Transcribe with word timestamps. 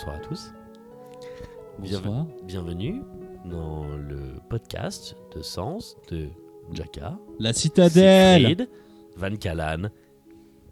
bonsoir 0.00 0.16
à 0.16 0.20
tous. 0.20 0.54
Bonsoir. 1.78 2.26
bienvenue 2.44 3.02
dans 3.44 3.84
le 3.84 4.40
podcast 4.48 5.14
de 5.36 5.42
Sens 5.42 5.94
de 6.10 6.28
Jaka, 6.72 7.18
La 7.38 7.52
citadelle. 7.52 8.46
Siegfried, 8.46 8.68
Van 9.18 9.36
Callan 9.36 9.90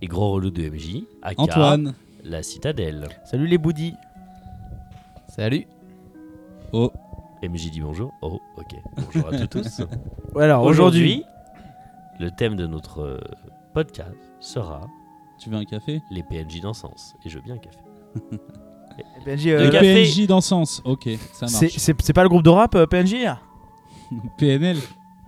et 0.00 0.06
gros 0.06 0.32
relou 0.32 0.50
de 0.50 0.70
MJ, 0.70 1.04
aka 1.20 1.42
Antoine. 1.42 1.94
la 2.24 2.42
citadelle. 2.42 3.06
Salut 3.26 3.46
les 3.46 3.58
boudis. 3.58 3.92
Salut. 5.28 5.66
Oh. 6.72 6.90
MJ 7.42 7.70
dit 7.70 7.82
bonjour. 7.82 8.10
Oh, 8.22 8.40
ok. 8.56 8.76
Bonjour 8.96 9.28
à 9.34 9.46
tous. 9.46 9.82
Ouais, 10.34 10.44
alors 10.44 10.62
aujourd'hui, 10.62 11.22
Aujourd'hui, 11.22 11.24
le 12.18 12.30
thème 12.30 12.56
de 12.56 12.66
notre 12.66 13.00
euh, 13.02 13.20
podcast 13.74 14.16
sera 14.40 14.86
Tu 15.38 15.50
veux 15.50 15.56
un 15.56 15.66
café? 15.66 16.00
les 16.10 16.22
PNJ 16.22 16.62
dans 16.62 16.72
Sens. 16.72 17.14
Et 17.26 17.28
je 17.28 17.36
veux 17.36 17.44
bien 17.44 17.56
un 17.56 17.58
café. 17.58 17.78
PNJ, 19.24 19.44
Le 19.46 19.52
euh, 19.60 19.64
gars- 19.70 19.80
Café. 19.80 20.04
PNJ 20.04 20.26
dans 20.26 20.40
sens. 20.40 20.82
Ok, 20.84 21.08
ça 21.32 21.46
c'est 21.46 21.62
marche. 21.66 21.76
c'est- 21.78 22.00
c'est 22.02 22.12
pas 22.12 22.22
le 22.22 22.28
groupe 22.28 22.42
de 22.42 22.50
rap 22.50 22.74
euh, 22.74 22.86
PNJ 22.86 23.16
PNL. 24.38 24.76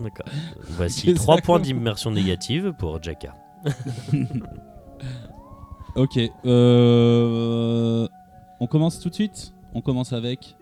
D'accord. 0.01 0.27
Voici 0.71 1.01
C'est 1.09 1.15
trois 1.15 1.37
ça. 1.37 1.43
points 1.43 1.61
d'immersion 1.61 2.11
négative 2.11 2.73
pour 2.79 3.03
Jaka. 3.03 3.35
Ok. 5.97 6.19
Euh... 6.47 8.07
On 8.61 8.67
commence 8.67 9.01
tout 9.01 9.09
de 9.09 9.15
suite? 9.15 9.53
On 9.75 9.81
commence 9.81 10.13
avec? 10.13 10.57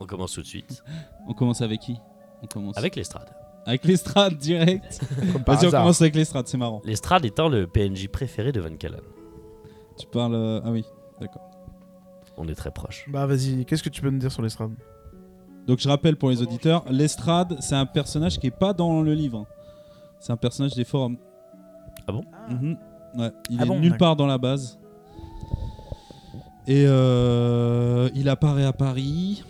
On 0.00 0.06
commence 0.06 0.32
tout 0.32 0.42
de 0.42 0.46
suite 0.46 0.82
On 1.28 1.34
commence 1.34 1.60
avec 1.60 1.80
qui? 1.80 1.96
On 2.42 2.46
commence 2.46 2.76
avec 2.78 2.96
l'estrade. 2.96 3.28
avec 3.66 3.84
l'estrade 3.84 4.36
direct. 4.38 5.00
Vas-y, 5.46 5.66
on 5.66 5.70
commence 5.70 6.00
avec 6.00 6.14
l'estrade, 6.14 6.46
c'est 6.48 6.58
marrant. 6.58 6.80
L'estrade 6.84 7.24
étant 7.24 7.48
le 7.48 7.66
PNJ 7.66 8.08
préféré 8.08 8.52
de 8.52 8.60
Van 8.60 8.74
Callan. 8.76 8.98
Tu 9.98 10.06
parles. 10.06 10.34
euh, 10.34 10.60
Ah 10.64 10.70
oui, 10.70 10.84
d'accord. 11.20 11.42
On 12.36 12.46
est 12.48 12.54
très 12.54 12.70
proche. 12.70 13.06
Bah 13.08 13.26
vas-y, 13.26 13.64
qu'est-ce 13.64 13.82
que 13.82 13.88
tu 13.88 14.00
peux 14.02 14.10
nous 14.10 14.18
dire 14.18 14.30
sur 14.32 14.42
l'estrade? 14.42 14.72
Donc 15.66 15.80
je 15.80 15.88
rappelle 15.88 16.16
pour 16.16 16.30
les 16.30 16.42
auditeurs, 16.42 16.84
l'estrade, 16.90 17.56
c'est 17.60 17.74
un 17.74 17.86
personnage 17.86 18.38
qui 18.38 18.46
est 18.46 18.56
pas 18.56 18.72
dans 18.72 19.02
le 19.02 19.14
livre. 19.14 19.46
C'est 20.20 20.32
un 20.32 20.36
personnage 20.36 20.74
des 20.74 20.84
forums. 20.84 21.16
Ah 22.06 22.12
bon? 22.12 22.24
Mhm. 22.48 22.76
Ouais, 23.18 23.30
il 23.50 23.58
Ah 23.60 23.64
est 23.64 23.66
bon, 23.66 23.80
nulle 23.80 23.96
part 23.96 24.14
dans 24.16 24.26
la 24.26 24.38
base. 24.38 24.78
Et 26.68 26.84
euh, 26.86 28.08
il 28.14 28.28
apparaît 28.28 28.64
à 28.64 28.72
Paris. 28.72 29.44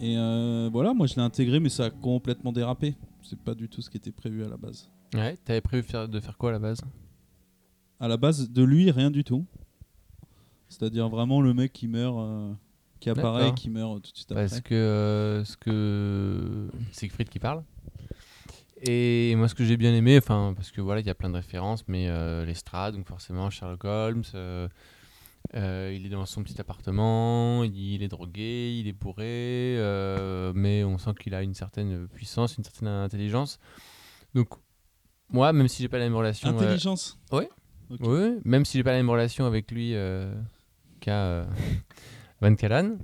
Et 0.00 0.16
euh, 0.16 0.70
voilà, 0.72 0.94
moi 0.94 1.06
je 1.06 1.16
l'ai 1.16 1.22
intégré, 1.22 1.58
mais 1.58 1.68
ça 1.70 1.86
a 1.86 1.90
complètement 1.90 2.52
dérapé. 2.52 2.96
C'est 3.22 3.38
pas 3.38 3.54
du 3.54 3.68
tout 3.68 3.82
ce 3.82 3.90
qui 3.90 3.96
était 3.96 4.12
prévu 4.12 4.44
à 4.44 4.48
la 4.48 4.56
base. 4.56 4.88
Ouais, 5.14 5.36
t'avais 5.44 5.60
prévu 5.60 5.84
de 6.08 6.20
faire 6.20 6.36
quoi 6.38 6.50
à 6.50 6.52
la 6.52 6.58
base? 6.58 6.80
À 8.00 8.08
la 8.08 8.16
base 8.16 8.50
de 8.50 8.62
lui, 8.62 8.90
rien 8.90 9.10
du 9.10 9.24
tout. 9.24 9.44
C'est-à-dire 10.68 11.08
vraiment 11.08 11.40
le 11.40 11.54
mec 11.54 11.72
qui 11.72 11.88
meurt, 11.88 12.16
euh, 12.18 12.52
qui 13.00 13.10
apparaît, 13.10 13.54
qui 13.54 13.70
meurt 13.70 14.02
tout 14.02 14.12
de 14.12 14.16
suite 14.16 14.30
après. 14.32 14.48
Parce 14.48 14.60
que 14.60 14.74
euh, 14.74 15.44
ce 15.44 15.56
que 15.56 16.68
Siegfried 16.92 17.28
qui 17.28 17.38
parle. 17.38 17.62
Et 18.82 19.34
moi, 19.36 19.48
ce 19.48 19.54
que 19.56 19.64
j'ai 19.64 19.76
bien 19.76 19.92
aimé, 19.92 20.18
enfin, 20.18 20.52
parce 20.54 20.70
que 20.70 20.80
voilà, 20.80 21.00
il 21.00 21.06
y 21.06 21.10
a 21.10 21.14
plein 21.14 21.30
de 21.30 21.34
références, 21.34 21.82
mais 21.88 22.08
euh, 22.08 22.44
l'estrade, 22.44 22.94
donc 22.94 23.08
forcément 23.08 23.50
Sherlock 23.50 23.84
Holmes. 23.84 24.22
euh, 24.34 24.68
euh, 25.54 25.92
il 25.96 26.04
est 26.06 26.10
dans 26.10 26.26
son 26.26 26.42
petit 26.44 26.60
appartement, 26.60 27.64
il 27.64 28.02
est 28.02 28.08
drogué, 28.08 28.78
il 28.78 28.86
est 28.86 28.92
bourré, 28.92 29.76
mais 30.54 30.84
on 30.84 30.98
sent 30.98 31.10
qu'il 31.20 31.34
a 31.34 31.42
une 31.42 31.54
certaine 31.54 32.06
puissance, 32.08 32.56
une 32.56 32.64
certaine 32.64 32.88
intelligence. 32.88 33.58
Donc, 34.34 34.48
moi, 35.30 35.52
même 35.52 35.68
si 35.68 35.82
j'ai 35.82 35.88
pas 35.88 35.98
la 35.98 36.04
même 36.04 36.16
relation, 36.16 36.50
Intelligence. 36.50 37.18
ouais. 37.32 37.48
Ok. 37.90 38.00
Oui, 38.02 38.38
même 38.44 38.64
si 38.66 38.76
j'ai 38.76 38.84
pas 38.84 38.90
la 38.90 38.98
même 38.98 39.08
relation 39.10 39.46
avec 39.46 39.70
lui 39.70 39.94
euh, 39.94 40.32
euh, 41.14 41.44
Van 42.40 42.54
Callan, 42.54 42.98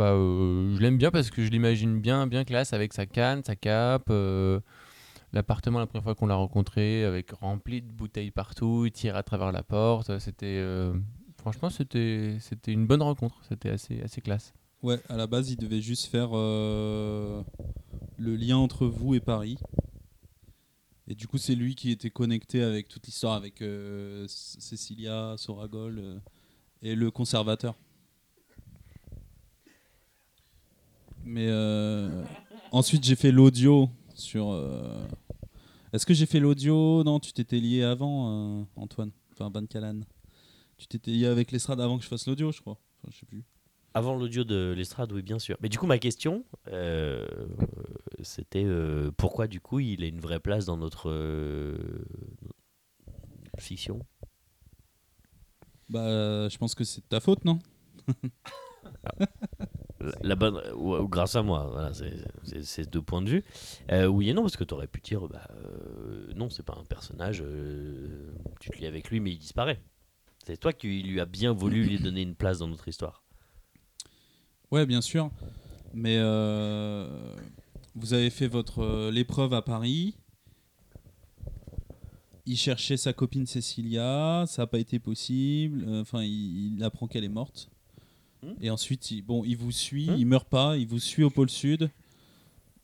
euh, 0.00 0.74
je 0.76 0.80
l'aime 0.80 0.98
bien 0.98 1.10
parce 1.10 1.30
que 1.30 1.44
je 1.44 1.50
l'imagine 1.50 2.00
bien, 2.00 2.26
bien 2.26 2.44
classe 2.44 2.72
avec 2.72 2.92
sa 2.92 3.06
canne, 3.06 3.42
sa 3.44 3.56
cape, 3.56 4.08
euh, 4.10 4.60
l'appartement 5.32 5.78
la 5.78 5.86
première 5.86 6.04
fois 6.04 6.14
qu'on 6.14 6.26
l'a 6.26 6.34
rencontré 6.34 7.04
avec 7.04 7.30
rempli 7.32 7.82
de 7.82 7.90
bouteilles 7.90 8.30
partout, 8.30 8.84
il 8.86 8.92
tire 8.92 9.16
à 9.16 9.22
travers 9.22 9.52
la 9.52 9.62
porte, 9.62 10.18
c'était 10.18 10.62
franchement 11.38 11.70
c'était 11.70 12.36
c'était 12.40 12.72
une 12.72 12.86
bonne 12.86 13.02
rencontre, 13.02 13.36
c'était 13.48 13.70
assez 13.70 14.00
assez 14.02 14.20
classe. 14.20 14.54
Ouais, 14.82 15.00
à 15.08 15.16
la 15.16 15.26
base, 15.26 15.50
il 15.50 15.56
devait 15.56 15.80
juste 15.80 16.06
faire 16.06 16.30
le 16.32 17.44
lien 18.18 18.56
entre 18.56 18.86
vous 18.86 19.14
et 19.14 19.20
Paris. 19.20 19.58
Et 21.06 21.14
du 21.14 21.26
coup, 21.26 21.36
c'est 21.36 21.54
lui 21.54 21.74
qui 21.74 21.90
était 21.90 22.10
connecté 22.10 22.62
avec 22.62 22.88
toute 22.88 23.06
l'histoire, 23.06 23.34
avec 23.34 23.60
euh, 23.60 24.26
C- 24.26 24.58
Cecilia, 24.58 25.34
Soragol 25.36 26.20
et 26.84 26.94
le 26.94 27.10
conservateur. 27.10 27.74
Mais 31.24 31.46
euh, 31.48 32.22
ensuite, 32.70 33.02
j'ai 33.02 33.16
fait 33.16 33.32
l'audio 33.32 33.88
sur. 34.14 34.50
euh, 34.52 35.06
Est-ce 35.92 36.04
que 36.04 36.12
j'ai 36.14 36.26
fait 36.26 36.38
l'audio? 36.38 37.02
Non, 37.02 37.18
tu 37.18 37.32
t'étais 37.32 37.58
lié 37.58 37.82
avant, 37.82 38.60
euh, 38.60 38.64
Antoine. 38.76 39.10
Enfin, 39.32 39.50
Van 39.52 39.64
Callan. 39.66 40.00
Tu 40.76 40.86
t'étais 40.86 41.10
lié 41.10 41.26
avec 41.26 41.50
l'estrade 41.50 41.80
avant 41.80 41.96
que 41.96 42.04
je 42.04 42.08
fasse 42.08 42.26
l'audio, 42.26 42.52
je 42.52 42.60
crois. 42.60 42.78
Enfin, 43.00 43.08
je 43.10 43.18
sais 43.18 43.26
plus. 43.26 43.42
Avant 43.94 44.14
l'audio 44.16 44.44
de 44.44 44.74
l'estrade, 44.76 45.10
oui, 45.12 45.22
bien 45.22 45.38
sûr. 45.38 45.56
Mais 45.60 45.68
du 45.68 45.78
coup, 45.78 45.86
ma 45.86 45.98
question, 45.98 46.44
c'était 48.22 48.66
pourquoi, 49.16 49.46
du 49.46 49.60
coup, 49.60 49.78
il 49.78 50.02
a 50.02 50.06
une 50.08 50.18
vraie 50.20 50.40
place 50.40 50.66
dans 50.66 50.76
notre 50.76 51.12
fiction? 53.58 54.00
Bah, 55.88 56.48
je 56.48 56.56
pense 56.58 56.74
que 56.74 56.84
c'est 56.84 57.00
de 57.02 57.06
ta 57.06 57.20
faute, 57.20 57.44
non 57.44 57.58
la, 60.00 60.12
la 60.22 60.34
bonne, 60.34 60.60
ou, 60.76 60.94
ou 60.96 61.08
grâce 61.08 61.36
à 61.36 61.42
moi, 61.42 61.68
voilà, 61.70 61.92
c'est- 61.94 62.90
deux 62.90 63.02
points 63.02 63.22
de 63.22 63.30
vue. 63.30 63.44
Euh, 63.90 64.06
oui 64.06 64.28
et 64.30 64.34
non, 64.34 64.42
parce 64.42 64.56
que 64.56 64.64
tu 64.64 64.74
aurais 64.74 64.86
pu 64.86 65.00
dire, 65.00 65.26
bah, 65.28 65.46
euh, 65.50 66.32
non, 66.34 66.50
c'est 66.50 66.62
pas 66.62 66.76
un 66.78 66.84
personnage, 66.84 67.42
euh, 67.44 68.32
tu 68.60 68.70
te 68.70 68.78
lis 68.78 68.86
avec 68.86 69.10
lui, 69.10 69.20
mais 69.20 69.32
il 69.32 69.38
disparaît. 69.38 69.80
C'est 70.46 70.58
toi 70.58 70.72
qui 70.72 71.02
lui 71.02 71.20
as 71.20 71.26
bien 71.26 71.52
voulu 71.52 71.84
lui 71.84 71.98
donner 71.98 72.22
une 72.22 72.34
place 72.34 72.58
dans 72.58 72.68
notre 72.68 72.88
histoire. 72.88 73.22
Ouais, 74.70 74.84
bien 74.84 75.00
sûr. 75.00 75.30
Mais 75.94 76.16
euh, 76.18 77.08
vous 77.94 78.12
avez 78.14 78.30
fait 78.30 78.48
votre 78.48 78.80
euh, 78.82 79.10
l'épreuve 79.10 79.54
à 79.54 79.62
Paris. 79.62 80.16
Il 82.46 82.56
cherchait 82.58 82.96
sa 82.98 83.12
copine 83.14 83.46
Cécilia, 83.46 84.44
ça 84.46 84.62
n'a 84.62 84.66
pas 84.66 84.78
été 84.78 84.98
possible. 84.98 85.84
Euh, 85.88 86.02
Enfin, 86.02 86.22
il, 86.22 86.74
il 86.76 86.84
apprend 86.84 87.06
qu'elle 87.06 87.24
est 87.24 87.28
morte. 87.28 87.70
Hmm. 88.42 88.52
Et 88.60 88.68
ensuite, 88.70 89.10
il, 89.10 89.22
bon, 89.22 89.44
il 89.44 89.56
vous 89.56 89.72
suit, 89.72 90.10
Hmm. 90.10 90.16
il 90.18 90.26
meurt 90.26 90.48
pas, 90.48 90.76
il 90.76 90.86
vous 90.86 90.98
suit 90.98 91.22
au 91.24 91.30
pôle 91.30 91.48
sud. 91.48 91.90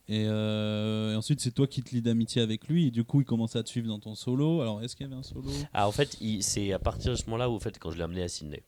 Et, 0.09 0.25
euh, 0.27 1.12
et 1.12 1.17
ensuite, 1.17 1.41
c'est 1.41 1.53
toi 1.53 1.67
qui 1.69 1.83
te 1.83 1.95
lie 1.95 2.03
d'amitié 2.03 2.41
avec 2.43 2.67
lui. 2.69 2.87
Et 2.87 2.91
du 2.91 3.05
coup, 3.05 3.21
il 3.21 3.25
commence 3.27 3.55
à 3.55 3.62
te 3.62 3.69
suivre 3.69 3.87
dans 3.87 4.01
ton 4.01 4.15
solo. 4.15 4.61
Alors, 4.62 4.83
est-ce 4.83 4.97
qu'il 4.97 5.07
y 5.07 5.09
avait 5.11 5.19
un 5.19 5.23
solo? 5.23 5.51
Ah, 5.73 5.87
en 5.87 5.93
fait, 5.93 6.17
c'est 6.41 6.73
à 6.73 6.79
partir 6.79 7.12
de 7.12 7.17
ce 7.17 7.25
moment-là 7.27 7.49
où, 7.51 7.55
en 7.55 7.61
fait, 7.61 7.79
quand 7.79 7.91
je 7.91 7.97
l'ai 7.99 8.03
amené 8.03 8.23
à 8.23 8.29
Sydney. 8.29 8.62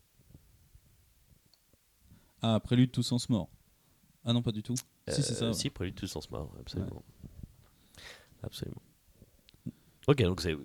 Ah, 2.41 2.59
Prélude 2.59 2.91
tous 2.91 3.03
sens 3.03 3.29
mort. 3.29 3.49
Ah 4.23 4.31
non, 4.31 4.41
pas 4.41 4.51
du 4.51 4.63
tout. 4.63 4.75
si, 5.09 5.21
c'est 5.23 5.33
ça. 5.33 5.45
Euh, 5.45 5.47
ouais. 5.49 5.53
Si, 5.53 5.69
Prélude 5.69 5.95
tous 5.95 6.07
sens 6.07 6.29
mort, 6.29 6.49
absolument. 6.59 7.03
Absolument. 8.43 8.81
Ok, 10.07 10.21
donc 10.23 10.41
c'est 10.41 10.55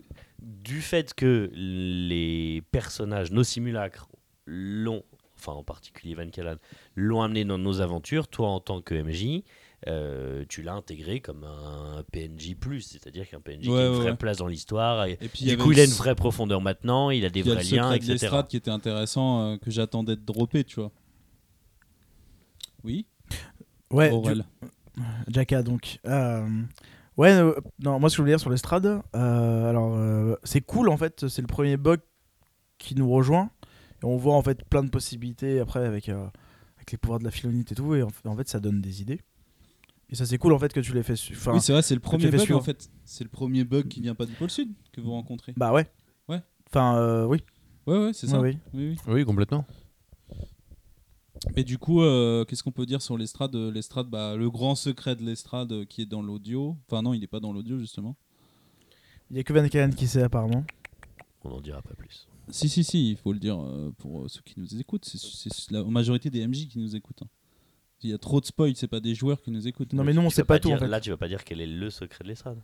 du 0.41 0.81
fait 0.81 1.15
que 1.15 1.51
les 1.55 2.63
personnages, 2.73 3.31
nos 3.33 3.45
simulacres, 3.45 4.09
l'ont, 4.47 5.05
enfin 5.37 5.53
en 5.53 5.63
particulier 5.63 6.15
Van 6.15 6.29
Callan, 6.29 6.57
l'ont 6.97 7.23
amené 7.23 7.45
dans 7.45 7.59
nos 7.59 7.81
aventures, 7.81 8.29
toi 8.29 8.49
en 8.49 8.61
tant 8.61 8.81
que 8.81 8.95
MJ, 8.95 9.45
euh, 9.87 10.45
tu 10.49 10.63
l'as 10.63 10.75
intégré 10.75 11.21
comme 11.21 11.45
un 11.45 12.03
PNJ+, 12.11 12.57
c'est-à-dire 12.81 13.29
qu'un 13.29 13.41
PNJ 13.41 13.61
qui 13.63 13.69
a 13.69 13.71
une 13.71 13.75
ouais, 13.77 13.89
vraie 13.91 14.11
ouais. 14.11 14.17
place 14.17 14.39
dans 14.39 14.49
l'histoire, 14.49 15.05
et, 15.07 15.13
Et 15.21 15.29
puis, 15.29 15.41
il 15.43 15.47
y 15.49 15.51
du 15.51 15.59
coup 15.59 15.71
il 15.71 15.79
a 15.79 15.85
une 15.85 15.91
vraie 15.93 16.17
profondeur 16.17 16.61
maintenant, 16.61 17.11
il 17.11 17.25
a 17.25 17.31
des 17.31 17.41
Il 17.41 17.47
y 17.47 17.51
a 17.51 17.55
vrais 17.55 17.63
le 17.65 17.71
liens, 17.71 17.83
secret 17.85 17.99
de 17.99 18.05
etc. 18.05 18.13
l'estrade 18.23 18.49
qui 18.49 18.57
était 18.57 18.71
intéressant, 18.73 19.53
euh, 19.53 19.57
que 19.57 19.71
j'attendais 19.71 20.17
de 20.17 20.23
dropper, 20.25 20.65
tu 20.65 20.81
vois. 20.81 20.91
Oui, 22.85 23.07
Ouais, 23.91 24.11
Aurel. 24.11 24.45
du- 24.63 25.03
Jaka 25.33 25.63
donc. 25.63 25.99
Euh, 26.07 26.47
ouais, 27.19 27.33
euh, 27.33 27.53
non, 27.81 28.01
moi 28.01 28.09
ce 28.09 28.15
que 28.15 28.17
je 28.19 28.23
voulais 28.23 28.33
dire 28.33 28.41
sur 28.41 28.51
l'estrade, 28.51 28.87
euh, 29.15 29.69
alors 29.71 29.95
euh, 29.97 30.35
c'est 30.45 30.61
cool 30.63 30.89
en 30.89 30.97
fait, 30.97 31.29
c'est 31.29 31.43
le 31.43 31.47
premier 31.49 31.77
bug 31.77 32.01
qui 32.79 32.95
nous 32.95 33.09
rejoint. 33.11 33.51
Et 34.03 34.07
on 34.07 34.17
voit 34.17 34.35
en 34.35 34.43
fait 34.43 34.65
plein 34.65 34.85
de 34.85 34.91
possibilités 34.91 35.59
après 35.59 35.85
avec, 35.85 36.09
euh, 36.09 36.27
avec 36.77 36.93
les 36.93 36.99
pouvoirs 36.99 37.19
de 37.19 37.25
la 37.25 37.33
philonite 37.33 37.73
et 37.73 37.75
tout. 37.75 37.95
Et 37.97 38.03
en 38.05 38.09
fait, 38.11 38.29
en 38.29 38.37
fait, 38.37 38.49
ça 38.49 38.61
donne 38.61 38.81
des 38.81 39.03
idées. 39.03 39.21
Et 40.11 40.15
ça 40.15 40.25
c'est 40.25 40.39
cool 40.39 40.53
en 40.55 40.59
fait 40.59 40.73
que 40.73 40.81
tu 40.81 40.93
fais. 41.03 41.17
su- 41.17 41.35
Enfin, 41.35 41.53
oui, 41.55 41.61
c'est 41.61 41.73
vrai, 41.73 41.83
c'est 41.83 41.95
le 41.95 42.01
premier 42.01 42.31
bug 42.31 42.53
en 42.53 42.63
fait. 42.63 42.89
C'est 43.05 43.25
le 43.25 43.31
premier 43.31 43.65
bug 43.65 43.89
qui 43.89 44.01
vient 44.01 44.15
pas 44.15 44.25
du 44.25 44.33
pôle 44.35 44.51
sud 44.51 44.71
que 44.93 45.01
vous 45.01 45.11
rencontrez. 45.11 45.53
bah 45.57 45.73
ouais. 45.73 45.87
Ouais. 46.29 46.41
Enfin, 46.71 46.97
euh, 46.99 47.27
oui. 47.27 47.43
Ouais, 47.87 47.99
ouais, 47.99 48.13
c'est 48.13 48.27
ça. 48.29 48.41
Ouais, 48.41 48.59
oui. 48.73 48.79
Oui, 48.81 48.97
oui. 49.07 49.13
Oui, 49.15 49.25
complètement. 49.25 49.67
Mais 51.57 51.65
du 51.65 51.79
coup, 51.79 52.03
euh, 52.03 52.45
qu'est-ce 52.45 52.63
qu'on 52.63 52.73
peut 52.73 52.87
dire 52.87 53.01
sur 53.03 53.17
l'estrade 53.17 53.55
L'estrade, 53.55 54.09
bah, 54.09 54.37
le 54.37 54.51
grand 54.51 54.75
secret 54.75 55.15
de 55.17 55.23
l'estrade 55.23 55.73
euh, 55.73 55.85
qui 55.85 56.03
est 56.03 56.07
dans 56.07 56.23
l'audio? 56.23 56.77
Enfin, 56.89 57.03
non, 57.03 57.15
il 57.15 57.21
n'est 57.21 57.27
pas 57.27 57.41
dans 57.41 57.53
l'audio 57.53 57.79
justement. 57.79 58.17
Il 59.31 59.37
y 59.37 59.41
a 59.41 59.45
que 59.45 59.53
Van 59.53 59.67
Callen 59.69 59.95
qui 59.95 60.07
sait 60.07 60.23
apparemment. 60.23 60.65
On 61.45 61.51
n'en 61.51 61.61
dira 61.61 61.81
pas 61.83 61.95
plus. 61.95 62.27
Si, 62.51 62.69
si, 62.69 62.83
si, 62.83 63.11
il 63.11 63.17
faut 63.17 63.33
le 63.33 63.39
dire 63.39 63.59
euh, 63.61 63.93
pour 63.99 64.23
euh, 64.25 64.29
ceux 64.29 64.41
qui 64.45 64.55
nous 64.59 64.81
écoutent. 64.81 65.05
C'est 65.05 65.71
la 65.71 65.85
majorité 65.85 66.31
des 66.31 66.47
MJ 66.47 66.67
qui 66.69 66.79
nous 66.79 66.97
écoutent. 66.97 67.23
hein. 67.23 67.29
Il 68.03 68.11
y 68.11 68.13
a 68.13 68.19
trop 68.19 68.41
de 68.41 68.47
spoil, 68.47 68.75
c'est 68.77 68.87
pas 68.89 69.01
des 69.01 69.15
joueurs 69.15 69.41
qui 69.43 69.51
nous 69.51 69.67
écoutent. 69.67 69.93
Non, 69.93 70.05
mais 70.05 70.13
nous, 70.15 70.23
on 70.23 70.29
Tu 70.29 70.37
sait 70.37 70.45
pas 70.45 70.59
tout 70.59 70.69
dire- 70.69 70.77
en 70.77 70.81
fait. 70.81 70.87
Là, 70.89 71.01
tu 71.01 71.11
vas 71.11 71.17
pas 71.17 71.29
dire 71.29 71.45
quel 71.45 71.61
est 71.61 71.67
le 71.67 71.91
secret 71.91 72.23
de 72.25 72.29
l'estrade. 72.29 72.59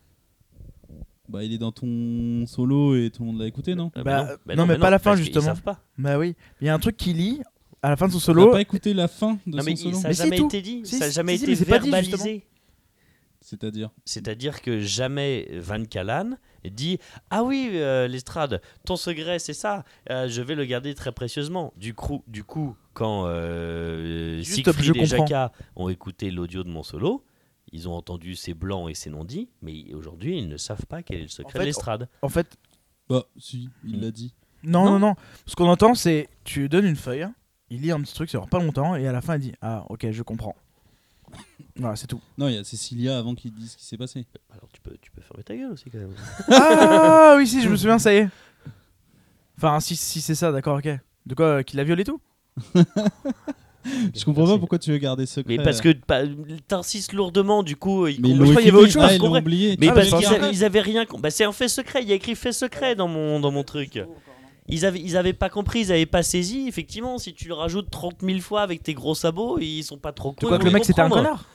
Bah, 1.27 1.43
il 1.43 1.51
est 1.53 1.57
dans 1.57 1.71
ton 1.71 2.45
solo 2.45 2.95
et 2.95 3.09
tout 3.11 3.23
le 3.23 3.27
monde 3.31 3.39
l'a 3.39 3.47
écouté, 3.47 3.75
non? 3.75 3.91
Ah, 3.95 4.03
Bah, 4.03 4.37
non, 4.55 4.65
mais 4.65 4.77
pas 4.77 4.89
la 4.89 4.99
fin, 4.99 5.11
parce 5.11 5.17
qu'ils 5.17 5.25
justement. 5.25 5.45
savent 5.45 5.61
pas. 5.63 5.83
Bah 5.97 6.17
oui. 6.19 6.35
Il 6.61 6.67
y 6.67 6.69
a 6.69 6.73
un 6.73 6.79
truc 6.79 6.97
qui 6.97 7.13
lit 7.13 7.41
à 7.85 7.89
la 7.89 7.95
fin 7.95 8.07
de 8.07 8.11
son 8.13 8.19
solo. 8.19 8.51
pas 8.51 8.61
écouté 8.61 8.93
la 8.93 9.07
fin 9.07 9.37
de 9.45 9.57
Non, 9.57 9.63
mais 9.63 9.75
son 9.75 9.89
il- 9.89 9.95
solo 9.95 9.97
ça 9.97 10.07
n'a 10.09 10.13
jamais 10.13 10.39
été 10.39 10.61
dit. 10.61 10.81
Si, 10.85 10.97
ça 10.97 11.05
n'a 11.05 11.11
jamais 11.11 11.37
si, 11.37 11.43
été 11.43 11.53
verbalisé. 11.63 12.43
C'est-à-dire 13.41 13.91
C'est-à-dire 14.05 14.61
que 14.61 14.79
jamais 14.79 15.47
Van 15.59 15.83
Callan 15.85 16.31
dit 16.63 16.97
Ah 17.29 17.43
oui, 17.43 17.69
euh, 17.73 18.07
l'estrade, 18.07 18.59
ton 18.85 18.95
secret, 18.95 19.37
c'est 19.37 19.53
ça. 19.53 19.83
Euh, 20.09 20.27
je 20.27 20.41
vais 20.41 20.55
le 20.55 20.65
garder 20.65 20.95
très 20.95 21.11
précieusement. 21.11 21.71
Du 21.77 21.93
coup, 21.93 22.23
du 22.27 22.43
coup 22.43 22.75
quand 22.93 23.25
euh, 23.27 24.41
Siegfried 24.41 24.95
et 24.95 24.99
comprends. 24.99 25.05
Jacka 25.27 25.51
ont 25.75 25.89
écouté 25.89 26.31
l'audio 26.31 26.63
de 26.63 26.69
mon 26.69 26.81
solo, 26.81 27.23
ils 27.71 27.87
ont 27.87 27.93
entendu 27.93 28.35
ces 28.35 28.53
blancs 28.55 28.89
et 28.89 28.95
ces 28.95 29.09
non-dits, 29.11 29.49
mais 29.61 29.93
aujourd'hui, 29.93 30.39
ils 30.39 30.47
ne 30.47 30.57
savent 30.57 30.85
pas 30.87 31.03
quel 31.03 31.19
est 31.19 31.23
le 31.23 31.27
secret 31.27 31.51
fait, 31.53 31.59
de 31.59 31.65
l'estrade. 31.65 32.09
En 32.23 32.29
fait, 32.29 32.55
Bah, 33.09 33.25
si, 33.37 33.69
il 33.85 34.01
l'a 34.01 34.09
dit. 34.11 34.33
non, 34.63 34.85
Non. 34.85 34.91
non, 34.93 34.99
non. 35.09 35.15
Ce 35.45 35.55
qu'on 35.55 35.67
entend, 35.67 35.93
c'est 35.93 36.29
tu 36.45 36.61
lui 36.61 36.69
donnes 36.69 36.85
une 36.85 36.95
feuille, 36.95 37.27
il 37.69 37.81
lit 37.81 37.91
un 37.91 38.01
petit 38.01 38.13
truc, 38.13 38.29
ça 38.29 38.37
dure 38.37 38.47
pas 38.47 38.59
longtemps, 38.59 38.95
et 38.95 39.07
à 39.07 39.11
la 39.11 39.21
fin, 39.21 39.35
il 39.35 39.39
dit 39.41 39.53
Ah, 39.61 39.85
ok, 39.89 40.11
je 40.11 40.23
comprends. 40.23 40.55
voilà, 41.75 41.95
c'est 41.95 42.07
tout. 42.07 42.21
Non, 42.37 42.47
il 42.47 42.55
y 42.55 42.57
a 42.57 42.63
Cécilia 42.63 43.17
avant 43.17 43.35
qu'il 43.35 43.53
dise 43.53 43.71
ce 43.71 43.77
qui 43.77 43.85
s'est 43.85 43.97
passé. 43.97 44.25
Alors 44.51 44.69
tu 44.71 44.81
peux, 44.81 44.95
tu 45.01 45.11
peux 45.11 45.21
fermer 45.21 45.43
ta 45.43 45.55
gueule 45.55 45.71
aussi 45.71 45.89
quand 45.89 45.97
même. 45.97 46.13
ah 46.49 47.35
oui, 47.37 47.47
si, 47.47 47.61
je 47.61 47.69
me 47.69 47.75
souviens, 47.75 47.99
ça 47.99 48.13
y 48.13 48.17
est. 48.17 48.29
Enfin, 49.57 49.79
si, 49.79 49.95
si 49.95 50.21
c'est 50.21 50.35
ça, 50.35 50.51
d'accord, 50.51 50.77
ok. 50.77 50.89
De 51.25 51.33
quoi 51.33 51.45
euh, 51.45 51.63
Qu'il 51.63 51.77
la 51.77 51.83
viole 51.83 51.99
et 51.99 52.03
tout? 52.03 52.19
Je 54.15 54.25
comprends 54.25 54.47
pas 54.47 54.57
pourquoi 54.57 54.79
tu 54.79 54.91
veux 54.91 54.97
garder 54.97 55.25
secret. 55.25 55.57
Mais 55.57 55.63
parce 55.63 55.81
que 55.81 55.93
bah, 56.07 56.21
t'insistes 56.67 57.13
lourdement, 57.13 57.63
du 57.63 57.75
coup, 57.75 58.07
ils 58.07 58.19
Mais 58.21 58.33
crois 58.33 58.55
qu'il 58.55 58.65
y 58.65 58.69
avait 58.69 58.77
autre 58.77 58.91
chose, 58.91 59.03
ah, 59.03 59.09
je 59.09 59.15
ils 59.15 59.21
l'ont 59.21 59.37
oublié. 59.37 59.77
Mais 59.79 59.89
Ah, 59.89 59.93
parce 59.93 60.09
qu'ils 60.09 60.63
avaient 60.63 60.81
rien. 60.81 61.05
Bah, 61.19 61.29
c'est 61.29 61.43
un 61.43 61.51
fait 61.51 61.67
secret. 61.67 62.01
Il 62.01 62.09
y 62.09 62.11
a 62.11 62.15
écrit 62.15 62.35
fait 62.35 62.51
secret 62.51 62.95
dans 62.95 63.07
mon, 63.07 63.39
dans 63.39 63.51
mon 63.51 63.63
truc. 63.63 63.99
Ils 64.67 64.83
avaient, 64.83 64.99
ils 64.99 65.15
avaient 65.15 65.33
pas 65.33 65.49
compris, 65.49 65.81
ils 65.81 65.91
avaient 65.91 66.07
pas 66.07 66.23
saisi. 66.23 66.65
Effectivement, 66.67 67.19
si 67.19 67.35
tu 67.35 67.47
le 67.47 67.53
rajoutes 67.53 67.91
30 67.91 68.15
000 68.23 68.39
fois 68.39 68.61
avec 68.63 68.81
tes 68.81 68.95
gros 68.95 69.13
sabots, 69.13 69.59
ils 69.59 69.83
sont 69.83 69.97
pas 69.99 70.11
trop 70.11 70.31
cons. 70.31 70.47
quoi 70.47 70.57
que 70.57 70.65
le 70.65 70.71
mec 70.71 70.83
c'était 70.85 71.01
un 71.01 71.09
connard 71.09 71.45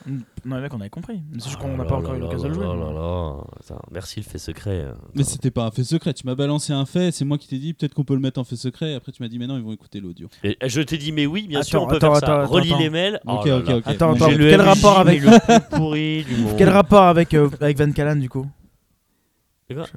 Non, 0.44 0.56
le 0.56 0.62
mec, 0.62 0.72
on 0.72 0.80
avait 0.80 0.90
compris. 0.90 1.20
Mais 1.32 1.40
c'est 1.40 1.48
juste 1.48 1.60
qu'on 1.60 1.74
Oh 1.74 1.76
n'a 1.76 1.84
pas 1.84 1.96
encore 1.96 2.12
là 2.12 2.18
eu 2.18 2.20
l'occasion 2.20 2.48
de 2.48 2.54
jouer. 2.54 2.64
là 2.64 2.74
là. 2.74 3.36
Attends, 3.58 3.82
merci 3.90 4.20
le 4.20 4.24
fait 4.24 4.38
secret. 4.38 4.86
Mais 5.14 5.24
c'était 5.24 5.50
pas 5.50 5.64
un 5.64 5.72
fait 5.72 5.82
secret. 5.82 6.14
Tu 6.14 6.24
m'as 6.24 6.36
balancé 6.36 6.72
un 6.72 6.86
fait, 6.86 7.10
c'est 7.10 7.24
moi 7.24 7.36
qui 7.36 7.48
t'ai 7.48 7.58
dit 7.58 7.74
peut-être 7.74 7.94
qu'on 7.94 8.04
peut 8.04 8.14
le 8.14 8.20
mettre 8.20 8.38
en 8.38 8.44
fait 8.44 8.54
secret. 8.56 8.94
Après, 8.94 9.10
tu 9.10 9.20
m'as 9.22 9.28
dit 9.28 9.40
mais 9.40 9.48
non, 9.48 9.56
ils 9.56 9.64
vont 9.64 9.72
écouter 9.72 9.98
l'audio. 9.98 10.28
Et 10.44 10.56
je 10.64 10.80
t'ai 10.80 10.96
dit, 10.96 11.10
mais 11.10 11.26
oui, 11.26 11.48
bien 11.48 11.60
Attends, 11.60 11.68
sûr, 11.68 11.82
on 11.82 11.86
peut 11.88 11.96
attends, 11.96 12.12
faire 12.14 12.20
ça. 12.28 12.40
attends, 12.42 12.52
Relis 12.52 12.68
attends. 12.70 12.78
les 12.78 12.90
mails. 12.90 13.20
Oh 13.26 13.32
ok, 13.40 13.46
là 13.46 13.56
ok, 13.58 13.68
ok. 13.70 13.82
Attends, 13.86 14.12
attends, 14.14 14.28
quel 14.28 14.60
rapport 14.60 14.98
avec-. 15.00 15.22
Quel 16.58 16.68
rapport 16.68 17.02
avec, 17.02 17.34
euh, 17.34 17.48
avec 17.60 17.76
Van 17.76 17.90
Callan 17.90 18.16
du 18.16 18.28
coup? 18.28 18.46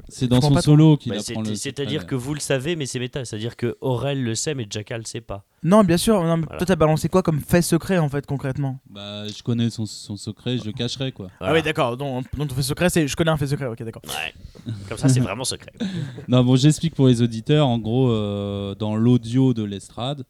C'est 0.10 0.28
dans 0.28 0.42
son 0.42 0.60
solo 0.62 0.98
qu'il 0.98 1.12
Bah, 1.12 1.20
apprend 1.20 1.42
le. 1.42 1.48
c'est- 1.50 1.56
C'est-à-dire 1.56 2.02
secret. 2.02 2.10
que 2.10 2.16
vous 2.16 2.34
le 2.34 2.40
savez, 2.40 2.76
mais 2.76 2.86
c'est 2.86 3.00
méta. 3.00 3.26
C'est-à-dire 3.26 3.56
que 3.56 3.78
Aurel 3.82 4.24
le 4.24 4.36
sait, 4.36 4.54
mais 4.56 4.68
Jackal 4.70 5.02
le 5.02 5.06
sait 5.06 5.22
pas. 5.22 5.46
Non, 5.64 5.84
bien 5.84 5.98
sûr. 5.98 6.22
Non, 6.24 6.38
mais 6.38 6.44
Voilà. 6.44 6.58
Toi, 6.58 6.66
t'as 6.68 6.76
balancé 6.76 7.10
quoi 7.10 7.24
comme 7.24 7.40
fait 7.40 7.62
secret 7.62 7.98
en 7.98 8.10
fait 8.10 8.26
concrètement? 8.26 8.80
Bah, 8.90 9.28
je 9.28 9.42
connais 9.44 9.70
son, 9.70 9.86
son 9.86 10.18
secret, 10.18 10.58
je 10.58 10.66
le 10.66 10.72
cacherai 10.74 11.12
quoi. 11.12 11.30
Ah 11.40 11.54
oui, 11.54 11.62
d'accord. 11.62 11.96
Donc, 11.98 12.26
donc 12.36 12.50
ton 12.50 12.56
fait 12.56 12.62
secret, 12.64 12.90
c'est 12.90 13.08
je 13.08 13.16
connais 13.16 13.32
un 13.32 13.38
fait 13.38 13.48
secret. 13.48 13.66
Ok, 13.68 13.82
d'accord. 13.84 14.02
Ouais. 14.06 14.34
Comme 14.90 14.98
ça, 14.98 15.10
c'est 15.10 15.20
vraiment 15.20 15.44
secret. 15.46 15.72
Non, 16.28 16.44
bon, 16.44 16.56
j'explique 16.56 16.96
pour 16.96 17.08
les 17.08 17.22
auditeurs. 17.22 17.68
En 17.68 17.78
gros, 17.80 18.10
euh, 18.12 18.76
dans 18.76 18.96
l'audio 18.96 19.54
de 19.54 19.64
l'estrade, 19.64 20.24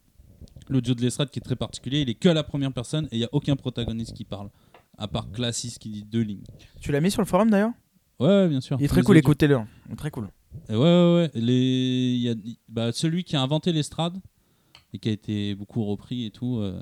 l'audio 0.68 0.94
de 0.94 1.02
l'estrade 1.02 1.30
qui 1.30 1.38
est 1.38 1.42
très 1.42 1.56
particulier, 1.56 2.00
il 2.00 2.08
est 2.10 2.14
que 2.14 2.28
à 2.28 2.34
la 2.34 2.42
première 2.44 2.72
personne 2.72 3.04
et 3.12 3.16
il 3.16 3.18
n'y 3.18 3.24
a 3.24 3.28
aucun 3.32 3.56
protagoniste 3.56 4.14
qui 4.14 4.24
parle. 4.24 4.48
À 4.96 5.08
part 5.08 5.28
Classis 5.32 5.76
qui 5.80 5.88
dit 5.88 6.04
deux 6.04 6.20
lignes. 6.22 6.44
Tu 6.80 6.92
l'as 6.92 7.00
mis 7.00 7.10
sur 7.10 7.20
le 7.20 7.26
forum 7.26 7.50
d'ailleurs? 7.50 7.72
Ouais, 8.20 8.26
ouais, 8.28 8.48
bien 8.48 8.60
sûr. 8.60 8.76
Il 8.80 8.84
est 8.84 8.88
Tous 8.88 8.94
très 8.94 9.02
cool. 9.02 9.16
Écoutez-le. 9.16 9.56
hein. 9.56 9.68
Il 9.88 9.92
est 9.92 9.96
Très 9.96 10.10
cool. 10.10 10.28
Ouais, 10.68 10.76
ouais, 10.76 11.14
ouais. 11.14 11.30
Les... 11.34 12.14
il 12.14 12.20
y 12.20 12.28
a... 12.30 12.34
bah, 12.68 12.92
celui 12.92 13.24
qui 13.24 13.34
a 13.36 13.42
inventé 13.42 13.72
l'estrade 13.72 14.16
et 14.92 14.98
qui 14.98 15.08
a 15.08 15.12
été 15.12 15.54
beaucoup 15.54 15.84
repris 15.84 16.24
et 16.26 16.30
tout, 16.30 16.58
euh, 16.58 16.80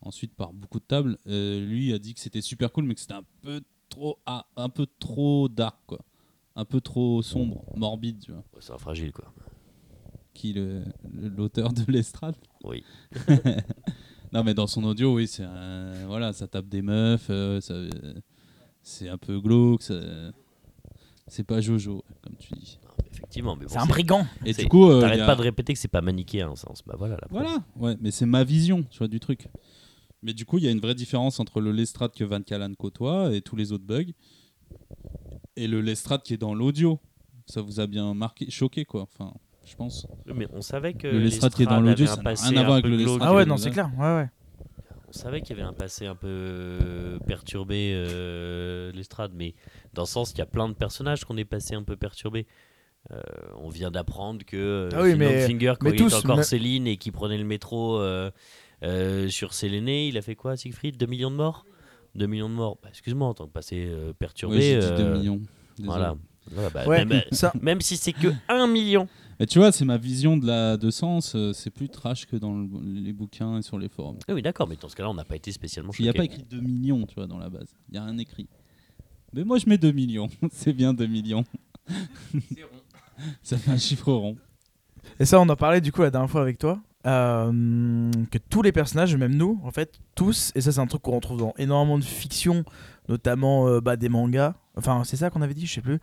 ensuite 0.00 0.34
par 0.34 0.52
beaucoup 0.54 0.78
de 0.80 0.84
tables, 0.84 1.18
euh, 1.26 1.64
lui 1.66 1.92
a 1.92 1.98
dit 1.98 2.14
que 2.14 2.20
c'était 2.20 2.40
super 2.40 2.72
cool, 2.72 2.84
mais 2.84 2.94
que 2.94 3.00
c'était 3.00 3.12
un 3.14 3.24
peu 3.42 3.60
trop, 3.90 4.18
ah, 4.24 4.46
un 4.56 4.70
peu 4.70 4.86
trop 4.98 5.48
dark, 5.48 5.76
quoi. 5.86 6.00
Un 6.56 6.64
peu 6.64 6.80
trop 6.80 7.20
sombre, 7.22 7.62
morbide, 7.76 8.18
tu 8.20 8.32
vois. 8.32 8.42
C'est 8.60 8.72
un 8.72 8.78
fragile, 8.78 9.12
quoi. 9.12 9.32
Qui 10.32 10.54
le- 10.54 10.84
le- 11.12 11.28
l'auteur 11.28 11.72
de 11.72 11.84
l'estrade 11.92 12.36
Oui. 12.64 12.82
Non, 14.32 14.44
mais 14.44 14.54
dans 14.54 14.66
son 14.68 14.84
audio, 14.84 15.14
oui, 15.16 15.26
c'est 15.26 15.42
un- 15.42 16.06
voilà, 16.06 16.32
ça 16.32 16.46
tape 16.46 16.68
des 16.68 16.82
meufs, 16.82 17.26
euh, 17.30 17.60
ça, 17.60 17.74
euh, 17.74 17.90
c'est 18.82 19.08
un 19.08 19.18
peu 19.18 19.40
glauque, 19.40 19.82
ça- 19.82 20.30
c'est 21.30 21.44
pas 21.44 21.60
Jojo, 21.60 22.04
comme 22.22 22.36
tu 22.36 22.52
dis. 22.54 22.78
Non, 22.84 22.90
mais 23.02 23.08
effectivement, 23.12 23.56
mais 23.56 23.64
bon, 23.64 23.70
C'est 23.72 23.78
un 23.78 23.86
brigand. 23.86 24.26
Et 24.44 24.52
du 24.52 24.66
coup, 24.68 24.90
euh, 24.90 25.00
T'arrêtes 25.00 25.18
y 25.18 25.22
a- 25.22 25.26
pas 25.26 25.36
de 25.36 25.42
répéter 25.42 25.72
que 25.72 25.78
c'est 25.78 25.88
pas 25.88 26.00
manichéen 26.02 26.48
en 26.48 26.56
sens. 26.56 26.82
Bah 26.86 26.94
voilà. 26.98 27.16
La 27.22 27.28
preuve. 27.28 27.42
Voilà, 27.42 27.62
ouais, 27.76 27.96
mais 28.00 28.10
c'est 28.10 28.26
ma 28.26 28.44
vision, 28.44 28.84
tu 28.90 28.98
vois, 28.98 29.08
du 29.08 29.18
truc. 29.20 29.48
Mais 30.22 30.34
du 30.34 30.44
coup, 30.44 30.58
il 30.58 30.64
y 30.64 30.68
a 30.68 30.70
une 30.70 30.80
vraie 30.80 30.94
différence 30.94 31.40
entre 31.40 31.60
le 31.62 31.72
Lestrade 31.72 32.12
que 32.14 32.24
Van 32.24 32.42
Callan 32.42 32.74
côtoie 32.74 33.34
et 33.34 33.40
tous 33.40 33.56
les 33.56 33.72
autres 33.72 33.84
bugs, 33.86 34.12
et 35.56 35.66
le 35.66 35.80
Lestrade 35.80 36.22
qui 36.22 36.34
est 36.34 36.38
dans 36.38 36.54
l'audio. 36.54 37.00
Ça 37.46 37.62
vous 37.62 37.80
a 37.80 37.86
bien 37.86 38.12
marqué, 38.14 38.50
choqué, 38.50 38.84
quoi. 38.84 39.02
Enfin, 39.02 39.32
je 39.64 39.74
pense. 39.74 40.06
Mais 40.26 40.46
on 40.52 40.60
savait 40.62 40.94
que 40.94 41.08
Le 41.08 41.18
Lestrade 41.20 41.54
qui 41.54 41.62
est 41.62 41.66
dans 41.66 41.80
l'audio, 41.80 42.04
avait 42.06 42.12
un 42.12 42.16
ça 42.16 42.16
n'a 42.16 42.22
passé 42.22 42.48
rien 42.50 42.60
à 42.60 42.64
voir 42.64 42.74
un 42.76 42.78
avec 42.80 42.84
le 42.90 42.96
glauque. 42.98 43.08
Lestrade 43.08 43.28
Ah 43.28 43.34
ouais, 43.34 43.44
non, 43.46 43.56
c'est 43.56 43.70
clair. 43.70 43.90
Ouais, 43.98 44.14
ouais. 44.14 44.28
On 45.10 45.18
savait 45.18 45.40
qu'il 45.40 45.56
y 45.56 45.60
avait 45.60 45.68
un 45.68 45.72
passé 45.72 46.06
un 46.06 46.14
peu 46.14 46.28
euh, 46.28 47.18
perturbé, 47.26 47.92
euh, 47.94 48.92
l'estrade, 48.92 49.32
mais 49.34 49.54
dans 49.92 50.02
le 50.02 50.06
sens 50.06 50.30
qu'il 50.30 50.38
y 50.38 50.42
a 50.42 50.46
plein 50.46 50.68
de 50.68 50.74
personnages 50.74 51.24
qu'on 51.24 51.36
est 51.36 51.44
passé 51.44 51.74
un 51.74 51.82
peu 51.82 51.96
perturbés. 51.96 52.46
Euh, 53.12 53.20
on 53.56 53.70
vient 53.70 53.90
d'apprendre 53.90 54.44
que 54.44 54.56
euh, 54.56 54.88
Ah 54.92 55.02
oui, 55.02 55.14
mais- 55.16 55.46
Finger, 55.48 55.74
quand 55.80 55.88
mais 55.88 55.96
il 55.96 55.98
tous, 55.98 56.06
était 56.08 56.16
encore 56.16 56.36
mais- 56.36 56.42
Céline 56.44 56.86
et 56.86 56.96
qui 56.96 57.10
prenait 57.10 57.38
le 57.38 57.44
métro 57.44 57.98
euh, 57.98 58.30
euh, 58.84 59.28
sur 59.28 59.52
Séléné, 59.52 60.06
il 60.08 60.16
a 60.16 60.22
fait 60.22 60.36
quoi, 60.36 60.56
Siegfried? 60.56 60.96
2 60.96 61.06
millions 61.06 61.30
de 61.30 61.36
morts? 61.36 61.64
2 62.14 62.26
millions 62.26 62.48
de 62.48 62.54
morts. 62.54 62.78
Bah, 62.82 62.90
Excuse-moi, 62.90 63.26
en 63.26 63.34
tant 63.34 63.46
que 63.46 63.52
passé 63.52 63.86
euh, 63.88 64.12
perturbé. 64.12 64.58
Dit 64.58 64.86
2 64.86 64.92
euh, 65.02 65.16
millions. 65.18 65.36
Désolé. 65.76 65.86
Voilà. 65.86 66.14
Voilà, 66.52 66.70
bah, 66.70 66.86
Ouais, 66.86 67.04
même, 67.04 67.22
ça. 67.32 67.52
même 67.60 67.80
si 67.80 67.96
c'est 67.96 68.12
que 68.12 68.28
1 68.48 68.66
million. 68.68 69.08
Et 69.42 69.46
tu 69.46 69.58
vois, 69.58 69.72
c'est 69.72 69.84
ma 69.86 69.96
vision 69.96 70.36
de 70.36 70.46
la 70.46 70.76
de 70.76 70.90
sens. 70.90 71.34
euh, 71.34 71.52
C'est 71.54 71.70
plus 71.70 71.88
trash 71.88 72.26
que 72.26 72.36
dans 72.36 72.52
le- 72.54 72.68
les 72.82 73.12
bouquins 73.14 73.58
et 73.58 73.62
sur 73.62 73.78
les 73.78 73.88
forums. 73.88 74.18
Ah 74.28 74.34
oui, 74.34 74.42
d'accord, 74.42 74.68
mais 74.68 74.76
dans 74.76 74.88
ce 74.88 74.94
cas-là, 74.96 75.08
on 75.10 75.14
n'a 75.14 75.24
pas 75.24 75.36
été 75.36 75.50
spécialement 75.50 75.92
Il 75.98 76.02
n'y 76.02 76.08
a 76.08 76.12
choqués. 76.12 76.18
pas 76.18 76.24
écrit 76.34 76.42
2 76.48 76.60
millions, 76.60 77.06
tu 77.06 77.14
vois, 77.14 77.26
dans 77.26 77.38
la 77.38 77.48
base. 77.48 77.74
Il 77.88 77.92
n'y 77.92 77.98
a 77.98 78.04
rien 78.04 78.18
écrit. 78.18 78.48
Mais 79.32 79.42
moi, 79.44 79.58
je 79.58 79.66
mets 79.68 79.78
2 79.78 79.92
millions. 79.92 80.28
c'est 80.52 80.72
bien 80.74 80.92
2 80.92 81.06
millions. 81.06 81.44
Ça 83.42 83.56
fait 83.58 83.70
un 83.70 83.78
chiffre 83.78 84.12
rond. 84.12 84.36
Et 85.18 85.24
ça, 85.24 85.40
on 85.40 85.48
en 85.48 85.56
parlait 85.56 85.80
du 85.80 85.92
coup 85.92 86.02
la 86.02 86.10
dernière 86.10 86.30
fois 86.30 86.42
avec 86.42 86.58
toi. 86.58 86.80
euh, 87.06 88.10
que 88.30 88.36
tous 88.36 88.60
les 88.60 88.72
personnages, 88.72 89.16
même 89.16 89.34
nous, 89.34 89.58
en 89.64 89.70
fait, 89.70 89.98
tous, 90.14 90.52
et 90.54 90.60
ça 90.60 90.70
c'est 90.72 90.80
un 90.80 90.86
truc 90.86 91.00
qu'on 91.00 91.14
retrouve 91.16 91.38
dans 91.38 91.54
énormément 91.56 91.98
de 91.98 92.04
fiction, 92.04 92.62
notamment 93.08 93.66
euh, 93.68 93.80
bah, 93.80 93.96
des 93.96 94.10
mangas. 94.10 94.54
Enfin, 94.76 95.02
c'est 95.04 95.16
ça 95.16 95.30
qu'on 95.30 95.40
avait 95.40 95.54
dit, 95.54 95.64
je 95.66 95.72
sais 95.72 95.80
plus. 95.80 95.98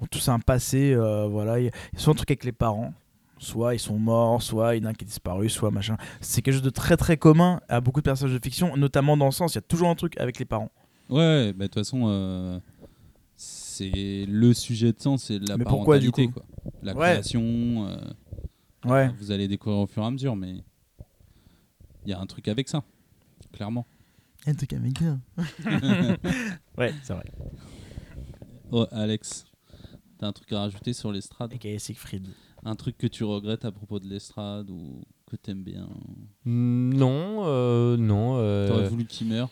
Ont 0.00 0.06
tous 0.06 0.28
un 0.28 0.38
passé, 0.38 0.92
euh, 0.92 1.26
voilà. 1.26 1.58
Il 1.60 1.66
y 1.66 1.68
a 1.68 1.72
soit 1.96 2.12
un 2.12 2.16
truc 2.16 2.30
avec 2.30 2.44
les 2.44 2.52
parents, 2.52 2.92
soit 3.38 3.74
ils 3.74 3.78
sont 3.80 3.98
morts, 3.98 4.42
soit 4.42 4.76
il 4.76 4.82
y 4.82 4.86
en 4.86 4.88
a 4.88 4.90
un 4.90 4.94
qui 4.94 5.04
est 5.04 5.08
disparu, 5.08 5.48
soit 5.48 5.70
machin. 5.70 5.96
C'est 6.20 6.40
quelque 6.42 6.54
chose 6.54 6.62
de 6.62 6.70
très 6.70 6.96
très 6.96 7.16
commun 7.16 7.60
à 7.68 7.80
beaucoup 7.80 8.00
de 8.00 8.04
personnages 8.04 8.34
de 8.34 8.40
fiction, 8.42 8.76
notamment 8.76 9.16
dans 9.16 9.24
le 9.26 9.32
sens, 9.32 9.54
il 9.54 9.56
y 9.56 9.58
a 9.58 9.62
toujours 9.62 9.88
un 9.88 9.94
truc 9.96 10.18
avec 10.20 10.38
les 10.38 10.44
parents. 10.44 10.70
Ouais, 11.10 11.52
bah, 11.52 11.64
de 11.64 11.68
toute 11.68 11.74
façon, 11.74 12.02
euh, 12.06 12.60
c'est 13.36 14.24
le 14.28 14.52
sujet 14.54 14.92
de 14.92 15.00
sens, 15.00 15.24
c'est 15.24 15.38
la 15.40 15.56
Mais 15.56 15.64
pourquoi, 15.64 15.98
du 15.98 16.10
coup 16.12 16.28
quoi. 16.28 16.44
La 16.82 16.94
Ouais. 16.94 17.12
création. 17.12 17.42
euh, 17.88 17.96
Ouais. 18.84 19.10
Vous 19.18 19.32
allez 19.32 19.48
découvrir 19.48 19.80
au 19.80 19.86
fur 19.88 20.04
et 20.04 20.06
à 20.06 20.10
mesure, 20.12 20.36
mais 20.36 20.62
il 22.04 22.10
y 22.10 22.12
a 22.12 22.20
un 22.20 22.26
truc 22.26 22.46
avec 22.46 22.68
ça, 22.68 22.84
clairement. 23.52 23.84
Il 24.42 24.46
y 24.46 24.50
a 24.50 24.52
un 24.52 24.54
truc 24.54 24.72
avec 24.72 24.98
ça. 24.98 25.18
ouais, 26.78 26.94
c'est 27.02 27.12
vrai. 27.12 27.24
Oh, 28.70 28.86
Alex, 28.92 29.46
t'as 30.18 30.26
un 30.26 30.32
truc 30.32 30.52
à 30.52 30.60
rajouter 30.60 30.92
sur 30.92 31.12
l'estrade 31.12 31.52
Aka 31.54 31.78
Siegfried. 31.78 32.26
Un 32.64 32.74
truc 32.76 32.98
que 32.98 33.06
tu 33.06 33.24
regrettes 33.24 33.64
à 33.64 33.70
propos 33.72 34.00
de 34.00 34.06
l'estrade 34.06 34.68
ou 34.70 35.00
que 35.30 35.36
t'aimes 35.36 35.62
bien 35.62 35.88
Non, 36.44 37.44
euh, 37.46 37.96
non. 37.96 38.36
euh, 38.38 38.68
T'aurais 38.68 38.88
voulu 38.88 39.04
qu'il 39.06 39.28
meure 39.28 39.48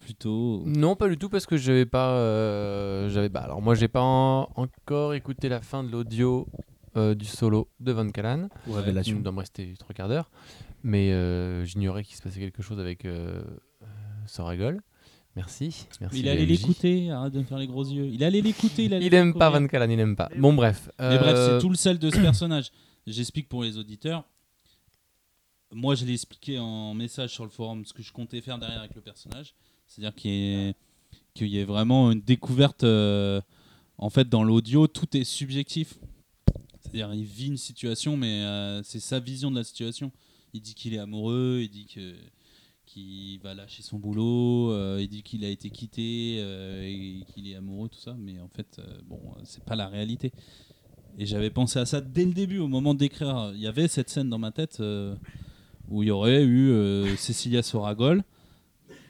plutôt 0.00 0.62
Non, 0.66 0.96
pas 0.96 1.08
du 1.08 1.16
tout 1.16 1.28
parce 1.28 1.46
que 1.46 1.56
j'avais 1.56 1.86
pas, 1.86 2.10
euh, 2.16 3.08
j'avais 3.08 3.28
bah 3.28 3.40
alors 3.40 3.62
moi 3.62 3.74
j'ai 3.74 3.88
pas 3.88 4.02
en- 4.02 4.48
encore 4.56 5.14
écouté 5.14 5.48
la 5.48 5.60
fin 5.60 5.84
de 5.84 5.90
l'audio 5.90 6.46
euh, 6.96 7.14
du 7.14 7.24
solo 7.24 7.68
de 7.80 7.92
Van 7.92 8.08
Callan. 8.10 8.48
Ou 8.66 8.70
Il 8.72 8.76
Révélation. 8.76 9.20
doit 9.20 9.32
me 9.32 9.38
rester 9.38 9.74
trois 9.78 9.94
quarts 9.94 10.08
d'heure, 10.08 10.30
mais 10.82 11.12
euh, 11.12 11.64
j'ignorais 11.64 12.02
qu'il 12.04 12.16
se 12.16 12.22
passait 12.22 12.40
quelque 12.40 12.62
chose 12.62 12.78
avec 12.80 13.04
euh, 13.04 13.42
euh, 13.82 13.86
Soragol. 14.26 14.82
Merci, 15.34 15.86
merci. 16.00 16.18
Il 16.20 16.28
allait 16.28 16.44
l'écouter, 16.44 17.10
arrête 17.10 17.32
de 17.32 17.38
me 17.38 17.44
faire 17.44 17.56
les 17.58 17.66
gros 17.66 17.84
yeux. 17.84 18.06
Il 18.12 18.22
allait 18.22 18.42
l'écouter, 18.42 18.84
il 18.84 18.92
allait 18.94 19.06
Il 19.06 19.14
aime 19.14 19.32
pas. 19.32 19.48
Van 19.48 19.66
Callan, 19.66 19.88
il 19.90 19.98
aime 19.98 20.14
pas. 20.14 20.28
Bon 20.36 20.52
bref. 20.52 20.90
Mais 20.98 21.16
bref, 21.18 21.34
euh, 21.34 21.56
c'est 21.58 21.62
tout 21.62 21.70
le 21.70 21.74
sel 21.76 21.98
de 21.98 22.10
ce 22.10 22.16
personnage. 22.20 22.70
J'explique 23.06 23.48
pour 23.48 23.62
les 23.64 23.78
auditeurs. 23.78 24.24
Moi, 25.72 25.94
je 25.94 26.04
l'ai 26.04 26.12
expliqué 26.12 26.58
en 26.58 26.92
message 26.92 27.30
sur 27.30 27.44
le 27.44 27.50
forum 27.50 27.84
ce 27.86 27.94
que 27.94 28.02
je 28.02 28.12
comptais 28.12 28.42
faire 28.42 28.58
derrière 28.58 28.80
avec 28.80 28.94
le 28.94 29.00
personnage. 29.00 29.54
C'est-à-dire 29.86 30.14
qu'il 30.14 30.30
y, 30.30 30.54
ait- 30.68 30.74
qu'il 31.34 31.48
y 31.48 31.58
ait 31.58 31.64
vraiment 31.64 32.12
une 32.12 32.20
découverte. 32.20 32.84
euh, 32.84 33.40
en 33.96 34.10
fait, 34.10 34.28
dans 34.28 34.44
l'audio, 34.44 34.86
tout 34.86 35.16
est 35.16 35.24
subjectif. 35.24 35.94
C'est-à-dire, 36.80 37.14
il 37.14 37.24
vit 37.24 37.46
une 37.46 37.56
situation, 37.56 38.18
mais 38.18 38.42
euh, 38.42 38.82
c'est 38.82 39.00
sa 39.00 39.18
vision 39.18 39.50
de 39.50 39.56
la 39.56 39.64
situation. 39.64 40.12
Il 40.52 40.60
dit 40.60 40.74
qu'il 40.74 40.92
est 40.92 40.98
amoureux, 40.98 41.60
il 41.62 41.70
dit 41.70 41.86
que 41.86 42.14
qu'il 42.92 43.38
va 43.40 43.54
lâcher 43.54 43.82
son 43.82 43.98
boulot, 43.98 44.70
euh, 44.72 44.98
il 45.00 45.08
dit 45.08 45.22
qu'il 45.22 45.44
a 45.44 45.48
été 45.48 45.70
quitté 45.70 46.36
euh, 46.40 46.82
et 46.84 47.24
qu'il 47.32 47.48
est 47.48 47.54
amoureux, 47.54 47.88
tout 47.88 47.98
ça. 47.98 48.14
Mais 48.18 48.38
en 48.40 48.48
fait, 48.48 48.78
euh, 48.78 48.98
bon, 49.06 49.20
euh, 49.36 49.40
c'est 49.44 49.64
pas 49.64 49.76
la 49.76 49.88
réalité. 49.88 50.32
Et 51.18 51.26
j'avais 51.26 51.50
pensé 51.50 51.78
à 51.78 51.86
ça 51.86 52.00
dès 52.00 52.24
le 52.24 52.32
début, 52.32 52.58
au 52.58 52.68
moment 52.68 52.94
d'écrire. 52.94 53.52
Il 53.54 53.60
y 53.60 53.66
avait 53.66 53.88
cette 53.88 54.08
scène 54.10 54.28
dans 54.30 54.38
ma 54.38 54.50
tête 54.50 54.78
euh, 54.80 55.14
où 55.88 56.02
il 56.02 56.06
y 56.06 56.10
aurait 56.10 56.44
eu 56.44 57.16
Cécilia 57.16 57.62
Soragol, 57.62 58.22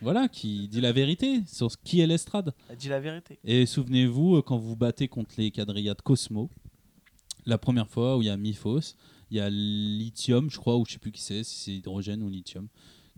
voilà, 0.01 0.27
qui 0.29 0.67
dit 0.69 0.81
la 0.81 0.91
vérité 0.93 1.43
sur 1.47 1.71
ce- 1.71 1.77
qui 1.85 2.01
est 2.01 2.07
l'estrade. 2.09 2.53
Elle 2.69 2.77
dit 2.77 2.89
la 2.89 2.99
vérité. 2.99 3.39
Et 3.45 3.67
souvenez-vous, 3.67 4.43
quand 4.43 4.59
vous 4.59 4.75
battez 4.75 5.07
contre 5.07 5.35
les 5.39 5.51
quadrillas 5.53 5.95
Cosmo, 6.03 6.51
la 7.47 7.57
première 7.59 7.89
fois 7.89 8.17
où 8.17 8.23
il 8.23 8.27
y 8.27 8.31
a 8.31 8.37
Miphos, 8.37 8.97
il 9.31 9.37
y 9.37 9.41
a 9.41 9.49
Lithium, 9.49 10.51
je 10.51 10.59
crois, 10.59 10.77
ou 10.77 10.85
je 10.87 10.93
sais 10.95 10.99
plus 10.99 11.12
qui 11.12 11.21
c'est, 11.23 11.45
si 11.45 11.57
c'est 11.57 11.73
hydrogène 11.75 12.23
ou 12.25 12.29
lithium, 12.29 12.67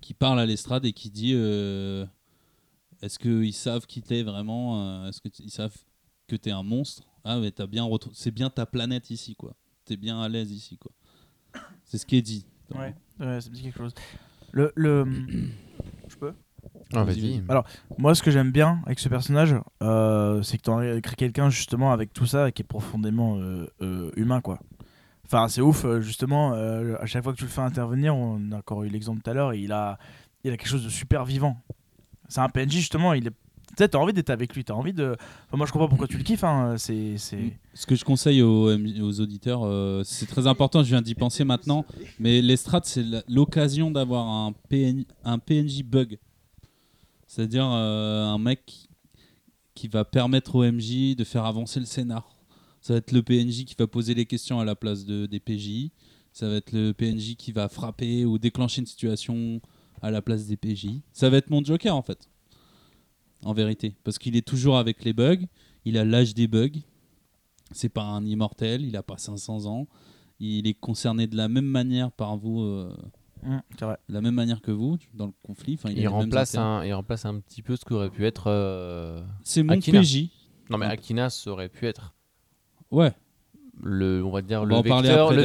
qui 0.05 0.13
parle 0.13 0.39
à 0.39 0.45
l'estrade 0.45 0.85
et 0.85 0.93
qui 0.93 1.11
dit 1.11 1.33
euh, 1.35 2.05
Est-ce 3.01 3.19
qu'ils 3.19 3.55
savent 3.55 3.87
qui 3.87 4.03
t'es 4.03 4.23
vraiment 4.23 4.81
euh, 5.05 5.09
Est-ce 5.09 5.21
qu'ils 5.23 5.51
savent 5.51 5.75
que 6.29 6.37
t'es 6.37 6.51
un 6.51 6.63
monstre? 6.63 7.03
Ah, 7.25 7.39
mais 7.39 7.51
t'as 7.51 7.67
bien 7.67 7.85
retrou- 7.85 8.11
c'est 8.13 8.31
bien 8.31 8.51
ta 8.51 8.67
planète 8.67 9.09
ici, 9.09 9.35
quoi. 9.35 9.55
T'es 9.87 9.97
bien 9.97 10.21
à 10.21 10.29
l'aise 10.29 10.53
ici, 10.53 10.77
quoi. 10.77 10.93
C'est 11.87 11.97
ce 11.97 12.05
qui 12.05 12.17
est 12.17 12.23
dit. 12.23 12.45
Ouais, 12.75 12.95
ouais, 13.19 13.41
ça 13.41 13.49
me 13.49 13.55
dit 13.55 13.63
quelque 13.63 13.79
chose. 13.79 13.95
Le, 14.53 14.73
le... 14.77 15.05
je 16.09 16.17
peux? 16.17 16.35
Ah. 16.95 17.07
Alors, 17.49 17.67
Moi, 17.97 18.15
ce 18.15 18.23
que 18.23 18.31
j'aime 18.31 18.53
bien 18.53 18.83
avec 18.85 18.99
ce 18.99 19.09
personnage, 19.09 19.55
euh, 19.83 20.43
c'est 20.43 20.59
que 20.59 20.63
tu 20.63 20.71
as 20.71 20.97
écrit 20.97 21.17
quelqu'un 21.17 21.49
justement 21.49 21.93
avec 21.93 22.13
tout 22.13 22.27
ça 22.27 22.53
qui 22.53 22.61
est 22.63 22.65
profondément 22.67 23.39
euh, 23.39 23.67
euh, 23.81 24.11
humain, 24.17 24.43
quoi. 24.43 24.61
Enfin, 25.27 25.49
c'est 25.49 25.61
ouf, 25.61 25.85
euh, 25.85 26.01
justement, 26.01 26.53
euh, 26.55 26.97
à 27.01 27.07
chaque 27.07 27.23
fois 27.25 27.33
que 27.33 27.39
tu 27.39 27.45
le 27.45 27.51
fais 27.51 27.61
intervenir, 27.63 28.15
on 28.15 28.53
a 28.53 28.59
encore 28.59 28.83
eu 28.85 28.89
l'exemple 28.89 29.23
tout 29.23 29.31
à 29.31 29.35
l'heure, 29.35 29.55
il 29.55 29.73
a, 29.73 29.99
il 30.45 30.53
a 30.53 30.57
quelque 30.57 30.69
chose 30.69 30.85
de 30.85 30.91
super 30.91 31.25
vivant. 31.25 31.57
C'est 32.29 32.41
un 32.41 32.49
PNJ, 32.49 32.73
justement, 32.73 33.13
il 33.15 33.29
est. 33.29 33.33
T'as 33.77 33.99
envie 33.99 34.13
d'être 34.13 34.31
avec 34.31 34.55
lui, 34.55 34.63
t'as 34.63 34.75
envie 34.75 34.93
de. 34.93 35.17
Moi, 35.53 35.67
je 35.67 35.73
comprends 35.73 35.89
pourquoi 35.89 36.07
tu 36.07 36.17
le 36.17 36.23
kiffes, 36.23 36.45
hein, 36.45 36.77
c'est. 36.79 37.17
c'est- 37.19 37.57
Ce 37.73 37.87
que 37.87 37.97
je 37.97 38.05
conseille 38.05 38.41
aux, 38.43 38.71
aux 38.73 39.21
auditeurs, 39.21 39.63
euh, 39.65 40.03
c'est 40.05 40.27
très 40.27 40.47
important, 40.47 40.83
je 40.85 40.91
viens 40.91 41.03
d'y 41.03 41.15
penser 41.17 41.43
maintenant, 41.45 41.85
mais 42.21 42.41
l'estrade, 42.41 42.85
c'est 42.85 43.03
la- 43.03 43.23
l'occasion 43.29 43.91
d'avoir 43.91 44.27
un, 44.29 44.53
PN 44.69 45.05
un 45.25 45.39
PNJ 45.39 45.83
bug. 45.83 46.19
C'est-à-dire 47.27 47.65
un 47.65 48.39
mec 48.39 48.89
qui 49.75 49.89
va 49.89 50.05
permettre 50.05 50.55
au 50.55 50.63
MJ 50.63 51.17
de 51.17 51.25
faire 51.25 51.45
avancer 51.45 51.81
le 51.81 51.87
scénar. 51.87 52.29
Ça 52.85 52.93
va 52.93 52.99
être 52.99 53.13
le 53.13 53.23
PNJ 53.23 53.65
qui 53.65 53.75
va 53.79 53.87
poser 53.87 54.13
les 54.13 54.27
questions 54.27 54.61
à 54.61 54.65
la 54.67 54.75
place 54.75 55.07
de, 55.07 55.25
des 55.25 55.41
PJ. 55.41 55.89
Ça 56.35 56.47
va 56.51 56.57
être 56.57 56.71
le 56.73 56.93
PNJ 56.93 57.35
qui 57.35 57.51
va 57.51 57.71
frapper 57.71 58.27
ou 58.27 58.37
déclencher 58.37 58.83
une 58.83 58.87
situation 58.87 59.63
à 60.03 60.11
la 60.11 60.21
place 60.21 60.47
des 60.47 60.59
PJ. 60.59 60.89
Ça 61.11 61.31
va 61.31 61.39
être 61.39 61.49
mon 61.49 61.65
Joker 61.65 61.97
en 61.97 62.03
fait. 62.03 62.29
En 63.43 63.55
vérité. 63.55 63.95
Parce 64.05 64.19
qu'il 64.19 64.37
est 64.37 64.47
toujours 64.47 64.77
avec 64.77 65.03
les 65.03 65.15
bugs. 65.15 65.47
Il 65.87 65.97
a 65.97 66.05
l'âge 66.05 66.35
des 66.35 66.47
bugs. 66.47 66.79
C'est 67.73 67.89
pas 67.89 68.03
un 68.03 68.23
immortel, 68.27 68.83
il 68.85 68.95
a 68.99 69.03
pas 69.03 69.17
500 69.17 69.65
ans. 69.65 69.87
Il 70.39 70.67
est 70.67 70.75
concerné 70.75 71.27
de 71.27 71.37
la 71.39 71.49
même 71.49 71.65
manière 71.65 72.13
par 72.13 72.37
vous, 72.37 72.61
euh, 72.61 72.95
vrai. 73.81 73.97
de 74.09 74.13
la 74.13 74.21
même 74.21 74.35
manière 74.35 74.61
que 74.61 74.73
vous 74.73 74.99
dans 75.15 75.27
le 75.27 75.33
conflit. 75.43 75.75
Enfin, 75.75 75.89
il, 75.89 76.07
remplace, 76.07 76.55
un, 76.55 76.85
il 76.85 76.93
remplace 76.93 77.25
un 77.25 77.41
petit 77.41 77.63
peu 77.63 77.77
ce 77.77 77.85
qu'aurait 77.87 78.11
pu 78.11 78.27
être. 78.27 78.49
euh, 78.49 79.25
C'est 79.43 79.63
mon 79.63 79.73
Akina. 79.73 80.03
PJ. 80.03 80.29
Non, 80.69 80.77
mais. 80.77 80.85
Akinas 80.87 81.45
aurait 81.47 81.71
pu 81.71 81.87
être 81.87 82.14
Ouais. 82.95 83.13
le, 83.83 84.23
on 84.25 84.31
va 84.31 84.43
dire, 84.43 84.63
On 84.63 84.65
le 84.65 84.75
va 84.77 84.83
vecteur, 84.83 85.33
le 85.33 85.43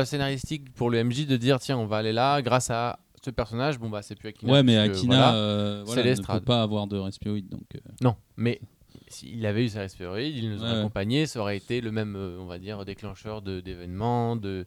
euh, 0.00 0.04
scénaristique 0.04 0.72
pour 0.74 0.90
le 0.90 1.02
MJ 1.02 1.26
de 1.26 1.36
dire 1.36 1.58
tiens, 1.60 1.78
on 1.78 1.86
va 1.86 1.96
aller 1.98 2.12
là 2.12 2.40
grâce 2.42 2.70
à 2.70 2.98
ce 3.22 3.30
personnage. 3.30 3.78
Bon, 3.78 3.88
bah, 3.90 4.02
c'est 4.02 4.14
plus 4.14 4.28
Akina. 4.28 4.52
ouais, 4.52 4.62
mais 4.62 4.76
Akina, 4.76 5.16
voilà. 5.16 5.34
euh, 5.34 5.82
voilà, 5.86 6.14
ne 6.14 6.22
peut 6.22 6.40
pas 6.40 6.62
avoir 6.62 6.86
de 6.86 6.96
respioïde. 6.98 7.48
Donc, 7.48 7.64
euh, 7.74 7.78
Non, 8.02 8.16
mais 8.36 8.60
s'il 9.08 9.44
avait 9.46 9.64
eu 9.64 9.68
sa 9.68 9.80
respiroïde, 9.80 10.36
il 10.36 10.50
nous 10.50 10.62
aurait 10.62 10.72
Ouais. 10.72 10.78
accompagné, 10.78 11.26
ça 11.26 11.40
aurait 11.40 11.56
été 11.56 11.80
le 11.80 11.90
même, 11.90 12.16
euh, 12.16 12.38
on 12.40 12.46
va 12.46 12.58
dire, 12.58 12.84
déclencheur 12.84 13.42
de- 13.42 13.60
d'événements, 13.60 14.36
de, 14.36 14.66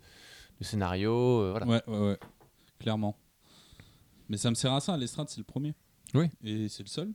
de 0.59 0.63
scénarios. 0.65 1.41
euh, 1.41 1.51
voilà. 1.51 1.65
ouais, 1.67 1.81
ouais, 1.87 2.07
ouais. 2.09 2.17
Clairement. 2.79 3.15
Mais 4.29 4.37
ça 4.37 4.49
me 4.49 4.55
sert 4.55 4.73
à 4.73 4.79
ça. 4.79 4.97
L'estrade, 4.97 5.29
c'est 5.29 5.37
le 5.39 5.43
premier. 5.45 5.73
Oui. 6.13 6.27
Et 6.43 6.67
c'est 6.67 6.83
le 6.83 6.89
seul. 6.89 7.09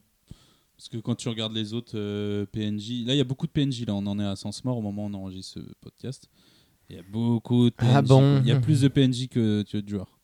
Parce 0.79 0.87
que 0.87 0.95
quand 0.95 1.15
tu 1.15 1.27
regardes 1.27 1.51
les 1.53 1.73
autres 1.73 1.91
euh, 1.97 2.45
PNJ, 2.53 3.05
là, 3.05 3.13
il 3.13 3.17
y 3.17 3.19
a 3.19 3.25
beaucoup 3.25 3.45
de 3.47 3.51
PNJ. 3.51 3.85
Là, 3.85 3.93
on 3.95 4.05
en 4.07 4.17
est 4.17 4.23
à 4.25 4.37
Sens 4.37 4.63
Mort 4.63 4.77
au 4.77 4.81
moment 4.81 5.07
où 5.07 5.09
on 5.09 5.13
enregistre 5.13 5.55
ce 5.59 5.73
podcast. 5.81 6.29
Il 6.89 6.95
y 6.95 6.99
a 6.99 7.01
beaucoup 7.03 7.65
de 7.65 7.75
PNJ. 7.75 7.89
Ah 7.95 8.01
bon 8.01 8.39
Il 8.43 8.47
y 8.47 8.51
a 8.53 8.61
plus 8.61 8.79
de 8.79 8.87
PNJ 8.87 9.27
que, 9.27 9.63
que 9.69 9.77
de 9.77 9.89
joueurs. 9.89 10.17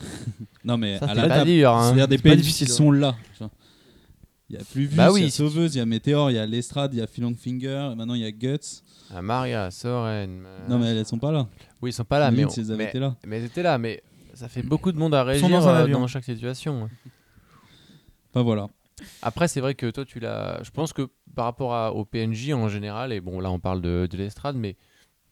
non, 0.64 0.78
mais 0.78 0.98
Ça, 0.98 1.10
à 1.10 1.14
la 1.14 1.22
pas 1.24 1.28
table, 1.28 1.50
dur. 1.50 1.70
hein. 1.70 1.84
C'est-à-dire 1.88 2.08
des 2.08 2.16
PNJ 2.16 2.36
difficile, 2.38 2.66
qui 2.68 2.72
hein. 2.72 2.76
sont 2.76 2.90
là. 2.90 3.14
Il 4.48 4.56
y 4.56 4.58
a 4.58 4.64
Pluvius, 4.64 4.96
Bah 4.96 5.10
il 5.14 5.24
y 5.24 5.26
a 5.26 5.30
Sauveuse, 5.30 5.74
il 5.74 5.78
y 5.78 5.80
a 5.82 5.86
Météor, 5.86 6.30
il 6.30 6.34
y 6.34 6.38
a 6.38 6.46
Lestrade, 6.46 6.94
il 6.94 6.98
y 6.98 7.02
a 7.02 7.06
Philongfinger, 7.06 7.90
et 7.92 7.94
maintenant 7.94 8.14
il 8.14 8.22
y 8.22 8.24
a 8.24 8.32
Guts. 8.32 8.80
Ah, 9.14 9.20
Maria, 9.20 9.70
Soren. 9.70 10.44
euh, 10.46 10.68
Non, 10.70 10.78
mais 10.78 10.86
elles 10.86 11.04
sont 11.04 11.18
pas 11.18 11.32
là. 11.32 11.46
Oui, 11.82 11.90
ils 11.90 11.92
sont 11.92 12.04
pas 12.04 12.18
là, 12.18 12.30
mais, 12.30 12.46
on- 12.46 12.76
mais, 12.76 12.84
été 12.84 12.98
là. 12.98 13.14
mais 13.26 13.36
elles 13.36 13.44
étaient 13.44 13.62
là. 13.62 13.76
Mais 13.76 14.02
ça 14.32 14.48
fait 14.48 14.62
beaucoup 14.62 14.90
de 14.90 14.96
monde 14.98 15.14
à 15.14 15.20
sont 15.20 15.26
réagir 15.26 15.48
dans 15.50 15.68
euh, 15.68 15.86
dans 15.86 16.06
chaque 16.06 16.24
situation. 16.24 16.88
Enfin 18.30 18.42
voilà. 18.42 18.68
Après, 19.22 19.48
c'est 19.48 19.60
vrai 19.60 19.74
que 19.74 19.90
toi, 19.90 20.04
tu 20.04 20.20
l'as. 20.20 20.62
Je 20.62 20.70
pense 20.70 20.92
que 20.92 21.08
par 21.34 21.44
rapport 21.46 21.74
à, 21.74 21.92
au 21.92 22.04
PNJ 22.04 22.52
en 22.52 22.68
général, 22.68 23.12
et 23.12 23.20
bon, 23.20 23.40
là, 23.40 23.50
on 23.50 23.58
parle 23.58 23.80
de, 23.80 24.06
de 24.10 24.16
l'estrade, 24.16 24.56
mais 24.56 24.76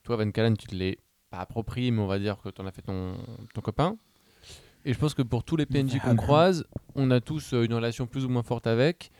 toi, 0.03 0.17
Van 0.17 0.31
Callen, 0.31 0.57
tu 0.57 0.67
te 0.67 0.75
l'es 0.75 0.99
pas 1.31 1.39
approprié, 1.39 1.91
mais 1.91 2.01
on 2.01 2.07
va 2.07 2.19
dire 2.19 2.39
que 2.41 2.49
tu 2.49 2.61
en 2.61 2.67
as 2.67 2.73
fait 2.73 2.83
ton, 2.83 3.17
ton 3.55 3.61
copain. 3.61 3.97
Et 4.85 4.93
je 4.93 4.99
pense 4.99 5.15
que 5.15 5.23
pour 5.23 5.45
tous 5.45 5.57
les 5.57 5.67
PNJ 5.67 5.99
qu'on 6.01 6.17
croise, 6.17 6.65
on 6.95 7.11
a 7.11 7.21
tous 7.21 7.53
euh, 7.53 7.65
une 7.65 7.75
relation 7.75 8.07
plus 8.07 8.25
ou 8.25 8.29
moins 8.29 8.43
forte 8.43 8.67
avec, 8.67 9.11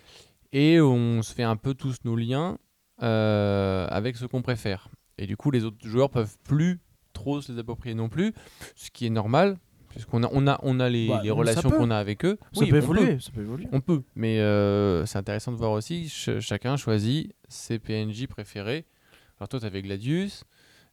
et 0.53 0.81
on 0.81 1.23
se 1.23 1.35
fait 1.35 1.43
un 1.43 1.57
peu 1.57 1.75
tous 1.75 1.99
nos 2.05 2.17
liens 2.17 2.59
euh, 3.03 3.87
avec 3.91 4.17
ce 4.17 4.27
qu'on 4.27 4.43
préfère. 4.43 4.89
Et 5.19 5.27
du 5.27 5.37
coup, 5.37 5.51
les 5.51 5.65
autres 5.65 5.87
joueurs 5.87 6.11
peuvent 6.11 6.37
plus 6.45 6.81
trop 7.13 7.41
se 7.41 7.53
les 7.53 7.59
approprier 7.59 7.95
non 7.95 8.09
plus, 8.09 8.33
ce 8.75 8.91
qui 8.91 9.07
est 9.07 9.11
normal, 9.11 9.59
puisqu'on 9.91 10.23
a, 10.23 10.29
on 10.33 10.47
a, 10.47 10.59
on 10.63 10.81
a 10.81 10.89
les, 10.89 11.09
Bah, 11.09 11.21
les 11.23 11.31
relations 11.31 11.71
qu'on 11.71 11.91
a 11.91 11.97
avec 11.97 12.25
eux. 12.25 12.39
Ça 12.53 12.61
Oui, 12.63 12.71
peut 12.71 12.77
évoluer, 12.77 13.19
ça 13.21 13.31
peut 13.33 13.43
évoluer. 13.43 13.67
on 13.73 13.81
peut, 13.81 14.03
mais 14.17 14.41
euh, 14.41 15.05
c'est 15.05 15.19
intéressant 15.19 15.53
de 15.53 15.57
voir 15.59 15.73
aussi, 15.73 16.09
ch- 16.09 16.41
chacun 16.41 16.77
choisit 16.77 17.35
ses 17.49 17.79
PNJ 17.79 18.27
préférés. 18.27 18.87
Alors 19.39 19.49
toi, 19.49 19.61
t'avais 19.61 19.83
Gladius, 19.83 20.45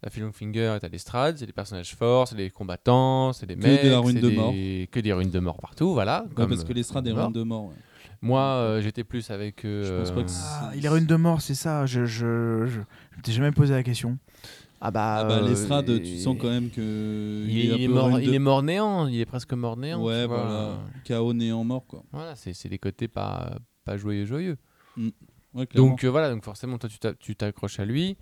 la 0.03 0.09
Philongfinger, 0.09 0.77
t'as 0.81 0.89
l'Estrade, 0.89 1.37
c'est 1.37 1.45
des 1.45 1.53
personnages 1.53 1.95
forts, 1.95 2.27
c'est 2.27 2.35
des 2.35 2.49
combattants, 2.49 3.33
c'est 3.33 3.45
des 3.45 3.55
Que 3.55 3.67
mecs, 3.67 3.83
de 3.83 3.89
la 3.89 3.99
ruine 3.99 4.15
c'est 4.17 4.21
de 4.21 4.29
des- 4.29 4.35
mort. 4.35 4.53
Que 4.91 4.99
des 4.99 5.13
ruines 5.13 5.31
de 5.31 5.39
mort 5.39 5.57
partout, 5.59 5.93
voilà. 5.93 6.23
Ouais, 6.23 6.35
comme, 6.35 6.49
parce 6.49 6.63
que 6.63 6.73
l'estrade 6.73 7.07
est 7.07 7.11
euh, 7.11 7.15
mort. 7.15 7.23
ruine 7.25 7.33
de 7.33 7.43
mort. 7.43 7.65
ouais. 7.65 7.75
Moi, 8.21 8.41
euh, 8.41 8.81
j'étais 8.81 9.03
plus 9.03 9.29
avec... 9.29 9.63
euh, 9.63 9.83
Je 9.83 9.93
pense 9.99 10.11
pas 10.11 10.23
que 10.23 10.31
Ah, 10.33 10.71
il 10.75 10.83
est 10.83 10.89
rune 10.89 11.05
de 11.05 11.15
mort, 11.15 11.39
c'est 11.41 11.53
ça. 11.53 11.85
Je, 11.85 12.05
je, 12.05 12.65
je, 12.65 12.69
je 12.71 13.17
m'étais 13.17 13.31
jamais 13.31 13.51
posé 13.51 13.75
la 13.75 13.83
question. 13.83 14.17
Ah 14.79 14.91
bah, 14.91 15.17
Ah 15.21 15.23
bah, 15.25 15.37
euh, 15.37 15.47
l'estrade, 15.49 15.85
tu 15.87 16.07
il- 16.07 16.19
sens 16.21 16.35
quand 16.39 16.49
même 16.49 16.69
que. 16.69 17.45
Il, 17.47 17.71
est, 17.71 17.79
il 17.79 17.89
mort, 17.89 18.19
il 18.19 18.27
de- 18.29 18.33
est 18.33 18.39
mort 18.39 18.61
néant, 18.61 19.07
il 19.07 19.19
est 19.19 19.25
presque 19.25 19.53
mort 19.53 19.75
néant. 19.77 20.03
Ouais, 20.03 20.21
tu 20.23 20.27
voilà. 20.27 20.77
Chaos 21.03 21.33
néant 21.33 21.63
mort, 21.63 21.85
quoi. 21.87 22.03
Voilà, 22.11 22.35
c'est 22.35 22.67
des 22.69 22.77
côtés 22.77 23.07
pas, 23.07 23.57
pas 23.85 23.97
joyeux 23.97 24.25
joyeux. 24.25 24.57
Ouais, 25.53 25.65
clairement. 25.65 25.89
Donc 25.89 26.03
euh, 26.03 26.09
voilà, 26.09 26.29
donc 26.29 26.43
forcément 26.43 26.77
toi 26.77 26.89
tu 26.89 26.99
t'a- 26.99 27.13
tu 27.15 27.35
t'accroches 27.35 27.79
à 27.79 27.85
lui. 27.85 28.17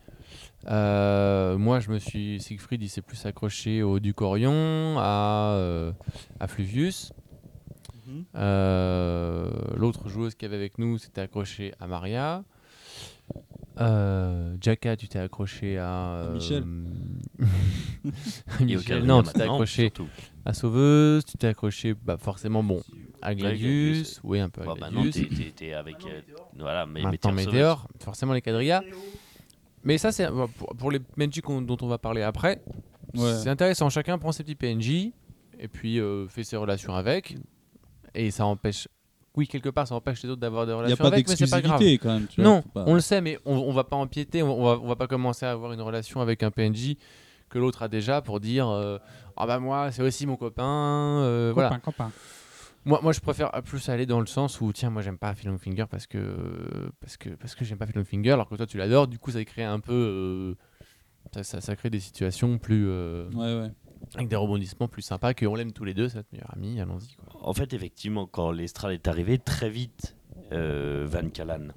Euh, 0.68 1.58
moi 1.58 1.80
je 1.82 1.90
me 1.92 2.00
suis 2.00 2.40
Siegfried 2.40 2.82
il 2.82 2.88
s'est 2.90 3.02
plus 3.02 3.26
accroché 3.26 3.84
au 3.84 4.00
Ducorion, 4.00 4.96
à 4.98 5.54
euh, 5.56 5.92
à 6.40 6.48
Fluvius. 6.48 7.12
Mhm. 8.08 8.24
Euh, 8.36 9.50
L'autre 9.76 10.08
joueuse 10.08 10.36
qui 10.36 10.46
avait 10.46 10.56
avec 10.56 10.78
nous 10.78 10.98
s'était 10.98 11.22
accrochée 11.22 11.74
à 11.80 11.88
Maria. 11.88 12.44
Euh, 13.80 14.56
Jacka, 14.62 14.96
tu 14.96 15.08
t'es 15.08 15.20
accroché 15.20 15.78
à 15.78 15.90
euh, 15.90 16.34
Michel. 16.34 16.64
Non, 19.04 19.24
tu 19.24 19.34
t'es 19.34 19.42
accroché 19.42 19.84
surtout. 19.84 20.08
à 20.46 20.54
Sauveuse, 20.54 21.26
tu 21.26 21.38
t'es 21.38 21.48
accroché 21.48 21.94
bah, 21.94 22.18
forcément 22.18 22.64
bon 22.64 22.82
à 23.22 23.34
Gladius. 23.36 24.20
Oui 24.24 24.40
un 24.40 24.50
peu 24.50 24.62
à 24.62 24.66
maintenant, 24.76 25.02
Gladius. 25.04 25.30
t'es 25.30 25.52
t'es 25.56 25.74
avec. 25.74 25.98
euh, 26.06 26.22
voilà, 26.58 26.86
mais 26.86 27.02
Maintenant 27.02 27.32
Météor 27.32 27.88
forcément 28.00 28.34
les 28.34 28.42
quadrillas. 28.42 28.82
Mais 29.84 29.98
ça, 29.98 30.12
c'est 30.12 30.28
pour, 30.58 30.76
pour 30.76 30.92
les 30.92 31.00
PNJ 31.00 31.42
dont 31.62 31.78
on 31.82 31.88
va 31.88 31.98
parler 31.98 32.22
après. 32.24 32.62
Ouais. 33.14 33.34
C'est 33.44 33.50
intéressant. 33.50 33.90
Chacun 33.90 34.18
prend 34.18 34.32
ses 34.32 34.44
petits 34.44 34.56
PNJ 34.56 35.12
et 35.60 35.68
puis 35.68 36.00
euh, 36.00 36.28
fait 36.28 36.44
ses 36.44 36.58
relations 36.58 36.96
avec. 36.96 37.36
Et 38.14 38.32
ça 38.32 38.46
empêche. 38.46 38.88
Oui, 39.38 39.48
quelque 39.48 39.70
part, 39.70 39.88
ça 39.88 39.96
empêche 39.96 40.24
les 40.24 40.30
autres 40.30 40.40
d'avoir 40.42 40.66
des 40.66 40.72
Il 40.72 40.76
n'y 40.76 40.82
a 40.82 40.84
relations 40.86 41.04
pas 41.04 41.08
avec, 41.10 41.28
mais 41.28 41.36
c'est 41.36 41.50
pas 41.50 41.62
grave. 41.62 41.80
d'exclusivité 41.80 41.98
quand 42.04 42.14
même. 42.14 42.28
tu 42.28 42.42
Non, 42.42 42.62
pas- 42.62 42.84
on 42.88 42.94
le 42.94 43.00
sait, 43.02 43.20
mais 43.22 43.38
on, 43.46 43.56
on 43.58 43.72
va 43.74 43.84
pas 43.84 43.96
empiéter. 43.98 44.42
On, 44.44 44.64
va, 44.64 44.80
on 44.82 44.88
va 44.88 44.96
pas 44.96 45.08
commencer 45.08 45.46
à 45.46 45.52
avoir 45.52 45.74
une 45.74 45.82
relation 45.82 46.22
avec 46.22 46.42
un 46.44 46.52
PNJ 46.52 46.96
que 47.50 47.60
l'autre 47.60 47.84
a 47.84 47.88
déjà 47.88 48.22
pour 48.22 48.40
dire 48.40 48.68
euh, 48.68 48.98
ah 49.38 49.46
bah 49.46 49.60
moi 49.60 49.92
c'est 49.92 50.02
aussi 50.02 50.26
mon 50.26 50.36
copain 50.36 50.66
euh, 51.22 51.52
voilà 51.54 51.70
Copain, 51.70 51.80
copain. 51.80 52.12
moi, 52.86 53.00
moi 53.04 53.14
je 53.14 53.20
préfère 53.20 53.52
plus 53.64 53.88
aller 53.88 54.06
dans 54.08 54.20
le 54.20 54.26
sens 54.26 54.60
où 54.62 54.74
tiens 54.74 54.90
moi 54.90 55.04
j'aime 55.04 55.18
pas 55.20 55.34
Phil 55.36 55.56
Finger 55.60 55.86
parce 55.90 56.08
que 56.08 56.18
parce 57.00 57.18
que 57.18 57.30
parce 57.30 57.54
que 57.54 57.64
j'aime 57.64 57.78
pas 57.78 57.86
Phil 57.86 58.04
Finger 58.04 58.32
alors 58.32 58.50
que 58.50 58.56
toi 58.56 58.66
tu 58.66 58.78
l'adores 58.78 59.08
du 59.08 59.20
coup 59.20 59.30
ça 59.32 59.46
crée 59.46 59.64
un 59.64 59.80
peu 59.80 59.94
euh, 59.94 60.56
ça, 61.34 61.44
ça, 61.44 61.62
ça 61.62 61.76
crée 61.76 61.92
des 61.92 62.00
situations 62.00 62.58
plus 62.58 62.86
euh, 62.90 63.30
Ouais, 63.34 63.62
ouais. 63.62 63.72
Avec 64.16 64.28
des 64.28 64.36
rebondissements 64.36 64.88
plus 64.88 65.02
sympas 65.02 65.34
qu'on 65.34 65.56
l'aime 65.56 65.72
tous 65.74 65.84
les 65.86 65.94
deux 65.94 66.10
c'est 66.10 66.18
notre 66.18 66.30
meilleur 66.32 66.54
ami 66.54 66.80
allons-y 66.80 67.16
quoi 67.16 67.40
En 67.44 67.54
fait, 67.54 67.74
effectivement, 67.74 68.26
quand 68.26 68.52
l'Estrade 68.52 68.94
est 68.94 69.08
arrivé, 69.08 69.38
très 69.38 69.70
vite, 69.70 70.16
euh, 70.52 71.06
Van 71.10 71.30
Callan 71.30 71.68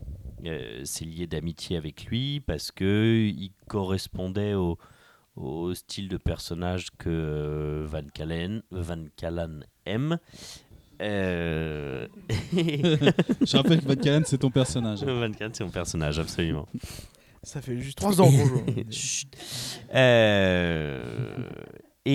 euh, 0.44 0.84
s'est 0.84 1.04
lié 1.04 1.26
d'amitié 1.26 1.76
avec 1.76 2.04
lui 2.06 2.40
parce 2.40 2.70
que 2.70 3.26
il 3.26 3.50
correspondait 3.66 4.54
au, 4.54 4.78
au 5.36 5.74
style 5.74 6.08
de 6.08 6.16
personnage 6.16 6.88
que 6.98 7.08
euh, 7.08 7.84
Van 7.86 8.06
Callan, 8.12 8.60
Van 8.70 9.04
Callan 9.16 9.60
aime. 9.86 10.18
Euh, 11.00 12.06
Je 12.52 13.56
rappelle 13.56 13.80
que 13.80 13.86
Van 13.88 13.94
Callen, 13.96 14.24
c'est 14.24 14.38
ton 14.38 14.50
personnage. 14.50 15.02
Van 15.04 15.30
Callan, 15.32 15.50
c'est 15.54 15.64
mon 15.64 15.70
personnage, 15.70 16.18
absolument. 16.18 16.66
Ça 17.44 17.62
fait 17.62 17.78
juste 17.78 17.98
3 17.98 18.20
ans 18.20 18.26
qu'on 18.30 18.46
joue. 18.46 18.64
Euh, 19.94 21.00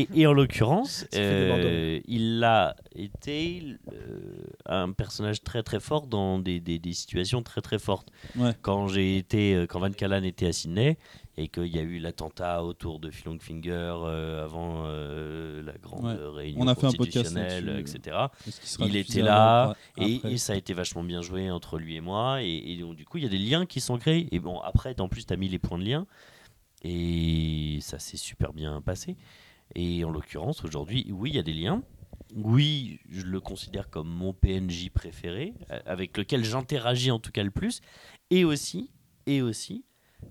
et, 0.02 0.08
et 0.16 0.28
en 0.28 0.34
l'occurrence, 0.34 1.06
euh, 1.16 2.00
il 2.08 2.44
a 2.44 2.76
été 2.96 3.64
euh, 3.92 4.44
un 4.66 4.92
personnage 4.92 5.44
très 5.44 5.62
très 5.64 5.80
fort 5.80 6.08
dans 6.08 6.40
des, 6.40 6.60
des- 6.60 6.80
des 6.80 6.94
situations 6.94 7.44
très 7.44 7.62
très 7.62 7.80
fortes. 7.80 8.10
Ouais. 8.36 8.52
Quand 8.62 8.88
j'ai 8.88 9.18
été, 9.18 9.54
euh, 9.56 9.66
quand 9.68 9.80
Van 9.80 9.92
Callan 9.92 10.24
était 10.24 10.48
à 10.48 10.54
Sydney 10.54 10.98
et 11.38 11.48
qu'il 11.48 11.68
y 11.68 11.80
a 11.80 11.82
eu 11.82 11.98
l'attentat 12.00 12.64
autour 12.64 13.00
de 13.00 13.10
Phil 13.10 13.40
Finger 13.40 13.70
euh, 14.06 14.44
avant 14.44 14.84
la 14.84 15.74
grande 15.82 16.04
Ouais. 16.06 16.16
réunion 16.42 16.62
On 16.62 16.68
a 16.68 16.76
fait 16.76 16.86
un 16.88 16.92
podcast 16.92 17.34
constitutionnelle, 17.34 17.66
là-dessus. 17.66 17.98
etc. 17.98 18.18
Il 18.80 18.96
était 18.96 19.22
là, 19.22 19.76
Et, 19.98 20.38
ça 20.38 20.54
a 20.54 20.56
été 20.56 20.74
vachement 20.74 21.04
bien 21.04 21.22
joué 21.22 21.50
entre 21.50 21.78
lui 21.80 21.96
et 21.96 22.02
moi. 22.02 22.44
Et, 22.44 22.72
et 22.74 22.78
donc, 22.78 22.96
du 22.96 23.06
coup, 23.06 23.18
il 23.18 23.24
y 23.24 23.28
a 23.28 23.30
des 23.30 23.38
liens 23.40 23.66
qui 23.66 23.80
sont 23.82 23.98
créés. 23.98 24.28
Et 24.32 24.40
bon, 24.40 24.60
après, 24.60 25.00
en 25.02 25.08
plus, 25.10 25.26
tu 25.26 25.34
as 25.34 25.38
mis 25.38 25.50
les 25.50 25.60
points 25.60 25.80
de 25.80 25.86
lien. 25.86 26.06
Et 26.84 27.80
ça 27.82 27.98
s'est 28.00 28.18
super 28.18 28.54
bien 28.54 28.82
passé. 28.82 29.16
Et 29.75 30.03
en 30.03 30.12
l'occurrence, 30.12 30.63
aujourd'hui, 30.63 31.08
oui, 31.12 31.32
il 31.32 31.36
y 31.36 31.39
a 31.39 31.44
des 31.44 31.53
liens. 31.53 31.84
Oui, 32.36 33.00
je 33.10 33.25
le 33.25 33.39
considère 33.39 33.89
comme 33.89 34.08
mon 34.08 34.34
PNJ 34.34 34.89
préféré, 34.89 35.53
euh, 35.72 35.80
avec 35.86 36.18
lequel 36.18 36.44
j'interagis 36.44 37.12
en 37.12 37.20
tout 37.20 37.32
cas 37.32 37.44
le 37.44 37.51
plus. 37.51 37.82
Et 38.30 38.44
aussi, 38.44 38.89
et 39.25 39.42
aussi, 39.42 39.86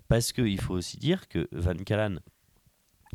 parce 0.07 0.33
qu'il 0.33 0.59
faut 0.59 0.73
aussi 0.73 0.97
dire 0.97 1.27
que 1.27 1.47
Van 1.51 1.75
Callan 1.75 2.17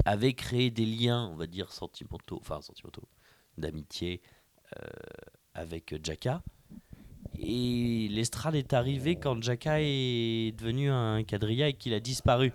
avait 0.05 0.35
créé 0.35 0.70
des 0.70 0.87
liens, 0.87 1.29
on 1.33 1.37
va 1.37 1.46
dire, 1.46 1.72
sentimentaux, 1.72 2.38
enfin 2.40 2.61
sentimentaux, 2.61 3.09
d'amitié 3.57 4.22
euh, 4.79 4.88
avec 5.55 5.94
Jacka. 6.05 6.42
Et 7.38 8.09
l'estrade 8.11 8.55
est 8.55 8.72
arrivée 8.72 9.16
quand 9.16 9.42
Jacka 9.42 9.81
est 9.81 10.57
devenu 10.59 10.90
un 10.90 11.22
quadrilla 11.24 11.68
et 11.68 11.74
qu'il 11.74 11.94
a 11.94 12.00
disparu. 12.00 12.53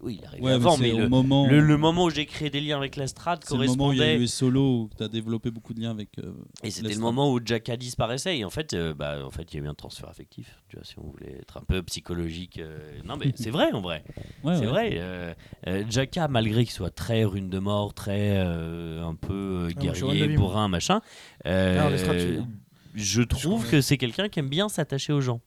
Oui, 0.00 0.16
il 0.18 0.24
est 0.24 0.26
arrivé 0.26 0.42
Ouais, 0.44 0.52
avant, 0.52 0.76
mais, 0.78 0.92
le, 0.92 1.08
moment, 1.08 1.46
le- 1.46 1.60
le 1.60 1.76
moment 1.76 2.04
où 2.04 2.10
j'ai 2.10 2.26
créé 2.26 2.50
des 2.50 2.60
liens 2.60 2.76
avec 2.76 2.96
l'estrade 2.96 3.40
c'est 3.44 3.54
le 3.56 3.66
moment 3.66 3.88
où 3.88 3.92
il 3.92 3.98
y 3.98 4.02
a 4.02 4.04
correspondait. 4.04 4.16
eu 4.16 4.20
les 4.20 4.26
solos 4.26 4.82
où 4.84 4.90
tu 4.96 5.02
as 5.02 5.08
développé 5.08 5.50
beaucoup 5.50 5.74
de 5.74 5.80
liens 5.80 5.90
avec. 5.90 6.18
euh, 6.18 6.32
Et 6.62 6.70
c'était 6.70 6.94
le 6.94 7.00
moment 7.00 7.32
où 7.32 7.40
Jacka 7.44 7.76
disparaissait. 7.76 8.38
Et 8.38 8.44
en 8.44 8.50
fait, 8.50 8.74
euh, 8.74 8.94
bah, 8.94 9.18
en 9.24 9.30
fait, 9.30 9.52
il 9.52 9.58
y 9.58 9.62
a 9.62 9.66
eu 9.66 9.68
un 9.68 9.74
transfert 9.74 10.08
affectif. 10.08 10.58
Tu 10.68 10.76
vois, 10.76 10.84
si 10.84 10.98
on 10.98 11.02
voulait 11.10 11.38
être 11.40 11.56
un 11.56 11.62
peu 11.62 11.82
psychologique. 11.82 12.58
euh, 12.58 13.00
Non, 13.04 13.16
mais 13.16 13.32
c'est 13.34 13.50
vrai 13.50 13.72
en 13.72 13.80
vrai. 13.80 14.04
Ouais, 14.42 14.54
c'est 14.54 14.60
ouais. 14.62 14.66
vrai. 14.66 14.90
euh, 14.94 15.34
euh, 15.66 15.84
Jacka, 15.90 16.26
malgré 16.28 16.64
qu'il 16.64 16.72
soit 16.72 16.88
très 16.94 17.24
rune 17.24 17.50
de 17.50 17.58
mort, 17.58 17.92
très 17.92 18.38
euh, 18.38 19.02
un 19.04 19.14
peu 19.14 19.32
euh, 19.34 19.68
Ah, 19.76 19.80
guerrier, 19.80 20.28
bourrin, 20.28 20.68
machin, 20.68 21.00
euh, 21.46 21.76
Ah, 21.78 22.50
je 22.94 23.22
trouve 23.22 23.68
que 23.70 23.80
c'est 23.80 23.98
quelqu'un 23.98 24.28
qui 24.28 24.40
aime 24.40 24.48
bien 24.48 24.68
s'attacher 24.68 25.12
aux 25.12 25.20
gens. 25.20 25.40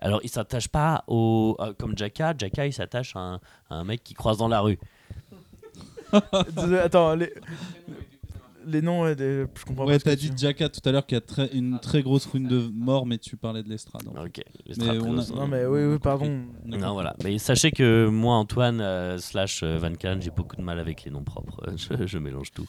Alors, 0.00 0.20
il 0.22 0.28
s'attache 0.30 0.68
pas 0.68 1.04
au. 1.08 1.56
euh, 1.60 1.72
Comme 1.78 1.96
Jacka, 1.98 2.34
Jacka, 2.38 2.66
il 2.66 2.72
s'attache 2.72 3.16
à, 3.16 3.20
un- 3.20 3.40
à 3.70 3.74
un 3.76 3.84
mec 3.84 4.02
qui 4.04 4.14
croise 4.14 4.38
dans 4.38 4.48
la 4.48 4.60
rue. 4.60 4.78
Attends, 6.82 7.14
les, 7.14 7.32
les 8.66 8.80
noms, 8.82 9.02
ouais, 9.02 9.14
des- 9.16 9.44
je 9.54 9.64
comprends 9.64 9.84
Ouais, 9.86 9.94
pas. 9.94 9.98
que 9.98 10.04
t'as 10.04 10.16
tu- 10.16 10.30
dit 10.30 10.38
Jacka 10.42 10.68
tout 10.68 10.80
à 10.88 10.92
l'heure 10.92 11.04
qu'il 11.06 11.16
y 11.16 11.18
a 11.18 11.20
très- 11.22 11.48
une 11.54 11.78
très 11.80 12.02
grosse 12.02 12.26
rune 12.26 12.48
de 12.48 12.70
mort, 12.72 13.06
mais 13.06 13.18
tu 13.18 13.36
parlais 13.36 13.62
de 13.62 13.68
l'estrade. 13.68 14.02
en 14.08 14.12
fait. 14.22 14.40
Ok. 14.40 14.44
l'estrade, 14.66 14.96
a- 14.96 15.34
Non, 15.34 15.46
mais 15.46 15.66
oui, 15.66 15.84
oui, 15.84 15.98
pardon. 15.98 16.44
Non, 16.64 16.92
voilà. 16.92 17.14
Mais 17.24 17.38
sachez 17.38 17.70
que 17.72 18.06
moi, 18.08 18.34
Antoine, 18.36 18.80
euh, 18.80 19.18
slash 19.18 19.62
euh, 19.62 19.78
Van 19.78 19.92
Callen, 19.94 20.22
j'ai 20.22 20.30
beaucoup 20.30 20.56
de 20.56 20.62
mal 20.62 20.78
avec 20.78 21.04
les 21.04 21.10
noms 21.10 21.24
propres. 21.24 21.60
Je, 21.76 22.06
je 22.06 22.18
mélange 22.18 22.52
tout. 22.52 22.66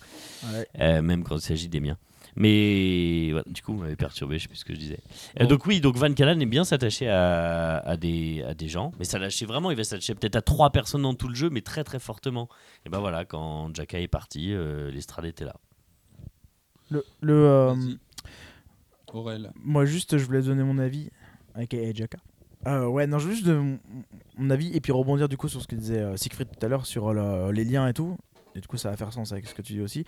Ouais. 0.52 0.68
Euh, 0.80 1.02
même 1.02 1.24
quand 1.24 1.36
il 1.36 1.42
s'agit 1.42 1.70
des 1.70 1.80
miens. 1.80 1.98
Mais 2.40 3.30
voilà, 3.32 3.44
du 3.48 3.62
coup, 3.62 3.74
vous 3.74 3.80
m'avez 3.82 3.96
perturbé, 3.98 4.38
je 4.38 4.44
sais 4.44 4.48
plus 4.48 4.58
ce 4.58 4.66
que 4.66 4.74
je 4.74 4.80
disais. 4.80 5.00
Euh, 5.40 5.46
donc 5.46 5.66
oui, 5.66 5.82
donc 5.82 5.98
Van 5.98 6.12
Callen 6.14 6.42
aime 6.42 6.50
bien 6.50 6.64
s'attacher 6.64 7.08
à, 7.10 7.78
à 7.80 7.98
des, 7.98 8.42
à 8.48 8.54
des 8.54 8.70
gens, 8.70 8.92
mais 8.98 9.04
s'attacher 9.06 9.46
vraiment, 9.46 9.70
il 9.72 9.78
va 9.78 9.84
s'attacher 9.84 10.16
peut-être 10.16 10.38
à 10.38 10.42
trois 10.42 10.70
personnes 10.72 11.02
dans 11.02 11.14
tout 11.14 11.28
le 11.28 11.36
jeu, 11.36 11.50
mais 11.50 11.60
très 11.62 11.84
très 11.84 12.00
fortement. 12.00 12.48
Et 12.86 12.90
ben 12.90 13.00
voilà, 13.00 13.26
quand 13.26 13.76
Jacka 13.76 14.00
est 14.00 14.08
parti, 14.08 14.54
euh, 14.54 14.90
l'estrade 14.90 15.26
était 15.26 15.44
là. 15.46 15.56
Le, 16.90 17.04
le, 17.22 17.34
euh. 17.34 17.76
Aurel. 19.14 19.52
moi, 19.64 19.86
juste, 19.86 20.18
je 20.18 20.24
voulais 20.26 20.42
donner 20.42 20.64
mon 20.64 20.78
avis 20.80 21.10
avec 21.56 21.76
Jaka. 21.96 22.20
Euh, 22.68 22.86
ouais, 22.88 23.08
non, 23.08 23.20
je 23.20 23.28
veux 23.28 23.34
juste 23.34 23.46
de 23.48 23.54
mon, 23.54 23.80
mon 24.38 24.50
avis 24.50 24.76
et 24.76 24.82
puis 24.82 24.92
rebondir 24.92 25.30
du 25.30 25.38
coup 25.38 25.48
sur 25.48 25.62
ce 25.62 25.68
que 25.68 25.76
disait 25.76 26.00
euh, 26.00 26.18
Siegfried 26.18 26.50
tout 26.52 26.66
à 26.66 26.70
l'heure 26.70 26.86
sur 26.86 27.08
euh, 27.10 27.48
le- 27.48 27.52
les 27.54 27.64
liens 27.64 27.88
et 27.88 27.94
tout. 27.94 28.18
Et 28.56 28.62
du 28.62 28.68
coup, 28.68 28.78
ça 28.78 28.90
va 28.90 28.98
faire 28.98 29.14
sens 29.14 29.32
avec 29.32 29.46
ce 29.48 29.54
que 29.54 29.62
tu 29.62 29.74
dis 29.74 29.82
aussi. 29.82 30.04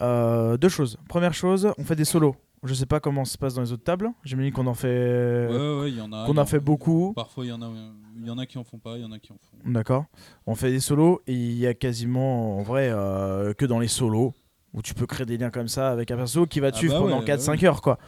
Euh, 0.00 0.56
deux 0.56 0.68
choses. 0.68 0.98
Première 1.08 1.34
chose, 1.34 1.72
on 1.78 1.84
fait 1.84 1.96
des 1.96 2.04
solos. 2.04 2.36
Je 2.62 2.74
sais 2.74 2.86
pas 2.86 3.00
comment 3.00 3.24
ça 3.24 3.32
se 3.32 3.38
passe 3.38 3.54
dans 3.54 3.62
les 3.62 3.70
autres 3.72 3.84
tables. 3.84 4.10
J'imagine 4.24 4.52
qu'on 4.52 4.66
en 4.66 4.74
fait, 4.74 5.46
Ouais, 5.48 5.80
ouais, 5.80 5.90
il 5.90 5.96
y 5.98 6.00
en 6.00 6.12
a. 6.12 6.26
qu'on 6.26 6.36
a 6.36 6.44
fait 6.46 6.58
beaucoup. 6.58 7.12
Parfois, 7.14 7.44
il 7.44 7.48
y 7.48 7.52
en 7.52 7.62
a, 7.62 7.70
il 8.18 8.26
y 8.26 8.30
en 8.30 8.38
a 8.38 8.46
qui 8.46 8.58
en 8.58 8.64
font 8.64 8.78
pas, 8.78 8.96
il 8.96 9.02
y 9.02 9.04
en 9.04 9.12
a 9.12 9.18
qui 9.18 9.32
en 9.32 9.36
font. 9.36 9.70
D'accord. 9.70 10.06
On 10.46 10.54
fait 10.54 10.70
des 10.70 10.80
solos 10.80 11.20
et 11.26 11.34
il 11.34 11.52
y 11.58 11.66
a 11.66 11.74
quasiment 11.74 12.58
en 12.58 12.62
vrai 12.62 12.88
euh, 12.90 13.52
que 13.54 13.66
dans 13.66 13.78
les 13.78 13.88
solos 13.88 14.32
où 14.74 14.82
tu 14.82 14.94
peux 14.94 15.06
créer 15.06 15.26
des 15.26 15.38
liens 15.38 15.50
comme 15.50 15.68
ça 15.68 15.90
avec 15.90 16.10
un 16.10 16.16
perso 16.16 16.46
qui 16.46 16.60
va 16.60 16.70
te 16.70 16.76
Ah 16.76 16.78
suivre 16.80 16.94
bah 16.94 17.00
pendant 17.00 17.20
ouais, 17.20 17.24
4-5 17.36 17.64
heures 17.66 17.80
quoi. 17.82 17.98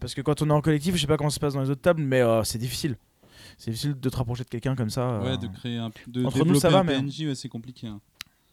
Parce 0.00 0.14
que 0.14 0.22
quand 0.22 0.40
on 0.42 0.48
est 0.50 0.52
en 0.52 0.60
collectif, 0.62 0.94
je 0.96 1.00
sais 1.00 1.06
pas 1.06 1.16
comment 1.16 1.30
ça 1.30 1.34
se 1.34 1.40
passe 1.40 1.54
dans 1.54 1.62
les 1.62 1.70
autres 1.70 1.82
tables, 1.82 2.02
mais 2.02 2.20
euh, 2.22 2.42
c'est 2.42 2.58
difficile. 2.58 2.96
C'est 3.58 3.70
difficile 3.70 3.98
de 4.00 4.08
te 4.08 4.16
rapprocher 4.16 4.44
de 4.44 4.48
quelqu'un 4.48 4.74
comme 4.76 4.90
ça. 4.90 5.08
euh. 5.10 5.36
De 5.36 5.46
créer 5.48 5.76
un. 5.78 5.90
De 6.08 6.24
Entre 6.24 6.44
nous, 6.44 6.54
ça 6.56 6.68
va, 6.70 6.78
un 6.80 6.84
mais- 6.84 6.96
PNJ, 7.00 7.20
ouais, 7.26 7.34
c'est 7.34 7.48
compliqué. 7.48 7.86
hein. 7.86 8.00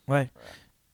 Ouais. 0.07 0.29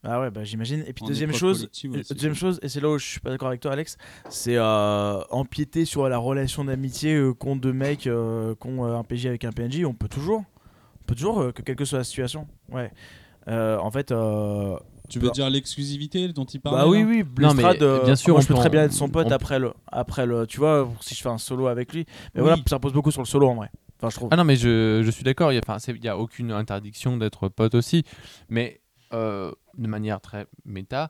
Ah 0.03 0.21
ouais, 0.21 0.31
bah 0.31 0.43
j'imagine. 0.45 0.83
Et 0.87 0.93
puis 0.93 1.03
En 1.03 1.07
deuxième 1.07 1.33
chose, 1.33 1.69
deuxième 2.09 2.33
chose, 2.33 2.59
et 2.63 2.69
c'est 2.69 2.79
là 2.79 2.89
où 2.89 2.97
je 2.97 3.05
suis 3.05 3.19
pas 3.19 3.31
d'accord 3.31 3.49
avec 3.49 3.59
toi, 3.59 3.71
Alex, 3.73 3.97
c'est 4.29 4.55
euh, 4.55 5.19
empiéter 5.29 5.83
sur 5.85 6.07
la 6.07 6.17
relation 6.17 6.63
d'amitié 6.63 7.15
euh, 7.15 7.33
qu'ont 7.33 7.57
deux 7.57 7.73
mecs, 7.73 8.07
euh, 8.07 8.55
qu'ont 8.55 8.85
euh, 8.85 8.95
un 8.95 9.03
PJ 9.03 9.25
avec 9.25 9.43
un 9.43 9.51
PNJ. 9.51 9.83
On 9.85 9.93
peut 9.93 10.07
toujours, 10.07 10.45
on 11.01 11.05
peut 11.05 11.15
toujours, 11.15 11.41
euh, 11.41 11.51
que 11.51 11.61
quelle 11.61 11.75
que 11.75 11.83
soit 11.85 11.97
la 11.97 12.03
situation. 12.05 12.47
Ouais. 12.71 12.91
Euh, 13.49 13.77
en 13.79 13.91
fait, 13.91 14.11
euh, 14.11 14.77
Tu 15.09 15.19
veux 15.19 15.27
Bah- 15.27 15.33
dire 15.33 15.49
l'exclusivité 15.49 16.27
dont 16.29 16.45
il 16.45 16.61
parlait 16.61 16.77
Bah 16.83 16.87
oui, 16.87 17.03
oui, 17.03 17.23
Non, 17.41 17.53
mais, 17.55 17.63
bien 18.05 18.15
sûr, 18.15 18.33
moi 18.35 18.37
on 18.37 18.41
je 18.41 18.47
peux 18.47 18.53
peut 18.53 18.59
très 18.59 18.69
en- 18.69 18.71
bien 18.71 18.83
être 18.83 18.93
son 18.93 19.09
pote 19.09 19.27
on- 19.27 19.31
après 19.31 19.57
le, 19.59 19.73
après 19.91 20.25
le, 20.27 20.45
tu 20.47 20.59
vois, 20.59 20.87
si 21.01 21.15
je 21.15 21.21
fais 21.21 21.29
un 21.29 21.37
solo 21.39 21.67
avec 21.67 21.91
lui. 21.93 22.05
Mais 22.35 22.41
Oui. 22.41 22.47
voilà, 22.47 22.57
ça 22.67 22.75
repose 22.75 22.93
beaucoup 22.93 23.09
sur 23.11 23.21
le 23.21 23.27
solo 23.27 23.47
en 23.49 23.55
vrai. 23.55 23.69
Enfin, 23.97 24.09
je 24.11 24.15
trouve. 24.15 24.29
Ah 24.31 24.35
non, 24.37 24.43
mais 24.45 24.55
je, 24.55 25.01
je 25.03 25.11
suis 25.11 25.23
d'accord, 25.23 25.51
il 25.51 25.55
n'y 25.55 25.59
a, 25.59 25.61
enfin, 25.65 25.79
c'est- 25.79 25.91
il 25.93 26.03
y 26.05 26.07
a 26.07 26.17
aucune 26.17 26.51
interdiction 26.51 27.17
d'être 27.17 27.49
pote 27.49 27.73
aussi, 27.75 28.03
mais 28.49 28.79
euh, 29.13 29.51
de 29.77 29.87
manière 29.87 30.21
très 30.21 30.47
méta, 30.65 31.09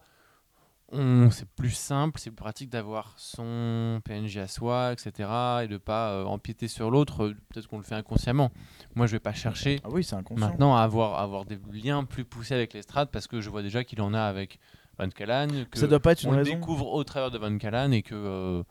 on- 0.91 1.29
c'est 1.29 1.47
plus 1.47 1.69
simple, 1.71 2.19
c'est 2.19 2.31
plus 2.31 2.35
pratique 2.35 2.69
d'avoir 2.71 3.13
son 3.17 4.01
PNJ 4.03 4.37
à 4.37 4.47
soi, 4.47 4.91
etc., 4.91 5.29
et 5.63 5.67
de 5.67 5.77
pas 5.77 6.11
euh, 6.13 6.23
empiéter 6.25 6.67
sur 6.67 6.89
l'autre, 6.89 7.25
euh, 7.27 7.35
peut-être 7.49 7.67
qu'on 7.67 7.77
le 7.77 7.83
fait 7.83 7.95
inconsciemment. 7.95 8.51
Moi, 8.95 9.05
je 9.05 9.11
vais 9.11 9.19
pas 9.19 9.33
chercher 9.33 9.81
Ah 9.83 9.89
oui, 9.91 10.03
maintenant 10.39 10.75
à 10.75 10.81
avoir, 10.81 11.19
avoir 11.19 11.45
des 11.45 11.59
liens 11.71 12.03
plus 12.05 12.25
poussés 12.25 12.55
avec 12.55 12.73
l'estrade, 12.73 13.09
parce 13.11 13.27
que 13.27 13.39
je 13.39 13.49
vois 13.51 13.61
déjà 13.61 13.83
qu'il 13.83 14.01
en 14.01 14.13
a 14.15 14.21
avec 14.23 14.59
Van 14.97 15.09
Callan, 15.09 15.47
que 15.69 15.79
ça 15.79 15.85
doit 15.87 15.99
pas 15.99 16.13
être 16.13 16.23
une 16.23 16.29
on 16.29 16.33
le 16.33 16.43
découvre 16.43 16.87
au 16.91 17.03
travers 17.03 17.29
de 17.29 17.37
Van 17.37 17.55
Callan, 17.57 17.91
et 17.91 18.01
que... 18.01 18.15
euh, 18.15 18.63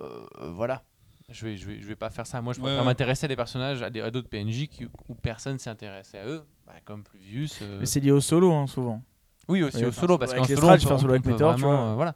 euh, 0.00 0.26
voilà. 0.52 0.82
Je 1.30 1.44
vais, 1.44 1.56
je, 1.58 1.66
vais, 1.66 1.80
je 1.80 1.86
vais 1.86 1.96
pas 1.96 2.08
faire 2.08 2.26
ça. 2.26 2.40
Moi, 2.40 2.54
je 2.54 2.60
préfère 2.60 2.78
ouais. 2.80 2.84
m'intéresser 2.86 3.26
à 3.26 3.28
des 3.28 3.36
personnages, 3.36 3.82
à 3.82 3.90
des- 3.90 4.00
à 4.00 4.10
d'autres 4.10 4.28
PNJ 4.30 4.66
qui, 4.68 4.86
où 5.08 5.14
personne 5.14 5.58
s'est 5.58 5.68
intéressé 5.68 6.16
à 6.18 6.26
eux, 6.26 6.42
bah, 6.66 6.72
comme 6.86 7.02
Pluvius. 7.02 7.58
euh, 7.60 7.78
Mais 7.80 7.86
c'est 7.86 8.00
lié 8.00 8.10
au 8.12 8.20
solo, 8.20 8.50
hein, 8.52 8.66
souvent. 8.66 9.02
Oui, 9.46 9.62
aussi 9.62 9.78
Ouais, 9.78 9.86
au 9.86 9.92
solo, 9.92 10.16
parce 10.16 10.32
qu'en 10.32 10.44
solo, 10.44 10.56
strats, 10.56 10.72
on 10.74 10.76
tu 10.76 10.82
peut- 10.84 10.88
fais 10.88 10.94
un 10.94 10.98
solo 10.98 11.12
avec 11.12 11.22
peut 11.22 11.30
tu 11.36 11.42
vraiment, 11.42 11.56
vois. 11.58 11.80
euh, 11.90 11.94
voilà. 11.94 12.14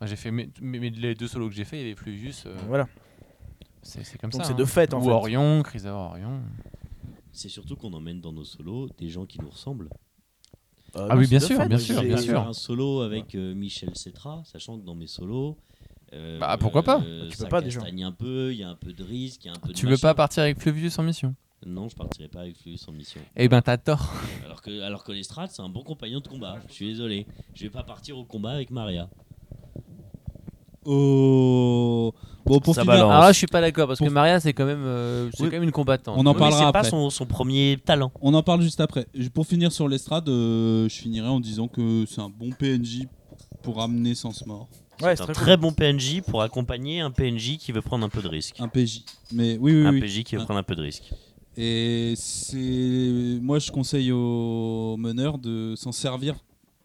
Moi, 0.00 0.06
j'ai 0.08 0.16
fait 0.16 0.30
mes, 0.30 0.50
mes- 0.60 0.90
les 0.90 1.14
deux 1.14 1.28
solos 1.28 1.48
que 1.48 1.54
j'ai 1.54 1.64
fait, 1.64 1.78
il 1.78 1.82
y 1.82 1.84
avait 1.86 1.94
Pluvius. 1.94 2.44
euh, 2.46 2.54
Voilà. 2.68 2.86
c'est 3.82 4.04
c'est 4.04 4.18
comme 4.18 4.30
Donc 4.30 4.42
ça. 4.42 4.48
c'est 4.48 4.52
hein. 4.54 4.56
de 4.56 4.64
fait, 4.66 4.92
en 4.92 5.00
Ou 5.00 5.04
fait. 5.04 5.10
Orion, 5.10 5.62
Chrysaor 5.62 6.10
Orion. 6.10 6.40
C'est 7.32 7.48
surtout 7.48 7.76
qu'on 7.76 7.92
emmène 7.94 8.20
dans 8.20 8.32
nos 8.32 8.44
solos 8.44 8.88
des 8.98 9.08
gens 9.08 9.24
qui 9.24 9.40
nous 9.40 9.48
ressemblent. 9.48 9.88
Euh, 10.96 11.06
Ah 11.08 11.14
non, 11.14 11.20
oui, 11.20 11.28
bien 11.28 11.40
sûr, 11.40 11.56
fait. 11.56 11.68
bien 11.68 11.78
J'ai 11.78 11.94
sûr, 11.94 12.02
bien 12.02 12.16
fait 12.16 12.22
sûr. 12.24 12.40
un 12.40 12.52
solo 12.52 13.00
avec 13.02 13.34
euh, 13.36 13.54
Michel 13.54 13.94
Cetra, 13.96 14.42
sachant 14.44 14.78
que 14.78 14.84
dans 14.84 14.94
mes 14.96 15.06
solos. 15.06 15.56
Euh, 16.12 16.38
Bah, 16.38 16.56
pourquoi 16.58 16.82
pas 16.82 17.00
euh, 17.04 17.28
Tu 17.30 17.36
peux 17.38 17.46
pas, 17.48 17.60
déjà. 17.60 17.80
un 17.82 18.12
peu, 18.12 18.52
il 18.52 18.58
y 18.58 18.62
a 18.62 18.68
un 18.68 18.74
peu 18.74 18.92
de 18.92 19.02
risque, 19.04 19.44
il 19.44 19.48
y 19.48 19.50
a 19.50 19.52
un 19.54 19.60
peu 19.60 19.68
de 19.68 19.74
Tu 19.74 19.86
veux 19.86 19.92
machin. 19.92 20.08
pas 20.08 20.14
partir 20.14 20.42
avec 20.42 20.58
Pluvius 20.58 20.98
en 20.98 21.02
mission? 21.02 21.34
Non, 21.66 21.88
je 21.90 21.94
partirai 21.94 22.26
pas 22.28 22.40
avec 22.40 22.56
Fluvius 22.56 22.88
en 22.88 22.92
mission. 22.92 23.20
Eh 23.36 23.46
ben, 23.48 23.60
t'as 23.60 23.76
tort. 23.76 24.14
Alors 24.46 24.62
que, 24.62 24.80
alors 24.80 25.04
que 25.04 25.12
l'Estrade, 25.12 25.50
c'est 25.52 25.60
un 25.60 25.68
bon 25.68 25.82
compagnon 25.82 26.20
de 26.20 26.26
combat. 26.26 26.56
Je 26.68 26.72
suis 26.72 26.86
désolé. 26.88 27.26
Je 27.54 27.64
vais 27.64 27.68
pas 27.70 27.82
partir 27.82 28.16
au 28.16 28.24
combat 28.24 28.52
avec 28.52 28.70
Maria. 28.70 29.10
Oh. 30.86 32.12
Bon, 32.46 32.58
pour 32.58 32.74
Ça 32.74 32.80
finir, 32.80 32.94
balance. 32.96 33.10
Alors 33.10 33.22
là, 33.24 33.32
je 33.32 33.38
suis 33.38 33.46
pas 33.46 33.60
d'accord 33.60 33.86
parce 33.86 33.98
que 33.98 34.04
Pour- 34.06 34.12
Maria, 34.14 34.40
c'est 34.40 34.54
quand 34.54 34.64
même, 34.64 34.82
euh, 34.84 35.28
c'est 35.34 35.42
Oui. 35.42 35.48
quand 35.50 35.56
même 35.56 35.62
une 35.64 35.70
combattante. 35.72 36.16
On 36.16 36.22
en 36.22 36.30
Oui, 36.30 36.32
mais 36.34 36.38
parlera 36.38 36.66
c'est 36.66 36.72
pas 36.72 36.78
après. 36.80 36.90
son, 36.90 37.10
son 37.10 37.26
premier 37.26 37.76
talent. 37.84 38.10
on 38.22 38.32
en 38.34 38.42
parle 38.42 38.62
juste 38.62 38.80
après. 38.80 39.06
Je- 39.14 39.28
Pour 39.28 39.46
finir 39.46 39.70
sur 39.72 39.86
l'estrade, 39.86 40.28
euh, 40.28 40.88
je 40.88 40.94
finirai 40.94 41.28
en 41.28 41.38
disant 41.40 41.68
que 41.68 42.06
c'est 42.08 42.20
un 42.22 42.30
bon 42.30 42.50
PNJ 42.50 43.06
pour 43.62 43.82
amener 43.82 44.14
Sans 44.14 44.46
Mort. 44.46 44.68
Ouais, 45.02 45.16
c'est 45.16 45.22
un 45.22 45.26
très 45.26 45.32
très 45.34 45.56
bon 45.56 45.72
PNJ 45.72 46.20
pour 46.22 46.42
accompagner 46.42 47.00
un 47.00 47.10
PNJ 47.10 47.56
qui 47.58 47.72
veut 47.72 47.82
prendre 47.82 48.04
un 48.04 48.08
peu 48.08 48.22
de 48.22 48.28
risque. 48.28 48.60
Un 48.60 48.68
PJ. 48.68 49.04
Mais 49.32 49.56
oui, 49.58 49.72
oui, 49.80 49.86
Un 49.86 49.92
oui. 49.94 50.00
PJ 50.00 50.24
qui 50.24 50.36
veut 50.36 50.44
prendre 50.44 50.58
un 50.60 50.62
peu 50.64 50.74
de 50.76 50.82
risque. 50.82 51.10
Et 51.56 52.14
c'est 52.16 53.38
moi 53.42 53.58
je 53.58 53.70
conseille 53.70 54.12
aux 54.12 54.96
meneurs 54.96 55.38
de 55.38 55.74
s'en 55.76 55.92
servir 55.92 56.36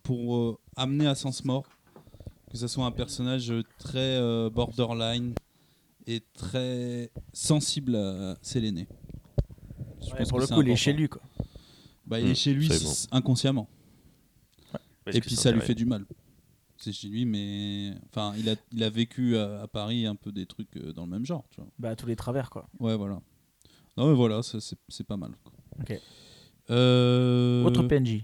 pour 0.03 0.35
euh, 0.37 0.57
amener 0.75 1.07
à 1.07 1.15
sens 1.15 1.43
mort 1.45 1.63
que 2.51 2.57
ce 2.57 2.67
soit 2.67 2.85
un 2.85 2.91
personnage 2.91 3.53
très 3.79 3.99
euh, 3.99 4.49
borderline 4.49 5.33
et 6.07 6.21
très 6.35 7.09
sensible 7.33 7.95
à 7.95 8.35
Séléné. 8.41 8.87
Je 10.01 10.11
Ouais, 10.11 10.19
pense 10.19 10.29
pour 10.29 10.39
le 10.39 10.47
coup, 10.47 10.61
il 10.61 10.69
est 10.69 10.75
chez 10.75 10.93
lui 10.93 11.09
quoi. 11.09 11.21
Bah, 12.05 12.19
il 12.19 12.27
est 12.27 12.31
Mm, 12.31 12.35
chez 12.35 12.53
lui 12.53 12.69
inconsciemment. 13.11 13.67
Et 15.11 15.19
puis 15.21 15.35
ça 15.35 15.51
lui 15.51 15.61
fait 15.61 15.75
du 15.75 15.85
mal. 15.85 16.05
C'est 16.85 16.93
chez 16.93 17.07
lui, 17.07 17.25
mais 17.25 17.93
enfin, 18.11 18.33
il 18.37 18.47
a, 18.47 18.53
il 18.71 18.83
a 18.83 18.91
vécu 18.91 19.37
à, 19.37 19.63
à 19.63 19.67
Paris 19.67 20.05
un 20.05 20.13
peu 20.13 20.31
des 20.31 20.45
trucs 20.45 20.77
euh, 20.77 20.93
dans 20.93 21.05
le 21.05 21.09
même 21.09 21.25
genre. 21.25 21.43
Tu 21.49 21.59
vois. 21.59 21.67
Bah, 21.79 21.95
tous 21.95 22.05
les 22.05 22.15
travers 22.15 22.51
quoi. 22.51 22.69
Ouais, 22.79 22.95
voilà. 22.95 23.21
Non, 23.97 24.07
mais 24.09 24.13
voilà, 24.13 24.43
c'est 24.43 24.59
c'est 24.87 25.03
pas 25.03 25.17
mal. 25.17 25.31
quoi. 25.43 25.51
Ok. 25.81 25.99
Euh, 26.69 27.63
Autre 27.63 27.81
PNJ. 27.87 28.21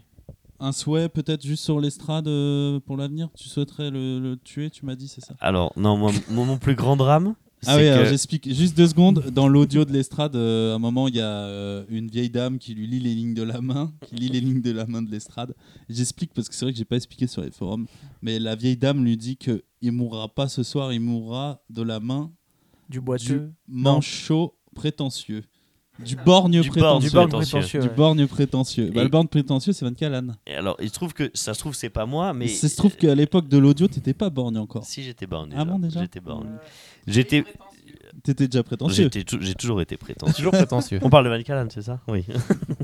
Un 0.59 0.73
souhait 0.73 1.09
peut-être 1.09 1.43
juste 1.43 1.63
sur 1.63 1.79
l'estrade 1.79 2.27
euh, 2.27 2.79
pour 2.81 2.97
l'avenir? 2.97 3.29
Tu 3.35 3.49
souhaiterais 3.49 3.89
le, 3.89 4.19
le 4.19 4.37
tuer, 4.37 4.69
tu 4.69 4.85
m'as 4.85 4.93
dit, 4.95 5.07
c'est 5.07 5.21
ça? 5.21 5.33
Alors, 5.39 5.73
non, 5.75 5.97
moi, 5.97 6.11
mon 6.29 6.59
plus 6.59 6.75
grand 6.75 6.95
drame, 6.95 7.33
Ah 7.67 7.77
oui, 7.77 7.83
que 7.83 8.05
j'explique 8.05 8.51
juste 8.53 8.75
deux 8.75 8.87
secondes. 8.87 9.23
Dans 9.31 9.47
l'audio 9.47 9.85
de 9.85 9.91
l'estrade, 9.93 10.35
euh, 10.35 10.71
à 10.73 10.75
un 10.75 10.79
moment, 10.79 11.07
il 11.07 11.15
y 11.15 11.21
a 11.21 11.27
euh, 11.27 11.85
une 11.89 12.07
vieille 12.07 12.29
dame 12.31 12.57
qui 12.57 12.73
lui 12.73 12.87
lit 12.87 12.99
les 12.99 13.13
lignes 13.13 13.35
de 13.35 13.43
la 13.43 13.61
main, 13.61 13.93
qui 14.07 14.15
lit 14.15 14.29
les 14.29 14.39
lignes 14.39 14.61
de 14.61 14.71
la 14.71 14.85
main 14.87 15.01
de 15.03 15.11
l'estrade. 15.11 15.53
J'explique 15.87 16.33
parce 16.33 16.49
que 16.49 16.55
c'est 16.55 16.65
vrai 16.65 16.71
que 16.71 16.77
j'ai 16.77 16.85
pas 16.85 16.95
expliqué 16.95 17.27
sur 17.27 17.41
les 17.43 17.51
forums, 17.51 17.85
mais 18.21 18.39
la 18.39 18.55
vieille 18.55 18.77
dame 18.77 19.03
lui 19.03 19.15
dit 19.15 19.37
que 19.37 19.63
il 19.81 19.91
mourra 19.91 20.27
pas 20.27 20.47
ce 20.47 20.63
soir, 20.63 20.91
il 20.93 21.01
mourra 21.01 21.61
de 21.69 21.81
la 21.83 21.99
main 21.99 22.31
Du 22.89 22.97
du 22.97 23.01
boiteux. 23.01 23.51
manchot 23.67 24.55
prétentieux, 24.75 25.43
du 26.05 26.15
borgne 26.15 26.61
Du 26.61 26.69
borgne 26.69 26.99
prétentieux. 27.01 27.09
Du 27.09 27.15
borgne 27.15 27.29
prétentieux. 27.31 27.81
Du 27.81 27.89
borgne 27.89 28.27
prétentieux. 28.27 28.91
Bah, 28.93 29.03
le 29.03 29.09
borgne 29.09 29.27
prétentieux, 29.27 29.73
c'est 29.73 29.85
Van 29.85 29.93
Callan. 29.93 30.27
Et 30.47 30.55
alors, 30.55 30.77
il 30.81 30.89
se 30.89 30.93
trouve 30.93 31.13
que 31.13 31.31
ça 31.33 31.53
se 31.53 31.59
trouve 31.59 31.73
c'est 31.75 31.89
pas 31.89 32.05
moi, 32.05 32.33
mais 32.33 32.47
Ça 32.47 32.69
se 32.69 32.75
trouve 32.75 32.95
qu'à 32.95 33.15
l'époque 33.15 33.47
de 33.47 33.57
l'audio, 33.57 33.87
t'étais 33.87 34.13
pas 34.13 34.29
borgne 34.29 34.57
encore. 34.57 34.85
si 34.85 35.03
j'étais 35.03 35.27
borné. 35.27 35.55
Ah 35.57 35.65
bon, 35.65 35.79
déjà 35.79 36.01
J'étais 36.01 36.19
borné. 36.19 36.49
J'étais, 37.07 37.43
T'étais 38.23 38.47
déjà 38.47 38.61
prétentieux. 38.61 39.09
j'ai 39.13 39.55
toujours 39.55 39.81
été 39.81 39.97
prétentieux. 39.97 40.35
Toujours 40.35 40.51
prétentieux. 40.51 40.99
On 41.01 41.09
parle 41.09 41.25
de 41.25 41.29
Van 41.29 41.41
Callen, 41.41 41.69
c'est 41.71 41.81
ça? 41.81 41.99
Oui. 42.07 42.23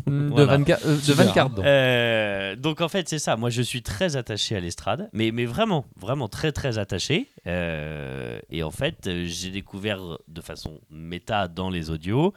de 0.08 0.12
Voilà. 0.30 0.58
Van, 0.58 0.64
euh, 0.70 0.98
de 1.06 1.14
Van. 1.14 1.32
Cardon. 1.34 1.62
Euh, 1.66 2.56
donc 2.56 2.82
en 2.82 2.88
fait 2.88 3.08
c'est 3.10 3.20
ça. 3.20 3.36
Moi 3.36 3.50
je 3.50 3.62
suis 3.62 3.82
très 3.84 4.16
attaché 4.16 4.56
à 4.56 4.60
l'estrade, 4.60 5.10
mais 5.14 5.32
mais 5.32 5.46
vraiment 5.46 5.86
vraiment 6.00 6.28
très 6.30 6.52
très 6.54 6.78
attaché. 6.78 7.30
Euh, 7.46 8.40
et 8.50 8.64
en 8.64 8.72
fait 8.72 9.06
euh, 9.08 9.26
j'ai 9.28 9.52
découvert 9.52 10.00
de 10.28 10.42
façon 10.42 10.80
méta 10.90 11.48
dans 11.48 11.70
les 11.70 11.90
audios 11.90 12.34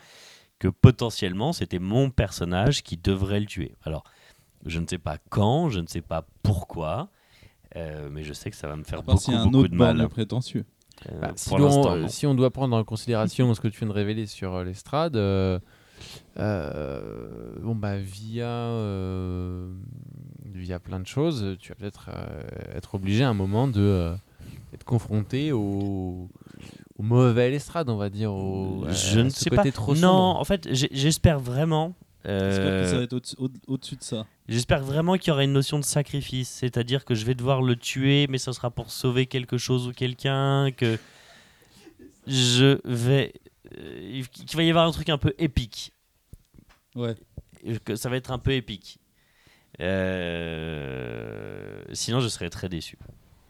que 0.61 0.68
potentiellement 0.68 1.53
c'était 1.53 1.81
mon 1.81 2.11
personnage 2.11 2.85
qui 2.85 2.96
devrait 2.96 3.40
le 3.40 3.46
tuer. 3.46 3.75
Alors 3.85 4.05
je 4.64 4.79
ne 4.79 4.87
sais 4.87 4.99
pas 4.99 5.16
quand, 5.31 5.70
je 5.70 5.81
ne 5.81 5.87
sais 5.88 6.03
pas 6.03 6.25
pourquoi. 6.44 7.09
euh, 7.77 8.09
mais 8.12 8.23
je 8.25 8.33
sais 8.33 8.51
que 8.51 8.57
ça 8.57 8.68
va 8.68 8.77
me 8.77 8.85
faire 8.85 9.03
beaucoup, 9.03 9.31
y 9.31 9.35
a 9.35 9.40
un 9.40 9.44
beaucoup 9.46 9.59
autre 9.64 9.70
de 9.73 9.77
mal. 9.77 10.09
prétentieux. 10.09 10.64
Euh, 11.11 11.18
Bah, 11.20 11.33
si, 11.35 11.55
euh, 11.55 12.09
si 12.09 12.27
on 12.27 12.35
doit 12.35 12.51
prendre 12.51 12.77
en 12.77 12.85
considération 12.85 13.53
ce 13.55 13.61
que 13.61 13.68
tu 13.68 13.79
viens 13.79 13.88
de 13.88 13.92
révéler 13.92 14.27
sur 14.27 14.55
euh, 14.55 14.64
l'estrade, 14.64 15.16
euh, 15.16 15.59
euh, 16.38 17.55
bon 17.62 17.75
bah 17.75 17.96
via 17.99 18.46
euh, 18.46 19.73
via 20.55 20.79
plein 20.79 21.01
de 21.01 21.07
choses, 21.07 21.57
tu 21.59 21.70
vas 21.70 21.75
peut-être 21.77 22.11
euh, 22.12 22.42
être 22.75 22.94
obligé 22.94 23.25
à 23.25 23.29
un 23.31 23.35
moment 23.35 23.66
de 23.68 23.81
euh, 23.81 24.14
être 24.75 24.85
confronté 24.85 25.53
au, 25.53 26.29
au 27.00 27.02
mauvais 27.02 27.50
l'estrade, 27.50 27.88
on 27.88 27.96
va 27.96 28.10
dire. 28.10 28.32
Au, 28.32 28.84
je 28.90 29.20
ne 29.20 29.30
sais 29.30 29.48
côté 29.50 29.70
pas. 29.70 29.72
Trop 29.72 29.94
non, 29.94 30.00
sombre. 30.00 30.36
en 30.40 30.44
fait 30.44 30.68
j'espère 30.70 31.40
vraiment. 31.40 31.94
J'espère 32.24 32.82
que 32.82 32.84
ça 32.86 32.94
euh, 32.94 32.96
va 32.98 33.02
être 33.04 33.14
au- 33.14 33.44
au- 33.46 33.50
au-dessus 33.74 33.96
de 33.96 34.02
ça. 34.02 34.26
J'espère 34.46 34.82
vraiment 34.82 35.16
qu'il 35.16 35.28
y 35.28 35.30
aura 35.30 35.42
une 35.44 35.54
notion 35.54 35.78
de 35.78 35.84
sacrifice, 35.84 36.50
c'est-à-dire 36.50 37.06
que 37.06 37.14
je 37.14 37.24
vais 37.24 37.34
devoir 37.34 37.62
le 37.62 37.76
tuer, 37.76 38.26
mais 38.28 38.36
ça 38.36 38.52
sera 38.52 38.70
pour 38.70 38.90
sauver 38.90 39.24
quelque 39.26 39.56
chose 39.56 39.88
ou 39.88 39.92
quelqu'un, 39.92 40.70
que 40.72 40.98
je 42.26 42.78
vais... 42.84 43.32
euh, 43.78 44.22
qu'il 44.32 44.56
va 44.56 44.62
y 44.62 44.68
avoir 44.68 44.86
un 44.86 44.90
truc 44.92 45.08
un 45.08 45.16
peu 45.18 45.32
épique, 45.38 45.92
Ouais. 46.94 47.14
Que 47.84 47.94
ça 47.96 48.08
va 48.10 48.16
être 48.16 48.30
un 48.32 48.38
peu 48.38 48.52
épique. 48.52 48.98
Euh, 50.50 51.82
Sinon, 51.92 52.20
je 52.20 52.28
serais 52.28 52.50
très 52.50 52.68
déçu. 52.68 52.98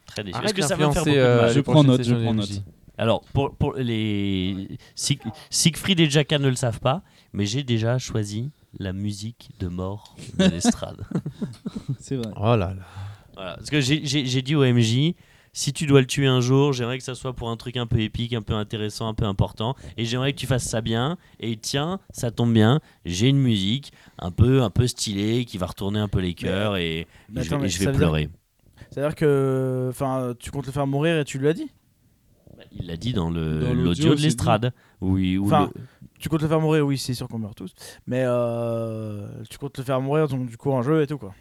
Très 0.05 0.23
déçu. 0.23 0.37
Est-ce 0.43 0.53
que 0.53 0.61
ça 0.61 0.75
va 0.75 0.91
faire 0.91 1.03
beaucoup 1.03 1.15
de 1.15 1.21
euh, 1.21 1.41
mal 1.41 1.53
Je 1.53 1.59
prends 1.61 1.83
note, 1.83 2.03
je 2.03 2.13
prends 2.15 2.33
note. 2.33 2.63
Alors, 3.01 3.21
pour, 3.33 3.55
pour 3.55 3.73
les... 3.73 4.77
Sig- 4.95 5.19
Siegfried 5.49 5.99
et 5.99 6.07
Jaka 6.07 6.37
ne 6.37 6.47
le 6.49 6.55
savent 6.55 6.79
pas, 6.79 7.01
mais 7.33 7.47
j'ai 7.47 7.63
déjà 7.63 7.97
choisi 7.97 8.51
la 8.77 8.93
musique 8.93 9.49
de 9.59 9.67
mort 9.67 10.15
de 10.37 10.45
l'estrade. 10.45 11.01
C'est 11.99 12.15
vrai. 12.17 12.31
Oh 12.35 12.55
là 12.55 12.75
là. 12.75 12.75
Voilà, 13.33 13.55
parce 13.55 13.71
que 13.71 13.81
j'ai- 13.81 14.41
dit 14.43 14.53
au 14.53 14.63
MJ, 14.63 15.15
si 15.51 15.73
tu 15.73 15.87
dois 15.87 15.99
le 15.99 16.05
tuer 16.05 16.27
un 16.27 16.41
jour, 16.41 16.73
j'aimerais 16.73 16.99
que 16.99 17.03
ça 17.03 17.15
soit 17.15 17.33
pour 17.33 17.49
un 17.49 17.57
truc 17.57 17.75
un 17.75 17.87
peu 17.87 17.99
épique, 18.01 18.33
un 18.33 18.43
peu 18.43 18.53
intéressant, 18.53 19.07
un 19.07 19.15
peu 19.15 19.25
important, 19.25 19.75
et 19.97 20.05
j'aimerais 20.05 20.31
que 20.33 20.37
tu 20.37 20.45
fasses 20.45 20.65
ça 20.67 20.81
bien. 20.81 21.17
Et 21.39 21.57
tiens, 21.57 21.99
ça 22.11 22.29
tombe 22.29 22.53
bien, 22.53 22.81
j'ai 23.03 23.29
une 23.29 23.39
musique 23.39 23.93
un 24.19 24.29
peu, 24.29 24.61
un 24.61 24.69
peu 24.69 24.85
stylée 24.85 25.45
qui 25.45 25.57
va 25.57 25.65
retourner 25.65 25.99
un 25.99 26.07
peu 26.07 26.19
les 26.19 26.35
cœurs 26.35 26.77
et, 26.77 27.07
je 27.41 27.49
et 27.65 27.69
je 27.69 27.79
vais 27.79 27.85
pleurer. 27.97 28.29
C'est-à-dire 28.91 29.15
que. 29.15 29.87
Enfin, 29.89 30.35
tu 30.37 30.51
comptes 30.51 30.67
le 30.67 30.71
faire 30.71 30.85
mourir 30.85 31.17
et 31.17 31.25
tu 31.25 31.39
lui 31.39 31.47
as 31.47 31.53
dit? 31.53 31.71
Il 32.73 32.87
l'a 32.87 32.97
dit 32.97 33.13
dans 33.13 33.29
l'audio, 33.29 34.11
de 34.11 34.15
c'est 34.15 34.23
l'estrade. 34.23 34.73
Oui, 35.01 35.37
Enfin, 35.39 35.69
le- 35.75 35.81
Tu 36.19 36.29
comptes 36.29 36.41
le 36.43 36.47
faire 36.47 36.61
mourir, 36.61 36.85
oui, 36.85 36.97
c'est 36.97 37.13
sûr 37.13 37.27
qu'on 37.27 37.39
meurt 37.39 37.55
tous. 37.57 37.73
Mais 38.07 38.23
euh, 38.25 39.27
tu 39.49 39.57
comptes 39.57 39.77
le 39.77 39.83
faire 39.83 39.99
mourir, 40.01 40.27
donc 40.27 40.47
du 40.47 40.55
coup, 40.57 40.71
en 40.71 40.81
jeu 40.81 41.01
et 41.01 41.07
tout, 41.07 41.17
quoi. 41.17 41.33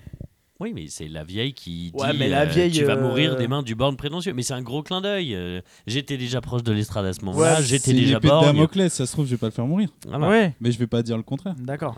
oui, 0.58 0.72
mais 0.74 0.86
c'est 0.88 1.06
la 1.08 1.22
vieille 1.22 1.52
qui 1.52 1.90
dit 1.90 1.92
Ouais, 1.94 2.12
mais 2.14 2.28
la 2.28 2.42
euh, 2.42 2.44
vieille, 2.46 2.70
tu 2.72 2.84
vas 2.84 2.94
euh, 2.96 3.02
mourir 3.08 3.36
des 3.36 3.46
mains 3.46 3.62
du 3.62 3.74
borne 3.74 3.96
prétentieux. 3.96 4.32
Mais 4.32 4.42
c'est 4.42 4.54
un 4.54 4.62
gros 4.62 4.82
clin 4.82 5.00
d'œil. 5.02 5.34
euh, 5.34 5.60
J'étais 5.86 6.16
déjà 6.16 6.40
proche 6.40 6.62
de 6.62 6.72
l'estrade 6.72 7.04
à 7.06 7.12
ce 7.12 7.24
moment-là. 7.26 7.56
Ouais, 7.58 7.62
J'étais 7.62 7.90
C'est 7.90 7.92
déjà 7.94 8.18
de 8.18 8.26
borgne. 8.26 8.46
Damoclès, 8.46 8.92
ça 8.92 9.06
se 9.06 9.12
trouve, 9.12 9.26
je 9.26 9.30
vais 9.32 9.36
pas 9.38 9.46
le 9.46 9.52
faire 9.52 9.66
mourir. 9.66 9.90
Voilà. 10.08 10.28
Ouais, 10.28 10.54
Mais 10.60 10.72
je 10.72 10.78
vais 10.78 10.86
pas 10.86 11.02
dire 11.02 11.16
le 11.16 11.22
contraire. 11.22 11.54
d'accord. 11.58 11.96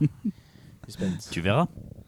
Tu 1.32 1.40
verras. 1.40 1.66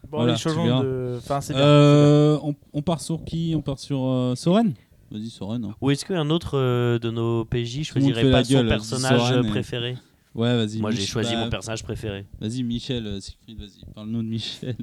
Bon, 0.09 0.17
Voilà, 0.19 0.33
les 0.33 0.53
de. 0.83 1.15
Enfin, 1.17 1.41
c'est 1.41 1.53
bien. 1.53 1.61
Euh, 1.61 2.39
on, 2.41 2.55
on 2.73 2.81
part 2.81 3.01
sur 3.01 3.23
qui? 3.25 3.53
On 3.55 3.61
part 3.61 3.77
sur 3.77 4.05
euh, 4.05 4.35
Soren? 4.35 4.73
Vas-y, 5.11 5.29
Soren. 5.29 5.63
hein. 5.65 5.75
Ou 5.81 5.91
est-ce 5.91 6.05
qu'un 6.05 6.29
autre 6.29 6.57
euh, 6.57 6.99
de 6.99 7.09
nos 7.09 7.45
PJ 7.45 7.83
choisirait 7.83 8.29
pas 8.31 8.43
son 8.43 8.65
personnage 8.67 9.19
Soren 9.19 9.45
et- 9.45 9.49
préféré? 9.49 9.97
Ouais, 10.35 10.55
vas-y. 10.55 10.79
Moi, 10.79 10.91
j'ai 10.91 11.05
choisi 11.05 11.33
bah, 11.33 11.45
mon 11.45 11.49
personnage 11.49 11.83
préféré. 11.83 12.25
Vas-y, 12.39 12.61
Michel, 12.63 13.07
euh, 13.07 13.19
Siegfried, 13.19 13.59
vas-y. 13.59 13.83
Parle-nous 13.95 14.21
de 14.21 14.27
Michel. 14.27 14.75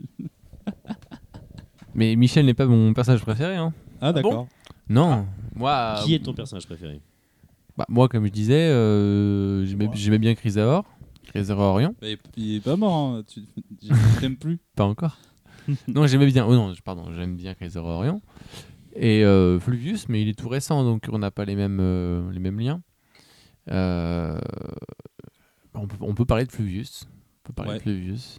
Mais 1.94 2.16
Michel 2.16 2.44
n'est 2.46 2.54
pas 2.54 2.66
mon 2.66 2.92
personnage 2.92 3.22
préféré. 3.22 3.56
Hein. 3.56 3.72
Ah, 4.00 4.12
d'accord. 4.12 4.48
Non. 4.88 5.26
Moi, 5.54 6.00
Qui 6.04 6.14
est 6.14 6.18
ton 6.18 6.34
personnage 6.34 6.66
préféré? 6.66 7.00
Bah, 7.76 7.86
moi, 7.88 8.08
comme 8.08 8.26
je 8.26 8.32
disais, 8.32 8.68
euh, 8.70 9.64
j'aimais 9.64 10.18
bien 10.18 10.34
Chrysaor. 10.34 10.84
Chrysaor 11.26 11.58
Orion. 11.58 11.94
Bah, 12.00 12.08
il, 12.36 12.56
est 12.56 12.60
pas 12.60 12.76
mort, 12.76 12.94
hein. 12.94 13.22
tu 13.26 13.42
je 13.82 14.20
t'aime 14.20 14.36
plus? 14.36 14.58
Pas 14.76 14.84
encore. 14.84 15.18
non, 15.88 16.06
j'aimais 16.06 16.26
bien. 16.26 16.46
Oh 16.46 16.54
non, 16.54 16.72
pardon, 16.84 17.12
j'aime 17.14 17.36
bien 17.36 17.54
Chrysaor 17.54 17.84
Orion. 17.86 18.20
Et 18.98 19.24
euh, 19.24 19.58
Fluvius, 19.60 20.08
mais 20.08 20.22
il 20.22 20.28
est 20.28 20.38
tout 20.38 20.48
récent, 20.48 20.82
donc 20.84 21.04
on 21.12 21.18
n'a 21.18 21.30
pas 21.30 21.44
les 21.44 21.54
mêmes, 21.56 21.78
euh, 21.80 22.30
les 22.32 22.40
mêmes 22.40 22.58
liens. 22.58 22.80
Euh, 23.70 24.38
on, 25.74 25.86
peut, 25.86 25.96
on 26.00 26.14
peut 26.14 26.24
parler 26.24 26.44
de 26.46 26.52
Fluvius. 26.52 27.06
On 27.44 27.48
peut 27.48 27.52
parler 27.52 27.72
Ouais. 27.72 27.76
de 27.78 27.82
Fluvius. 27.82 28.38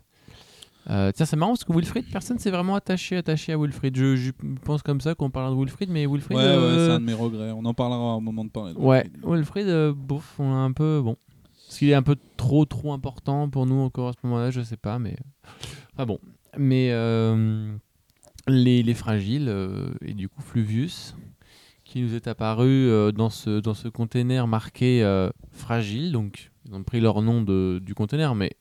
Tiens, 0.87 1.25
c'est 1.25 1.35
marrant 1.35 1.51
parce 1.51 1.65
que 1.65 1.73
Wilfried, 1.73 2.05
personne 2.11 2.39
s'est 2.39 2.49
vraiment 2.49 2.75
attaché, 2.75 3.17
attaché 3.17 3.51
à 3.51 3.57
Wilfried. 3.57 3.95
Je, 3.97 4.15
je 4.15 4.31
pense 4.63 4.81
comme 4.81 5.01
ça 5.01 5.15
qu'on 5.15 5.29
parlera 5.29 5.53
de 5.53 5.59
Wilfried, 5.59 5.89
mais 5.89 6.05
Wilfried. 6.07 6.37
Ouais, 6.37 6.45
ouais, 6.45 6.75
c'est 6.77 6.91
un 6.91 6.99
de 7.01 7.05
mes 7.05 7.13
regrets. 7.13 7.51
On 7.51 7.65
en 7.65 7.73
parlera 7.73 8.15
au 8.15 8.21
moment 8.21 8.45
de 8.45 8.49
parler. 8.49 8.73
de 8.73 8.79
Ouais, 8.79 9.05
Wilfried. 9.23 9.67
Bouf, 9.91 10.39
on 10.39 10.49
a 10.53 10.55
un 10.57 10.71
peu. 10.71 11.01
Bon. 11.03 11.17
Est-ce 11.69 11.79
qu'il 11.79 11.89
est 11.89 11.93
un 11.93 12.03
peu 12.03 12.15
trop, 12.37 12.63
trop 12.63 12.93
important 12.93 13.49
pour 13.49 13.65
nous 13.65 13.75
encore 13.81 14.07
à 14.09 14.13
ce 14.13 14.25
moment-là 14.25 14.49
Je 14.49 14.61
sais 14.61 14.77
pas, 14.77 14.97
mais. 14.97 15.17
Enfin 15.93 16.05
bon. 16.05 16.19
Mais 16.57 16.89
les, 18.47 18.83
les 18.83 18.93
fragiles, 18.93 19.47
euh, 19.49 19.89
et 20.01 20.13
du 20.13 20.29
coup 20.29 20.41
Fluvius, 20.41 21.15
qui 21.83 22.01
nous 22.01 22.15
est 22.15 22.27
apparu 22.27 22.67
euh, 22.67 23.11
dans 23.11 23.29
ce, 23.29 23.59
dans 23.59 23.73
ce 23.73 23.87
container 23.87 24.47
marqué 24.47 25.03
euh, 25.03 25.29
fragile, 25.51 26.11
donc 26.11 26.51
Ils 26.65 26.73
ont 26.75 26.83
pris 26.83 26.99
leur 26.99 27.21
nom 27.21 27.41
de, 27.41 27.79
du 27.83 27.93
conteneur, 27.95 28.35
mais 28.35 28.51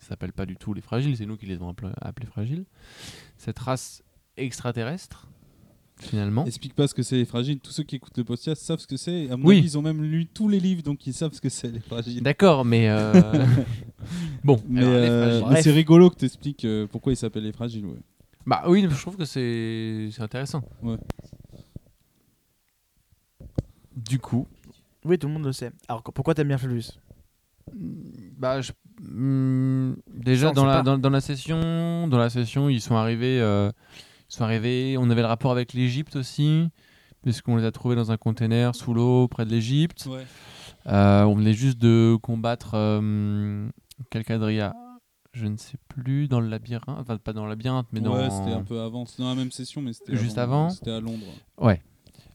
ça 0.00 0.08
s'appelle 0.10 0.32
pas 0.32 0.46
du 0.46 0.56
tout 0.56 0.74
les 0.74 0.80
fragiles, 0.82 1.16
c'est 1.16 1.26
nous 1.26 1.36
qui 1.36 1.46
les 1.46 1.54
avons 1.54 1.70
appelés, 1.70 1.92
appelés 2.00 2.26
fragiles. 2.26 2.64
Cette 3.38 3.58
race 3.58 4.02
extraterrestre, 4.36 5.28
finalement. 6.00 6.44
Explique 6.44 6.74
pas 6.74 6.86
ce 6.88 6.94
que 6.94 7.02
c'est 7.02 7.16
les 7.16 7.24
fragiles. 7.24 7.60
Tous 7.60 7.70
ceux 7.70 7.84
qui 7.84 7.96
écoutent 7.96 8.18
le 8.18 8.24
podcast 8.24 8.60
savent 8.62 8.80
ce 8.80 8.86
que 8.86 8.96
c'est. 8.96 9.30
À 9.30 9.36
mon 9.36 9.46
Oui. 9.48 9.58
avis, 9.58 9.66
ils 9.68 9.78
ont 9.78 9.82
même 9.82 10.02
lu 10.02 10.26
tous 10.26 10.48
les 10.48 10.58
livres, 10.60 10.82
donc 10.82 11.06
ils 11.06 11.14
savent 11.14 11.32
ce 11.32 11.40
que 11.40 11.48
c'est 11.48 11.70
les 11.70 11.78
fragiles. 11.80 12.22
D'accord, 12.22 12.64
mais. 12.64 12.88
euh, 12.88 13.22
bon, 14.44 14.60
Mais, 14.68 14.82
euh, 14.84 15.42
mais 15.50 15.62
c'est 15.62 15.70
rigolo 15.70 16.10
que 16.10 16.16
tu 16.16 16.24
expliques 16.24 16.66
pourquoi 16.90 17.12
ils 17.12 17.16
s'appellent 17.16 17.44
les 17.44 17.52
fragiles. 17.52 17.86
Ouais. 17.86 17.98
Bah 18.46 18.64
oui, 18.66 18.86
je 18.90 19.00
trouve 19.00 19.16
que 19.16 19.24
c'est 19.24 20.08
c'est 20.12 20.22
intéressant. 20.22 20.62
Ouais. 20.82 20.96
Du 23.96 24.18
coup, 24.18 24.46
Oui, 25.04 25.18
tout 25.18 25.28
le 25.28 25.34
monde 25.34 25.44
le 25.44 25.52
sait. 25.52 25.70
Alors 25.88 26.02
que- 26.02 26.10
pourquoi 26.10 26.34
t'aimes 26.34 26.48
bien 26.48 26.58
Flavius? 26.58 26.98
Bah 27.72 28.60
je- 28.60 28.72
hmm, 29.02 29.94
déjà 30.08 30.46
Ça, 30.48 30.50
on 30.52 30.54
dans 30.54 30.62
sait 30.62 30.66
la 30.68 30.74
pas. 30.76 30.82
dans, 30.82 30.98
dans 30.98 31.10
la 31.10 31.20
session, 31.20 32.08
dans 32.08 32.18
la 32.18 32.28
session, 32.30 32.68
ils 32.68 32.80
sont 32.80 32.96
arrivés 32.96 33.40
euh, 33.40 33.70
ils 34.30 34.34
sont 34.34 34.44
arrivés, 34.44 34.96
on 34.98 35.08
avait 35.10 35.22
le 35.22 35.26
rapport 35.28 35.52
avec 35.52 35.72
l'Égypte 35.72 36.16
aussi 36.16 36.68
puisqu'on 37.22 37.56
les 37.56 37.64
a 37.64 37.72
trouvés 37.72 37.96
dans 37.96 38.12
un 38.12 38.18
container 38.18 38.74
sous 38.74 38.92
l'eau 38.92 39.28
près 39.28 39.46
de 39.46 39.50
l'Égypte. 39.50 40.06
Ouais. 40.10 40.24
Euh, 40.86 41.22
on 41.22 41.34
venait 41.34 41.54
juste 41.54 41.78
de 41.78 42.16
combattre 42.20 42.72
euh, 42.74 43.66
Calcadria, 44.10 44.74
je 45.34 45.46
ne 45.46 45.56
sais 45.56 45.78
plus 45.88 46.28
dans 46.28 46.40
le 46.40 46.48
labyrinthe, 46.48 46.98
enfin 47.00 47.18
pas 47.18 47.32
dans 47.32 47.44
le 47.44 47.50
labyrinthe 47.50 47.88
mais 47.92 48.00
dans 48.00 48.14
Ouais, 48.14 48.30
c'était 48.30 48.52
un 48.52 48.62
peu 48.62 48.80
avant. 48.80 49.04
C'était 49.04 49.22
dans 49.22 49.30
la 49.30 49.34
même 49.34 49.50
session, 49.50 49.82
mais 49.82 49.92
c'était 49.92 50.16
Juste 50.16 50.38
avant. 50.38 50.70
C'était 50.70 50.92
à 50.92 51.00
Londres. 51.00 51.26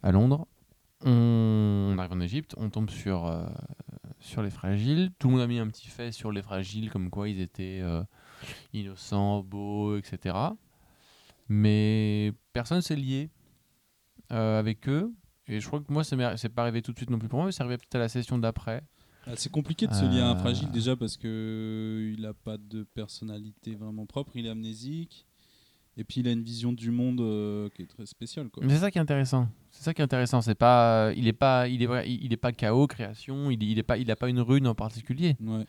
à 0.03 0.11
Londres. 0.11 0.47
On, 1.05 1.93
on 1.93 1.97
arrive 1.97 2.11
en 2.11 2.19
Égypte, 2.19 2.55
on 2.57 2.69
tombe 2.69 2.89
sur, 2.89 3.25
euh, 3.25 3.45
sur 4.19 4.41
les 4.43 4.49
fragiles. 4.49 5.11
Tout 5.17 5.29
le 5.29 5.35
monde 5.35 5.41
a 5.41 5.47
mis 5.47 5.59
un 5.59 5.67
petit 5.67 5.87
fait 5.87 6.11
sur 6.11 6.31
les 6.33 6.41
fragiles, 6.41 6.91
comme 6.91 7.09
quoi 7.09 7.29
ils 7.29 7.39
étaient 7.39 7.79
euh, 7.81 8.03
innocents, 8.73 9.41
beaux, 9.43 9.95
etc. 9.95 10.35
Mais 11.47 12.33
personne 12.51 12.81
s'est 12.81 12.97
lié 12.97 13.29
euh, 14.33 14.59
avec 14.59 14.89
eux. 14.89 15.13
Et 15.47 15.61
je 15.61 15.67
crois 15.67 15.79
que 15.79 15.91
moi, 15.91 16.03
c'est 16.03 16.49
pas 16.49 16.61
arrivé 16.61 16.81
tout 16.81 16.91
de 16.91 16.97
suite 16.97 17.09
non 17.09 17.17
plus 17.17 17.29
pour 17.29 17.39
moi, 17.39 17.45
mais 17.45 17.51
c'est 17.53 17.61
arrivé 17.63 17.77
peut-être 17.77 17.95
à 17.95 17.99
la 17.99 18.09
session 18.09 18.37
d'après. 18.37 18.83
Ah, 19.29 19.33
c'est 19.35 19.51
compliqué 19.51 19.85
de 19.87 19.93
se 19.93 20.03
lier 20.05 20.21
à 20.21 20.29
un 20.29 20.35
Euh. 20.35 20.39
fragile 20.39 20.71
déjà 20.71 20.95
parce 20.95 21.15
que 21.17 21.27
euh, 21.27 22.15
il 22.17 22.25
a 22.25 22.33
pas 22.33 22.57
de 22.57 22.83
personnalité 22.83 23.75
vraiment 23.75 24.05
propre. 24.05 24.31
Il 24.35 24.45
est 24.45 24.49
amnésique. 24.49 25.25
Et 25.97 26.03
puis 26.05 26.21
il 26.21 26.27
a 26.29 26.31
une 26.31 26.43
vision 26.43 26.71
du 26.71 26.91
monde 26.91 27.19
euh, 27.19 27.67
qui 27.75 27.81
est 27.81 27.85
très 27.87 28.05
spéciale. 28.05 28.49
Quoi. 28.49 28.63
Mais 28.65 28.73
c'est 28.73 28.79
ça 28.79 28.89
qui 28.91 28.97
est 28.97 29.01
intéressant. 29.01 29.49
C'est 29.69 29.83
ça 29.83 29.93
qui 29.93 30.01
est 30.01 30.03
intéressant. 30.05 30.41
C'est 30.41 30.55
pas, 30.55 31.11
il 31.15 31.27
est 31.27 31.33
pas, 31.33 31.67
il 31.67 31.83
est, 31.83 31.89
il 32.07 32.37
pas 32.37 32.53
chaos, 32.53 32.87
création. 32.87 33.51
Il, 33.51 33.61
il 33.63 33.77
est 33.77 33.83
pas, 33.83 33.97
il 33.97 34.09
a 34.09 34.15
pas 34.15 34.29
une 34.29 34.39
rune 34.39 34.65
en 34.65 34.75
particulier. 34.75 35.35
Ouais. 35.41 35.65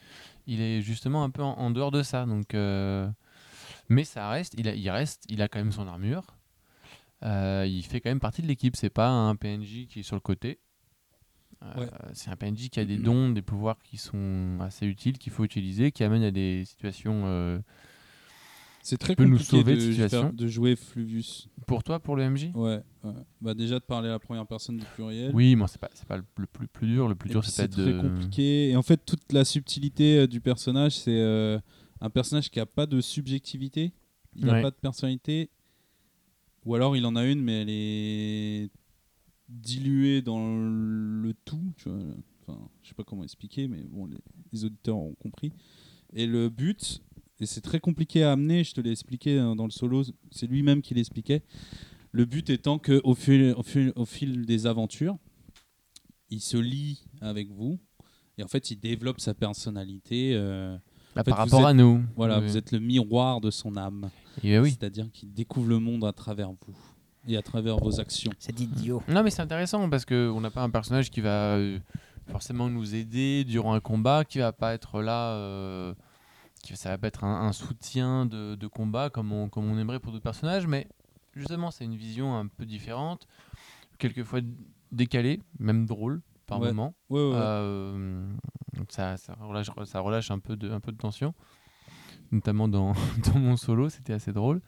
il 0.46 0.60
est 0.60 0.82
justement 0.82 1.24
un 1.24 1.30
peu 1.30 1.42
en, 1.42 1.54
en 1.58 1.70
dehors 1.72 1.90
de 1.90 2.02
ça. 2.04 2.26
Donc, 2.26 2.54
euh, 2.54 3.08
mais 3.88 4.04
ça 4.04 4.30
reste, 4.30 4.54
il, 4.56 4.68
a, 4.68 4.74
il 4.74 4.88
reste, 4.88 5.24
il 5.28 5.42
a 5.42 5.48
quand 5.48 5.58
même 5.58 5.72
son 5.72 5.88
armure. 5.88 6.36
Euh, 7.24 7.66
il 7.68 7.82
fait 7.82 8.00
quand 8.00 8.10
même 8.10 8.20
partie 8.20 8.40
de 8.40 8.46
l'équipe. 8.46 8.76
C'est 8.76 8.88
pas 8.88 9.08
un 9.08 9.34
PNJ 9.34 9.86
qui 9.88 10.00
est 10.00 10.02
sur 10.04 10.14
le 10.16 10.20
côté. 10.20 10.60
Euh, 11.62 11.80
Ouais. 11.80 11.90
C'est 12.14 12.30
un 12.30 12.36
PNJ 12.36 12.70
qui 12.70 12.80
a 12.80 12.84
des 12.84 12.96
dons, 12.96 13.30
des 13.30 13.42
pouvoirs 13.42 13.78
qui 13.82 13.96
sont 13.98 14.56
assez 14.60 14.86
utiles, 14.86 15.18
qu'il 15.18 15.30
faut 15.32 15.44
utiliser, 15.44 15.92
qui 15.92 16.02
amène 16.04 16.22
à 16.22 16.30
des 16.30 16.64
situations. 16.64 17.24
euh, 17.26 17.58
C'est 18.82 18.96
très 18.96 19.14
peut 19.14 19.24
nous 19.24 19.32
compliqué 19.36 19.50
sauver 19.58 19.72
de 19.74 19.76
de, 19.76 19.90
situation. 19.90 20.20
faire- 20.22 20.32
de 20.32 20.46
jouer 20.48 20.74
Fluvius. 20.74 21.48
Pour 21.66 21.82
toi, 21.84 22.00
pour 22.00 22.16
le 22.16 22.22
MJ 22.30 22.50
Ouais, 22.54 22.80
ouais. 23.04 23.12
Bah 23.42 23.52
déjà 23.52 23.74
de 23.78 23.84
parler 23.84 24.08
à 24.08 24.12
la 24.12 24.18
première 24.18 24.46
personne 24.46 24.78
du 24.78 24.86
pluriel. 24.94 25.32
Oui, 25.34 25.54
moi 25.54 25.68
c'est 25.68 25.78
pas, 25.80 25.90
c'est 25.92 26.08
pas 26.08 26.16
le 26.16 26.22
plus, 26.22 26.46
plus, 26.46 26.66
plus 26.66 26.86
dur. 26.86 27.06
Le 27.06 27.14
plus 27.14 27.28
Et 27.28 27.32
dur, 27.32 27.44
c'est 27.44 27.50
c'est 27.50 27.68
peut-être 27.68 27.82
très 27.82 27.92
de. 27.92 28.00
compliqué. 28.00 28.70
Et 28.70 28.76
en 28.76 28.82
fait, 28.82 28.96
toute 29.04 29.30
la 29.34 29.44
subtilité 29.44 30.20
euh, 30.20 30.26
du 30.26 30.40
personnage, 30.40 30.96
c'est 30.98 31.20
euh, 31.20 31.58
un 32.00 32.08
personnage 32.08 32.50
qui 32.50 32.58
a 32.58 32.64
pas 32.64 32.86
de 32.86 33.02
subjectivité, 33.02 33.92
il 34.34 34.46
n'a 34.46 34.54
Ouais. 34.54 34.62
pas 34.62 34.70
de 34.70 34.76
personnalité, 34.76 35.50
ou 36.64 36.74
alors 36.74 36.96
il 36.96 37.04
en 37.04 37.16
a 37.16 37.24
une, 37.26 37.42
mais 37.42 37.60
elle 37.62 37.68
est 37.70 38.70
diluée 39.50 40.22
dans 40.22 40.56
le 40.56 41.34
tout. 41.44 41.72
Tu 41.76 41.88
vois. 41.88 41.98
Enfin, 42.46 42.58
je 42.82 42.88
sais 42.88 42.94
pas 42.94 43.04
comment 43.04 43.22
expliquer, 43.24 43.68
mais 43.68 43.82
bon, 43.82 44.06
les, 44.06 44.16
les 44.52 44.64
auditeurs 44.64 44.96
ont 44.96 45.14
compris. 45.14 45.52
Et 46.14 46.26
le 46.26 46.48
but, 46.48 47.02
et 47.40 47.46
c'est 47.46 47.60
très 47.60 47.80
compliqué 47.80 48.22
à 48.24 48.32
amener, 48.32 48.64
je 48.64 48.74
te 48.74 48.80
l'ai 48.80 48.90
expliqué 48.90 49.38
hein, 49.38 49.54
dans 49.56 49.64
le 49.64 49.70
solo, 49.70 50.02
c'est 50.30 50.46
lui-même 50.46 50.82
qui 50.82 50.94
l'expliquait. 50.94 51.42
Le 52.12 52.24
but 52.24 52.50
étant 52.50 52.78
que 52.78 53.00
au 53.04 53.14
fil, 53.14 53.54
au 53.56 53.62
fil, 53.62 53.92
au 53.94 54.04
fil 54.04 54.44
des 54.46 54.66
aventures, 54.66 55.16
il 56.30 56.40
se 56.40 56.56
lie 56.56 57.04
avec 57.20 57.50
vous 57.50 57.78
et 58.38 58.42
en 58.42 58.48
fait 58.48 58.70
il 58.70 58.76
développe 58.80 59.20
sa 59.20 59.34
personnalité. 59.34 60.32
euh, 60.34 60.76
Bah, 61.14 61.20
en 61.22 61.24
fait, 61.24 61.30
par 61.30 61.38
rapport 61.38 61.60
êtes- 61.60 61.66
à 61.66 61.74
nous. 61.74 62.02
voilà, 62.16 62.38
Oui. 62.40 62.46
vous 62.46 62.56
êtes 62.56 62.72
le 62.72 62.80
miroir 62.80 63.40
de 63.40 63.50
son 63.50 63.76
âme. 63.76 64.10
Et 64.42 64.58
oui. 64.58 64.70
C'est-à-dire 64.70 65.10
qu'il 65.12 65.32
découvre 65.32 65.68
le 65.68 65.78
monde 65.78 66.04
à 66.04 66.12
travers 66.12 66.50
vous 66.50 66.74
et 67.28 67.36
à 67.36 67.42
travers 67.42 67.76
vos 67.78 68.00
actions. 68.00 68.32
C'est 68.38 68.58
idiot. 68.60 69.02
Non, 69.08 69.22
mais 69.22 69.30
c'est 69.30 69.42
intéressant 69.42 69.88
parce 69.90 70.04
qu'on 70.04 70.40
n'a 70.40 70.50
pas 70.50 70.62
un 70.62 70.70
personnage 70.70 71.10
qui 71.10 71.20
va 71.20 71.56
euh, 71.56 71.78
forcément 72.28 72.68
nous 72.68 72.94
aider 72.94 73.44
durant 73.44 73.74
un 73.74 73.80
combat, 73.80 74.24
qui 74.24 74.38
va 74.38 74.52
pas 74.52 74.72
être 74.74 75.02
là, 75.02 75.32
euh, 75.34 75.94
qui, 76.62 76.76
ça 76.76 76.90
va 76.90 76.98
pas 76.98 77.08
être 77.08 77.24
un, 77.24 77.46
un 77.48 77.52
soutien 77.52 78.26
de, 78.26 78.54
de 78.54 78.66
combat 78.66 79.10
comme 79.10 79.32
on, 79.32 79.48
comme 79.48 79.70
on 79.70 79.78
aimerait 79.78 80.00
pour 80.00 80.12
d'autres 80.12 80.22
personnages, 80.24 80.66
mais 80.66 80.86
justement, 81.34 81.70
c'est 81.70 81.84
une 81.84 81.96
vision 81.96 82.36
un 82.36 82.46
peu 82.46 82.64
différente, 82.66 83.26
quelquefois 83.98 84.40
décalée, 84.92 85.40
même 85.58 85.86
drôle 85.86 86.22
par 86.46 86.58
Ouais. 86.60 86.68
moment. 86.68 86.94
Ouais, 87.10 87.20
ouais, 87.20 87.28
ouais. 87.30 87.36
Euh, 87.36 88.26
donc 88.76 88.86
ça, 88.90 89.16
ça, 89.16 89.36
relâche, 89.40 89.68
ça 89.84 90.00
relâche 90.00 90.30
un 90.30 90.38
peu 90.38 90.56
de, 90.56 90.70
un 90.70 90.80
peu 90.80 90.90
de 90.92 90.96
tension, 90.96 91.32
notamment 92.32 92.66
dans, 92.68 92.92
dans 93.32 93.38
mon 93.38 93.56
solo, 93.56 93.88
c'était 93.88 94.12
assez 94.14 94.32
drôle. 94.32 94.60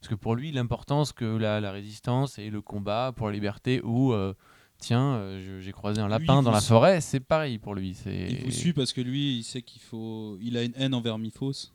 Parce 0.00 0.08
que 0.08 0.14
pour 0.14 0.34
lui, 0.36 0.52
l'importance 0.52 1.12
que 1.12 1.24
la, 1.24 1.60
la 1.60 1.72
résistance 1.72 2.38
et 2.38 2.50
le 2.50 2.60
combat 2.60 3.12
pour 3.16 3.26
la 3.26 3.32
liberté, 3.32 3.80
ou 3.82 4.12
euh, 4.12 4.32
tiens, 4.78 5.14
euh, 5.16 5.60
j'ai 5.60 5.72
croisé 5.72 6.00
un 6.00 6.06
lapin 6.08 6.42
dans 6.42 6.50
la 6.52 6.60
suit. 6.60 6.68
forêt, 6.68 7.00
c'est 7.00 7.20
pareil 7.20 7.58
pour 7.58 7.74
lui. 7.74 7.96
Il 8.06 8.44
vous 8.44 8.50
suit 8.52 8.72
parce 8.72 8.92
que 8.92 9.00
lui, 9.00 9.38
il 9.38 9.42
sait 9.42 9.62
qu'il 9.62 9.82
faut. 9.82 10.38
Il 10.40 10.56
a 10.56 10.62
une 10.62 10.72
haine 10.76 10.94
envers 10.94 11.18
Miphos. 11.18 11.72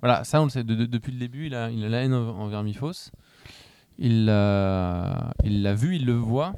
Voilà, 0.00 0.24
ça 0.24 0.40
on 0.40 0.44
le 0.44 0.50
sait 0.50 0.64
de- 0.64 0.74
de- 0.74 0.86
depuis 0.86 1.12
le 1.12 1.18
début, 1.18 1.46
il 1.46 1.54
a, 1.54 1.70
il 1.70 1.82
a 1.84 1.88
la 1.88 2.02
haine 2.04 2.14
en- 2.14 2.38
envers 2.38 2.62
Miphos. 2.62 3.10
Il 3.98 4.24
l'a 4.26 5.32
il 5.44 5.66
vu, 5.74 5.96
il 5.96 6.04
le 6.04 6.14
voit. 6.14 6.54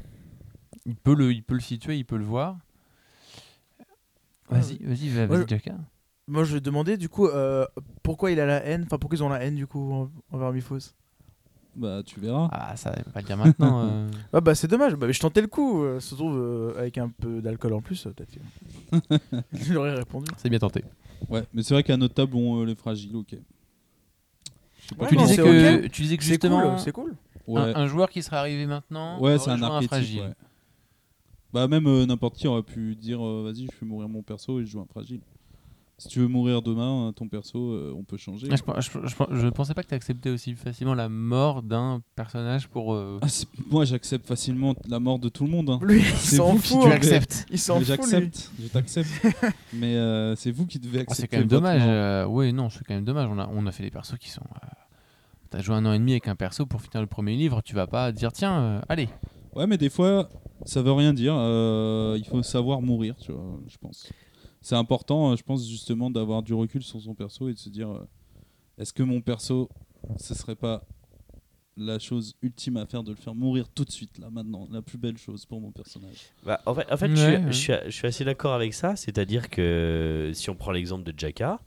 Il 0.86 0.96
peut 0.96 1.14
le, 1.14 1.32
il 1.32 1.42
peut 1.42 1.54
le 1.54 1.60
situer, 1.60 1.96
il 1.98 2.04
peut 2.04 2.16
le 2.16 2.24
voir. 2.24 2.56
Vas-y, 4.48 4.78
vas-y, 4.82 5.08
va- 5.08 5.26
vas-y, 5.26 5.38
Ouais. 5.40 5.44
Jacka. 5.48 5.74
Moi, 6.28 6.44
je 6.44 6.54
vais 6.54 6.60
demander 6.60 6.96
du 6.96 7.08
coup 7.08 7.26
euh, 7.28 7.66
pourquoi 8.02 8.30
il 8.32 8.40
a 8.40 8.46
la 8.46 8.64
haine, 8.64 8.82
enfin 8.84 8.98
pourquoi 8.98 9.16
ils 9.16 9.22
ont 9.22 9.28
la 9.28 9.42
haine 9.44 9.54
du 9.54 9.66
coup 9.66 9.92
en- 9.92 10.10
envers 10.32 10.52
Miphos. 10.52 10.92
Bah, 11.76 12.02
tu 12.04 12.18
verras. 12.20 12.48
Ah, 12.52 12.74
ça, 12.76 12.90
va 12.90 12.96
pas 13.12 13.20
le 13.20 13.26
dire 13.26 13.36
maintenant. 13.36 13.82
euh. 13.84 14.08
Ah 14.32 14.40
bah 14.40 14.54
c'est 14.54 14.66
dommage, 14.66 14.94
bah, 14.94 15.10
je 15.12 15.20
tentais 15.20 15.42
le 15.42 15.46
coup, 15.46 15.84
euh, 15.84 16.00
se 16.00 16.14
trouve 16.14 16.36
euh, 16.36 16.78
avec 16.78 16.98
un 16.98 17.10
peu 17.10 17.40
d'alcool 17.42 17.74
en 17.74 17.80
plus, 17.80 18.02
peut-être 18.04 18.30
que 18.32 19.36
je 19.52 19.76
répondu. 19.78 20.26
C'est 20.38 20.48
bien 20.48 20.58
tenté. 20.58 20.84
Ouais, 21.28 21.44
mais 21.52 21.62
c'est 21.62 21.74
vrai 21.74 21.82
qu'à 21.82 21.96
notre 21.96 22.14
table, 22.14 22.34
on 22.34 22.60
euh, 22.62 22.64
les 22.64 22.74
fragiles, 22.74 23.14
ok. 23.14 23.28
Je 23.30 24.88
sais 24.88 24.94
pas 24.94 25.04
Ouais, 25.04 25.08
tu, 25.10 25.16
non, 25.16 25.22
disais 25.22 25.36
c'est 25.36 25.42
que, 25.42 25.86
tu 25.88 26.02
disais 26.02 26.16
que 26.16 26.22
C'est 26.24 26.30
justement, 26.30 26.70
cool, 26.70 26.78
c'est 26.78 26.92
cool. 26.92 27.14
Ouais, 27.46 27.60
un, 27.60 27.82
un 27.82 27.86
joueur 27.86 28.08
qui 28.10 28.22
serait 28.22 28.36
arrivé 28.36 28.66
maintenant, 28.66 29.20
ouais 29.20 29.34
aurait 29.34 29.38
c'est 29.38 29.50
un 29.50 29.62
archétype. 29.62 29.88
fragile. 29.88 30.20
ouais. 30.22 30.32
Bah, 31.52 31.68
même 31.68 31.86
euh, 31.86 32.06
n'importe 32.06 32.36
qui 32.36 32.48
aurait 32.48 32.62
pu 32.62 32.96
dire 32.96 33.24
euh, 33.24 33.44
vas-y, 33.44 33.66
je 33.66 33.72
fais 33.76 33.86
mourir 33.86 34.08
mon 34.08 34.22
perso 34.22 34.60
et 34.60 34.64
je 34.64 34.70
joue 34.70 34.80
un 34.80 34.86
fragile. 34.86 35.20
Si 35.98 36.08
tu 36.08 36.18
veux 36.20 36.28
mourir 36.28 36.60
demain, 36.60 37.08
euh, 37.08 37.12
ton 37.12 37.26
perso, 37.26 37.58
euh, 37.72 37.94
on 37.96 38.04
peut 38.04 38.18
changer. 38.18 38.48
Ah, 38.50 38.80
Je, 38.80 38.90
je, 38.90 38.98
je- 39.06 39.36
je 39.40 39.48
pensais 39.48 39.72
pas 39.72 39.82
que 39.82 39.88
tu 39.88 39.94
acceptais 39.94 40.28
aussi 40.28 40.54
facilement 40.54 40.92
la 40.94 41.08
mort 41.08 41.62
d'un 41.62 42.02
personnage 42.14 42.68
pour. 42.68 42.92
euh, 42.92 43.18
Ah, 43.22 43.26
moi, 43.70 43.86
j'accepte 43.86 44.26
facilement 44.26 44.74
la 44.88 45.00
mort 45.00 45.18
de 45.18 45.30
tout 45.30 45.44
le 45.44 45.50
monde. 45.50 45.70
hein. 45.70 45.78
Lui, 45.82 46.00
il 46.00 46.04
s'en 46.04 46.54
fout. 46.56 46.82
tu 46.82 46.88
hein. 46.88 46.90
acceptes. 46.90 47.46
Il 47.50 47.58
s'en 47.58 47.76
fout. 47.78 47.86
J'accepte, 47.86 48.52
je 48.60 48.68
t'accepte. 48.68 49.08
mais 49.72 49.96
euh, 49.96 50.36
c'est 50.36 50.50
vous 50.50 50.66
qui 50.66 50.78
devez 50.78 50.98
Ah, 50.98 51.02
accepter. 51.02 51.22
c'est 51.22 51.28
quand 51.28 51.38
même 51.38 51.46
dommage. 51.48 51.80
euh, 51.82 52.26
oui, 52.26 52.52
non, 52.52 52.68
c'est 52.68 52.84
quand 52.84 52.94
même 52.94 53.04
dommage. 53.06 53.30
On 53.32 53.38
a, 53.38 53.48
on 53.50 53.66
a 53.66 53.72
fait 53.72 53.82
des 53.82 53.90
persos 53.90 54.18
qui 54.18 54.28
sont. 54.28 54.42
euh, 54.44 54.66
T'as 55.48 55.62
joué 55.62 55.76
un 55.76 55.86
an 55.86 55.94
et 55.94 55.98
demi 55.98 56.12
avec 56.12 56.28
un 56.28 56.36
perso 56.36 56.66
pour 56.66 56.82
finir 56.82 57.00
le 57.00 57.06
premier 57.06 57.36
livre, 57.36 57.62
tu 57.62 57.74
vas 57.74 57.86
pas 57.86 58.12
dire 58.12 58.32
tiens, 58.32 58.58
euh, 58.60 58.80
allez. 58.90 59.08
Ouais, 59.54 59.66
mais 59.66 59.78
des 59.78 59.88
fois, 59.88 60.28
ça 60.66 60.82
veut 60.82 60.92
rien 60.92 61.14
dire. 61.14 61.34
euh, 61.38 62.16
il 62.18 62.26
faut 62.26 62.42
savoir 62.42 62.82
mourir, 62.82 63.14
tu 63.18 63.32
vois, 63.32 63.58
je 63.66 63.78
pense. 63.78 64.10
C'est 64.66 64.74
important, 64.74 65.30
euh, 65.30 65.36
je 65.36 65.44
pense, 65.44 65.64
justement, 65.68 66.10
d'avoir 66.10 66.42
du 66.42 66.52
recul 66.52 66.82
sur 66.82 67.00
son 67.00 67.14
perso 67.14 67.48
et 67.48 67.52
de 67.54 67.58
se 67.58 67.68
dire 67.68 67.88
euh, 67.88 68.04
est-ce 68.78 68.92
que 68.92 69.04
mon 69.04 69.20
perso, 69.20 69.68
ce 70.18 70.34
serait 70.34 70.56
pas 70.56 70.82
la 71.76 72.00
chose 72.00 72.34
ultime 72.42 72.76
à 72.76 72.84
faire 72.84 73.04
de 73.04 73.10
le 73.12 73.16
faire 73.16 73.36
mourir 73.36 73.68
tout 73.68 73.84
de 73.84 73.92
suite, 73.92 74.18
là, 74.18 74.28
maintenant, 74.28 74.66
la 74.72 74.82
plus 74.82 74.98
belle 74.98 75.18
chose 75.18 75.46
pour 75.46 75.60
mon 75.60 75.70
personnage? 75.70 76.16
Bah, 76.44 76.60
en 76.66 76.74
fait, 76.74 76.90
en 76.90 76.96
fait, 76.96 77.06
je, 77.06 77.12
Ouais, 77.14 77.36
suis, 77.36 77.36
ouais. 77.36 77.52
je 77.52 77.56
suis- 77.56 77.72
je 77.86 77.90
suis 77.92 78.06
assez 78.08 78.24
d'accord 78.24 78.54
avec 78.54 78.74
ça. 78.74 78.96
C'est-à-dire 78.96 79.50
que 79.50 80.32
si 80.34 80.50
on 80.50 80.56
prend 80.56 80.72
l'exemple 80.72 81.04
de 81.04 81.16
Jaka, 81.16 81.60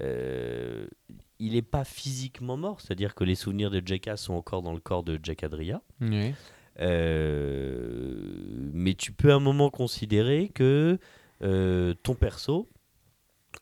euh, 0.00 0.86
il 1.38 1.52
n'est 1.52 1.60
pas 1.60 1.84
physiquement 1.84 2.56
mort. 2.56 2.80
C'est-à-dire 2.80 3.14
que 3.14 3.24
les 3.24 3.34
souvenirs 3.34 3.70
de 3.70 3.82
Jaka 3.84 4.16
sont 4.16 4.32
encore 4.32 4.62
dans 4.62 4.72
le 4.72 4.80
corps 4.80 5.02
de 5.02 5.20
Jakadria. 5.22 5.82
Oui. 6.00 6.32
Euh, 6.80 8.14
mais 8.72 8.94
tu 8.94 9.12
peux 9.12 9.32
à 9.32 9.36
un 9.36 9.40
moment 9.40 9.68
considérer 9.68 10.48
que 10.48 10.62
euh, 10.62 10.98
ton 11.40 12.14
perso 12.14 12.68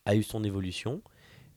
a 0.05 0.15
eu 0.15 0.23
son 0.23 0.43
évolution, 0.43 1.01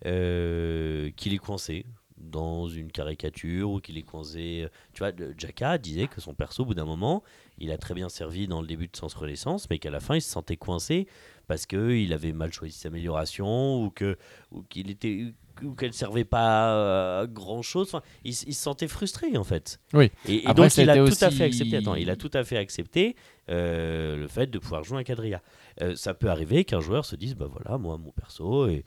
euh, 0.06 1.10
qu'il 1.16 1.34
est 1.34 1.38
coincé 1.38 1.86
dans 2.16 2.68
une 2.68 2.92
caricature 2.92 3.70
ou 3.70 3.80
qu'il 3.80 3.96
est 3.98 4.02
coincé. 4.02 4.68
Tu 4.92 4.98
vois, 4.98 5.12
Jaka 5.36 5.78
disait 5.78 6.06
que 6.06 6.20
son 6.20 6.34
perso, 6.34 6.62
au 6.62 6.66
bout 6.66 6.74
d'un 6.74 6.84
moment, 6.84 7.22
il 7.60 7.70
a 7.70 7.78
très 7.78 7.94
bien 7.94 8.08
servi 8.08 8.48
dans 8.48 8.60
le 8.60 8.66
début 8.66 8.88
de 8.88 8.96
Sens 8.96 9.14
Renaissance, 9.14 9.68
mais 9.70 9.78
qu'à 9.78 9.90
la 9.90 10.00
fin, 10.00 10.16
il 10.16 10.22
se 10.22 10.30
sentait 10.30 10.56
coincé 10.56 11.06
parce 11.46 11.66
qu'il 11.66 12.12
avait 12.12 12.32
mal 12.32 12.52
choisi 12.52 12.76
ses 12.76 12.88
améliorations 12.88 13.82
ou 13.82 13.90
que 13.90 14.16
ou 14.50 14.62
qu'il 14.62 14.90
était 14.90 15.32
ou 15.62 15.74
qu'elle 15.74 15.92
servait 15.92 16.24
pas 16.24 17.20
à 17.20 17.26
grand 17.26 17.62
chose. 17.62 17.88
Enfin, 17.88 18.02
il, 18.24 18.34
se 18.34 18.50
sentait 18.52 18.88
frustré 18.88 19.36
en 19.36 19.44
fait. 19.44 19.80
Oui. 19.92 20.10
Et, 20.26 20.44
et 20.44 20.46
Après, 20.46 20.62
donc 20.62 20.76
il 20.76 20.88
a 20.88 20.96
tout 20.96 21.24
à 21.24 21.30
fait 21.30 21.44
accepté. 21.44 21.82
Il 21.98 22.10
a 22.10 22.16
tout 22.16 22.30
à 22.32 22.44
fait 22.44 22.56
accepté 22.56 23.14
le 23.48 24.26
fait 24.28 24.46
de 24.46 24.58
pouvoir 24.58 24.84
jouer 24.84 24.98
un 24.98 25.04
quadrilla. 25.04 25.42
Euh, 25.82 25.96
ça 25.96 26.14
peut 26.14 26.28
arriver 26.28 26.64
qu'un 26.64 26.80
joueur 26.80 27.04
se 27.04 27.16
dise 27.16 27.34
bah 27.34 27.48
voilà 27.50 27.78
moi 27.78 27.96
mon 27.96 28.10
perso 28.10 28.66
et 28.68 28.84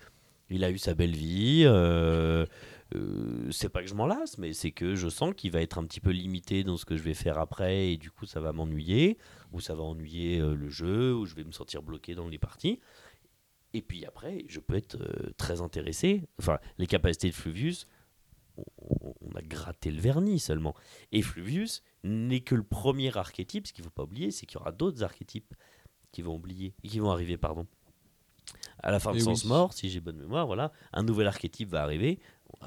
il 0.49 0.63
a 0.63 0.69
eu 0.69 0.77
sa 0.77 0.93
belle 0.93 1.15
vie. 1.15 1.63
euh, 1.65 2.45
euh, 2.95 3.51
c'est 3.51 3.69
pas 3.69 3.81
que 3.81 3.87
je 3.87 3.93
m'en 3.93 4.05
lasse, 4.05 4.37
mais 4.37 4.53
c'est 4.53 4.71
que 4.71 4.95
je 4.95 5.07
sens 5.09 5.33
qu'il 5.35 5.51
va 5.51 5.61
être 5.61 5.77
un 5.77 5.85
petit 5.85 5.99
peu 5.99 6.11
limité 6.11 6.63
dans 6.63 6.77
ce 6.77 6.85
que 6.85 6.97
je 6.97 7.03
vais 7.03 7.13
faire 7.13 7.37
après 7.37 7.91
et 7.91 7.97
du 7.97 8.11
coup 8.11 8.25
ça 8.25 8.39
va 8.39 8.53
m'ennuyer 8.53 9.17
ou 9.51 9.61
ça 9.61 9.75
va 9.75 9.83
ennuyer 9.83 10.39
euh, 10.39 10.55
le 10.55 10.69
jeu 10.69 11.13
ou 11.15 11.25
je 11.25 11.35
vais 11.35 11.43
me 11.43 11.51
sentir 11.51 11.83
bloqué 11.83 12.15
dans 12.15 12.27
les 12.27 12.37
parties. 12.37 12.79
Et 13.73 13.81
puis 13.81 14.05
après, 14.05 14.45
je 14.47 14.59
peux 14.59 14.75
être 14.75 14.97
euh, 15.01 15.31
très 15.37 15.61
intéressé. 15.61 16.23
Enfin, 16.39 16.59
les 16.77 16.87
capacités 16.87 17.29
de 17.29 17.33
Fluvius, 17.33 17.87
on, 18.57 19.35
a 19.35 19.41
gratté 19.41 19.89
le 19.89 19.99
vernis 19.99 20.39
seulement. 20.39 20.75
Et 21.11 21.23
Fluvius 21.23 21.81
n'est 22.03 22.41
que 22.41 22.53
le 22.53 22.63
premier 22.63 23.15
archétype. 23.17 23.65
Ce 23.65 23.73
qu'il 23.73 23.83
ne 23.83 23.89
faut 23.89 23.93
pas 23.95 24.03
oublier, 24.03 24.29
c'est 24.29 24.45
qu'il 24.45 24.59
y 24.59 24.61
aura 24.61 24.71
d'autres 24.71 25.03
archétypes 25.03 25.55
qui 26.11 26.21
vont 26.21 26.35
oublier, 26.35 26.75
qui 26.83 26.99
vont 26.99 27.09
arriver, 27.09 27.37
pardon. 27.37 27.65
À 28.83 28.91
la 28.91 28.99
fin 28.99 29.11
de 29.11 29.17
Et 29.17 29.21
Sens 29.21 29.43
oui. 29.43 29.49
Mort, 29.49 29.73
si 29.73 29.89
j'ai 29.89 30.01
bonne 30.01 30.17
mémoire, 30.17 30.45
voilà, 30.45 30.71
un 30.91 31.01
nouvel 31.01 31.25
archétype 31.25 31.69
va 31.69 31.81
arriver. 31.81 32.19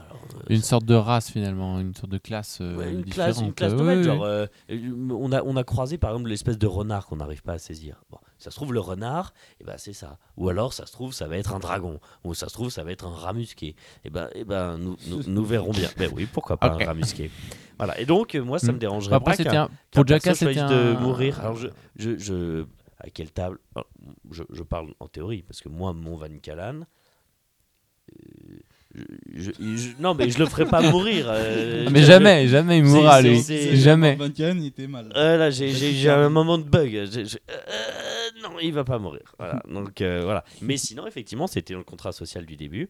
Alors, 0.07 0.21
euh, 0.35 0.39
Une 0.49 0.63
sorte 0.63 0.85
de 0.85 0.95
race 0.95 1.31
finalement, 1.31 1.79
une 1.81 1.95
sorte 1.95 2.11
de 2.11 2.19
classe. 2.19 2.59
euh, 2.61 2.77
Ouais, 2.77 2.93
une 2.93 3.05
classe, 3.05 3.41
une 3.41 3.55
genre, 4.03 4.47
on, 5.11 5.33
a, 5.33 5.43
on 5.43 5.57
a 5.57 5.65
croisé 5.65 5.99
par 5.99 6.11
exemple 6.11 6.29
l'espèce 6.29 6.59
de 6.59 6.67
renard 6.67 7.07
qu'on 7.07 7.17
n'arrive 7.17 7.43
pas 7.43 7.55
à 7.55 7.59
saisir. 7.59 8.03
Bon, 8.11 8.19
ça 8.39 8.51
se 8.51 8.57
trouve, 8.57 8.73
le 8.73 8.81
renard, 8.81 9.33
et 9.61 9.65
ben, 9.65 9.75
c'est 9.79 9.93
ça. 9.93 10.19
Ou 10.37 10.49
alors, 10.49 10.73
ça 10.73 10.87
se 10.87 10.93
trouve, 10.93 11.13
ça 11.13 11.27
va 11.27 11.37
être 11.39 11.55
un 11.55 11.59
dragon. 11.59 12.01
Ou 12.25 12.35
ça 12.35 12.49
se 12.49 12.55
trouve, 12.55 12.71
ça 12.71 12.85
va 12.85 12.93
être 12.93 13.07
un 13.07 13.15
rat 13.15 13.33
musqué. 13.33 13.75
Et 14.05 14.11
ben, 14.11 14.29
et 14.35 14.45
ben 14.45 14.79
nous, 14.79 14.97
nous, 15.09 15.23
nous 15.27 15.45
verrons 15.45 15.73
bien. 15.73 15.89
Ben 15.97 16.11
oui, 16.15 16.27
pourquoi 16.33 16.57
pas 16.57 16.73
un 16.73 16.85
rat 16.85 16.95
musqué. 16.95 17.31
Voilà. 17.79 17.99
Et 18.01 18.07
donc, 18.07 18.35
euh, 18.35 18.43
moi, 18.43 18.59
ça 18.59 18.73
me 18.73 18.79
dérangerait 18.79 19.17
Après, 19.17 19.37
pas 19.43 19.57
un... 19.63 19.69
pour 19.91 20.05
perso 20.05 20.35
c'était 20.35 20.59
un... 20.61 20.71
de 20.71 20.97
mourir. 21.01 21.41
Alors, 21.41 21.57
je, 21.57 21.69
je, 21.97 22.19
je- 22.19 22.65
à 22.99 23.11
quelle 23.11 23.31
table? 23.31 23.59
Alors, 23.75 23.87
je, 24.31 24.43
je 24.51 24.63
parle 24.63 24.95
en 25.01 25.09
théorie, 25.09 25.43
parce 25.43 25.61
que 25.61 25.69
moi, 25.69 25.93
mon 25.93 26.17
Van 26.17 26.29
Kalan, 26.43 26.81
euh, 28.13 28.59
je, 29.35 29.51
je- 29.61 29.77
je- 29.77 29.89
non, 30.01 30.15
mais 30.15 30.31
je 30.31 30.39
le 30.39 30.47
ferai 30.47 30.65
pas 30.67 30.81
mourir. 30.91 31.27
euh, 31.29 31.89
Mais 31.91 32.01
je- 32.01 32.07
jamais, 32.07 32.49
jamais 32.49 32.79
il 32.79 32.85
mourra 32.85 33.21
lui. 33.23 33.41
Jamais. 33.77 34.17
Van 34.17 34.31
Cannes, 34.31 34.61
il 34.63 34.67
était 34.69 34.87
mal. 34.87 35.13
Euh, 35.17 35.37
là, 35.37 35.51
j'ai- 35.51 36.09
un 36.11 36.29
moment 36.31 36.59
de 36.59 36.65
bug. 36.65 36.95
Euh, 36.95 37.07
non, 38.43 38.59
il 38.63 38.73
va 38.73 38.85
pas 38.85 38.99
mourir. 38.99 39.35
Voilà. 39.39 39.63
Donc 39.69 40.01
euh, 40.01 40.23
voilà. 40.25 40.45
Mais 40.63 40.77
sinon, 40.77 41.07
effectivement, 41.07 41.47
c'était 41.47 41.75
dans 41.75 41.79
le 41.81 41.85
contrat 41.85 42.13
social 42.13 42.47
du 42.47 42.57
début. 42.57 42.89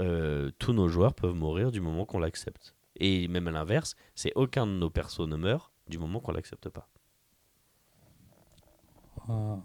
Euh, 0.00 0.50
tous 0.58 0.72
nos 0.72 0.88
joueurs 0.88 1.14
peuvent 1.14 1.34
mourir 1.34 1.70
du 1.70 1.80
moment 1.80 2.04
qu'on 2.06 2.18
l'accepte. 2.18 2.74
Et 2.98 3.28
même 3.28 3.46
à 3.48 3.50
l'inverse, 3.50 3.94
c'est 4.14 4.32
aucun 4.36 4.66
de 4.66 4.72
nos 4.72 4.90
persos 4.90 5.26
ne 5.26 5.36
meurt 5.36 5.72
du 5.88 5.98
moment 5.98 6.20
qu'on 6.20 6.32
l'accepte 6.32 6.68
pas. 6.68 6.88
Ah. 9.28 9.56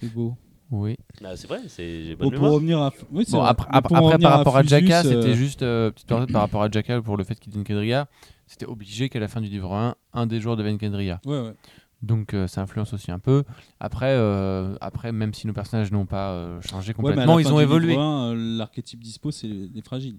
C'est 0.00 0.12
beau. 0.12 0.36
Oui. 0.70 0.96
Ah, 1.24 1.36
c'est 1.36 1.46
vrai, 1.46 1.60
c'est 1.68 2.14
Bon, 2.16 2.30
pour 2.30 2.50
revenir 2.50 2.78
à. 2.80 2.92
Oui, 3.10 3.24
c'est 3.26 3.32
Bon, 3.32 3.40
vrai. 3.40 3.48
après, 3.50 3.68
après, 3.70 3.88
pour 3.88 3.96
après, 3.96 4.06
revenir 4.12 4.28
par 4.28 4.38
rapport 4.38 4.56
à, 4.56 4.62
Fluvius, 4.62 4.88
Jaka, 4.90 4.98
euh, 5.00 5.02
c'était 5.22 5.34
juste 5.34 5.62
euh, 5.62 5.90
petite 5.90 6.06
parenthèse 6.08 6.32
par 6.32 6.42
rapport 6.42 6.62
à 6.62 6.70
Jaka 6.70 7.00
pour 7.00 7.16
le 7.16 7.24
fait 7.24 7.38
qu'il 7.40 7.56
une 7.56 7.64
quadrilla. 7.64 8.06
C'était 8.46 8.66
obligé 8.66 9.08
qu'à 9.08 9.18
la 9.20 9.28
fin 9.28 9.40
du 9.40 9.48
livre 9.48 9.72
1, 9.74 9.94
un 10.12 10.26
des 10.26 10.40
joueurs 10.40 10.56
devienne 10.56 10.78
quadrilla. 10.78 11.20
Ouais, 11.24 11.40
ouais. 11.40 11.54
Donc 12.02 12.32
euh, 12.32 12.46
ça 12.46 12.60
influence 12.62 12.92
aussi 12.92 13.10
un 13.10 13.18
peu. 13.18 13.44
Après, 13.80 14.10
euh, 14.12 14.76
après 14.80 15.10
même 15.10 15.34
si 15.34 15.46
nos 15.46 15.52
personnages 15.52 15.90
n'ont 15.90 16.06
pas 16.06 16.30
euh, 16.32 16.60
changé 16.60 16.88
Ouais, 16.90 17.10
à 17.10 17.12
complètement, 17.12 17.38
ils 17.40 17.52
ont 17.52 17.58
évolué. 17.60 17.96
euh, 17.98 18.34
L'archétype 18.56 19.02
dispo, 19.02 19.30
c'est 19.30 19.48
les 19.48 19.68
les 19.68 19.82
fragiles. 19.82 20.18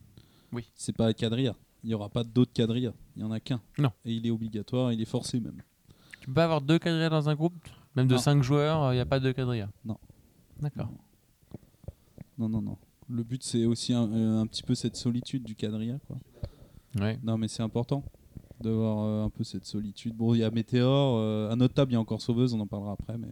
Oui. 0.52 0.66
C'est 0.76 0.96
pas 0.96 1.14
quadrilla. 1.14 1.56
Il 1.84 1.88
n'y 1.88 1.94
aura 1.94 2.10
pas 2.10 2.24
d'autres 2.26 2.52
quadrillas. 2.54 2.92
Il 3.16 3.22
y 3.22 3.26
en 3.26 3.32
a 3.32 3.40
qu'un. 3.40 3.62
Non. 3.78 3.92
Et 4.04 4.12
il 4.14 4.28
est 4.28 4.32
obligatoire, 4.32 4.92
il 4.92 5.02
est 5.02 5.06
forcé 5.06 5.40
même. 5.40 5.62
Tu 6.20 6.28
peux 6.28 6.34
pas 6.34 6.44
avoir 6.44 6.60
deux 6.60 6.80
quadrillas 6.80 7.10
dans 7.10 7.30
un 7.30 7.36
groupe? 7.36 7.54
Même 7.96 8.08
de 8.08 8.16
Non. 8.16 8.20
5 8.20 8.44
joueurs, 8.44 8.92
il 8.92 8.96
n'y 8.98 9.02
a 9.02 9.06
pas 9.06 9.20
de 9.22 9.32
quadrilla 9.32 9.70
Non. 9.86 9.98
D'accord. 10.62 10.90
Non, 12.38 12.50
non, 12.50 12.62
non. 12.62 12.78
Le 13.10 13.24
but, 13.24 13.44
c'est 13.44 13.66
aussi 13.66 13.94
un, 13.94 14.12
euh, 14.12 14.42
un 14.42 14.48
petit 14.48 14.64
peu 14.64 14.76
cette 14.76 14.96
solitude 14.96 15.44
du 15.44 15.56
quadrilla. 15.56 16.00
Quoi. 16.08 16.18
Ouais. 17.00 17.20
Non, 17.24 17.38
mais 17.38 17.48
c'est 17.48 17.64
important 17.64 18.04
d'avoir 18.62 19.00
euh, 19.00 19.26
un 19.26 19.30
peu 19.30 19.44
cette 19.44 19.66
solitude. 19.66 20.16
Bon, 20.16 20.34
il 20.34 20.40
y 20.40 20.44
a 20.44 20.52
Météor. 20.52 21.18
euh, 21.18 21.50
à 21.50 21.56
notre 21.56 21.74
table, 21.74 21.92
il 21.92 21.96
y 21.96 21.98
a 21.98 22.00
encore 22.00 22.22
Sauveuse, 22.22 22.54
on 22.54 22.60
en 22.60 22.68
parlera 22.68 22.94
après. 22.94 23.18
Mais... 23.18 23.30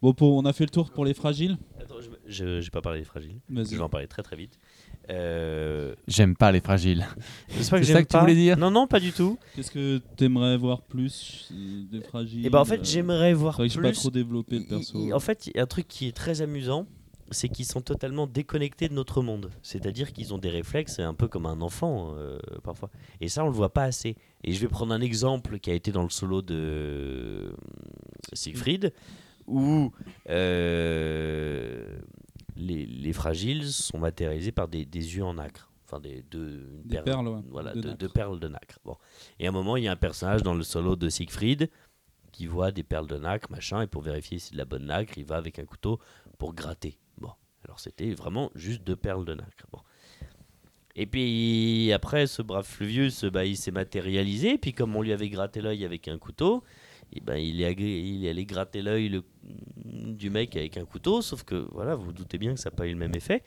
Bon, 0.00 0.14
pour, 0.14 0.34
on 0.34 0.44
a 0.44 0.52
fait 0.52 0.64
le 0.64 0.70
tour 0.70 0.90
pour 0.90 1.04
les 1.04 1.14
fragiles. 1.14 1.58
Attends, 1.80 1.96
je 2.26 2.44
n'ai 2.44 2.70
pas 2.70 2.80
parlé 2.80 3.00
des 3.00 3.04
fragiles. 3.04 3.40
Je 3.48 3.62
vais 3.62 3.80
en 3.80 3.88
parler 3.88 4.08
très 4.08 4.22
très 4.22 4.36
vite. 4.36 4.58
Euh, 5.10 5.94
J'aime 6.06 6.36
pas 6.36 6.52
les 6.52 6.60
fragiles. 6.60 7.06
c'est 7.48 7.62
ça 7.64 7.80
que 7.80 8.08
tu 8.08 8.18
voulais 8.18 8.34
dire 8.34 8.56
Non, 8.56 8.70
non, 8.70 8.86
pas 8.86 9.00
du 9.00 9.12
tout. 9.12 9.38
Qu'est-ce 9.54 9.70
que 9.70 10.00
tu 10.16 10.24
aimerais 10.24 10.56
voir 10.56 10.82
plus 10.82 11.48
euh, 11.52 11.82
des 11.90 12.00
fragiles 12.00 12.46
Et 12.46 12.50
ben 12.50 12.60
en 12.60 12.64
fait, 12.64 12.80
euh, 12.80 12.84
j'aimerais 12.84 13.34
voir 13.34 13.56
plus. 13.56 13.68
j'ai 13.70 13.80
pas 13.80 13.92
trop 13.92 14.10
développé 14.10 14.58
le 14.58 14.64
perso. 14.64 15.12
en 15.12 15.20
fait, 15.20 15.46
il 15.46 15.56
y 15.56 15.60
a 15.60 15.62
un 15.62 15.66
truc 15.66 15.88
qui 15.88 16.08
est 16.08 16.16
très 16.16 16.40
amusant, 16.42 16.86
c'est 17.32 17.48
qu'ils 17.48 17.64
sont 17.66 17.80
totalement 17.80 18.26
déconnectés 18.26 18.88
de 18.88 18.94
notre 18.94 19.22
monde. 19.22 19.50
C'est-à-dire 19.62 20.12
qu'ils 20.12 20.32
ont 20.34 20.38
des 20.38 20.50
réflexes 20.50 20.98
un 20.98 21.14
peu 21.14 21.28
comme 21.28 21.46
un 21.46 21.60
enfant 21.60 22.14
euh, 22.16 22.38
parfois. 22.62 22.90
Et 23.20 23.28
ça, 23.28 23.44
on 23.44 23.48
le 23.48 23.54
voit 23.54 23.72
pas 23.72 23.84
assez. 23.84 24.16
Et 24.44 24.52
je 24.52 24.60
vais 24.60 24.68
prendre 24.68 24.92
un 24.92 25.00
exemple 25.00 25.58
qui 25.58 25.70
a 25.70 25.74
été 25.74 25.92
dans 25.92 26.02
le 26.02 26.10
solo 26.10 26.42
de 26.42 27.54
Siegfried, 28.32 28.92
où 29.46 29.92
euh, 30.28 31.84
les, 32.56 32.86
les 32.86 33.12
fragiles 33.12 33.70
sont 33.70 33.98
matérialisés 33.98 34.52
par 34.52 34.68
des, 34.68 34.84
des 34.84 35.16
yeux 35.16 35.24
en 35.24 35.34
nacre. 35.34 35.70
Enfin, 35.86 36.00
des, 36.00 36.22
deux, 36.22 36.80
une 36.84 36.88
Des 36.90 37.02
perles, 37.02 37.28
ouais, 37.28 37.40
Voilà, 37.50 37.74
de 37.74 37.92
deux 37.92 38.08
perles 38.08 38.40
de 38.40 38.48
nacre. 38.48 38.78
Bon. 38.84 38.96
Et 39.38 39.46
à 39.46 39.50
un 39.50 39.52
moment, 39.52 39.76
il 39.76 39.84
y 39.84 39.88
a 39.88 39.92
un 39.92 39.96
personnage 39.96 40.42
dans 40.42 40.54
le 40.54 40.62
solo 40.62 40.96
de 40.96 41.08
Siegfried 41.08 41.70
qui 42.32 42.46
voit 42.46 42.72
des 42.72 42.82
perles 42.82 43.06
de 43.06 43.18
nacre, 43.18 43.50
machin, 43.50 43.82
et 43.82 43.86
pour 43.86 44.00
vérifier 44.00 44.38
si 44.38 44.46
c'est 44.46 44.52
de 44.52 44.58
la 44.58 44.64
bonne 44.64 44.86
nacre, 44.86 45.18
il 45.18 45.24
va 45.24 45.36
avec 45.36 45.58
un 45.58 45.66
couteau 45.66 46.00
pour 46.38 46.54
gratter. 46.54 46.98
Bon, 47.18 47.32
alors 47.64 47.78
c'était 47.78 48.14
vraiment 48.14 48.50
juste 48.54 48.82
deux 48.84 48.96
perles 48.96 49.26
de 49.26 49.34
nacre. 49.34 49.66
Bon. 49.70 49.80
Et 50.94 51.06
puis 51.06 51.92
après, 51.92 52.26
ce 52.26 52.42
brave 52.42 52.66
Fluvius, 52.66 53.24
bah, 53.24 53.44
il 53.44 53.56
s'est 53.56 53.70
matérialisé, 53.70 54.58
puis 54.58 54.72
comme 54.72 54.94
on 54.96 55.02
lui 55.02 55.12
avait 55.12 55.28
gratté 55.28 55.60
l'œil 55.60 55.84
avec 55.84 56.08
un 56.08 56.18
couteau, 56.18 56.64
et 57.12 57.20
ben, 57.20 57.36
il, 57.36 57.60
est 57.60 57.70
agré- 57.72 58.00
il 58.02 58.24
est 58.24 58.30
allé 58.30 58.44
gratter 58.44 58.82
l'œil 58.82 59.08
le- 59.08 59.24
du 59.84 60.30
mec 60.30 60.56
avec 60.56 60.76
un 60.76 60.84
couteau, 60.84 61.22
sauf 61.22 61.42
que 61.44 61.66
voilà, 61.72 61.94
vous 61.94 62.06
vous 62.06 62.12
doutez 62.12 62.38
bien 62.38 62.54
que 62.54 62.60
ça 62.60 62.70
n'a 62.70 62.76
pas 62.76 62.86
eu 62.86 62.92
le 62.92 62.98
même 62.98 63.14
effet. 63.14 63.42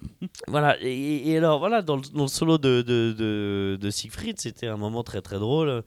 voilà, 0.48 0.76
et, 0.82 1.28
et 1.30 1.36
alors 1.36 1.58
voilà, 1.58 1.82
dans 1.82 1.96
le, 1.96 2.02
dans 2.02 2.22
le 2.22 2.28
solo 2.28 2.58
de, 2.58 2.82
de, 2.82 3.14
de, 3.16 3.78
de 3.80 3.90
Siegfried, 3.90 4.40
c'était 4.40 4.66
un 4.66 4.76
moment 4.76 5.02
très 5.02 5.20
très 5.22 5.38
drôle. 5.38 5.68
Euh, 5.68 5.82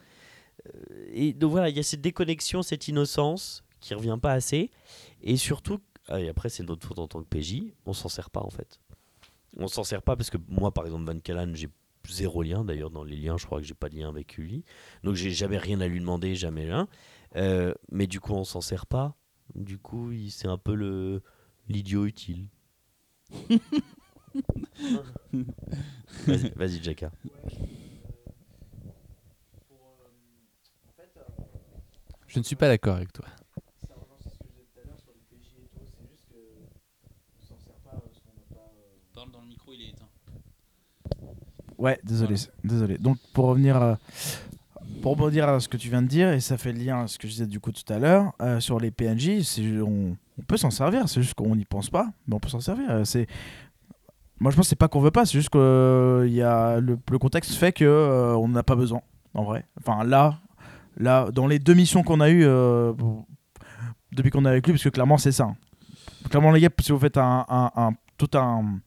Et 1.11 1.33
donc 1.33 1.51
voilà, 1.51 1.69
il 1.69 1.75
y 1.75 1.79
a 1.79 1.83
cette 1.83 2.01
déconnexion, 2.01 2.61
cette 2.61 2.87
innocence 2.87 3.63
qui 3.79 3.93
revient 3.93 4.17
pas 4.21 4.33
assez. 4.33 4.69
Et 5.21 5.35
surtout, 5.37 5.79
ah, 6.07 6.19
et 6.21 6.29
après 6.29 6.49
c'est 6.49 6.63
notre 6.63 6.85
faute 6.87 6.99
en 6.99 7.07
tant 7.07 7.21
que 7.23 7.27
PJ, 7.27 7.73
on 7.85 7.93
s'en 7.93 8.09
sert 8.09 8.29
pas 8.29 8.41
en 8.41 8.49
fait. 8.49 8.79
On 9.57 9.67
s'en 9.67 9.83
sert 9.83 10.01
pas 10.01 10.15
parce 10.15 10.29
que 10.29 10.37
moi 10.47 10.71
par 10.73 10.85
exemple 10.85 11.05
Van 11.11 11.19
Callan, 11.19 11.51
j'ai 11.53 11.69
zéro 12.09 12.43
lien 12.43 12.63
d'ailleurs 12.65 12.89
dans 12.91 13.03
les 13.03 13.15
liens, 13.15 13.37
je 13.37 13.45
crois 13.45 13.59
que 13.61 13.65
j'ai 13.65 13.73
pas 13.73 13.89
de 13.89 13.95
lien 13.95 14.09
avec 14.09 14.35
lui. 14.37 14.63
Donc 15.03 15.15
j'ai 15.15 15.31
jamais 15.31 15.57
rien 15.57 15.79
à 15.81 15.87
lui 15.87 15.99
demander, 15.99 16.35
jamais 16.35 16.65
rien. 16.65 16.87
Euh, 17.35 17.73
mais 17.91 18.07
du 18.07 18.19
coup 18.19 18.33
on 18.33 18.43
s'en 18.43 18.61
sert 18.61 18.85
pas. 18.85 19.15
Du 19.55 19.77
coup 19.77 20.11
il- 20.11 20.31
c'est 20.31 20.47
un 20.47 20.57
peu 20.57 20.75
le 20.75 21.21
l'idiot 21.69 22.05
utile. 22.05 22.47
vas-y, 26.27 26.49
vas-y 26.55 26.83
Jacka. 26.83 27.11
Je 32.27 32.39
ne 32.39 32.43
suis 32.43 32.55
pas 32.55 32.67
d'accord 32.67 32.95
avec 32.95 33.13
toi. 33.13 33.25
Parle 39.13 39.31
dans 39.31 39.41
le 39.41 39.47
micro, 39.47 39.73
il 39.73 39.81
est 39.81 39.89
éteint. 39.89 40.09
Ouais, 41.83 41.99
désolé, 42.03 42.35
désolé. 42.63 42.97
Donc 42.97 43.17
pour 43.33 43.45
revenir 43.45 43.75
à, 43.75 43.97
pour 45.01 45.11
rebondir 45.11 45.49
à 45.49 45.59
ce 45.59 45.67
que 45.67 45.75
tu 45.77 45.89
viens 45.89 46.01
de 46.01 46.07
dire 46.07 46.29
et 46.31 46.39
ça 46.39 46.57
fait 46.57 46.71
le 46.71 46.79
lien 46.79 47.01
à 47.03 47.07
ce 47.07 47.17
que 47.17 47.27
je 47.27 47.33
disais 47.33 47.45
du 47.47 47.59
coup 47.59 47.71
tout 47.73 47.91
à 47.93 47.99
l'heure 47.99 48.31
euh, 48.41 48.59
sur 48.61 48.79
les 48.79 48.89
PNJ, 48.89 49.41
on, 49.85 50.15
on 50.39 50.41
peut 50.47 50.55
s'en 50.57 50.69
servir, 50.71 51.09
c'est 51.09 51.21
juste 51.21 51.33
qu'on 51.33 51.55
n'y 51.57 51.65
pense 51.65 51.89
pas, 51.89 52.07
mais 52.27 52.35
on 52.35 52.39
peut 52.39 52.47
s'en 52.49 52.61
servir. 52.61 52.89
Euh, 52.89 53.03
C'est 53.03 53.27
moi 54.39 54.49
je 54.51 54.55
pense 54.55 54.65
que 54.65 54.69
c'est 54.69 54.75
pas 54.77 54.87
qu'on 54.87 55.01
veut 55.01 55.11
pas, 55.11 55.25
c'est 55.25 55.33
juste 55.37 55.49
que 55.49 55.57
euh, 55.57 56.25
il 56.27 56.33
y 56.33 56.41
a 56.41 56.79
le, 56.79 56.97
le 57.11 57.19
contexte 57.19 57.53
fait 57.55 57.73
que 57.73 57.83
euh, 57.85 58.33
on 58.37 58.47
n'a 58.47 58.63
pas 58.63 58.75
besoin 58.77 59.01
en 59.33 59.43
vrai. 59.43 59.65
Enfin 59.79 60.05
là, 60.05 60.39
là 60.95 61.29
dans 61.33 61.47
les 61.47 61.59
deux 61.59 61.73
missions 61.73 62.01
qu'on 62.03 62.21
a 62.21 62.29
eues 62.29 62.45
euh, 62.45 62.93
depuis 64.13 64.31
qu'on 64.31 64.45
est 64.45 64.49
avec 64.49 64.65
lui, 64.67 64.73
parce 64.73 64.83
que 64.83 64.89
clairement 64.89 65.17
c'est 65.17 65.31
ça. 65.33 65.53
clairement, 66.29 66.51
les 66.51 66.61
gars, 66.61 66.69
si 66.81 66.91
vous 66.93 66.99
faites 66.99 67.17
un, 67.17 67.45
un- 67.49 67.71
un- 67.75 67.91
tout 68.17 68.29
un 68.37 68.79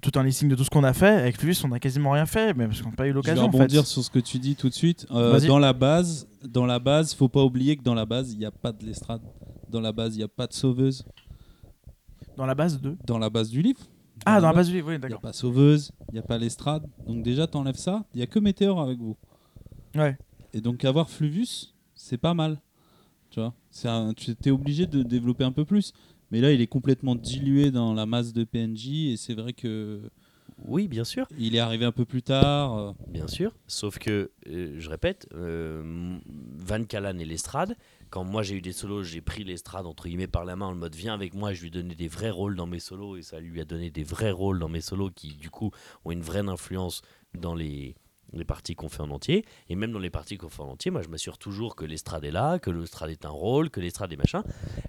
tout 0.00 0.12
un 0.18 0.22
listing 0.22 0.48
de 0.48 0.54
tout 0.54 0.64
ce 0.64 0.70
qu'on 0.70 0.84
a 0.84 0.92
fait, 0.92 1.08
avec 1.08 1.36
Fluvius, 1.36 1.62
on 1.64 1.72
a 1.72 1.78
quasiment 1.80 2.10
rien 2.12 2.26
fait, 2.26 2.54
mais 2.54 2.66
parce 2.66 2.80
qu'on 2.82 2.90
n'a 2.90 2.96
pas 2.96 3.04
eu 3.04 3.08
Je 3.08 3.12
vais 3.12 3.14
l'occasion. 3.14 3.42
en 3.44 3.50
fait. 3.50 3.56
rebondir 3.58 3.86
sur 3.86 4.02
ce 4.02 4.10
que 4.10 4.18
tu 4.18 4.38
dis 4.38 4.54
tout 4.56 4.68
de 4.68 4.74
suite. 4.74 5.06
Euh, 5.10 5.38
dans 5.46 5.58
la 5.58 5.72
base, 5.72 6.26
dans 6.48 6.66
la 6.66 6.78
base, 6.78 7.14
faut 7.14 7.28
pas 7.28 7.42
oublier 7.44 7.76
que 7.76 7.82
dans 7.82 7.94
la 7.94 8.06
base, 8.06 8.32
il 8.32 8.38
n'y 8.38 8.44
a 8.46 8.50
pas 8.50 8.72
de 8.72 8.84
l'estrade. 8.84 9.20
Dans 9.68 9.80
la 9.80 9.92
base, 9.92 10.14
il 10.14 10.18
n'y 10.18 10.24
a 10.24 10.28
pas 10.28 10.46
de 10.46 10.52
sauveuse. 10.52 11.04
Dans 12.36 12.46
la 12.46 12.54
base 12.54 12.80
de. 12.80 12.96
Dans 13.06 13.18
la 13.18 13.30
base 13.30 13.50
du 13.50 13.62
livre. 13.62 13.80
Ah, 14.24 14.40
dans 14.40 14.48
la 14.48 14.52
base 14.54 14.68
du 14.68 14.74
livre, 14.74 14.88
oui, 14.88 14.94
Il 14.94 14.98
n'y 15.00 15.04
a 15.04 15.08
d'accord. 15.08 15.20
pas 15.20 15.32
sauveuse, 15.32 15.90
il 16.10 16.14
n'y 16.14 16.18
a 16.18 16.22
pas 16.22 16.38
l'estrade. 16.38 16.86
Donc 17.06 17.22
déjà, 17.22 17.46
t'enlèves 17.46 17.76
ça. 17.76 18.04
Il 18.14 18.18
n'y 18.18 18.22
a 18.22 18.26
que 18.26 18.38
Météor 18.38 18.80
avec 18.80 18.98
vous. 18.98 19.16
Ouais. 19.94 20.16
Et 20.54 20.60
donc 20.60 20.84
avoir 20.84 21.10
Fluvius, 21.10 21.74
c'est 21.94 22.18
pas 22.18 22.34
mal. 22.34 22.60
Tu 23.30 23.40
vois, 23.40 23.54
c'est 23.70 23.88
un, 23.88 24.12
tu 24.12 24.34
es 24.44 24.50
obligé 24.50 24.86
de 24.86 25.02
développer 25.02 25.42
un 25.44 25.52
peu 25.52 25.64
plus. 25.64 25.92
Mais 26.32 26.40
là, 26.40 26.50
il 26.50 26.60
est 26.60 26.66
complètement 26.66 27.14
dilué 27.14 27.70
dans 27.70 27.94
la 27.94 28.06
masse 28.06 28.32
de 28.32 28.42
PNJ 28.44 28.88
et 29.12 29.16
c'est 29.16 29.34
vrai 29.34 29.52
que 29.52 30.00
Oui, 30.64 30.88
bien 30.88 31.04
sûr. 31.04 31.26
il 31.38 31.54
est 31.54 31.58
arrivé 31.60 31.84
un 31.84 31.92
peu 31.92 32.04
plus 32.06 32.22
tard. 32.22 32.76
euh, 32.78 32.92
Bien 33.08 33.28
sûr, 33.28 33.54
sauf 33.66 33.98
que, 33.98 34.30
euh, 34.48 34.74
je 34.78 34.88
répète, 34.90 35.28
euh, 35.34 36.18
Van 36.56 36.82
Callan 36.84 37.18
et 37.18 37.24
l'estrade, 37.24 37.76
quand 38.10 38.24
moi 38.24 38.42
j'ai 38.42 38.56
eu 38.56 38.60
des 38.62 38.72
solos, 38.72 39.02
j'ai 39.04 39.20
pris 39.20 39.44
l'estrade 39.44 39.86
entre 39.86 40.08
guillemets 40.08 40.26
par 40.26 40.44
la 40.44 40.56
main 40.56 40.66
en 40.66 40.74
mode 40.74 40.94
viens 40.94 41.14
avec 41.14 41.34
moi, 41.34 41.52
je 41.52 41.62
lui 41.62 41.70
donnais 41.70 41.94
des 41.94 42.08
vrais 42.08 42.30
rôles 42.30 42.56
dans 42.56 42.66
mes 42.66 42.80
solos 42.80 43.16
et 43.16 43.22
ça 43.22 43.38
lui 43.40 43.60
a 43.60 43.64
donné 43.64 43.90
des 43.90 44.02
vrais 44.04 44.30
rôles 44.30 44.58
dans 44.58 44.68
mes 44.68 44.80
solos 44.80 45.10
qui 45.14 45.34
du 45.34 45.50
coup 45.50 45.70
ont 46.04 46.10
une 46.12 46.22
vraie 46.22 46.46
influence 46.48 47.02
dans 47.38 47.54
les, 47.54 47.94
les 48.34 48.44
parties 48.44 48.74
qu'on 48.74 48.88
fait 48.88 49.02
en 49.02 49.10
entier. 49.10 49.44
Et 49.68 49.76
même 49.76 49.92
dans 49.92 49.98
les 49.98 50.10
parties 50.10 50.38
qu'on 50.38 50.48
fait 50.48 50.62
en 50.62 50.68
entier, 50.70 50.90
moi 50.90 51.02
je 51.02 51.08
m'assure 51.08 51.38
toujours 51.38 51.76
que 51.76 51.84
l'estrade 51.84 52.24
est 52.24 52.30
là, 52.30 52.58
que 52.58 52.70
l'estrade 52.70 53.10
est 53.10 53.24
un 53.24 53.30
rôle, 53.30 53.70
que 53.70 53.80
l'estrade 53.80 54.12
est 54.12 54.16
machin. 54.16 54.42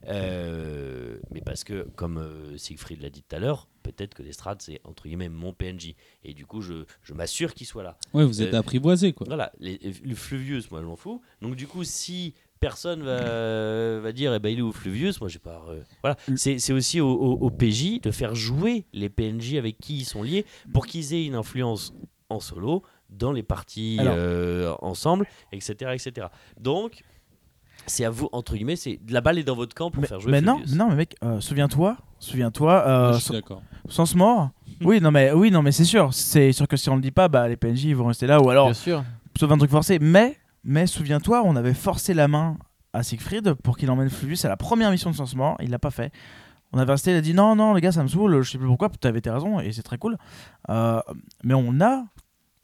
Euh, 0.08 1.18
mais 1.32 1.42
parce 1.42 1.64
que, 1.64 1.88
comme 1.96 2.18
euh, 2.18 2.58
Siegfried 2.58 3.02
l'a 3.02 3.10
dit 3.10 3.24
tout 3.24 3.36
à 3.36 3.40
l'heure, 3.40 3.68
peut-être 3.84 4.14
que 4.14 4.24
l'estrade 4.24 4.62
c'est 4.62 4.80
entre 4.84 5.04
guillemets 5.04 5.30
mon 5.30 5.54
PNJ. 5.54 5.96
Et 6.24 6.34
du 6.34 6.46
coup 6.46 6.62
je, 6.62 6.86
je 7.02 7.14
m'assure 7.14 7.54
qu'il 7.54 7.68
soit 7.68 7.84
là. 7.84 7.98
Ouais, 8.14 8.26
vous 8.26 8.42
êtes 8.42 8.54
Euh, 8.54 8.60
apprivoisé 8.60 9.14
quoi. 9.14 9.26
Voilà, 9.28 9.52
les, 9.60 9.80
le 10.04 10.16
Fluvius, 10.16 10.70
moi 10.72 10.82
je 10.82 10.86
m'en 10.86 10.96
fous. 10.96 11.22
Donc 11.42 11.56
du 11.56 11.68
coup, 11.68 11.84
si 11.84 12.34
personne 12.60 13.04
va, 13.04 14.00
va 14.00 14.12
dire, 14.14 14.34
eh 14.34 14.40
ben, 14.40 14.50
il 14.50 14.60
est 14.60 14.62
où 14.62 14.72
Fluvius, 14.72 15.20
moi 15.20 15.30
j'ai 15.30 15.40
pas. 15.40 15.66
euh, 15.70 15.82
voilà, 16.02 16.16
c'est 16.38 16.72
aussi 16.74 17.02
au, 17.02 17.10
au- 17.10 17.38
au 17.40 17.50
PJ 17.50 18.00
de 18.02 18.12
faire 18.12 18.36
jouer 18.36 18.86
les 18.94 19.10
PNJ 19.10 19.56
avec 19.56 19.78
qui 19.80 19.98
ils 19.98 20.06
sont 20.06 20.24
liés 20.24 20.46
pour 20.74 20.86
qu'ils 20.86 21.14
aient 21.14 21.26
une 21.26 21.36
influence 21.36 21.94
en 22.30 22.40
solo 22.40 22.84
dans 23.10 23.32
les 23.32 23.44
parties 23.44 23.98
Alors- 24.00 24.16
euh, 24.18 24.74
ensemble, 24.82 25.26
etc., 25.52 25.92
etc. 25.94 26.28
Donc, 26.60 27.04
c'est 27.86 28.06
à 28.06 28.10
vous, 28.10 28.30
entre 28.32 28.56
guillemets, 28.56 28.76
c'est 28.76 29.00
la 29.10 29.22
balle 29.22 29.38
est 29.40 29.44
dans 29.44 29.56
votre 29.56 29.76
camp 29.76 29.92
pour 29.92 30.02
Mais, 30.02 30.08
faire 30.08 30.20
jouer 30.20 30.32
mais 30.32 30.42
non, 30.42 30.62
non, 30.70 30.90
mais 30.90 30.96
mec, 30.96 31.16
euh, 31.24 31.42
souviens-toi, 31.42 31.98
souviens-toi, 32.20 32.84
euh, 32.88 33.14
je 33.14 33.18
suis 33.18 33.26
sans, 33.26 33.34
d'accord. 33.34 33.62
sans 33.90 34.16
mort. 34.16 34.50
oui, 34.82 35.02
non, 35.02 35.12
mais 35.12 35.32
oui, 35.34 35.52
non, 35.52 35.62
mais 35.62 35.72
c'est 35.72 35.84
sûr, 35.84 36.14
c'est 36.14 36.52
sûr 36.54 36.68
que 36.68 36.78
si 36.78 36.90
on 36.90 36.96
le 36.96 37.02
dit 37.02 37.12
pas, 37.12 37.28
bah 37.28 37.48
les 37.48 37.58
PNJ 37.58 37.86
ils 37.86 37.96
vont 37.96 38.08
rester 38.08 38.26
là, 38.28 38.42
ou 38.42 38.50
alors 38.50 38.68
Bien 38.68 38.74
sûr. 38.74 39.04
sauf 39.38 39.52
un 39.52 39.58
truc 39.58 39.70
forcé. 39.72 40.00
Mais, 40.00 40.38
mais 40.64 40.88
souviens-toi, 40.88 41.42
on 41.46 41.56
avait 41.56 41.74
forcé 41.74 42.14
la 42.14 42.28
main 42.28 42.58
à 42.94 43.04
Siegfried 43.04 43.54
pour 43.56 43.76
qu'il 43.78 43.90
emmène 43.92 44.10
Fluvius 44.10 44.46
à 44.46 44.50
la 44.50 44.56
première 44.58 44.90
mission 44.92 45.10
de 45.12 45.16
Sans 45.16 45.36
Mort. 45.36 45.58
Il 45.62 45.70
l'a 45.72 45.80
pas 45.80 45.92
fait. 45.92 46.12
On 46.72 46.80
avait 46.80 46.92
resté, 46.94 47.12
il 47.12 47.18
a 47.18 47.22
dit 47.22 47.34
non, 47.34 47.56
non, 47.56 47.74
les 47.74 47.82
gars, 47.82 47.92
ça 47.92 48.02
me 48.02 48.08
saoule, 48.08 48.42
je 48.42 48.50
sais 48.52 48.58
plus 48.58 48.68
pourquoi, 48.68 48.90
tu 48.90 49.08
avais 49.08 49.20
tes 49.22 49.30
raisons, 49.30 49.60
et 49.60 49.72
c'est 49.74 49.84
très 49.84 49.98
cool. 49.98 50.18
Euh, 50.70 51.02
mais 51.44 51.54
on 51.54 51.80
a, 51.82 52.06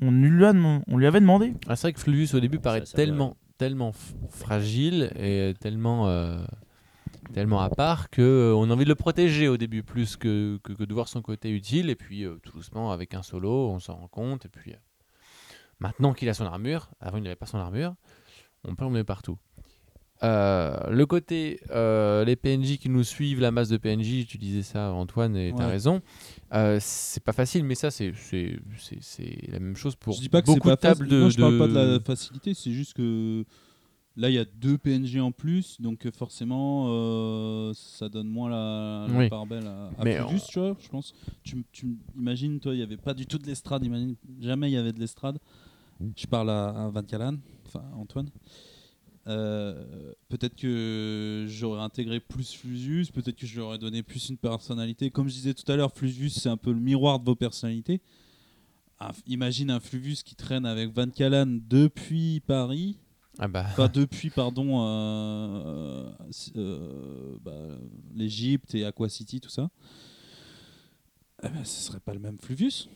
on 0.02 0.12
lui, 0.12 0.46
a 0.46 0.54
dem- 0.54 0.82
on 0.88 0.98
lui 0.98 1.06
avait 1.08 1.20
demandé. 1.20 1.54
Ah, 1.68 1.76
c'est 1.76 1.88
vrai 1.88 1.94
que 1.94 2.00
Fluvius 2.00 2.34
au 2.34 2.40
début 2.40 2.60
paraît 2.60 2.86
ça 2.86 2.96
tellement, 2.96 3.36
tellement 3.58 3.92
fragile 4.30 5.12
et 5.18 5.54
tellement, 5.60 6.08
euh, 6.08 6.40
tellement 7.34 7.60
à 7.62 7.70
part 7.70 8.10
que 8.10 8.22
euh, 8.22 8.56
on 8.56 8.70
a 8.70 8.74
envie 8.74 8.86
de 8.86 8.90
le 8.90 8.96
protéger 8.96 9.48
au 9.48 9.58
début 9.58 9.84
plus 9.84 10.16
que, 10.18 10.58
que, 10.64 10.74
que 10.74 10.84
de 10.84 10.94
voir 10.94 11.08
son 11.08 11.22
côté 11.22 11.50
utile. 11.52 11.90
Et 11.90 11.96
puis 11.96 12.24
euh, 12.24 12.36
tout 12.44 12.54
doucement 12.54 12.92
avec 12.92 13.14
un 13.14 13.24
solo, 13.24 13.70
on 13.70 13.80
s'en 13.80 13.96
rend 13.96 14.08
compte. 14.08 14.46
Et 14.46 14.50
puis 14.50 14.72
euh, 14.72 14.78
maintenant 15.80 16.14
qu'il 16.14 16.30
a 16.30 16.34
son 16.34 16.46
armure, 16.46 16.90
avant 17.02 17.18
il 17.18 17.24
n'avait 17.24 17.36
pas 17.36 17.46
son 17.46 17.58
armure, 17.58 17.94
on 18.64 18.76
peut 18.76 18.84
l'emmener 18.86 19.04
partout. 19.04 19.38
Euh, 20.22 20.78
le 20.90 21.06
côté 21.06 21.62
euh, 21.72 22.26
les 22.26 22.36
PNJ 22.36 22.78
qui 22.78 22.90
nous 22.90 23.04
suivent, 23.06 23.40
la 23.40 23.52
masse 23.52 23.70
de 23.70 23.78
PNJ, 23.78 24.26
tu 24.28 24.38
disais 24.38 24.64
ça 24.64 24.92
Antoine 24.92 25.36
et 25.38 25.54
tu 25.56 25.62
as 25.62 25.66
Ouais. 25.66 25.72
raison. 25.72 26.02
Euh, 26.54 26.78
c'est 26.82 27.24
pas 27.24 27.34
facile, 27.34 27.64
mais 27.64 27.76
ça 27.76 27.92
c'est 27.92 28.12
la 29.48 29.60
même 29.60 29.76
chose 29.76 29.96
pour 29.96 30.16
je 30.16 30.22
dis 30.22 30.30
pas 30.30 30.42
que 30.42 30.48
beaucoup 30.48 30.70
de 30.70 30.76
tables 30.76 31.08
de. 31.08 31.20
Moi, 31.20 31.30
je 31.30 31.38
parle 31.38 31.58
pas 31.58 31.68
de 31.68 31.74
la 31.74 32.00
facilité, 32.00 32.54
c'est 32.54 32.72
juste 32.72 32.94
que 32.94 33.46
là, 34.18 34.30
il 34.30 34.34
y 34.34 34.40
a 34.40 34.46
deux 34.46 34.78
PNG 34.78 35.20
en 35.22 35.32
plus, 35.32 35.80
donc 35.80 36.06
euh, 36.06 36.12
forcément, 36.12 36.88
euh, 36.90 37.72
ça 37.76 38.10
donne 38.10 38.28
moins 38.28 38.50
la, 38.50 39.06
la 39.12 39.18
Oui. 39.20 39.30
part 39.30 39.46
belle 39.46 39.68
à, 39.68 39.92
à 39.98 40.04
Mais 40.04 40.18
tu 40.50 40.60
vois, 40.60 40.76
je 40.82 40.90
pense. 40.90 41.14
Tu, 41.44 41.64
imagines, 42.18 42.60
toi, 42.60 42.74
il 42.74 42.80
y 42.80 42.84
avait 42.84 42.98
pas 42.98 43.14
du 43.14 43.26
tout 43.28 43.38
de 43.38 43.46
l'estrade, 43.46 43.86
imagine, 43.86 44.16
jamais 44.42 44.70
il 44.70 44.74
y 44.74 44.78
avait 44.78 44.92
de 44.94 45.00
l'estrade. 45.00 45.38
Je 46.16 46.26
parle 46.28 46.50
à, 46.50 46.70
à 46.70 46.90
Van 46.90 47.04
Callan, 47.04 47.36
enfin 47.68 47.84
Antoine. 47.96 48.30
Euh, 49.30 50.14
peut-être 50.28 50.56
que 50.56 51.46
j'aurais 51.48 51.82
intégré 51.82 52.20
plus 52.20 52.54
Fluvius, 52.56 53.12
peut-être 53.12 53.36
que 53.38 53.46
je 53.46 53.54
lui 53.54 53.62
aurais 53.62 53.78
donné 53.78 54.02
plus 54.02 54.30
une 54.30 54.38
personnalité. 54.38 55.12
Comme 55.12 55.28
je 55.30 55.34
disais 55.36 55.54
tout 55.54 55.72
à 55.72 55.76
l'heure, 55.76 55.94
Fluvius 55.94 56.40
c'est 56.42 56.50
un 56.50 56.58
peu 56.58 56.72
le 56.74 56.80
miroir 56.80 57.20
de 57.20 57.26
vos 57.26 57.36
personnalités. 57.36 58.02
Un- 59.00 59.12
imagine 59.28 59.70
un 59.70 59.80
Fluvius 59.80 60.24
qui 60.24 60.36
traîne 60.36 60.66
avec 60.66 60.90
Van 60.92 61.10
Callan 61.10 61.46
depuis 61.70 62.40
Paris, 62.40 62.98
Ah 63.38 63.48
bah. 63.48 63.66
enfin 63.70 63.88
depuis 63.94 64.30
pardon 64.32 64.84
euh, 64.84 66.10
euh, 66.56 67.38
bah, 67.44 67.54
l'Égypte 68.16 68.74
et 68.74 68.84
Aqua 68.84 69.10
City 69.10 69.40
tout 69.40 69.50
ça. 69.50 69.70
Eh 71.44 71.50
ben, 71.50 71.64
ce 71.64 71.82
serait 71.84 72.00
pas 72.02 72.14
le 72.14 72.20
même 72.20 72.38
Fluvius, 72.40 72.90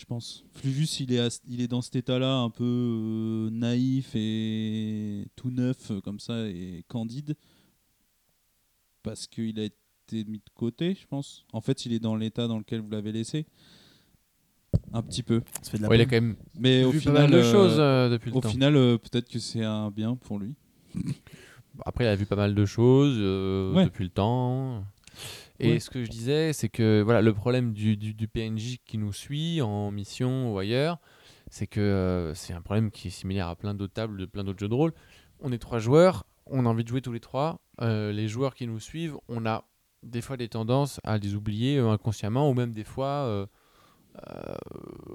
je 0.00 0.04
pense. 0.06 0.44
Fluvius 0.54 0.98
il 1.00 1.12
est 1.12 1.20
à- 1.20 1.40
il 1.46 1.60
est 1.60 1.68
dans 1.68 1.82
cet 1.82 1.94
état-là 1.96 2.34
un 2.38 2.50
peu 2.50 2.64
euh, 2.64 3.50
naïf 3.50 4.10
et 4.14 5.26
tout 5.36 5.50
neuf 5.50 5.90
euh, 5.90 6.00
comme 6.00 6.18
ça 6.18 6.46
et 6.48 6.84
candide 6.88 7.36
parce 9.02 9.26
qu'il 9.26 9.58
a 9.60 9.64
été 9.64 10.24
mis 10.24 10.38
de 10.38 10.50
côté, 10.54 10.94
je 11.00 11.06
pense. 11.06 11.44
En 11.52 11.60
fait, 11.60 11.86
il 11.86 11.92
est 11.92 11.98
dans 12.00 12.16
l'état 12.16 12.46
dans 12.48 12.58
lequel 12.58 12.80
vous 12.80 12.90
l'avez 12.90 13.12
laissé. 13.12 13.46
Un 14.92 15.02
petit 15.02 15.22
peu. 15.22 15.42
Ça 15.62 15.70
fait 15.72 15.78
de 15.78 15.82
la 15.82 15.88
Ouais, 15.88 15.96
il 15.98 16.00
a 16.02 16.04
quand 16.04 16.10
même 16.16 16.36
Mais 16.58 16.84
au 16.84 16.90
vu 16.90 17.00
final, 17.00 17.14
pas 17.16 17.20
mal 17.22 17.30
de 17.30 17.36
euh, 17.38 17.52
choses 17.52 17.76
euh, 17.78 18.08
depuis 18.08 18.30
le 18.30 18.36
au 18.36 18.40
temps. 18.40 18.48
final, 18.50 18.76
euh, 18.76 18.98
peut-être 18.98 19.28
que 19.28 19.38
c'est 19.38 19.64
un 19.64 19.90
bien 19.90 20.16
pour 20.16 20.38
lui. 20.38 20.54
Après, 21.86 22.04
il 22.04 22.08
a 22.08 22.16
vu 22.16 22.26
pas 22.26 22.36
mal 22.36 22.54
de 22.54 22.64
choses 22.66 23.16
euh, 23.18 23.72
Ouais. 23.74 23.84
depuis 23.84 24.04
le 24.04 24.10
temps. 24.10 24.84
Et 25.60 25.78
ce 25.80 25.90
que 25.90 26.04
je 26.04 26.10
disais, 26.10 26.52
c'est 26.52 26.68
que 26.68 27.02
voilà, 27.02 27.22
le 27.22 27.32
problème 27.34 27.72
du, 27.72 27.96
du, 27.96 28.14
du 28.14 28.28
PNJ 28.28 28.78
qui 28.84 28.98
nous 28.98 29.12
suit 29.12 29.60
en 29.62 29.90
mission 29.90 30.52
ou 30.52 30.58
ailleurs, 30.58 30.98
c'est 31.50 31.66
que 31.66 31.80
euh, 31.80 32.34
c'est 32.34 32.52
un 32.52 32.60
problème 32.62 32.90
qui 32.90 33.08
est 33.08 33.10
similaire 33.10 33.48
à 33.48 33.56
plein 33.56 33.74
d'autres 33.74 33.92
tables, 33.92 34.16
de 34.18 34.26
plein 34.26 34.44
d'autres 34.44 34.60
jeux 34.60 34.68
de 34.68 34.74
rôle. 34.74 34.92
On 35.40 35.52
est 35.52 35.58
trois 35.58 35.78
joueurs, 35.78 36.24
on 36.46 36.66
a 36.66 36.68
envie 36.68 36.84
de 36.84 36.88
jouer 36.88 37.00
tous 37.02 37.12
les 37.12 37.20
trois. 37.20 37.60
Euh, 37.80 38.12
les 38.12 38.28
joueurs 38.28 38.54
qui 38.54 38.66
nous 38.66 38.80
suivent, 38.80 39.16
on 39.28 39.46
a 39.46 39.64
des 40.02 40.20
fois 40.22 40.36
des 40.36 40.48
tendances 40.48 41.00
à 41.04 41.18
les 41.18 41.34
oublier 41.34 41.78
euh, 41.78 41.90
inconsciemment 41.90 42.48
ou 42.50 42.54
même 42.54 42.72
des 42.72 42.84
fois 42.84 43.06
euh, 43.06 43.46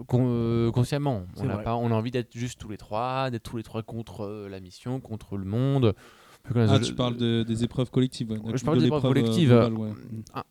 con- 0.08 0.72
consciemment. 0.74 1.26
On 1.38 1.50
a, 1.50 1.58
pas, 1.64 1.76
on 1.76 1.92
a 1.92 1.94
envie 1.96 2.12
d'être 2.12 2.36
juste 2.38 2.60
tous 2.60 2.70
les 2.70 2.78
trois, 2.78 3.30
d'être 3.30 3.44
tous 3.44 3.58
les 3.58 3.64
trois 3.64 3.84
contre 3.84 4.48
la 4.50 4.60
mission, 4.60 5.00
contre 5.00 5.38
le 5.38 5.46
monde. 5.46 5.96
Ah, 6.54 6.80
tu 6.80 6.94
parles 6.94 7.18
de- 7.18 7.44
des 7.44 7.64
épreuves 7.64 7.90
collectives. 7.92 8.30
ouais. 8.32 8.40
Je 8.56 8.64
parle 8.64 8.78
De 8.78 8.82
des 8.82 8.88
épreuves 8.88 9.06
euh, 9.06 9.08
collectives. 9.08 9.52
ouais. 9.52 9.92
un, 10.34 10.44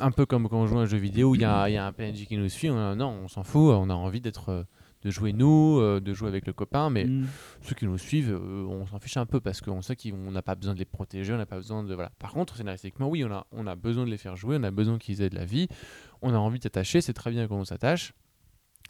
un 0.00 0.10
peu 0.10 0.24
comme 0.26 0.48
quand 0.48 0.58
on 0.60 0.66
joue 0.66 0.78
à 0.78 0.82
un 0.82 0.86
jeu 0.86 0.96
vidéo, 0.98 1.34
il 1.34 1.42
y 1.42 1.44
a, 1.44 1.68
il 1.68 1.74
y 1.74 1.76
a 1.76 1.86
un 1.86 1.92
PNJ 1.92 2.26
qui 2.26 2.36
nous 2.36 2.48
suit. 2.48 2.70
on 2.70 2.94
non, 2.96 3.08
on 3.24 3.28
s'en 3.28 3.42
fout. 3.42 3.72
On 3.74 3.90
a 3.90 3.94
envie 3.94 4.20
d'être, 4.20 4.64
de 5.02 5.10
jouer 5.10 5.32
nous, 5.32 5.78
euh, 5.80 6.00
de 6.00 6.14
jouer 6.14 6.28
avec 6.28 6.46
le 6.46 6.52
copain, 6.52 6.88
mais 6.88 7.04
Mm. 7.04 7.26
ceux 7.60 7.74
qui 7.74 7.84
nous 7.86 7.98
suivent, 7.98 8.32
euh, 8.32 8.64
on 8.68 8.86
s'en 8.86 8.98
fiche 9.00 9.16
un 9.16 9.26
peu 9.26 9.40
parce 9.40 9.60
qu'on 9.60 9.82
sait 9.82 9.96
qu'on 9.96 10.30
n'a 10.30 10.42
pas 10.42 10.54
besoin 10.54 10.74
de 10.74 10.78
les 10.78 10.84
protéger, 10.84 11.32
on 11.34 11.36
n'a 11.38 11.46
pas 11.46 11.56
besoin 11.56 11.82
de 11.84 11.92
voilà. 11.94 12.10
Par 12.18 12.32
contre, 12.32 12.56
scénaristiquement, 12.56 13.08
oui, 13.08 13.24
on 13.24 13.32
a, 13.32 13.46
on 13.52 13.66
a 13.66 13.74
besoin 13.74 14.04
de 14.06 14.10
les 14.10 14.16
faire 14.18 14.36
jouer, 14.36 14.56
on 14.58 14.62
a 14.62 14.70
besoin 14.70 14.98
qu'ils 14.98 15.20
aient 15.20 15.30
de 15.30 15.34
la 15.34 15.44
vie, 15.44 15.68
on 16.22 16.32
a 16.32 16.38
envie 16.38 16.58
de 16.58 16.62
s'attacher, 16.64 17.00
c'est 17.00 17.12
très 17.14 17.30
bien 17.30 17.46
quand 17.48 17.56
on 17.58 17.64
s'attache, 17.64 18.14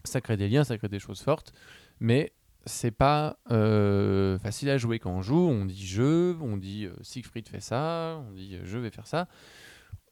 ça 0.05 0.21
crée 0.21 0.37
des 0.37 0.49
liens, 0.49 0.65
ça 0.65 0.77
crée 0.79 0.89
des 0.89 0.99
choses 0.99 1.21
fortes, 1.23 1.53
mais 1.99 2.33
c'est 2.65 2.91
pas 2.91 3.39
euh, 3.51 4.39
facile 4.39 4.71
à 4.71 4.79
jouer 4.79 4.99
quand 4.99 5.11
on 5.11 5.23
joue. 5.23 5.49
On 5.49 5.65
dit 5.65 5.87
je, 5.87 6.35
on 6.41 6.57
dit 6.57 6.87
euh, 6.87 6.95
Siegfried 7.03 7.49
fait 7.49 7.61
ça, 7.61 8.21
on 8.29 8.33
dit 8.33 8.57
euh, 8.57 8.63
je 8.65 8.79
vais 8.79 8.91
faire 8.91 9.07
ça. 9.07 9.29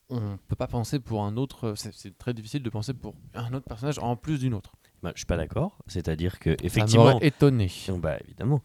On 0.08 0.38
peut 0.48 0.56
pas 0.56 0.66
penser 0.66 0.98
pour 0.98 1.22
un 1.22 1.36
autre. 1.36 1.74
C'est 1.76 2.18
très 2.18 2.34
difficile 2.34 2.64
de 2.64 2.70
penser 2.70 2.94
pour 2.94 3.14
un 3.34 3.52
autre 3.54 3.66
personnage 3.66 4.00
en 4.00 4.16
plus 4.16 4.40
d'une 4.40 4.54
autre. 4.54 4.72
Bah, 5.02 5.12
je 5.14 5.20
suis 5.20 5.26
pas 5.26 5.36
d'accord. 5.36 5.78
C'est-à-dire 5.86 6.40
que 6.40 6.50
Ça 6.50 6.56
effectivement, 6.64 7.12
m'aurait 7.12 7.26
étonné. 7.26 7.70
Bah 7.98 8.18
évidemment, 8.24 8.60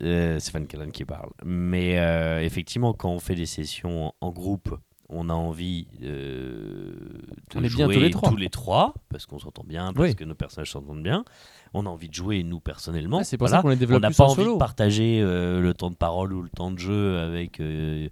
c'est 0.00 0.52
Van 0.52 0.64
Callen 0.64 0.92
qui 0.92 1.04
parle. 1.04 1.30
Mais 1.44 1.96
effectivement, 2.44 2.94
quand 2.94 3.10
on 3.10 3.18
fait 3.18 3.34
des 3.34 3.46
sessions 3.46 4.14
en 4.20 4.30
groupe, 4.30 4.78
on 5.08 5.28
a 5.28 5.32
envie 5.34 5.86
euh, 6.02 6.94
de 7.52 7.58
On 7.58 7.62
est 7.62 7.68
jouer 7.68 7.86
bien 7.86 7.94
tous 7.94 8.36
les 8.36 8.50
trois. 8.50 8.92
trois, 8.92 8.94
parce 9.08 9.26
qu'on 9.26 9.38
s'entend 9.38 9.64
bien, 9.64 9.92
parce 9.92 10.08
Oui. 10.10 10.16
que 10.16 10.24
nos 10.24 10.34
personnages 10.34 10.70
s'entendent 10.72 11.02
bien. 11.02 11.24
On 11.74 11.86
a 11.86 11.88
envie 11.88 12.08
de 12.08 12.14
jouer 12.14 12.42
nous 12.42 12.60
personnellement. 12.60 13.18
Ouais, 13.18 13.24
c'est 13.24 13.36
pour 13.38 13.46
Voilà. 13.46 13.58
ça 13.58 13.62
qu'on 13.62 13.68
les 13.68 13.76
On 13.76 13.78
développe 13.78 14.02
n'a 14.02 14.08
plus 14.08 14.16
pas 14.16 14.24
en 14.24 14.28
envie 14.28 14.42
solo. 14.42 14.54
de 14.54 14.58
partager 14.58 15.20
euh, 15.22 15.60
le 15.60 15.74
temps 15.74 15.90
de 15.90 15.96
parole 15.96 16.32
ou 16.32 16.42
le 16.42 16.48
temps 16.50 16.70
de 16.70 16.78
jeu 16.78 17.18
avec 17.18 17.60
euh, 17.60 18.08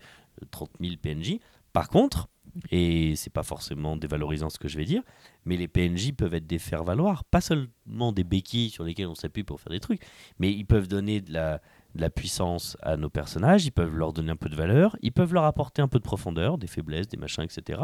30 0.50 0.70
000 0.80 0.94
PNJ. 1.02 1.38
Par 1.72 1.88
contre, 1.88 2.28
et 2.70 3.16
c'est 3.16 3.32
pas 3.32 3.42
forcément 3.42 3.96
dévalorisant 3.96 4.48
ce 4.48 4.58
que 4.60 4.68
je 4.68 4.76
vais 4.78 4.84
dire, 4.84 5.02
mais 5.44 5.56
les 5.56 5.66
PNJ 5.66 6.12
peuvent 6.12 6.34
être 6.34 6.46
des 6.46 6.60
faire-valoir, 6.60 7.24
pas 7.24 7.40
seulement 7.40 8.12
des 8.12 8.22
béquilles 8.22 8.70
sur 8.70 8.84
lesquelles 8.84 9.08
on 9.08 9.16
s'appuie 9.16 9.42
pour 9.42 9.60
faire 9.60 9.72
des 9.72 9.80
trucs, 9.80 10.00
mais 10.38 10.52
ils 10.52 10.64
peuvent 10.64 10.86
donner 10.86 11.20
de 11.20 11.32
la, 11.32 11.60
de 11.94 12.00
la 12.00 12.10
puissance 12.10 12.76
à 12.82 12.96
nos 12.96 13.08
personnages, 13.10 13.64
ils 13.66 13.70
peuvent 13.70 13.94
leur 13.96 14.12
donner 14.12 14.30
un 14.32 14.36
peu 14.36 14.48
de 14.48 14.56
valeur, 14.56 14.96
ils 15.02 15.12
peuvent 15.12 15.32
leur 15.32 15.44
apporter 15.44 15.80
un 15.80 15.88
peu 15.88 15.98
de 15.98 16.04
profondeur, 16.04 16.58
des 16.58 16.66
faiblesses, 16.66 17.06
des 17.08 17.16
machins, 17.16 17.44
etc. 17.44 17.80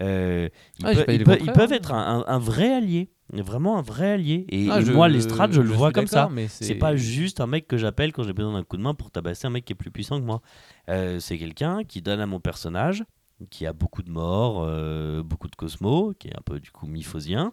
Euh, 0.00 0.48
ils, 0.78 0.86
Ah, 0.86 0.94
peuvent- 0.94 1.04
ils 1.08 1.20
ils 1.20 1.50
hein. 1.50 1.66
être 1.70 1.92
un, 1.92 2.38
vrai 2.38 2.72
allié, 2.72 3.10
vraiment 3.32 3.78
un 3.78 3.82
vrai 3.82 4.12
allié. 4.12 4.46
Et, 4.48 4.68
Ah, 4.70 4.80
et 4.80 4.84
je- 4.84 4.92
moi, 4.92 5.08
l'estrade, 5.08 5.52
je, 5.52 5.60
le 5.60 5.68
vois 5.68 5.92
comme 5.92 6.06
ça. 6.06 6.28
C'est 6.48 6.74
pas 6.76 6.96
juste 6.96 7.40
un 7.40 7.46
mec 7.46 7.68
que 7.68 7.76
j'appelle 7.76 8.12
quand 8.12 8.22
j'ai 8.22 8.32
besoin 8.32 8.54
d'un 8.54 8.64
coup 8.64 8.76
de 8.76 8.82
main 8.82 8.94
pour 8.94 9.10
tabasser 9.10 9.46
un 9.46 9.50
mec 9.50 9.64
qui 9.64 9.72
est 9.72 9.76
plus 9.76 9.90
puissant 9.90 10.18
que 10.20 10.24
moi. 10.24 10.40
Euh, 10.88 11.20
c'est 11.20 11.38
quelqu'un 11.38 11.84
qui 11.84 12.02
donne 12.02 12.20
à 12.20 12.26
mon 12.26 12.40
personnage, 12.40 13.04
qui 13.50 13.66
a 13.66 13.72
beaucoup 13.72 14.02
de 14.02 14.10
morts, 14.10 14.62
euh, 14.64 15.22
beaucoup 15.22 15.48
de 15.48 15.56
cosmos, 15.56 16.14
qui 16.18 16.28
est 16.28 16.36
un 16.36 16.42
peu 16.44 16.60
du 16.60 16.70
coup 16.70 16.86
miphosien. 16.86 17.52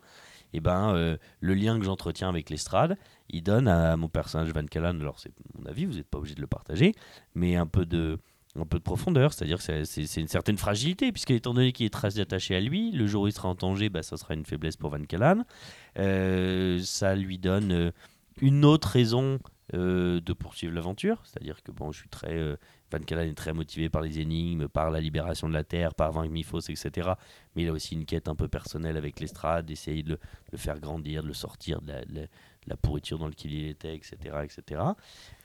Et 0.54 0.60
ben, 0.60 0.94
euh, 0.96 1.18
le 1.40 1.54
lien 1.54 1.78
que 1.80 1.86
j'entretiens 1.86 2.30
avec 2.30 2.50
l'estrade, 2.50 2.98
il 3.30 3.44
donne 3.44 3.68
à 3.68 3.96
mon 3.98 4.10
personnage 4.10 4.50
Van 4.50 4.66
Callan, 4.66 5.00
alors 5.00 5.20
c'est 5.20 5.32
mon 5.58 5.66
avis, 5.66 5.86
vous 5.86 5.94
n'êtes 5.94 6.08
pas 6.08 6.18
obligé 6.18 6.36
de 6.36 6.42
le 6.42 6.48
partager, 6.48 6.94
mais 7.36 7.56
un 7.56 7.66
peu 7.66 7.86
de, 7.86 8.20
profondeur, 8.84 9.34
c'est-à-dire 9.34 9.58
que 9.58 9.84
c'est 9.86 10.22
une 10.22 10.28
certaine 10.28 10.58
fragilité, 10.58 11.12
puisque 11.12 11.32
étant 11.32 11.54
donné 11.54 11.72
qu'il 11.72 11.86
est 11.86 11.90
très 11.90 12.20
attaché 12.20 12.56
à 12.56 12.60
lui, 12.60 12.92
le 12.92 13.08
jour 13.08 13.24
où 13.24 13.28
il 13.28 13.34
sera 13.34 13.50
en 13.50 13.56
danger, 13.56 13.90
bah, 13.90 14.04
ça 14.04 14.18
sera 14.18 14.34
une 14.34 14.46
faiblesse 14.46 14.76
pour 14.76 14.90
Van 14.90 15.04
Callan. 15.04 15.44
Euh, 15.98 16.80
ça 16.84 17.16
lui 17.16 17.38
donne 17.38 17.72
euh, 17.72 17.92
une 18.42 18.66
autre 18.66 18.90
raison 18.90 19.40
euh, 19.74 20.20
de 20.20 20.34
poursuivre 20.34 20.74
l'aventure, 20.74 21.22
c'est-à-dire 21.24 21.64
que 21.64 21.72
bon, 21.72 21.92
je 21.92 22.00
suis 22.00 22.10
très 22.10 22.58
Van 22.92 23.00
Callan 23.00 23.22
est 23.22 23.34
très 23.34 23.54
motivé 23.54 23.90
par 23.90 24.02
les 24.02 24.20
énigmes, 24.20 24.68
par 24.68 24.92
la 24.92 25.00
libération 25.00 25.48
de 25.48 25.54
la 25.54 25.64
Terre, 25.64 25.94
par 25.96 26.12
vaincre 26.12 26.32
Miphos, 26.32 26.60
etc. 26.70 27.12
Mais 27.56 27.64
il 27.64 27.70
a 27.70 27.72
aussi 27.72 27.96
une 27.96 28.06
quête 28.06 28.28
un 28.28 28.36
peu 28.36 28.48
personnelle 28.48 28.98
avec 28.98 29.20
l'estrade, 29.20 29.66
d'essayer 29.66 30.04
de 30.04 30.10
le, 30.12 30.16
de 30.16 30.22
le 30.54 30.58
faire 30.58 30.80
grandir, 30.80 31.24
de 31.24 31.28
le 31.28 31.34
sortir 31.34 31.82
de 31.82 31.92
la, 31.94 32.02
de 32.06 32.28
pourriture 32.82 33.18
dans 33.18 33.28
laquelle 33.28 33.54
il 33.54 33.68
était, 33.70 33.96
etc. 33.96 34.18
etc. 34.44 34.82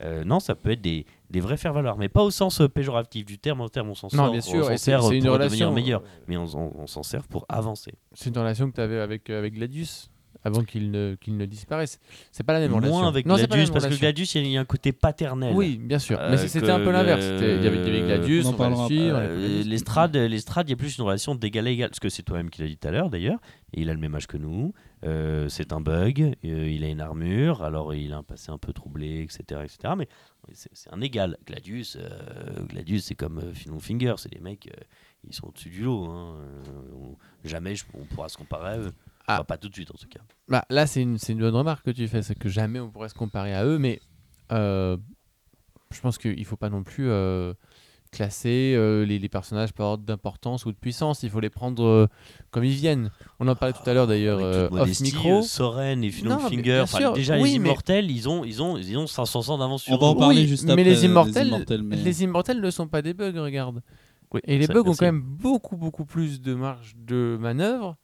Euh, 0.03 0.23
non, 0.25 0.39
ça 0.41 0.55
peut 0.55 0.71
être 0.73 0.81
des, 0.83 1.07
des 1.31 1.41
vrais 1.41 1.57
faire-valoir, 1.57 1.97
mais 1.97 2.09
pas 2.09 2.23
au 2.23 2.31
sens 2.31 2.61
péjoratif 2.75 3.25
du 3.25 3.39
terme. 3.39 3.61
En 3.63 3.69
terme, 3.69 3.89
on 3.91 3.95
s'en 3.95 4.09
Non, 4.09 4.25
sort, 4.25 4.31
bien 4.33 4.41
on 4.41 4.43
sûr, 4.51 4.67
c'est- 4.67 4.77
sert 4.79 5.01
pour 5.01 5.11
devenir 5.11 5.73
meilleur, 5.73 6.03
euh, 6.03 6.25
mais 6.29 6.37
on, 6.37 6.45
on- 6.55 6.73
on 6.81 6.87
s'en 6.87 7.03
sert 7.03 7.27
pour 7.27 7.47
avancer. 7.49 7.95
C'est 8.13 8.31
une 8.31 8.39
relation 8.39 8.69
que 8.71 8.75
tu 8.77 8.81
avais 8.81 8.99
avec, 9.01 9.31
euh, 9.31 9.39
avec 9.39 9.55
Gladius 9.55 10.11
avant 10.47 10.63
qu'il 10.65 10.91
ne, 10.91 11.15
qu'il 11.21 11.37
ne 11.37 11.45
disparaisse. 11.47 11.99
C'est 12.33 12.45
pas 12.45 12.53
la 12.53 12.61
même 12.61 12.73
relation. 12.75 12.97
Moins 12.99 13.09
avec 13.09 13.27
Non, 13.27 13.37
Gladius, 13.37 13.71
parce 13.71 13.87
que. 13.87 13.95
Gladius, 13.95 14.35
il 14.37 14.47
y 14.49 14.57
a 14.57 14.61
un 14.61 14.65
côté 14.65 14.93
paternel. 14.93 15.53
Oui, 15.55 15.77
bien 15.77 15.99
sûr. 15.99 16.19
Euh, 16.21 16.31
mais 16.31 16.37
c'est- 16.37 16.49
c'était 16.49 16.71
un 16.71 16.81
peu 16.81 16.91
l'inverse. 16.91 17.25
Il 17.25 17.31
y 17.33 17.37
avait, 17.37 17.57
il 17.57 17.65
y 17.65 17.67
avait 17.69 18.01
Gladius, 18.07 18.47
On 18.47 18.51
on, 18.51 18.53
va 18.57 18.69
le. 18.69 19.11
Euh. 19.11 19.63
L'estrade, 19.65 20.17
l'estrade, 20.17 20.69
il 20.69 20.71
y 20.71 20.75
a 20.75 20.77
plus 20.77 20.97
une 20.99 21.05
relation 21.05 21.35
d'égal 21.35 21.67
à 21.67 21.71
égal, 21.71 21.91
parce 21.91 22.01
que 22.01 22.09
c'est 22.09 22.23
toi-même 22.23 22.51
qui 22.51 22.63
l'as 22.63 22.69
dit 22.69 22.77
tout 22.77 22.89
à 22.89 22.91
l'heure 22.91 23.11
d'ailleurs, 23.11 23.39
et 23.75 23.81
il 23.83 23.91
a 23.91 23.95
le 23.95 24.01
même 24.01 24.15
âge 24.15 24.27
que 24.27 24.37
nous, 24.37 24.73
euh, 25.05 25.49
c'est 25.49 25.73
un 25.73 25.81
bug, 25.81 26.35
euh, 26.45 26.69
il 26.71 26.85
a 26.85 26.89
une 26.89 27.01
armure, 27.01 27.63
alors 27.63 27.95
il 27.95 28.13
a 28.13 28.19
un 28.19 28.23
passé 28.23 28.51
un 28.51 28.59
peu 28.59 28.73
troublé, 28.73 29.23
etc. 29.23 29.61
etc. 29.65 29.95
mais 29.97 30.09
c'est 30.53 30.71
un 30.93 31.01
égal. 31.01 31.37
Gladius, 31.47 31.97
euh, 32.01 32.65
Gladius 32.69 33.05
c'est 33.05 33.15
comme 33.17 33.39
euh, 33.39 33.53
Philon 33.53 33.81
Finger, 33.81 34.15
c'est 34.19 34.33
des 34.33 34.39
mecs, 34.41 34.69
euh, 34.69 34.81
ils 35.29 35.35
sont 35.35 35.49
au-dessus 35.49 35.71
du 35.71 35.83
lot. 35.83 36.05
hein, 36.05 36.37
euh, 36.39 36.71
on- 36.95 37.17
jamais 37.49 37.75
je- 37.75 37.85
on 37.95 38.05
pourra 38.05 38.29
se 38.29 38.37
comparer 38.37 38.71
à 38.75 38.79
eux. 38.79 38.93
Ah. 39.29 39.35
Enfin, 39.35 39.45
pas 39.45 39.59
tout 39.59 39.69
de 39.69 39.75
suite 39.75 39.91
en 39.91 39.99
tout 39.99 40.09
cas. 40.09 40.21
Bah, 40.49 40.65
là, 40.71 40.87
c'est 40.87 41.03
une, 41.03 41.19
bonne 41.39 41.55
remarque 41.57 41.85
que 41.85 41.91
tu 41.91 42.07
fais, 42.09 42.23
c'est 42.23 42.39
que 42.39 42.49
jamais 42.49 42.79
on 42.81 42.91
pourrait 42.91 43.09
se 43.09 43.15
comparer 43.15 43.55
à 43.55 43.65
eux, 43.65 43.79
mais 43.79 44.01
euh, 44.53 44.97
je 45.93 46.01
pense 46.01 46.19
qu'il 46.19 46.39
ne 46.39 46.45
faut 46.45 46.57
pas 46.57 46.71
non 46.71 46.85
plus 46.85 47.09
euh, 47.11 47.53
classer 48.13 48.75
euh, 48.77 49.05
les, 49.05 49.19
les 49.19 49.29
personnages 49.29 49.73
par 49.73 49.87
ordre 49.89 50.05
d'importance 50.05 50.65
ou 50.65 50.71
de 50.73 50.77
puissance, 50.77 51.23
il 51.25 51.31
faut 51.31 51.41
les 51.41 51.51
prendre 51.51 51.85
euh, 51.85 52.07
comme 52.53 52.65
ils 52.65 52.71
viennent. 52.75 53.11
On 53.41 53.49
en 53.49 53.57
parlait 53.57 53.75
tout 53.75 53.89
à 53.91 53.95
l'heure 53.95 54.07
d'ailleurs, 54.07 54.39
euh, 54.41 54.69
off 54.71 55.01
micro. 55.01 55.39
euh, 55.39 55.43
Soren 55.43 56.05
et 56.05 56.11
Non, 56.23 56.39
mais 56.49 56.57
Finger, 56.57 56.81
enfin, 56.85 57.13
déjà 57.13 57.35
oui, 57.37 57.53
les 57.53 57.59
mais- 57.59 57.69
immortels, 57.69 58.11
ils 58.11 58.29
ont, 58.29 58.45
ils 58.45 58.63
ont, 58.63 58.77
ils 58.77 58.97
ont 58.97 59.07
500 59.09 59.49
ans 59.49 59.59
d'avance 59.59 59.83
sur 59.83 59.95
On 59.95 59.99
va 59.99 60.07
en 60.07 60.15
parler 60.15 60.43
Oui, 60.43 60.47
juste 60.47 60.65
mais 60.65 60.73
après. 60.73 60.85
les 60.85 61.05
immortels- 61.05 61.49
immortels, 61.49 61.83
mais- 61.83 61.97
Les 61.97 62.23
immortels 62.23 62.61
ne 62.61 62.71
sont 62.71 62.87
pas 62.87 63.03
des 63.03 63.13
bugs, 63.13 63.33
regarde. 63.43 63.83
Oui, 64.33 64.41
Et 64.45 64.59
les 64.59 64.67
bugs 64.69 64.81
ont 64.87 64.95
quand 64.95 65.03
même 65.07 65.21
beaucoup, 65.23 65.77
beaucoup 65.77 66.05
plus 66.05 66.41
de 66.41 66.55
marge 66.55 66.95
de 66.97 67.37
manœuvre 67.41 67.97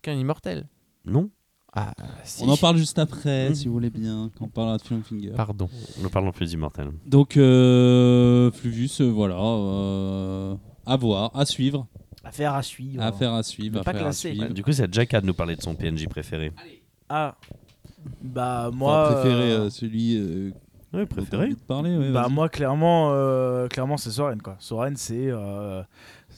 qu'un 0.00 0.14
immortel. 0.14 0.66
Non, 1.04 1.30
Ah, 1.72 1.94
si. 2.24 2.42
On 2.42 2.48
en 2.48 2.56
parle 2.56 2.76
juste 2.78 2.98
après, 2.98 3.50
Mhm. 3.50 3.54
si 3.54 3.68
vous 3.68 3.74
voulez 3.74 3.90
bien, 3.90 4.28
quand 4.36 4.46
on 4.46 4.48
parlera 4.48 4.76
de 4.78 4.82
Film 4.82 5.02
Finger. 5.04 5.32
Pardon. 5.36 5.68
ne 6.02 6.08
parlons 6.08 6.32
plus 6.32 6.48
d'immortels. 6.50 6.90
Donc, 7.06 7.36
euh, 7.36 8.50
Fluvius, 8.50 9.00
euh, 9.00 9.04
voilà, 9.08 9.36
euh, 9.40 10.56
à 10.84 10.96
voir, 10.96 11.30
à 11.32 11.44
suivre, 11.46 11.86
Affaire 12.24 12.54
à 12.54 12.62
suivre. 12.64 13.00
affaire 13.02 13.32
à 13.34 13.42
suivre, 13.44 13.82
pas 13.84 13.90
affaire 13.92 14.00
à 14.02 14.04
classé. 14.06 14.30
suivre. 14.30 14.46
Ouais, 14.48 14.52
du 14.52 14.64
coup, 14.64 14.72
c'est 14.72 14.82
à 14.82 14.88
Jack 14.90 15.14
à 15.14 15.20
nous 15.20 15.32
parler 15.32 15.54
de 15.54 15.62
son 15.62 15.74
PNJ 15.76 16.06
préféré. 16.08 16.52
Ah. 17.08 17.36
Bah, 18.22 18.64
Enfin, 18.68 18.76
moi. 18.76 19.12
préféré, 19.12 19.52
euh, 19.52 19.60
euh, 19.66 19.70
celui 19.70 20.16
euh, 20.16 20.50
Ouais, 20.92 21.06
préféré. 21.06 21.50
parler, 21.68 21.96
ouais, 21.96 22.10
Bah 22.10 22.26
moi 22.28 22.48
clairement 22.48 23.10
euh, 23.12 23.68
clairement 23.68 23.96
c'est 23.96 24.10
Soren 24.10 24.42
quoi. 24.42 24.56
Soren 24.58 24.96
c'est 24.96 25.28
euh, 25.30 25.82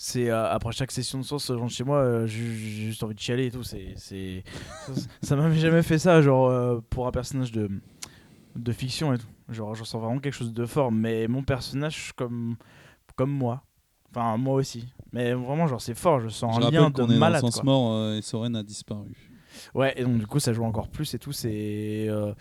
c'est 0.05 0.31
euh, 0.31 0.51
après 0.51 0.73
chaque 0.73 0.91
session 0.91 1.19
de 1.21 1.23
source 1.25 1.47
je 1.47 1.53
rentre 1.53 1.73
chez 1.73 1.85
moi 1.85 1.99
euh, 1.99 2.27
j'ai 2.27 2.43
juste 2.55 3.05
envie 3.05 3.15
de 3.15 3.21
chialer 3.21 3.47
et 3.47 3.51
tout 3.53 3.63
c'est 3.63 3.95
c'est 3.97 4.43
ça- 5.23 5.37
m'a 5.37 5.49
jamais 5.55 5.83
fait 5.85 5.99
ça 5.99 6.21
genre 6.23 6.49
euh, 6.49 6.81
pour 6.91 7.07
un 7.07 7.13
personnage 7.13 7.53
de 7.53 7.71
de 8.57 8.73
fiction 8.73 9.15
et 9.15 9.19
tout. 9.19 9.27
Genre 9.49 9.75
je 9.77 9.85
sens 9.85 10.03
vraiment 10.03 10.19
quelque 10.19 10.35
chose 10.35 10.53
de 10.53 10.67
fort 10.67 10.91
mais 10.91 11.29
mon 11.29 11.43
personnage 11.45 12.13
comme 12.17 12.57
comme 13.15 13.31
moi. 13.31 13.63
Enfin 14.11 14.37
moi 14.39 14.55
aussi. 14.55 14.89
Mais 15.13 15.35
vraiment 15.35 15.69
genre 15.69 15.81
c'est 15.81 15.95
fort, 15.95 16.19
je 16.21 16.29
sens 16.31 16.57
Je 16.61 16.67
un 16.67 16.71
lien 16.71 16.91
de 16.91 17.03
est 17.05 17.19
malade 17.19 17.41
dans 17.43 17.47
le 17.47 17.53
sens 17.53 17.61
quoi. 17.61 17.65
mort 17.65 17.93
euh, 17.95 18.17
et 18.19 18.23
Soren 18.23 18.57
a 18.57 18.63
disparu. 18.65 19.31
Ouais, 19.75 19.93
et 19.97 20.03
donc 20.03 20.19
du 20.19 20.27
coup 20.27 20.41
ça 20.41 20.53
joue 20.53 20.65
encore 20.65 20.89
plus 20.89 21.15
et 21.15 21.19
tout. 21.21 21.33
C'est 21.33 22.07
euh, 22.09 22.35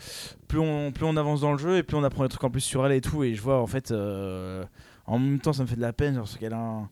plus 0.48 0.58
on 0.60 0.92
plus 0.92 1.06
on 1.06 1.16
avance 1.16 1.42
dans 1.42 1.52
le 1.52 1.60
jeu 1.60 1.78
et 1.78 1.84
plus 1.84 1.96
on 1.96 2.04
apprend 2.04 2.24
des 2.24 2.30
trucs 2.30 2.44
en 2.44 2.50
plus 2.50 2.62
sur 2.62 2.86
elle 2.88 2.94
et 2.94 3.02
tout. 3.02 3.24
Et 3.24 3.36
je 3.36 3.42
vois 3.42 3.62
en 3.62 3.68
fait, 3.68 3.92
euh, 3.92 4.66
en 5.06 5.20
même 5.20 5.40
temps 5.40 5.54
ça 5.54 5.62
me 5.64 5.68
fait 5.68 5.76
de 5.76 5.82
la 5.82 5.94
peine 5.94 6.16
parce 6.16 6.38
qu'elle 6.38 6.54
a 6.54 6.60
un- 6.60 6.90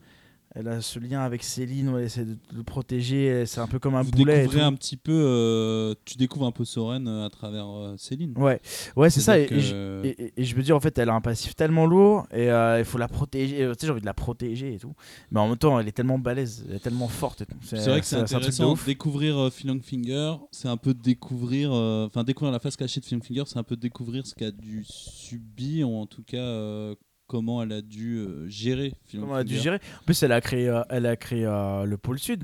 elle 0.59 0.67
a 0.67 0.81
ce 0.81 0.99
lien 0.99 1.21
avec 1.21 1.43
Céline 1.43 1.89
où 1.89 1.97
elle 1.97 2.05
essaie 2.05 2.25
de 2.25 2.35
le 2.53 2.63
protéger. 2.63 3.45
C'est 3.45 3.61
un 3.61 3.67
peu 3.67 3.79
comme 3.79 3.95
un 3.95 4.01
Vous 4.01 4.11
boulet. 4.11 4.39
et 4.39 4.41
découvrez 4.41 4.61
un 4.61 4.73
petit 4.73 4.97
peu, 4.97 5.13
euh, 5.13 5.93
tu 6.05 6.17
découvres 6.17 6.45
un 6.45 6.51
peu 6.51 6.65
Soren 6.65 7.07
euh, 7.07 7.25
à 7.25 7.29
travers 7.29 7.65
euh, 7.67 7.95
Céline. 7.97 8.33
Ouais, 8.37 8.59
ouais 8.95 9.09
c'est 9.09 9.21
ça. 9.21 9.39
Et, 9.39 9.47
je, 9.59 10.03
et- 10.05 10.33
et- 10.35 10.43
je 10.43 10.55
me 10.55 10.61
dis 10.61 10.71
en 10.73 10.79
fait 10.79 10.97
elle 10.97 11.09
a 11.09 11.13
un 11.13 11.21
passif 11.21 11.55
tellement 11.55 11.85
lourd 11.85 12.27
et 12.31 12.51
euh, 12.51 12.79
il 12.79 12.85
faut 12.85 12.97
la 12.97 13.07
protéger. 13.07 13.55
Tu 13.57 13.73
sais 13.79 13.85
j'ai 13.87 13.91
envie 13.91 14.01
de 14.01 14.05
la 14.05 14.13
protéger 14.13 14.73
et 14.73 14.77
tout. 14.79 14.93
Mais 15.31 15.39
en 15.39 15.47
même 15.47 15.57
temps 15.57 15.79
elle 15.79 15.87
est 15.87 15.91
tellement 15.93 16.19
balèze, 16.19 16.65
elle 16.69 16.75
est 16.75 16.79
tellement 16.79 17.07
forte. 17.07 17.43
C'est 17.63 17.77
vrai 17.87 18.01
que 18.01 18.05
c'est 18.05 18.17
de 18.17 18.21
intéressant. 18.21 18.75
Découvrir 18.85 19.49
Phil 19.53 19.79
Finger, 19.81 20.33
c'est 20.51 20.67
un 20.67 20.77
peu 20.77 20.93
découvrir, 20.93 21.71
enfin 21.71 22.23
découvrir 22.23 22.51
la 22.51 22.59
face 22.59 22.75
cachée 22.75 22.99
de 22.99 23.05
Phil 23.05 23.21
Finger, 23.23 23.43
c'est 23.45 23.57
un 23.57 23.63
peu 23.63 23.77
découvrir 23.77 24.25
ce 24.27 24.35
qu'a 24.35 24.51
dû 24.51 24.83
subir 24.85 25.89
ou 25.89 25.95
en 26.01 26.05
tout 26.05 26.23
cas 26.23 26.93
comment 27.29 27.61
elle 27.63 27.71
a 27.71 27.81
dû 27.81 28.17
euh, 28.17 28.49
gérer 28.49 28.93
Comment 29.11 29.35
elle 29.35 29.41
a 29.41 29.43
dû 29.45 29.55
gérer 29.57 29.79
En 30.01 30.05
plus, 30.05 30.21
elle 30.23 30.31
a 30.33 30.41
créé, 30.41 30.67
euh, 30.67 30.81
elle 30.89 31.05
a 31.05 31.15
créé 31.15 31.45
euh, 31.45 31.85
le 31.85 31.97
pôle 31.97 32.17
sud, 32.19 32.43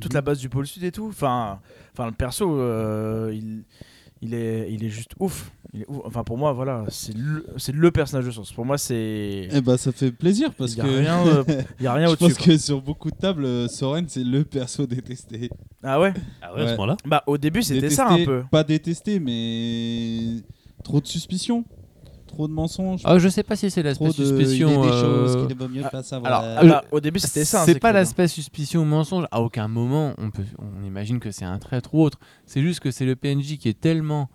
toute 0.00 0.12
Mhm. 0.12 0.14
la 0.14 0.20
base 0.22 0.38
du 0.38 0.48
pôle 0.50 0.66
sud 0.66 0.84
et 0.84 0.92
tout. 0.92 1.08
Enfin, 1.08 1.58
enfin 1.92 2.06
le 2.06 2.12
perso, 2.12 2.58
euh, 2.60 3.32
il, 3.34 3.64
il 4.20 4.34
est, 4.34 4.70
il 4.72 4.84
est 4.84 4.88
juste 4.90 5.12
ouf. 5.20 5.50
Il 5.72 5.82
est 5.82 5.86
ouf. 5.88 6.00
Enfin, 6.04 6.22
pour 6.22 6.36
moi, 6.38 6.52
voilà, 6.52 6.84
c'est 6.88 7.14
le, 7.16 7.46
c'est 7.56 7.74
le 7.74 7.90
personnage 7.90 8.26
de 8.26 8.30
source. 8.30 8.52
Pour 8.52 8.64
moi, 8.66 8.76
c'est. 8.78 9.48
Eh 9.50 9.60
ben 9.62 9.76
ça 9.76 9.90
fait 9.92 10.12
plaisir 10.12 10.52
parce 10.54 10.72
il 10.72 10.78
y 10.78 10.80
a 10.80 10.84
que 10.84 10.88
rien, 10.90 11.26
euh, 11.26 11.44
il 11.80 11.84
y 11.84 11.86
a 11.86 11.92
rien 11.94 12.08
je 12.08 12.14
pense 12.16 12.34
que 12.34 12.56
sur 12.58 12.80
beaucoup 12.82 13.10
de 13.10 13.16
tables, 13.16 13.68
Soren 13.70 14.04
c'est 14.08 14.22
le 14.24 14.44
perso 14.44 14.86
détesté. 14.86 15.48
quoi. 15.48 15.58
Ah 15.82 16.00
ouais? 16.00 16.12
Ah 16.42 16.54
ouais, 16.54 16.62
à 16.62 16.66
ce 16.66 16.72
moment-là? 16.72 16.96
Bah, 17.06 17.22
au 17.26 17.38
début, 17.38 17.62
c'était 17.62 17.90
ça 17.90 18.08
un 18.08 18.24
peu. 18.24 18.42
Pas 18.50 18.64
détesté, 18.64 19.18
mais 19.18 20.42
trop 20.84 21.00
de 21.00 21.06
suspicions, 21.06 21.64
trop 22.36 22.48
de 22.48 22.52
mensonges. 22.52 23.00
Ah, 23.04 23.18
je 23.18 23.28
sais 23.28 23.42
pas 23.42 23.56
si 23.56 23.70
c'est 23.70 23.82
l'aspect 23.82 24.06
de 24.06 24.12
suspicion. 24.12 24.82
des 24.82 24.88
euh, 24.88 25.26
choses 25.26 25.46
qu'il 25.46 25.56
vaut 25.56 25.68
mieux 25.68 25.82
ah, 25.84 25.88
pas 25.90 26.02
savoir. 26.02 26.42
Alors, 26.42 26.82
bah, 26.82 26.88
au 26.92 27.00
début, 27.00 27.18
c'était 27.18 27.44
ça. 27.44 27.64
C'est 27.64 27.72
c'est 27.74 27.80
pas 27.80 27.90
que- 27.90 27.94
l'aspect 27.94 28.28
suspicion 28.28 28.82
ou 28.82 28.84
mensonge. 28.84 29.24
À 29.30 29.40
aucun 29.40 29.68
moment, 29.68 30.14
on, 30.18 30.30
peut, 30.30 30.44
on 30.58 30.84
imagine 30.84 31.18
que 31.18 31.30
c'est 31.30 31.44
un 31.46 31.58
traître 31.58 31.94
ou 31.94 32.02
autre. 32.02 32.18
C'est 32.44 32.60
juste 32.62 32.80
que 32.80 32.90
c'est 32.90 33.06
le 33.06 33.16
PNJ 33.16 33.56
qui 33.58 33.68
est 33.68 33.80
tellement 33.80 34.28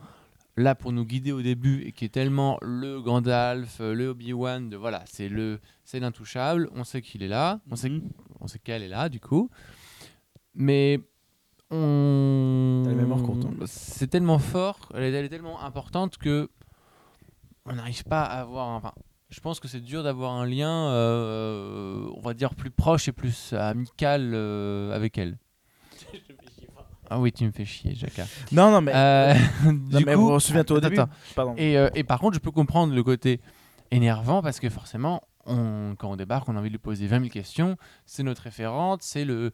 là 0.58 0.76
pour 0.76 0.91
nous 0.91 1.06
guider 1.06 1.32
au 1.32 1.41
début 1.41 1.84
et 1.84 1.91
qui 1.91 2.06
est 2.06 2.10
tellement 2.10 2.58
le 2.62 2.99
Gandalf, 3.02 3.78
euh, 3.82 3.93
le 3.93 4.10
Obi-Wan. 4.10 4.70
De, 4.70 4.78
voilà, 4.78 5.04
c'est 5.06 5.30
le, 5.30 5.60
c'est 5.86 5.99
l'intouchable. 5.99 6.70
On 6.76 6.84
sait 6.84 7.02
qu'il 7.02 7.24
est 7.24 7.28
là. 7.30 7.62
On 7.72 7.76
sait, 7.76 7.89
Mhm. 7.89 8.02
on 8.39 8.47
sait 8.47 8.60
qu'elle 8.60 8.84
est 8.84 8.89
là, 8.89 9.10
du 9.10 9.20
coup. 9.20 9.49
Mais 10.56 10.99
on. 11.70 12.82
T'as 12.84 12.89
la 12.91 12.95
mémoire 12.97 13.22
courte, 13.24 13.45
hein. 13.45 13.54
C'est 13.66 14.08
tellement 14.10 14.39
fort, 14.39 14.89
elle 14.93 15.04
est, 15.04 15.12
elle 15.14 15.26
est 15.26 15.30
tellement 15.30 15.62
importante 15.64 16.18
que 16.18 16.49
on 17.66 17.74
n'arrive 17.74 18.03
pas 18.03 18.24
à 18.24 18.41
avoir. 18.41 18.68
Enfin, 18.70 18.93
je 19.30 19.39
pense 19.39 19.59
que 19.59 19.68
c'est 19.68 19.82
dur 19.82 20.03
d'avoir 20.03 20.34
un 20.34 20.45
lien, 20.45 20.89
euh, 20.89 22.09
on 22.16 22.22
va 22.22 22.34
dire, 22.34 22.55
plus 22.55 22.72
proche 22.72 23.07
et 23.07 23.12
plus 23.12 23.53
amical 23.53 24.32
euh, 24.34 24.93
avec 24.95 25.18
elle. 25.18 25.38
Ah 27.09 27.20
oui, 27.20 27.34
tu 27.34 27.45
me 27.45 27.51
fais 27.51 27.66
chier, 27.66 27.93
Jacka. 27.93 28.24
Non, 28.53 28.72
non, 28.72 28.80
mais. 28.80 28.93
Euh, 28.95 29.34
non, 29.66 29.99
du 29.99 30.05
mais 30.05 30.16
coup, 30.16 30.39
souviens-toi 30.39 30.78
au 30.78 30.80
début. 30.80 30.97
Pardon. 31.36 31.53
Et, 31.57 31.78
euh, 31.78 31.89
et 31.93 32.05
par 32.05 32.20
contre, 32.20 32.36
je 32.36 32.39
peux 32.39 32.51
comprendre 32.51 32.93
le 32.95 33.03
côté 33.03 33.41
énervant 33.91 34.41
parce 34.41 34.62
que 34.62 34.70
forcément, 34.70 35.22
on, 35.45 35.95
quand 35.97 36.09
on 36.09 36.16
débarque, 36.16 36.47
on 36.47 36.55
a 36.55 36.59
envie 36.59 36.70
de 36.70 36.76
lui 36.76 36.80
poser 36.80 37.07
20 37.07 37.20
000 37.20 37.30
questions. 37.30 37.76
C'est 38.05 38.24
notre 38.24 38.43
référente, 38.43 39.01
c'est 39.03 39.26
le, 39.26 39.51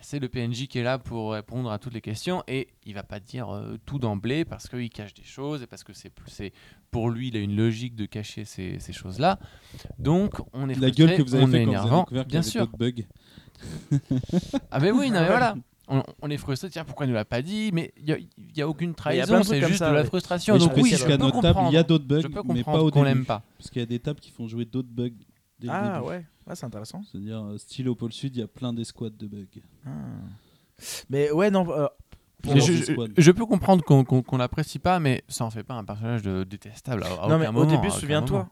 c'est 0.00 0.18
le 0.18 0.28
PNJ 0.28 0.66
qui 0.68 0.78
est 0.78 0.82
là 0.82 0.98
pour 0.98 1.32
répondre 1.32 1.70
à 1.70 1.78
toutes 1.78 1.94
les 1.94 2.00
questions 2.00 2.42
et 2.46 2.68
il 2.84 2.94
va 2.94 3.02
pas 3.02 3.20
dire 3.20 3.54
euh, 3.54 3.76
tout 3.84 3.98
d'emblée 3.98 4.44
parce 4.44 4.68
qu'il 4.68 4.88
cache 4.90 5.14
des 5.14 5.24
choses 5.24 5.62
et 5.62 5.66
parce 5.66 5.84
que 5.84 5.92
c'est 5.92 6.12
pour 6.90 7.10
lui 7.10 7.28
il 7.28 7.36
a 7.36 7.40
une 7.40 7.56
logique 7.56 7.94
de 7.94 8.06
cacher 8.06 8.44
ces, 8.44 8.78
ces 8.78 8.92
choses 8.92 9.18
là 9.18 9.38
donc 9.98 10.34
on 10.52 10.68
est 10.68 10.74
La 10.74 10.88
frustré, 10.88 11.06
gueule 11.06 11.16
que 11.16 11.22
vous 11.22 11.34
avez 11.34 11.44
on 11.44 11.48
fait 11.48 11.62
est 11.62 11.66
quand 11.66 12.06
vous 12.10 12.16
avez 12.16 12.24
bien 12.24 12.42
sûr. 12.42 12.66
d'autres 12.66 12.78
bugs. 12.78 13.04
ah 14.70 14.78
mais 14.78 14.90
oui 14.90 15.10
non 15.10 15.20
mais 15.20 15.26
voilà. 15.26 15.56
On, 15.90 16.02
on 16.20 16.28
est 16.28 16.36
frustré 16.36 16.68
tiens 16.68 16.84
pourquoi 16.84 17.06
il 17.06 17.08
nous 17.08 17.14
l'a 17.14 17.24
pas 17.24 17.40
dit? 17.40 17.70
Mais 17.72 17.94
il 17.96 18.28
y 18.54 18.60
a, 18.60 18.68
aucune 18.68 18.94
trahison 18.94 19.42
c'est 19.42 19.62
juste 19.62 19.78
ça, 19.78 19.88
de 19.88 19.94
la 19.94 20.04
frustration. 20.04 20.52
Mais 20.52 20.60
je 20.60 20.66
donc 20.66 20.76
oui 20.76 20.90
notre 21.18 21.40
table, 21.40 21.60
il 21.68 21.72
y 21.72 21.78
a 21.78 21.82
d'autres 21.82 22.04
bugs, 22.04 22.20
je 22.20 22.28
peux 22.28 22.42
mais 22.44 22.62
pas 22.62 22.82
au 22.82 22.90
qu'on 22.90 23.04
l'aime 23.04 23.24
pas. 23.24 23.42
Parce 23.56 23.70
qu'il 23.70 23.80
y 23.80 23.82
a 23.82 23.86
des 23.86 23.98
tables 23.98 24.20
qui 24.20 24.30
font 24.30 24.46
jouer 24.46 24.66
d'autres 24.66 24.90
bugs 24.90 25.08
dès 25.60 25.66
le 25.68 25.72
Ah 25.72 25.94
début. 25.98 26.06
ouais, 26.10 26.24
ouais 26.46 26.54
c'est 26.54 26.66
intéressant. 26.66 27.02
C'est-à-dire, 27.10 27.42
euh, 27.44 27.58
style 27.58 27.88
au 27.88 27.94
pôle 27.94 28.12
sud, 28.12 28.36
il 28.36 28.40
y 28.40 28.42
a 28.42 28.48
plein 28.48 28.72
d'escouades 28.72 29.16
de 29.16 29.26
bugs. 29.26 29.44
Ah. 29.86 29.90
Mais 31.10 31.30
ouais, 31.30 31.50
non. 31.50 31.66
euh, 31.70 31.86
pour- 32.42 32.54
Mais 32.54 32.60
je, 32.60 33.30
peux 33.32 33.46
comprendre 33.46 33.82
qu'on 33.84 34.04
qu'on 34.04 34.22
qu'on 34.22 34.36
l'apprécie 34.36 34.78
pas, 34.78 35.00
mais 35.00 35.22
ça 35.28 35.44
en 35.44 35.50
fait 35.50 35.64
pas 35.64 35.74
un 35.74 35.84
personnage 35.84 36.22
de, 36.22 36.44
détestable. 36.44 37.02
À, 37.02 37.06
à 37.06 37.10
non, 37.10 37.16
aucun 37.24 37.38
mais 37.38 37.46
moment, 37.46 37.58
au 37.60 37.64
début, 37.66 37.88
aucun 37.88 37.90
souviens-toi. 37.98 38.38
moment. 38.38 38.50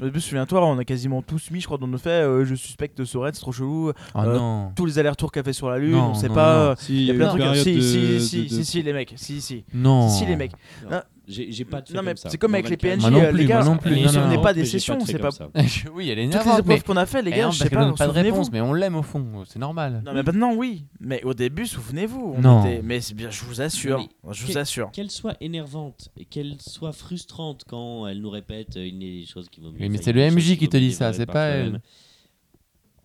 Au 0.00 0.04
début, 0.04 0.20
souviens-toi, 0.22 0.66
on 0.66 0.78
a 0.78 0.84
quasiment 0.86 1.20
tous 1.20 1.50
mis, 1.50 1.60
je 1.60 1.66
crois, 1.66 1.76
dans 1.76 1.86
nos 1.86 1.98
faits. 1.98 2.24
euh, 2.24 2.44
je 2.46 2.54
suspecte 2.54 3.04
Soren, 3.04 3.34
c'est 3.34 3.40
trop 3.40 3.52
chelou. 3.52 3.92
Oh 4.14 4.18
Euh, 4.18 4.34
non. 4.38 4.72
Tous 4.74 4.86
les 4.86 4.98
allers-retours 4.98 5.30
qu'a 5.30 5.42
fait 5.42 5.52
sur 5.52 5.68
la 5.68 5.78
Lune, 5.78 5.92
Non, 5.92 6.10
on 6.12 6.14
sait 6.14 6.28
non, 6.28 6.34
pas. 6.34 6.54
non. 6.54 6.60
euh, 6.70 6.74
Si, 6.78 6.96
Il 6.96 7.02
y 7.04 7.10
a 7.10 7.14
plein 7.14 7.34
de 7.34 7.38
trucs. 7.38 7.56
Si, 7.56 7.82
si, 7.82 8.20
si, 8.20 8.48
si, 8.48 8.64
si, 8.64 8.82
les 8.82 8.94
mecs. 8.94 9.12
Si, 9.16 9.42
si. 9.42 9.64
Non. 9.74 10.08
Si, 10.08 10.24
les 10.24 10.36
mecs. 10.36 10.52
Non, 10.84 10.88
Ah. 10.92 11.04
J'ai 11.30 11.64
pas 11.64 11.80
de 11.80 11.88
fait 11.88 11.94
Non, 11.94 12.02
mais 12.02 12.10
comme 12.10 12.16
ça. 12.16 12.28
c'est 12.30 12.38
comme 12.38 12.54
avec 12.54 12.68
les 12.68 12.76
24. 12.76 12.96
PNJ, 12.98 13.00
Moi 13.02 13.10
non 13.10 13.20
euh, 13.20 13.28
plus, 13.30 13.38
les 13.38 13.44
gars. 13.46 13.54
moi 13.56 13.64
non 13.64 13.76
plus, 13.78 14.00
non, 14.00 14.08
souvenez 14.08 14.36
non, 14.36 14.42
pas 14.42 14.52
des 14.54 14.64
j'ai 14.64 14.70
sessions, 14.72 14.94
de 14.96 15.00
fait 15.04 15.06
c'est 15.12 15.12
comme 15.18 15.22
pas. 15.22 15.30
ça. 15.30 15.48
oui, 15.94 16.08
elle 16.10 16.18
est 16.18 16.24
Toutes 16.24 16.34
les 16.34 16.40
énervante, 16.40 16.66
mais 16.66 16.74
épreuves 16.74 16.84
qu'on 16.84 16.96
a 17.00 17.06
fait, 17.06 17.22
les 17.22 17.30
Eh 17.30 17.36
gars, 17.36 17.44
non, 17.44 17.50
je 17.52 17.58
parce 17.58 17.58
sais 17.58 17.68
qu'elle 17.68 17.78
pas. 17.78 17.84
donne 17.84 17.94
pas 17.94 18.04
de 18.06 18.10
souvenez-vous. 18.10 18.34
réponse, 18.36 18.52
mais 18.52 18.60
on 18.60 18.72
l'aime 18.74 18.96
au 18.96 19.02
fond, 19.02 19.24
c'est 19.46 19.58
normal. 19.58 20.02
Non, 20.04 20.12
mais 20.14 20.22
maintenant, 20.22 20.54
oui. 20.54 20.84
Mais 21.00 21.22
au 21.24 21.34
début, 21.34 21.66
souvenez-vous. 21.66 22.34
on 22.36 22.40
Non. 22.40 22.64
était- 22.64 22.82
Mais 22.82 23.00
c'est 23.00 23.14
bien, 23.14 23.30
je 23.30 23.44
vous 23.44 23.60
assure. 23.60 23.98
Mais 23.98 24.32
Je 24.34 24.46
vous 24.46 24.58
assure. 24.58 24.90
Qu'elle 24.90 25.10
soit 25.10 25.36
énervante 25.40 26.08
et 26.16 26.24
qu'elle 26.24 26.56
soit 26.60 26.92
frustrante 26.92 27.62
quand 27.68 28.06
elle 28.06 28.20
nous 28.20 28.30
répète 28.30 28.76
euh, 28.76 28.86
il 28.86 29.02
y 29.02 29.18
a 29.18 29.20
des 29.22 29.26
choses 29.26 29.48
qui 29.48 29.60
vont 29.60 29.68
mieux. 29.70 29.78
Oui, 29.80 29.88
mais 29.88 29.98
c'est 29.98 30.10
il 30.10 30.16
y 30.18 30.22
a 30.22 30.24
le 30.26 30.30
des 30.30 30.36
MJ 30.36 30.48
choses 30.48 30.56
qui 30.58 30.68
te 30.68 30.76
dit 30.76 30.92
ça, 30.92 31.12
c'est 31.12 31.26
par 31.26 31.34
pas 31.34 31.52
soi-même. 31.52 31.80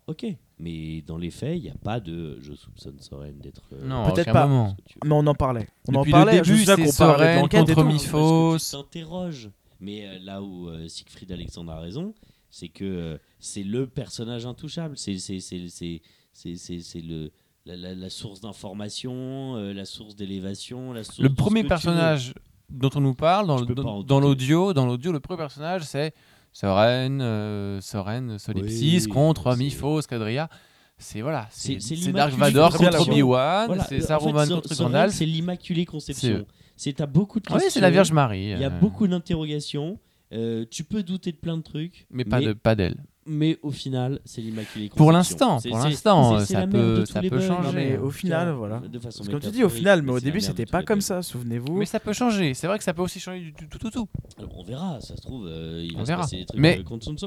Ok, 0.08 0.24
mais 0.60 1.02
dans 1.02 1.18
les 1.18 1.30
faits, 1.32 1.56
il 1.58 1.62
n'y 1.62 1.70
a 1.70 1.74
pas 1.74 1.98
de 1.98 2.38
je 2.40 2.54
soupçonne 2.54 3.00
Soren 3.00 3.36
d'être. 3.40 3.62
euh, 3.72 3.84
Non, 3.86 4.12
Peut-être 4.12 4.32
pas. 4.32 4.46
moment. 4.46 4.76
Mais 5.04 5.12
on 5.12 5.26
en 5.26 5.34
parlait. 5.34 5.66
On 5.88 5.94
en 5.96 6.00
Depuis 6.00 6.12
parlait. 6.12 6.38
le 6.38 6.44
je 6.44 6.52
me 6.52 6.56
début, 6.58 6.64
souviens 6.66 6.76
c'est 6.86 6.92
qu'on 6.92 7.04
parlait 7.06 7.18
de 7.18 7.30
Soren 7.32 7.40
l'enquête 7.40 7.68
et 7.68 7.74
contre 7.74 7.82
tout. 7.82 7.88
Miphos. 7.88 8.50
Parce 8.52 8.70
que 8.70 8.76
tu 8.76 8.82
t'interroges. 8.82 9.50
Mais 9.80 10.06
euh, 10.06 10.18
là 10.22 10.42
où 10.42 10.68
euh, 10.68 10.86
Siegfried 10.86 11.30
Alexandre 11.32 11.72
a 11.72 11.80
raison, 11.80 12.14
c'est 12.50 12.68
que 12.68 12.84
euh, 12.84 13.18
c'est 13.40 13.64
le 13.64 13.88
personnage 13.88 14.46
intouchable. 14.46 14.96
C'est 14.96 15.18
c'est 15.18 15.40
c'est 15.40 15.68
c'est 15.68 16.00
c'est 16.32 16.54
c'est 16.56 16.78
c'est 16.80 17.00
le 17.00 17.32
la, 17.64 17.76
la- 17.76 17.94
la 17.96 18.08
source 18.10 18.40
d'information, 18.40 19.56
euh, 19.56 19.72
la 19.72 19.84
source 19.84 20.14
d'élévation, 20.14 20.92
la 20.92 21.02
source 21.02 21.18
Le 21.18 21.28
ce 21.30 21.34
premier 21.34 21.62
que 21.62 21.66
tu 21.66 21.68
personnage 21.70 22.32
dont 22.70 22.90
on 22.94 23.00
nous 23.00 23.14
parle 23.14 23.48
dans, 23.48 23.56
Je 23.58 23.62
le- 23.64 23.66
peux 23.66 23.74
pas 23.74 23.82
dans, 23.82 23.88
en 23.96 24.02
dans 24.04 24.20
douter. 24.20 24.28
l'audio, 24.28 24.72
dans 24.72 24.86
l'audio, 24.86 25.10
le 25.10 25.18
premier 25.20 25.38
personnage 25.38 25.82
c'est 25.82 26.14
Soren, 26.58 27.20
euh, 27.20 27.80
Soren, 27.82 28.38
Solipsis 28.38 29.02
Oui, 29.04 29.12
contre 29.12 29.52
c'est- 29.52 29.58
Miphos, 29.58 30.00
Cadria. 30.08 30.48
C'est 30.96 31.20
voilà, 31.20 31.46
C'est- 31.50 31.74
c'est 31.80 31.96
c'est 31.96 31.96
c'est 31.96 32.12
Dark 32.12 32.32
Vador 32.32 32.72
contre 32.74 33.06
Obi-Wan, 33.06 33.66
Voilà, 33.66 33.84
c'est 33.84 33.96
en 33.96 33.98
fait, 34.00 34.06
Saruman 34.06 34.48
contre 34.48 34.74
Gandalf. 34.74 35.12
C'est 35.12 35.26
l'immaculée 35.26 35.84
conception. 35.84 36.46
C'est- 36.74 36.94
t'as 36.94 37.04
beaucoup 37.04 37.40
de 37.40 37.44
Oui, 37.48 37.52
questions. 37.56 37.70
c'est 37.74 37.80
la 37.80 37.90
Vierge 37.90 38.10
Marie. 38.10 38.44
Il 38.52 38.58
y 38.58 38.64
a 38.64 38.68
euh, 38.68 38.80
beaucoup 38.80 39.06
d'interrogations. 39.06 39.98
euh, 40.32 40.64
tu 40.70 40.82
peux 40.82 41.02
douter 41.02 41.30
de 41.30 41.36
plein 41.36 41.58
de 41.58 41.62
trucs, 41.62 42.06
mais 42.10 42.24
pas 42.24 42.40
de 42.40 42.54
pas 42.54 42.74
d'elle. 42.74 42.96
Mais 43.26 43.58
au 43.62 43.70
final, 43.70 44.20
c'est 44.24 44.40
l'immaculée 44.40 44.88
conception. 44.88 44.96
Pour 45.04 45.12
l'instant, 45.12 45.58
pour 45.60 45.78
l'instant, 45.78 46.38
ça 46.40 46.66
peut 46.66 47.04
ça 47.04 47.20
peut 47.20 47.40
changer. 47.40 47.98
au 47.98 48.10
final, 48.10 48.48
cas, 48.48 48.52
voilà. 48.54 48.80
De 48.80 48.98
façon 48.98 49.18
Parce 49.24 49.28
comme 49.30 49.40
tu 49.40 49.50
dis, 49.50 49.64
au 49.64 49.68
final, 49.68 50.02
mais 50.02 50.12
au 50.12 50.20
début, 50.20 50.40
c'était 50.40 50.66
pas 50.66 50.82
comme 50.82 51.00
ça, 51.00 51.22
souvenez-vous. 51.22 51.76
Mais 51.76 51.86
ça 51.86 52.00
peut 52.00 52.12
changer. 52.12 52.54
C'est 52.54 52.66
vrai 52.66 52.78
que 52.78 52.84
ça 52.84 52.94
peut 52.94 53.02
aussi 53.02 53.20
changer 53.20 53.40
du 53.40 53.52
tout 53.52 53.66
tout 53.68 53.78
tout. 53.78 53.90
tout. 53.90 54.08
Alors, 54.38 54.58
on 54.58 54.64
verra, 54.64 55.00
ça 55.00 55.16
se 55.16 55.20
trouve, 55.22 55.46
euh, 55.46 55.82
il 55.84 55.94
On 55.94 55.98
va 55.98 56.04
se 56.04 56.08
verra. 56.08 56.22
passer 56.22 56.36
des 56.38 56.44
trucs 56.46 56.60
Mais 56.60 56.78
euh. 56.78 56.82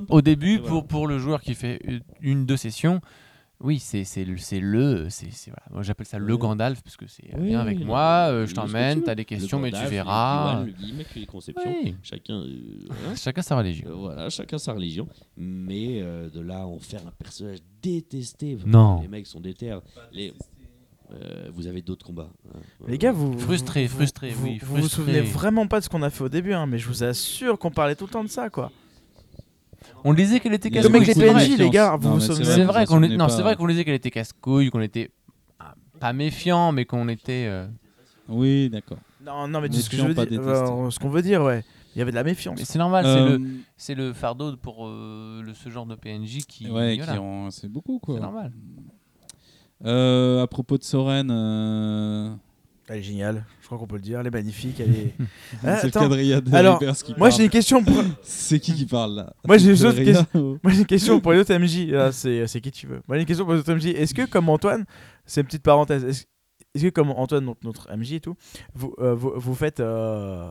Au 0.09 0.21
début, 0.21 0.59
pour, 0.59 0.85
pour 0.87 1.07
le 1.07 1.17
joueur 1.19 1.41
qui 1.41 1.53
fait 1.55 1.79
une- 1.83 2.01
une 2.21 2.45
deux 2.45 2.57
sessions, 2.57 3.01
oui, 3.61 3.79
c'est 3.79 4.03
c'est 4.05 4.23
le 4.25 4.37
c'est 4.37 4.59
le 4.59 5.09
c'est 5.09 5.31
c'est- 5.31 5.51
voilà. 5.51 5.63
Moi, 5.71 5.81
j'appelle 5.83 6.05
ça 6.07 6.17
le 6.17 6.33
Ouais. 6.33 6.39
Gandalf 6.39 6.81
parce 6.81 6.95
que 6.97 7.07
c'est 7.07 7.23
Oui, 7.37 7.49
viens 7.49 7.59
avec 7.59 7.83
moi, 7.83 8.27
euh, 8.29 8.45
je 8.47 8.53
t'emmène, 8.55 9.03
t'as 9.03 9.15
des 9.15 9.21
Le 9.23 9.25
questions, 9.25 9.59
mais 9.59 9.71
tu 9.71 9.81
le 9.81 9.87
verras. 9.89 10.63
Le- 10.63 10.73
L'immaculée 10.79 11.25
conception. 11.25 11.75
Oui. 11.83 11.95
Chacun, 12.03 12.35
euh, 12.35 12.85
voilà. 12.87 13.15
Chacun 13.15 13.41
sa 13.41 13.57
religion. 13.57 13.89
Euh, 13.89 13.93
voilà, 13.95 14.29
chacun 14.29 14.57
sa 14.57 14.73
religion. 14.73 15.07
Mais 15.37 16.01
euh, 16.01 16.29
de 16.29 16.39
là 16.39 16.65
en 16.65 16.79
faire 16.79 17.01
un 17.05 17.11
personnage 17.11 17.59
détesté. 17.81 18.57
Non. 18.65 19.01
Les 19.01 19.07
mecs 19.07 19.27
sont 19.27 19.39
déter. 19.39 19.77
Les... 20.11 20.33
Euh, 21.11 21.49
vous 21.53 21.65
avez 21.65 21.81
d'autres 21.81 22.05
combats. 22.05 22.29
hein. 22.53 22.59
Les 22.87 22.99
gars, 22.99 23.11
vous. 23.11 23.35
Frustré, 23.39 23.87
vous- 23.87 23.95
frustré, 23.97 24.29
vous, 24.29 24.45
oui, 24.45 24.59
Vous 24.61 24.75
vous 24.75 24.77
frustré. 24.81 24.95
souvenez 25.03 25.21
vraiment 25.21 25.65
pas 25.65 25.79
de 25.79 25.85
ce 25.85 25.89
qu'on 25.89 26.03
a 26.03 26.11
fait 26.11 26.23
au 26.23 26.29
début, 26.29 26.53
hein, 26.53 26.67
mais 26.67 26.77
je 26.77 26.87
vous 26.87 27.03
assure 27.03 27.57
qu'on 27.57 27.71
parlait 27.71 27.95
tout 27.95 28.05
le 28.05 28.11
temps 28.11 28.23
de 28.23 28.29
ça, 28.29 28.51
quoi. 28.51 28.71
On 30.03 30.13
disait 30.13 30.39
qu'elle 30.39 30.53
était 30.53 30.69
les 30.69 30.75
casse-couille. 30.75 31.05
c'est 31.05 31.31
vrai. 31.31 31.45
PNJ, 31.45 31.57
les 31.57 31.69
gars, 31.69 31.95
vous 31.97 32.07
Non, 32.07 32.13
vous 32.15 32.19
mais 32.21 32.25
souvenez 32.25 32.45
C'est 32.45 32.63
vrai 32.65 32.85
qu'on 32.85 32.99
c'est 33.01 33.11
disait 33.67 33.83
qu'elle 33.85 33.95
était 33.95 34.11
casse-couille, 34.11 34.69
qu'on 34.69 34.81
était 34.81 35.11
ah, 35.59 35.75
pas 35.99 36.13
méfiant, 36.13 36.71
mais 36.71 36.85
qu'on 36.85 37.07
était. 37.09 37.45
euh, 37.47 37.67
Oui, 38.27 38.69
d'accord. 38.69 38.97
Non, 39.25 39.47
non, 39.47 39.61
mais 39.61 39.67
sais 39.77 39.81
ce 39.85 39.89
que 39.89 39.97
je 39.97 40.01
veux 40.07 40.13
pas 40.15 40.25
dire. 40.25 40.39
détesté. 40.41 40.71
euh, 40.71 40.89
ce 40.89 40.99
qu'on 40.99 41.09
veut 41.09 41.21
dire, 41.21 41.43
ouais. 41.43 41.63
Il 41.95 41.99
y 41.99 42.01
avait 42.01 42.11
de 42.11 42.15
la 42.15 42.23
méfiance. 42.23 42.57
Mais 42.57 42.65
c'est 42.65 42.77
normal, 42.79 43.03
c'est 43.03 43.11
Euh, 43.19 43.37
le 43.39 43.45
c'est 43.75 43.95
le 43.95 44.13
fardeau 44.13 44.55
pour 44.55 44.87
euh, 44.87 45.41
le 45.43 45.53
ce 45.53 45.69
genre 45.69 45.85
de 45.87 45.95
PNJ 45.95 46.45
qui. 46.47 46.69
ouais, 46.69 46.97
qui 46.97 47.01
rend- 47.17 47.49
c'est 47.51 47.67
beaucoup 47.67 47.99
quoi. 47.99 48.15
C'est 48.15 48.21
normal. 48.21 48.51
Euh, 49.85 50.43
à 50.43 50.47
propos 50.47 50.77
de 50.77 50.83
Soren, 50.83 51.29
euh... 51.31 52.31
Elle 52.89 52.97
est 52.97 53.03
géniale, 53.03 53.45
je 53.61 53.67
crois 53.67 53.77
qu'on 53.77 53.85
peut 53.85 53.97
le 53.97 54.01
dire. 54.01 54.19
Elle 54.19 54.27
est 54.27 54.31
magnifique. 54.31 54.79
Elle 54.79 54.95
est... 54.95 55.13
Ah, 55.63 55.77
c'est 55.77 55.87
attends. 55.87 56.01
Cadria 56.01 56.41
de 56.41 56.55
Alors, 56.55 56.79
qui 56.79 57.13
Moi, 57.17 57.29
j'ai 57.29 57.43
une 57.43 57.49
question 57.49 57.83
pour. 57.83 58.03
C'est 58.23 58.59
qui 58.59 58.73
qui 58.73 58.85
parle 58.85 59.15
là 59.15 59.33
Moi, 59.45 59.57
j'ai 59.57 59.69
une 59.69 59.75
j'ai 59.75 60.79
une 60.79 60.85
question 60.85 61.19
pour 61.19 61.33
les 61.33 61.39
autres 61.39 61.55
MJ. 61.55 62.11
C'est, 62.11 62.61
qui 62.61 62.71
tu 62.71 62.87
veux. 62.87 63.01
Moi 63.07 63.17
j'ai 63.17 63.21
une 63.21 63.27
question 63.27 63.45
pour 63.45 63.53
les 63.53 63.59
autres 63.59 63.73
MJ. 63.73 63.87
Est-ce 63.87 64.13
que 64.13 64.25
comme 64.25 64.49
Antoine, 64.49 64.85
c'est 65.25 65.41
une 65.41 65.47
petite 65.47 65.63
parenthèse, 65.63 66.03
est-ce, 66.73 66.83
que 66.83 66.89
comme 66.89 67.11
Antoine, 67.11 67.45
notre, 67.45 67.59
notre 67.63 67.95
MJ 67.95 68.13
et 68.13 68.19
tout, 68.19 68.35
vous, 68.73 68.93
euh, 68.99 69.13
vous, 69.13 69.33
vous 69.35 69.55
faites, 69.55 69.79
euh, 69.79 70.49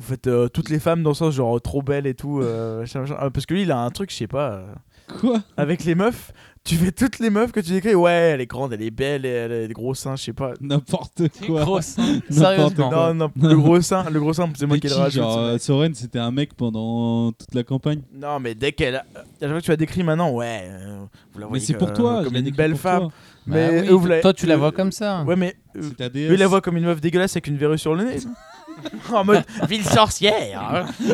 vous 0.00 0.06
faites 0.06 0.26
euh, 0.26 0.48
toutes 0.48 0.70
les 0.70 0.80
femmes 0.80 1.02
dans 1.02 1.10
le 1.10 1.14
sens 1.14 1.34
genre 1.34 1.60
trop 1.60 1.82
belles 1.82 2.06
et 2.06 2.14
tout 2.14 2.40
euh. 2.40 2.84
Euh, 2.96 3.30
Parce 3.30 3.44
que 3.46 3.54
lui 3.54 3.62
il 3.62 3.70
a 3.70 3.78
un 3.78 3.90
truc, 3.90 4.10
je 4.10 4.16
sais 4.16 4.26
pas, 4.26 4.52
euh, 4.52 4.74
Quoi? 5.20 5.42
avec 5.58 5.84
les 5.84 5.94
meufs, 5.94 6.32
tu 6.64 6.76
fais 6.76 6.92
toutes 6.92 7.18
les 7.18 7.30
meufs 7.30 7.52
que 7.52 7.60
tu 7.60 7.70
décris? 7.72 7.94
Ouais, 7.94 8.12
elle 8.34 8.40
est 8.40 8.46
grande, 8.46 8.72
elle 8.72 8.82
est 8.82 8.90
belle, 8.90 9.24
elle 9.26 9.52
a 9.52 9.66
des 9.66 9.72
gros 9.72 9.94
seins, 9.94 10.14
je 10.16 10.24
sais 10.24 10.32
pas. 10.32 10.52
N'importe 10.60 11.22
quoi. 11.46 11.64
Gros 11.64 11.80
sein, 11.80 12.02
N'importe 12.30 12.76
Sérieusement. 12.76 12.90
Non, 12.90 13.14
non, 13.14 13.30
le 13.48 13.56
gros 13.56 13.80
sein, 13.80 14.08
le 14.10 14.20
gros 14.20 14.32
sein, 14.32 14.48
c'est 14.56 14.66
moi 14.66 14.78
qui 14.78 14.88
le 14.88 14.94
rajoute. 14.94 15.22
genre, 15.22 15.38
euh, 15.38 15.58
Soren, 15.58 15.94
c'était 15.94 16.18
un 16.18 16.30
mec 16.30 16.54
pendant 16.54 17.32
toute 17.32 17.54
la 17.54 17.64
campagne. 17.64 18.02
Non, 18.14 18.38
mais 18.40 18.54
dès 18.54 18.72
qu'elle. 18.72 18.96
A... 18.96 19.00
À 19.00 19.22
chaque 19.40 19.48
fois 19.50 19.58
que 19.60 19.64
tu 19.64 19.70
la 19.70 19.76
décris 19.76 20.02
maintenant, 20.02 20.30
ouais. 20.32 20.60
euh, 20.64 21.00
vous 21.32 21.38
la 21.40 21.46
Mais 21.46 21.50
voyez 21.50 21.64
c'est 21.64 21.74
pour 21.74 21.88
euh, 21.88 21.94
toi. 21.94 22.18
je 22.20 22.24
Comme 22.24 22.34
l'ai 22.34 22.38
une 22.40 22.44
décrit 22.46 22.56
belle 22.58 22.70
pour 22.72 22.80
femme. 22.80 23.00
toi. 23.00 23.08
Bah 23.46 23.54
Mais 23.56 23.88
eux, 23.88 23.92
vous 23.94 24.06
la- 24.06 24.20
toi, 24.20 24.34
tu 24.34 24.46
la 24.46 24.54
eux- 24.54 24.58
vois 24.58 24.70
comme 24.72 24.92
ça. 24.92 25.22
Ouais, 25.24 25.36
mais. 25.36 25.56
euh, 25.76 25.80
C'est 25.82 25.96
ta 25.96 26.06
Eux, 26.06 26.10
déesse. 26.10 26.30
ils 26.32 26.38
la 26.38 26.46
voient 26.46 26.60
comme 26.60 26.76
une 26.76 26.84
meuf 26.84 27.00
dégueulasse 27.00 27.32
avec 27.32 27.46
une 27.46 27.56
verrue 27.56 27.78
sur 27.78 27.94
le 27.94 28.04
nez. 28.04 28.18
en 29.12 29.24
mode 29.24 29.44
ville 29.68 29.84
sorcière. 29.84 30.86
hein. 30.94 31.12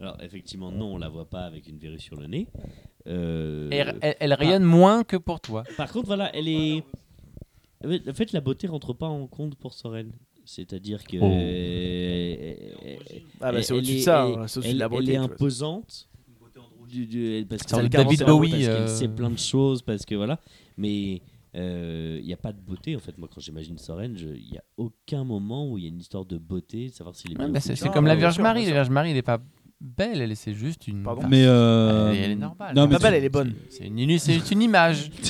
Alors, 0.00 0.16
effectivement, 0.22 0.70
non, 0.72 0.94
on 0.94 0.98
la 0.98 1.08
voit 1.08 1.24
pas 1.28 1.42
avec 1.44 1.66
une 1.68 1.78
verrue 1.78 1.98
sur 2.00 2.16
le 2.16 2.26
nez. 2.26 2.46
Euh, 3.08 3.68
elle, 3.72 3.98
elle- 4.00 4.16
elle 4.20 4.34
rayonne 4.34 4.62
moins 4.64 5.02
que 5.04 5.16
pour 5.16 5.40
toi. 5.40 5.64
Par 5.76 5.90
contre, 5.92 6.06
voilà, 6.06 6.34
elle 6.36 6.48
est. 6.48 6.84
En 7.84 8.14
fait, 8.14 8.32
la 8.32 8.40
beauté 8.40 8.66
rentre 8.68 8.92
pas 8.92 9.08
en 9.08 9.26
compte 9.26 9.56
pour 9.56 9.72
Soren. 9.74 10.12
C'est-à-dire 10.44 11.02
que. 11.04 11.16
Oh. 11.20 11.24
euh, 11.24 12.96
Ah 13.40 13.52
bah 13.52 13.58
elle- 13.58 13.64
c'est 13.64 13.72
au-dessus 13.74 13.92
elle 13.92 13.96
de 13.96 14.00
est- 14.00 14.04
ça. 14.04 14.26
elle- 14.28 14.38
hein, 14.40 14.46
C'est 14.48 14.58
au-dessus 14.58 14.70
elle, 14.70 14.74
de 14.74 14.78
la 14.80 14.84
elle 14.86 14.90
beauté. 14.90 15.02
est 15.04 15.14
tu 15.14 15.18
vois. 15.20 15.24
imposante. 15.32 16.08
Du- 16.88 17.06
du- 17.06 17.46
parce 17.48 17.62
que 17.62 17.86
David 17.86 18.22
Bowie, 18.24 18.50
parce 18.50 18.62
qu'elle 18.64 18.70
euh. 18.70 18.86
sait 18.86 19.08
plein 19.08 19.30
de 19.30 19.38
choses, 19.38 19.80
parce 19.80 20.04
que 20.04 20.14
voilà. 20.14 20.38
Mais 20.76 21.22
il 21.54 22.22
n'y 22.24 22.32
a 22.34 22.36
pas 22.36 22.52
de 22.52 22.60
beauté. 22.60 22.94
En 22.96 22.98
fait, 22.98 23.16
moi, 23.18 23.28
quand 23.32 23.40
j'imagine 23.40 23.78
Soren, 23.78 24.14
il 24.18 24.50
n'y 24.50 24.58
a 24.58 24.62
aucun 24.76 25.24
moment 25.24 25.70
où 25.70 25.78
il 25.78 25.84
y 25.84 25.86
a 25.86 25.88
une 25.90 26.00
histoire 26.00 26.24
de 26.26 26.36
beauté, 26.38 26.88
de 26.88 26.92
savoir 26.92 27.16
s'il 27.16 27.32
est 27.32 27.38
Ouais, 27.38 27.48
bah, 27.48 27.60
c'est 27.60 27.74
comme 27.90 28.06
la 28.06 28.14
bien 28.14 28.20
Vierge 28.28 28.40
Marie. 28.40 28.66
La. 28.66 28.72
Vierge 28.72 28.90
Marie, 28.90 29.10
elle 29.12 29.16
est 29.16 29.22
pas 29.22 29.40
belle, 29.82 30.20
elle 30.22 30.32
est- 30.32 30.36
c'est 30.36 30.54
juste 30.54 30.86
une. 30.88 31.02
Pardon 31.02 31.22
Mais 31.28 31.44
euh... 31.44 32.10
Elle 32.10 32.16
est- 32.16 32.20
elle 32.22 32.30
est 32.30 32.34
normale. 32.36 32.74
Non, 32.74 32.86
mais 32.86 32.92
Pas 32.92 32.96
tu- 32.98 33.02
belle, 33.02 33.14
elle 33.14 33.24
est 33.24 33.28
bonne. 33.28 33.54
C'est 33.68 33.86
une, 33.86 33.98
une 33.98 34.62
image. 34.62 35.10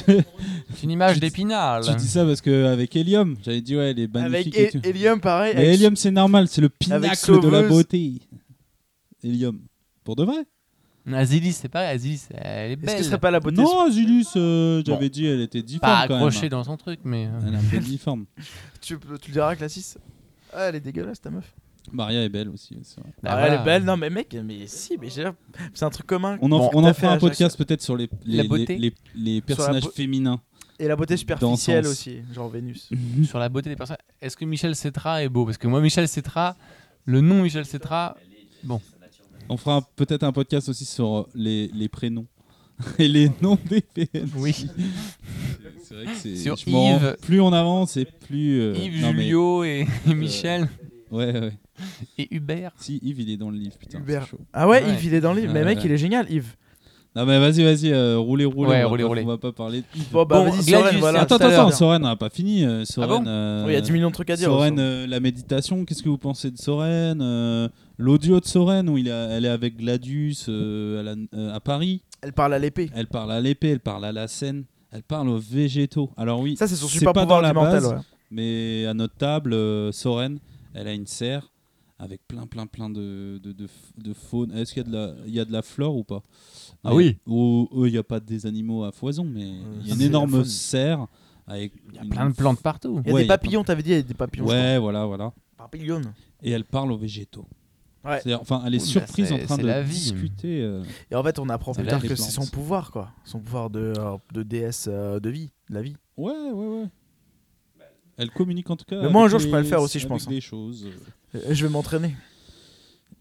C'est 0.75 0.85
une 0.85 0.91
image 0.91 1.21
d'épinal. 1.21 1.85
Tu 1.85 1.95
dis 1.97 2.09
ça 2.09 2.25
parce 2.25 2.41
que 2.41 2.67
avec 2.67 2.95
Helium, 2.97 3.37
j'avais 3.45 3.61
dit 3.61 3.77
ouais, 3.77 3.91
elle 3.91 3.99
est 3.99 4.13
magnifique. 4.13 4.57
Avec 4.57 4.75
et 4.87 4.89
Helium, 4.89 5.21
pareil. 5.21 5.53
Mais 5.57 5.75
Helium, 5.75 5.97
c'est 5.97 6.11
normal, 6.11 6.49
c'est 6.49 6.61
le 6.61 6.69
pinacle 6.69 7.41
de 7.41 7.49
la 7.49 7.63
beauté. 7.63 8.13
Helium. 9.23 9.61
Pour 10.05 10.17
de 10.17 10.25
vrai 10.25 10.45
Azilis, 11.13 11.53
c'est 11.55 11.69
pareil. 11.69 11.89
Azilis, 11.91 12.29
elle 12.31 12.71
est 12.71 12.75
Est-ce 12.75 12.81
belle. 12.81 12.97
que 12.97 13.03
ce 13.03 13.09
serait 13.09 13.19
pas 13.21 13.31
la 13.33 13.41
beauté? 13.41 13.61
Non, 13.61 13.83
Azulus, 13.87 14.27
euh, 14.37 14.83
j'avais 14.87 15.11
dit, 15.11 15.27
elle 15.27 15.41
était 15.41 15.63
difforme 15.63 15.91
pas 15.93 15.99
accrochée 16.15 16.49
dans 16.49 16.63
son 16.65 16.77
truc, 16.77 17.01
mais. 17.05 17.27
euh, 17.27 17.41
Elle 17.47 17.55
est 17.55 17.59
un 17.59 17.63
peu 17.71 17.79
difforme. 17.79 18.25
tu, 18.81 18.97
tu 19.21 19.29
le 19.29 19.33
diras, 19.33 19.57
Classis 19.57 19.95
Ah, 20.53 20.67
elle 20.69 20.77
est 20.77 20.81
dégueulasse 20.81 21.21
ta 21.21 21.31
meuf. 21.31 21.53
Maria 21.91 22.23
est 22.23 22.29
belle 22.29 22.49
aussi. 22.49 22.77
c'est 22.83 23.01
vrai. 23.01 23.11
Bah 23.23 23.31
Ah, 23.33 23.37
voilà. 23.39 23.47
Elle 23.55 23.61
est 23.61 23.65
belle, 23.65 23.85
non 23.85 23.97
mais 23.97 24.11
mec, 24.11 24.37
mais 24.45 24.67
si, 24.67 24.97
mais 25.01 25.09
c'est 25.11 25.85
un 25.85 25.91
truc 25.91 26.07
commun. 26.07 26.39
On 26.41 26.51
en, 26.53 26.59
Bon, 26.59 26.71
on 26.75 26.85
en 26.85 26.95
fait, 26.95 27.07
un 27.07 27.13
chaque- 27.13 27.21
podcast 27.21 27.59
peut-être 27.59 27.83
sur 27.83 27.97
les, 27.97 28.09
les, 28.25 28.43
les, 28.45 28.67
les- 28.79 28.95
les 29.17 29.41
personnages 29.41 29.89
féminins. 29.95 30.41
Et 30.79 30.89
la 30.89 30.97
beauté 30.97 31.17
superficielle 31.17 31.87
aussi, 31.87 32.23
genre 32.35 32.49
Vénus. 32.49 32.89
Sur 33.29 33.39
la 33.39 33.49
beauté 33.49 33.69
des 33.71 33.77
personnes. 33.77 33.99
Est-ce 34.21 34.37
que 34.37 34.45
Michel 34.45 34.75
Cetra 34.75 35.23
est 35.23 35.29
beau? 35.29 35.45
Parce 35.45 35.59
que 35.59 35.69
moi, 35.69 35.81
Michel 35.81 36.09
Cetra, 36.09 36.57
le 37.05 37.21
nom 37.21 37.43
Michel 37.43 37.65
Cetra, 37.67 38.17
On 39.49 39.57
fera 39.57 39.83
peut-être 39.97 40.23
un 40.25 40.33
podcast 40.33 40.69
aussi 40.69 40.85
sur 40.85 41.29
les, 41.35 41.69
les 41.75 41.89
prénoms 41.89 42.27
et 42.99 43.07
les 43.07 43.31
noms 43.43 43.59
des 43.69 43.81
PNJ. 43.83 44.31
Oui. 44.37 44.67
C'est 45.85 45.95
vrai 45.95 46.07
que 46.07 46.17
c'est. 46.17 47.17
Plus 47.21 47.41
on 47.41 47.53
avance 47.53 47.97
et 47.97 48.05
plus. 48.07 48.61
euh, 48.61 48.75
Yves, 48.77 49.03
non, 49.03 49.13
mais- 49.13 49.23
Julio 49.25 49.65
et, 49.65 49.87
et 50.09 50.15
Michel 50.15 50.69
Ouais, 51.13 51.33
ouais. 51.41 51.53
et 52.19 52.35
Hubert. 52.35 52.73
Si, 52.77 52.99
Yves, 53.03 53.21
il 53.21 53.31
est 53.31 53.37
dans 53.37 53.51
le 53.51 53.57
livre, 53.59 53.77
putain. 53.79 53.99
Hubert. 53.99 54.23
c'est 54.25 54.31
chaud. 54.31 54.41
Ah 54.53 54.67
ouais, 54.67 54.83
Ouais. 54.83 54.93
Yves, 54.95 55.05
il 55.05 55.15
est 55.15 55.21
dans 55.21 55.33
le 55.35 55.41
livre. 55.43 55.53
Mais 55.53 55.61
Ouais, 55.61 55.67
mec, 55.67 55.79
ouais. 55.79 55.85
il 55.85 55.93
est 55.93 55.99
génial, 55.99 56.27
Yves. 56.31 56.55
Non, 57.15 57.27
mais 57.27 57.39
vas-y, 57.39 57.63
vas-y, 57.63 57.93
euh, 57.93 58.17
roulez, 58.17 58.47
roulez. 58.47 58.71
Ouais, 58.71 58.79
on, 58.79 58.83
va 58.85 58.89
roulez, 58.89 59.03
pas, 59.03 59.09
roulez. 59.09 59.23
on 59.23 59.27
va 59.27 59.37
pas 59.37 59.53
parler. 59.53 59.81
de- 59.83 59.87
Bon, 60.11 60.25
bah 60.25 60.39
Bon, 60.39 60.45
vas-y, 60.45 60.65
Gladius, 60.65 60.71
Soren, 60.71 60.97
voilà. 61.01 61.21
attends, 61.21 61.37
tout 61.37 61.43
à 61.43 61.47
attends, 61.47 61.55
l'heure. 61.57 61.67
attends, 61.69 61.77
Soren, 61.77 62.03
on 62.03 62.09
n'a 62.09 62.17
pas 62.17 62.31
fini. 62.31 62.65
euh, 62.65 62.87
Soren. 62.87 63.25
bon 63.25 63.31
euh, 63.31 63.65
Oui, 63.67 63.73
Il 63.73 63.75
y 63.75 63.77
a 63.77 63.81
10 63.83 63.93
millions 63.93 64.09
de 64.09 64.15
trucs 64.15 64.31
à 64.31 64.37
dire. 64.37 64.47
Soren, 64.49 64.73
aussi. 64.73 64.83
euh, 64.83 65.07
la 65.07 65.21
méditation, 65.21 65.85
qu'est-ce 65.85 66.03
que 66.03 66.09
vous 66.09 66.17
pensez 66.17 66.51
de 66.51 66.57
Soren 66.57 67.21
euh, 67.21 67.69
L'audio 67.99 68.41
de 68.41 68.47
Soren, 68.47 68.89
où 68.89 68.97
il 68.97 69.11
a- 69.11 69.27
elle 69.27 69.45
est 69.45 69.49
avec 69.49 69.77
Gladius 69.77 70.47
euh, 70.49 71.01
à, 71.01 71.03
la- 71.03 71.15
euh, 71.39 71.55
à 71.55 71.61
Paris. 71.61 72.01
Elle 72.23 72.33
parle 72.33 72.55
à 72.55 72.59
l'épée. 72.59 72.89
Elle 72.95 73.09
parle 73.09 73.31
à 73.33 73.41
l'épée, 73.43 73.69
elle 73.69 73.81
parle 73.81 74.07
à 74.07 74.13
la 74.13 74.27
scène, 74.27 74.65
elle 74.91 75.03
parle 75.03 75.29
aux 75.29 75.39
végétaux. 75.39 76.09
Alors 76.17 76.41
oui, 76.41 76.57
Ça, 76.57 76.67
c'est 76.67 76.77
son 76.77 76.89
super 76.89 77.13
pas 77.13 77.21
pouvoir 77.25 77.41
dans 77.41 77.43
la 77.47 77.51
immortel. 77.51 77.73
base, 77.83 77.89
ouais. 77.93 77.99
mais 78.31 78.87
à 78.87 78.95
notre 78.95 79.17
table, 79.17 79.53
euh, 79.53 79.93
Soren, 79.93 80.39
elle 80.75 80.89
a 80.89 80.93
une 80.93 81.07
serre 81.07 81.53
avec 81.99 82.27
plein, 82.27 82.47
plein, 82.47 82.67
plein 82.67 82.91
de, 82.91 83.39
de, 83.43 83.53
de, 83.53 83.69
de 83.99 84.13
faune. 84.13 84.51
Est-ce 84.53 84.73
qu'il 84.75 84.83
y, 84.83 84.87
a 84.87 84.89
de 84.89 84.93
la- 84.97 85.15
il 85.27 85.35
y 85.35 85.39
a 85.41 85.45
de 85.45 85.53
la 85.53 85.63
flore 85.63 85.95
ou 85.97 86.03
pas? 86.05 86.23
Ah 86.83 86.91
Mais- 86.91 86.95
oui. 86.97 87.19
Ou 87.27 87.69
il 87.87 87.93
n'y 87.93 87.99
a 87.99 88.03
pas 88.03 88.19
des 88.21 88.45
animaux 88.47 88.83
à 88.85 88.91
foison, 88.93 89.25
mais 89.25 89.49
il 89.83 89.89
y 89.89 89.93
a 89.93 89.95
une 89.95 90.01
énorme 90.03 90.45
serre 90.45 91.07
avec 91.47 91.73
Il 91.89 91.95
y 91.95 91.99
a 91.99 92.03
une- 92.03 92.11
plein 92.11 92.29
de 92.29 92.35
plantes 92.35 92.61
partout. 92.61 93.01
Il 93.05 93.09
y 93.09 93.11
a 93.11 93.15
Ouais, 93.15 93.23
des 93.23 93.29
papillons, 93.29 93.63
t'avais 93.63 93.83
dit, 93.83 93.91
il 93.91 93.97
y 93.97 93.99
a 93.99 94.03
des 94.03 94.15
papillons. 94.15 94.47
Ouais, 94.47 94.79
voilà, 94.79 95.07
voilà. 95.07 95.33
Papillons. 95.57 96.03
Et 96.43 96.51
elle 96.51 96.65
parle 96.65 96.91
aux 96.91 96.99
végétaux. 96.99 97.47
Ouais. 98.05 98.15
C'est-à-dire- 98.21 98.41
Enfin, 98.41 98.65
elle 98.67 98.75
est 98.75 98.79
bah, 98.79 98.85
surprise 98.85 99.31
en 99.33 99.39
train 99.39 99.59
de 99.59 99.67
la 99.67 99.81
vie. 99.81 99.93
discuter. 99.95 100.61
euh, 100.61 100.83
Et 101.09 101.15
en 101.15 101.23
fait, 101.23 101.39
on 101.39 101.49
apprend 101.49 101.73
plus 101.73 101.87
tard 101.87 102.03
que 102.03 102.17
c'est 102.17 102.33
son 102.33 102.47
pouvoir, 102.47 102.91
quoi. 102.91 103.13
Son 103.25 103.39
pouvoir 103.39 103.71
de, 103.71 103.93
euh, 103.97 104.17
de 104.33 104.43
déesse 104.43 104.89
euh, 104.91 105.21
de 105.21 105.31
vie, 105.31 105.53
de 105.71 105.75
la 105.75 105.83
vie. 105.83 105.95
Ouais, 106.17 106.33
ouais, 106.33 106.67
ouais. 106.81 106.87
Elle 108.23 108.31
communique 108.31 108.71
en 108.71 108.77
tout 108.77 108.85
cas. 108.85 109.01
Mais 109.03 109.09
moi, 109.11 109.25
un 109.25 109.29
jour, 109.29 109.39
je 109.41 109.47
pourrais 109.49 109.63
le 109.63 109.69
faire 109.69 109.83
aussi, 109.83 109.99
je 109.99 110.05
avec 110.07 110.13
pense, 110.19 110.27
hein. 110.27 110.31
Des 110.31 110.41
choses. 110.41 110.87
Euh, 111.35 111.41
Je 111.51 111.67
vais 111.67 111.73
m'entraîner. 111.73 112.15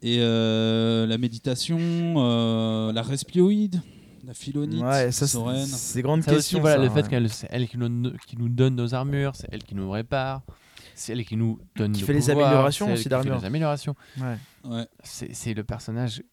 Et 0.03 0.17
euh, 0.19 1.05
la 1.05 1.17
méditation, 1.17 1.77
euh, 1.79 2.91
la 2.91 3.01
respioïde, 3.03 3.81
la 4.25 4.33
philonite, 4.33 4.81
Ouais, 4.83 5.11
ça, 5.11 5.27
c'est 5.27 5.37
Ça 5.37 5.39
aussi, 5.39 6.25
questions. 6.25 6.59
voilà, 6.59 6.77
ça, 6.77 6.81
le 6.83 6.89
fait 6.89 7.03
ouais. 7.03 7.07
qu'elle, 7.09 7.29
c'est 7.29 7.47
elle 7.51 7.67
qui 7.67 7.77
nous, 7.77 8.11
qui 8.27 8.37
nous 8.37 8.49
donne 8.49 8.75
nos 8.75 8.93
armures, 8.95 9.35
c'est 9.35 9.47
elle 9.51 9.63
qui 9.63 9.75
nous 9.75 9.89
répare, 9.91 10.41
c'est 10.95 11.13
elle 11.13 11.23
qui 11.25 11.35
nous 11.37 11.59
donne 11.75 11.91
Qui 11.91 12.01
nos 12.01 12.07
fait 12.07 12.13
les 12.13 12.19
pouvoirs, 12.19 12.47
améliorations 12.47 12.85
c'est 12.85 12.91
elle 12.91 12.93
aussi 12.95 13.03
qui 13.03 13.09
fait 13.09 13.09
d'armure. 13.09 13.37
les 13.39 13.45
améliorations. 13.45 13.95
Ouais. 14.19 14.37
Ouais. 14.65 14.87
C'est, 15.03 15.33
c'est 15.35 15.53
le 15.53 15.63
personnage 15.63 16.23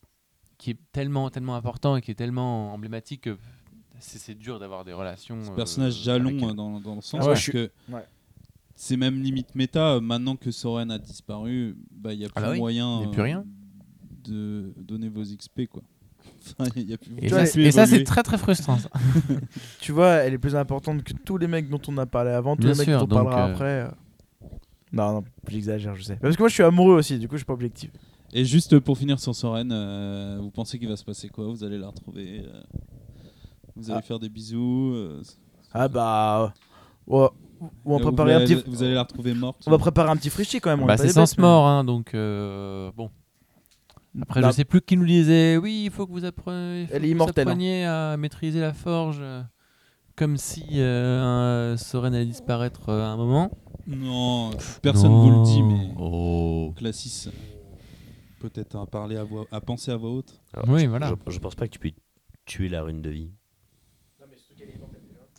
qui 0.56 0.70
est 0.70 0.78
tellement, 0.92 1.28
tellement 1.30 1.54
important 1.56 1.96
et 1.96 2.00
qui 2.02 2.10
est 2.10 2.14
tellement 2.14 2.72
emblématique 2.72 3.22
que 3.22 3.36
c'est, 4.00 4.18
c'est 4.18 4.34
dur 4.34 4.58
d'avoir 4.58 4.84
des 4.84 4.92
relations. 4.92 5.42
Ce 5.44 5.50
euh, 5.50 5.54
personnage 5.54 5.92
avec 5.92 6.04
jalon 6.04 6.30
elle. 6.30 6.44
euh, 6.50 6.52
dans, 6.54 6.80
dans 6.80 6.94
le 6.94 7.00
sens 7.00 7.14
Ah 7.20 7.24
ouais, 7.24 7.26
parce 7.28 7.38
je 7.40 7.42
suis- 7.42 7.52
que 7.52 7.70
ouais. 7.90 8.04
C'est 8.80 8.96
même 8.96 9.20
limite 9.20 9.54
méta. 9.56 9.94
euh, 9.94 10.00
Maintenant 10.00 10.36
que 10.36 10.50
Soren 10.52 10.90
a 10.92 10.98
disparu, 10.98 11.76
bah, 11.90 12.12
il 12.12 12.20
n'y 12.20 12.24
a 12.24 12.28
plus 12.28 12.34
Ah 12.36 12.40
bah 12.42 12.50
oui, 12.52 12.58
moyen 12.58 13.00
a 13.02 13.08
plus 13.08 13.20
euh, 13.20 13.24
rien. 13.24 13.44
de 14.24 14.72
donner 14.78 15.08
vos 15.08 15.22
XP. 15.22 15.66
quoi. 15.66 15.82
Enfin, 16.60 16.70
il 16.76 16.88
y 16.88 16.92
a 16.94 16.98
plus, 16.98 17.10
Et 17.18 17.28
ça, 17.28 17.44
c'est, 17.46 17.52
plus 17.52 17.66
et 17.66 17.72
ça, 17.72 17.84
c'est 17.86 17.92
évoluer. 17.92 18.04
très 18.04 18.22
très 18.22 18.38
frustrant. 18.38 18.78
ça. 18.78 18.88
Tu 19.80 19.92
vois, 19.92 20.08
elle 20.16 20.34
est 20.34 20.38
plus 20.38 20.54
importante 20.56 21.02
que 21.02 21.12
tous 21.24 21.36
les 21.38 21.46
mecs 21.48 21.68
dont 21.68 21.80
on 21.88 21.98
a 21.98 22.06
parlé 22.06 22.30
avant, 22.30 22.54
tous 22.56 22.62
Bien 22.62 22.72
les 22.72 22.78
mecs 22.78 22.88
dont 22.90 23.04
on 23.04 23.06
parlera 23.06 23.46
euh, 23.48 23.52
après. 23.52 23.82
euh. 23.82 23.88
Non, 24.92 25.12
non, 25.14 25.24
j'exagère, 25.48 25.94
je 25.96 26.02
sais. 26.02 26.16
Parce 26.16 26.36
que 26.36 26.42
moi, 26.42 26.48
je 26.48 26.54
suis 26.54 26.62
amoureux 26.62 26.94
aussi, 26.94 27.18
du 27.18 27.26
coup, 27.28 27.34
je 27.34 27.38
suis 27.38 27.46
pas 27.46 27.52
objectif. 27.54 27.90
Et 28.32 28.44
juste 28.44 28.78
pour 28.78 28.96
finir 28.98 29.18
sur 29.18 29.34
Soren, 29.34 29.70
euh, 29.72 30.38
vous 30.40 30.50
pensez 30.50 30.78
qu'il 30.78 30.88
va 30.88 30.96
se 30.96 31.04
passer 31.04 31.28
quoi? 31.28 31.46
Vous 31.48 31.64
allez 31.64 31.78
la 31.78 31.88
retrouver 31.88 32.42
euh, 32.46 32.60
Vous 33.76 33.90
allez 33.90 33.98
Ah. 34.00 34.02
faire 34.02 34.18
des 34.18 34.28
bisous 34.28 34.92
euh, 34.94 35.22
Ah 35.72 35.88
bah. 35.88 36.54
ouais. 37.06 37.28
Ou 37.60 37.94
on 37.94 37.96
vous 37.98 38.02
préparer 38.02 38.34
un 38.34 38.36
allez- 38.38 38.56
petit. 38.56 38.70
Vous 38.70 38.82
allez 38.82 38.94
la 38.94 39.02
retrouver 39.02 39.34
morte 39.34 39.62
On 39.66 39.70
va 39.70 39.78
préparer 39.78 40.10
un 40.10 40.16
petit 40.16 40.30
frichi 40.30 40.60
quand 40.60 40.76
même. 40.76 40.86
Bah, 40.86 40.96
c'est 40.96 41.14
mais- 41.16 41.42
mort, 41.42 41.66
hein, 41.66 41.84
donc 41.84 42.14
euh, 42.14 42.90
bon. 42.96 43.10
Après, 44.22 44.40
Bah, 44.40 44.48
je 44.50 44.56
sais 44.56 44.64
plus 44.64 44.80
qui 44.80 44.96
nous 44.96 45.06
disait, 45.06 45.56
oui, 45.58 45.82
il 45.86 45.90
faut 45.90 46.06
que 46.06 46.12
vous 46.12 46.24
appreniez, 46.24 46.86
Elle 46.90 47.04
est 47.04 47.10
immortelle, 47.10 47.46
hein. 47.46 47.50
appreniez 47.52 47.84
à 47.84 48.16
maîtriser 48.16 48.60
la 48.60 48.72
forge, 48.72 49.18
euh, 49.20 49.42
comme 50.16 50.36
si 50.36 50.64
euh, 50.74 51.72
un 51.72 51.76
Soren 51.76 52.14
allait 52.14 52.24
disparaître 52.26 52.88
euh, 52.88 53.04
à 53.04 53.08
un 53.08 53.16
moment. 53.16 53.50
Non, 53.86 54.50
personne 54.82 55.12
vous 55.12 55.30
le 55.40 55.44
dit, 55.44 55.62
mais 55.62 55.92
Oh. 55.98 56.72
Classis, 56.76 57.28
peut-être 58.40 58.76
à 58.76 58.86
parler 58.86 59.16
à 59.16 59.24
voix, 59.24 59.44
à 59.52 59.60
penser 59.60 59.90
à 59.92 59.96
voix 59.96 60.10
haute. 60.10 60.40
Alors, 60.52 60.68
Oui, 60.68 60.82
je, 60.82 60.86
voilà. 60.88 61.12
Je, 61.26 61.32
je 61.32 61.38
pense 61.38 61.54
pas 61.54 61.66
que 61.66 61.72
tu 61.72 61.78
puisses 61.78 61.94
tuer 62.44 62.68
la 62.68 62.82
rune 62.82 63.02
de 63.02 63.10
vie. 63.10 63.30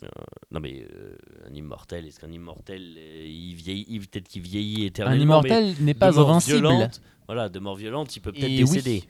Euh, 0.02 0.08
non 0.50 0.60
mais 0.60 0.86
euh, 0.94 1.16
un 1.48 1.54
immortel, 1.54 2.06
est-ce 2.06 2.18
qu'un 2.20 2.30
immortel, 2.32 2.94
euh, 2.98 3.24
il 3.26 3.54
vieillit, 3.54 3.86
il- 3.88 4.00
peut-être 4.06 4.28
qu'il 4.28 4.42
vieillit 4.42 4.82
Un 4.84 4.86
éternellement, 4.86 5.42
mais 5.42 5.48
immortel 5.50 5.74
n'est 5.84 5.94
pas 5.94 6.18
invincible. 6.20 6.56
violente, 6.58 7.00
voilà, 7.26 7.48
de 7.48 7.58
mort 7.58 7.76
violente, 7.76 8.14
il 8.16 8.20
peut 8.20 8.32
peut-être 8.32 8.44
Et 8.50 8.64
oui. 8.64 8.70
décéder. 8.76 9.04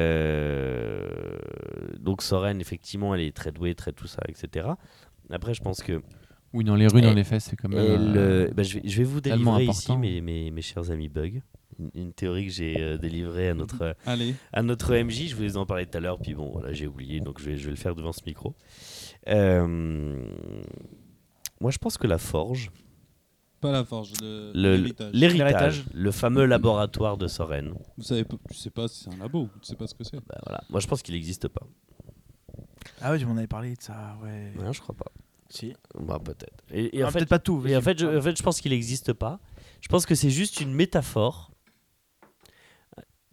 Euh, 0.00 1.08
donc 1.98 2.22
Soren, 2.22 2.60
effectivement, 2.60 3.14
elle 3.14 3.22
est 3.22 3.34
très 3.34 3.52
douée, 3.52 3.74
très 3.74 3.92
tout 3.92 4.06
ça, 4.06 4.22
etc. 4.28 4.68
Après, 5.30 5.54
je 5.54 5.62
pense 5.62 5.82
que 5.82 6.02
Oui, 6.52 6.64
dans 6.64 6.74
les 6.76 6.88
runes, 6.88 7.06
en 7.06 7.16
effet, 7.16 7.40
c'est 7.40 7.56
quand 7.56 7.68
même. 7.68 7.78
elle, 7.78 8.16
euh, 8.16 8.46
euh, 8.48 8.50
bah, 8.52 8.62
je, 8.62 8.78
vais, 8.78 8.88
je 8.88 8.98
vais 8.98 9.04
vous 9.04 9.20
délivrer 9.20 9.64
ici, 9.64 9.96
mes, 9.96 10.20
mes, 10.20 10.50
mes 10.50 10.62
chers 10.62 10.90
amis 10.90 11.08
Bug, 11.08 11.42
une, 11.78 11.90
une 11.94 12.12
théorie 12.12 12.46
que 12.46 12.52
j'ai 12.52 12.82
euh, 12.82 12.98
délivrée 12.98 13.48
à 13.48 13.54
notre 13.54 13.94
Allez, 14.06 14.34
à 14.52 14.62
notre 14.62 14.94
MJ, 14.94 15.28
je 15.28 15.36
vous 15.36 15.56
en 15.56 15.64
parlais 15.66 15.86
tout 15.86 15.96
à 15.96 16.00
l'heure, 16.00 16.18
puis 16.18 16.34
bon, 16.34 16.50
voilà, 16.52 16.72
j'ai 16.72 16.86
oublié, 16.86 17.20
donc 17.20 17.40
je 17.40 17.44
vais, 17.46 17.56
je 17.56 17.64
vais 17.64 17.70
le 17.70 17.76
faire 17.76 17.94
devant 17.94 18.12
ce 18.12 18.22
micro. 18.26 18.54
Euh, 19.28 19.66
moi, 21.60 21.70
je 21.70 21.78
pense 21.78 21.98
que 21.98 22.06
la 22.06 22.18
forge, 22.18 22.70
pas 23.60 23.70
la 23.72 23.84
forge, 23.84 24.12
le- 24.22 24.52
le- 24.54 24.76
l'héritage. 24.76 25.12
l'héritage, 25.12 25.50
L'héritage. 25.50 25.84
le 25.92 26.10
fameux 26.10 26.46
laboratoire 26.46 27.16
de 27.18 27.26
Soren, 27.28 27.74
Vous 27.98 28.04
savez, 28.04 28.24
pas- 28.24 28.36
tu 28.50 28.56
sais 28.56 28.70
pas 28.70 28.88
si 28.88 29.04
c'est 29.04 29.12
un 29.14 29.18
labo, 29.18 29.48
tu 29.60 29.68
sais 29.68 29.76
pas 29.76 29.86
ce 29.86 29.94
que 29.94 30.04
c'est. 30.04 30.16
bah, 30.26 30.38
voilà. 30.46 30.62
moi 30.70 30.80
je 30.80 30.86
pense 30.86 31.02
qu'il 31.02 31.14
n'existe 31.14 31.48
pas. 31.48 31.66
Ah 33.02 33.10
ouais, 33.12 33.18
tu 33.18 33.26
m'en 33.26 33.36
avais 33.36 33.46
parlé 33.46 33.74
de 33.74 33.82
ça, 33.82 34.16
ouais. 34.22 34.52
Non, 34.56 34.72
je 34.72 34.80
crois 34.80 34.94
pas. 34.94 35.10
Si. 35.50 35.74
Bah, 35.98 36.18
peut-être. 36.24 36.62
Et, 36.70 36.96
et 36.98 37.02
Ah, 37.02 37.08
en, 37.08 37.10
fait, 37.10 37.18
peut-être 37.18 37.28
pas 37.28 37.38
tout. 37.38 37.62
et 37.66 37.76
en, 37.76 37.80
fait, 37.82 37.98
je, 37.98 38.06
en 38.06 38.22
fait, 38.22 38.36
je 38.36 38.42
pense 38.42 38.60
qu'il 38.60 38.70
n'existe 38.72 39.12
pas. 39.12 39.40
Je 39.82 39.88
pense 39.88 40.06
que 40.06 40.14
c'est 40.14 40.30
juste 40.30 40.60
une 40.60 40.72
métaphore. 40.72 41.49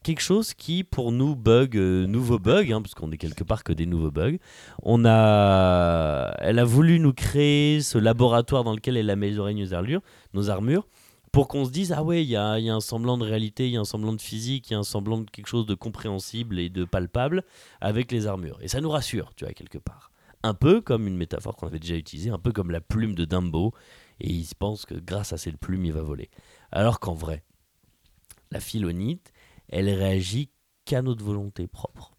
Quelque 0.08 0.22
chose 0.22 0.54
qui, 0.54 0.86
pour 0.86 1.12
nous, 1.12 1.36
bug, 1.36 1.76
euh, 1.76 2.08
nouveaux 2.08 2.40
bugs, 2.40 2.72
hein, 2.72 2.82
parce 2.82 2.96
qu'on 2.96 3.12
est 3.12 3.18
quelque 3.18 3.44
part 3.44 3.66
que 3.66 3.74
des 3.74 3.86
nouveaux 3.86 4.10
bugs, 4.10 4.38
on 4.82 5.04
a, 5.04 6.34
elle 6.40 6.60
a 6.60 6.64
voulu 6.64 7.02
nous 7.02 7.12
créer 7.12 7.82
ce 7.82 7.98
laboratoire 7.98 8.64
dans 8.64 8.74
lequel 8.74 8.96
elle 8.96 9.10
améliorait 9.10 9.54
nos 9.54 9.74
armures, 9.74 10.00
nos 10.34 10.50
armures 10.50 10.88
pour 11.34 11.50
qu'on 11.50 11.66
se 11.66 11.72
dise 11.72 11.92
ah 11.92 12.04
ouais, 12.04 12.24
il 12.24 12.28
y 12.30 12.32
y 12.32 12.38
a 12.38 12.54
un 12.54 12.80
semblant 12.80 13.18
de 13.18 13.26
réalité, 13.26 13.68
il 13.68 13.74
y 13.74 13.76
a 13.76 13.82
un 13.82 13.84
semblant 13.84 14.14
de 14.14 14.22
physique, 14.22 14.70
il 14.70 14.74
y 14.74 14.76
a 14.78 14.80
un 14.80 14.84
semblant 14.84 15.18
de 15.18 15.30
quelque 15.30 15.48
chose 15.48 15.66
de 15.66 15.76
compréhensible 15.76 16.58
et 16.58 16.70
de 16.70 16.86
palpable 16.86 17.44
avec 17.82 18.10
les 18.14 18.28
armures. 18.28 18.60
Et 18.62 18.70
ça 18.70 18.80
nous 18.80 18.90
rassure, 18.90 19.34
tu 19.36 19.44
vois, 19.44 19.54
quelque 19.54 19.78
part. 19.78 20.14
Un 20.42 20.54
peu 20.54 20.80
comme 20.80 21.06
une 21.06 21.18
métaphore 21.18 21.58
qu'on 21.58 21.68
avait 21.68 21.80
déjà 21.80 21.96
utilisée, 21.96 22.30
un 22.30 22.40
peu 22.40 22.54
comme 22.54 22.72
la 22.72 22.80
plume 22.80 23.14
de 23.14 23.26
Dumbo, 23.26 23.74
et 24.22 24.30
il 24.30 24.46
se 24.46 24.56
pense 24.56 24.86
que 24.86 24.96
grâce 24.96 25.34
à 25.34 25.38
cette 25.38 25.58
plume, 25.58 25.84
il 25.84 25.92
va 25.92 26.02
voler. 26.02 26.30
Alors 26.72 27.02
qu'en 27.02 27.14
vrai, 27.14 27.44
la 28.52 28.62
philonite, 28.62 29.34
elle 29.70 29.90
réagit 29.90 30.50
qu'à 30.86 31.02
notre 31.02 31.24
volonté 31.24 31.68
propre. 31.68 32.14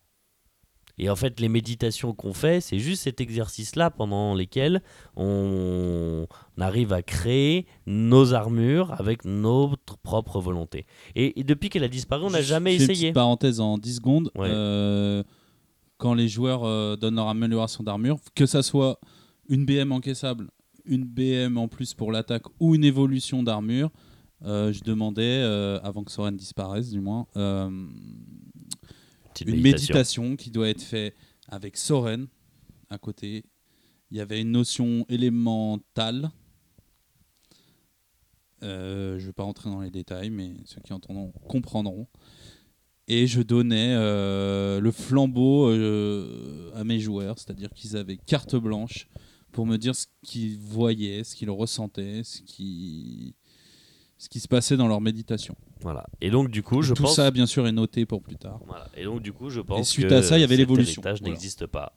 Et 1.01 1.09
en 1.09 1.14
fait, 1.16 1.38
les 1.38 1.49
méditations 1.49 2.12
qu'on 2.12 2.32
fait, 2.32 2.61
c'est 2.61 2.80
juste 2.80 3.03
cet 3.05 3.20
exercice-là 3.20 3.88
pendant 3.90 4.34
lesquels 4.34 4.82
on 5.16 6.26
arrive 6.59 6.92
à 6.92 7.03
créer 7.03 7.66
nos 7.86 8.34
armures 8.34 8.92
avec 8.99 9.24
notre 9.24 9.96
propre 9.99 10.40
volonté. 10.40 10.86
Et, 11.14 11.38
et 11.38 11.44
depuis 11.44 11.68
qu'elle 11.68 11.84
a 11.84 11.88
disparu, 11.88 12.24
on 12.26 12.30
n'a 12.30 12.42
jamais 12.42 12.70
fais 12.76 12.84
Une 12.84 12.90
essayé. 12.90 13.07
petite 13.07 13.14
parenthèse 13.14 13.61
en 13.61 13.78
10 13.78 13.94
secondes. 13.96 14.30
Ouais. 14.34 14.49
Euh, 14.51 15.22
quand 15.99 16.14
les 16.14 16.28
joueurs 16.28 16.64
euh, 16.64 16.96
donnent 16.96 17.16
leur 17.16 17.28
amélioration 17.28 17.84
d'armure, 17.84 18.18
que 18.34 18.46
ça 18.46 18.62
soit 18.64 18.99
une 19.49 19.64
BM 19.64 19.92
encaissable, 19.92 20.49
une 20.84 21.05
BM 21.05 21.59
en 21.59 21.68
plus 21.68 21.94
pour 21.94 22.11
l'attaque 22.11 22.44
ou 22.59 22.74
une 22.74 22.84
évolution 22.84 23.42
d'armure, 23.44 23.90
euh, 24.45 24.72
je 24.72 24.82
demandais, 24.84 25.43
euh, 25.43 25.80
avant 25.82 26.05
que 26.05 26.12
Soren 26.12 26.36
disparaisse 26.36 26.91
du 26.91 27.01
moins, 27.01 27.26
euh, 27.36 27.70
une 29.45 29.61
méditation 29.61 30.36
qui 30.36 30.51
doit 30.51 30.68
être 30.68 30.82
faite 30.82 31.14
avec 31.49 31.76
Soren 31.76 32.26
à 32.91 32.99
côté. 32.99 33.45
Il 34.11 34.16
y 34.16 34.20
avait 34.20 34.41
une 34.41 34.53
notion 34.53 35.05
élémentale 35.09 36.30
je 38.61 39.24
vais 39.24 39.32
pas 39.32 39.45
rentrer 39.45 39.70
dans 39.70 39.80
les 39.80 39.91
détails, 39.91 40.30
mais 40.30 40.51
ceux 40.64 40.80
qui 40.80 40.93
entendront 40.93 41.30
comprendront. 41.47 42.09
Et 43.07 43.28
je 43.28 43.41
donnais 43.41 43.95
le 43.95 44.91
flambeau 44.91 45.68
à 46.74 46.82
mes 46.82 46.99
joueurs, 46.99 47.39
c'est-à-dire 47.39 47.70
qu'ils 47.70 47.97
avaient 47.97 48.16
carte 48.16 48.57
blanche 48.57 49.09
pour 49.53 49.66
me 49.66 49.76
dire 49.76 49.95
ce 49.95 50.07
qu'ils 50.22 50.59
voyaient, 50.59 51.24
ce 51.24 51.34
qu'ils 51.34 51.51
ressentaient, 51.51 52.22
ce 52.24 52.43
qui, 52.43 53.34
ce 54.19 54.29
qui 54.29 54.41
se 54.41 54.49
passait 54.49 54.77
dans 54.77 54.89
leur 54.89 55.01
méditation. 55.01 55.55
Voilà. 55.81 56.05
Et 56.21 56.31
donc, 56.31 56.51
du 56.51 56.62
coup, 56.62 56.83
je 56.83 56.93
Tout 56.93 57.05
pense. 57.05 57.16
ça, 57.16 57.31
bien 57.31 57.47
sûr, 57.47 57.66
est 57.69 57.73
noté 57.73 58.05
pour 58.05 58.21
plus 58.21 58.37
tard. 58.37 58.61
Voilà. 58.66 58.89
Et 58.97 59.05
donc, 59.05 59.23
du 59.23 59.33
coup, 59.33 59.49
je 59.49 59.61
pense 59.61 59.89
suite 59.89 60.09
que 60.09 60.14
à 60.14 60.23
ça, 60.23 60.37
il 60.37 60.41
y 60.41 60.45
avait 60.45 60.57
l'évolution. 60.57 61.01
héritage 61.01 61.21
Voilà. 61.21 61.33
n'existe 61.33 61.66
pas. 61.66 61.95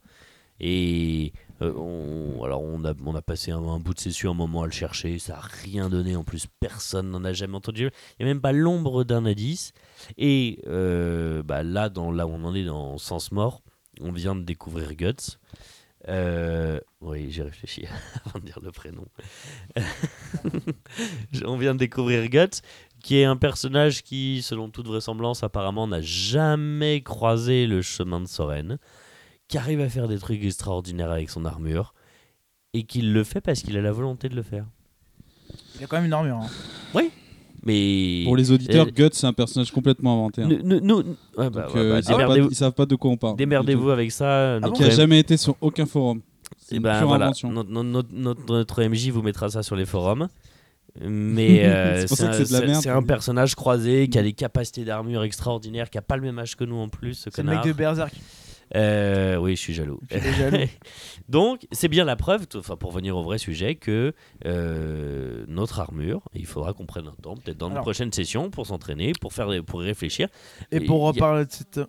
Et 0.60 1.34
euh, 1.64 1.74
on, 1.74 2.44
alors 2.44 2.62
on 2.62 2.86
a, 2.86 2.94
on 3.04 3.16
a 3.16 3.22
passé 3.24 3.50
un, 3.50 3.58
un 3.64 3.80
bout 3.80 3.96
de 3.96 4.00
session, 4.00 4.30
un 4.30 4.36
moment 4.36 4.62
à 4.62 4.68
le 4.68 4.72
chercher, 4.72 5.18
ça 5.18 5.34
n'a 5.34 5.40
rien 5.40 5.90
donné. 5.90 6.16
En 6.16 6.24
plus, 6.24 6.46
personne 6.60 7.10
n'en 7.10 7.24
a 7.26 7.34
jamais 7.34 7.56
entendu. 7.56 7.90
Il 8.20 8.26
n'y 8.26 8.30
a 8.30 8.34
même 8.34 8.42
pas 8.42 8.52
l'ombre 8.52 9.04
d'un 9.04 9.26
indice. 9.26 9.74
Et 10.20 10.60
euh, 10.68 11.42
bah, 11.42 11.64
là, 11.64 11.90
dans, 11.90 12.12
là 12.12 12.28
où 12.28 12.32
on 12.32 12.44
en 12.46 12.54
est 12.54 12.66
dans 12.66 13.00
Sens 13.00 13.32
Mort, 13.32 13.64
on 14.00 14.12
vient 14.12 14.36
de 14.36 14.44
découvrir 14.44 14.94
Guts. 14.94 15.40
Euh, 16.08 16.80
oui, 17.00 17.32
j'ai 17.32 17.44
réfléchi 17.44 17.86
avant 18.26 18.40
de 18.40 18.46
dire 18.46 18.60
le 18.62 18.72
prénom. 18.72 19.06
on 21.46 21.58
vient 21.58 21.74
de 21.74 21.80
découvrir 21.80 22.28
Guts, 22.30 22.62
qui 23.04 23.18
est 23.18 23.26
un 23.26 23.38
personnage 23.38 24.04
qui, 24.04 24.42
selon 24.42 24.70
toute 24.70 24.88
vraisemblance, 24.88 25.44
apparemment 25.44 25.88
n'a 25.88 26.02
jamais 26.02 27.02
croisé 27.02 27.68
le 27.68 27.82
chemin 27.82 28.20
de 28.20 28.28
Soren, 28.28 28.78
qui 29.48 29.58
arrive 29.58 29.82
à 29.82 29.90
faire 29.90 30.08
des 30.08 30.18
trucs 30.18 30.44
extraordinaires 30.44 31.12
avec 31.12 31.30
son 31.30 31.46
armure, 31.46 31.94
et 32.74 32.84
qui 32.84 33.02
le 33.02 33.24
fait 33.24 33.42
parce 33.42 33.62
qu'il 33.62 33.78
a 33.78 33.82
la 33.82 33.92
volonté 33.92 34.30
de 34.30 34.36
le 34.36 34.44
faire. 34.44 34.66
Il 35.76 35.84
a 35.84 35.88
quand 35.88 35.98
même 35.98 36.06
une 36.06 36.14
armure. 36.14 36.38
hein. 36.38 36.50
Mais 37.64 38.22
Pour 38.26 38.36
les 38.38 38.52
auditeurs, 38.52 38.88
Euh, 38.88 38.92
Guts, 38.92 39.10
c'est 39.14 39.28
un 39.28 39.34
personnage 39.34 39.72
complètement 39.72 40.14
inventé. 40.14 40.42
hein. 40.44 40.50
bah, 40.50 40.80
Donc, 40.80 41.06
euh, 41.76 41.92
bah, 41.94 42.00
ils, 42.00 42.04
savent 42.04 42.04
pas, 42.04 42.04
démerdez-vous, 42.18 42.50
ils 42.50 42.56
savent 42.56 42.74
pas 42.74 42.86
de 42.88 42.96
quoi 42.96 43.12
on 43.12 43.18
parle. 43.18 43.36
démerdez-vous 43.38 43.90
avec 43.92 44.12
ça. 44.12 44.60
notre 44.60 44.74
Qui 44.74 44.84
a 44.84 44.88
M- 44.88 44.92
jamais 44.94 45.20
été 45.20 45.38
sur 45.38 45.56
aucun 45.62 45.86
forum. 45.86 46.22
C'est 46.58 46.76
Eh 46.76 46.78
une 46.78 46.84
ben, 46.84 46.98
pure 47.00 47.08
voilà, 47.08 47.26
invention. 47.26 47.52
notre, 47.52 47.70
notre- 47.70 48.10
notre- 48.12 48.54
notre 48.54 48.84
MJ 48.84 49.10
vous 49.10 49.22
mettra 49.22 49.50
ça 49.50 49.62
sur 49.64 49.76
les 49.76 49.86
forums. 49.86 50.28
Mais 51.00 51.62
euh, 51.66 52.06
C'est 52.08 52.90
un, 52.90 53.02
personnage 53.04 53.56
croisé 53.56 54.10
qui 54.10 54.18
a 54.18 54.24
des 54.24 54.34
capacités 54.34 54.84
d'armure 54.84 55.24
extraordinaires, 55.24 55.90
qui 55.90 55.98
a 55.98 56.02
pas 56.02 56.18
le 56.18 56.24
même 56.24 56.38
âge 56.40 56.56
que 56.58 56.64
nous 56.66 56.76
en 56.78 56.90
plus, 56.90 57.14
ce 57.14 57.30
C'est 57.34 57.44
le 57.44 57.50
mec 57.52 57.64
de 57.64 57.72
Berserk. 57.72 58.14
Euh, 58.76 59.36
oui, 59.38 59.56
je 59.56 59.62
suis 59.62 59.74
jaloux. 59.74 60.00
Je 60.10 60.18
suis 60.20 60.34
jaloux. 60.34 60.58
Donc, 61.30 61.68
c'est 61.72 61.88
bien 61.90 62.06
la 62.06 62.16
preuve, 62.16 62.48
enfin 62.56 62.78
pour 62.78 62.92
venir 62.92 63.18
au 63.18 63.24
vrai 63.24 63.38
sujet, 63.38 63.76
que 63.76 64.14
euh, 64.46 65.44
notre 65.48 65.80
armure, 65.80 66.22
il 66.34 66.46
faudra 66.46 66.74
qu'on 66.74 66.86
prenne 66.86 67.08
un 67.08 67.16
temps, 67.22 67.36
peut-être 67.36 67.58
dans 67.58 67.68
une 67.70 67.76
prochaine 67.82 68.12
session, 68.14 68.50
pour 68.50 68.66
s'entraîner, 68.68 69.12
pour 69.20 69.34
faire, 69.34 69.50
pour 69.66 69.84
y 69.84 69.86
réfléchir. 69.86 70.28
Et 70.72 70.78
Et 70.78 70.80
pour 70.82 71.04
a- 71.06 71.12
reparler 71.12 71.46
de 71.46 71.52
cette. 71.52 71.80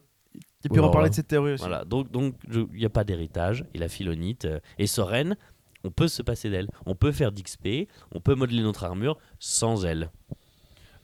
Et 0.64 0.68
puis 0.68 0.80
reparler 0.80 1.10
de 1.10 1.14
cette 1.14 1.28
théorie 1.28 1.52
aussi. 1.52 1.62
Voilà. 1.64 1.84
Donc, 1.84 2.10
donc, 2.10 2.34
il 2.52 2.66
n'y 2.78 2.84
a 2.84 2.90
pas 2.90 3.04
d'héritage. 3.04 3.64
Et 3.74 3.78
la 3.78 3.88
Philonite 3.88 4.44
euh, 4.44 4.60
et 4.78 4.86
Soren, 4.86 5.36
on 5.84 5.90
peut 5.90 6.08
se 6.08 6.22
passer 6.22 6.50
d'elle. 6.50 6.68
On 6.86 6.94
peut 6.94 7.10
faire 7.12 7.32
d'XP, 7.32 7.88
on 8.12 8.20
peut 8.20 8.34
modeler 8.36 8.62
notre 8.62 8.84
armure 8.84 9.18
sans 9.40 9.84
elle. 9.84 10.10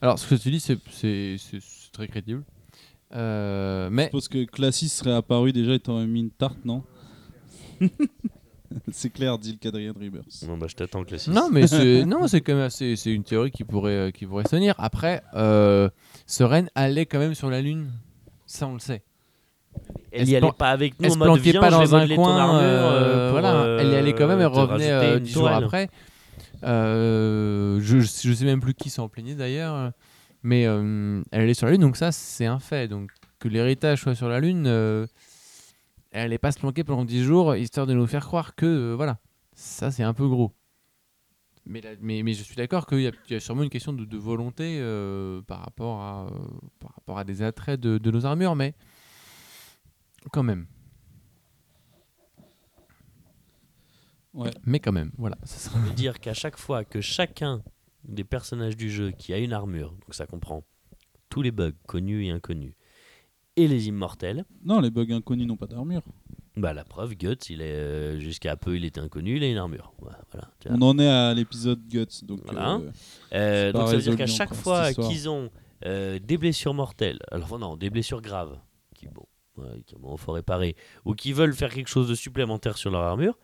Alors, 0.01 0.17
ce 0.17 0.27
que 0.27 0.35
tu 0.41 0.49
dis, 0.51 0.59
c'est- 0.61 0.79
c'est 0.91 1.35
c'est- 1.37 1.59
c'est 1.61 1.91
très 1.91 2.07
crédible. 2.07 2.43
Euh, 3.15 3.89
mais 3.91 4.03
Je 4.03 4.07
suppose 4.07 4.27
que 4.27 4.45
Classis 4.45 4.89
serait 4.89 5.13
apparu 5.15 5.51
déjà 5.51 5.73
et 5.73 5.79
t'aurais 5.79 6.05
mis 6.05 6.19
une 6.21 6.31
tarte, 6.31 6.63
non 6.65 6.83
C'est 8.91 9.09
clair, 9.09 9.39
dit 9.39 9.51
le 9.53 9.57
quadrillon 9.57 9.93
de 9.93 9.99
Rebirth. 10.05 10.43
Non, 10.47 10.55
bah, 10.57 10.67
je 10.69 10.75
t'attends 10.75 11.03
six. 11.17 11.31
non, 11.31 11.49
mais 11.51 11.65
c'est 11.65 12.05
non, 12.05 12.27
c'est 12.27 12.41
quand 12.41 12.53
même 12.53 12.65
assez- 12.65 12.95
c'est 12.95 13.11
une 13.11 13.23
théorie 13.23 13.49
qui 13.49 13.63
pourrait 13.63 13.93
euh, 13.95 14.11
qui 14.11 14.27
pourrait 14.27 14.43
se 14.43 14.49
tenir. 14.51 14.75
Après, 14.77 15.23
euh, 15.33 15.89
Soren 16.27 16.69
allait 16.75 17.07
quand 17.07 17.17
même 17.17 17.33
sur 17.33 17.49
la 17.49 17.61
lune, 17.61 17.89
ça 18.45 18.67
on 18.67 18.73
le 18.73 18.79
sait. 18.79 19.01
elle 20.11 20.21
elle 20.21 20.27
y 20.29 20.31
se 20.31 20.35
allait 20.37 20.51
pas 20.51 20.69
avec 20.69 20.99
nous 20.99 21.05
Elle 21.05 21.11
en 21.11 21.13
se 21.13 21.17
mode 21.17 21.27
planquait 21.29 21.51
viens, 21.51 21.61
pas 21.61 21.71
je 21.71 21.77
vais 21.77 21.87
dans 21.87 21.95
un 21.95 22.15
coin, 22.15 22.37
armure, 22.37 22.59
euh, 22.61 22.67
euh, 23.27 23.31
voilà. 23.31 23.81
elle 23.81 23.89
y 23.91 23.95
allait 23.95 24.13
quand 24.13 24.27
même, 24.27 24.39
te 24.39 24.45
revenait 24.55 24.91
euh, 24.91 25.19
dix 25.19 25.31
jours 25.31 25.47
après. 25.47 25.89
Euh, 26.63 27.79
je, 27.81 27.99
je 28.01 28.33
sais 28.33 28.45
même 28.45 28.59
plus 28.59 28.75
qui 28.75 28.91
s'en 28.91 29.07
plaignait 29.09 29.33
d'ailleurs, 29.35 29.91
mais 30.43 30.65
euh, 30.65 31.21
elle 31.31 31.41
allait 31.41 31.53
sur 31.53 31.65
la 31.67 31.73
lune, 31.73 31.81
donc 31.81 31.97
ça 31.97 32.11
c'est 32.11 32.45
un 32.45 32.59
fait. 32.59 32.87
Donc 32.87 33.11
que 33.39 33.47
l'héritage 33.47 34.01
soit 34.01 34.15
sur 34.15 34.29
la 34.29 34.39
lune, 34.39 34.65
euh, 34.67 35.05
elle 36.11 36.21
allait 36.25 36.37
pas 36.37 36.51
se 36.51 36.59
planquer 36.59 36.83
pendant 36.83 37.05
10 37.05 37.23
jours 37.23 37.55
histoire 37.55 37.87
de 37.87 37.93
nous 37.93 38.07
faire 38.07 38.25
croire 38.25 38.55
que 38.55 38.65
euh, 38.65 38.95
voilà, 38.95 39.19
ça 39.53 39.91
c'est 39.91 40.03
un 40.03 40.13
peu 40.13 40.27
gros. 40.27 40.53
Mais, 41.65 41.81
la- 41.81 41.91
mais, 42.01 42.23
mais 42.23 42.33
je 42.33 42.41
suis 42.41 42.55
d'accord 42.55 42.87
qu'il 42.87 43.01
y, 43.01 43.07
a- 43.07 43.11
il 43.27 43.33
y 43.33 43.35
a 43.35 43.39
sûrement 43.39 43.61
une 43.63 43.69
question 43.69 43.93
de, 43.93 44.03
de 44.03 44.17
volonté 44.17 44.79
euh, 44.79 45.41
par, 45.43 45.59
rapport 45.63 46.01
à, 46.01 46.25
euh, 46.25 46.29
par 46.79 46.93
rapport 46.95 47.19
à 47.19 47.23
des 47.23 47.43
attraits 47.43 47.79
de, 47.79 47.97
de 47.99 48.11
nos 48.11 48.25
armures, 48.25 48.55
mais 48.55 48.73
quand 50.31 50.41
même. 50.41 50.65
Ouais. 54.33 54.51
Mais 54.65 54.79
quand 54.79 54.91
même, 54.91 55.11
voilà. 55.17 55.37
ça 55.43 55.57
sera- 55.57 55.79
Ça 55.79 55.85
veut 55.85 55.93
dire 55.93 56.19
qu'à 56.19 56.33
chaque 56.33 56.57
fois 56.57 56.83
que 56.85 57.01
chacun 57.01 57.63
des 58.03 58.23
personnages 58.23 58.77
du 58.77 58.89
jeu 58.91 59.11
qui 59.11 59.33
a 59.33 59.37
une 59.37 59.53
armure, 59.53 59.91
donc 59.91 60.13
ça 60.13 60.25
comprend 60.25 60.63
tous 61.29 61.41
les 61.41 61.51
bugs 61.51 61.71
connus 61.87 62.25
et 62.25 62.31
inconnus, 62.31 62.73
et 63.55 63.67
les 63.67 63.87
immortels, 63.87 64.45
Non, 64.63 64.79
les 64.79 64.89
bugs 64.89 65.11
inconnus 65.11 65.45
n'ont 65.47 65.57
pas 65.57 65.67
d'armure. 65.67 66.01
bah 66.55 66.73
la 66.73 66.83
preuve, 66.85 67.15
Guts, 67.15 67.35
il 67.49 67.61
est 67.61 67.71
euh, 67.73 68.19
jusqu'à 68.19 68.55
peu 68.55 68.75
il 68.75 68.85
était 68.85 69.01
inconnu, 69.01 69.35
il 69.37 69.43
a 69.43 69.47
une 69.47 69.57
armure. 69.57 69.93
Voilà. 69.99 70.19
On 70.69 70.81
en 70.81 70.97
est 70.99 71.07
à 71.07 71.33
l'épisode 71.33 71.81
Guts. 71.87 72.23
Donc, 72.23 72.41
Voilà. 72.45 72.75
euh, 72.75 72.91
Euh, 73.33 73.71
donc 73.73 73.87
ça 73.89 73.95
veut 73.95 74.01
dire 74.01 74.15
qu'à 74.15 74.25
chaque 74.27 74.53
fois 74.53 74.93
qu'ils 74.93 75.29
ont 75.29 75.49
euh, 75.85 76.19
des 76.19 76.37
blessures 76.37 76.73
mortelles, 76.73 77.19
alors 77.31 77.57
non, 77.59 77.75
des 77.77 77.89
blessures 77.89 78.21
graves, 78.21 78.57
qui 78.95 79.07
bon, 79.07 79.25
ouais, 79.57 79.81
qui 79.85 79.95
bon, 79.95 80.15
faut 80.17 80.31
réparer, 80.33 80.75
ou 81.05 81.13
qui 81.13 81.31
veulent 81.33 81.53
faire 81.53 81.73
quelque 81.73 81.89
chose 81.89 82.07
de 82.09 82.15
supplémentaire 82.15 82.77
sur 82.77 82.91
leur 82.91 83.01
armure, 83.03 83.37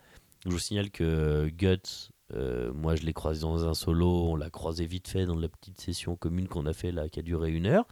je 0.46 0.50
vous 0.52 0.60
signale 0.60 0.92
que 0.92 1.48
Guts, 1.50 2.10
euh, 2.34 2.72
moi 2.74 2.96
je 2.96 3.04
l'ai 3.04 3.14
croisé 3.14 3.42
dans 3.42 3.68
un 3.68 3.74
solo, 3.74 4.30
on 4.30 4.36
l'a 4.36 4.50
croisé 4.50 4.86
vite 4.86 5.08
fait 5.08 5.26
dans 5.26 5.36
la 5.36 5.48
petite 5.48 5.80
session 5.80 6.16
commune 6.16 6.48
qu'on 6.48 6.66
a 6.66 6.74
fait 6.74 6.92
là, 6.92 7.08
qui 7.10 7.20
a 7.20 7.24
duré 7.24 7.52
une 7.52 7.68
heure. 7.68 7.86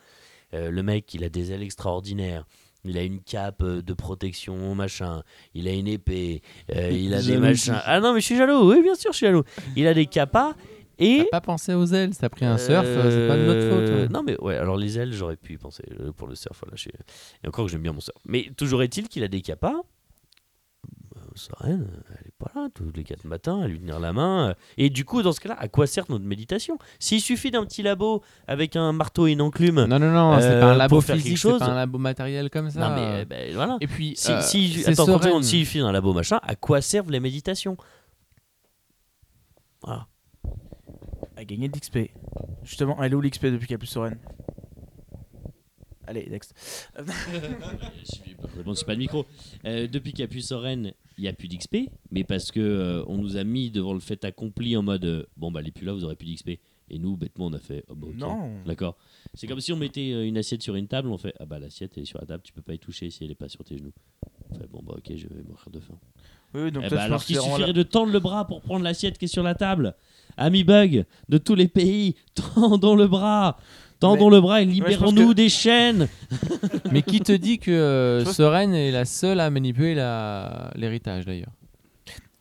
Euh, 0.54 0.70
le 0.72 0.84
mec, 0.84 1.14
il 1.14 1.24
a 1.24 1.30
des 1.30 1.52
ailes 1.52 1.64
extraordinaires. 1.64 2.46
Il 2.86 2.98
a 2.98 3.04
une 3.04 3.22
cape 3.22 3.62
euh, 3.64 3.82
de 3.82 3.94
protection, 3.94 4.76
machin. 4.76 5.24
Il 5.54 5.68
a 5.68 5.72
une 5.74 5.88
épée. 5.88 6.42
euh, 6.76 6.92
il 6.92 7.14
a 7.14 7.22
des 7.22 7.38
machins. 7.38 7.80
Ah 7.86 8.00
non, 8.02 8.14
mais 8.14 8.20
je 8.20 8.26
suis 8.26 8.36
jaloux. 8.36 8.70
Oui, 8.70 8.82
bien 8.82 8.96
sûr, 8.96 9.12
je 9.14 9.18
suis 9.18 9.26
jaloux. 9.26 9.44
Il 9.76 9.88
a 9.88 9.94
des 9.94 10.06
capas. 10.06 10.54
Et 11.00 11.20
T'as 11.32 11.40
pas 11.40 11.42
pensé 11.42 11.74
aux 11.74 11.88
ailes, 11.88 12.16
t'as 12.16 12.30
pris 12.30 12.46
un 12.46 12.60
surf, 12.60 12.86
euh, 12.86 13.10
c'est 13.10 13.28
pas 13.28 13.36
de 13.36 13.46
notre 13.46 14.04
faute. 14.04 14.12
Non, 14.12 14.22
mais 14.22 14.40
ouais, 14.40 14.56
alors 14.58 14.78
les 14.78 15.00
ailes, 15.00 15.12
j'aurais 15.12 15.38
pu 15.38 15.54
y 15.54 15.58
penser 15.58 15.84
pour 16.18 16.28
le 16.28 16.36
surf. 16.36 16.60
Voilà, 16.62 16.76
je 16.76 16.90
Et 17.44 17.48
encore 17.48 17.66
que 17.66 17.72
j'aime 17.72 17.82
bien 17.82 17.94
mon 17.94 18.00
surf. 18.00 18.16
Mais 18.26 18.52
toujours 18.56 18.84
est-il 18.84 19.08
qu'il 19.10 19.24
a 19.24 19.28
des 19.28 19.42
capas. 19.42 19.82
Soren, 21.36 21.88
elle 22.10 22.28
est 22.28 22.33
pas 22.44 22.52
là 22.60 22.68
tous 22.74 22.92
les 22.96 23.04
quatre 23.04 23.26
matins 23.26 23.62
à 23.62 23.68
lui 23.68 23.80
tenir 23.80 24.00
la 24.00 24.14
main. 24.14 24.50
euh. 24.50 24.54
Et 24.78 24.90
du 24.90 25.06
coup, 25.06 25.22
dans 25.22 25.32
ce 25.32 25.40
cas-là, 25.40 25.56
à 25.60 25.68
quoi 25.68 25.88
sert 25.88 26.06
notre 26.10 26.26
méditation? 26.26 26.78
S'il 27.00 27.22
suffit 27.22 27.52
d'un 27.52 27.66
petit 27.66 27.82
labo 27.84 28.22
avec 28.48 28.76
un 28.76 28.92
marteau 28.92 29.28
et 29.28 29.32
une 29.32 29.42
enclume. 29.42 29.86
Non, 29.86 30.00
non, 30.00 30.12
non, 30.12 30.40
c'est 30.40 30.46
Euh, 30.48 30.60
pas 30.62 30.72
un 30.74 30.76
labo 30.76 31.02
faire 31.02 31.16
quelque 31.16 31.24
physique, 31.26 31.38
c'est 31.40 31.58
pas 31.60 31.66
un 31.72 31.76
labo 31.76 31.98
matériel 31.98 32.50
comme 32.50 32.70
ça. 32.70 32.80
non, 32.90 32.96
mais 32.96 33.22
euh, 33.22 33.26
ben, 33.26 33.54
voilà. 33.56 33.78
Et 33.82 33.88
puis, 33.88 34.14
Si, 34.18 34.32
euh, 34.32 34.42
si, 34.42 34.84
attends, 34.88 35.06
Soren. 35.06 35.20
continuons. 35.20 35.42
s'il 35.42 35.66
suffit 35.66 35.80
d'un 35.80 35.92
labo 35.92 36.14
machin, 36.14 36.40
à 36.44 36.56
quoi 36.56 36.82
servent 36.82 37.12
les 37.12 37.20
méditations? 37.20 37.78
Voilà. 39.82 40.08
À 41.36 41.44
gagner 41.46 41.68
de 41.70 41.76
l'XP. 41.78 42.12
Justement, 42.64 43.02
elle 43.02 43.12
est 43.12 43.16
où 43.16 43.22
l'XP 43.22 43.48
depuis 43.48 43.74
a 43.74 43.78
plus 43.78 43.88
Soren 43.88 44.18
Allez, 46.06 46.28
next. 46.30 46.54
Je 46.98 48.06
suis 48.06 48.36
pas, 48.36 48.48
bon, 48.66 48.74
c'est 48.76 48.86
pas 48.86 48.92
le 48.92 48.98
micro. 49.00 49.26
Euh, 49.66 49.88
depuis 49.88 50.12
qu'il 50.12 50.20
n'y 50.20 50.26
a 50.26 50.28
plus 50.28 50.42
Soren, 50.42 50.92
il 51.18 51.22
n'y 51.22 51.28
a 51.28 51.34
plus 51.34 51.48
d'XP, 51.48 51.90
mais 52.12 52.24
parce 52.24 52.52
que 52.52 52.60
euh, 52.60 53.04
on 53.08 53.18
nous 53.18 53.38
a 53.38 53.44
mis 53.44 53.72
devant 53.72 53.94
le 53.94 54.00
fait 54.00 54.24
accompli 54.26 54.76
en 54.76 54.84
mode 54.84 55.06
euh, 55.06 55.24
bon 55.38 55.52
bah 55.52 55.62
est 55.62 55.72
plus 55.72 55.86
là, 55.86 55.94
vous 55.94 56.04
aurez 56.04 56.16
plus 56.16 56.34
d'XP. 56.34 56.60
Et 56.90 57.00
nous, 57.00 57.16
bêtement, 57.16 57.46
on 57.46 57.54
a 57.54 57.60
fait 57.60 57.86
oh, 57.88 57.96
bah, 57.96 58.08
ok. 58.10 58.16
Non. 58.16 58.52
D'accord. 58.66 58.98
C'est 59.34 59.48
comme 59.48 59.62
si 59.62 59.72
on 59.72 59.78
mettait 59.78 60.12
euh, 60.12 60.28
une 60.28 60.38
assiette 60.38 60.62
sur 60.62 60.76
une 60.76 60.88
table, 60.88 61.10
on 61.10 61.18
fait 61.18 61.34
ah 61.40 61.46
bah 61.46 61.60
l'assiette 61.60 61.98
est 61.98 62.06
sur 62.06 62.20
la 62.20 62.26
table, 62.26 62.44
tu 62.44 62.54
peux 62.54 62.62
pas 62.62 62.74
y 62.74 62.80
toucher 62.80 63.10
si 63.10 63.24
elle 63.24 63.32
est 63.32 63.36
pas 63.36 63.50
sur 63.50 63.64
tes 63.64 63.78
genoux. 63.78 63.94
On 64.50 64.56
fait 64.56 64.68
bon 64.68 64.82
bah 64.84 64.96
ok, 64.98 65.16
je 65.16 65.28
vais 65.28 65.44
mourir 65.44 65.70
de 65.72 65.80
faim. 65.80 65.98
Oui, 66.54 66.62
oui, 66.64 66.72
donc 66.72 66.84
Eh 66.86 66.90
bah, 66.90 67.02
alors 67.04 67.24
qu'il 67.24 67.40
suffirait 67.40 67.74
de 67.74 67.84
tendre 67.84 68.12
le 68.12 68.20
bras 68.20 68.46
pour 68.46 68.62
prendre 68.62 68.84
l'assiette 68.84 69.18
qui 69.18 69.26
est 69.26 69.30
sur 69.30 69.44
la 69.44 69.56
table. 69.56 69.96
Ami 70.38 70.64
bug 70.64 71.06
de 71.30 71.38
tous 71.38 71.56
les 71.56 71.68
pays, 71.68 72.16
tendons 72.56 72.96
le 72.96 73.08
bras. 73.08 73.58
Tendons 74.04 74.30
le 74.30 74.42
bras 74.42 74.62
et 74.62 74.66
libérons-nous 74.66 75.30
que- 75.30 75.34
des 75.34 75.50
chaînes. 75.50 76.08
Mais 76.92 77.02
qui 77.02 77.20
te 77.22 77.32
dit 77.32 77.60
que 77.60 77.72
euh, 77.72 78.26
Soren 78.26 78.74
est 78.74 78.92
la 78.92 79.06
seule 79.06 79.40
à 79.40 79.50
manipuler 79.50 79.96
la- 79.96 80.72
l'héritage 80.76 81.26
d'ailleurs? 81.26 81.52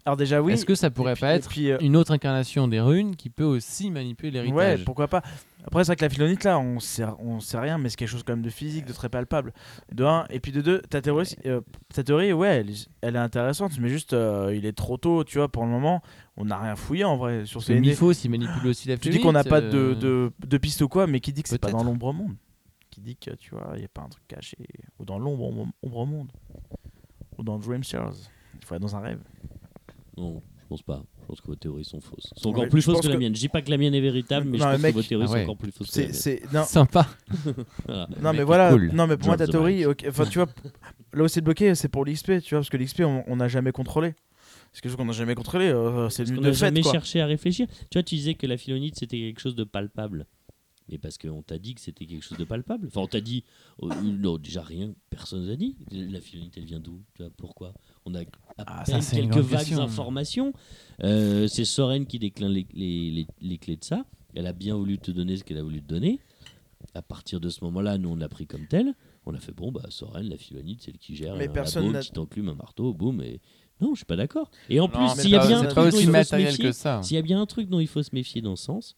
Alors 0.04 0.16
déjà, 0.16 0.42
oui. 0.42 0.54
Est-ce 0.54 0.66
que 0.66 0.74
ça 0.74 0.90
pourrait 0.90 1.12
puis- 1.12 1.20
pas 1.20 1.34
être 1.34 1.48
puis, 1.48 1.70
euh, 1.70 1.78
une 1.80 1.96
autre 1.96 2.10
incarnation 2.12 2.66
des 2.66 2.80
runes 2.80 3.14
qui 3.14 3.30
peut 3.30 3.44
aussi 3.44 3.88
manipuler 3.90 4.40
Ouais, 4.40 4.46
l'héritage? 4.46 4.84
pourquoi 4.84 5.06
pas. 5.06 5.22
Après, 5.64 5.84
c'est 5.84 5.90
vrai 5.90 5.96
que 5.96 6.02
la 6.04 6.08
philonite, 6.08 6.42
là, 6.42 6.58
on 6.58 6.80
sait, 6.80 7.04
on 7.20 7.38
sait 7.38 7.56
rien, 7.60 7.78
mais 7.78 7.88
c'est 7.88 7.94
quelque 7.94 8.08
chose 8.08 8.24
quand 8.26 8.32
même 8.32 8.42
de 8.42 8.50
physique, 8.50 8.84
de 8.84 8.92
très 8.92 9.08
palpable. 9.08 9.52
De 9.92 10.04
un, 10.04 10.24
et 10.28 10.40
puis 10.40 10.50
de 10.50 10.60
deux, 10.60 10.80
ta 10.80 11.00
théorie, 11.00 11.36
euh, 11.46 11.60
ta 11.94 12.02
théorie 12.02 12.32
ouais, 12.32 12.48
elle, 12.48 12.70
est- 12.70 12.88
elle 13.00 13.14
est 13.14 13.20
intéressante, 13.20 13.70
mais 13.78 13.88
juste, 13.88 14.12
euh, 14.12 14.52
il 14.56 14.66
est 14.66 14.72
trop 14.76 14.96
tôt, 14.96 15.22
tu 15.22 15.38
vois, 15.38 15.46
pour 15.48 15.62
le 15.64 15.70
moment. 15.70 16.02
On 16.36 16.46
n'a 16.46 16.58
rien 16.58 16.76
fouillé 16.76 17.04
en 17.04 17.16
vrai 17.16 17.44
sur 17.44 17.62
ces. 17.62 17.78
Mifos, 17.78 18.12
il 18.24 18.30
manipule 18.30 18.66
aussi 18.68 18.88
la 18.88 18.96
Tu 18.96 19.10
dis 19.10 19.20
qu'on 19.20 19.32
n'a 19.32 19.44
pas 19.44 19.60
de, 19.60 19.76
euh, 19.76 19.94
de, 19.94 20.32
de 20.46 20.58
piste 20.58 20.80
ou 20.80 20.88
quoi, 20.88 21.06
mais 21.06 21.20
qui 21.20 21.32
dit 21.32 21.42
que 21.42 21.48
c'est 21.48 21.58
pas 21.58 21.70
dans 21.70 21.84
l'ombre 21.84 22.12
monde 22.12 22.34
Qui 22.90 23.00
dit 23.02 23.16
que, 23.16 23.30
tu 23.32 23.50
vois, 23.50 23.72
il 23.74 23.80
n'y 23.80 23.84
a 23.84 23.88
pas 23.88 24.02
un 24.02 24.08
truc 24.08 24.26
caché. 24.28 24.56
Ou 24.98 25.04
dans 25.04 25.18
l'ombre 25.18 25.44
ombre, 25.82 26.06
monde. 26.06 26.32
Ou 27.38 27.42
dans 27.42 27.58
Dream 27.58 27.84
Shares. 27.84 28.14
Il 28.60 28.64
faut 28.64 28.74
être 28.74 28.80
dans 28.80 28.96
un 28.96 29.00
rêve. 29.00 29.20
Non, 30.16 30.42
je 30.62 30.66
pense 30.68 30.82
pas. 30.82 31.02
Je 31.20 31.26
pense 31.26 31.40
que 31.40 31.46
vos 31.46 31.54
théories 31.54 31.84
sont 31.84 32.00
fausses. 32.00 32.32
Sont 32.36 32.48
encore 32.50 32.62
Ouais, 32.64 32.68
plus 32.68 32.82
fausses 32.82 33.00
que 33.02 33.08
la 33.08 33.16
mienne. 33.16 33.34
Je 33.34 33.40
dis 33.40 33.48
pas 33.48 33.60
que 33.62 33.70
la 33.70 33.76
mienne 33.76 33.94
est 33.94 34.00
véritable, 34.00 34.46
mais 34.48 34.58
Non, 34.58 34.66
je 34.66 34.70
pense 34.72 34.80
mec- 34.82 34.94
que 34.94 35.00
vos 35.00 35.06
théories 35.06 35.26
Ah 35.28 35.32
sont 35.36 35.42
encore 35.42 35.56
plus 35.58 35.70
fausses 35.72 35.90
que 35.90 36.00
la 36.00 36.12
C'est, 36.12 36.42
Voilà. 36.50 36.64
Sympa. 36.64 37.06
non 38.20 38.32
mais 38.32 38.42
voilà. 38.42 38.70
cool. 38.72 38.90
Non, 38.92 39.06
mais 39.06 39.16
pour 39.18 39.28
moi, 39.28 39.36
ta 39.36 39.46
théorie, 39.46 39.84
ok, 39.86 40.04
enfin, 40.08 40.24
tu 40.24 40.38
vois, 40.38 40.48
là 41.12 41.24
où 41.24 41.28
c'est 41.28 41.40
bloqué, 41.42 41.74
c'est 41.74 41.88
pour 41.88 42.04
l'XP, 42.06 42.40
tu 42.40 42.54
vois, 42.54 42.60
parce 42.60 42.70
que 42.70 42.76
l'XP, 42.78 43.02
on 43.02 43.36
n'a 43.36 43.48
jamais 43.48 43.72
contrôlé. 43.72 44.14
C'est 44.72 44.80
quelque 44.80 44.90
chose 44.92 44.96
qu'on 44.96 45.04
n'a 45.04 45.12
jamais 45.12 45.34
contrôlé, 45.34 45.66
euh, 45.66 46.08
c'est 46.08 46.24
de 46.24 46.32
n'a 46.40 46.52
jamais 46.52 46.80
quoi. 46.82 46.92
cherché 46.92 47.20
à 47.20 47.26
réfléchir. 47.26 47.66
Tu 47.90 47.98
vois, 47.98 48.02
tu 48.02 48.14
disais 48.14 48.34
que 48.34 48.46
la 48.46 48.56
philonite 48.56 48.96
c'était 48.98 49.18
quelque 49.18 49.40
chose 49.40 49.54
de 49.54 49.64
palpable. 49.64 50.26
Mais 50.88 50.98
parce 50.98 51.16
qu'on 51.16 51.42
t'a 51.42 51.58
dit 51.58 51.74
que 51.74 51.80
c'était 51.80 52.06
quelque 52.06 52.24
chose 52.24 52.36
de 52.38 52.44
palpable. 52.44 52.88
Enfin, 52.88 53.02
on 53.02 53.06
t'a 53.06 53.20
dit. 53.20 53.44
oh, 53.78 53.88
non, 54.02 54.36
déjà 54.36 54.62
rien, 54.62 54.92
personne 55.10 55.46
n'a 55.46 55.54
dit. 55.56 55.76
La 55.90 56.20
philonite, 56.20 56.54
elle 56.56 56.64
vient 56.64 56.80
d'où? 56.80 57.02
Tu 57.14 57.22
vois, 57.22 57.30
Pourquoi? 57.36 57.72
On 58.04 58.14
a 58.14 58.22
à 58.22 58.24
Ah, 58.58 58.82
peine 58.84 58.96
ça, 58.96 59.00
c'est 59.00 59.20
une 59.22 59.30
quelques 59.30 59.44
vagues 59.44 59.60
question. 59.60 59.80
informations. 59.80 60.52
Euh, 61.04 61.46
c'est 61.46 61.64
Soren 61.64 62.04
qui 62.06 62.18
décline 62.18 62.48
les, 62.48 62.66
les- 62.74 63.10
les- 63.10 63.26
les 63.40 63.58
clés 63.58 63.76
de 63.76 63.84
ça. 63.84 64.04
Elle 64.34 64.46
a 64.46 64.52
bien 64.52 64.74
voulu 64.76 64.98
te 64.98 65.10
donner 65.12 65.36
ce 65.36 65.44
qu'elle 65.44 65.58
a 65.58 65.62
voulu 65.62 65.80
te 65.82 65.86
donner. 65.86 66.18
À 66.94 67.00
partir 67.02 67.38
de 67.40 67.48
ce 67.48 67.62
moment-là, 67.64 67.96
nous, 67.96 68.08
on 68.10 68.16
l'a 68.16 68.28
pris 68.28 68.46
comme 68.46 68.66
tel. 68.66 68.92
On 69.24 69.34
a 69.34 69.38
fait, 69.38 69.52
bon, 69.52 69.70
bah, 69.70 69.84
Soren, 69.88 70.28
la 70.28 70.36
philonite, 70.36 70.82
c'est 70.82 70.90
elle 70.90 70.98
qui 70.98 71.14
gère 71.14 71.36
Mais 71.36 71.48
un 71.48 71.52
personne 71.52 71.82
labo, 71.84 71.92
n'a- 71.92 72.00
petite 72.00 72.18
enclume, 72.18 72.48
un 72.48 72.54
marteau, 72.54 72.92
boum. 72.92 73.22
Et... 73.22 73.40
Non, 73.80 73.94
je 73.94 73.98
suis 74.00 74.04
pas 74.06 74.16
d'accord. 74.16 74.50
Et 74.68 74.78
en 74.80 74.88
plus, 74.88 75.04
s'il 75.22 75.30
y 75.30 75.34
a 75.34 75.38
bien 75.48 75.58
un 75.58 75.62
truc 75.70 75.84
dont 75.90 75.98
il 75.98 76.06
faut 76.06 76.12
se 76.24 76.30
méfier, 76.44 76.66
s'il 77.02 77.14
y 77.16 77.18
a 77.18 77.22
bien 77.22 77.40
un 77.40 77.46
truc 77.46 77.68
dont 77.68 77.80
il 77.80 77.88
faut 77.88 78.02
se 78.02 78.10
méfier 78.14 78.40
dans 78.42 78.54
ce 78.56 78.64
sens, 78.64 78.96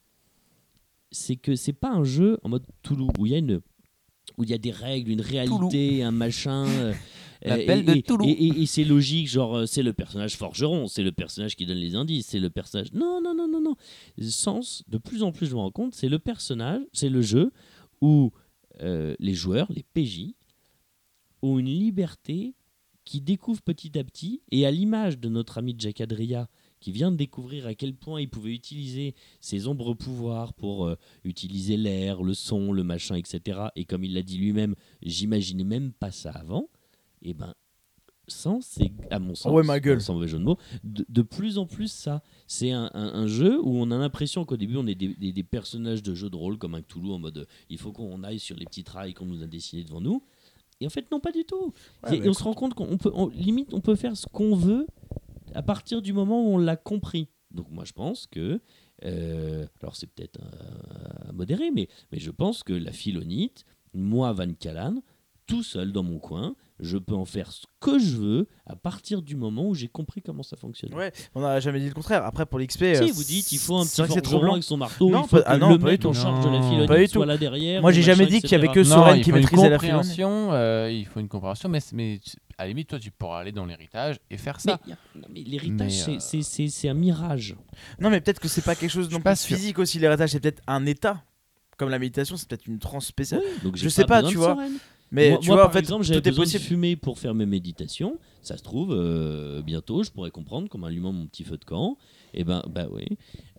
c'est 1.11 1.37
que 1.37 1.55
c'est 1.57 1.73
pas 1.73 1.91
un 1.93 2.05
jeu 2.05 2.39
en 2.43 2.49
mode 2.49 2.65
Toulouse 2.83 3.11
où 3.19 3.27
il 3.27 3.33
y 3.33 3.35
a 3.35 3.39
une 3.39 3.61
où 4.39 4.43
il 4.43 4.51
y 4.51 4.55
a 4.55 4.59
des 4.59 4.71
règles, 4.73 5.11
une 5.13 5.21
réalité, 5.21 6.03
un 6.03 6.11
machin. 6.11 6.67
euh, 6.67 6.93
L'appel 7.45 7.81
et- 7.81 7.95
de 7.97 8.01
Toulouse. 8.01 8.27
Et, 8.29 8.47
et- 8.47 8.63
et 8.63 8.67
c'est 8.67 8.85
logique, 8.85 9.29
genre 9.29 9.55
euh, 9.59 9.67
c'est 9.67 9.83
le 9.83 9.93
personnage 9.93 10.35
forgeron, 10.37 10.89
c'est 10.89 11.03
le 11.03 11.13
personnage 11.13 11.57
qui 11.57 11.67
donne 11.67 11.77
les 11.77 11.95
indices, 11.95 12.27
c'est 12.29 12.41
le 12.41 12.49
personnage. 12.51 12.91
Non, 12.95 13.21
non, 13.23 13.35
non, 13.35 13.47
non, 13.47 13.61
non. 13.61 13.77
Sens, 14.29 14.83
de 14.89 14.97
plus 14.99 15.23
en 15.23 15.31
plus 15.31 15.47
je 15.47 15.55
me 15.55 15.61
rends 15.61 15.71
compte, 15.71 15.95
c'est 15.95 16.09
le 16.09 16.19
personnage, 16.19 16.81
c'est 16.93 17.11
le 17.11 17.21
jeu 17.23 17.53
où 18.01 18.33
euh, 18.83 19.15
les 19.21 19.35
joueurs, 19.35 19.71
les 19.71 19.83
PJ, 19.83 20.33
ont 21.43 21.59
une 21.59 21.67
liberté 21.67 22.55
qui 23.05 23.21
découvre 23.21 23.61
petit 23.63 23.99
à 23.99 24.05
petit, 24.05 24.41
et 24.51 24.65
à 24.67 24.71
l'image 24.71 25.19
de 25.19 25.29
notre 25.29 25.59
ami 25.59 25.75
Jack 25.79 26.01
Adria, 26.01 26.49
qui 26.81 26.91
vient 26.93 27.11
de 27.11 27.17
découvrir 27.17 27.67
à 27.67 27.75
quel 27.75 27.95
point 27.95 28.21
il 28.21 28.29
pouvait 28.29 28.53
utiliser 28.55 29.15
ses 29.41 29.69
ombres 29.69 29.95
pouvoirs 29.95 30.53
pour 30.55 30.87
euh, 30.87 30.97
utiliser 31.25 31.77
l'air, 31.77 32.23
le 32.23 32.35
son, 32.35 32.73
le 32.73 32.83
machin, 32.83 33.15
etc. 33.17 33.61
Et 33.77 33.85
comme 33.85 34.05
il 34.05 34.13
l'a 34.15 34.23
dit 34.23 34.39
lui-même, 34.39 34.75
j'imaginais 35.03 35.65
même 35.65 35.93
pas 35.93 36.11
ça 36.11 36.31
avant. 36.31 36.69
Et 37.23 37.33
ben, 37.35 37.55
sans, 38.27 38.63
c'est 38.63 38.91
à 39.11 39.19
mon 39.19 39.35
sens, 39.35 39.53
ouais, 39.53 39.63
ma 39.63 39.81
gueule. 39.81 40.01
sans 40.01 40.15
mauvais 40.15 40.29
jeu 40.29 40.39
de 40.39 40.45
mots, 40.45 40.57
de, 40.83 41.05
de 41.09 41.23
plus 41.23 41.59
en 41.59 41.67
plus 41.67 41.89
ça. 41.93 42.23
C'est 42.47 42.71
un, 42.71 42.91
un- 42.95 43.15
un 43.15 43.27
jeu 43.27 43.61
où 43.63 43.77
on 43.77 43.91
a 43.91 43.99
l'impression 43.99 44.45
qu'au 44.47 44.57
début 44.57 44.77
on 44.79 44.87
est 44.87 44.95
des, 44.95 45.09
des- 45.15 45.33
des 45.33 45.43
personnages 45.43 46.03
de 46.03 46.15
jeu 46.15 46.31
de 46.31 46.37
rôle 46.37 46.57
comme 46.59 46.75
un 46.75 46.81
Cthulhu 46.83 47.11
en 47.13 47.19
mode 47.19 47.39
euh, 47.39 47.45
il 47.69 47.77
faut 47.79 47.93
qu'on 47.93 48.23
aille 48.25 48.39
sur 48.39 48.57
les 48.57 48.65
petits 48.65 48.85
rails 48.87 49.13
qu'on 49.13 49.27
nous 49.27 49.43
a 49.43 49.47
dessinés 49.47 49.85
devant 49.85 50.01
nous. 50.01 50.23
Et 50.81 50.87
en 50.87 50.91
fait, 50.91 51.11
non, 51.11 51.21
pas 51.21 51.33
du 51.33 51.45
tout. 51.45 51.73
Ouais, 52.05 52.17
Et 52.17 52.21
mais 52.21 52.29
on 52.29 52.33
se 52.33 52.43
rend 52.43 52.55
compte 52.55 52.75
qu'on 52.75 52.97
peut, 52.99 53.11
on- 53.15 53.29
limite, 53.29 53.73
on 53.75 53.81
peut 53.81 53.95
faire 53.97 54.17
ce 54.17 54.27
qu'on 54.27 54.55
veut 54.57 54.87
à 55.55 55.63
partir 55.63 56.03
du 56.03 56.13
moment 56.13 56.43
où 56.43 56.55
on 56.55 56.59
l'a 56.59 56.77
compris. 56.77 57.29
Donc 57.51 57.71
moi, 57.71 57.85
je 57.85 57.93
pense 57.93 58.27
que, 58.27 58.61
euh, 59.05 59.67
alors 59.81 59.95
c'est 59.97 60.09
peut-être 60.09 60.41
à 61.29 61.33
modérer, 61.33 61.71
mais, 61.71 61.89
mais 62.11 62.19
je 62.19 62.31
pense 62.31 62.63
que 62.65 62.73
la 62.73 62.91
philonite, 62.93 63.65
moi, 63.93 64.33
Van 64.33 64.53
Callan, 64.55 64.97
tout 65.47 65.63
seul 65.63 65.93
dans 65.93 66.03
mon 66.03 66.19
coin, 66.19 66.57
je 66.81 66.99
peux 66.99 67.15
en 67.15 67.25
faire 67.25 67.53
ce 67.53 67.67
que 67.81 67.99
je 68.01 68.17
veux 68.17 68.49
à 68.67 68.75
partir 68.75 69.23
du 69.23 69.37
moment 69.37 69.69
où 69.69 69.75
j'ai 69.75 69.87
compris 69.89 70.23
comment 70.23 70.43
ça 70.43 70.57
fonctionne. 70.57 70.93
Ouais, 70.95 71.13
on 71.35 71.41
n'a 71.41 71.61
jamais 71.61 71.79
dit 71.79 71.87
le 71.89 71.95
contraire. 71.95 72.25
Après, 72.25 72.47
pour 72.47 72.59
l'XP. 72.59 72.79
Si, 72.79 72.85
euh, 72.85 73.07
vous 73.15 73.23
dites, 73.25 73.53
il 73.53 73.59
faut 73.59 73.77
un 73.77 73.85
c'est 73.85 74.03
petit 74.03 74.15
forgeron 74.19 74.41
blanc. 74.41 74.53
avec 74.53 74.65
son 74.65 74.77
marteau, 74.77 75.09
Non, 75.11 75.23
il 75.23 75.29
faut 75.29 75.37
pas- 75.37 75.43
que 75.43 75.49
ah 75.49 75.57
non, 75.59 75.71
le 75.71 75.79
pas 75.79 75.87
mec 75.87 76.01
du 76.01 76.07
en 76.09 76.13
tout. 76.13 76.19
charge 76.21 76.45
de 76.45 76.51
la 76.51 76.63
philonite 76.63 76.89
Pas 76.89 76.99
du 76.99 77.07
soit 77.07 77.23
tout. 77.23 77.29
là 77.29 77.37
derrière. 77.39 77.81
Moi, 77.81 77.93
j'ai 77.93 78.03
jamais 78.03 78.27
dit 78.27 78.41
qu'il 78.41 78.51
y 78.51 78.55
avait 78.57 78.69
que 78.69 78.83
Soren 78.83 79.17
il 79.19 79.23
qui 79.25 79.31
faut 79.31 79.37
une 79.37 79.43
maîtrisait 79.43 79.69
la 79.71 79.79
philonite. 79.79 79.97
compréhension, 80.03 80.53
euh, 80.53 80.91
il 80.93 81.07
faut 81.07 81.21
une 81.21 81.29
compréhension, 81.29 81.69
mais, 81.69 81.79
mais 81.93 82.19
tu- 82.25 82.37
à 82.59 82.63
la 82.65 82.69
limite, 82.69 82.89
toi, 82.89 82.99
tu 82.99 83.11
pourras 83.13 83.41
aller 83.41 83.53
dans 83.53 83.67
l'héritage 83.67 84.17
et 84.31 84.37
faire 84.37 84.61
ça. 84.61 84.81
mais 85.33 85.41
l'héritage, 85.43 86.09
euh, 86.09 86.17
c'est- 86.19 86.89
un 86.89 86.95
mirage. 86.95 87.55
Non, 88.01 88.11
mais 88.11 88.21
peut-être 88.21 88.41
que 88.41 88.49
c'est 88.49 88.63
pas 88.63 88.75
quelque 88.75 88.91
chose 88.91 89.11
non 89.11 89.21
plus 89.21 89.37
physique 89.45 89.79
aussi. 89.79 89.99
L'héritage, 90.01 90.31
c'est 90.31 90.41
peut-être 90.41 90.63
un 90.67 90.85
état. 90.87 91.23
Comme 91.77 91.89
la 91.91 91.99
méditation, 91.99 92.37
c'est 92.37 92.49
peut-être 92.49 92.67
une 92.67 92.79
transe 92.79 93.07
spéciale. 93.07 93.43
Donc, 93.65 93.77
Je 93.77 93.89
sais 93.89 94.05
pas, 94.05 94.23
tu 94.23 94.37
vois. 94.37 94.55
Soren. 94.55 94.73
Mais 95.15 95.31
moi, 95.31 95.39
tu 95.39 95.47
moi, 95.49 95.57
vois, 95.57 95.63
par 95.65 95.71
en 95.71 95.73
fait, 95.73 95.79
exemple, 95.81 96.05
j'avais 96.05 96.21
besoin 96.21 96.45
de 96.45 96.51
possible. 96.51 96.65
fumer 96.65 96.97
pour 96.97 97.19
faire 97.19 97.35
mes 97.35 97.47
méditations. 97.47 98.19
Ça 98.43 98.59
se 98.59 98.63
trouve, 98.63 98.93
euh, 98.93 99.63
bientôt, 99.63 100.03
je 100.03 100.11
pourrais 100.11 100.31
comprendre 100.31 100.69
qu'en 100.69 100.83
allumant 100.83 101.13
mon 101.13 101.27
petit 101.27 101.45
feu 101.45 101.57
de 101.57 101.65
camp, 101.65 101.97
et 102.35 102.45
ben, 102.45 102.63
bah 102.69 102.87
oui, 102.91 103.07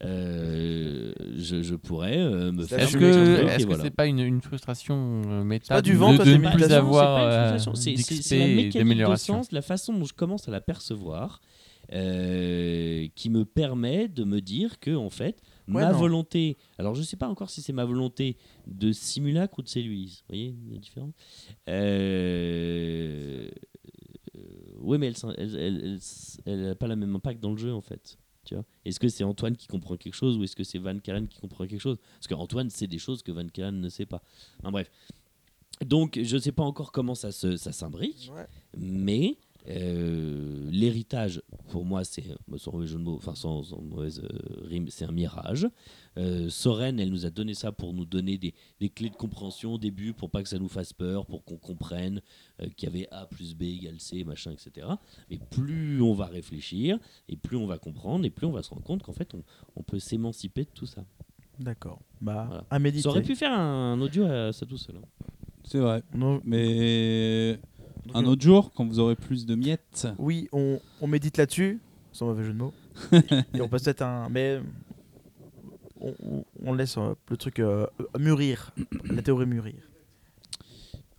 euh, 0.04 1.12
je, 1.38 1.64
je 1.64 1.76
pourrais 1.76 2.18
euh, 2.20 2.52
me 2.52 2.64
C'est 2.64 2.76
faire. 2.76 2.80
Est-ce 2.88 2.94
que 2.98 3.00
comme 3.42 3.50
et 3.50 3.58
que 3.58 3.64
voilà. 3.68 3.84
c'est 3.84 3.90
pas 3.90 4.06
une, 4.06 4.20
une 4.20 4.42
frustration 4.42 5.44
méta 5.44 5.76
pas 5.76 5.82
du 5.82 5.94
de- 5.94 5.98
vent, 5.98 6.12
de, 6.12 6.18
toi, 6.18 6.26
de 6.26 6.36
ne 6.36 6.50
plus 6.52 6.72
avoir 6.72 7.60
c'est 7.76 7.96
c'est- 7.96 7.98
c'est- 8.04 8.22
c'est 8.22 8.38
la 8.40 8.48
mécanique 8.48 8.98
de 9.10 9.16
sens, 9.16 9.52
la 9.52 9.62
façon 9.64 9.94
dont 9.94 10.06
je 10.06 10.14
commence 10.14 10.48
à 10.48 10.52
la 10.52 10.62
percevoir, 10.62 11.42
euh, 11.94 13.08
qui 13.16 13.30
me 13.30 13.46
permet 13.46 14.08
de 14.08 14.24
me 14.24 14.42
dire 14.42 14.80
que 14.80 14.96
en 14.96 15.10
fait, 15.10 15.42
Ouais, 15.68 15.82
ma 15.82 15.92
non. 15.92 15.98
volonté. 15.98 16.58
Alors, 16.78 16.94
je 16.96 17.02
sais 17.02 17.18
pas 17.18 17.28
encore 17.28 17.50
si 17.50 17.62
c'est 17.62 17.74
ma 17.74 17.86
volonté 17.86 18.38
de 18.68 18.92
simulacre 18.92 19.60
ou 19.60 19.62
de 19.64 19.68
cellulise. 19.68 20.20
Vous 20.22 20.26
voyez 20.36 20.56
la 20.72 20.78
différence? 20.78 21.14
Euh... 21.70 23.50
Oui, 24.80 24.98
mais 25.00 25.12
elle 26.46 26.62
n'a 26.62 26.76
pas 26.76 26.88
le 26.88 26.96
même 26.96 27.16
impact 27.16 27.42
dans 27.42 27.52
le 27.52 27.58
jeu 27.58 27.74
en 27.74 27.82
fait. 27.82 28.18
Est-ce 28.86 29.00
que 29.00 29.08
c'est 29.10 29.24
Antoine 29.24 29.56
qui 29.56 29.66
comprend 29.66 29.98
quelque 29.98 30.14
chose 30.14 30.38
ou 30.38 30.44
est-ce 30.44 30.56
que 30.56 30.64
c'est 30.64 30.78
Van 30.78 31.00
Callen 31.00 31.28
qui 31.28 31.40
comprend 31.40 31.66
quelque 31.66 31.82
chose? 31.82 31.98
Parce 32.14 32.28
qu'Antoine 32.28 32.70
sait 32.70 32.86
des 32.86 33.00
choses 33.00 33.24
que 33.24 33.32
Van 33.32 33.48
Callen 33.48 33.82
ne 33.82 33.90
sait 33.90 34.06
pas. 34.06 34.22
Enfin, 34.60 34.72
bref. 34.72 34.92
Donc, 35.84 36.20
je 36.22 36.36
ne 36.36 36.40
sais 36.42 36.52
pas 36.52 36.62
encore 36.64 36.92
comment 36.92 37.16
ça 37.16 37.32
se- 37.32 37.58
ça 37.58 37.72
s'imbrique, 37.72 38.32
Ouais. 38.36 38.46
mais 38.78 39.38
euh, 39.68 40.70
l'héritage, 40.72 41.42
pour 41.70 41.86
moi, 41.86 42.04
c'est 42.04 42.24
euh, 42.30 42.58
sans 42.58 42.72
mauvais 42.74 42.88
jeu 42.88 42.98
de 42.98 43.04
mots, 43.04 43.16
enfin 43.16 43.36
sans, 43.36 43.64
sans 43.64 43.82
mauvaise 43.82 44.22
euh, 44.24 44.66
rime, 44.68 44.88
c'est 44.90 45.06
un 45.06 45.12
mirage. 45.12 45.68
Euh, 46.18 46.50
Soren, 46.50 47.00
elle 47.00 47.10
nous 47.10 47.26
a 47.26 47.30
donné 47.30 47.54
ça 47.54 47.72
pour 47.72 47.94
nous 47.94 48.06
donner 48.06 48.38
des, 48.38 48.54
des 48.80 48.90
clés 48.90 49.10
de 49.10 49.16
compréhension 49.16 49.74
au 49.74 49.78
début, 49.78 50.14
pour 50.14 50.30
pas 50.30 50.44
que 50.44 50.50
ça 50.50 50.60
nous 50.60 50.68
fasse 50.70 50.94
peur, 50.94 51.26
pour 51.26 51.44
qu'on 51.44 51.58
comprenne 51.58 52.22
euh, 52.62 52.68
qu'il 52.76 52.88
y 52.90 52.92
avait 52.92 53.08
A 53.12 53.26
plus 53.26 53.56
B 53.56 53.64
égale 53.64 54.00
C, 54.00 54.24
machin, 54.24 54.52
etc. 54.52 54.88
Mais 55.30 55.40
plus 55.52 56.02
on 56.02 56.14
va 56.14 56.26
réfléchir, 56.28 56.98
et 57.28 57.36
plus 57.36 57.58
on 57.58 57.66
va 57.68 57.78
comprendre, 57.78 58.24
et 58.26 58.30
plus 58.30 58.46
on 58.48 58.52
va 58.52 58.64
se 58.64 58.70
rendre 58.70 58.84
compte 58.84 59.04
qu'en 59.04 59.14
fait, 59.14 59.34
on, 59.34 59.44
on 59.76 59.84
peut 59.84 60.00
s'émanciper 60.00 60.64
de 60.66 60.70
tout 60.74 60.86
ça. 60.86 61.04
D'accord. 61.60 62.00
Bah, 62.22 62.46
Voilà. 62.48 62.66
à 62.70 62.80
méditer. 62.80 63.04
Ça 63.04 63.10
aurait 63.10 63.22
pu 63.22 63.36
faire 63.36 63.52
un 63.58 64.00
audio 64.02 64.26
à 64.26 64.52
ça 64.54 64.66
tout 64.66 64.78
seul. 64.78 64.98
hein. 64.98 65.26
C'est 65.64 65.80
vrai. 65.80 66.04
Non, 66.14 66.42
Mais 66.46 67.58
donc, 68.06 68.16
un 68.16 68.24
euh, 68.24 68.30
autre 68.30 68.42
jour, 68.42 68.72
quand 68.74 68.86
vous 68.86 69.00
aurez 69.00 69.16
plus 69.16 69.46
de 69.46 69.56
miettes, 69.56 70.08
Oui, 70.18 70.48
on, 70.52 70.80
on 71.02 71.08
médite 71.08 71.38
là-dessus, 71.38 71.80
sans 72.12 72.28
mauvais 72.28 72.44
jeu 72.44 72.54
de 72.54 72.58
mots. 72.58 72.74
et 73.54 73.62
on 73.62 73.68
passe 73.68 73.84
peut-être 73.84 74.02
un. 74.04 74.30
Mais 74.30 74.60
on, 76.64 76.74
laisse 76.74 76.98
euh, 76.98 77.14
le 77.30 77.38
truc 77.38 77.60
euh, 77.60 77.88
mûrir, 78.20 78.72
la 79.06 79.22
théorie 79.22 79.46
mûrir. 79.46 79.76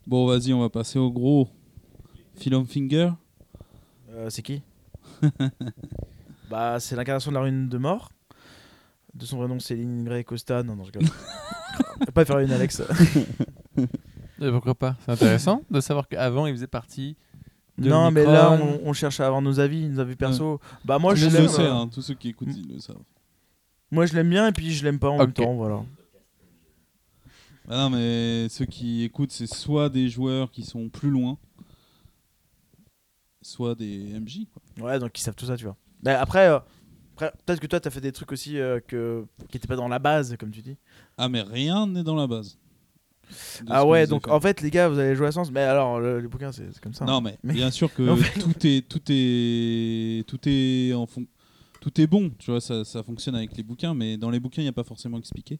bon, 0.06 0.26
vas-y, 0.26 0.52
on 0.52 0.60
va 0.60 0.70
passer 0.70 0.98
au 0.98 1.10
gros. 1.10 1.48
Philom 2.36 2.66
Finger. 2.66 3.12
Euh, 4.10 4.30
c'est 4.30 4.42
qui? 4.42 4.62
Bah, 6.50 6.78
c'est 6.78 6.94
l'incarnation 6.94 7.32
de 7.32 7.36
la 7.36 7.42
rune 7.42 7.68
de 7.68 7.78
mort. 7.78 8.12
De 9.14 9.24
son 9.24 9.38
vrai 9.38 9.48
nom, 9.48 9.58
Céline 9.58 10.04
Grey 10.04 10.22
Costa. 10.22 10.62
Non, 10.62 10.76
non, 10.76 10.84
je 10.84 10.92
rigole. 10.92 11.08
Pas 12.14 12.24
faire 12.24 12.38
une 12.38 12.52
Alex. 12.52 12.82
Et 14.40 14.50
pourquoi 14.50 14.74
pas? 14.74 14.96
C'est 15.04 15.12
intéressant 15.12 15.62
de 15.70 15.80
savoir 15.80 16.08
qu'avant 16.08 16.46
il 16.46 16.52
faisait 16.54 16.66
partie. 16.66 17.16
de 17.78 17.88
non, 17.88 18.10
mais 18.10 18.24
là, 18.24 18.52
on, 18.52 18.80
on 18.88 18.92
cherche 18.92 19.20
à 19.20 19.26
avoir 19.26 19.40
nos 19.42 19.60
avis, 19.60 19.88
nos 19.88 20.00
avis 20.00 20.16
perso. 20.16 20.60
Bah, 20.84 20.98
moi, 20.98 21.14
je 21.14 21.24
monde 21.24 21.34
l'aime. 21.34 21.48
euh, 21.58 21.72
hein, 21.72 21.88
tous 21.92 22.02
ceux 22.02 22.14
qui 22.14 22.28
écoutent, 22.28 22.54
ils 22.54 22.74
le 22.74 22.80
savent. 22.80 22.96
Moi, 23.90 24.06
je 24.06 24.14
l'aime 24.14 24.28
bien 24.30 24.46
et 24.48 24.52
puis 24.52 24.72
je 24.72 24.84
l'aime 24.84 24.98
pas 24.98 25.08
en 25.10 25.18
même 25.18 25.32
temps, 25.32 25.54
voilà. 25.54 25.82
Bah 27.68 27.76
non, 27.78 27.90
mais 27.90 28.48
ceux 28.48 28.64
qui 28.64 29.02
écoutent, 29.02 29.32
c'est 29.32 29.52
soit 29.52 29.88
des 29.88 30.08
joueurs 30.08 30.50
qui 30.52 30.62
sont 30.62 30.88
plus 30.88 31.10
loin, 31.10 31.36
soit 33.42 33.74
des 33.74 34.18
MJ. 34.20 34.46
Quoi. 34.52 34.86
Ouais, 34.86 34.98
donc 34.98 35.18
ils 35.18 35.22
savent 35.22 35.34
tout 35.34 35.46
ça, 35.46 35.56
tu 35.56 35.64
vois. 35.64 35.76
Bah, 36.02 36.20
après, 36.20 36.48
euh, 36.48 36.58
Après, 37.14 37.32
peut-être 37.44 37.60
que 37.60 37.66
toi, 37.66 37.80
t'as 37.80 37.90
fait 37.90 38.00
des 38.00 38.12
trucs 38.12 38.30
aussi 38.30 38.58
euh, 38.58 38.78
que... 38.86 39.24
qui 39.48 39.56
étaient 39.56 39.66
pas 39.66 39.74
dans 39.76 39.88
la 39.88 39.98
base, 39.98 40.36
comme 40.38 40.50
tu 40.50 40.62
dis. 40.62 40.76
Ah, 41.18 41.28
mais 41.28 41.42
rien 41.42 41.86
n'est 41.86 42.04
dans 42.04 42.14
la 42.14 42.26
base. 42.26 42.58
Ah 43.68 43.86
ouais, 43.86 44.06
donc 44.06 44.26
fait. 44.26 44.30
en 44.32 44.40
fait, 44.40 44.60
les 44.60 44.70
gars, 44.70 44.88
vous 44.88 44.98
allez 44.98 45.14
jouer 45.16 45.26
à 45.28 45.32
Sens. 45.32 45.50
Mais 45.50 45.60
alors, 45.60 46.00
le- 46.00 46.20
les 46.20 46.28
bouquins, 46.28 46.52
c'est 46.52 46.72
c'est 46.72 46.80
comme 46.80 46.94
ça. 46.94 47.04
hein. 47.04 47.08
Non, 47.08 47.20
mais, 47.20 47.36
Mais- 47.42 47.54
bien 47.54 47.70
sûr 47.70 47.92
que 47.92 48.02
En 48.10 48.16
fait- 48.16 48.38
tout 48.40 48.66
est 48.66 48.88
tout 48.88 49.00
est 49.08 50.26
tout 50.26 50.38
est 50.48 50.92
en 50.94 51.06
fon- 51.06 51.26
tout 51.80 52.00
est 52.00 52.06
bon, 52.06 52.30
tu 52.38 52.50
vois, 52.50 52.60
ça, 52.60 52.84
ça 52.84 53.02
fonctionne 53.02 53.34
avec 53.36 53.56
les 53.56 53.62
bouquins, 53.62 53.94
mais 53.94 54.16
dans 54.16 54.30
les 54.30 54.40
bouquins, 54.40 54.62
il 54.62 54.64
n'y 54.64 54.68
a 54.70 54.72
pas 54.72 54.84
forcément 54.84 55.18
expliqué. 55.18 55.58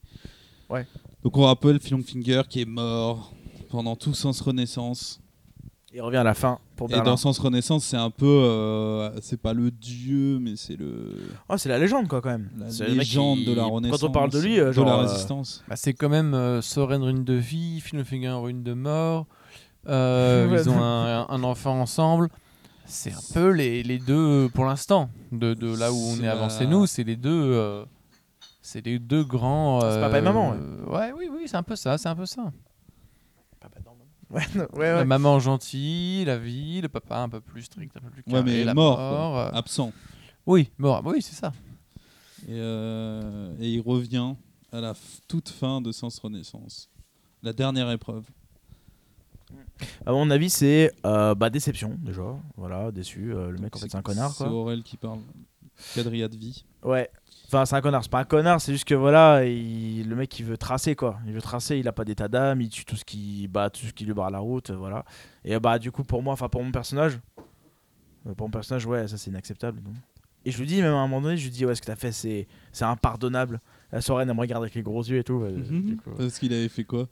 Ouais. 0.69 0.87
Donc 1.23 1.37
on 1.37 1.43
rappelle 1.43 1.79
Finger 1.81 2.43
qui 2.49 2.61
est 2.63 2.65
mort 2.65 3.33
pendant 3.71 3.95
tout 3.97 4.15
Sens 4.15 4.41
Renaissance. 4.41 5.21
Il 5.97 6.03
revient 6.03 6.19
à 6.19 6.23
la 6.25 6.35
fin 6.35 6.59
pour 6.77 6.89
Et 6.91 6.93
Berlin. 6.93 7.05
dans 7.13 7.17
Sens 7.17 7.39
Renaissance, 7.39 7.83
c'est 7.85 7.97
un 7.97 8.11
peu, 8.11 8.27
euh, 8.27 9.11
c'est 9.23 9.41
pas 9.41 9.55
le 9.55 9.71
dieu, 9.71 10.39
mais 10.39 10.55
c'est 10.57 10.77
le 10.77 11.11
Oh, 11.49 11.57
c'est 11.57 11.71
la 11.71 11.79
légende, 11.79 12.07
quoi, 12.07 12.21
quand 12.21 12.29
même. 12.29 12.51
la 12.59 12.67
légende 12.89 13.39
qui- 13.39 13.47
de 13.47 13.55
la 13.55 13.65
Renaissance. 13.65 14.01
Quand 14.03 14.07
on 14.09 14.13
parle 14.13 14.29
de 14.31 14.39
lui, 14.39 14.61
euh, 14.61 14.67
de 14.67 14.73
genre, 14.73 14.85
la 14.85 14.93
euh, 14.97 15.01
résistance. 15.07 15.65
Bah, 15.69 15.77
c'est 15.77 15.95
quand 15.95 16.11
même 16.11 16.35
euh, 16.35 16.61
Soren 16.61 17.03
rune 17.03 17.25
de 17.25 17.33
vie, 17.33 17.81
Finnfinger 17.81 18.33
rune 18.43 18.63
de 18.63 18.75
mort. 18.75 19.25
Euh, 19.89 20.49
ils 20.65 20.69
ont 20.69 20.83
un, 20.83 21.27
un 21.31 21.43
enfant 21.45 21.81
ensemble. 21.81 22.29
C'est 22.85 23.13
un 23.13 23.33
peu 23.35 23.49
les, 23.51 23.83
les 23.83 23.99
deux 23.99 24.49
pour 24.53 24.65
l'instant 24.67 25.09
de, 25.33 25.55
de 25.55 25.77
là 25.79 25.93
où 25.93 25.97
on 25.97 26.17
est 26.19 26.27
la- 26.27 26.33
avancé 26.33 26.67
nous. 26.67 26.85
C'est 26.87 27.05
les 27.05 27.17
deux. 27.17 27.31
euh, 27.33 27.85
c'est 28.61 28.85
les 28.85 28.99
deux 28.99 29.25
grands. 29.25 29.81
C'est 29.81 30.01
papa 30.01 30.19
et 30.19 30.23
maman, 30.23 30.51
ouais. 30.51 30.95
ouais, 30.99 31.13
oui, 31.17 31.29
oui, 31.33 31.43
c'est 31.47 31.57
un 31.57 31.63
peu 31.63 31.75
ça, 31.77 31.97
c'est 31.99 32.09
un 32.09 32.15
peu 32.17 32.27
ça. 32.27 32.53
Ouais, 34.31 34.43
non, 34.57 34.67
ouais, 34.75 34.93
La 34.93 35.05
maman 35.05 35.39
gentille, 35.39 36.25
la 36.25 36.37
vie, 36.37 36.81
le 36.81 36.89
papa 36.89 37.19
un 37.19 37.29
peu 37.29 37.41
plus 37.41 37.63
strict, 37.63 37.97
un 37.97 38.01
peu 38.01 38.11
plus 38.11 38.23
Ouais, 38.27 38.33
carré, 38.33 38.43
mais 38.45 38.65
la 38.65 38.75
mort, 38.75 38.99
euh, 39.39 39.51
absent. 39.53 39.93
Oui, 40.47 40.71
mort, 40.79 41.03
oui, 41.05 41.23
c'est 41.23 41.35
ça. 41.37 41.53
Et, 42.49 42.53
euh, 42.53 43.55
et 43.61 43.71
il 43.71 43.81
revient 43.81 44.35
à 44.73 44.81
la 44.81 44.95
toute 45.29 45.49
fin 45.49 45.81
de 45.81 45.93
Sens 45.93 46.19
Renaissance. 46.19 46.89
La 47.43 47.53
dernière 47.53 47.91
épreuve. 47.91 48.25
À 50.05 50.13
mon 50.13 50.29
avis, 50.31 50.51
c'est 50.51 50.93
euh, 51.05 51.35
bah, 51.35 51.51
déception, 51.51 51.97
déjà. 52.03 52.37
Voilà, 52.57 52.91
déçu. 52.91 53.33
euh, 53.33 53.51
le 53.51 53.59
mec, 53.59 53.77
en 53.77 53.79
fait, 53.79 53.89
c'est 53.91 53.97
un 53.97 54.03
connard, 54.03 54.33
C'est. 54.33 54.45
Aurel 54.45 54.83
qui 54.83 54.97
parle. 54.97 55.21
Quadrilla 55.95 56.29
de 56.29 56.37
vie. 56.37 56.65
Ouais. 56.83 57.11
Enfin, 57.57 57.65
c'est 57.65 57.77
un 57.77 57.81
connard. 57.81 58.03
C'est 58.05 58.11
pas 58.11 58.21
un 58.21 58.25
connard, 58.25 58.61
c'est 58.61 58.73
juste 58.73 58.85
que 58.87 58.95
voilà, 58.95 59.45
il- 59.47 60.07
le 60.09 60.15
mec, 60.17 60.39
il 60.39 60.45
veut 60.45 60.59
tracer, 60.59 60.95
quoi. 60.95 61.19
Il 61.27 61.33
veut 61.33 61.41
tracer, 61.41 61.79
il 61.79 61.89
a 61.89 61.93
pas 61.93 62.05
d'état 62.05 62.29
d'âme, 62.29 62.61
il 62.61 62.69
tue 62.69 62.85
tout 62.85 62.97
ce 62.97 63.05
qui, 63.05 63.49
bah, 63.49 63.71
tout 63.71 63.87
ce 63.87 63.93
qui 63.93 64.05
lui 64.05 64.13
barre 64.13 64.31
la 64.31 64.41
route, 64.41 64.71
euh, 64.71 64.77
voilà. 64.77 65.05
Et 65.45 65.55
euh, 65.55 65.61
bah, 65.61 65.79
du 65.79 65.91
coup, 65.91 66.05
pour 66.05 66.23
moi, 66.23 66.35
enfin, 66.35 66.49
pour 66.49 66.63
mon 66.63 66.71
personnage, 66.73 67.19
euh, 68.27 68.35
pour 68.35 68.47
mon 68.49 68.51
personnage, 68.51 68.85
ouais, 68.87 69.09
ça, 69.09 69.17
c'est 69.17 69.31
inacceptable. 69.31 69.81
non. 69.85 69.93
Et 70.45 70.51
je 70.53 70.59
lui 70.59 70.67
dis, 70.67 70.81
même 70.81 70.93
à 70.93 70.97
un 70.99 71.09
moment 71.09 71.21
donné, 71.23 71.37
je 71.37 71.45
lui 71.45 71.51
dis, 71.51 71.65
ouais, 71.67 71.75
ce 71.75 71.81
que 71.81 71.87
t'as 71.87 71.97
fait, 71.97 72.13
c'est 72.13 72.47
c'est 72.73 72.85
impardonnable. 72.85 73.61
La 73.91 74.01
Soren, 74.01 74.29
elle 74.29 74.35
me 74.37 74.41
regarde 74.41 74.63
avec 74.63 74.75
les 74.75 74.83
gros 74.83 75.03
yeux 75.03 75.19
et 75.19 75.25
tout. 75.25 75.43
du 75.51 75.97
coup. 75.97 76.11
Parce 76.17 76.39
qu'il 76.39 76.53
avait 76.53 76.69
fait 76.69 76.85
quoi? 76.85 77.09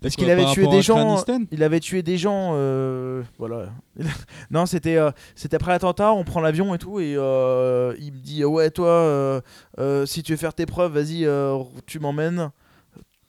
Parce 0.00 0.16
qu'il 0.16 0.30
avait 0.30 0.46
tué 0.46 0.66
des 0.66 0.82
gens. 0.82 1.22
Il 1.50 1.62
avait 1.62 1.80
tué 1.80 2.02
des 2.02 2.16
gens. 2.18 2.52
euh, 2.54 3.22
voilà. 3.38 3.66
non, 4.50 4.66
c'était 4.66 4.96
euh, 4.96 5.10
c'était 5.34 5.56
après 5.56 5.72
l'attentat. 5.72 6.12
On 6.12 6.24
prend 6.24 6.40
l'avion 6.40 6.74
et 6.74 6.78
tout. 6.78 7.00
Et 7.00 7.14
euh, 7.16 7.94
il 7.98 8.12
me 8.12 8.18
dit 8.18 8.44
Ouais, 8.44 8.70
toi, 8.70 9.42
si 10.06 10.22
tu 10.22 10.32
veux 10.32 10.38
faire 10.38 10.54
tes 10.54 10.66
preuves, 10.66 10.92
vas-y, 10.92 11.28
tu 11.86 11.98
m'emmènes. 11.98 12.50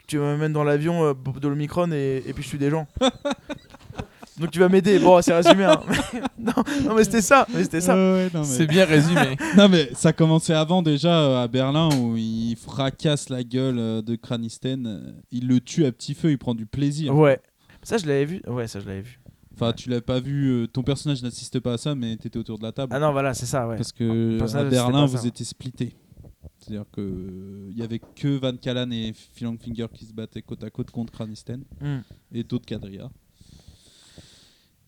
Tu 0.07 0.19
m'emmènes 0.19 0.53
dans 0.53 0.63
l'avion 0.63 1.13
de 1.13 1.47
l'Omicron 1.47 1.91
et, 1.91 2.23
et 2.27 2.33
puis 2.33 2.43
je 2.43 2.49
tue 2.49 2.57
des 2.59 2.69
gens. 2.69 2.87
Donc 4.39 4.51
tu 4.51 4.59
vas 4.59 4.67
m'aider. 4.69 4.99
Bon, 4.99 5.21
c'est 5.21 5.33
résumé. 5.33 5.63
hein. 5.65 5.81
non, 6.37 6.51
non, 6.83 6.95
mais 6.95 7.03
c'était 7.05 7.21
ça. 7.21 7.47
Mais 7.53 7.63
c'était 7.63 7.81
ça. 7.81 7.95
Ouais, 7.95 8.01
ouais, 8.25 8.29
non, 8.33 8.41
mais... 8.41 8.45
C'est 8.45 8.67
bien 8.67 8.85
résumé. 8.85 9.37
non, 9.57 9.69
mais 9.69 9.89
ça 9.93 10.11
commençait 10.13 10.53
avant 10.53 10.81
déjà 10.81 11.21
euh, 11.21 11.43
à 11.43 11.47
Berlin 11.47 11.89
où 11.97 12.17
il 12.17 12.55
fracasse 12.57 13.29
la 13.29 13.43
gueule 13.43 13.79
euh, 13.79 14.01
de 14.01 14.15
Kranisten. 14.15 15.15
Il 15.31 15.47
le 15.47 15.59
tue 15.61 15.85
à 15.85 15.91
petit 15.91 16.13
feu, 16.13 16.31
il 16.31 16.37
prend 16.37 16.53
du 16.53 16.65
plaisir. 16.65 17.15
Ouais. 17.15 17.39
Ça, 17.83 17.97
je 17.97 18.05
l'avais 18.07 18.25
vu. 18.25 18.41
Ouais, 18.47 18.67
ça, 18.67 18.79
je 18.79 18.87
l'avais 18.87 19.01
vu. 19.01 19.19
Enfin, 19.53 19.71
tu 19.71 19.89
l'as 19.89 20.01
pas 20.01 20.19
vu, 20.19 20.49
euh, 20.49 20.67
ton 20.67 20.83
personnage 20.83 21.23
n'assiste 21.23 21.61
pas 21.61 21.73
à 21.73 21.77
ça, 21.77 21.95
mais 21.95 22.17
t'étais 22.17 22.37
autour 22.37 22.57
de 22.57 22.63
la 22.63 22.73
table. 22.73 22.91
Ah 22.93 22.99
non, 22.99 23.13
voilà, 23.13 23.33
c'est 23.33 23.45
ça. 23.45 23.65
Ouais. 23.69 23.77
Parce 23.77 23.93
que 23.93 24.37
à 24.57 24.63
Berlin, 24.65 25.05
vous 25.05 25.25
étiez 25.25 25.45
splittés. 25.45 25.95
C'est-à-dire 26.59 26.85
que 26.91 26.99
euh, 26.99 27.67
il 27.71 27.77
y 27.77 27.83
avait 27.83 27.99
que 27.99 28.37
Van 28.39 28.57
Callan 28.57 28.89
et 28.91 29.13
Finger 29.33 29.85
qui 29.93 30.05
se 30.05 30.13
battaient 30.13 30.41
côte 30.41 30.63
à 30.63 30.69
côte 30.69 30.89
contre 30.91 31.13
Kranisten 31.13 31.63
Hmm. 31.79 31.99
et 32.33 32.43
d'autres 32.43 32.65
quadrillas. 32.65 33.09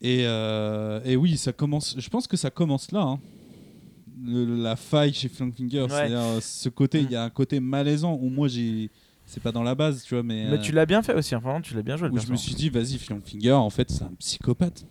Et, 0.01 0.23
euh, 0.25 1.01
et 1.05 1.15
oui, 1.15 1.37
ça 1.37 1.53
commence. 1.53 1.95
Je 1.97 2.09
pense 2.09 2.27
que 2.27 2.37
ça 2.37 2.49
commence 2.51 2.91
là. 2.91 3.01
hein. 3.01 3.19
Le- 4.23 4.61
la 4.61 4.75
faille 4.75 5.13
chez 5.13 5.29
Flankfinger, 5.29 5.81
Ouais. 5.83 5.89
c'est-à-dire 5.89 6.19
euh, 6.19 6.39
ce 6.41 6.69
côté, 6.69 7.01
il 7.01 7.07
Mm. 7.07 7.11
y 7.11 7.15
a 7.15 7.23
un 7.23 7.29
côté 7.29 7.59
malaisant 7.59 8.17
où 8.19 8.29
moi 8.29 8.47
j'ai, 8.47 8.89
c'est 9.25 9.41
pas 9.41 9.51
dans 9.51 9.63
la 9.63 9.75
base, 9.75 10.03
tu 10.03 10.15
vois, 10.15 10.23
mais, 10.23 10.45
Mais 10.49 10.57
euh, 10.57 10.61
tu 10.61 10.71
l'as 10.71 10.85
bien 10.87 11.01
fait 11.03 11.13
aussi. 11.13 11.35
Enfin, 11.35 11.61
tu 11.61 11.75
l'as 11.75 11.83
bien 11.83 11.97
joué. 11.97 12.09
où 12.09 12.17
je 12.17 12.31
me 12.31 12.35
suis 12.35 12.55
dit, 12.55 12.69
vas-y, 12.69 12.97
Flankfinger, 12.97 13.51
en 13.53 13.69
fait, 13.69 13.89
c'est 13.91 14.03
un 14.03 14.13
psychopathe. 14.19 14.85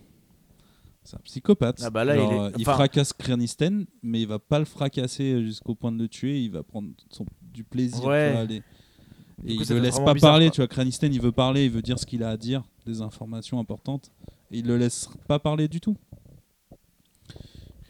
C'est 1.03 1.17
un 1.17 1.21
psychopathe. 1.25 1.81
Ah 1.85 1.91
bah 1.91 2.05
là, 2.05 2.17
il 2.17 2.21
est- 2.23 2.61
euh, 2.61 2.65
fracasse 2.65 3.13
Krenisten, 3.13 3.87
mais 4.03 4.23
il 4.23 4.27
va 4.29 4.39
pas 4.41 4.59
le 4.59 4.65
fracasser 4.65 5.43
jusqu'au 5.43 5.75
point 5.77 5.93
de 5.93 5.99
le 6.03 6.09
tuer. 6.09 6.41
Il 6.41 6.51
va 6.51 6.63
prendre 6.65 6.89
son- 7.11 7.27
du 7.53 7.63
plaisir. 7.65 8.05
Ouais. 8.05 8.33
vois, 8.33 8.43
Et 8.53 9.57
coup, 9.57 9.63
il 9.63 9.65
fait 9.67 9.81
laisse 9.81 9.99
pas 10.01 10.15
bizarre, 10.15 10.31
parler, 10.33 10.47
quoi. 10.47 10.55
tu 10.55 10.61
vois. 10.63 10.69
Krenisten, 10.69 11.13
il 11.13 11.21
veut 11.21 11.31
parler, 11.33 11.65
il 11.67 11.71
veut 11.71 11.83
dire 11.83 11.99
ce 11.99 12.07
qu'il 12.07 12.23
a 12.25 12.31
à 12.31 12.37
dire, 12.37 12.63
des 12.87 13.03
informations 13.03 13.59
importantes. 13.61 14.11
Il 14.51 14.67
le 14.67 14.77
laisse 14.77 15.09
pas 15.27 15.39
parler 15.39 15.69
du 15.69 15.81
tout. 15.81 15.97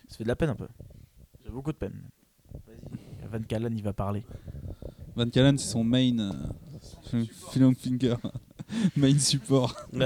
Ça 0.09 0.17
fait 0.19 0.25
de 0.25 0.29
la 0.29 0.37
peine 0.37 0.51
un 0.51 0.55
peu. 0.57 0.69
J'ai 1.45 1.51
beaucoup 1.51 1.73
de 1.73 1.77
peine. 1.77 2.03
Vas-y. 2.67 3.29
Van 3.29 3.43
Callen, 3.43 3.77
il 3.77 3.83
va 3.83 3.93
parler. 3.93 4.25
Van 5.15 5.29
Callen, 5.29 5.59
c'est 5.59 5.71
son 5.71 5.85
main. 5.85 6.19
Euh, 7.13 7.25
Finger. 7.75 8.17
main 8.97 9.19
support. 9.19 9.75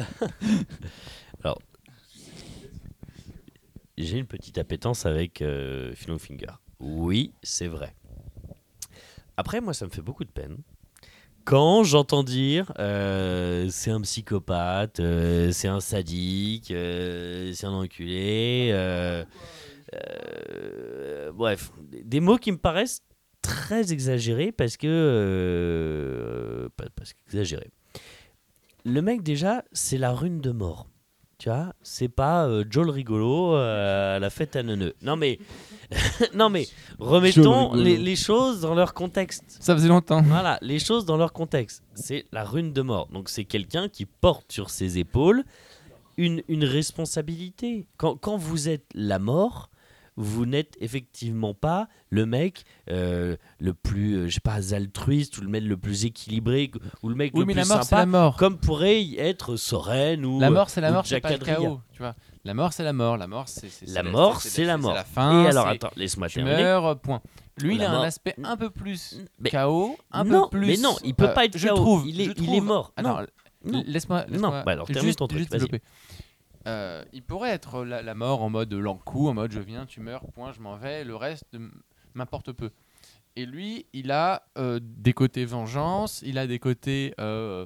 J'ai 4.02 4.18
une 4.18 4.26
petite 4.26 4.56
appétence 4.56 5.04
avec 5.04 5.42
euh, 5.42 5.94
Finger. 5.94 6.52
Oui, 6.78 7.34
c'est 7.42 7.66
vrai. 7.68 7.94
Après, 9.36 9.60
moi, 9.60 9.74
ça 9.74 9.84
me 9.84 9.90
fait 9.90 10.00
beaucoup 10.00 10.24
de 10.24 10.30
peine. 10.30 10.56
Quand 11.44 11.82
j'entends 11.84 12.22
dire 12.22 12.72
euh, 12.78 13.68
c'est 13.70 13.90
un 13.90 14.00
psychopathe, 14.02 15.00
euh, 15.00 15.50
c'est 15.52 15.68
un 15.68 15.80
sadique, 15.80 16.70
euh, 16.70 17.52
c'est 17.54 17.66
un 17.66 17.72
enculé, 17.72 18.70
bref, 21.34 21.72
des- 22.04 22.20
mots 22.20 22.36
qui 22.36 22.52
me 22.52 22.58
paraissent 22.58 23.02
très 23.42 23.92
exagérés 23.92 24.52
parce 24.52 24.76
que. 24.76 26.68
parce 26.94 27.12
qu'exagérés. 27.14 27.70
Le 28.84 29.02
mec, 29.02 29.22
déjà, 29.22 29.64
c'est 29.72 29.98
la 29.98 30.12
rune 30.12 30.40
de 30.40 30.50
mort. 30.52 30.88
Tu 31.40 31.48
vois, 31.48 31.72
c'est 31.82 32.10
pas 32.10 32.46
euh, 32.46 32.66
Joel 32.68 32.90
rigolo 32.90 33.54
euh, 33.54 34.16
à 34.16 34.18
la 34.18 34.28
fête 34.28 34.56
à 34.56 34.62
neuneux. 34.62 34.92
Non 35.00 35.16
mais, 35.16 35.38
non 36.34 36.50
mais, 36.50 36.68
remettons 36.98 37.72
les, 37.72 37.96
les 37.96 38.14
choses 38.14 38.60
dans 38.60 38.74
leur 38.74 38.92
contexte. 38.92 39.56
Ça 39.58 39.74
faisait 39.74 39.88
longtemps. 39.88 40.20
Voilà, 40.20 40.58
les 40.60 40.78
choses 40.78 41.06
dans 41.06 41.16
leur 41.16 41.32
contexte. 41.32 41.82
C'est 41.94 42.26
la 42.30 42.44
rune 42.44 42.74
de 42.74 42.82
mort. 42.82 43.08
Donc 43.10 43.30
c'est 43.30 43.44
quelqu'un 43.44 43.88
qui 43.88 44.04
porte 44.04 44.52
sur 44.52 44.68
ses 44.68 44.98
épaules 44.98 45.44
une, 46.18 46.42
une 46.48 46.64
responsabilité. 46.64 47.86
Quand, 47.96 48.16
quand 48.16 48.36
vous 48.36 48.68
êtes 48.68 48.84
la 48.94 49.18
mort, 49.18 49.69
vous 50.20 50.46
n'êtes 50.46 50.76
effectivement 50.80 51.54
pas 51.54 51.88
le 52.10 52.26
mec 52.26 52.64
euh, 52.90 53.36
le 53.58 53.74
plus, 53.74 54.14
euh, 54.16 54.28
je 54.28 54.34
sais 54.34 54.40
pas, 54.40 54.74
altruiste 54.74 55.38
ou 55.38 55.40
le 55.42 55.48
mec 55.48 55.64
le 55.64 55.76
plus 55.76 56.04
équilibré 56.04 56.70
ou 57.02 57.08
le 57.08 57.14
mec 57.14 57.32
Oui, 57.34 57.40
le 57.40 57.46
mais 57.46 57.52
plus 57.54 57.60
la 57.68 57.74
mort, 57.76 57.84
sympa, 57.84 58.00
la 58.00 58.06
mort. 58.06 58.36
comme 58.36 58.58
pourrait 58.58 59.02
y 59.02 59.16
être 59.18 59.56
Soren 59.56 60.24
ou 60.24 60.38
La 60.40 60.50
mort, 60.50 60.70
c'est 60.70 60.80
la 60.80 60.92
mort, 60.92 61.06
c'est 61.06 61.20
pas 61.20 61.30
le 61.32 61.38
chaos. 61.38 61.80
Tu 61.92 61.98
vois. 62.02 62.14
La 62.44 62.54
mort, 62.54 62.72
c'est 62.72 62.84
la 62.84 62.92
mort. 62.92 63.16
La 63.18 63.26
mort, 63.26 63.48
c'est 63.48 63.66
La 63.86 64.02
c'est 64.02 64.10
mort, 64.10 64.40
c'est 64.40 64.64
la 64.64 64.78
mort. 64.78 64.94
la 64.94 65.04
fin. 65.04 65.44
Et 65.44 65.48
alors, 65.48 65.66
attends, 65.68 65.90
laisse-moi 65.96 66.28
terminer. 66.28 66.56
meurs, 66.62 66.98
point. 67.00 67.20
Lui, 67.58 67.74
il 67.74 67.80
La 67.80 67.90
a 67.92 67.94
un 67.96 68.02
aspect 68.02 68.34
un 68.42 68.56
peu 68.56 68.70
plus 68.70 69.18
Mais- 69.38 69.50
chaos, 69.50 69.98
un 70.10 70.24
non, 70.24 70.44
peu 70.48 70.58
plus. 70.58 70.66
mais 70.66 70.76
non, 70.78 70.96
il 71.04 71.14
peut 71.14 71.24
euh, 71.28 71.34
pas 71.34 71.44
être 71.44 71.58
je 71.58 71.68
KO. 71.68 71.74
Trouve, 71.74 72.08
Il 72.08 72.20
est- 72.20 72.24
je 72.24 72.30
il 72.30 72.34
trouve- 72.36 72.54
est 72.56 72.60
mort. 72.60 72.92
Non. 73.02 73.18
laisse-moi. 73.18 74.24
Non, 74.24 74.30
laisse-moi 74.32 74.62
bah 74.64 74.72
alors, 74.72 74.86
termine 74.86 75.04
juste- 75.08 75.18
ton 75.18 75.26
truc, 75.26 75.40
juste. 75.52 75.68
Euh, 76.66 77.04
il 77.12 77.22
pourrait 77.22 77.50
être 77.50 77.84
la, 77.84 78.02
la 78.02 78.14
mort 78.14 78.42
en 78.42 78.50
mode 78.50 78.72
l'encou, 78.74 79.28
en 79.28 79.34
mode 79.34 79.52
je 79.52 79.60
viens, 79.60 79.86
tu 79.86 80.00
meurs, 80.00 80.26
point, 80.32 80.52
je 80.52 80.60
m'en 80.60 80.76
vais, 80.76 81.04
le 81.04 81.16
reste 81.16 81.56
m'importe 82.14 82.52
peu. 82.52 82.70
Et 83.36 83.46
lui, 83.46 83.86
il 83.92 84.10
a 84.10 84.42
euh, 84.58 84.78
des 84.82 85.12
côtés 85.12 85.44
vengeance, 85.44 86.20
il 86.24 86.36
a 86.36 86.46
des 86.46 86.58
côtés 86.58 87.14
euh, 87.20 87.64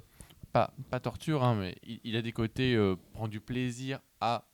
pas, 0.53 0.73
pas 0.91 1.01
torture, 1.01 1.43
hein, 1.43 1.57
mais 1.59 1.75
il, 1.83 2.01
il 2.05 2.17
a 2.17 2.23
des 2.23 2.33
côtés 2.33 2.77
prendre 3.13 3.31
du 3.31 3.41
plaisir 3.41 3.99
à 4.21 4.45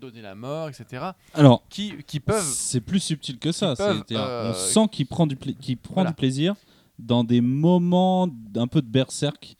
donner 0.00 0.20
la 0.20 0.34
mort, 0.34 0.68
etc. 0.68 1.10
Alors, 1.32 1.62
Qui, 1.70 1.94
qui 2.06 2.20
peuvent. 2.20 2.42
c'est 2.44 2.80
plus 2.82 3.00
subtil 3.00 3.38
que 3.38 3.52
ça. 3.52 3.74
peuvent, 3.76 4.04
On 4.10 4.52
sent 4.52 4.88
qu'il 4.90 5.06
prend, 5.06 5.26
du, 5.26 5.36
prend 5.36 5.94
Voilà. 5.94 6.10
du 6.10 6.16
plaisir 6.16 6.54
dans 6.98 7.24
des 7.24 7.40
moments 7.40 8.26
d'un 8.28 8.66
peu 8.66 8.82
de 8.82 8.88
berserk, 8.88 9.56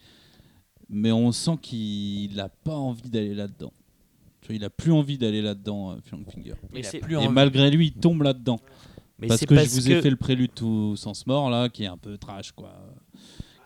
mais 0.90 1.12
on 1.12 1.32
sent 1.32 1.56
qu'il 1.62 2.34
n'a 2.36 2.48
pas 2.50 2.74
envie 2.76 3.08
d'aller 3.08 3.34
là-dedans. 3.34 3.72
Tu 4.44 4.48
vois, 4.48 4.56
il 4.56 4.64
a 4.64 4.68
plus 4.70 4.92
envie 4.92 5.16
d'aller 5.16 5.40
là-dedans, 5.40 5.92
euh, 5.92 5.96
Finger. 6.04 6.54
Mais 6.72 6.80
il 6.80 6.86
a 6.86 6.90
c'est- 6.90 6.98
plus 6.98 7.14
Et 7.14 7.16
envie. 7.16 7.28
malgré 7.28 7.70
lui, 7.70 7.86
il 7.86 7.92
tombe 7.94 8.22
là-dedans. 8.22 8.60
Mais 9.18 9.26
parce 9.28 9.40
que 9.46 9.54
je 9.56 9.70
vous 9.70 9.90
ai 9.90 9.94
que- 9.94 10.00
fait 10.02 10.10
le 10.10 10.16
prélude 10.16 10.52
tout 10.54 10.94
sens 10.96 11.26
mort 11.26 11.48
là, 11.48 11.68
qui 11.70 11.84
est 11.84 11.86
un 11.88 11.96
peu 11.96 12.18
trash 12.18 12.52
quoi, 12.52 12.74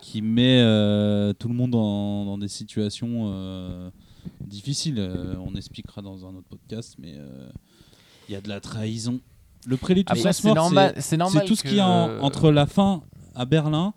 qui 0.01 0.23
met 0.23 0.61
euh, 0.61 1.33
tout 1.33 1.49
le 1.49 1.55
monde 1.55 1.73
dans, 1.73 2.25
dans 2.25 2.39
des 2.39 2.47
situations 2.49 3.31
euh, 3.33 3.91
difficiles. 4.41 4.99
Euh, 4.99 5.35
on 5.45 5.55
expliquera 5.57 6.01
dans 6.01 6.25
un 6.27 6.35
autre 6.37 6.47
podcast, 6.49 6.95
mais 6.99 7.15
euh, 7.17 7.49
il 8.29 8.33
y 8.33 8.37
a 8.37 8.41
de 8.41 8.49
la 8.49 8.61
trahison. 8.61 9.21
Le 9.67 9.77
prélude 9.77 10.07
tout 10.07 10.13
Après, 10.13 10.33
sens 10.33 10.45
mort, 10.45 10.71
c'est- 11.31 11.45
tout 11.47 11.57
ce 11.57 11.63
qu'il 11.63 11.75
y 11.77 11.81
a 11.81 11.89
en- 11.89 12.21
entre 12.21 12.51
la 12.53 12.67
fin 12.67 13.03
à 13.35 13.45
Berlin 13.45 13.95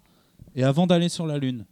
et 0.56 0.64
avant 0.64 0.88
d'aller 0.88 1.10
sur 1.10 1.28
la 1.28 1.38
Lune. 1.38 1.66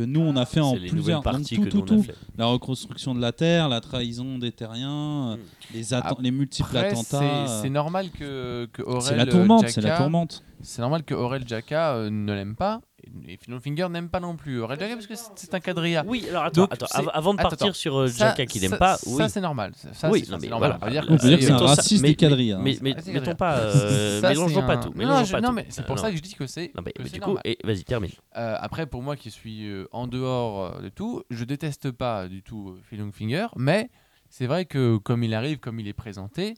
Que 0.00 0.06
nous 0.06 0.20
on 0.20 0.34
a 0.36 0.46
fait 0.46 0.60
en 0.60 0.74
les 0.76 0.88
plusieurs 0.88 1.20
parties 1.22 1.56
donc 1.58 1.68
tout, 1.68 1.80
tout, 1.82 1.96
tout. 1.96 2.06
la 2.38 2.46
reconstruction 2.46 3.14
de 3.14 3.20
la 3.20 3.32
Terre, 3.32 3.68
la 3.68 3.82
trahison 3.82 4.38
des 4.38 4.50
terriens, 4.50 5.32
euh, 5.32 5.36
Mm. 5.36 5.38
les, 5.74 5.92
atten- 5.92 6.00
Après, 6.12 6.22
les 6.22 6.30
multiples 6.30 6.74
attentats. 6.74 7.02
c'est- 7.02 7.16
euh, 7.50 7.60
c'est 7.62 7.68
normal 7.68 8.08
que, 8.10 8.66
que 8.72 8.80
Aurel 8.82 9.02
C'est 9.02 9.16
la 9.16 9.26
tourmente, 9.26 9.68
c'est 9.68 9.82
la 9.82 9.90
Jacka- 9.90 9.96
tourmente. 9.98 10.42
C'est 10.62 10.80
normal 10.80 11.02
que 11.04 11.12
Aurel 11.14 11.46
Jacka 11.46 11.96
euh, 11.96 12.08
ne 12.10 12.32
l'aime 12.32 12.56
pas 12.56 12.80
et 13.28 13.36
Philon 13.36 13.60
Finger 13.60 13.88
n'aime 13.90 14.08
pas 14.08 14.20
non 14.20 14.36
plus 14.36 14.60
Aurel 14.60 14.78
Jacka 14.78 14.94
parce 14.94 15.06
que 15.06 15.14
c'est- 15.14 15.54
un 15.54 15.60
quadrilla. 15.60 16.04
Oui, 16.06 16.26
alors 16.28 16.44
attends, 16.44 16.62
Donc, 16.62 16.72
attends, 16.72 16.86
avant 17.12 17.34
de 17.34 17.40
partir 17.42 17.66
attends. 17.68 17.72
sur 17.74 17.96
euh, 17.98 18.08
Ça- 18.08 18.28
Jacka 18.28 18.46
qui 18.46 18.60
n'aime 18.60 18.70
ça- 18.70 18.76
pas, 18.76 18.96
ça, 18.96 19.10
oui. 19.10 19.24
c'est 19.28 19.40
normal. 19.40 19.72
Ça, 19.92 20.10
oui, 20.10 20.22
c'est- 20.24 20.30
non, 20.32 20.38
mais 20.40 20.48
normal. 20.48 20.76
voilà. 20.80 20.86
On 20.86 20.90
dire 20.90 21.04
On 21.10 21.16
peut 21.16 21.28
dire 21.28 21.38
que 21.38 21.44
c'est 21.44 21.50
un 21.52 21.58
ça- 21.58 21.64
raciste 21.66 22.02
mais- 22.02 22.08
des 22.10 22.14
quadrilles, 22.16 22.52
hein. 22.52 22.60
Mais, 22.62 22.76
mais, 22.82 22.94
c'est 23.00 23.12
mettons 23.12 23.34
pas, 23.34 23.58
euh, 23.58 24.20
Ça, 24.20 24.28
mélangeons 24.30 24.66
pas 24.66 24.74
un- 24.74 24.76
tout. 24.78 24.88
Non, 24.90 24.94
mélangeons 24.96 25.24
je- 25.24 25.32
pas 25.32 25.40
non, 25.40 25.48
tout. 25.48 25.54
mais 25.54 25.66
c'est 25.68 25.84
pour 25.86 25.96
Non, 25.96 26.02
ça 26.02 26.10
que 26.10 26.16
je 26.16 26.22
dis 26.22 26.34
que 26.34 26.46
c'est. 26.46 26.72
non, 26.76 26.82
mais, 26.84 26.92
mais 26.98 27.08
du 27.08 27.20
coup, 27.20 27.36
et, 27.44 27.58
vas-y, 27.64 27.84
termine. 27.84 28.10
Euh, 28.36 28.56
après, 28.60 28.86
pour 28.86 29.02
moi 29.02 29.16
qui 29.16 29.30
suis 29.30 29.66
euh, 29.68 29.86
en 29.92 30.06
dehors 30.06 30.76
euh, 30.76 30.82
de 30.82 30.88
tout, 30.88 31.22
je 31.30 31.44
déteste 31.44 31.90
pas 31.90 32.28
du 32.28 32.42
tout 32.42 32.70
euh, 32.76 32.80
Phil 32.88 33.00
Finger, 33.12 33.46
mais 33.56 33.90
c'est 34.28 34.46
vrai 34.46 34.64
que 34.64 34.96
comme 34.98 35.22
il 35.24 35.34
arrive, 35.34 35.58
comme 35.58 35.80
il 35.80 35.88
est 35.88 35.92
présenté, 35.92 36.54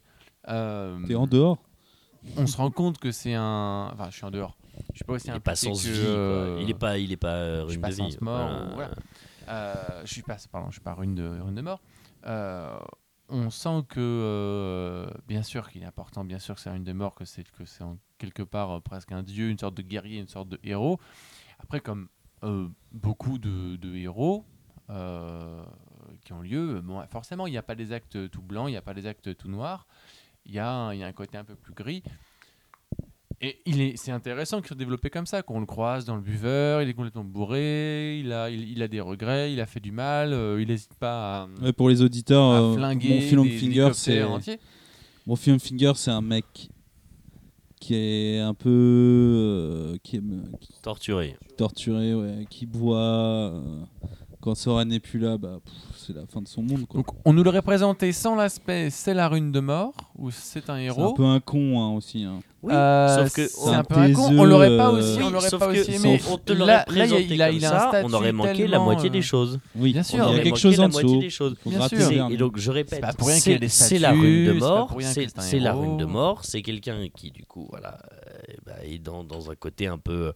euh, 0.49 0.99
T'es 1.07 1.15
en 1.15 1.27
dehors? 1.27 1.59
on 2.37 2.47
se 2.47 2.57
rend 2.57 2.71
compte 2.71 2.99
que 2.99 3.11
c'est 3.13 3.35
un. 3.35 3.91
Enfin, 3.93 4.09
je 4.11 4.17
suis 4.17 4.25
en 4.25 4.31
dehors. 4.31 4.57
Je 4.93 4.97
suis 4.97 5.05
pas 5.05 5.13
aussi 5.15 5.29
Il 5.29 5.35
est 5.35 5.41
pas 5.41 5.57
sans 5.57 5.73
que, 5.73 5.79
vie, 5.79 6.03
euh, 6.07 6.59
Il 6.61 6.71
est 6.71 6.75
pas, 6.75 6.99
il 6.99 7.13
est 7.13 7.17
pas 7.17 7.35
euh, 7.35 7.65
rune 7.65 7.81
pas 7.81 7.91
de 7.91 7.95
vie. 7.95 8.13
sens 8.13 8.21
mort, 8.21 8.51
ou 8.51 8.75
voilà. 8.75 8.95
Euh, 9.49 10.03
je 10.05 10.13
suis 10.13 10.23
pas, 10.23 10.37
pardon, 10.51 10.69
je 10.69 10.75
suis 10.75 10.81
pas 10.81 10.95
rune 10.95 11.15
de, 11.15 11.27
rune 11.41 11.55
de 11.55 11.63
mort. 11.63 11.81
On 13.29 13.49
sent 13.49 13.85
que, 13.89 15.07
bien 15.27 15.43
sûr 15.43 15.71
qu'il 15.71 15.83
est 15.83 15.87
important, 15.87 16.25
bien 16.25 16.39
sûr 16.39 16.55
que 16.55 16.61
c'est 16.61 16.71
une 16.71 16.85
de 16.85 16.93
mort, 16.93 17.15
que 17.15 17.25
c'est 17.25 17.49
que 17.51 17.65
c'est 17.65 17.85
quelque 18.19 18.43
part 18.43 18.83
presque 18.83 19.13
un 19.13 19.23
dieu, 19.23 19.49
une 19.49 19.59
sorte 19.59 19.75
de 19.75 19.83
guerrier, 19.83 20.21
une 20.21 20.29
sorte 20.29 20.49
de 20.49 20.61
héros. 20.63 21.01
Après, 21.59 21.81
comme 21.81 22.09
beaucoup 22.93 23.39
de, 23.39 23.77
de 23.77 23.95
héros 23.95 24.45
qui 26.21 26.33
ont 26.33 26.43
lieu, 26.43 26.81
bon, 26.83 27.03
forcément, 27.07 27.47
il 27.47 27.53
n'y 27.53 27.59
a 27.59 27.63
pas 27.63 27.75
des 27.75 27.93
actes 27.93 28.31
tout 28.31 28.43
blancs, 28.43 28.69
il 28.69 28.73
n'y 28.73 28.77
a 28.77 28.83
pas 28.83 28.95
des 28.95 29.07
actes 29.07 29.35
tout 29.37 29.49
noirs. 29.49 29.87
Il 30.45 30.53
y, 30.53 30.57
y 30.57 30.59
a 30.59 30.89
un 30.89 31.13
côté 31.13 31.39
un 31.39 31.45
peu 31.45 31.55
plus 31.55 31.73
gris. 31.73 32.03
Et 33.45 33.59
il 33.67 33.81
est, 33.81 33.97
c'est 33.97 34.13
intéressant 34.13 34.59
qu'il 34.59 34.69
soit 34.69 34.77
développé 34.77 35.11
comme 35.11 35.27
ça, 35.27 35.43
qu'on 35.43 35.59
le 35.59 35.67
croise 35.67 36.05
dans 36.05 36.15
le 36.15 36.23
buveur, 36.23 36.81
il 36.81 36.89
est 36.89 36.95
complètement 36.95 37.25
bourré, 37.25 38.21
il 38.21 38.33
a, 38.33 38.49
il, 38.49 38.71
il 38.71 38.81
a 38.83 38.87
des 38.89 39.01
regrets, 39.01 39.53
il 39.53 39.61
a 39.61 39.67
fait 39.67 39.81
du 39.81 39.91
mal, 39.91 40.33
euh, 40.33 40.63
il 40.63 40.69
n'hésite 40.69 40.95
pas 40.95 41.43
à, 41.43 41.49
Ouais, 41.61 41.73
Pour 41.73 41.89
les 41.89 42.03
auditeurs, 42.03 42.45
à 42.45 42.61
euh, 42.63 42.75
flinguer 42.77 43.15
mon 43.35 43.45
film 43.45 43.51
Finger, 43.59 43.91
c'est 43.95 44.23
mon 45.27 45.37
film 45.37 45.59
Finger, 45.59 45.93
c'est 45.97 46.13
un 46.13 46.21
mec 46.21 46.69
qui 47.81 47.97
est 47.97 48.39
un 48.39 48.55
peu 48.55 48.69
euh, 48.71 49.97
qui 50.05 50.17
est 50.19 50.23
qui 50.61 50.73
est 50.73 50.83
Torturé. 50.83 51.37
torturé, 51.57 52.15
ouais, 52.15 52.47
qui 52.49 52.65
boit. 52.67 53.61
Euh, 54.43 54.51
quand 54.51 54.55
Soren 54.55 54.89
n'est 54.89 55.01
plus 55.01 55.19
là, 55.19 55.39
bah, 55.39 55.59
c'est 55.97 56.15
la 56.15 56.27
fin 56.27 56.43
de 56.43 56.49
son 56.49 56.63
monde. 56.63 56.87
quoi. 56.87 56.99
Donc 57.01 57.07
on 57.25 57.33
nous 57.33 57.43
l'aurait 57.45 57.63
présenté 57.63 58.13
sans 58.13 58.35
l'aspect 58.35 58.91
c'est 58.91 59.15
la 59.15 59.29
rune 59.29 59.53
de 59.53 59.61
mort, 59.61 59.93
ou 60.19 60.31
c'est 60.31 60.59
un 60.59 60.63
C'est 60.65 60.71
un 60.73 60.77
héros. 60.79 61.15
peu 61.15 61.25
un 61.25 61.41
con 61.41 61.81
hein, 61.81 61.95
aussi. 61.97 62.25
hein. 62.25 62.41
Oui, 62.65 62.73
Euh, 62.73 63.25
sauf 63.25 63.35
que 63.35 63.49
c'est 63.49 63.71
un 63.71 63.81
un 63.81 63.85
peu 63.85 63.97
un 63.97 64.13
con. 64.13 64.31
On 64.39 64.45
l'aurait 64.45 64.77
pas 64.77 64.91
euh, 64.91 64.99
aussi, 64.99 65.19
on 65.21 65.27
Oui, 65.27 65.33
l'aurait 65.33 65.49
sauf 65.49 65.59
pas 65.59 65.73
que 65.73 65.81
aussi 65.81 65.99
si 65.99 66.07
aimé. 66.07 66.21
on 66.31 66.39
te 66.39 66.53
l'aurait 66.53 66.67
Là, 66.73 66.77
là, 66.77 66.85
il 66.89 66.97
y 66.97 67.01
a- 67.01 67.07
présenté 67.07 67.35
il 67.35 67.43
a, 67.43 67.47
comme 67.49 67.57
il 67.57 67.65
a 67.65 67.69
un 67.89 67.91
ça, 67.93 68.03
on 68.05 68.13
aurait 68.13 68.33
manqué 68.33 68.67
la 68.69 68.79
moitié 68.79 69.09
euh, 69.09 69.13
des 69.13 69.23
choses. 69.23 69.59
Oui, 69.75 69.93
Bien 69.93 70.03
sûr. 70.05 70.17
il 70.17 70.19
y 70.19 70.21
On 70.21 70.25
a 70.25 70.29
aurait 70.29 70.37
quelque 70.43 70.49
manqué 70.51 70.61
chose 70.61 70.79
la 70.79 70.85
en 70.85 70.89
moitié 70.89 71.09
dessous. 71.11 71.21
des 71.21 71.31
choses. 71.31 71.55
Bien 71.67 71.89
sûr. 71.89 72.31
et 72.31 72.37
donc 72.37 72.59
je 72.59 72.71
répète, 72.71 73.05
C'est 73.69 73.99
la 73.99 74.13
rune 74.13 74.47
de 74.47 74.53
mort, 74.53 74.97
c'est 75.01 75.59
la 75.59 75.71
héros. 75.71 75.81
rune 75.81 75.97
de 75.97 76.05
mort, 76.05 76.45
c'est 76.45 76.63
quelqu'un 76.63 77.09
qui 77.15 77.31
du 77.33 77.45
coup 77.45 77.67
voilà 77.71 77.99
euh, 78.13 78.53
bah, 78.65 78.73
est 78.85 78.99
dans, 78.99 79.25
dans 79.25 79.51
un 79.51 79.55
côté 79.57 79.87
un 79.89 79.99
peu 79.99 80.33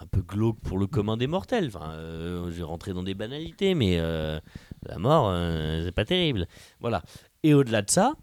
un 0.00 0.06
peu 0.06 0.22
glauque 0.22 0.60
pour 0.60 0.78
le 0.78 0.86
commun 0.86 1.16
des 1.16 1.26
mortels. 1.26 1.68
Enfin, 1.68 1.92
euh, 1.92 2.46
je 2.46 2.58
vais 2.58 2.62
rentrer 2.62 2.92
dans 2.92 3.02
des 3.02 3.14
banalités, 3.14 3.74
mais 3.74 3.98
euh, 3.98 4.38
la 4.84 4.98
mort 4.98 5.28
euh, 5.28 5.82
c'est 5.84 5.92
pas 5.92 6.04
terrible. 6.04 6.46
Voilà. 6.80 7.02
Et 7.42 7.54
au-delà 7.54 7.82
de 7.82 7.90
ça, 7.90 8.14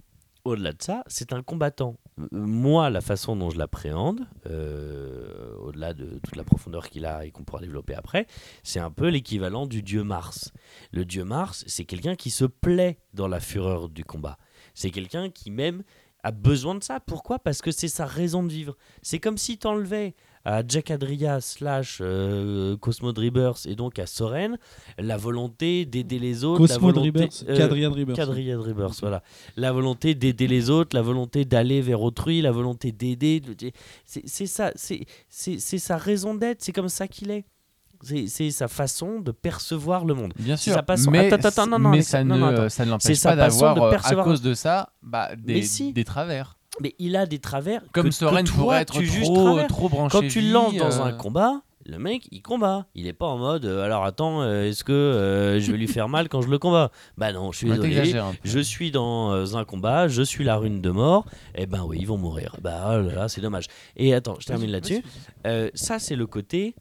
au-delà 0.45 0.73
de 0.73 0.81
ça, 0.81 1.03
c'est 1.07 1.33
un 1.33 1.41
combattant. 1.41 1.97
Moi, 2.31 2.89
la 2.89 3.01
façon 3.01 3.35
dont 3.35 3.49
je 3.49 3.57
l'appréhende, 3.57 4.27
euh, 4.45 5.55
au-delà 5.55 5.93
de 5.93 6.19
toute 6.21 6.35
la 6.35 6.43
profondeur 6.43 6.89
qu'il 6.89 7.05
a 7.05 7.25
et 7.25 7.31
qu'on 7.31 7.43
pourra 7.43 7.61
développer 7.61 7.95
après, 7.95 8.27
c'est 8.61 8.79
un 8.79 8.91
peu 8.91 9.07
l'équivalent 9.07 9.65
du 9.65 9.81
dieu 9.81 10.03
Mars. 10.03 10.51
Le 10.91 11.05
dieu 11.05 11.23
Mars, 11.23 11.63
c'est 11.67 11.85
quelqu'un 11.85 12.15
qui 12.15 12.29
se 12.29 12.45
plaît 12.45 12.99
dans 13.13 13.27
la 13.27 13.39
fureur 13.39 13.89
du 13.89 14.03
combat. 14.03 14.37
C'est 14.73 14.91
quelqu'un 14.91 15.29
qui 15.29 15.49
même 15.49 15.83
a 16.23 16.31
besoin 16.31 16.75
de 16.75 16.83
ça. 16.83 16.99
Pourquoi? 16.99 17.39
Parce 17.39 17.61
que 17.61 17.71
c'est 17.71 17.87
sa 17.87 18.05
raison 18.05 18.43
de 18.43 18.51
vivre. 18.51 18.77
C'est 19.01 19.19
comme 19.19 19.37
si 19.37 19.57
t'enlevais 19.57 20.15
à 20.45 20.61
Jack 20.67 20.91
Adria 20.91 21.39
slash 21.41 21.99
euh, 22.01 22.75
Cosmo 22.77 23.13
Drivers 23.13 23.55
et 23.65 23.75
donc 23.75 23.97
à 23.99 24.05
Soren 24.05 24.57
la 24.97 25.15
volonté 25.17 25.85
d'aider 25.85 26.19
les 26.19 26.43
autres. 26.43 26.61
la 26.61 26.67
Cosmo 26.67 26.87
volonté, 26.91 27.11
Drivers, 27.11 27.29
euh, 27.49 27.55
Drivers, 28.63 28.91
voilà. 29.01 29.23
La 29.55 29.71
volonté 29.71 30.15
d'aider 30.15 30.47
les 30.47 30.69
autres, 30.69 30.95
la 30.95 31.01
volonté 31.01 31.45
d'aller 31.45 31.81
vers 31.81 32.01
autrui, 32.01 32.41
la 32.41 32.51
volonté 32.51 32.91
d'aider. 32.91 33.39
de- 33.39 33.55
C'est 34.05 34.23
c'est 34.27 34.47
ça, 34.47 34.71
c'est 34.75 35.05
sa 35.79 35.97
raison 35.97 36.35
d'être, 36.35 36.61
c'est 36.61 36.73
comme 36.73 36.89
ça 36.89 37.07
qu'il 37.07 37.31
est. 37.31 37.45
C'est 38.27 38.51
sa 38.51 38.67
façon 38.67 39.21
de 39.21 39.31
percevoir 39.31 40.03
le 40.03 40.13
monde. 40.13 40.33
Bien 40.37 40.57
sûr, 40.57 40.73
façon- 40.85 41.09
mais, 41.09 41.31
Attends, 41.31 41.47
attends, 41.47 41.67
non, 41.67 41.79
non, 41.79 41.89
mais 41.91 41.97
Alex, 41.99 42.09
ça, 42.09 42.21
non, 42.25 42.35
ne, 42.35 42.67
ça 42.67 42.83
ne 42.83 42.89
l'empêche 42.89 43.23
pas 43.23 43.35
d'avoir, 43.37 43.77
euh, 43.81 43.87
à 43.87 43.91
percevoir- 43.91 44.25
cause 44.25 44.41
de 44.41 44.53
ça, 44.53 44.91
bah, 45.01 45.29
des, 45.37 45.61
si. 45.61 45.93
des 45.93 46.03
travers. 46.03 46.57
Mais 46.81 46.95
il 46.99 47.15
a 47.15 47.25
des 47.25 47.39
travers. 47.39 47.81
Comme 47.91 48.05
que, 48.05 48.11
Soren 48.11 48.43
que 48.45 48.49
toi, 48.49 48.57
pourrait 48.57 48.81
être 48.81 48.99
tu 48.99 49.21
trop, 49.21 49.61
trop 49.67 49.89
branché 49.89 50.17
Quand 50.17 50.27
tu 50.27 50.41
le 50.41 50.51
lances 50.51 50.75
dans 50.75 51.01
euh, 51.01 51.05
un 51.05 51.13
combat, 51.13 51.61
le 51.85 51.97
mec, 51.97 52.27
il 52.31 52.41
combat. 52.41 52.87
Il 52.95 53.07
est 53.07 53.13
pas 53.13 53.27
en 53.27 53.37
mode 53.37 53.65
euh, 53.65 53.83
alors 53.83 54.05
attends, 54.05 54.41
euh, 54.41 54.69
est-ce 54.69 54.83
que 54.83 54.91
euh, 54.91 55.59
je 55.59 55.71
vais 55.71 55.77
lui 55.77 55.87
faire 55.87 56.09
mal 56.09 56.29
quand 56.29 56.41
je 56.41 56.47
le 56.47 56.57
combat? 56.57 56.91
Bah 57.17 57.31
non, 57.33 57.51
je 57.51 57.57
suis 57.59 57.69
désolé. 57.69 58.13
Je 58.43 58.59
suis 58.59 58.91
dans 58.91 59.33
euh, 59.33 59.55
un 59.55 59.65
combat, 59.65 60.07
je 60.07 60.21
suis 60.23 60.43
la 60.43 60.57
rune 60.57 60.81
de 60.81 60.89
mort. 60.91 61.25
Eh 61.55 61.65
ben 61.65 61.83
oui, 61.83 61.97
ils 61.99 62.07
vont 62.07 62.17
mourir. 62.17 62.55
Bah 62.61 62.95
oh 62.97 63.01
là 63.01 63.13
là, 63.13 63.27
c'est 63.27 63.41
dommage. 63.41 63.65
Et 63.95 64.13
attends, 64.13 64.37
je 64.39 64.45
termine 64.45 64.71
là-dessus. 64.71 65.03
Euh, 65.45 65.69
ça, 65.73 65.99
c'est 65.99 66.15
le 66.15 66.25
côté 66.25 66.75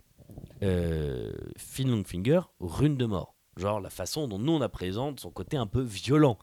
euh, 0.62 1.32
Finn 1.56 1.90
Longfinger, 1.90 2.40
rune 2.60 2.96
de 2.96 3.06
mort. 3.06 3.34
Genre 3.56 3.80
la 3.80 3.90
façon 3.90 4.28
dont 4.28 4.38
nous 4.38 4.52
on 4.52 4.68
présente 4.68 5.20
son 5.20 5.30
côté 5.30 5.56
un 5.56 5.66
peu 5.66 5.82
violent. 5.82 6.38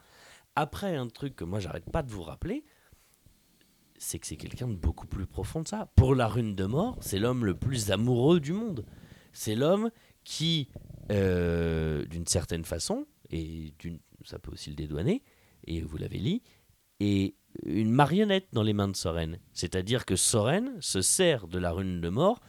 Après, 0.56 0.96
un 0.96 1.08
truc 1.08 1.36
que 1.36 1.44
moi 1.46 1.60
j'arrête 1.60 1.90
pas 1.90 2.04
de 2.04 2.12
vous 2.12 2.22
rappeler, 2.22 2.64
c'est 4.00 4.18
que 4.18 4.26
c'est 4.26 4.38
quelqu'un 4.38 4.68
de 4.68 4.76
beaucoup 4.76 5.06
plus 5.06 5.28
profond 5.28 5.62
de 5.62 5.68
ça. 5.68 5.92
Pour 5.96 6.16
la 6.16 6.28
rune 6.28 6.56
de 6.56 6.66
mort, 6.66 6.98
c'est 7.02 7.20
l'homme 7.20 7.46
le 7.46 7.54
plus 7.54 7.92
amoureux 7.92 8.40
du 8.40 8.54
monde. 8.54 8.86
C'est 9.34 9.56
l'homme 9.56 9.92
qui, 10.24 10.70
euh, 11.12 12.06
d'une 12.06 12.26
certaine 12.26 12.64
façon, 12.64 13.06
et 13.30 13.74
ça 14.26 14.40
peut 14.40 14.52
aussi 14.52 14.70
le 14.70 14.76
dédouaner, 14.76 15.22
et 15.66 15.82
vous 15.82 15.98
l'avez 15.98 16.20
dit, 16.20 16.42
est 17.00 17.36
une 17.66 17.92
marionnette 17.92 18.48
dans 18.54 18.64
les 18.64 18.74
mains 18.74 18.88
de 18.88 18.96
Soren. 18.96 19.40
C'est-à-dire 19.54 20.06
que 20.06 20.16
Soren 20.16 20.78
se 20.80 21.02
sert 21.02 21.48
de 21.48 21.60
la 21.60 21.72
rune 21.72 22.02
de 22.02 22.10
mort 22.10 22.40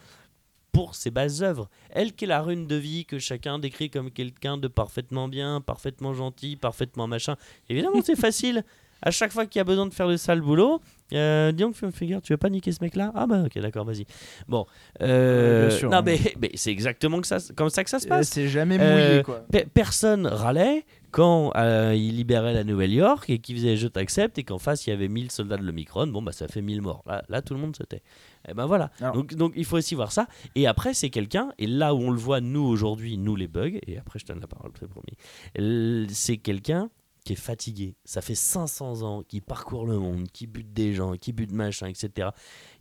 pour 0.71 0.95
ses 0.95 1.11
bases 1.11 1.43
œuvres. 1.43 1.69
Elle 1.89 2.13
qui 2.13 2.25
est 2.25 2.27
la 2.27 2.41
rune 2.41 2.65
de 2.67 2.75
vie 2.75 3.05
que 3.05 3.19
chacun 3.19 3.59
décrit 3.59 3.89
comme 3.89 4.09
quelqu'un 4.09 4.57
de 4.57 4.67
parfaitement 4.67 5.27
bien, 5.27 5.59
parfaitement 5.59 6.13
gentil, 6.13 6.55
parfaitement 6.55 7.07
machin. 7.07 7.35
Évidemment, 7.67 8.01
c'est 8.01 8.15
facile. 8.19 8.63
À 9.01 9.11
chaque 9.11 9.31
fois 9.31 9.45
qu'il 9.45 9.59
y 9.59 9.61
a 9.61 9.63
besoin 9.63 9.87
de 9.87 9.93
faire 9.93 10.07
le 10.07 10.17
sale 10.17 10.41
boulot, 10.41 10.79
euh, 11.13 11.51
dis 11.51 11.63
donc, 11.63 11.75
Figure, 11.91 12.21
tu 12.21 12.33
veux 12.33 12.37
pas 12.37 12.49
niquer 12.49 12.71
ce 12.71 12.83
mec-là? 12.83 13.11
Ah 13.15 13.25
bah 13.27 13.43
ok, 13.45 13.59
d'accord, 13.59 13.83
vas-y. 13.83 14.05
Bon, 14.47 14.65
euh, 15.01 15.67
bien 15.67 15.77
sûr, 15.77 15.89
non 15.89 15.97
hein. 15.97 16.01
mais, 16.05 16.19
mais 16.41 16.51
c'est 16.53 16.71
exactement 16.71 17.19
que 17.19 17.27
ça, 17.27 17.37
comme 17.55 17.69
ça 17.69 17.83
que 17.83 17.89
ça 17.89 17.99
se 17.99 18.05
Euh, 18.05 18.09
passe. 18.09 18.29
C'est 18.29 18.47
jamais 18.47 18.77
Euh, 18.79 19.09
mouillé, 19.09 19.23
quoi. 19.23 19.43
Pe- 19.51 19.65
personne 19.73 20.27
râlait 20.27 20.85
quand 21.09 21.51
euh, 21.57 21.93
il 21.95 22.15
libérait 22.15 22.53
la 22.53 22.63
Nouvelle-York 22.63 23.29
et 23.29 23.39
qu'il 23.39 23.55
faisait 23.57 23.75
je 23.75 23.87
t'accepte 23.87 24.37
et 24.37 24.43
qu'en 24.43 24.59
face 24.59 24.87
il 24.87 24.91
y 24.91 24.93
avait 24.93 25.09
1000 25.09 25.29
soldats 25.31 25.57
de 25.57 25.63
l'Omicron, 25.63 26.07
bon 26.07 26.21
bah 26.21 26.31
ça 26.31 26.47
fait 26.47 26.61
1000 26.61 26.81
morts. 26.81 27.03
Là, 27.05 27.23
là 27.27 27.41
tout 27.41 27.53
le 27.53 27.59
monde 27.59 27.75
se 27.75 27.83
tait. 27.83 28.01
Et 28.47 28.53
ben 28.53 28.65
voilà. 28.65 28.91
Donc, 29.13 29.33
donc 29.35 29.53
il 29.57 29.65
faut 29.65 29.77
aussi 29.77 29.93
voir 29.95 30.11
ça. 30.13 30.27
Et 30.55 30.67
après 30.67 30.93
c'est 30.93 31.09
quelqu'un, 31.09 31.51
et 31.59 31.67
là 31.67 31.93
où 31.93 31.97
on 31.99 32.11
le 32.11 32.17
voit 32.19 32.39
nous 32.39 32.63
aujourd'hui, 32.63 33.17
nous 33.17 33.35
les 33.35 33.47
bugs, 33.49 33.77
et 33.87 33.97
après 33.97 34.19
je 34.19 34.25
te 34.25 34.31
donne 34.31 34.39
la 34.41 34.47
parole, 34.47 34.71
c'est 34.79 34.87
promis, 34.87 36.07
c'est 36.13 36.37
quelqu'un 36.37 36.89
qui 37.23 37.33
est 37.33 37.37
fatigué. 37.37 37.95
Ça 38.05 38.21
fait 38.21 38.35
500 38.35 39.01
ans 39.03 39.23
qu'il 39.23 39.41
parcourt 39.41 39.85
le 39.85 39.99
monde, 39.99 40.29
qui 40.31 40.47
bute 40.47 40.73
des 40.73 40.93
gens, 40.93 41.15
qui 41.17 41.33
bute 41.33 41.51
machin, 41.51 41.87
etc. 41.87 42.29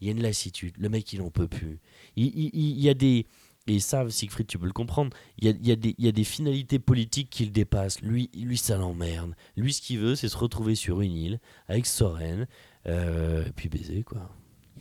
Il 0.01 0.07
y 0.07 0.11
a 0.11 0.13
une 0.13 0.23
lassitude. 0.23 0.75
Le 0.79 0.89
mec 0.89 1.13
il 1.13 1.23
en 1.23 1.31
peut 1.31 1.49
plus. 1.49 1.81
Il, 2.17 2.81
y 2.81 2.89
a 2.89 2.95
des... 2.95 3.27
Et 3.67 3.79
ça, 3.79 4.09
Siegfried, 4.09 4.47
tu 4.47 4.59
peux 4.59 4.67
le 4.67 4.73
comprendre. 4.73 5.15
Il 5.39 5.45
y 5.47 5.71
a, 5.71 5.77
des, 5.77 5.95
il 5.99 6.05
y 6.05 6.09
a 6.09 6.13
des 6.13 6.25
finalités 6.25 6.79
politiques 6.79 7.31
qui 7.31 7.45
le 7.45 7.51
dépassent. 7.51 8.01
Lui, 8.01 8.31
lui 8.35 8.57
ça 8.57 8.77
l'emmerde. 8.77 9.35
Lui, 9.57 9.73
ce 9.73 9.83
qu'il 9.83 9.99
veut, 9.99 10.17
c'est 10.17 10.29
se 10.29 10.37
retrouver 10.37 10.75
sur 10.75 11.03
une 11.03 11.13
île 11.13 11.41
avec 11.69 11.87
Soren, 11.87 12.49
euh, 12.87 13.45
et 13.45 13.53
puis 13.53 13.69
baiser, 13.69 14.03
quoi. 14.03 14.31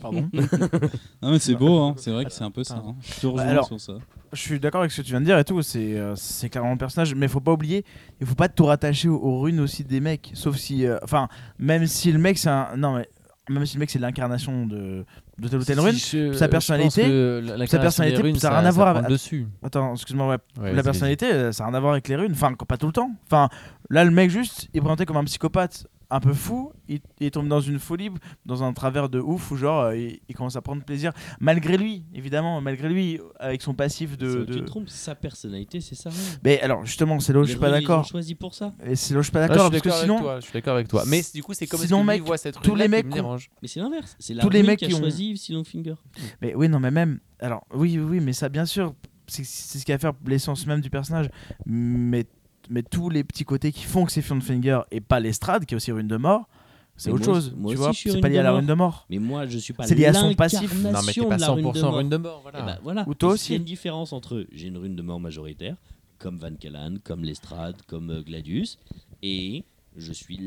Pardon. 0.02 0.30
Non, 1.22 1.32
mais 1.32 1.40
c'est 1.40 1.56
beau, 1.56 1.80
hein. 1.80 1.94
c'est 1.98 2.12
vrai 2.12 2.26
que 2.26 2.32
c'est 2.32 2.44
un 2.44 2.52
peu 2.52 2.64
ça. 2.64 2.76
hein. 2.76 2.96
Je 3.02 3.20
te 3.22 3.28
rejoins 3.28 3.48
alors- 3.48 3.66
sur 3.68 3.80
ça. 3.80 3.94
Je 4.32 4.40
suis 4.40 4.60
d'accord 4.60 4.82
avec 4.82 4.92
ce 4.92 4.98
que 5.02 5.06
tu 5.06 5.10
viens 5.12 5.22
de 5.22 5.26
dire 5.26 5.40
et 5.40 5.44
tout, 5.44 5.62
c'est 5.64 5.98
euh, 5.98 6.14
c'est 6.16 6.50
clairement 6.50 6.72
le 6.74 6.78
personnage, 6.78 7.16
mais 7.16 7.28
faut 7.28 7.40
pas 7.40 7.52
oublier, 7.52 7.84
il 8.22 8.28
faut 8.28 8.36
pas 8.36 8.48
tout 8.48 8.66
rattacher 8.66 9.10
aux, 9.10 9.18
aux 9.18 9.40
runes 9.42 9.60
aussi 9.60 9.84
des 9.84 10.00
mecs, 10.00 10.30
sauf 10.36 10.56
si, 10.56 10.86
euh, 10.86 10.98
enfin, 11.04 11.28
même 11.58 11.88
si 11.88 12.12
le 12.12 12.20
mec 12.20 12.38
c'est 12.38 12.50
un, 12.50 12.68
non 12.78 12.94
mais 12.96 13.10
même 13.50 13.66
si 13.66 13.78
le 13.78 13.80
mec 13.80 13.90
c'est 13.90 13.98
l'incarnation 13.98 14.68
de, 14.68 15.04
de 15.40 15.48
telle 15.48 15.60
ou 15.60 15.64
telle 15.64 15.80
rune, 15.80 15.94
sa 15.94 16.48
personnalité- 16.48 17.42
sa 17.66 17.80
personnalité, 17.80 18.40
ça 18.40 18.52
a 18.56 18.60
rien 18.60 18.68
à 18.70 18.72
voir 18.72 18.90
avec- 18.96 19.10
dessus. 19.10 19.48
attends, 19.64 19.94
excuse-moi, 19.94 20.28
ouais, 20.30 20.38
Ouais, 20.62 20.74
la 20.74 20.84
personnalité, 20.84 21.26
euh, 21.34 21.52
ça 21.52 21.64
n'a 21.64 21.70
rien 21.72 21.78
à 21.78 21.82
voir 21.82 21.94
avec 21.94 22.08
les 22.08 22.16
runes. 22.16 22.32
Enfin, 22.34 22.54
pas 22.54 22.78
tout 22.78 22.86
le 22.86 22.94
temps. 22.94 23.10
Enfin, 23.26 23.50
là, 23.90 24.04
le 24.06 24.12
mec, 24.12 24.30
juste, 24.30 24.68
il 24.74 24.78
est 24.78 24.82
présenté 24.82 25.06
comme 25.08 25.18
un 25.18 25.24
psychopathe 25.24 25.88
un 26.12 26.20
peu 26.20 26.34
fou. 26.34 26.72
Il, 26.88 27.00
il 27.20 27.30
tombe 27.32 27.48
dans 27.48 27.62
une 27.62 27.78
folie, 27.80 28.10
dans 28.46 28.64
un 28.64 28.74
travers 28.74 29.10
de 29.10 29.20
ouf 29.20 29.52
où, 29.52 29.56
genre, 29.58 29.84
euh, 29.84 29.96
il, 29.98 30.20
il 30.28 30.36
commence 30.36 30.56
à 30.56 30.62
prendre 30.62 30.84
plaisir. 30.84 31.12
Malgré 31.40 31.78
lui, 31.78 32.04
évidemment, 32.14 32.62
malgré 32.62 32.90
lui, 32.90 33.20
avec 33.40 33.62
son 33.62 33.74
passif 33.74 34.18
de. 34.18 34.44
Tu 34.46 34.52
de- 34.54 34.60
te 34.60 34.66
trompes, 34.66 34.90
sa 34.90 35.14
personnalité, 35.16 35.82
c'est 35.82 35.96
ça. 35.96 36.10
hein. 36.10 36.38
Mais 36.44 36.60
alors, 36.62 36.86
justement, 36.86 37.20
c'est 37.20 37.32
là 37.34 37.40
où 37.40 37.44
je 37.44 37.52
suis 37.52 37.60
pas 37.60 37.70
d'accord. 37.72 38.06
choisi 38.06 38.34
pour 38.36 38.54
ça. 38.54 38.74
Et 38.86 38.96
c'est 38.96 39.14
là 39.14 39.20
où 39.20 39.24
je 39.24 39.28
suis 39.28 39.32
pas 39.34 39.48
d'accord, 39.48 39.66
je 39.68 39.70
parce 39.72 39.74
suis 39.76 39.82
que 39.82 39.88
d'accord 39.90 40.02
sinon. 40.02 40.16
avec 40.16 40.24
toi, 40.24 40.40
je 40.40 40.46
suis 40.46 40.54
d'accord 40.54 40.76
avec 40.76 40.88
toi. 40.88 41.04
Mais 41.08 41.22
du 41.34 41.44
coup, 41.44 41.54
c'est 41.54 41.68
comme 41.68 41.80
Sinon, 41.80 42.04
mec, 42.04 42.22
voit 42.24 42.38
cette 42.38 42.60
tous 42.62 42.76
les 42.76 42.86
qui 42.86 42.90
mecs 42.92 43.10
dérange? 43.10 43.50
Mais 43.62 43.68
c'est 43.68 43.80
l'inverse. 43.80 44.16
C'est 44.20 44.34
la 44.34 44.42
Tous 44.44 44.50
les 44.50 44.64
mecs 44.64 44.80
qui 44.80 44.94
ont- 44.94 44.98
choisi 45.00 45.30
Yves 45.32 45.38
Silonfinger. 45.38 45.96
Mais 46.42 46.56
oui, 46.56 46.70
non, 46.70 46.80
mais 46.80 46.92
même. 46.92 47.20
Alors, 47.40 47.66
oui, 47.74 47.98
oui, 48.00 48.20
mais 48.20 48.34
ça, 48.34 48.50
bien 48.50 48.66
sûr, 48.66 48.94
c'est 49.28 49.46
c'est 49.46 49.78
ce 49.78 49.86
qui 49.86 49.92
va 49.92 49.98
faire 50.00 50.14
l'essence 50.26 50.66
même 50.66 50.82
du 50.82 50.90
personnage. 50.90 51.30
Mais, 51.66 52.26
mais 52.70 52.84
tous 52.84 53.10
les 53.10 53.24
petits 53.24 53.46
côtés 53.46 53.72
qui 53.72 53.84
font 53.84 54.06
que 54.06 54.12
c'est 54.12 54.22
Finger 54.22 54.82
et 54.92 55.02
pas 55.02 55.20
l'estrade, 55.20 55.66
qui 55.66 55.74
est 55.74 55.78
aussi 55.78 55.92
rune 55.92 56.08
de 56.08 56.18
mort, 56.18 56.48
c'est 56.96 57.12
autre 57.12 57.26
moi 57.26 57.36
chose. 57.36 57.48
aussi- 57.48 57.56
moi 57.56 57.72
tu 57.72 57.74
aussi, 57.76 57.78
vois, 57.84 57.92
je 57.94 57.98
suis 57.98 58.12
c'est 58.12 58.20
pas 58.22 58.30
lié 58.30 58.38
à 58.40 58.44
la 58.44 58.52
rune 58.52 58.66
de 58.66 58.74
mort. 58.74 59.06
Mais 59.10 59.20
moi, 59.20 59.46
je 59.48 59.58
suis 59.58 59.74
pas 59.74 59.88
C'est 59.88 59.96
lié 59.96 60.06
à 60.08 60.14
son 60.14 60.34
passif. 60.36 60.74
Non, 60.84 60.92
mais 61.06 61.14
t'es 61.14 61.26
pas 61.26 61.36
de 61.38 61.42
la 61.42 61.50
rune 61.52 61.72
de 61.72 61.80
100% 61.80 61.82
mort. 61.82 61.96
rune 61.96 62.10
de 62.10 62.18
mort. 62.18 62.44
Eh 62.48 62.50
Voilà. 62.52 62.66
ben, 62.66 62.80
voilà. 62.84 63.04
Ou 63.08 63.14
toi 63.14 63.30
Il 63.30 63.32
y 63.32 63.34
aussi. 63.36 63.54
a 63.54 63.56
une 63.58 63.64
différence 63.64 64.12
entre 64.14 64.46
j'ai 64.52 64.68
une 64.68 64.78
rune 64.78 64.96
de 64.96 65.02
mort 65.02 65.20
majoritaire, 65.20 65.76
comme 66.18 66.38
Van 66.38 66.54
Callan, 66.60 66.96
comme 67.04 67.24
Lestrade, 67.24 67.78
comme 67.88 68.10
euh, 68.12 68.22
Gladius, 68.22 68.78
et 69.24 69.64
je 69.96 70.12
suis 70.12 70.38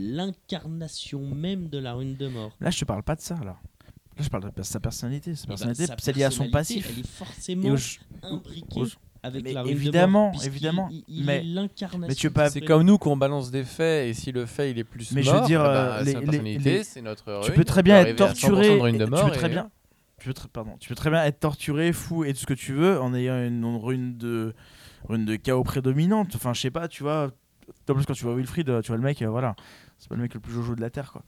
l'incarnation 0.46 1.20
même 1.34 1.68
de 1.68 1.78
la 1.78 1.94
rune 1.94 2.16
de 2.16 2.28
mort. 2.28 2.52
Là, 2.60 2.70
je 2.70 2.78
te 2.80 2.84
parle 2.84 3.02
pas 3.02 3.14
de 3.16 3.20
ça, 3.20 3.36
là. 3.36 3.56
Là, 4.18 4.22
je 4.22 4.28
parle 4.28 4.52
de 4.54 4.62
sa 4.62 4.78
personnalité. 4.78 5.34
Sa 5.34 5.44
Eh 5.44 5.46
ben, 5.46 5.48
personnalité, 5.48 5.86
c'est 5.98 6.14
lié 6.16 6.24
à 6.24 6.30
son 6.30 6.50
passif. 6.50 6.86
Elle 6.92 7.00
est 7.00 7.06
forcément 7.06 7.70
au- 7.70 8.26
imbriquée 8.26 8.82
avec 9.22 9.44
Mais 9.44 9.52
la 9.52 9.62
rune 9.62 9.70
évidemment, 9.72 10.30
de 10.30 10.34
mort. 10.36 10.44
évidemment, 10.44 10.88
Il, 10.90 11.04
il 11.08 11.24
mais- 11.24 11.38
est 11.38 11.42
l'incarnation. 11.44 12.06
mais 12.08 12.14
tu 12.14 12.26
veux 12.26 12.32
pas- 12.32 12.50
C'est 12.50 12.60
comme 12.60 12.82
nous 12.82 12.98
qu'on 12.98 13.16
balance 13.16 13.50
des 13.50 13.62
faits 13.64 14.08
et 14.08 14.14
si 14.14 14.32
le 14.32 14.46
fait 14.46 14.70
il 14.72 14.78
est 14.78 14.84
plus 14.84 15.12
Mais 15.12 15.22
je 15.22 15.30
veux 15.30 15.36
mort, 15.38 15.46
dire, 15.46 15.60
eh 15.60 15.64
ben, 15.64 15.70
euh, 15.70 15.98
c'est 15.98 16.04
les- 16.04 16.12
notre 16.14 16.20
les- 16.20 16.30
personnalité, 16.30 16.70
les- 16.78 16.84
c'est 16.84 17.02
notre 17.02 17.24
Tu 17.42 17.46
rune, 17.50 17.54
peux 17.54 17.64
très 17.64 17.82
bien 17.82 17.96
être 18.00 18.20
arriver 18.20 18.22
à 18.24 18.26
100% 18.34 18.48
de 18.48 18.54
torturé. 18.54 18.80
rune 18.80 18.98
de 18.98 19.04
tu 19.04 19.10
mort 19.10 19.24
peux 19.30 19.30
très 19.36 19.46
et- 19.46 19.50
bien. 19.50 19.70
Tu 20.18 20.28
peux, 20.28 20.34
très, 20.34 20.48
pardon, 20.48 20.76
tu 20.78 20.88
peux 20.88 20.94
très 20.94 21.10
bien 21.10 21.24
être 21.24 21.40
torturé, 21.40 21.92
fou 21.92 22.24
et 22.24 22.32
tout 22.32 22.40
ce 22.40 22.46
que 22.46 22.54
tu 22.54 22.72
veux 22.72 23.00
en 23.00 23.12
ayant 23.14 23.36
une, 23.44 23.64
une 23.64 23.76
rune 23.76 24.16
de 24.18 24.54
rune 25.08 25.24
de 25.24 25.36
chaos 25.36 25.64
prédominante. 25.64 26.32
Enfin, 26.36 26.52
je 26.54 26.60
sais 26.60 26.70
pas, 26.70 26.86
tu 26.88 27.02
vois. 27.02 27.30
En 27.88 27.94
plus, 27.94 28.04
quand 28.06 28.12
tu 28.12 28.24
vois 28.24 28.34
Wilfried, 28.36 28.66
tu 28.82 28.88
vois 28.88 28.96
le 28.96 29.02
mec, 29.02 29.20
euh, 29.22 29.28
voilà, 29.28 29.54
c'est 30.02 30.08
pas 30.08 30.16
le 30.16 30.22
mec 30.22 30.34
le 30.34 30.40
plus 30.40 30.52
jojo 30.52 30.74
de 30.74 30.80
la 30.80 30.90
terre, 30.90 31.12
quoi. 31.12 31.22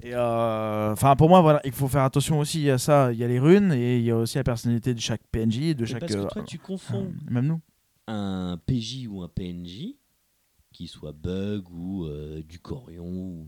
Et 0.00 0.14
euh, 0.14 0.92
enfin, 0.92 1.14
pour 1.14 1.28
moi, 1.28 1.42
voilà, 1.42 1.60
il 1.66 1.72
faut 1.72 1.88
faire 1.88 2.04
attention 2.04 2.38
aussi 2.38 2.70
à 2.70 2.78
ça. 2.78 3.12
Il 3.12 3.18
y 3.18 3.24
a 3.24 3.28
les 3.28 3.38
runes 3.38 3.70
et 3.70 3.98
il 3.98 4.04
y 4.04 4.10
a 4.10 4.16
aussi 4.16 4.38
la 4.38 4.44
personnalité 4.44 4.94
de 4.94 5.00
chaque 5.00 5.20
PNJ, 5.30 5.76
de 5.76 5.84
chaque. 5.84 6.00
parce 6.00 6.14
que 6.14 6.18
euh, 6.20 6.26
toi, 6.26 6.42
tu 6.42 6.58
confonds 6.58 7.04
euh, 7.04 7.30
même 7.30 7.46
nous. 7.46 7.60
un 8.06 8.58
PJ 8.64 9.06
ou 9.10 9.22
un 9.22 9.28
PNJ, 9.28 9.96
qui 10.72 10.86
soit 10.86 11.12
Bug 11.12 11.70
ou 11.70 12.06
euh, 12.06 12.42
du 12.42 12.60
Corion 12.60 13.04
ou, 13.04 13.46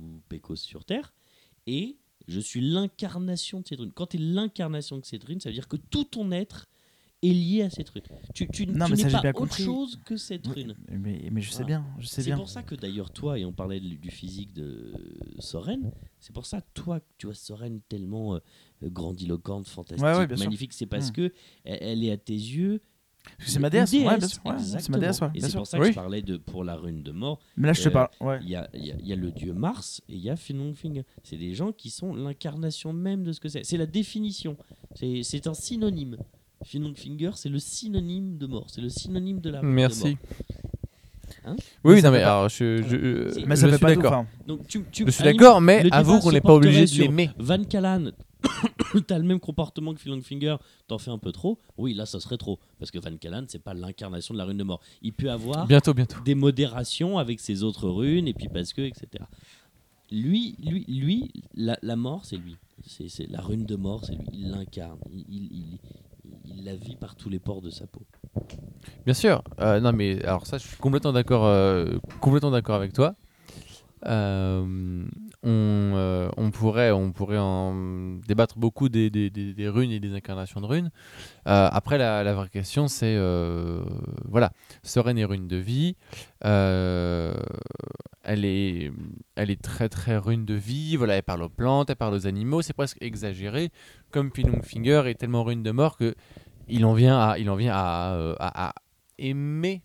ou 0.00 0.22
Pecos 0.28 0.56
sur 0.56 0.84
Terre, 0.84 1.14
et 1.68 1.96
je 2.26 2.40
suis 2.40 2.60
l'incarnation 2.60 3.60
de 3.60 3.68
cette 3.68 3.78
rune. 3.78 3.92
Quand 3.92 4.08
tu 4.08 4.16
es 4.16 4.20
l'incarnation 4.20 4.98
de 4.98 5.04
cette 5.04 5.22
rune, 5.22 5.38
ça 5.38 5.50
veut 5.50 5.54
dire 5.54 5.68
que 5.68 5.76
tout 5.76 6.04
ton 6.04 6.32
être 6.32 6.66
est 7.30 7.32
lié 7.32 7.62
à 7.62 7.70
cette 7.70 7.88
rune. 7.90 8.02
Tu, 8.34 8.46
tu, 8.48 8.66
Non, 8.66 8.86
tu 8.86 8.92
mais 8.92 8.96
ça, 8.96 9.04
n'es 9.04 9.10
j'ai 9.10 9.16
pas 9.16 9.20
bien 9.22 9.30
autre 9.30 9.38
compris. 9.38 9.64
chose 9.64 9.98
que 10.04 10.16
cette 10.16 10.46
rune. 10.46 10.74
Mais, 10.90 11.28
mais 11.30 11.40
je 11.40 11.50
sais 11.50 11.62
Voilà. 11.62 11.66
bien, 11.80 11.86
je 11.98 12.06
sais 12.06 12.22
C'est 12.22 12.28
bien. 12.30 12.36
pour 12.36 12.48
ça 12.48 12.62
que 12.62 12.74
d'ailleurs 12.74 13.10
toi, 13.10 13.38
et 13.38 13.44
on 13.44 13.52
parlait 13.52 13.80
de- 13.80 13.94
du 13.96 14.10
physique 14.10 14.52
de 14.52 14.92
Soren, 15.38 15.92
c'est 16.20 16.32
pour 16.34 16.46
ça 16.46 16.60
toi, 16.74 17.00
que 17.00 17.06
tu 17.18 17.26
vois 17.26 17.34
Soren 17.34 17.80
tellement 17.88 18.34
euh, 18.36 18.38
grandiloquente, 18.82 19.66
fantastique, 19.68 20.04
Ouais, 20.04 20.16
ouais, 20.16 20.26
bien 20.26 20.36
sûr. 20.36 20.46
magnifique, 20.46 20.72
c'est 20.72 20.86
parce 20.86 21.08
Mm. 21.10 21.12
que 21.12 21.32
elle, 21.64 21.78
elle 21.80 22.04
est 22.04 22.10
à 22.12 22.16
tes 22.16 22.32
yeux 22.34 22.80
Parce 23.38 23.46
que 23.46 23.50
c'est 23.52 23.58
ma 23.58 23.70
déesse, 23.70 23.90
une 23.94 24.06
ouais, 24.06 24.18
bien 24.18 24.28
sûr, 24.28 24.44
ouais, 24.44 24.52
c'est 24.58 24.64
exactement. 24.64 24.98
ma 24.98 25.04
déesse, 25.06 25.20
ouais, 25.22 25.28
Et 25.28 25.30
bien 25.30 25.40
c'est 25.44 25.50
sûr. 25.52 25.60
pour 25.60 25.66
ça 25.66 25.78
que 25.78 25.82
Oui. 25.84 25.88
je 25.88 25.94
parlais 25.94 26.20
de 26.20 26.36
pour 26.36 26.62
la 26.62 26.76
rune 26.76 27.02
de 27.02 27.10
mort. 27.10 27.40
Mais 27.56 27.68
là, 27.68 27.72
je 27.72 27.82
te 27.82 27.88
Euh, 27.88 27.92
parle. 27.92 28.10
Ouais. 28.20 28.38
Il 28.42 28.50
y 28.50 28.54
a, 28.54 28.68
il 28.74 28.84
y 28.84 28.92
a- 28.92 28.96
il 29.00 29.06
y 29.06 29.12
a 29.14 29.16
le 29.16 29.32
dieu 29.32 29.54
Mars 29.54 30.02
et 30.10 30.14
il 30.14 30.20
y 30.20 30.28
a 30.28 30.36
Finlongfinger. 30.36 31.04
C'est 31.22 31.38
des 31.38 31.54
gens 31.54 31.72
qui 31.72 31.88
sont 31.88 32.14
l'incarnation 32.14 32.92
même 32.92 33.24
de 33.24 33.32
ce 33.32 33.40
que 33.40 33.48
c'est. 33.48 33.64
C'est 33.64 33.78
la 33.78 33.86
définition. 33.86 34.58
C'est 34.94 35.22
c'est 35.22 35.46
un 35.46 35.54
synonyme. 35.54 36.18
Finlongfinger, 36.62 37.30
c'est 37.34 37.48
le 37.48 37.58
synonyme 37.58 38.38
de 38.38 38.46
mort. 38.46 38.66
C'est 38.68 38.80
le 38.80 38.88
synonyme 38.88 39.40
de 39.40 39.50
la 39.50 39.60
de 39.60 39.66
Merci. 39.66 40.04
mort. 40.10 40.16
Hein 41.46 41.56
Oui, 41.84 41.94
Mais 41.96 42.02
non, 42.02 42.10
mais 42.10 42.20
pas- 42.22 42.24
alors 42.38 42.48
je, 42.48 42.82
je, 42.82 42.96
Mais 43.46 43.56
je 43.56 43.60
ça 43.60 43.68
fait 43.68 43.76
suis 43.76 43.86
d'accord. 43.96 44.24
tu- 44.68 44.84
Je 45.06 45.10
suis 45.10 45.24
d'accord, 45.24 45.60
mais 45.60 45.86
avoue 45.92 46.20
qu'on 46.20 46.32
n'est 46.32 46.40
pas 46.40 46.54
obligé 46.54 46.84
de 46.86 47.00
l'aimer. 47.02 47.30
Van 47.38 47.62
Callan, 47.64 48.12
t'as 49.06 49.18
le 49.18 49.24
même 49.24 49.40
comportement 49.40 49.92
que 49.94 50.00
Finlongfinger, 50.00 50.56
t'en 50.86 50.98
fais 50.98 51.10
un 51.10 51.18
peu 51.18 51.32
trop. 51.32 51.58
Oui, 51.76 51.92
là, 51.92 52.06
ça 52.06 52.20
serait 52.20 52.36
trop. 52.38 52.58
Parce 52.78 52.90
que 52.90 52.98
Van 52.98 53.14
Callan, 53.16 53.44
c'est 53.48 53.62
pas 53.62 53.74
l'incarnation 53.74 54.32
de 54.34 54.38
la 54.38 54.44
rune 54.44 54.56
de 54.58 54.64
mort. 54.64 54.80
Il 55.02 55.12
peut 55.12 55.30
avoir 55.30 55.66
Bientôt, 55.66 55.92
bientôt. 55.92 56.16
des 56.24 56.34
modérations 56.34 57.18
avec 57.18 57.40
ses 57.40 57.62
autres 57.62 57.88
runes, 57.88 58.28
et 58.28 58.34
puis 58.34 58.48
parce 58.48 58.72
que, 58.72 58.82
etc. 58.82 59.06
Lui, 60.10 60.56
lui, 60.62 60.84
lui 60.86 61.30
la, 61.54 61.78
la 61.82 61.96
mort, 61.96 62.24
c'est 62.24 62.36
lui. 62.36 62.56
C'est 62.86 63.08
c'est 63.08 63.26
la 63.26 63.40
rune 63.40 63.64
de 63.64 63.76
mort, 63.76 64.04
c'est 64.04 64.12
lui. 64.14 64.26
Il 64.32 64.50
l'incarne. 64.50 64.98
Il, 65.10 65.24
il, 65.28 65.44
il- 65.52 65.78
il 66.44 66.64
la 66.64 66.74
vit 66.74 66.96
par 66.96 67.16
tous 67.16 67.28
les 67.28 67.38
pores 67.38 67.62
de 67.62 67.70
sa 67.70 67.86
peau. 67.86 68.02
Bien 69.04 69.14
sûr. 69.14 69.42
Euh, 69.60 69.80
non, 69.80 69.92
mais 69.92 70.22
alors 70.24 70.46
ça, 70.46 70.58
je 70.58 70.66
suis 70.66 70.76
complètement 70.76 71.12
d'accord, 71.12 71.46
euh, 71.46 71.98
complètement 72.20 72.50
d'accord 72.50 72.76
avec 72.76 72.92
toi. 72.92 73.14
Euh, 74.06 75.06
on, 75.42 76.50
pourrait, 76.52 76.90
on 76.90 77.12
pourrait 77.12 77.38
en 77.38 78.18
débattre 78.26 78.58
beaucoup 78.58 78.90
des, 78.90 79.10
runes 79.58 79.90
et 79.90 80.00
des 80.00 80.14
incarnations 80.14 80.60
de 80.60 80.66
runes. 80.66 80.90
Après, 81.46 81.96
la, 81.96 82.34
vraie 82.34 82.50
question, 82.50 82.86
c'est 82.86 83.16
voilà, 84.28 84.52
Soren 84.82 85.16
est 85.16 85.24
rune 85.24 85.48
de 85.48 85.56
vie. 85.56 85.96
elle 86.42 88.44
est, 88.44 88.92
elle 89.36 89.50
est 89.50 89.62
très 89.62 89.88
très 89.88 90.18
rune 90.18 90.44
de 90.44 90.54
vie. 90.54 90.96
Voilà, 90.96 91.14
elle 91.14 91.22
parle 91.22 91.42
aux 91.42 91.48
plantes, 91.48 91.88
elle 91.88 91.96
parle 91.96 92.14
aux 92.14 92.26
animaux. 92.26 92.60
C'est 92.60 92.74
presque 92.74 92.98
exagéré. 93.00 93.70
Comme 94.14 94.30
Finger 94.62 95.02
est 95.06 95.14
tellement 95.16 95.42
rune 95.44 95.62
de 95.64 95.70
mort 95.72 95.96
que 95.96 96.14
il 96.68 96.84
en 96.84 96.94
vient 96.94 97.18
à, 97.18 97.38
il 97.38 97.50
en 97.50 97.56
vient 97.56 97.74
à, 97.74 98.12
euh, 98.14 98.34
à- 98.38 98.68
à 98.68 98.74
aimer 99.18 99.82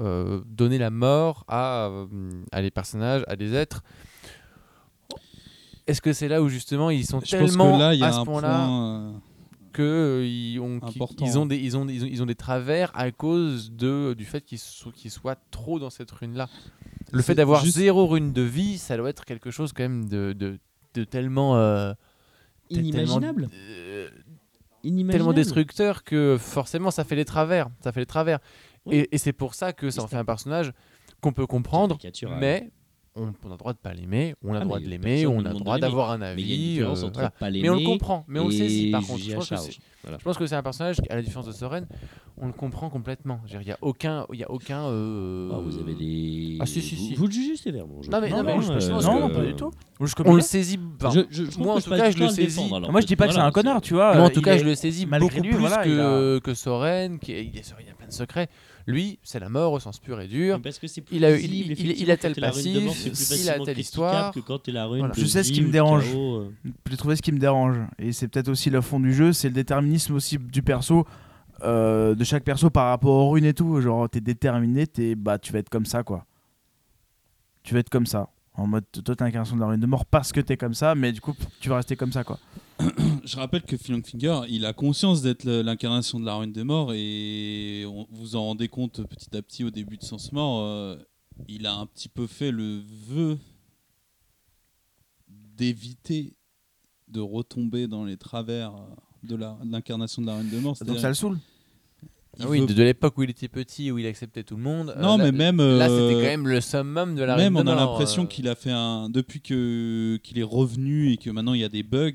euh, 0.00 0.40
donner 0.46 0.78
la 0.78 0.90
mort 0.90 1.44
à, 1.48 1.88
euh, 1.88 2.06
à 2.52 2.62
des 2.62 2.70
personnages, 2.70 3.24
à 3.28 3.36
des 3.36 3.54
êtres. 3.54 3.82
Est-ce 5.86 6.00
que 6.00 6.12
c'est 6.12 6.28
là 6.28 6.42
où 6.42 6.48
justement 6.48 6.90
ils 6.90 7.04
sont 7.04 7.20
Je 7.20 7.36
pense 7.36 7.50
tellement 7.50 7.74
que 7.74 7.78
là, 7.80 7.94
y 7.94 8.02
à 8.02 8.06
a 8.06 8.12
ce 8.12 8.18
un 8.20 8.24
point-là 8.24 8.48
point. 8.66 9.08
euh, 9.08 9.12
que 9.72 10.22
ils 10.24 10.58
ont, 10.60 10.76
Important. 10.82 11.24
ils 11.24 11.38
ont 11.38 11.46
des 11.46 11.56
ils 11.56 11.76
ont, 11.76 11.88
ils 11.88 12.04
ont, 12.04 12.08
ils 12.10 12.22
ont 12.22 12.26
des 12.26 12.34
travers 12.34 12.90
à 12.94 13.10
cause 13.10 13.72
de 13.72 14.14
du 14.16 14.24
fait 14.24 14.42
qu'ils 14.44 14.58
soient, 14.58 15.36
trop 15.50 15.78
dans 15.78 15.90
cette 15.90 16.10
rune 16.10 16.34
là. 16.36 16.48
Le 17.10 17.20
fait 17.22 17.34
d'avoir 17.34 17.62
juste- 17.64 17.76
zéro 17.76 18.06
rune 18.06 18.32
de 18.32 18.42
vie, 18.42 18.78
ça 18.78 18.96
doit 18.96 19.10
être 19.10 19.24
quelque 19.24 19.50
chose 19.50 19.72
quand 19.72 19.82
même 19.82 20.08
de, 20.08 20.32
de, 20.32 20.58
de 20.94 21.04
tellement 21.04 21.56
euh, 21.56 21.92
tellement- 21.92 21.96
Inimaginable. 22.80 23.48
euh, 23.52 24.08
Inimaginable. 24.84 25.12
tellement 25.12 25.32
destructeur 25.32 26.02
que 26.04 26.36
forcément 26.38 26.90
ça 26.90 27.04
fait 27.04 27.16
des 27.16 27.24
travers. 27.24 27.68
Ça 27.82 27.92
fait 27.92 28.00
des 28.00 28.06
travers. 28.06 28.38
Oui. 28.86 28.96
Et, 28.96 29.14
et 29.14 29.18
c'est 29.18 29.32
pour 29.32 29.54
ça 29.54 29.72
que 29.72 29.90
ça 29.90 30.02
en 30.02 30.08
fait 30.08 30.16
un 30.16 30.24
personnage 30.24 30.72
qu'on 31.20 31.32
peut 31.32 31.46
comprendre, 31.46 31.96
Caricatural. 31.96 32.38
mais 32.40 32.70
on, 33.14 33.32
on 33.44 33.48
a 33.48 33.52
le 33.52 33.56
droit 33.58 33.72
de 33.72 33.78
pas 33.78 33.92
l'aimer, 33.92 34.34
on 34.42 34.50
a 34.50 34.54
le 34.54 34.60
Ah, 34.60 34.64
droit 34.64 34.78
mais 34.78 34.84
de 34.84 34.90
l'aimer, 34.90 35.26
on 35.26 35.44
a 35.44 35.52
le 35.52 35.58
droit 35.58 35.78
d'avoir 35.78 36.10
un 36.12 36.18
Mais 36.18 36.26
avis. 36.26 36.42
il 36.42 36.48
y 36.48 36.52
a 36.52 36.56
une 36.56 36.72
différence 36.72 37.02
euh, 37.04 37.10
voilà. 37.12 37.32
Mais 37.50 37.68
on 37.68 37.74
le 37.76 37.84
comprend, 37.84 38.24
mais 38.28 38.40
on 38.40 38.46
le 38.46 38.52
saisit 38.52 38.90
par 38.90 39.02
contre. 39.06 39.22
Je 39.22 39.34
pense, 39.34 39.48
que 39.50 39.54
Voilà. 40.02 40.18
je 40.18 40.24
pense 40.24 40.38
que 40.38 40.46
c'est 40.46 40.54
un 40.54 40.62
personnage, 40.62 40.96
à 41.10 41.16
la 41.16 41.22
différence 41.22 41.46
de 41.46 41.52
Soren, 41.52 41.86
on 42.38 42.46
le 42.46 42.52
comprend 42.54 42.88
complètement. 42.88 43.40
Il 43.52 43.58
n'y 43.60 43.70
a 43.70 43.78
aucun. 43.82 44.26
Il 44.32 44.40
y 44.40 44.44
a 44.44 44.50
aucun 44.50 44.84
euh, 44.86 45.50
Ah, 45.52 45.58
vous 45.62 45.78
avez 45.78 45.94
des. 45.94 46.56
Ah, 46.60 46.66
si, 46.66 46.80
si, 46.80 46.94
vous, 46.96 47.02
si. 47.08 47.14
vous 47.14 47.26
le 47.26 47.32
jugez 47.32 47.56
sévèrement. 47.56 48.00
je 48.02 48.10
Non, 48.10 48.20
mais- 48.20 48.30
non, 48.30 48.42
mais 48.42 48.52
hein, 48.52 48.60
je- 48.60 48.80
je 48.80 48.90
pense 48.90 49.04
non, 49.04 49.16
que- 49.16 49.20
non, 49.20 49.28
pas 49.30 49.44
du 49.44 49.54
tout. 49.54 49.70
On 50.24 50.34
le 50.34 50.40
saisit. 50.40 50.78
moi, 51.58 51.74
en 51.76 51.80
tout 51.80 51.90
cas, 51.90 52.10
je 52.10 52.18
le 52.18 52.28
saisis. 52.28 52.68
Moi, 52.70 53.00
je 53.02 53.06
dis 53.06 53.16
pas 53.16 53.28
que 53.28 53.34
c'est 53.34 53.40
un 53.40 53.50
connard, 53.50 53.80
tu 53.82 53.94
vois. 53.94 54.14
Moi, 54.14 54.22
en 54.24 54.26
euh, 54.26 54.30
tout 54.30 54.42
cas, 54.42 54.56
je 54.56 54.64
le 54.64 54.74
saisis 54.74 55.06
malgré 55.06 55.40
beaucoup 55.40 55.56
plus 55.56 56.40
que, 56.40 56.54
Soren, 56.54 57.18
il 57.28 57.54
y 57.54 57.58
a 57.90 57.94
plein 57.94 58.06
de 58.06 58.12
secrets. 58.12 58.48
Lui, 58.86 59.18
c'est 59.22 59.38
la 59.40 59.48
mort 59.48 59.72
au 59.72 59.80
sens 59.80 59.98
pur 59.98 60.20
et 60.20 60.26
dur. 60.28 60.60
Parce 60.62 60.78
que 60.78 60.86
c'est 60.86 61.00
plus 61.02 61.16
Il 61.16 61.24
a- 61.24 61.34
visible, 61.36 61.74
il- 61.78 61.90
il- 61.92 62.00
il 62.02 62.10
a 62.10 62.16
tel 62.16 62.32
mort, 62.38 62.50
passif, 62.50 62.90
c'est 62.92 63.10
plus 63.10 63.42
il 63.44 63.50
a 63.50 63.58
telle 63.64 63.78
histoire. 63.78 64.32
que 64.32 64.40
quand 64.40 64.58
t'es 64.58 64.72
la 64.72 64.86
rune 64.86 64.98
Voilà. 65.00 65.14
de 65.14 65.20
Je 65.20 65.26
sais 65.26 65.42
ce 65.44 65.52
qui 65.52 65.62
me 65.62 65.70
dérange. 65.70 66.04
chaos, 66.10 66.36
euh. 66.40 66.52
J'ai 66.90 66.96
trouvé 66.96 67.16
ce 67.16 67.22
qui 67.22 67.32
me 67.32 67.38
dérange. 67.38 67.76
Et 67.98 68.12
c'est 68.12 68.28
peut-être 68.28 68.48
aussi 68.48 68.70
le 68.70 68.80
fond 68.80 68.98
du 69.00 69.12
jeu, 69.14 69.32
c'est 69.32 69.48
le 69.48 69.54
déterminisme 69.54 70.14
aussi 70.14 70.38
du 70.38 70.62
perso, 70.62 71.06
euh, 71.62 72.14
de 72.14 72.24
chaque 72.24 72.42
perso 72.44 72.70
par 72.70 72.88
rapport 72.88 73.12
aux 73.14 73.30
runes 73.30 73.44
et 73.44 73.54
tout. 73.54 73.80
Genre, 73.80 74.08
t'es 74.10 74.20
déterminé, 74.20 74.86
t'es, 74.86 75.14
bah, 75.14 75.38
tu 75.38 75.52
vas 75.52 75.60
être 75.60 75.68
comme 75.70 75.86
ça, 75.86 76.02
quoi. 76.02 76.26
Tu 77.62 77.74
vas 77.74 77.80
être 77.80 77.90
comme 77.90 78.06
ça. 78.06 78.28
En 78.54 78.66
mode, 78.66 78.84
toi, 79.04 79.14
t'es 79.16 79.24
l'incarnation 79.24 79.56
de 79.56 79.60
la 79.60 79.66
rune 79.68 79.80
de 79.80 79.86
mort 79.86 80.04
parce 80.04 80.32
que 80.32 80.40
t'es 80.40 80.56
comme 80.56 80.74
ça, 80.74 80.94
mais 80.94 81.12
du 81.12 81.20
coup, 81.20 81.34
tu 81.60 81.68
vas 81.68 81.76
rester 81.76 81.96
comme 81.96 82.12
ça, 82.12 82.24
quoi. 82.24 82.38
je 83.24 83.36
rappelle 83.36 83.62
que 83.62 83.76
Phil 83.76 84.02
Finger, 84.04 84.40
il 84.48 84.64
a 84.66 84.72
conscience 84.72 85.22
d'être 85.22 85.44
l'incarnation 85.44 86.18
de 86.20 86.26
la 86.26 86.34
ruine 86.34 86.52
des 86.52 86.64
morts 86.64 86.92
et 86.94 87.84
on, 87.86 88.06
vous 88.10 88.36
en 88.36 88.42
rendez 88.44 88.68
compte 88.68 89.02
petit 89.06 89.36
à 89.36 89.42
petit 89.42 89.64
au 89.64 89.70
début 89.70 89.96
de 89.96 90.04
Sens 90.04 90.32
Mort. 90.32 90.64
euh, 90.64 90.96
il 91.48 91.66
a 91.66 91.74
un 91.74 91.86
petit 91.86 92.08
peu 92.08 92.26
fait 92.26 92.50
le 92.50 92.80
vœu 93.08 93.38
d'éviter 95.28 96.34
de 97.08 97.20
retomber 97.20 97.86
dans 97.88 98.04
les 98.04 98.16
travers 98.16 98.72
de 99.22 99.36
l'incarnation 99.70 100.22
de 100.22 100.26
la 100.26 100.36
ruine 100.36 100.48
des 100.48 100.56
morts. 100.60 100.72
Donc 100.72 100.76
C'est-à-dire, 100.78 101.00
ça 101.00 101.08
le 101.08 101.14
saoule. 101.14 101.38
il 102.38 102.44
Ah 102.44 102.48
oui, 102.48 102.60
veut- 102.60 102.66
de, 102.66 102.72
de 102.74 102.82
l'époque 102.82 103.16
où 103.18 103.22
il 103.22 103.30
était 103.30 103.48
petit, 103.48 103.90
où 103.90 103.98
il 103.98 104.06
acceptait 104.06 104.42
tout 104.42 104.56
le 104.56 104.62
monde. 104.62 104.90
euh, 104.96 105.00
Non, 105.00 105.16
là- 105.18 105.24
mais 105.24 105.32
même. 105.32 105.58
Là, 105.58 105.88
euh, 105.90 106.08
c'était 106.08 106.20
quand 106.22 106.28
même 106.30 106.48
le 106.48 106.60
summum 106.60 107.14
de 107.14 107.22
la 107.22 107.36
Même 107.36 107.56
Reine 107.56 107.68
on 107.68 107.70
a 107.70 107.74
l'impression 107.74 108.24
euh. 108.24 108.26
qu'il 108.26 108.48
a 108.48 108.54
fait 108.54 108.70
un 108.70 109.08
depuis 109.10 109.40
que 109.40 110.18
qu'il 110.22 110.38
est 110.38 110.42
revenu 110.42 111.12
et 111.12 111.16
que 111.18 111.30
maintenant 111.30 111.54
il 111.54 111.60
y 111.60 111.64
a 111.64 111.68
des 111.68 111.82
bugs. 111.82 112.12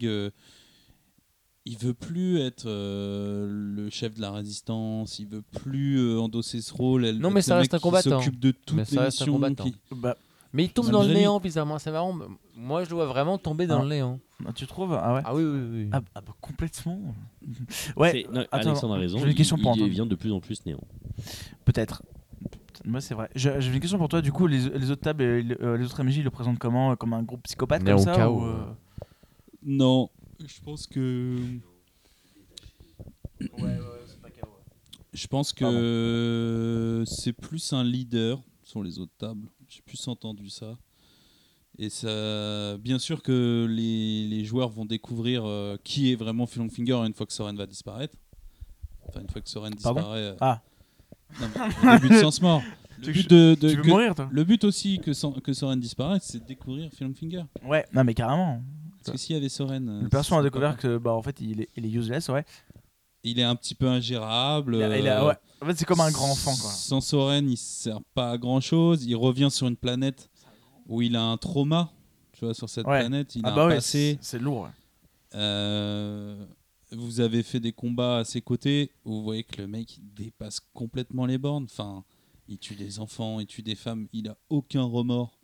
Euh, 1.67 1.71
il 1.71 1.77
veut 1.77 1.93
plus 1.93 2.39
être 2.39 2.65
euh, 2.67 3.47
le 3.49 3.89
chef 3.89 4.15
de 4.15 4.21
la 4.21 4.31
résistance. 4.31 5.19
Il 5.19 5.27
veut 5.27 5.41
plus 5.63 5.97
euh, 5.99 6.19
endosser 6.19 6.61
ce 6.61 6.73
rôle. 6.73 7.05
elle- 7.05 7.19
Non, 7.19 7.29
mais 7.31 7.41
ça 7.41 7.55
le 7.55 7.59
reste 7.61 7.73
un 7.73 7.79
combattant. 7.79 8.19
s'occupe 8.21 8.39
de 8.39 8.51
toutes 8.51 8.75
Mais 8.77 8.85
ça 8.85 8.95
les 8.95 9.01
reste 9.01 9.21
un 9.21 9.25
missions. 9.25 9.33
combattant. 9.33 9.63
qui- 9.65 9.75
Bah, 9.91 10.15
Mais 10.53 10.63
il 10.65 10.69
tombe 10.69 10.89
dans 10.89 11.01
le 11.03 11.09
lui. 11.09 11.15
néant, 11.15 11.39
bizarrement. 11.39 11.77
C'est 11.79 11.91
marrant. 11.91 12.17
Moi, 12.55 12.83
je 12.85 12.89
le 12.89 12.95
vois 12.95 13.05
vraiment 13.05 13.37
tomber 13.37 13.67
dans 13.67 13.79
Ah. 13.79 13.83
le 13.83 13.89
néant. 13.89 14.19
tu 14.55 14.65
trouves 14.67 14.93
Ah 14.93 15.13
ouais. 15.15 15.21
Ah 15.25 15.35
oui, 15.35 15.43
oui, 15.43 15.59
oui. 15.73 15.89
Ah, 15.91 16.01
ah 16.15 16.21
bah, 16.21 16.33
complètement. 16.41 16.99
ouais, 17.97 18.11
C'est- 18.11 18.31
non, 18.33 18.41
attends, 18.51 18.69
Alexandre 18.69 18.95
a 18.95 18.97
raison. 18.97 19.17
j'ai 19.17 19.23
une 19.25 19.29
il- 19.31 19.35
question 19.35 19.57
pour 19.57 19.65
il, 19.65 19.69
Antoine. 19.83 19.89
devient 19.89 20.07
de 20.09 20.15
plus 20.15 20.31
en 20.31 20.39
plus 20.39 20.65
néant. 20.65 20.79
peut-être. 21.65 22.01
Moi, 22.85 23.01
c'est 23.01 23.13
vrai. 23.15 23.29
Je- 23.35 23.49
J'avais 23.59 23.73
une 23.75 23.79
question 23.81 23.97
pour 23.97 24.07
toi. 24.07 24.21
Du 24.21 24.31
coup, 24.31 24.47
les, 24.47 24.69
les 24.69 24.91
autres 24.91 25.01
tables, 25.01 25.23
et 25.23 25.43
les, 25.43 25.55
euh, 25.61 25.75
les 25.77 25.85
autres 25.85 26.01
MJ, 26.03 26.17
ils 26.17 26.23
le 26.23 26.29
présentent 26.29 26.59
comment 26.59 26.95
Comme 26.95 27.13
un 27.13 27.23
groupe 27.23 27.43
psychopathe 27.43 27.83
Néo 27.83 27.95
comme 27.95 28.05
ça 28.05 28.15
chaos, 28.15 28.41
ou, 28.41 28.45
euh, 28.45 28.63
Non, 29.65 30.09
je 30.45 30.61
pense 30.61 30.87
que 30.87 31.37
je 35.13 35.27
pense 35.27 35.53
que 35.53 37.03
c'est 37.07 37.33
plus 37.33 37.73
un 37.73 37.83
leader 37.83 38.41
sur 38.63 38.83
les 38.83 38.99
autres 38.99 39.13
tables. 39.17 39.47
J'ai 39.67 39.81
plus 39.81 40.07
entendu 40.07 40.49
ça. 40.49 40.77
Et 41.79 41.89
ça, 41.89 42.77
bien 42.79 42.97
sûr 42.97 43.21
que 43.21 43.67
les, 43.69 44.27
les 44.27 44.43
joueurs 44.45 44.69
vont 44.69 44.85
découvrir 44.85 45.43
euh, 45.45 45.77
qui 45.83 46.11
est 46.11 46.15
vraiment 46.15 46.47
Phil 46.47 46.67
Finger 46.71 46.93
une 47.05 47.13
fois 47.13 47.25
que 47.27 47.33
Soren 47.33 47.55
va 47.55 47.67
disparaître. 47.67 48.15
Enfin, 49.07 49.21
une 49.21 49.29
fois 49.29 49.41
que 49.41 49.49
Soren 49.49 49.73
Pardon 49.81 49.99
disparaît. 50.01 50.19
euh, 50.21 50.35
Ah. 50.41 50.61
non, 51.39 51.47
mais 51.83 51.93
le 51.93 51.99
but 51.99 52.09
de 52.09 52.19
Sens 52.21 52.41
Mort. 52.41 52.61
Tu 53.03 53.09
Le 53.09 53.13
but 53.13 53.29
de, 53.29 53.55
de- 53.61 53.69
Tu 53.69 53.75
veux 53.75 53.81
que- 53.83 53.87
mourir, 53.89 54.15
toi 54.15 54.27
le 54.31 54.43
but 54.43 54.63
aussi 54.63 54.97
que, 54.97 55.13
San- 55.13 55.39
que 55.39 55.53
Soren 55.53 55.79
disparaisse, 55.79 56.23
c'est 56.23 56.39
de 56.39 56.45
découvrir 56.47 56.89
Phil 56.91 57.13
Finger. 57.13 57.43
Ouais, 57.63 57.85
non, 57.93 58.03
mais 58.03 58.15
carrément. 58.15 58.63
Parce 59.07 59.17
que 59.17 59.23
s'il 59.25 59.35
y 59.35 59.39
avait 59.39 59.49
Soren. 59.49 59.89
euh, 59.89 60.01
Le 60.03 60.09
perso 60.09 60.29
ça 60.29 60.35
a 60.35 60.37
serait 60.39 60.49
découvert 60.49 60.77
que, 60.77 60.97
bah, 60.97 61.13
en 61.13 61.21
fait, 61.21 61.39
il 61.41 61.61
est, 61.61 61.69
il 61.75 61.85
est 61.85 61.89
useless, 61.91 62.29
ouais. 62.29 62.45
Il 63.23 63.39
est 63.39 63.43
un 63.43 63.55
petit 63.55 63.75
peu 63.75 63.87
ingérable. 63.87 64.75
Il 64.75 64.83
a- 64.83 64.97
il 64.99 65.07
a- 65.07 65.23
euh, 65.23 65.27
ouais. 65.29 65.33
En 65.61 65.65
fait, 65.65 65.75
c'est 65.75 65.85
comme 65.85 65.99
un 65.99 66.11
grand 66.11 66.31
enfant, 66.31 66.55
quoi. 66.55 66.71
Sans 66.71 67.01
Soren, 67.01 67.49
il 67.49 67.57
sert 67.57 67.99
pas 68.13 68.31
à 68.31 68.37
grand 68.37 68.61
chose. 68.61 69.03
Il 69.05 69.15
revient 69.15 69.49
sur 69.51 69.67
une 69.67 69.75
planète 69.75 70.29
où 70.87 71.01
il 71.01 71.15
a 71.15 71.23
un 71.23 71.37
trauma. 71.37 71.91
Tu 72.33 72.45
vois, 72.45 72.53
sur 72.53 72.69
cette 72.69 72.85
Ouais. 72.85 72.99
planète, 72.99 73.35
il 73.35 73.41
ah 73.43 73.49
a 73.49 73.55
bah 73.55 73.63
un 73.63 73.67
ouais, 73.69 73.75
passé. 73.75 74.17
c'est 74.21 74.37
lourd. 74.39 74.69
Euh, 75.33 76.45
vous 76.91 77.19
avez 77.19 77.41
fait 77.43 77.59
des 77.59 77.71
combats 77.73 78.19
à 78.19 78.23
ses 78.23 78.41
côtés. 78.41 78.91
où 79.03 79.13
Vous 79.15 79.23
voyez 79.23 79.43
que 79.43 79.59
le 79.61 79.67
mec 79.67 79.97
il 79.97 80.13
dépasse 80.13 80.59
complètement 80.73 81.25
les 81.25 81.37
bornes. 81.39 81.65
Enfin, 81.65 82.03
il 82.47 82.59
tue 82.59 82.75
des 82.75 82.99
enfants, 82.99 83.39
il 83.39 83.47
tue 83.47 83.63
des 83.63 83.75
femmes. 83.75 84.07
Il 84.13 84.29
a 84.29 84.37
aucun 84.49 84.83
remords. 84.83 85.37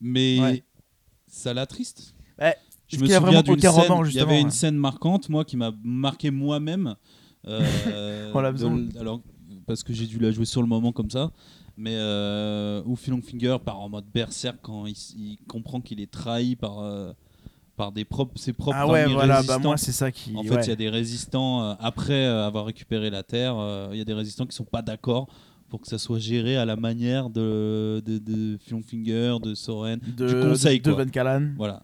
Mais. 0.00 0.64
Ça 1.36 1.54
l'attriste. 1.54 2.14
Ouais. 2.40 2.56
Je 2.88 2.98
me 2.98 3.06
souviens 3.06 3.42
d'une 3.42 3.60
scène. 3.60 4.06
Il 4.06 4.14
y 4.14 4.20
avait 4.20 4.40
une 4.40 4.46
ouais. 4.46 4.50
scène 4.52 4.76
marquante, 4.76 5.28
moi, 5.28 5.44
qui 5.44 5.56
m'a 5.56 5.72
marqué 5.82 6.30
moi-même. 6.30 6.94
euh, 7.46 8.32
de 8.32 8.98
alors, 8.98 9.20
parce 9.66 9.82
que 9.82 9.92
j'ai 9.92 10.06
dû 10.06 10.18
la 10.18 10.30
jouer 10.30 10.44
sur 10.44 10.62
le 10.62 10.68
moment 10.68 10.92
comme 10.92 11.10
ça. 11.10 11.32
Mais 11.76 11.94
euh, 11.94 12.82
où 12.86 12.96
Phil 12.96 13.20
Finger 13.20 13.58
part 13.62 13.80
en 13.80 13.90
mode 13.90 14.06
berserk 14.12 14.56
quand 14.62 14.86
il, 14.86 15.38
comprend 15.46 15.80
qu'il 15.82 16.00
est 16.00 16.10
trahi 16.10 16.56
par, 16.56 16.78
euh, 16.78 17.12
par 17.76 17.92
des 17.92 18.06
propres, 18.06 18.38
ses 18.38 18.54
propres 18.54 18.78
Ah 18.80 18.88
ouais, 18.88 19.02
amis 19.02 19.12
voilà, 19.12 19.42
bah 19.42 19.58
moi, 19.58 19.76
c'est 19.76 19.92
ça 19.92 20.10
qui. 20.10 20.34
En 20.36 20.42
fait, 20.42 20.48
il 20.48 20.52
ouais. 20.52 20.66
y 20.68 20.70
a 20.70 20.76
des 20.76 20.88
résistants, 20.88 21.62
euh, 21.62 21.74
après 21.78 22.24
avoir 22.24 22.64
récupéré 22.64 23.10
la 23.10 23.22
Terre, 23.22 23.56
il 23.92 23.98
y 23.98 24.00
a 24.00 24.04
des 24.04 24.14
résistants 24.14 24.46
qui 24.46 24.56
sont 24.56 24.64
pas 24.64 24.82
d'accord 24.82 25.28
pour 25.68 25.80
que 25.80 25.88
ça 25.88 25.98
soit 25.98 26.18
géré 26.18 26.56
à 26.56 26.64
la 26.64 26.76
manière 26.76 27.28
de, 27.30 28.02
de, 28.04 28.18
de 28.18 28.56
Phil 28.58 28.82
Finger, 28.82 29.36
de 29.42 29.54
Soren. 29.54 29.98
de, 30.00 30.26
du 30.28 30.34
conseil, 30.48 30.80
de, 30.80 30.90
de. 30.90 30.96
Van 30.96 31.06
Callan. 31.08 31.52
Voilà. 31.56 31.82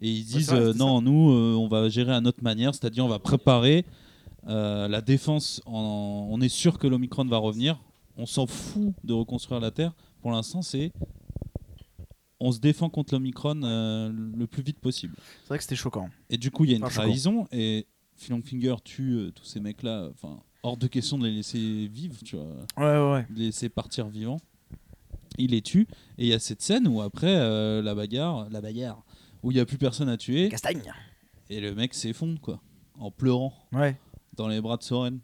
Et 0.00 0.10
ils 0.10 0.24
disent 0.24 0.48
vrai, 0.50 0.60
euh, 0.60 0.74
non, 0.74 1.00
nous, 1.00 1.30
euh, 1.32 1.54
on 1.54 1.68
va 1.68 1.88
gérer 1.88 2.12
à 2.12 2.20
notre 2.20 2.42
manière, 2.44 2.74
c'est-à-dire 2.74 3.04
on 3.04 3.08
va 3.08 3.18
préparer 3.18 3.84
euh, 4.46 4.86
la 4.88 5.00
défense. 5.00 5.60
En, 5.66 6.28
on 6.30 6.40
est 6.40 6.48
sûr 6.48 6.78
que 6.78 6.86
l'Omicron 6.86 7.24
va 7.24 7.38
revenir. 7.38 7.80
On 8.16 8.26
s'en 8.26 8.46
fout 8.46 8.92
de 9.04 9.12
reconstruire 9.12 9.60
la 9.60 9.70
Terre. 9.70 9.92
Pour 10.20 10.30
l'instant, 10.32 10.62
c'est 10.62 10.92
on 12.40 12.52
se 12.52 12.60
défend 12.60 12.88
contre 12.88 13.14
l'Omicron 13.14 13.54
le 13.56 14.46
plus 14.46 14.62
vite 14.62 14.78
possible. 14.78 15.14
C'est 15.42 15.48
vrai 15.48 15.58
que 15.58 15.64
c'était 15.64 15.76
choquant. 15.76 16.08
Et 16.30 16.36
du 16.38 16.50
coup, 16.52 16.64
il 16.64 16.70
y 16.70 16.74
a 16.74 16.76
une 16.76 16.84
Enfin, 16.84 16.94
choquant. 16.94 17.06
trahison 17.08 17.48
et 17.50 17.86
Phil 18.16 18.40
Finger 18.42 18.76
tue 18.84 19.30
tous 19.34 19.44
ces 19.44 19.58
mecs-là. 19.60 20.08
Enfin, 20.14 20.40
hors 20.62 20.76
de 20.76 20.86
question 20.86 21.18
de 21.18 21.26
les 21.26 21.32
laisser 21.32 21.88
vivre, 21.88 22.16
tu 22.24 22.36
vois 22.36 22.46
Ouais, 22.76 22.84
ouais, 22.98 23.12
ouais. 23.12 23.26
de 23.30 23.38
les 23.38 23.44
laisser 23.46 23.68
partir 23.68 24.08
vivants. 24.08 24.40
Il 25.38 25.50
les 25.52 25.62
tue. 25.62 25.86
Et 26.18 26.24
il 26.24 26.26
y 26.26 26.32
a 26.34 26.38
cette 26.38 26.62
scène 26.62 26.88
où 26.88 27.00
après 27.00 27.34
euh, 27.36 27.80
la 27.82 27.94
bagarre, 27.94 28.48
la 28.50 28.60
bagarre, 28.60 29.02
où 29.42 29.50
il 29.52 29.54
n'y 29.54 29.60
a 29.60 29.66
plus 29.66 29.78
personne 29.78 30.08
à 30.08 30.16
tuer. 30.16 30.48
Castagne. 30.48 30.82
Et 31.48 31.60
le 31.60 31.74
mec 31.74 31.94
s'effondre, 31.94 32.40
quoi. 32.40 32.60
En 32.98 33.10
pleurant 33.10 33.52
Ouais. 33.72 33.96
dans 34.34 34.48
les 34.48 34.60
bras 34.60 34.76
de 34.76 34.82
Soren. 34.82 35.20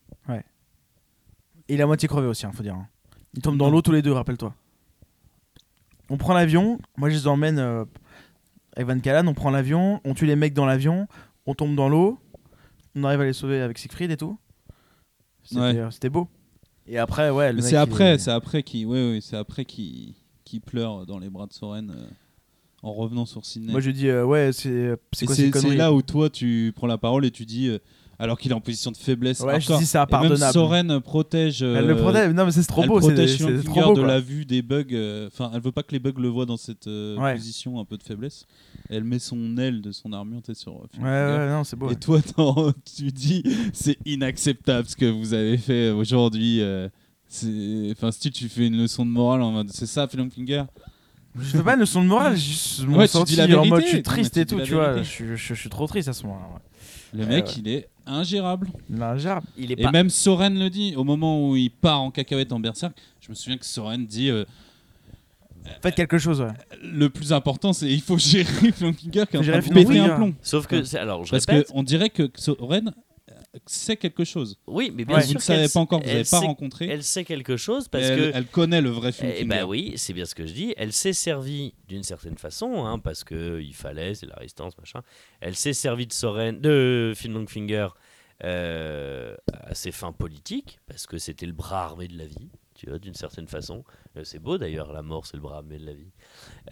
Et 1.66 1.74
il 1.74 1.81
est 1.81 1.82
à 1.82 1.86
moitié 1.86 2.06
crevé 2.09 2.27
aussi, 2.28 2.44
hein, 2.44 2.52
faut 2.52 2.62
dire. 2.62 2.74
hein. 2.74 2.86
Ils 3.35 3.40
tombent 3.43 3.56
dans 3.56 3.70
l'eau 3.70 3.81
tous 3.81 3.90
les 3.93 4.02
deux, 4.02 4.12
rappelle-toi. 4.12 4.55
On 6.11 6.19
prend 6.19 6.35
l'avion, 6.35 6.78
moi 6.98 7.09
je 7.09 7.15
les 7.15 7.27
emmène 7.27 7.59
euh, 7.59 7.85
avec 8.77 8.86
Van 8.86 9.01
Callan, 9.01 9.27
on 9.27 9.32
prend 9.35 9.51
l'avion, 9.51 9.98
on 10.05 10.12
tue 10.15 10.27
les 10.27 10.36
mecs 10.36 10.52
dans 10.52 10.66
l'avion, 10.66 11.09
on 11.47 11.55
tombe 11.55 11.74
dans 11.74 11.89
l'eau, 11.89 12.20
on 12.94 13.02
arrive 13.05 13.23
à 13.23 13.24
les 13.24 13.32
sauver 13.32 13.62
avec 13.62 13.78
Siegfried 13.78 14.11
et 14.11 14.16
tout. 14.19 14.39
C'était 15.55 15.60
Ouais. 15.66 15.76
euh, 15.78 15.90
c'était 15.90 16.09
beau. 16.10 16.28
Et 16.86 16.98
après, 16.98 17.31
ouais, 17.31 17.48
le 17.51 17.56
Mais 17.56 17.62
mec, 17.62 17.70
c'est 17.70 17.76
après, 17.76 18.14
est- 18.14 18.18
c'est 18.18 18.31
après 18.31 18.62
qui, 18.62 18.85
ouais, 18.85 19.12
ouais, 19.12 19.20
c'est 19.22 19.36
après 19.36 19.64
qui, 19.64 20.14
qui 20.44 20.60
pleure 20.60 21.06
dans 21.06 21.18
les 21.18 21.31
bras 21.31 21.47
de 21.47 21.52
Soren 21.52 21.90
euh, 21.90 22.06
en 22.82 22.93
revenant 22.93 23.24
sur 23.24 23.44
Sydney. 23.47 23.72
Moi 23.72 23.81
je 23.81 23.90
dis, 23.90 24.09
euh, 24.09 24.24
ouais, 24.24 24.51
c'est 24.52 24.94
c'est 25.12 25.22
Et 25.24 25.26
quoi 25.26 25.35
ces 25.35 25.51
c'est 25.52 25.74
là 25.76 25.93
où 25.94 26.02
toi 26.02 26.28
tu 26.28 26.72
prends 26.76 26.86
la 26.86 26.98
parole 26.98 27.24
et 27.24 27.31
tu 27.31 27.47
dis, 27.47 27.68
euh, 27.68 27.78
alors 28.19 28.39
qu'il 28.39 28.51
est 28.51 28.55
en 28.55 28.61
position 28.61 28.91
de 28.91 28.97
faiblesse. 28.97 29.41
Ouais, 29.41 29.61
je 29.61 29.73
dis 29.77 29.86
c'est 29.86 29.99
Et 29.99 30.28
même. 30.28 30.53
Soren 30.53 31.01
protège. 31.01 31.62
Elle 31.62 31.86
le 31.86 31.95
euh, 31.95 32.01
protège, 32.03 32.32
non 32.35 32.45
mais 32.47 32.53
c'est 32.53 32.65
trop 32.65 32.82
elle 32.82 32.89
beau, 32.89 33.01
c'est 33.01 33.09
protège 33.09 33.39
de 33.97 34.03
la 34.03 34.20
vue 34.20 34.45
des 34.45 34.62
bugs. 34.62 34.85
euh, 34.93 35.27
Enfin, 35.27 35.51
elle 35.55 35.61
veut 35.61 35.73
pas 35.73 35.82
que 35.82 35.93
les 35.93 35.99
bugs 35.99 36.12
le 36.19 36.28
voient 36.28 36.47
dans 36.47 36.57
cette 36.57 36.86
euh, 36.86 37.16
Ouais. 37.16 37.35
position 37.35 37.78
un 37.81 37.85
peu 37.85 37.97
de 37.97 38.03
faiblesse. 38.03 38.47
Elle 38.91 39.05
met 39.05 39.19
son 39.19 39.57
aile 39.59 39.81
de 39.81 39.93
son 39.93 40.12
armure 40.12 40.41
sur. 40.55 40.73
euh, 40.73 41.03
Ouais, 41.03 41.39
ouais, 41.45 41.49
non, 41.51 41.65
c'est 41.65 41.77
beau. 41.77 41.91
Et 41.91 41.97
toi, 41.97 42.20
tu 42.97 43.11
dis, 43.12 43.43
c'est 43.73 43.99
inacceptable 44.05 44.86
ce 44.89 44.97
que 44.97 45.07
vous 45.07 45.35
avez 45.35 45.57
fait 45.59 45.91
aujourd'hui. 45.91 46.61
euh, 46.61 46.89
Enfin, 47.93 48.12
si 48.12 48.31
tu 48.31 48.49
fais 48.49 48.66
une 48.69 48.77
leçon 48.77 49.05
de 49.05 49.11
morale 49.11 49.43
en 49.43 49.65
c'est 49.69 49.86
ça, 49.86 50.07
Phil 50.07 50.28
Finger. 50.31 50.65
Je 51.36 51.57
fais 51.57 51.62
pas 51.65 51.74
une 51.74 51.81
leçon 51.81 52.01
de 52.03 52.07
morale, 52.07 52.36
juste 52.36 52.85
mon 52.86 52.99
Ouais, 52.99 53.09
tu 53.09 53.16
dis 53.24 53.35
senti 53.35 53.55
en 53.55 53.65
mode 53.66 53.82
je 53.82 53.89
suis 53.89 54.03
triste 54.05 54.36
et 54.36 54.47
tout, 54.47 54.61
tu 54.61 54.74
vois. 54.74 55.03
Je, 55.03 55.35
je- 55.35 55.35
je 55.35 55.55
suis 55.55 55.69
trop 55.69 55.86
triste 55.89 56.09
à 56.09 56.12
ce 56.12 56.23
moment-là. 56.27 56.61
Le 57.12 57.27
mec, 57.27 57.57
il 57.57 57.66
est 57.69 57.89
ingérable. 58.06 58.68
J'ai- 59.16 59.35
Il 59.56 59.70
est 59.72 59.81
Et 59.81 59.82
pas. 59.82 59.90
même 59.93 60.10
Soren 60.10 60.59
le 60.59 60.70
dit, 60.70 60.94
au 60.97 61.05
moment 61.05 61.48
où 61.48 61.56
il 61.56 61.70
part 61.70 62.01
en 62.02 62.10
cacahuète 62.10 62.52
en 62.52 62.60
berserk, 62.60 62.97
je 63.20 63.28
me 63.31 63.35
souviens 63.35 63.56
que 63.59 63.64
Soren 63.66 64.05
dit 64.06 64.31
euh, 64.31 64.44
Faites 65.82 65.94
quelque 65.94 66.18
chose, 66.18 66.43
ouais. 66.43 66.48
le 66.82 67.09
plus 67.09 67.32
important, 67.32 67.72
c'est 67.72 67.90
il 67.90 68.02
faut 68.02 68.18
gérer 68.18 68.44
Phil 68.44 68.72
Finger 68.72 68.94
qui 69.02 69.18
est 69.18 69.39
en 69.39 69.43
train 69.43 69.59
de 69.59 69.72
péter 69.72 69.98
un 69.98 70.16
plomb. 70.16 70.35
Sauf 70.43 70.66
que, 70.66 70.82
c'est- 70.82 70.98
alors, 70.98 71.24
je 71.24 71.31
Parce 71.31 71.47
répète. 71.47 71.68
qu'on 71.68 71.82
dirait 71.82 72.10
que 72.10 72.31
Soren 72.35 72.93
sait 73.66 73.97
quelque 73.97 74.24
chose. 74.24 74.59
Oui, 74.66 74.93
mais 74.94 75.05
bien 75.05 75.16
Ouais. 75.16 75.22
sûr. 75.22 75.31
Vous 75.32 75.35
ne 75.39 75.40
savez 75.40 75.68
pas 75.68 75.81
encore, 75.81 76.01
vous 76.01 76.06
elle 76.06 76.12
n'avez 76.18 76.28
pas 76.28 76.40
sait- 76.40 76.47
rencontré. 76.47 76.89
Elle 76.89 77.02
sait 77.02 77.24
quelque 77.24 77.56
chose 77.56 77.89
parce 77.89 78.05
elle, 78.05 78.18
que. 78.32 78.36
elle 78.36 78.47
connaît 78.47 78.81
le 78.81 78.90
vrai 78.90 79.12
Phil 79.12 79.32
Eh 79.36 79.44
ben 79.44 79.64
oui, 79.64 79.94
c'est 79.97 80.12
bien 80.12 80.24
ce 80.24 80.35
que 80.35 80.47
je 80.47 80.52
dis. 80.52 80.74
Elle 80.76 80.93
s'est 80.93 81.12
servie 81.12 81.74
d'une 81.89 82.02
certaine 82.02 82.36
façon, 82.39 82.85
hein, 82.86 82.98
parce 82.98 83.24
que 83.24 83.60
il 83.60 83.74
fallait, 83.74 84.14
c'est 84.14 84.26
la 84.26 84.36
résistance, 84.36 84.76
machin. 84.78 85.02
Elle 85.40 85.56
s'est 85.56 85.72
servie 85.72 86.06
de 86.06 86.12
Soren, 86.12 86.60
de 86.60 87.12
Phil 87.16 87.32
Longfinger 87.32 87.89
euh, 88.43 89.35
à 89.52 89.74
ses 89.74 89.93
fins 89.93 90.12
politiques, 90.12 90.78
parce 90.89 91.06
que 91.06 91.18
c'était 91.18 91.47
le 91.47 91.52
bras 91.52 91.85
armé 91.85 92.09
de 92.09 92.18
la 92.18 92.26
vie, 92.26 92.51
tu 92.74 92.89
vois, 92.89 92.98
d'une 92.98 93.14
certaine 93.14 93.47
façon. 93.47 93.85
Euh, 94.16 94.22
c'est 94.24 94.40
beau 94.40 94.59
d'ailleurs, 94.59 94.93
la 94.93 95.02
mort, 95.02 95.26
c'est 95.26 95.36
le 95.36 95.43
bras 95.43 95.59
armé 95.59 95.78
de 95.78 95.86
la 95.86 95.93
vie. 95.94 96.10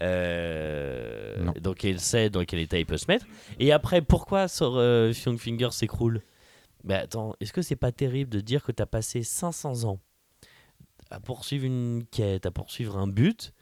Euh, 0.01 1.51
donc 1.61 1.83
elle 1.85 1.99
sait 1.99 2.29
dans 2.29 2.43
quel 2.45 2.59
état 2.59 2.77
il 2.77 2.85
peut 2.85 2.97
se 2.97 3.05
mettre. 3.07 3.25
Et 3.59 3.71
après, 3.71 4.01
pourquoi 4.01 4.47
Sor- 4.47 4.77
euh, 4.77 5.13
Phil 5.13 5.31
Longfinger 5.31 5.69
s'écroule? 5.71 6.21
Ben 6.83 6.99
attends, 7.01 7.33
est-ce 7.39 7.53
que 7.53 7.61
c'est 7.61 7.77
pas 7.77 7.91
terrible 7.91 8.29
de 8.29 8.41
dire 8.41 8.63
que 8.63 8.71
tu 8.71 8.83
as 8.83 8.85
passé 8.85 9.23
500 9.23 9.85
ans 9.85 9.99
à 11.09 11.19
poursuivre 11.19 11.65
une 11.65 12.03
quête, 12.11 12.45
à 12.45 12.51
poursuivre 12.51 12.97
un 12.97 13.07
but, 13.07 13.53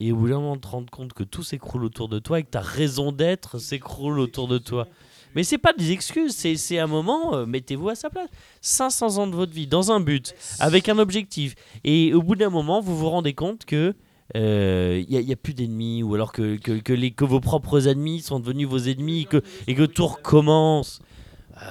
et 0.00 0.12
au 0.12 0.16
bout 0.16 0.28
d'un 0.28 0.40
moment 0.40 0.56
te 0.56 0.66
rendre 0.66 0.90
compte 0.90 1.12
que 1.12 1.22
tout 1.22 1.42
s'écroule 1.42 1.84
autour 1.84 2.08
de 2.08 2.18
toi 2.18 2.40
et 2.40 2.42
que 2.42 2.50
ta 2.50 2.60
raison 2.60 3.12
d'être 3.12 3.58
s'écroule 3.58 4.18
autour 4.18 4.48
de 4.48 4.58
toi? 4.58 4.88
Mais 5.34 5.44
c'est 5.44 5.58
pas 5.58 5.72
des 5.72 5.92
excuses, 5.92 6.34
c'est 6.34 6.78
un 6.78 6.88
moment, 6.88 7.36
euh, 7.36 7.46
mettez-vous 7.46 7.88
à 7.88 7.94
sa 7.94 8.10
place. 8.10 8.28
500 8.62 9.18
ans 9.18 9.26
de 9.26 9.36
votre 9.36 9.52
vie, 9.52 9.68
dans 9.68 9.92
un 9.92 10.00
but, 10.00 10.34
avec 10.58 10.88
un 10.88 10.98
objectif. 10.98 11.54
Et 11.84 12.12
au 12.12 12.22
bout 12.22 12.34
d'un 12.34 12.50
moment, 12.50 12.80
vous 12.80 12.96
vous 12.96 13.08
rendez 13.08 13.34
compte 13.34 13.64
que 13.64 13.94
il 14.34 15.06
n'y 15.08 15.32
a, 15.32 15.36
plus 15.36 15.54
d'ennemis, 15.54 16.02
ou 16.02 16.14
alors 16.14 16.32
que, 16.32 16.56
que, 16.56 16.78
que 16.78 16.92
les, 16.92 17.10
que 17.10 17.24
vos 17.24 17.40
propres 17.40 17.88
ennemis 17.88 18.20
sont 18.20 18.38
devenus 18.38 18.68
vos 18.68 18.78
ennemis, 18.78 19.22
et 19.22 19.24
que, 19.24 19.42
et 19.66 19.74
que 19.74 19.84
tout 19.84 20.06
recommence. 20.06 21.00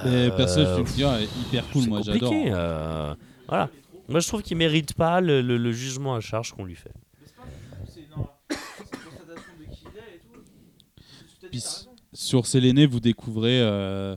Mais 0.04 0.26
Euh, 0.28 0.30
perso, 0.30 0.60
je 0.64 0.82
te 0.82 0.92
dire, 0.94 1.12
est 1.14 1.24
hyper 1.40 1.68
cool, 1.70 1.88
moi 1.88 1.98
compliqué, 1.98 2.26
j'adore. 2.26 2.32
euh, 2.58 3.14
voilà. 3.48 3.70
Moi, 4.08 4.20
je 4.20 4.26
trouve 4.28 4.42
qu'il 4.42 4.56
mérite 4.56 4.94
pas 4.94 5.20
le, 5.20 5.40
le- 5.42 5.56
le 5.58 5.72
jugement 5.72 6.14
à 6.14 6.20
charge 6.20 6.52
qu'on 6.52 6.64
lui 6.64 6.74
fait. 6.76 6.92
Puis 11.50 11.62
sur 12.12 12.46
Séléné, 12.46 12.86
vous 12.86 13.00
découvrez 13.00 13.60
euh, 13.60 14.16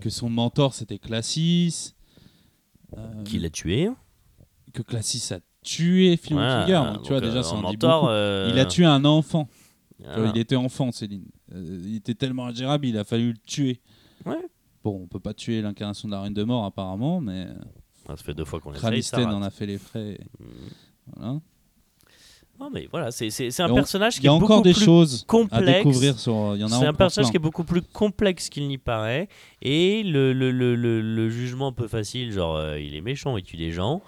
que 0.00 0.10
son 0.10 0.28
mentor 0.28 0.74
c'était 0.74 0.98
Classis. 0.98 1.94
euh, 2.96 3.22
Qui 3.24 3.38
l'a 3.38 3.50
tué 3.50 3.88
que 4.74 4.82
Classis 4.82 5.32
a 5.32 5.40
tué 5.62 6.16
Phil 6.18 6.34
Voilà, 6.34 6.60
Finger. 6.66 6.92
Donc, 6.94 7.02
tu 7.02 7.08
vois, 7.08 7.20
donc, 7.20 7.28
déjà, 7.30 7.38
euh, 7.38 7.42
ça 7.42 7.54
en 7.54 7.64
en 7.64 7.70
dit 7.70 7.76
mentor, 7.76 8.00
beaucoup. 8.02 8.12
euh, 8.12 8.50
Il 8.52 8.58
a 8.60 8.66
tué 8.66 8.84
un 8.84 9.04
enfant. 9.06 9.48
Tu 9.98 10.04
vois, 10.04 10.14
voilà. 10.14 10.32
il 10.34 10.38
était 10.40 10.56
enfant, 10.56 10.92
Céline. 10.92 11.24
Euh, 11.52 11.80
il 11.84 11.96
était 11.96 12.14
tellement 12.14 12.46
ingérable, 12.46 12.86
il 12.86 12.96
a 12.98 13.02
fallu 13.04 13.32
le 13.32 13.38
tuer. 13.46 13.80
Ouais. 14.26 14.36
Bon, 14.84 15.00
on 15.02 15.06
peut 15.06 15.20
pas 15.20 15.34
tuer 15.34 15.60
l'incarnation 15.62 16.08
de 16.08 16.14
la 16.14 16.22
Reine 16.22 16.34
de 16.34 16.44
Mort, 16.44 16.64
apparemment, 16.64 17.20
mais 17.20 17.46
Ah, 18.08 18.16
ça 18.16 18.22
fait 18.24 18.34
deux 18.34 18.44
fois 18.44 18.60
qu'on 18.60 18.72
essaye, 18.72 19.02
ça 19.02 19.16
rate. 19.18 19.26
en 19.26 19.42
a 19.42 19.50
fait 19.50 19.66
les 19.66 19.78
frais. 19.78 20.18
Mm. 20.38 20.44
Voilà. 21.16 21.40
Non, 22.60 22.70
mais 22.72 22.88
voilà, 22.90 23.12
c'est 23.12 23.60
un 23.60 23.70
on- 23.70 23.74
personnage 23.74 24.16
Il 24.16 24.20
qui 24.20 24.26
y 24.26 24.28
a 24.28 24.32
est 24.32 24.34
encore 24.34 24.62
des 24.62 24.72
plus 24.72 24.82
choses 24.84 25.22
à 25.22 25.26
complexe. 25.26 25.64
découvrir 25.84 26.18
sur. 26.18 26.56
C'est 26.56 26.86
un 26.86 26.92
personnage 26.92 27.26
plein. 27.26 27.30
qui 27.30 27.36
est 27.36 27.38
beaucoup 27.40 27.62
plus 27.62 27.82
complexe 27.82 28.48
qu'il 28.48 28.66
n'y 28.66 28.78
paraît. 28.78 29.28
Et 29.62 30.02
le, 30.02 30.32
le, 30.32 30.50
le, 30.50 30.74
le, 30.74 31.00
le 31.00 31.28
jugement 31.30 31.68
un 31.68 31.72
peu 31.72 31.86
facile, 31.86 32.32
genre 32.32 32.56
euh, 32.56 32.80
il 32.80 32.96
est 32.96 33.00
méchant, 33.00 33.36
il 33.36 33.44
tue 33.44 33.56
des 33.56 33.70
gens. 33.70 34.02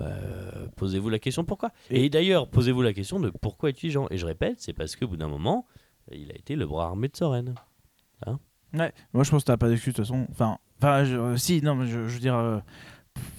euh, 0.00 0.66
posez-vous 0.76 1.10
la 1.10 1.18
question 1.18 1.44
pourquoi? 1.44 1.70
Et, 1.90 2.08
d'ailleurs, 2.08 2.48
posez-vous 2.48 2.80
la 2.82 2.94
question 2.94 3.20
de 3.20 3.28
pourquoi 3.28 3.68
il 3.70 3.74
tue 3.74 3.88
des 3.88 3.92
gens. 3.92 4.06
Et 4.10 4.16
je 4.16 4.24
répète, 4.24 4.56
c'est 4.60 4.72
parce 4.72 4.96
qu'au 4.96 5.06
bout 5.08 5.16
d'un 5.18 5.28
moment, 5.28 5.66
il 6.10 6.30
a 6.30 6.36
été 6.36 6.56
le 6.56 6.66
bras 6.66 6.86
armé 6.86 7.08
de 7.08 7.16
Soren. 7.16 7.54
Ouais, 8.74 8.92
moi 9.14 9.24
je 9.24 9.30
pense 9.30 9.42
que 9.42 9.46
t'as 9.46 9.56
pas 9.56 9.68
d'excuse 9.68 9.92
de 9.94 9.96
toute 9.96 10.06
façon. 10.06 10.26
Enfin, 10.30 10.58
enfin 10.80 11.04
je- 11.04 11.16
euh, 11.16 11.36
si, 11.36 11.62
non, 11.62 11.74
mais 11.74 11.86
je, 11.86 12.06
je 12.06 12.14
veux 12.14 12.20
dire, 12.20 12.36
euh, 12.36 12.58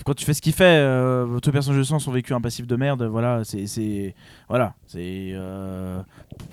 quand 0.05 0.13
tu 0.13 0.25
fais 0.25 0.33
ce 0.33 0.41
qu'il 0.41 0.53
fait, 0.53 0.79
euh, 0.79 1.39
tous 1.39 1.49
les 1.49 1.53
personnages 1.53 1.77
de 1.79 1.83
sang 1.83 1.97
ont 2.05 2.11
vécu 2.11 2.33
un 2.33 2.41
passif 2.41 2.65
de 2.67 2.75
merde, 2.75 3.03
voilà, 3.03 3.43
c'est. 3.43 3.67
c'est- 3.67 4.15
Voilà, 4.49 4.73
c'est. 4.87 5.31
euh, 5.33 6.01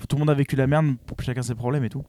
tout 0.07 0.15
le 0.15 0.19
monde 0.19 0.29
a 0.29 0.33
vécu 0.33 0.55
la 0.55 0.67
merde, 0.67 0.95
chacun 1.19 1.41
ses 1.41 1.55
problèmes 1.55 1.83
et 1.83 1.89
tout. 1.89 2.03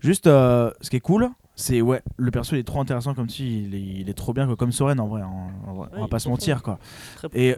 Juste, 0.00 0.24
ce 0.26 0.90
qui 0.90 0.96
est 0.96 1.00
cool, 1.00 1.28
c'est, 1.54 1.80
ouais, 1.80 2.02
le 2.16 2.30
perso 2.30 2.54
il 2.56 2.58
est 2.58 2.64
trop 2.64 2.80
intéressant 2.80 3.14
comme 3.14 3.28
si, 3.28 3.64
il 3.64 3.74
est, 3.74 3.80
il 4.00 4.10
est 4.10 4.14
trop 4.14 4.32
bien, 4.32 4.46
quoi, 4.46 4.56
comme 4.56 4.72
Soren 4.72 4.98
en 5.00 5.06
vrai, 5.06 5.22
hein, 5.22 5.30
Ouais, 5.68 5.86
on 5.92 6.00
va 6.02 6.08
pas 6.08 6.18
se 6.18 6.28
mentir, 6.28 6.62
quoi. 6.62 6.78
Très 7.16 7.28
Et, 7.32 7.56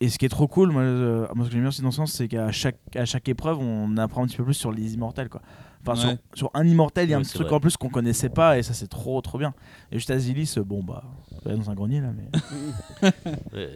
et 0.00 0.08
ce 0.08 0.18
qui 0.18 0.24
est 0.26 0.28
trop 0.30 0.48
cool, 0.48 0.70
moi, 0.70 0.82
euh, 0.82 1.26
moi 1.34 1.44
ce 1.44 1.48
que 1.48 1.52
j'aime 1.52 1.62
bien 1.62 1.68
aussi 1.68 1.82
dans 1.82 1.90
ce 1.90 1.96
sens, 1.98 2.12
c'est 2.12 2.28
qu'à 2.28 2.50
chaque, 2.52 2.78
à 2.96 3.04
chaque 3.04 3.28
épreuve, 3.28 3.58
on 3.60 3.96
apprend 3.96 4.22
un 4.22 4.26
petit 4.26 4.36
peu 4.36 4.44
plus 4.44 4.54
sur 4.54 4.72
les 4.72 4.94
immortels, 4.94 5.28
quoi. 5.28 5.42
Enfin, 5.84 5.94
Ouais. 6.10 6.16
sur, 6.34 6.48
sur 6.48 6.50
un 6.54 6.64
immortel, 6.66 7.08
il 7.08 7.10
y 7.10 7.14
a 7.14 7.16
Ouais, 7.16 7.20
un 7.22 7.24
petit 7.24 7.34
truc 7.34 7.48
vrai. 7.48 7.56
en 7.56 7.60
plus 7.60 7.76
qu'on 7.76 7.88
connaissait 7.88 8.28
pas, 8.28 8.56
et 8.56 8.62
ça, 8.62 8.72
c'est 8.72 8.86
trop, 8.86 9.20
trop 9.20 9.36
bien. 9.38 9.52
Et 9.90 9.96
juste 9.96 10.10
Azilis, 10.12 10.54
euh, 10.58 10.62
bon, 10.62 10.82
bah, 10.82 11.02
on 11.44 11.48
va 11.48 11.56
dans 11.56 11.70
un 11.70 11.74
grenier, 11.74 12.00
là, 12.00 12.12
mais. 12.16 12.28
Ouais, 13.52 13.66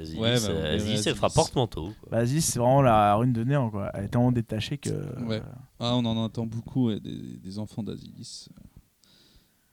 bah, 0.41 0.49
euh, 0.49 0.78
ouais, 0.78 1.01
elle 1.05 1.15
fera 1.16 1.28
porte-manteau. 1.31 1.93
Bah, 2.11 2.19
Azilis, 2.19 2.43
c'est 2.43 2.59
vraiment 2.61 2.81
la 2.83 3.15
rune 3.16 3.33
de 3.33 3.43
néant, 3.43 3.70
quoi. 3.70 3.91
Elle 3.95 4.05
est 4.05 4.09
tellement 4.09 4.31
détachée 4.33 4.78
que. 4.78 4.91
Ouais. 5.24 5.37
euh, 5.39 5.43
Ah, 5.81 5.97
on 5.97 6.05
en 6.05 6.16
entend 6.16 6.47
beaucoup, 6.47 6.87
ouais, 6.89 7.01
des, 7.01 7.39
des 7.43 7.59
enfants 7.59 7.83
d'Asilis. 7.83 8.49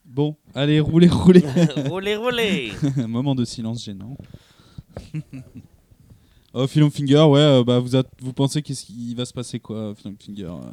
Bon, 0.03 0.35
allez, 0.55 0.79
roulez, 0.79 1.07
roulez. 1.07 1.43
roulez, 1.87 2.15
roulez 2.15 2.71
Un 2.97 3.07
moment 3.07 3.35
de 3.35 3.45
silence 3.45 3.83
gênant. 3.85 4.17
oh, 6.53 6.67
Philom 6.67 6.91
Finger, 6.91 7.23
ouais, 7.29 7.63
bah, 7.63 7.79
vous, 7.79 7.95
a- 7.95 8.03
vous 8.21 8.33
pensez 8.33 8.61
qu'est-ce 8.61 8.85
qui 8.85 9.13
va 9.15 9.23
se 9.25 9.33
passer, 9.33 9.59
quoi, 9.59 9.93
Philom 9.95 10.15
Finger 10.19 10.45
euh 10.45 10.71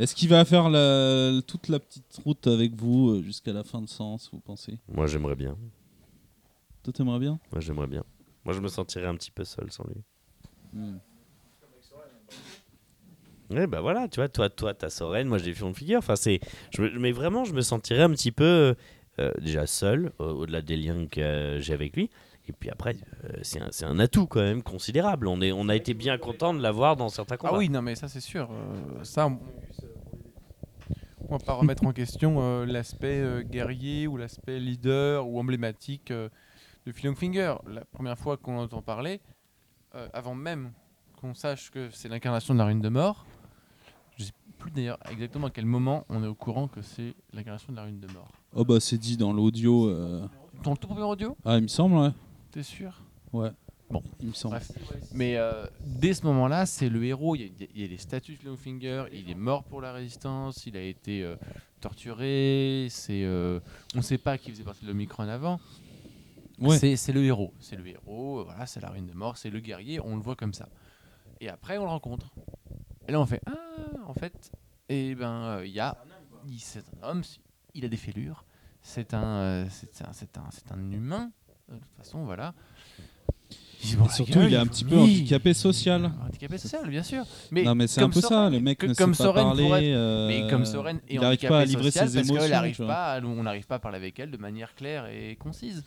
Est-ce 0.00 0.14
qu'il 0.14 0.30
va 0.30 0.46
faire 0.46 0.70
la- 0.70 1.42
toute 1.46 1.68
la 1.68 1.78
petite 1.78 2.20
route 2.24 2.46
avec 2.46 2.74
vous 2.74 3.10
euh, 3.10 3.22
jusqu'à 3.22 3.52
la 3.52 3.62
fin 3.62 3.82
de 3.82 3.86
Sens, 3.86 4.30
vous 4.32 4.40
pensez? 4.40 4.78
Moi, 4.88 5.06
j'aimerais 5.06 5.34
bien. 5.36 5.58
Toi, 6.82 6.90
t'aimerais 6.94 7.18
bien? 7.18 7.38
Moi, 7.52 7.60
j'aimerais 7.60 7.86
bien. 7.86 8.02
Moi, 8.46 8.54
je 8.54 8.60
me 8.60 8.68
sentirais 8.68 9.06
un 9.08 9.14
petit 9.14 9.30
peu 9.30 9.44
seul 9.44 9.70
sans 9.70 9.84
lui. 9.84 10.00
Hmm. 10.72 10.96
Ouais, 13.50 13.66
bah 13.66 13.82
voilà, 13.82 14.08
tu 14.08 14.20
vois, 14.20 14.30
toi, 14.30 14.48
toi, 14.48 14.72
t'as 14.72 14.88
Soren, 14.88 15.28
moi, 15.28 15.36
j'ai 15.36 15.52
Fion 15.52 15.74
Figure. 15.74 15.98
Enfin, 15.98 16.16
c'est, 16.16 16.40
je 16.70 16.80
mais 16.82 17.12
vraiment, 17.12 17.44
je 17.44 17.52
me 17.52 17.60
sentirais 17.60 18.02
un 18.02 18.10
petit 18.10 18.32
peu 18.32 18.74
euh, 19.18 19.32
déjà 19.42 19.66
seul, 19.66 20.12
au- 20.18 20.24
au-delà 20.24 20.62
des 20.62 20.78
liens 20.78 21.06
que 21.08 21.58
j'ai 21.60 21.74
avec 21.74 21.94
lui. 21.94 22.08
Et 22.48 22.52
puis 22.52 22.70
après, 22.70 22.96
euh, 23.24 23.32
c'est 23.42 23.60
un, 23.60 23.68
c'est 23.70 23.84
un 23.84 23.98
atout 23.98 24.26
quand 24.26 24.40
même 24.40 24.62
considérable. 24.62 25.26
On, 25.28 25.42
est, 25.42 25.52
on 25.52 25.68
a 25.68 25.76
été 25.76 25.92
bien 25.92 26.16
content 26.16 26.54
de 26.54 26.62
l'avoir 26.62 26.96
dans 26.96 27.10
certains 27.10 27.36
combats. 27.36 27.52
Ah 27.54 27.58
oui, 27.58 27.68
non, 27.68 27.82
mais 27.82 27.96
ça 27.96 28.08
c'est 28.08 28.20
sûr. 28.20 28.48
Euh, 28.50 29.04
ça, 29.04 29.26
on... 29.26 29.38
on 31.30 31.36
va 31.36 31.44
pas 31.44 31.54
remettre 31.54 31.86
en 31.86 31.92
question 31.92 32.38
euh, 32.40 32.66
l'aspect 32.66 33.20
euh, 33.20 33.42
guerrier 33.42 34.08
ou 34.08 34.16
l'aspect 34.16 34.58
leader 34.58 35.28
ou 35.28 35.38
emblématique 35.38 36.10
euh, 36.10 36.28
de 36.86 36.92
Philong 36.92 37.14
Finger. 37.14 37.54
La 37.68 37.84
première 37.84 38.18
fois 38.18 38.36
qu'on 38.36 38.58
entend 38.58 38.82
parler, 38.82 39.20
avant 40.12 40.36
même 40.36 40.72
qu'on 41.20 41.34
sache 41.34 41.70
que 41.70 41.90
c'est 41.90 42.08
l'incarnation 42.08 42.54
de 42.54 42.58
la 42.60 42.64
rune 42.64 42.80
de 42.80 42.88
mort, 42.88 43.26
je 44.16 44.24
sais 44.24 44.32
plus 44.58 44.70
d'ailleurs 44.70 44.98
exactement 45.10 45.48
à 45.48 45.50
quel 45.50 45.66
moment 45.66 46.04
on 46.08 46.22
est 46.22 46.28
au 46.28 46.34
courant 46.34 46.68
que 46.68 46.80
c'est 46.80 47.14
l'incarnation 47.32 47.72
de 47.72 47.76
la 47.76 47.84
rune 47.84 47.98
de 47.98 48.06
mort. 48.12 48.28
Oh, 48.54 48.64
bah, 48.64 48.78
c'est 48.78 48.98
dit 48.98 49.16
dans 49.16 49.32
l'audio. 49.32 49.92
Dans 50.62 50.70
le 50.70 50.76
tout 50.76 50.86
premier 50.86 51.02
audio? 51.02 51.36
Ah, 51.44 51.56
il 51.56 51.62
me 51.62 51.68
semble, 51.68 51.96
ouais. 51.96 52.10
T'es 52.52 52.62
sûr? 52.62 53.02
Ouais. 53.32 53.50
Bon. 53.90 54.02
il 54.20 54.28
me 54.28 54.32
semble. 54.34 54.54
Bref. 54.56 54.70
Mais 55.12 55.36
euh, 55.36 55.66
dès 55.84 56.14
ce 56.14 56.24
moment-là, 56.26 56.64
c'est 56.66 56.88
le 56.88 57.04
héros. 57.04 57.34
Il 57.36 57.42
y, 57.42 57.44
a, 57.64 57.66
il 57.74 57.80
y 57.80 57.84
a 57.84 57.88
les 57.88 57.98
statuts 57.98 58.32
de 58.36 58.38
Littlefinger. 58.38 59.04
Il 59.12 59.28
est 59.30 59.34
mort 59.34 59.64
pour 59.64 59.80
la 59.80 59.92
résistance. 59.92 60.64
Il 60.66 60.76
a 60.76 60.82
été 60.82 61.22
euh, 61.22 61.36
torturé. 61.80 62.86
C'est, 62.90 63.24
euh, 63.24 63.58
on 63.94 63.98
ne 63.98 64.02
sait 64.02 64.18
pas 64.18 64.38
qui 64.38 64.50
faisait 64.50 64.62
partie 64.64 64.82
de 64.84 64.88
l'Omicron 64.88 65.28
avant. 65.28 65.60
Ouais. 66.58 66.78
C'est, 66.78 66.94
c'est 66.96 67.12
le 67.12 67.24
héros. 67.24 67.52
C'est 67.58 67.76
le 67.76 67.86
héros. 67.86 68.44
Voilà, 68.44 68.66
c'est 68.66 68.80
la 68.80 68.90
ruine 68.90 69.06
de 69.06 69.14
mort. 69.14 69.36
C'est 69.36 69.50
le 69.50 69.60
guerrier. 69.60 69.98
On 70.00 70.14
le 70.16 70.22
voit 70.22 70.36
comme 70.36 70.54
ça. 70.54 70.68
Et 71.40 71.48
après, 71.48 71.78
on 71.78 71.82
le 71.84 71.88
rencontre. 71.90 72.32
Et 73.08 73.12
là, 73.12 73.20
on 73.20 73.26
fait 73.26 73.40
ah, 73.46 73.56
en 74.06 74.14
fait, 74.14 74.52
et 74.88 75.14
ben, 75.14 75.42
euh, 75.44 75.66
il 75.66 75.72
y 75.72 75.80
a, 75.80 75.96
il- 76.46 76.60
c'est 76.60 76.84
un 77.02 77.08
homme. 77.10 77.22
Il 77.74 77.84
a 77.84 77.88
des 77.88 77.96
fêlures. 77.96 78.44
C'est 78.82 79.14
un, 79.14 79.24
euh, 79.24 79.66
c'est 79.70 80.02
un, 80.02 80.12
c'est 80.12 80.36
un, 80.38 80.44
c'est 80.50 80.70
un 80.70 80.92
humain. 80.92 81.32
De 81.68 81.76
toute 81.78 81.96
façon, 81.96 82.24
voilà. 82.24 82.54
Et 83.82 84.08
surtout, 84.10 84.32
gueule, 84.32 84.48
il 84.48 84.54
est 84.54 84.56
un 84.58 84.66
petit 84.66 84.84
peu 84.84 84.96
oui. 84.96 85.02
handicapé 85.02 85.54
social. 85.54 86.12
Handicapé 86.26 86.58
social, 86.58 86.88
bien 86.88 87.02
sûr. 87.02 87.24
Mais 87.50 87.62
non, 87.62 87.74
mais 87.74 87.86
c'est 87.86 88.00
un 88.00 88.04
comme 88.04 88.12
peu 88.12 88.20
ça, 88.20 88.28
Soren- 88.28 88.52
le 88.52 88.60
mec 88.60 88.78
que- 88.78 88.86
ne 88.86 88.94
comme 88.94 89.14
sait 89.14 89.22
pas 89.22 89.28
Soren 89.30 89.44
parler. 89.44 89.62
pourrait 89.64 89.86
être- 89.86 89.96
euh, 89.96 90.28
Mais 90.28 90.50
comme 90.50 90.64
Soren 90.66 90.96
est 90.96 91.00
il 91.08 91.14
n'arrive 91.20 91.28
handicapé 91.28 91.48
pas 91.48 91.60
à 91.60 91.64
livrer 91.64 91.90
social 91.90 92.08
ses 92.08 92.16
parce 92.18 92.28
émotions. 92.28 92.86
pas, 92.86 93.12
à- 93.14 93.20
on 93.22 93.42
n'arrive 93.42 93.66
pas 93.66 93.74
à 93.76 93.78
parler 93.78 93.96
avec 93.96 94.18
elle 94.18 94.30
de 94.30 94.36
manière 94.36 94.74
claire 94.74 95.06
et 95.06 95.36
concise. 95.36 95.82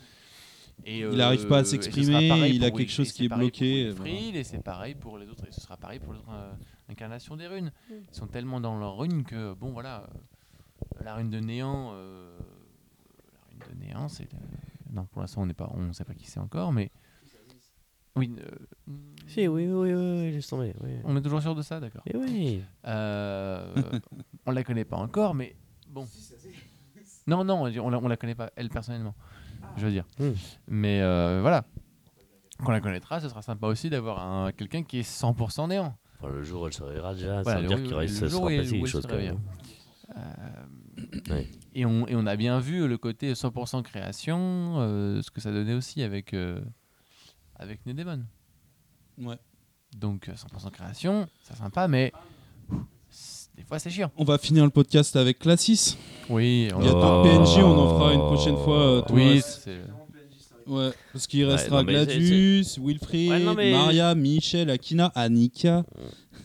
Et, 0.86 0.99
Il 0.99 1.10
n'arrive 1.11 1.48
pas 1.48 1.60
à 1.60 1.64
sera 1.64 1.72
s'exprimer, 1.72 2.49
il 2.49 2.64
a 2.64 2.72
quelque 2.72 2.78
oui, 2.78 2.88
chose 2.90 3.11
qui 3.11 3.26
est 3.26 3.30
bloqué, 3.30 3.94
Pour 3.95 4.07
et 4.07 4.44
c'est 4.44 4.61
pareil 4.64 4.95
pour 4.95 5.20
les 5.20 5.28
autres, 5.30 5.45
et 5.48 5.52
ce 5.52 5.61
sera 5.61 5.78
pareil 5.78 5.99
pour 5.99 6.14
les 6.14 6.20
autres 6.20 6.32
euh, 6.34 6.52
incarnations 6.91 7.36
des 7.38 7.45
runes. 7.48 7.72
Ils 7.91 8.03
sont 8.15 8.26
tellement 8.26 8.60
dans 8.60 8.78
leur 8.80 8.98
rune 8.98 9.24
que, 9.24 9.53
bon 9.53 9.72
voilà, 9.72 10.07
euh, 10.99 11.03
la 11.06 11.14
rune 11.14 11.30
de 11.30 11.40
néant, 11.40 11.91
euh, 11.94 12.38
la 13.60 13.65
rune 13.68 13.80
de 13.80 13.86
néant, 13.86 14.10
c'est. 14.10 14.28
Non, 14.91 15.06
pour 15.06 15.22
l'instant, 15.22 15.44
on 15.44 15.45
n'est 15.45 15.53
pas, 15.53 15.70
on 15.76 15.82
ne 15.84 15.94
sait 15.94 16.03
pas 16.06 16.15
qui 16.15 16.26
c'est 16.26 16.40
encore, 16.40 16.72
mais. 16.74 16.90
Oui, 18.15 18.31
euh, 18.40 18.94
Si, 19.27 19.48
oui, 19.48 19.68
oui, 19.68 19.91
oui, 19.91 19.94
oui, 19.94 20.31
laisse 20.31 20.48
tomber. 20.48 20.73
Oui. 20.84 20.91
on 21.03 21.15
est 21.18 21.22
toujours 21.22 21.41
sûr 21.41 21.56
de 21.56 21.61
ça, 21.61 21.80
d'accord. 21.80 22.03
Eh 22.06 22.15
oui. 22.15 22.61
Euh, 22.85 23.73
on 24.45 24.52
la 24.52 24.64
connaît 24.64 24.85
pas 24.85 24.98
encore, 24.98 25.34
mais 25.34 25.56
bon. 25.90 26.06
Non, 27.26 27.45
non, 27.45 27.61
on 27.64 27.90
la, 27.90 27.99
on 27.99 28.07
la 28.10 28.18
connaît 28.18 28.35
pas, 28.35 28.52
elle 28.57 28.68
personnellement, 28.69 29.15
je 29.77 29.85
veux 29.85 29.91
dire. 29.91 30.03
Hmm. 30.19 30.31
Mais 30.68 31.02
euh, 31.02 31.40
voilà. 31.41 31.64
Quand 32.60 32.68
on 32.68 32.72
la 32.72 32.81
connaîtra, 32.81 33.22
ce 33.22 33.30
sera 33.30 33.41
sympa 33.41 33.68
aussi 33.68 33.90
d'avoir 33.90 34.19
un, 34.22 34.52
quelqu'un 34.52 34.84
qui 34.84 34.99
est 34.99 35.10
100% 35.10 35.69
néant. 35.69 35.95
Enfin, 36.19 36.34
le 36.34 36.44
jour 36.44 36.64
où 36.64 36.68
elle 36.68 36.73
se 36.73 36.84
réveillera 36.84 37.14
déjà, 37.15 37.41
Voilà, 37.41 37.44
ça 37.44 37.56
veut 37.56 37.61
le- 37.61 37.68
dire 37.69 37.84
qu'il 37.84 37.94
reste- 37.95 38.14
le 38.15 38.19
ça 38.19 38.27
jour 38.27 38.40
sera 38.41 38.45
où 38.48 38.49
elle- 38.49 38.57
passé 38.60 38.69
où 38.69 38.73
quelque 38.73 38.84
elle 38.85 38.91
chose 38.91 39.03
se 39.03 39.07
quand 39.07 39.15
même. 39.15 39.40
Euh, 40.18 41.34
Ouais. 41.34 41.48
et, 41.73 41.85
on, 41.85 42.07
et 42.07 42.15
on 42.18 42.26
a 42.27 42.35
bien 42.35 42.60
vu 42.60 42.88
le 42.88 42.98
côté 42.98 43.34
100% 43.34 43.81
création, 43.84 44.76
euh, 44.80 45.22
ce 45.22 45.31
que 45.31 45.40
ça 45.40 45.52
donnait 45.52 45.73
aussi 45.76 46.03
avec, 46.03 46.34
euh, 46.34 46.60
avec 47.64 47.85
Nedemon. 47.85 48.23
Ouais. 49.22 49.38
Donc 49.98 50.27
euh, 50.30 50.34
100% 50.34 50.72
création, 50.72 51.27
c'est 51.44 51.56
sympa, 51.56 51.88
mais 51.88 52.11
des 53.56 53.64
fois 53.64 53.80
c'est 53.80 53.90
chiant. 53.90 54.11
On 54.18 54.23
va 54.23 54.38
finir 54.38 54.64
le 54.64 54.69
podcast 54.72 55.15
avec 55.15 55.40
Classis. 55.40 55.98
Oui, 56.30 56.69
Il 56.77 56.85
y 56.85 56.90
a 56.90 56.94
Oh. 56.95 57.23
PNJ, 57.23 57.57
on 57.64 57.77
en 57.80 57.98
fera 57.99 58.14
une 58.14 58.19
prochaine 58.19 58.57
fois. 58.57 58.81
euh, 58.81 59.02
Oui, 59.11 59.35
ouais. 59.35 59.41
c'est 59.41 59.80
Ouais, 60.65 60.91
parce 61.11 61.27
qu'il 61.27 61.45
Ouais, 61.45 61.52
restera 61.52 61.80
c'est- 61.80 61.85
Gladius, 61.85 62.80
Wilfried, 62.80 63.30
Ouais, 63.31 63.53
mais- 63.56 63.72
Maria, 63.72 64.15
Michel, 64.15 64.69
Akina, 64.69 65.11
Annika, 65.14 65.84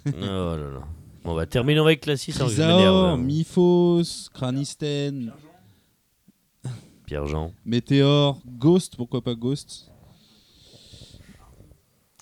Oh 0.06 0.10
là 0.20 0.56
là. 0.56 0.80
Bon, 1.24 1.32
on 1.32 1.34
va 1.34 1.46
terminer 1.46 1.80
avec 1.80 2.00
Classis. 2.00 2.34
hein, 2.40 2.46
Isaor, 2.46 2.78
m'énerve. 2.78 3.20
Miphos, 3.20 4.28
Kranisten, 4.34 5.32
Pierre-Jean. 7.06 7.52
Météor, 7.64 8.40
Ghost, 8.46 8.96
pourquoi 8.96 9.22
pas 9.22 9.34
Ghost? 9.34 9.90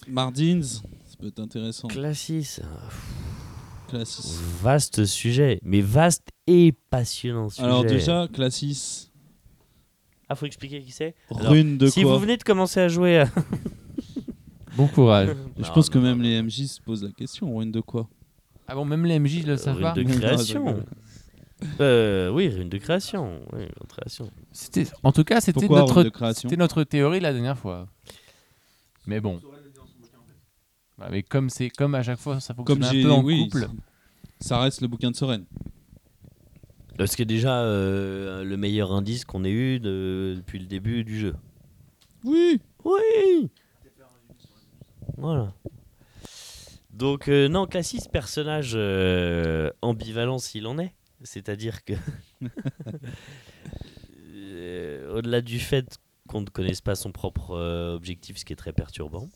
Mardins, 0.09 0.63
ça 0.63 0.81
peut 1.19 1.27
être 1.29 1.41
intéressant. 1.41 1.89
Classis. 1.89 2.59
Classis. 3.89 4.39
Vaste 4.63 5.05
sujet, 5.05 5.61
mais 5.63 5.81
vaste 5.81 6.29
et 6.47 6.73
passionnant 6.91 7.49
sujet. 7.49 7.63
Alors 7.65 7.85
déjà, 7.85 8.29
Classis, 8.33 9.11
Ah, 10.29 10.35
faut 10.35 10.47
expliquer 10.47 10.83
qui 10.83 10.91
c'est 10.93 11.15
rune 11.31 11.79
de 11.79 11.87
Si 11.87 12.03
quoi 12.03 12.15
vous 12.15 12.19
venez 12.21 12.37
de 12.37 12.43
commencer 12.43 12.81
à 12.81 12.89
jouer 12.89 13.21
à... 13.21 13.29
Bon 14.77 14.89
courage. 14.89 15.31
Je 15.57 15.63
Non, 15.63 15.73
pense 15.73 15.89
que 15.89 15.99
même 15.99 16.19
non. 16.19 16.23
les 16.25 16.43
MJ 16.43 16.67
se 16.67 16.81
posent 16.83 17.03
la 17.05 17.11
question, 17.11 17.57
rune 17.57 17.73
de 17.73 17.81
quoi 17.81 18.09
Ah 18.69 18.75
bon, 18.75 18.85
même 18.85 19.07
les 19.07 19.19
MJ 19.19 19.45
le 19.47 19.57
savent 19.57 19.77
Rune 19.77 19.83
pas 19.85 19.93
de 19.93 20.03
Non, 20.03 20.13
je 20.13 20.19
création. 20.19 20.85
Euh, 21.81 22.29
oui, 22.31 22.49
rune 22.49 22.69
de 22.69 22.77
création. 22.77 23.41
Oui, 23.55 23.61
rune 23.61 23.69
de 23.81 23.87
création. 23.89 24.31
C'était- 24.53 24.87
En 25.03 25.13
tout 25.13 25.25
cas, 25.25 25.41
notre, 25.47 26.03
rune 26.03 26.11
de 26.11 26.35
c'était 26.35 26.57
notre 26.57 26.85
théorie 26.85 27.21
la 27.21 27.33
dernière 27.33 27.57
fois. 27.57 27.87
Mais 29.07 29.21
bon. 29.21 29.41
Mais 31.11 31.23
comme, 31.23 31.51
c'est, 31.51 31.69
comme 31.71 31.95
à 31.95 32.03
chaque 32.03 32.19
fois, 32.19 32.41
ça 32.41 32.55
fonctionne 32.55 32.79
Comme 32.81 32.89
un 32.89 33.03
peu 33.03 33.11
en 33.13 33.23
oui, 33.23 33.49
couple. 33.51 33.69
ça 34.41 34.59
reste 34.61 34.81
le 34.81 34.89
bouquin 34.89 35.11
de 35.11 35.17
Soren. 35.17 35.45
Ce 36.99 37.15
qui 37.15 37.23
est 37.23 37.27
déjà 37.27 37.61
euh, 37.61 38.43
le 38.45 38.57
meilleur 38.57 38.91
indice 38.93 39.25
qu'on 39.27 39.45
ait 39.45 39.51
eu 39.51 39.79
de- 39.81 40.35
depuis 40.39 40.59
le 40.59 40.65
début 40.67 41.05
du 41.05 41.19
jeu. 41.19 41.35
Oui. 42.25 42.61
Oui 42.85 43.51
Voilà. 45.19 45.53
Donc, 46.95 47.29
euh, 47.29 47.49
non, 47.49 47.67
Classis, 47.67 48.01
personnage 48.11 48.73
euh, 48.75 49.71
ambivalent 49.83 50.39
s'il 50.39 50.67
en 50.67 50.79
est. 50.79 50.95
C'est-à-dire 51.23 51.85
que, 51.85 51.93
euh, 54.35 55.15
au-delà 55.15 55.41
du 55.41 55.59
fait 55.59 55.99
qu'on 56.29 56.41
ne 56.41 56.47
connaisse 56.47 56.81
pas 56.81 56.95
son 56.95 57.13
propre 57.13 57.53
euh, 57.53 57.95
objectif, 57.95 58.39
ce 58.39 58.45
qui 58.45 58.53
est 58.53 58.57
très 58.57 58.73
perturbant, 58.73 59.29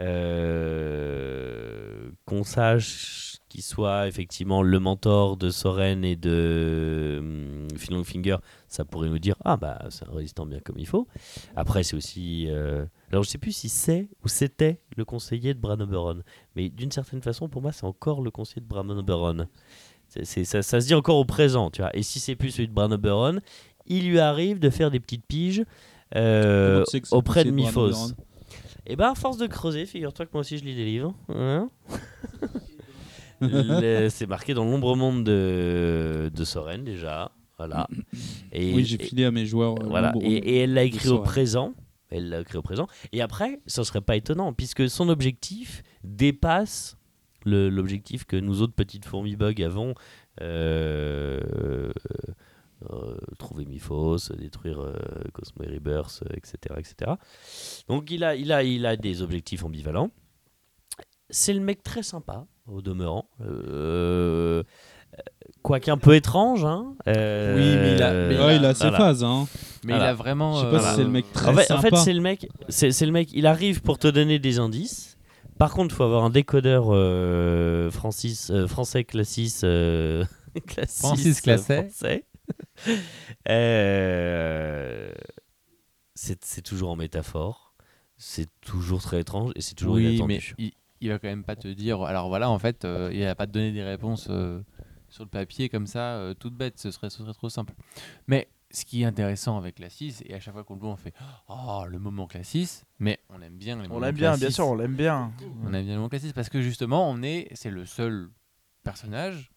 euh, 0.00 1.86
qu'on 2.26 2.44
sache 2.44 3.38
qu'il 3.48 3.62
soit 3.62 4.08
effectivement 4.08 4.62
le 4.62 4.78
mentor 4.78 5.36
de 5.36 5.50
Soren 5.50 6.04
et 6.04 6.16
de 6.16 7.16
hum, 7.18 7.68
Phil 7.76 7.94
Longfinger, 7.94 8.36
ça 8.68 8.84
pourrait 8.84 9.08
nous 9.08 9.18
dire 9.18 9.36
ah 9.44 9.56
bah 9.56 9.78
c'est 9.90 10.06
un 10.06 10.12
résistant 10.12 10.44
bien 10.44 10.60
comme 10.60 10.78
il 10.78 10.86
faut. 10.86 11.06
Après 11.54 11.82
c'est 11.82 11.96
aussi 11.96 12.46
euh, 12.48 12.84
alors 13.10 13.24
je 13.24 13.30
sais 13.30 13.38
plus 13.38 13.52
si 13.52 13.68
c'est 13.68 14.08
ou 14.24 14.28
c'était 14.28 14.80
le 14.96 15.04
conseiller 15.04 15.54
de 15.54 15.60
Bran 15.60 15.80
Oberon, 15.80 16.22
mais 16.56 16.68
d'une 16.68 16.90
certaine 16.90 17.22
façon 17.22 17.48
pour 17.48 17.62
moi 17.62 17.72
c'est 17.72 17.84
encore 17.84 18.20
le 18.22 18.30
conseiller 18.30 18.62
de 18.62 18.68
Bran 18.68 18.88
Oberon. 18.88 19.46
Ça, 20.22 20.62
ça 20.62 20.80
se 20.80 20.86
dit 20.86 20.94
encore 20.94 21.16
au 21.16 21.24
présent, 21.24 21.68
tu 21.70 21.82
vois. 21.82 21.90
Et 21.94 22.04
si 22.04 22.20
c'est 22.20 22.36
plus 22.36 22.50
celui 22.50 22.68
de 22.68 22.72
Bran 22.72 22.92
Oberon, 22.92 23.40
il 23.86 24.08
lui 24.08 24.20
arrive 24.20 24.60
de 24.60 24.70
faire 24.70 24.90
des 24.90 25.00
petites 25.00 25.26
piges 25.26 25.64
euh, 26.14 26.84
auprès 27.10 27.44
de 27.44 27.50
Miphos. 27.50 28.12
Et 28.86 28.96
ben 28.96 29.10
à 29.10 29.14
force 29.14 29.36
de 29.38 29.46
creuser, 29.46 29.84
figure-toi 29.86 30.26
que 30.26 30.30
moi 30.32 30.40
aussi 30.40 30.58
je 30.58 30.64
lis 30.64 30.74
des 30.76 30.84
livres. 30.84 31.14
hein. 31.28 31.68
C'est 34.10 34.26
marqué 34.26 34.54
dans 34.54 34.64
l'ombre 34.64 34.96
monde 34.96 35.24
de, 35.24 36.30
de 36.34 36.44
Soren 36.44 36.84
déjà. 36.84 37.30
Voilà. 37.58 37.88
Et, 38.52 38.72
Oui, 38.74 38.84
j'ai 38.84 38.98
filé 38.98 39.24
à 39.24 39.30
mes 39.30 39.46
joueurs. 39.46 39.74
euh, 39.82 39.86
voilà. 39.88 40.12
Et, 40.22 40.34
et 40.36 40.58
elle 40.58 40.74
l'a 40.74 40.84
écrit 40.84 41.08
au 41.08 41.18
présent. 41.20 41.74
Elle 42.10 42.28
l'a 42.28 42.40
écrit 42.40 42.58
au 42.58 42.62
présent. 42.62 42.86
Et 43.12 43.20
après, 43.20 43.60
ce 43.66 43.82
serait 43.82 44.00
pas 44.00 44.16
étonnant, 44.16 44.52
puisque 44.52 44.88
son 44.88 45.08
objectif 45.08 45.82
dépasse 46.04 46.96
l'objectif 47.44 48.24
que 48.24 48.36
nous 48.36 48.62
autres 48.62 48.74
petites 48.74 49.04
fourmis 49.04 49.36
bug 49.36 49.60
avons. 49.62 49.94
euh, 50.42 51.90
trouver 53.38 53.64
Miphos, 53.64 54.18
détruire 54.38 54.80
euh, 54.80 54.94
Cosmo 55.32 55.62
et 55.64 55.74
Rebirth, 55.74 56.22
euh, 56.24 56.34
etc., 56.36 56.56
etc. 56.78 57.12
Donc 57.88 58.10
il 58.10 58.22
a, 58.24 58.34
il, 58.36 58.52
a, 58.52 58.62
il 58.62 58.84
a 58.86 58.96
des 58.96 59.22
objectifs 59.22 59.64
ambivalents. 59.64 60.10
C'est 61.30 61.52
le 61.52 61.60
mec 61.60 61.82
très 61.82 62.02
sympa, 62.02 62.46
au 62.68 62.82
demeurant. 62.82 63.28
Euh, 63.40 64.62
Quoique 65.62 65.90
un 65.90 65.96
peu 65.98 66.14
étrange. 66.14 66.64
Hein. 66.64 66.94
Euh, 67.08 67.56
Oui, 67.56 67.76
mais 67.82 67.94
il 67.96 68.02
a- 68.02 68.12
mais 68.28 68.38
Ouais, 68.38 68.56
il 68.56 68.64
a 68.64 68.74
ses 68.74 68.84
voilà. 68.84 68.98
phases. 68.98 69.24
Hein. 69.24 69.46
Mais 69.84 69.92
Voilà. 69.94 70.04
il 70.04 70.08
a 70.10 70.14
vraiment. 70.14 70.56
Je 70.56 70.66
sais 70.66 70.70
pas 70.70 70.76
euh, 70.86 70.90
si 70.90 70.96
c'est 70.96 71.02
le 71.04 71.10
mec 71.10 71.32
très 71.32 71.48
En 71.48 71.54
fait, 71.54 71.72
en 71.72 71.76
sympa. 71.80 71.96
fait, 71.96 71.96
c'est 72.04 72.12
le 72.12 72.20
mec. 72.20 72.48
C'est 72.68 72.92
c'est 72.92 73.06
le 73.06 73.12
mec. 73.12 73.30
Il 73.32 73.46
arrive 73.46 73.80
pour 73.82 73.98
te 73.98 74.06
donner 74.08 74.38
des 74.38 74.58
indices. 74.58 75.16
Par 75.58 75.72
contre, 75.72 75.94
il 75.94 75.96
faut 75.96 76.04
avoir 76.04 76.22
un 76.24 76.30
décodeur 76.30 76.88
euh, 76.90 77.90
Francis, 77.90 78.50
euh, 78.50 78.66
français 78.68 79.04
classis. 79.04 79.60
euh, 79.64 80.24
classis, 80.66 80.98
Francis 81.00 81.38
euh, 81.38 81.42
Classet. 81.42 81.82
français. 81.88 82.24
Euh, 83.48 85.12
c'est 86.14 86.62
toujours 86.62 86.90
en 86.90 86.96
métaphore. 86.96 87.74
C'est 88.18 88.48
toujours 88.60 89.02
très 89.02 89.20
étrange 89.20 89.52
et 89.56 89.60
c'est 89.60 89.74
toujours 89.74 89.94
oui, 89.94 90.16
inattendu. 90.16 90.54
mais 90.58 90.64
il, 90.64 90.72
il 91.00 91.08
va 91.10 91.18
quand 91.18 91.28
même 91.28 91.44
pas 91.44 91.56
te 91.56 91.68
dire. 91.68 92.02
Alors 92.02 92.28
voilà, 92.28 92.50
en 92.50 92.58
fait, 92.58 92.84
euh, 92.84 93.10
il 93.12 93.22
va 93.24 93.34
pas 93.34 93.46
te 93.46 93.52
donner 93.52 93.72
des 93.72 93.82
réponses 93.82 94.28
euh, 94.30 94.62
sur 95.08 95.24
le 95.24 95.30
papier 95.30 95.68
comme 95.68 95.86
ça, 95.86 96.16
euh, 96.16 96.34
toutes 96.34 96.54
bêtes. 96.54 96.78
Ce 96.78 96.90
serait, 96.90 97.10
ce 97.10 97.18
serait 97.18 97.34
trop 97.34 97.48
simple. 97.48 97.74
Mais 98.26 98.48
ce 98.70 98.84
qui 98.84 99.02
est 99.02 99.04
intéressant 99.04 99.56
avec 99.58 99.76
Classis, 99.76 100.16
et 100.24 100.34
à 100.34 100.40
chaque 100.40 100.54
fois 100.54 100.64
qu'on 100.64 100.74
le 100.74 100.80
voit, 100.80 100.90
on 100.90 100.96
fait 100.96 101.14
Oh, 101.48 101.84
le 101.88 101.98
moment 101.98 102.26
Classis, 102.26 102.82
mais 102.98 103.20
on 103.28 103.40
aime 103.42 103.56
bien 103.56 103.80
les 103.80 103.88
On 103.90 104.00
l'aime 104.00 104.14
bien, 104.14 104.36
bien 104.36 104.50
sûr, 104.50 104.66
on 104.68 104.74
l'aime 104.74 104.94
bien. 104.96 105.32
On 105.64 105.72
aime 105.72 105.84
bien 105.84 105.92
le 105.94 105.98
moment 105.98 106.08
Classis 106.08 106.32
parce 106.32 106.48
que 106.48 106.60
justement, 106.62 107.08
on 107.10 107.22
est, 107.22 107.48
c'est 107.54 107.70
le 107.70 107.84
seul 107.84 108.30
personnage 108.82 109.52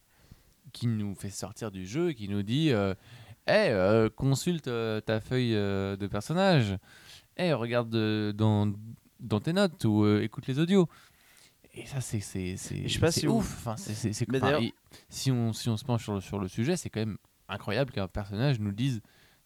qui 0.72 0.86
nous 0.86 1.14
fait 1.14 1.30
sortir 1.30 1.70
du 1.70 1.86
jeu 1.86 2.10
et 2.10 2.14
qui 2.14 2.28
nous 2.28 2.42
dit 2.42 2.72
euh, 2.72 2.94
Hey, 3.46 3.70
euh, 3.72 4.08
consulte 4.10 4.68
euh, 4.68 5.00
ta 5.00 5.20
feuille 5.20 5.56
euh, 5.56 5.96
de 5.96 6.06
personnage. 6.06 6.76
Hey, 7.36 7.52
regarde 7.52 7.94
euh, 7.94 8.32
dans, 8.32 8.72
dans 9.18 9.40
tes 9.40 9.52
notes 9.52 9.84
ou 9.84 10.06
écoute 10.18 10.46
les 10.46 10.58
audios. 10.58 10.88
Et 11.74 11.86
ça, 11.86 12.00
c'est 12.00 12.20
si 12.20 13.26
ouf. 13.26 13.56
Enfin, 13.58 13.76
c'est 13.76 14.12
si 15.08 15.30
on 15.30 15.52
si 15.52 15.68
on 15.68 15.76
se 15.76 15.84
penche 15.84 16.02
sur 16.04 16.14
le 16.14 16.20
sur 16.20 16.38
le 16.38 16.48
sujet, 16.48 16.76
c'est 16.76 16.90
quand 16.90 17.00
même 17.00 17.18
incroyable 17.48 17.92
qu'un 17.92 18.08
personnage 18.08 18.60
nous 18.60 18.72
dise 18.72 19.00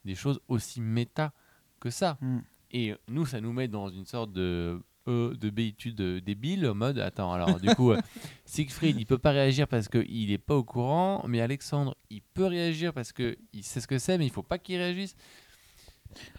des 0.04 0.14
choses 0.14 0.40
aussi 0.48 0.80
méta 0.80 1.32
que 1.80 1.90
ça. 1.90 2.18
Mm. 2.20 2.38
Et 2.72 2.94
nous, 3.08 3.24
ça 3.24 3.40
nous 3.40 3.52
met 3.52 3.68
dans 3.68 3.88
une 3.88 4.04
sorte 4.06 4.32
de 4.32 4.82
euh, 5.06 5.34
de 5.34 5.50
béitude 5.50 6.00
euh, 6.00 6.20
débile 6.20 6.66
en 6.66 6.74
mode 6.74 6.98
attends 6.98 7.32
alors 7.32 7.60
du 7.60 7.68
coup 7.74 7.92
euh, 7.92 8.00
Siegfried 8.46 8.96
il 8.98 9.04
peut 9.04 9.18
pas 9.18 9.32
réagir 9.32 9.68
parce 9.68 9.88
qu'il 9.88 10.32
est 10.32 10.38
pas 10.38 10.54
au 10.54 10.64
courant 10.64 11.22
mais 11.28 11.42
Alexandre 11.42 11.94
il 12.08 12.22
peut 12.22 12.46
réagir 12.46 12.94
parce 12.94 13.12
que 13.12 13.36
il 13.52 13.64
sait 13.64 13.80
ce 13.80 13.86
que 13.86 13.98
c'est 13.98 14.16
mais 14.16 14.24
il 14.24 14.30
faut 14.30 14.42
pas 14.42 14.56
qu'il 14.56 14.76
réagisse 14.76 15.14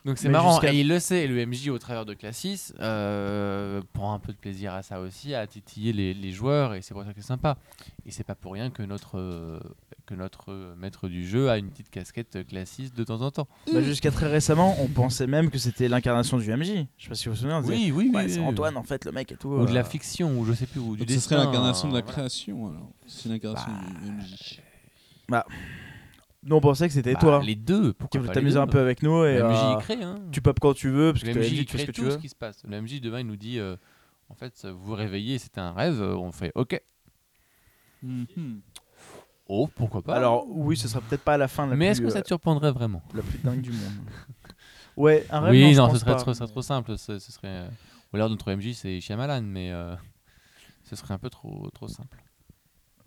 donc 0.06 0.18
c'est 0.18 0.30
marrant 0.30 0.62
et 0.64 0.80
il 0.80 0.88
le 0.88 1.00
sait 1.00 1.24
et 1.24 1.28
le 1.28 1.46
MJ 1.46 1.70
au 1.70 1.80
travers 1.80 2.06
de 2.06 2.14
Classis 2.14 2.72
euh, 2.80 3.82
prend 3.94 4.14
un 4.14 4.20
peu 4.20 4.32
de 4.34 4.38
plaisir 4.38 4.74
à 4.74 4.84
ça 4.84 5.00
aussi 5.00 5.34
à 5.36 5.46
titiller 5.48 5.94
les, 5.94 6.14
les 6.14 6.32
joueurs 6.32 6.74
et 6.74 6.82
c'est 6.82 6.94
pour 6.94 7.04
ça 7.04 7.10
que 7.14 7.22
c'est 7.22 7.28
sympa 7.28 7.58
et 8.06 8.12
c'est 8.12 8.24
pas 8.24 8.36
pour 8.36 8.54
rien 8.54 8.70
que 8.70 8.84
notre 8.84 9.18
euh, 9.18 9.60
que 10.06 10.14
notre 10.14 10.52
euh, 10.52 10.76
maître 10.78 11.08
du 11.08 11.28
jeu 11.28 11.50
a 11.50 11.58
une 11.58 11.70
petite 11.70 11.90
casquette 11.90 12.46
Classis 12.48 12.92
de 12.92 13.04
temps 13.04 13.22
en 13.22 13.32
temps 13.32 13.48
Bah, 13.74 13.82
Jusqu'à 13.82 14.12
très 14.12 14.28
récemment, 14.28 14.76
on 14.80 14.88
pensait 14.88 15.26
même 15.28 15.50
que 15.50 15.58
c'était 15.58 15.88
l'incarnation 15.88 16.38
du 16.38 16.48
MJ. 16.56 16.86
Je 16.98 17.04
sais 17.04 17.10
pas 17.10 17.16
si 17.16 17.26
vous 17.28 17.34
vous 17.34 17.38
souvenez. 17.42 17.56
on 17.56 17.62
disait, 17.62 17.74
oui 17.74 17.92
oui 17.92 18.12
Ouais, 18.14 18.26
oui, 18.26 18.30
c'est 18.32 18.40
oui. 18.40 18.46
Antoine 18.46 18.78
en 18.78 18.84
fait, 18.84 19.06
le 19.06 19.12
mec 19.12 19.32
et 19.32 19.36
tout. 19.36 19.50
ou 19.50 19.66
de 19.66 19.72
euh, 19.72 19.74
la 19.74 19.84
fiction 19.84 20.38
ou 20.38 20.46
je 20.46 20.54
sais 20.54 20.68
plus 20.68 20.80
ou 20.80 20.96
du 20.96 21.00
Donc 21.06 21.10
ce 21.10 21.20
serait 21.20 21.36
destin, 21.38 21.46
l'incarnation 21.52 21.88
de 21.90 21.96
la 21.96 22.02
voilà. 22.02 22.14
création. 22.14 22.68
alors. 22.68 22.90
C'est 23.08 23.30
l'incarnation 23.30 23.72
Bah, 23.72 23.82
du 24.04 24.12
MJ. 24.12 24.60
Nous 26.46 26.56
on 26.56 26.62
pensait 26.62 26.88
que 26.88 26.94
c'était 26.94 27.14
Bah, 27.14 27.20
toi. 27.20 27.42
les 27.44 27.56
deux 27.56 27.94
pourquoi 27.94 28.22
les 28.22 28.28
t'amuser 28.30 28.58
un 28.58 28.68
peu 28.68 28.80
avec 28.80 29.02
nous 29.04 29.26
et 29.26 29.40
le 29.40 29.44
MJ 29.46 29.56
euh, 29.56 29.76
il 29.78 29.78
crée 29.84 30.04
hein. 30.04 30.20
tu 30.32 30.42
pop 30.42 30.60
quand 30.60 30.74
tu 30.76 30.90
veux 30.90 31.12
parce 31.12 31.24
que 31.24 31.30
MJ 31.32 31.66
tu 31.66 31.78
fais 31.78 31.78
ce 31.80 31.84
crée 31.84 31.86
que 31.88 31.92
tu 31.92 32.02
veux. 32.02 32.12
ce 32.12 32.18
qui 32.18 32.30
se 32.30 32.36
passe 32.36 32.62
le 32.68 32.82
MJ 32.82 33.02
demain 33.02 33.20
il 33.22 33.26
nous 33.28 33.36
dit 33.36 33.58
euh, 33.60 33.76
en 34.30 34.36
fait 34.36 34.64
vous 34.66 34.78
vous 34.86 34.94
réveillez 34.96 35.40
c'était 35.40 35.60
un 35.62 35.72
rêve 35.74 36.00
euh, 36.02 36.16
on 36.16 36.32
fait 36.32 36.52
ok 36.56 36.80
Mhm. 38.04 38.62
oh 39.48 39.68
pourquoi 39.76 40.02
pas 40.04 40.16
Alors 40.16 40.46
oui, 40.48 40.78
ce 40.78 40.88
sera 40.88 41.02
peut-être 41.02 41.24
pas 41.24 41.34
à 41.34 41.38
la 41.38 41.48
fin 41.48 41.66
la 41.66 41.76
mais 41.76 41.88
est-ce 41.88 42.02
que 42.02 42.10
ça 42.10 42.20
euh, 42.20 42.22
te 42.22 42.28
surprendrait 42.28 42.72
vraiment 42.72 43.02
la 43.16 43.24
plus 43.24 43.40
dingue 43.40 43.62
du 43.62 43.72
monde? 43.72 43.94
Ouais, 44.98 45.26
un 45.32 45.40
rêve. 45.40 45.52
oui 45.52 45.74
non, 45.76 45.90
ce 45.92 45.98
serait, 45.98 46.12
pas. 46.12 46.20
ce 46.20 46.34
serait 46.34 46.48
trop 46.48 46.62
simple 46.62 46.98
ce, 46.98 47.18
ce 47.20 47.32
serait 47.32 47.48
euh, 47.48 47.68
ou 48.14 48.18
alors 48.18 48.30
notre 48.30 48.54
MJ 48.54 48.74
c'est 48.74 49.00
Shyamalan 49.02 49.42
mais 49.42 49.72
euh, 49.72 49.96
ce 50.84 50.96
serait 50.96 51.14
un 51.14 51.18
peu 51.18 51.30
trop 51.32 51.70
trop 51.74 51.88
simple 51.88 52.24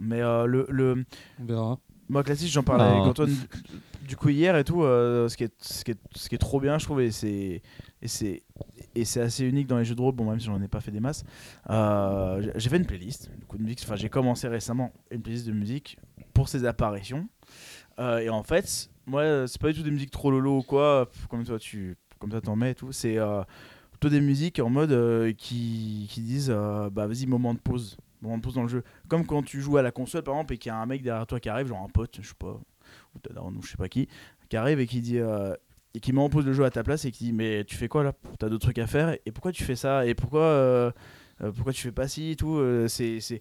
Mais 0.01 0.21
euh, 0.21 0.47
le, 0.47 0.67
le 0.69 1.05
On 1.41 1.45
verra. 1.45 1.79
Moi 2.09 2.23
classique, 2.23 2.51
j'en 2.51 2.63
parlais 2.63 2.85
avec 2.85 3.03
Antoine 3.03 3.31
du- 4.07 4.17
coup 4.17 4.29
hier 4.31 4.57
et 4.57 4.65
tout. 4.65 4.83
euh, 4.83 5.29
ce 5.29 5.37
qui 5.37 5.45
est 5.45 5.53
ce 5.63 5.85
qui 5.85 5.91
est 5.93 5.99
ce 6.15 6.29
qui 6.29 6.35
est 6.35 6.39
trop 6.39 6.61
bien, 6.61 6.79
je 6.79 6.85
trouve, 6.85 7.01
et 7.01 7.11
c'est 7.11 7.63
et 8.95 9.03
assez 9.21 9.45
unique 9.45 9.67
dans 9.67 9.79
les 9.79 9.85
jeux 9.85 9.95
de 9.95 10.01
rôle. 10.01 10.15
Bon, 10.15 10.25
même 10.29 10.41
si 10.41 10.47
j'en 10.47 10.61
ai 10.63 10.69
pas 10.69 10.81
fait 10.81 10.91
des 10.91 11.01
masses, 11.01 11.25
euh, 11.71 12.51
j'ai- 12.57 12.69
fait 12.71 12.77
une 12.79 12.87
playlist. 12.87 13.31
Du 13.39 13.45
coup, 13.45 13.59
de 13.59 13.63
musique. 13.63 13.81
Enfin, 13.85 13.97
j'ai 13.97 14.09
commencé 14.09 14.49
récemment 14.49 14.93
une 15.11 15.21
playlist 15.23 15.47
de 15.47 15.53
musique 15.53 15.99
pour 16.35 16.49
ces 16.49 16.65
apparitions. 16.65 17.29
Euh, 17.99 18.19
et 18.19 18.29
en 18.31 18.43
fait, 18.43 18.91
moi, 19.07 19.47
c'est 19.47 19.61
pas 19.61 19.69
du 19.69 19.75
tout 19.79 19.83
des 19.85 19.91
musiques 19.91 20.11
trop 20.11 20.31
lolo 20.31 20.59
ou 20.59 20.63
quoi. 20.63 21.11
Comme 21.29 21.45
toi, 21.45 21.59
tu 21.59 21.97
comme 22.19 22.33
ça 22.33 22.41
t'en 22.41 22.57
mets 22.57 22.73
et 22.73 22.75
tout. 22.75 22.91
C'est 22.93 23.19
euh, 23.19 23.43
plutôt 23.91 24.09
des 24.09 24.21
musiques 24.21 24.59
en 24.61 24.71
mode 24.71 25.35
qui, 25.37 26.07
qui 26.11 26.21
disent 26.23 26.51
bah 26.93 27.07
vas-y, 27.07 27.27
moment 27.27 27.55
de 27.55 27.59
pause. 27.61 27.97
Moment 28.23 28.39
de 28.39 28.43
pause 28.43 28.55
dans 28.55 28.63
le 28.63 28.69
jeu. 28.69 28.83
Comme 29.09 29.25
quand 29.27 29.43
tu 29.43 29.61
joues 29.61 29.77
à 29.77 29.83
la 29.83 29.93
console 29.93 30.23
par 30.23 30.35
exemple 30.35 30.55
et 30.55 30.59
qu'il 30.59 30.71
y 30.71 30.73
a 30.73 30.79
un 30.79 30.87
mec 30.87 31.03
derrière 31.03 31.27
toi 31.27 31.41
qui 31.41 31.49
arrive, 31.49 31.69
genre 31.69 31.83
un 31.83 31.89
pote, 31.89 32.19
je 32.21 32.29
sais 32.29 32.35
pas, 32.39 32.59
ou 33.15 33.19
ta 33.21 33.33
daronne, 33.33 33.57
ou 33.57 33.63
je 33.63 33.71
sais 33.71 33.77
pas 33.77 33.89
qui, 33.89 34.09
qui 34.49 34.57
arrive 34.57 34.81
et 34.81 34.87
qui 34.87 35.01
dit. 35.01 35.19
euh, 35.19 35.55
et 35.95 36.01
qui 36.01 36.13
met 36.13 36.21
en 36.21 36.29
pause 36.29 36.45
le 36.45 36.53
jeu 36.53 36.65
à 36.65 36.71
ta 36.71 36.83
place 36.85 37.07
et 37.07 37.11
qui 37.11 37.25
dit 37.25 37.33
mais 37.33 37.65
tu 37.65 37.75
fais 37.75 37.89
quoi 37.89 38.05
là? 38.05 38.13
T'as 38.39 38.51
d'autres 38.51 38.67
trucs 38.67 38.79
à 38.79 38.87
faire? 38.87 39.17
Et 39.25 39.33
pourquoi 39.33 39.53
tu 39.53 39.65
fais 39.65 39.75
ça? 39.75 40.05
Et 40.07 40.15
pourquoi 40.15 40.43
euh, 40.43 40.93
euh, 41.41 41.51
pourquoi 41.51 41.73
tu 41.73 41.81
fais 41.81 41.93
pas 41.93 42.07
ci 42.09 42.33
et 42.33 42.37
tout 42.37 42.57
euh, 42.59 42.89
c'est 42.89 43.41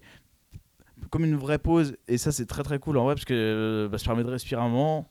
comme 1.10 1.24
une 1.26 1.36
vraie 1.36 1.58
pause. 1.58 1.96
Et 2.08 2.16
ça 2.16 2.32
c'est 2.32 2.46
très 2.46 2.62
très 2.62 2.78
cool 2.78 2.96
en 2.96 3.04
vrai 3.04 3.14
parce 3.14 3.26
que 3.26 3.34
euh, 3.34 3.88
bah, 3.88 3.98
ça 3.98 4.06
permet 4.06 4.24
de 4.24 4.30
respirer 4.30 4.60
un 4.62 4.68
moment. 4.68 5.10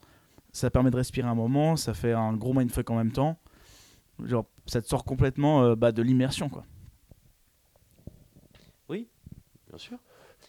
Ça 0.51 0.71
permet 0.71 0.89
de 0.89 0.95
respirer 0.95 1.27
un 1.27 1.35
moment 1.35 1.75
ça 1.75 1.93
fait 1.93 2.13
un 2.13 2.33
gros 2.33 2.53
mindfuck 2.53 2.89
en 2.89 2.95
même 2.95 3.11
temps. 3.11 3.37
Genre 4.25 4.45
ça 4.65 4.81
te 4.81 4.87
sort 4.87 5.05
complètement 5.05 5.75
bah, 5.75 5.91
de 5.91 6.01
l'immersion 6.01 6.49
quoi 6.49 6.65
Bien 9.69 9.77
sûr. 9.77 9.97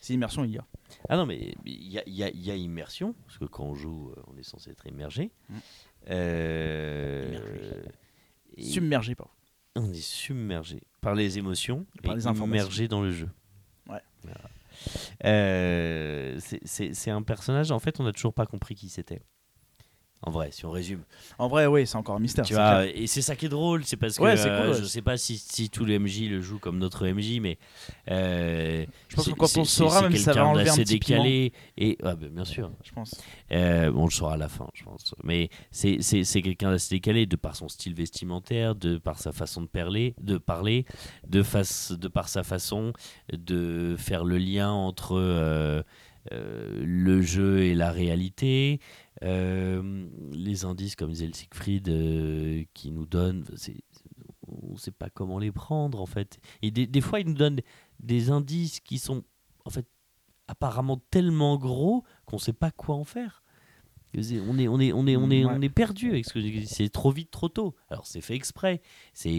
c'est 0.00 0.14
immersion 0.14 0.44
il 0.44 0.52
y 0.52 0.58
a 0.58 0.66
Ah 1.08 1.16
non, 1.16 1.26
mais 1.26 1.54
il 1.64 1.88
y 1.92 1.98
a, 1.98 2.02
y 2.06 2.22
a- 2.22 2.30
y 2.30 2.50
a 2.50 2.54
immersion, 2.56 3.14
parce 3.26 3.38
que 3.38 3.44
quand 3.44 3.64
on 3.64 3.74
joue, 3.74 4.12
euh, 4.16 4.22
on 4.28 4.36
est 4.36 4.42
censé 4.42 4.70
être 4.70 4.86
immergé. 4.86 5.30
Mm. 5.48 5.54
Euh, 6.10 7.82
et 8.56 8.64
submergé 8.64 9.14
pas 9.14 9.30
on 9.78 9.92
est 9.92 10.00
submergé 10.00 10.82
par 11.00 11.14
les 11.14 11.38
émotions 11.38 11.86
Par 12.02 12.14
et 12.14 12.16
les 12.16 12.26
immergé 12.26 12.88
dans 12.88 13.00
le 13.00 13.10
jeu. 13.12 13.28
Ouais. 13.88 14.00
Voilà. 14.22 14.40
Euh, 15.24 16.38
c'est 16.40 17.10
un 17.10 17.22
personnage, 17.22 17.70
en 17.70 17.78
fait, 17.78 18.00
on 18.00 18.04
n'a 18.04 18.12
toujours 18.12 18.34
pas 18.34 18.46
compris 18.46 18.74
qui 18.74 18.88
c'était. 18.88 19.22
En 20.22 20.30
vrai, 20.32 20.48
si 20.50 20.66
on 20.66 20.70
résume. 20.72 21.02
en 21.38 21.46
vrai 21.46 21.66
oui 21.66 21.86
c'est 21.86 21.96
encore 21.96 22.16
un 22.16 22.20
mystère 22.20 22.44
Tu 22.44 22.54
vois, 22.54 22.86
et 22.86 23.06
c'est 23.06 23.22
ça 23.22 23.36
qui 23.36 23.46
est 23.46 23.48
drôle, 23.48 23.84
c'est 23.84 23.96
parce 23.96 24.16
que 24.18 24.22
Ouais, 24.22 24.34
euh, 24.36 24.62
cool, 24.62 24.70
ouais. 24.72 24.80
je 24.80 24.84
sais 24.84 25.00
pas 25.02 25.16
si, 25.16 25.38
si 25.38 25.70
tous 25.70 25.84
les 25.84 25.98
MJ 25.98 26.28
le 26.28 26.40
jouent 26.40 26.58
comme 26.58 26.78
notre 26.78 27.06
MJ, 27.06 27.38
mais 27.40 27.56
euh, 28.10 28.84
Je 29.08 29.14
pense 29.16 29.28
que 29.28 29.34
quand 29.34 29.56
on 29.56 29.64
saura, 29.64 30.02
même 30.02 30.16
ça 30.16 30.32
va 30.32 30.40
quelqu'un 30.40 30.44
enlever 30.48 30.70
un 30.70 30.74
petit 30.74 30.84
décalé 30.98 31.52
et 31.76 31.96
ah, 32.02 32.16
ben, 32.16 32.30
bien 32.30 32.44
sûr. 32.44 32.70
je 32.82 32.90
pense 32.92 33.14
Euh, 33.52 33.92
on 33.94 34.06
le 34.06 34.10
saura 34.10 34.34
à 34.34 34.36
la 34.36 34.48
fin, 34.48 34.68
je 34.74 34.82
pense. 34.82 35.14
Mais 35.22 35.50
c'est 35.70 36.42
quelqu'un 36.42 36.72
d'assez 36.72 36.96
décalé 36.96 37.26
de 37.26 37.36
par 37.36 37.54
son 37.54 37.68
style 37.68 37.94
vestimentaire, 37.94 38.74
de 38.74 38.98
par 38.98 39.20
sa 39.20 39.30
façon 39.30 39.62
de 39.62 39.68
parler, 39.68 40.14
de 40.20 40.36
parler, 40.36 40.84
de 41.28 41.44
face, 41.44 41.92
de 41.92 42.08
par 42.08 42.28
sa 42.28 42.42
façon 42.42 42.92
de 43.32 43.94
faire 43.96 44.24
le 44.24 44.38
lien 44.38 44.70
entre 44.70 45.84
le 46.30 47.20
jeu 47.22 47.60
et 47.64 47.74
la 47.74 47.90
réalité. 47.90 48.80
Euh, 49.24 50.06
les 50.32 50.64
indices, 50.64 50.94
comme 50.96 51.10
disait 51.10 51.26
le 51.26 51.32
Siegfried, 51.32 51.88
euh, 51.88 52.64
qui 52.74 52.90
nous 52.92 53.06
donne, 53.06 53.44
c'est- 53.56 53.82
on 54.46 54.72
ne 54.72 54.78
sait 54.78 54.92
pas 54.92 55.10
comment 55.10 55.38
les 55.38 55.52
prendre 55.52 56.00
en 56.00 56.06
fait. 56.06 56.38
Et 56.62 56.70
des, 56.70 56.86
des 56.86 57.00
fois, 57.00 57.20
il 57.20 57.26
nous 57.28 57.34
donne 57.34 57.60
des 58.00 58.30
indices 58.30 58.80
qui 58.80 58.98
sont 58.98 59.24
en 59.64 59.70
fait 59.70 59.86
apparemment 60.46 61.00
tellement 61.10 61.56
gros 61.59 62.05
qu'on 62.24 62.36
ne 62.36 62.40
sait 62.40 62.52
pas 62.52 62.70
quoi 62.70 62.94
en 62.94 63.05
faire. 63.05 63.42
On 64.16 64.59
est, 64.59 64.68
on 64.68 64.80
est, 64.80 64.93
on 64.93 65.06
est, 65.06 65.16
on 65.16 65.30
est, 65.30 65.44
Ouais. 65.44 65.52
on 65.55 65.60
est 65.60 65.68
perdu 65.68 66.10
avec 66.10 66.24
ce 66.24 66.32
que 66.32 66.40
c'est 66.66 66.89
trop 66.89 67.10
vite, 67.10 67.30
trop 67.30 67.48
tôt. 67.48 67.74
Alors 67.90 68.06
c'est 68.06 68.22
fait 68.22 68.35
exprès. 68.35 68.80
C'est, 69.12 69.30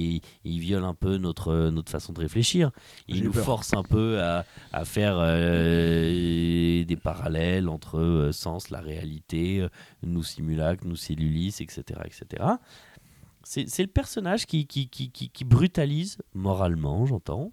il 0.44 0.60
viole 0.60 0.84
un 0.84 0.94
peu 0.94 1.18
notre, 1.18 1.70
notre 1.72 1.92
façon 1.92 2.14
de 2.14 2.20
réfléchir. 2.20 2.72
Il 3.08 3.24
nous 3.24 3.32
peur. 3.32 3.46
force 3.46 3.74
un 3.74 3.82
peu 3.84 4.22
à, 4.22 4.46
à 4.72 4.86
faire 4.86 5.18
euh, 5.20 6.84
des 6.84 6.96
parallèles 6.98 7.68
entre 7.68 8.00
euh, 8.00 8.32
sens, 8.32 8.70
la 8.70 8.80
réalité, 8.80 9.60
euh, 9.62 9.70
nous 10.04 10.24
simulacres, 10.24 10.86
nous 10.86 10.96
cellulis, 10.96 11.56
etc. 11.60 11.82
etc. 12.06 12.44
C'est, 13.44 13.80
le 13.80 13.88
personnage 13.88 14.46
qui, 14.46 14.68
qui, 14.68 14.88
qui, 14.90 15.10
qui, 15.10 15.30
qui 15.30 15.44
brutalise, 15.46 16.18
moralement, 16.36 17.06
j'entends, 17.08 17.52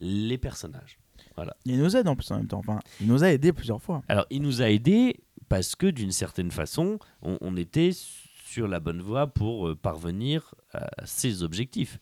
les 0.00 0.38
personnages. 0.38 0.98
il 1.66 1.78
nous 1.78 1.96
aide 1.96 2.08
en 2.08 2.16
plus 2.16 2.30
en 2.30 2.36
même 2.36 2.46
temps 2.46 2.60
enfin 2.60 2.78
il 3.00 3.08
nous 3.08 3.22
a 3.24 3.30
aidé 3.30 3.52
plusieurs 3.52 3.82
fois 3.82 4.02
Alors, 4.08 4.24
il 4.30 4.40
nous 4.40 4.62
a 4.62 4.70
aidés 4.70 5.16
parce 5.48 5.74
que 5.76 5.86
d'une 5.86 6.12
certaine 6.12 6.50
façon, 6.50 6.98
on, 7.22 7.38
on 7.40 7.56
était 7.56 7.90
sur 7.92 8.68
la 8.68 8.80
bonne 8.80 9.00
voie 9.02 9.26
pour 9.26 9.68
euh, 9.68 9.74
parvenir 9.74 10.54
à 10.72 10.86
ses 11.04 11.42
objectifs. 11.42 11.98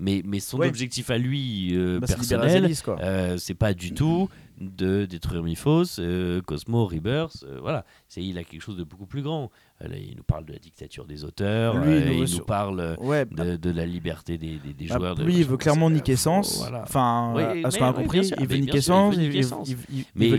Mais, 0.00 0.22
mais 0.24 0.38
son 0.38 0.58
Ouais. 0.58 0.68
objectif 0.68 1.10
à 1.10 1.18
lui, 1.18 1.74
euh, 1.76 1.98
Bah, 1.98 2.06
personnel, 2.06 2.72
euh, 3.00 3.36
c'est 3.36 3.54
pas 3.54 3.74
du 3.74 3.92
tout 3.94 4.28
de 4.60 5.04
détruire 5.06 5.42
Miphos, 5.42 6.00
euh, 6.00 6.42
Cosmo, 6.42 6.84
Rebirth. 6.86 7.44
euh, 7.46 7.58
voilà, 7.60 7.84
c'est 8.08 8.22
il 8.24 8.36
a 8.38 8.44
quelque 8.44 8.60
chose 8.60 8.76
de 8.76 8.82
beaucoup 8.84 9.06
plus 9.06 9.22
grand. 9.22 9.50
Euh, 9.82 9.88
là, 9.88 9.96
il 9.96 10.16
nous 10.16 10.24
parle 10.24 10.44
de 10.44 10.52
la 10.52 10.58
dictature 10.58 11.06
des 11.06 11.24
auteurs. 11.24 11.76
Lui, 11.78 11.92
il 11.96 12.02
euh, 12.02 12.18
nous 12.18 12.26
il 12.26 12.40
parle 12.42 12.96
ouais 13.00 13.24
de, 13.24 13.56
de 13.56 13.70
la 13.70 13.86
liberté 13.86 14.36
des, 14.36 14.58
des, 14.58 14.72
des 14.72 14.86
Bah, 14.88 14.96
joueurs. 14.98 15.14
de 15.14 15.22
lui, 15.22 15.36
il 15.36 15.44
veut 15.44 15.56
clairement 15.56 15.90
niquer 15.90 16.16
Sens. 16.16 16.58
Voilà. 16.58 16.82
Enfin, 16.82 17.34
à 17.64 17.70
ce 17.70 17.78
qu'on 17.78 17.86
a 17.86 17.92
compris, 17.92 18.24
sûr, 18.24 18.36
il 18.40 18.48
veut 18.48 18.56
niquer 18.56 18.80
Sens, 18.80 19.14
il, 19.16 19.76
il- 19.98 20.04
Mais- 20.16 20.28
veut 20.28 20.36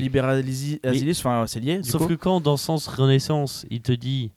Azilis, 0.83 1.17
enfin, 1.19 1.45
c'est 1.47 1.59
lié. 1.61 1.81
Sauf 1.83 2.01
coup. 2.01 2.07
que 2.09 2.13
quand 2.15 2.41
dans 2.41 2.57
Sens 2.57 2.87
Renaissance, 2.87 3.65
il 3.69 3.81
te 3.81 3.91
dit, 3.93 4.31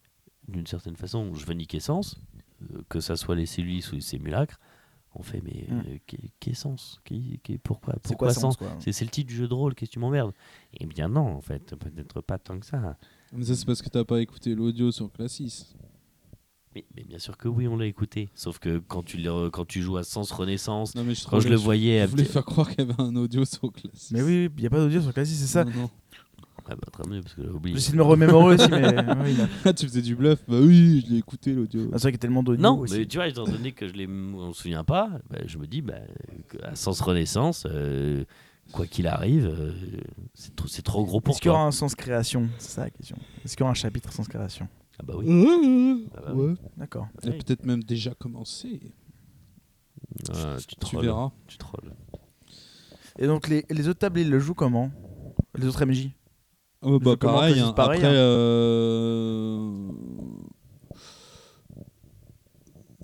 d'une 0.49 0.67
certaine 0.67 0.97
façon, 0.97 1.35
je 1.35 1.45
veux 1.45 1.55
niquer 1.55 1.81
Sens, 1.81 2.21
que 2.89 3.01
ça 3.01 3.17
soit 3.17 3.35
les 3.35 3.47
cellules 3.47 3.83
ou 3.91 3.97
les 3.97 4.01
simulacres, 4.01 4.61
on 5.15 5.23
fait, 5.23 5.41
mais 5.43 5.67
Hmm. 5.69 5.81
euh, 5.87 5.99
qu'est- 6.07 6.31
qu'est 6.41 6.55
Sens 6.55 7.01
Pourquoi, 7.63 7.95
quoi 8.17 8.33
Sens 8.33 8.57
C'est 8.81 8.93
c'est 8.93 9.05
le 9.05 9.11
titre 9.11 9.29
du 9.29 9.35
jeu 9.37 9.49
de 9.49 9.55
rôle, 9.55 9.75
qu'est-ce 9.75 9.91
que 9.91 9.95
tu 9.95 9.99
m'emmerdes? 9.99 10.33
Eh 10.81 10.87
bien 10.87 11.09
non, 11.09 11.27
en 11.37 11.41
fait, 11.41 11.75
peut-être 11.77 12.21
pas 12.21 12.39
tant 12.39 12.59
que 12.59 12.67
ça. 12.67 12.97
Mais 13.33 13.45
ça, 13.45 13.55
c'est 13.55 13.67
parce 13.67 13.83
que 13.83 13.89
t'as 13.89 14.05
pas 14.05 14.21
écouté 14.21 14.55
l'audio 14.55 14.91
sur 14.91 15.11
Classis. 15.13 15.75
Mais, 16.75 16.87
mais 16.97 17.05
bien 17.05 17.19
sûr 17.19 17.37
que 17.37 17.49
oui, 17.49 17.69
on 17.69 17.77
l'a 17.77 17.85
écouté. 17.85 18.31
Sauf 18.35 18.59
que 18.59 18.79
quand 18.79 19.03
tu, 19.03 19.19
le- 19.19 19.51
quand 19.51 19.67
tu 19.67 19.83
joues 19.83 19.99
à 19.99 20.05
Sens 20.05 20.33
Renaissance, 20.33 20.95
Non, 20.95 21.05
mais 21.05 21.15
je 21.15 21.27
quand 21.29 21.39
je 21.41 21.49
le 21.49 21.57
voyais... 21.57 22.01
Je 22.07 22.07
voulais 22.11 22.25
faire 22.25 22.45
croire 22.47 22.69
qu'il 22.71 22.79
y 22.79 22.91
avait 22.91 22.99
un 22.99 23.15
audio 23.17 23.45
sur 23.45 23.71
Classis. 23.71 24.15
Mais 24.15 24.23
oui, 24.23 24.49
il 24.57 24.61
n'y 24.61 24.67
a 24.67 24.71
pas 24.71 24.79
d'audio 24.79 25.03
sur 25.03 25.13
Classic, 25.13 25.37
c'est 25.37 25.47
ça. 25.47 25.65
Non, 25.65 25.73
non. 25.73 25.91
Ah 26.69 26.75
bah, 26.77 26.89
très 26.93 27.03
bien, 27.09 27.21
parce 27.23 27.35
que 27.35 27.43
j'ai 27.43 27.49
oublié. 27.49 27.77
J'essaie 27.77 27.93
de 27.93 27.97
me 27.97 28.03
remémorer 28.03 28.55
aussi, 28.55 28.69
mais 28.71 28.85
ouais, 28.87 29.33
il 29.33 29.41
a- 29.41 29.49
Ah, 29.65 29.73
tu 29.73 29.87
faisais 29.87 30.03
du 30.03 30.15
bluff 30.15 30.39
Bah 30.49 30.59
oui, 30.61 31.03
je 31.07 31.13
l'ai 31.13 31.19
écouté 31.19 31.53
l'audio. 31.53 31.89
Ah, 31.93 31.99
c'est 31.99 32.03
vrai 32.03 32.13
qu'il 32.13 32.19
y 32.19 32.21
a 32.21 32.23
tellement 32.23 32.43
d'audio. 32.43 32.63
Non, 32.63 32.79
aussi. 32.79 32.99
mais 32.99 33.07
tu 33.07 33.17
vois, 33.19 33.27
étant 33.29 33.45
donné 33.45 33.73
que 33.73 33.89
je 33.89 33.93
l'ai, 33.95 34.07
on 34.07 34.53
se 34.53 34.63
souvient 34.63 34.85
pas, 34.85 35.11
bah, 35.31 35.39
je 35.47 35.59
me 35.59 35.67
dis, 35.67 35.83
bah, 35.83 35.95
à 36.63 36.75
Sens 36.77 37.01
Renaissance, 37.01 37.67
euh, 37.69 38.25
quoi 38.73 38.87
qu'il 38.87 39.07
arrive, 39.09 39.47
euh, 39.47 39.73
c'est 40.35 40.55
trop, 40.55 40.69
c'est 40.69 40.83
trop 40.83 41.05
gros 41.05 41.21
pour 41.21 41.33
Est-ce 41.35 41.41
qu'il 41.43 41.49
y 41.49 41.53
toi. 41.53 41.59
aura 41.59 41.67
un 41.67 41.73
sens 41.73 41.95
création? 41.97 42.49
C'est 42.59 42.71
ça 42.71 42.85
la 42.85 42.91
question. 42.91 43.17
Est-ce 43.45 43.57
qu'il 43.57 43.61
y 43.61 43.65
aura 43.65 43.73
un 43.73 43.75
chapitre 43.75 44.13
sens 44.13 44.29
création? 44.29 44.69
Ah 45.01 45.03
bah 45.05 45.15
oui. 45.17 45.27
Ouais, 45.27 46.05
Ah 46.17 46.21
bah 46.27 46.35
ouais. 46.35 46.55
D'accord. 46.77 47.09
Il 47.25 47.31
a 47.31 47.33
peut-être 47.33 47.67
même 47.67 47.83
déjà 47.83 48.15
commencé. 48.15 48.81
Ah, 50.33 50.57
tu 50.61 50.67
Tu 50.67 50.77
trolles. 50.77 51.05
verras. 51.07 51.33
Tu 51.49 51.59
trolles. 51.59 51.93
Et 53.19 53.27
donc, 53.27 53.49
les, 53.49 53.65
les 53.71 53.89
autres 53.89 53.99
tables, 53.99 54.21
ils 54.21 54.31
le 54.31 54.39
jouent 54.39 54.55
comment? 54.55 54.91
Les 55.59 55.67
autres 55.67 55.85
MJ 55.85 56.11
Oh, 56.83 56.99
bah 56.99 57.17
pareil, 57.17 57.61
hein. 57.61 57.73
pareil, 57.73 57.99
Après, 58.01 58.09
hein. 58.09 58.13
euh, 58.13 59.71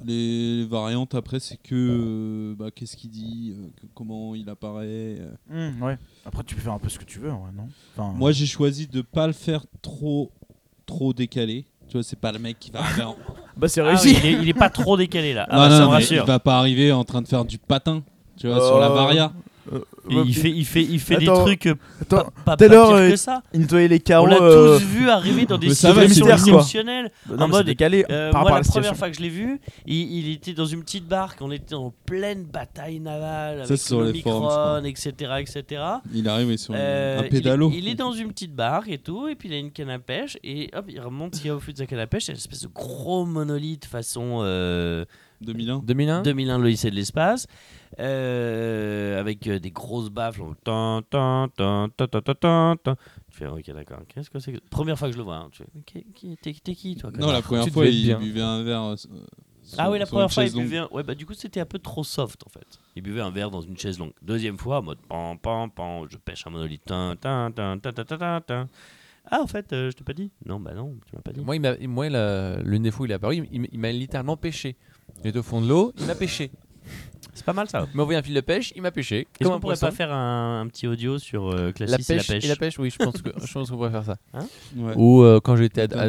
les 0.05 0.65
variantes 0.67 1.15
après, 1.15 1.41
c'est 1.41 1.57
que 1.57 1.75
euh, 1.75 2.55
bah, 2.57 2.71
qu'est-ce 2.75 2.97
qu'il 2.97 3.11
dit, 3.11 3.53
euh, 3.57 3.67
que- 3.81 3.87
comment 3.95 4.35
il 4.35 4.49
apparaît. 4.49 5.19
euh. 5.21 5.73
Hmm, 5.73 5.83
Ouais. 5.83 5.99
Après, 6.25 6.45
tu 6.45 6.55
peux 6.55 6.61
faire 6.61 6.73
un 6.73 6.79
peu 6.79 6.89
ce 6.89 6.99
que 6.99 7.05
tu 7.05 7.19
veux, 7.19 7.29
vrai, 7.29 7.51
non? 7.57 7.69
Enfin, 7.97 8.13
Moi, 8.17 8.33
j'ai 8.33 8.47
choisi 8.47 8.87
de 8.87 9.03
pas 9.03 9.27
le 9.27 9.33
faire 9.33 9.65
trop, 9.83 10.31
trop 10.87 11.13
décalé. 11.13 11.65
Tu 11.89 11.95
vois, 11.95 12.03
c'est 12.03 12.19
pas 12.19 12.33
le 12.33 12.39
mec 12.39 12.59
qui 12.59 12.71
va 12.71 12.81
arriver 12.81 13.03
en... 13.03 13.17
Bah, 13.57 13.67
c'est 13.67 13.81
Ah 13.81 13.87
réussi. 13.89 14.11
oui, 14.11 14.17
il, 14.23 14.27
est, 14.27 14.33
il 14.43 14.49
est 14.49 14.55
pas 14.55 14.71
trop 14.71 14.97
décalé 14.97 15.35
là. 15.35 15.47
Ah 15.51 15.57
Non, 15.57 15.63
bah, 15.63 15.69
non, 15.71 15.77
ça 15.79 15.83
me 15.87 15.89
rassure. 15.91 16.23
il 16.23 16.27
va 16.27 16.39
pas 16.39 16.59
arriver 16.59 16.93
en 16.93 17.03
train 17.05 17.21
de 17.23 17.27
faire 17.27 17.45
du 17.45 17.59
patin. 17.59 18.03
Tu 18.37 18.47
vois, 18.47 18.61
sur 18.65 18.79
la 18.79 18.89
varia. 18.89 19.33
Euh, 19.35 19.48
Et 20.11 20.15
ouais, 20.17 20.23
il 20.27 20.35
fait, 20.35 20.51
il 20.51 20.65
fait, 20.65 20.83
il 20.83 20.99
fait 21.01 21.17
des 21.19 21.27
trucs 21.27 21.67
euh, 21.67 21.75
Attends, 22.01 22.17
pas, 22.17 22.31
pas, 22.45 22.57
Taylor, 22.57 22.89
pas 22.91 22.95
pire 22.97 23.05
euh, 23.07 23.11
que 23.11 23.17
ça. 23.17 23.43
il 23.53 23.61
nettoyait 23.61 23.89
les 23.89 23.97
On 23.97 23.99
carreaux. 23.99 24.27
l'a 24.27 24.41
euh, 24.41 24.79
tous 24.79 24.85
vu 24.85 25.11
arriver 25.11 25.45
dans 25.47 25.59
des 25.59 25.75
ça 25.75 25.93
situations 26.09 26.57
exceptionnelles. 26.59 27.11
bah, 27.27 27.37
en 27.45 27.49
mode, 27.49 27.67
décalé 27.67 28.05
Euh, 28.11 28.31
par 28.33 28.43
moi, 28.43 28.51
la 28.53 28.57
la 28.61 28.63
première 28.65 28.97
fois 28.97 29.11
que 29.11 29.17
je 29.17 29.21
l'ai 29.23 29.29
vu, 29.29 29.61
il, 29.87 29.97
il 30.19 30.31
était 30.33 30.55
dans 30.55 30.65
une 30.67 30.83
petite 30.83 31.07
barque. 31.07 31.39
On 31.43 31.51
était 31.53 31.75
en 31.75 31.93
pleine 32.07 32.45
bataille 32.45 33.01
navale 33.01 33.67
Ça, 33.67 33.75
avec 33.75 34.17
je 34.17 34.23
crois. 34.23 34.81
l'Omicron, 34.81 34.85
etc., 34.85 35.13
etc. 35.41 35.83
Il 36.15 36.29
arrive 36.29 36.57
sur 36.57 36.75
Euh, 36.77 37.21
un 37.21 37.23
pédalo. 37.25 37.71
Il, 37.71 37.77
est- 37.77 37.79
il 37.81 37.89
est 37.89 37.95
dans 37.95 38.13
une 38.13 38.29
petite 38.33 38.55
barque 38.55 38.89
et 38.89 38.99
tout, 38.99 39.29
et 39.29 39.35
puis 39.35 39.49
il 39.51 39.55
a 39.55 39.59
une 39.59 39.71
canne 39.71 39.91
à 39.91 39.99
pêche, 39.99 40.39
et 40.43 40.71
hop, 40.75 40.87
il 40.89 41.01
remonte 41.01 41.33
qu'il 41.33 41.47
y 41.47 41.51
a 41.51 41.55
au 41.57 41.61
fond 41.61 41.73
de 41.73 41.77
sa 41.77 41.87
canne 41.87 41.99
à 41.99 42.07
pêche, 42.07 42.25
c'est 42.25 42.33
une 42.33 42.39
espèce 42.39 42.63
de 42.63 42.69
gros 42.69 43.27
monolithe 43.27 43.85
façon 43.85 44.41
euh, 45.43 45.45
2001. 45.47 45.79
2001 45.81 46.23
2001 46.23 46.59
l'Odyssée 46.59 46.91
de 46.91 46.97
l'espace, 46.97 47.47
euh, 47.99 49.19
avec 49.21 49.47
euh, 49.47 49.59
des 49.59 49.71
grosses 49.71 50.11
baffles. 50.11 50.43
tan, 50.65 51.03
tan, 51.03 51.49
tan. 51.49 51.89
Tu 53.31 53.39
fais, 53.39 53.47
ok, 53.47 53.71
d'accord, 53.73 54.01
qu'est-ce 54.09 54.31
que 54.31 54.39
c'est 54.39 54.53
que... 54.53 54.59
Première 54.71 54.99
fois 54.99 55.09
que 55.09 55.13
je 55.13 55.19
le 55.19 55.25
vois, 55.25 55.37
hein, 55.37 55.49
tu 55.53 55.63
fais, 55.63 55.69
qui- 55.87 56.05
qui- 56.15 56.37
t'es 56.37 56.53
t'es 56.63 56.75
qui 56.75 56.97
toi 56.97 57.11
Non, 57.17 57.31
la 57.31 57.43
première 57.43 57.69
fois, 57.69 57.87
il 57.87 58.05
bien. 58.07 58.19
buvait 58.19 58.41
un 58.41 58.63
verre. 58.63 58.83
euh, 58.83 58.97
Ah 59.79 59.91
oui, 59.91 59.99
la 59.99 60.07
première 60.07 60.33
fois, 60.33 60.45
il 60.45 60.53
buvait 60.53 60.79
un... 60.79 60.89
Ouais, 60.93 61.03
bah 61.03 61.15
du 61.15 61.27
coup, 61.27 61.35
c'était 61.35 61.61
un 61.61 61.67
peu 61.67 61.79
trop 61.79 62.05
soft, 62.05 62.43
en 62.47 62.51
fait. 62.51 62.67
Il 62.97 63.03
buvait 63.03 63.21
un 63.21 63.31
verre 63.31 63.51
dans 63.51 63.61
une 63.61 63.77
chaise 63.77 63.99
longue. 63.99 64.13
Deuxième 64.23 64.59
fois, 64.59 64.79
en 64.79 64.83
mode 64.83 64.99
pan, 65.09 65.37
pan, 65.37 65.69
pan, 65.69 66.07
je 66.09 66.17
pêche 66.17 66.47
un 66.47 66.51
monolithe. 66.51 66.85
Tin, 66.85 67.15
tin, 67.21 67.51
tin, 67.55 67.79
tin, 67.79 67.93
tin, 67.93 68.05
tin, 68.05 68.17
tin, 68.19 68.41
tin. 68.41 68.69
Ah, 69.31 69.41
en 69.43 69.47
fait, 69.47 69.73
euh, 69.75 69.91
je 69.91 69.97
t'ai 69.97 70.05
pas 70.05 70.15
dit? 70.15 70.31
Non, 70.47 70.59
bah 70.59 70.73
non, 70.73 70.97
tu 71.07 71.15
m'as 71.15 71.21
pas 71.21 71.33
dit. 71.33 71.41
Moi, 71.43 71.57
il 71.57 71.61
m'a- 71.61 71.77
moi 71.87 72.09
la- 72.09 72.63
l'une 72.63 72.83
des 72.83 72.91
fois 72.91 73.03
où 73.03 73.07
il 73.07 73.11
est 73.11 73.15
apparu, 73.15 73.47
il, 73.53 73.69
il 73.71 73.79
m'a 73.79 73.93
littéralement 73.93 74.39
pêché. 74.39 74.77
Il 75.25 75.29
est 75.29 75.37
au 75.37 75.43
fond 75.43 75.61
de 75.61 75.69
l'eau, 75.69 75.93
il 75.99 76.07
m'a 76.07 76.15
pêché. 76.15 76.51
C'est 77.35 77.45
pas 77.45 77.53
mal 77.53 77.69
ça. 77.69 77.87
Il 77.93 77.97
m'a 77.97 78.03
envoyé 78.03 78.19
un 78.19 78.23
fil 78.23 78.35
de 78.35 78.41
pêche, 78.41 78.73
il 78.75 78.83
m'a 78.83 78.91
pêché. 78.91 79.29
Est-ce 79.41 79.49
qu'on 79.49 79.61
pourrait 79.61 79.77
pas 79.77 79.93
faire 79.93 80.13
un, 80.13 80.61
un 80.63 80.67
petit 80.67 80.89
audio 80.89 81.19
sur 81.19 81.51
euh, 81.53 81.73
la 81.79 81.97
pêche, 81.99 82.11
et 82.11 82.15
la 82.17 82.23
pêche 82.25 82.45
et 82.45 82.49
la 82.49 82.57
pêche 82.57 82.79
Oui, 82.81 82.91
je 82.91 82.97
pense 83.05 83.23
que- 83.23 83.31
je 83.45 83.53
pense 83.53 83.71
qu'on 83.71 83.77
pourrait 83.77 83.91
faire 83.91 84.05
ça. 84.05 84.17
Ouais. 84.77 84.93
Ou 84.97 85.23
euh, 85.23 85.39
quand 85.41 85.55
j'étais 85.55 85.83
à, 85.83 86.01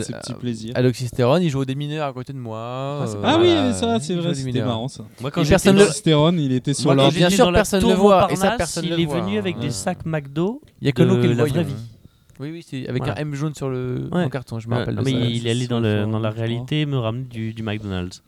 à, 0.74 0.82
l'Oxystérone, 0.82 1.44
il 1.44 1.50
jouait 1.52 1.66
des 1.68 1.76
mineurs 1.76 2.08
à 2.08 2.14
côté 2.14 2.34
de 2.34 2.40
moi. 2.40 3.04
c'est 3.08 3.16
euh, 3.18 3.22
Ah 3.24 3.38
oui, 3.40 3.50
ça, 3.74 4.00
c'est 4.00 4.16
vrai, 4.16 4.34
c'était 4.34 4.62
marrant 4.64 4.88
ça. 4.88 5.04
Moi, 5.22 5.30
quand 5.30 5.42
j'étais 5.44 5.52
personne 5.54 5.76
dans- 5.78 5.84
le- 5.86 5.92
Stérone, 5.92 6.40
il 6.40 6.52
était 6.52 6.74
sur 6.74 6.96
l'ordi. 6.96 7.18
bien 7.18 7.30
sûr, 7.30 7.52
personne 7.52 7.88
le 7.88 7.94
voit, 7.94 8.32
et 8.32 8.36
ça, 8.36 8.52
personne 8.58 8.86
il 8.86 9.00
est 9.00 9.06
voit, 9.06 9.22
venu 9.22 9.38
avec 9.38 9.58
hein. 9.58 9.62
des 9.62 9.72
sacs 9.72 10.06
McDo. 10.06 10.62
Il 10.82 10.86
y 10.86 10.90
a 10.90 10.94
que 10.94 11.04
de 11.04 11.08
nous 11.10 11.18
qui 11.22 11.28
le 11.28 11.34
la 11.34 11.44
voyons. 11.44 11.54
vraie 11.54 11.64
vie. 11.64 11.74
hein. 11.74 11.96
Oui, 12.40 12.52
oui, 12.52 12.66
c'est 12.68 12.88
avec 12.88 13.04
Voilà. 13.04 13.20
un 13.20 13.24
M 13.24 13.36
jaune 13.36 13.54
sur 13.54 13.70
le 13.70 14.08
Ouais. 14.14 14.24
en 14.24 14.30
carton, 14.30 14.60
je 14.60 14.68
me 14.70 14.74
Ouais, 14.74 14.80
rappelle 14.80 14.96
de 14.96 15.02
mais 15.02 15.12
ça. 15.12 15.18
il 15.18 15.46
est 15.46 15.52
allé 15.52 15.68
dans, 15.68 15.82
le, 15.82 16.06
dans 16.06 16.20
la 16.20 16.30
réalité 16.30 16.86
me 16.86 16.98
ramener 16.98 17.26
du, 17.26 17.54
du 17.54 17.62
McDonald's. 17.64 18.24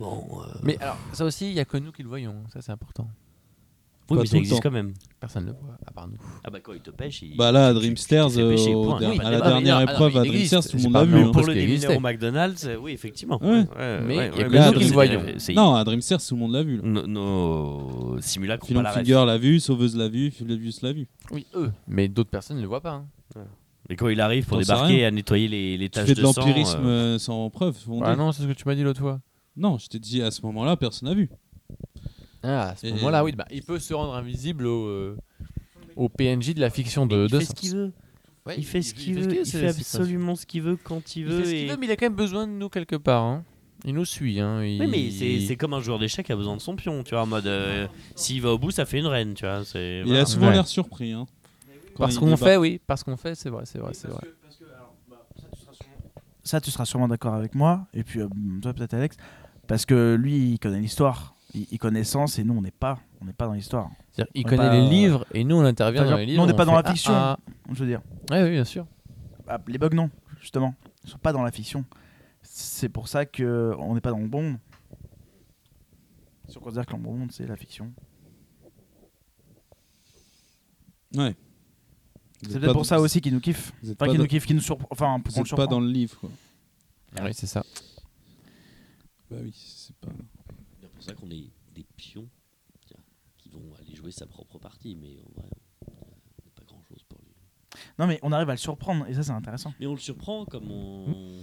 Bon, 0.00 0.24
euh, 0.40 0.46
Mais 0.64 0.76
alors, 0.80 0.96
ça 1.12 1.24
aussi, 1.24 1.46
il 1.48 1.52
y 1.54 1.60
a 1.60 1.64
que 1.64 1.76
nous 1.76 1.92
qui 1.92 2.02
le 2.02 2.08
voyons, 2.08 2.34
ça 2.52 2.60
c'est 2.62 2.72
important. 2.72 3.06
oui, 4.10 4.16
pas 4.16 4.16
mais 4.16 4.20
tout 4.22 4.26
ça 4.26 4.32
le 4.36 4.38
existe 4.40 4.56
temps. 4.56 4.68
quand 4.70 4.74
même. 4.74 4.94
Personne 5.20 5.44
ne 5.44 5.50
le 5.50 5.56
voit, 5.60 5.76
à 5.86 5.92
part 5.92 6.08
nous. 6.08 6.16
Ah 6.42 6.50
bah 6.50 6.58
quand 6.60 6.72
il 6.72 6.80
te 6.80 6.90
pêche, 6.90 7.20
il... 7.22 7.36
Bah 7.36 7.52
là, 7.52 7.66
à 7.68 7.72
tu- 7.74 7.78
tu- 7.80 7.84
Dreamsters, 7.84 8.26
tu 8.28 8.32
te 8.36 8.40
fais 8.40 8.48
pêcher, 8.56 8.72
euh, 8.72 8.76
au 8.76 8.84
point. 8.86 8.98
der- 9.00 9.10
Oui, 9.10 9.18
pas 9.18 9.24
à 9.26 9.30
la 9.30 9.36
débat. 9.36 9.48
dernière 9.50 9.76
non, 9.76 9.82
épreuve 9.82 10.16
à 10.16 10.24
il 10.24 10.30
Dreamsters, 10.32 10.62
tout 10.64 10.68
le 10.72 10.78
c'est 10.78 10.84
monde 10.84 10.92
pas 10.94 10.98
l'a 11.00 11.04
vu. 11.04 11.16
hein. 11.18 11.22
Pour 11.24 11.32
parce 11.32 11.46
le 11.48 11.52
qu'il 11.52 11.60
déminaire 11.60 11.76
existait. 11.90 11.96
au 11.96 12.00
McDonald's, 12.00 12.64
euh, 12.66 12.76
oui, 12.76 12.92
effectivement. 12.92 13.38
Ouais. 13.42 13.48
Ouais, 13.48 13.66
Mais 14.00 14.16
ouais, 14.16 14.30
il 14.34 14.40
y 14.40 14.42
a 14.42 14.48
ouais, 14.48 14.70
que 14.70 14.72
nous 14.74 14.78
qui 14.80 14.84
le 14.86 14.92
voyons. 14.94 15.22
c'est- 15.36 15.52
Non, 15.52 15.74
à 15.74 15.84
Dreamsters, 15.84 16.18
tout 16.26 16.34
le 16.34 16.40
monde 16.40 16.52
l'a 16.52 16.62
vu. 16.62 16.76
là. 16.78 16.82
Nos, 16.82 17.06
nos 17.06 18.20
simulacres 18.22 18.66
ont 18.70 18.74
pas 18.74 18.82
la 18.82 18.90
ref. 18.90 18.98
Finger 18.98 19.24
l'a 19.26 19.36
vu, 19.38 19.60
Sauveuse 19.60 19.94
l'a 19.96 20.08
vu, 20.08 20.30
Flavius 20.30 20.80
l'a 20.82 20.92
vu. 20.92 21.06
Oui, 21.30 21.46
eux. 21.54 21.70
Mais 21.86 22.08
d'autres 22.08 22.30
personnes 22.30 22.56
ne 22.56 22.62
le 22.62 22.68
voient 22.68 22.80
pas. 22.80 22.92
hein. 22.92 23.06
Mais 23.88 23.96
quand 23.96 24.08
il 24.08 24.20
arrive 24.20 24.46
pour 24.46 24.56
T'en 24.58 24.62
sais 24.64 24.72
débarquer 24.72 24.94
rien. 24.98 25.08
à 25.08 25.10
nettoyer 25.10 25.48
les, 25.48 25.76
les 25.76 25.86
Tu 25.88 25.90
taches 25.98 26.06
fais 26.06 26.14
de 26.14 26.20
de 26.22 26.26
sang... 26.26 26.32
l'empirisme 26.40 26.78
euh, 26.84 27.14
euh, 27.14 27.18
sans 27.18 27.50
preuve. 27.50 27.76
fondée. 27.76 28.04
Ah 28.06 28.14
non, 28.16 28.30
c'est 28.30 28.42
ce 28.42 28.46
que 28.46 28.52
tu 28.52 28.62
m'as 28.66 28.74
dit 28.76 28.82
l'autre 28.84 29.00
fois. 29.00 29.20
Non, 29.60 29.78
je 29.78 29.86
t'ai 29.88 29.98
dit 29.98 30.22
à 30.22 30.30
ce 30.30 30.42
moment-là, 30.42 30.76
personne 30.76 31.08
n'a 31.08 31.14
vu. 31.14 31.28
Ah, 32.42 32.70
à 32.70 32.76
ce 32.76 32.86
Et- 32.86 32.92
moment-là, 32.94 33.22
oui, 33.22 33.32
bah, 33.32 33.44
il 33.50 33.62
peut 33.62 33.78
se 33.78 33.92
rendre 33.94 34.14
invisible 34.14 34.66
au, 34.66 34.86
euh, 34.86 35.16
au 35.96 36.08
PNJ 36.08 36.54
de 36.54 36.60
la 36.60 36.70
fiction 36.70 37.06
de, 37.06 37.26
il 37.26 37.30
de 37.30 37.38
fait 37.38 37.44
ce 37.44 37.52
qu'il 37.54 37.72
veut. 37.76 37.92
Ouais, 38.46 38.54
Il 38.56 38.64
fait 38.64 38.80
ce 38.80 38.94
qu'il 38.94 39.14
veut. 39.20 39.34
Il 39.40 39.44
c'est- 39.46 39.60
fait 39.60 39.72
c'est 39.74 39.98
absolument 39.98 40.34
ce 40.34 40.46
qu'il 40.46 40.62
veut 40.62 40.76
quand 40.82 41.14
il 41.14 41.20
Il 41.20 41.24
veut. 41.28 41.38
fait 41.40 41.44
ce 41.44 41.50
qu'il 41.50 41.58
et- 41.58 41.66
veut, 41.68 41.76
mais 41.76 41.86
il 41.86 41.92
a 41.92 41.96
quand 41.96 42.06
même 42.06 42.14
besoin 42.16 42.46
de 42.46 42.52
nous 42.52 42.70
quelque 42.70 42.96
part. 42.96 43.22
hein. 43.22 43.44
Il 43.84 43.94
nous 43.94 44.04
suit. 44.06 44.40
Hein. 44.40 44.62
Il... 44.64 44.80
Oui, 44.80 44.86
mais 44.88 45.10
c'est 45.10 45.40
c'est 45.40 45.56
comme 45.56 45.72
un 45.74 45.80
joueur 45.80 45.98
d'échecs 45.98 46.26
qui 46.26 46.32
a 46.32 46.36
besoin 46.36 46.56
de 46.56 46.60
son 46.62 46.76
pion, 46.76 47.02
tu 47.02 47.10
vois, 47.14 47.22
en 47.22 47.26
mode 47.26 47.46
euh, 47.46 47.86
s'il 48.14 48.40
va 48.42 48.50
au 48.52 48.58
bout, 48.58 48.70
ça 48.70 48.84
fait 48.86 48.98
une 48.98 49.06
reine, 49.06 49.34
tu 49.34 49.44
vois. 49.44 49.64
c'est- 49.64 50.00
Il 50.00 50.06
voilà. 50.06 50.22
a 50.22 50.26
souvent 50.26 50.46
Ouais. 50.48 50.52
l'air 50.54 50.66
surpris. 50.66 51.12
Hein, 51.12 51.26
quand 51.94 52.04
Parce 52.04 52.14
il 52.14 52.18
qu'on 52.18 52.24
débarque. 52.26 52.42
fait, 52.44 52.56
oui. 52.56 52.80
Parce 52.86 53.04
qu'on 53.04 53.16
fait, 53.18 53.34
c'est 53.34 53.50
vrai, 53.50 53.64
c'est 53.66 53.78
vrai, 53.78 53.92
c'est 53.94 54.08
vrai. 54.08 54.20
Ça, 56.42 56.60
tu 56.60 56.70
seras 56.70 56.84
sûrement 56.86 57.06
d'accord 57.08 57.34
avec 57.34 57.54
moi, 57.54 57.86
et 57.94 58.02
puis 58.02 58.20
euh, 58.20 58.28
toi 58.62 58.72
peut-être 58.72 58.94
Alex, 58.94 59.16
parce 59.70 59.86
que 59.86 60.16
lui, 60.16 60.50
il 60.54 60.58
connaît 60.58 60.80
l'histoire, 60.80 61.36
il, 61.54 61.64
il 61.70 61.78
connaît 61.78 62.02
Sens, 62.02 62.40
et 62.40 62.44
nous, 62.44 62.54
on 62.54 62.60
n'est 62.60 62.72
pas, 62.72 62.98
on 63.20 63.24
n'est 63.24 63.32
pas 63.32 63.46
dans 63.46 63.52
l'histoire. 63.52 63.88
C'est-à-dire, 64.10 64.32
il 64.34 64.44
On 64.44 64.48
connaît 64.48 64.68
pas, 64.68 64.74
les 64.74 64.84
euh, 64.84 64.88
livres 64.88 65.24
et 65.32 65.44
nous 65.44 65.54
on 65.54 65.64
intervient 65.64 66.04
dans 66.04 66.16
les 66.16 66.24
nous, 66.24 66.30
livres. 66.32 66.42
on 66.42 66.46
n'est 66.48 66.54
pas 66.54 66.64
dans 66.64 66.74
la 66.74 66.82
fiction. 66.82 67.12
Ah, 67.14 67.38
Je 67.70 67.78
veux 67.78 67.86
dire, 67.86 68.02
ah. 68.30 68.34
Ouais, 68.34 68.42
oui, 68.42 68.50
bien 68.50 68.64
sûr. 68.64 68.84
Ah, 69.46 69.60
les 69.68 69.78
bugs, 69.78 69.90
non, 69.94 70.10
justement, 70.40 70.74
ils 71.04 71.10
sont 71.10 71.18
pas 71.18 71.32
dans 71.32 71.44
la 71.44 71.52
fiction. 71.52 71.84
C'est 72.42 72.88
pour 72.88 73.06
ça 73.06 73.26
que 73.26 73.72
on 73.78 73.94
n'est 73.94 74.00
pas 74.00 74.10
dans 74.10 74.18
le 74.18 74.26
bon 74.26 74.42
monde. 74.42 74.58
Si 76.48 76.58
on 76.58 76.62
considère 76.62 76.84
que 76.84 76.96
le 76.96 77.02
bon 77.02 77.14
monde, 77.14 77.30
c'est 77.30 77.46
la 77.46 77.56
fiction. 77.56 77.92
Ouais. 81.14 81.36
C'est 82.42 82.58
peut-être 82.58 82.72
pour 82.72 82.86
ça 82.86 82.98
aussi 83.00 83.20
qu'ils 83.20 83.34
nous 83.34 83.40
kiffent. 83.40 83.72
Enfin, 83.84 83.94
pas 83.94 84.08
qu'ils 84.08 84.18
nous 84.18 84.26
kiffent, 84.26 84.46
qu'ils 84.46 84.56
nous 84.56 84.62
surprennent. 84.62 84.88
Enfin, 84.90 85.20
pour 85.20 85.32
qu'on 85.32 85.42
le 85.42 85.56
pas 85.56 85.68
dans 85.68 85.78
le 85.78 85.86
livre. 85.86 86.16
Quoi. 86.18 86.30
Oui, 87.22 87.30
c'est 87.34 87.46
ça. 87.46 87.64
Bah 89.30 89.36
oui, 89.42 89.52
c'est 89.54 89.94
pas. 89.96 90.08
C'est 90.80 90.88
pour 90.90 91.02
ça 91.02 91.14
qu'on 91.14 91.30
est 91.30 91.50
des 91.74 91.84
pions 91.96 92.28
qui 93.38 93.48
vont 93.48 93.74
aller 93.80 93.94
jouer 93.94 94.10
sa 94.10 94.26
propre 94.26 94.58
partie, 94.58 94.94
mais 94.96 95.18
en 95.24 95.40
vrai, 95.40 95.48
on 95.86 95.92
n'a 96.44 96.50
pas 96.54 96.64
grand 96.64 96.82
chose 96.82 97.02
pour 97.08 97.18
lui. 97.22 97.34
Non, 97.98 98.06
mais 98.06 98.18
on 98.22 98.32
arrive 98.32 98.48
à 98.50 98.54
le 98.54 98.58
surprendre, 98.58 99.06
et 99.06 99.14
ça, 99.14 99.22
c'est 99.22 99.30
intéressant. 99.30 99.72
Mais 99.80 99.86
on 99.86 99.94
le 99.94 100.00
surprend 100.00 100.44
comme 100.44 100.70
on. 100.70 101.38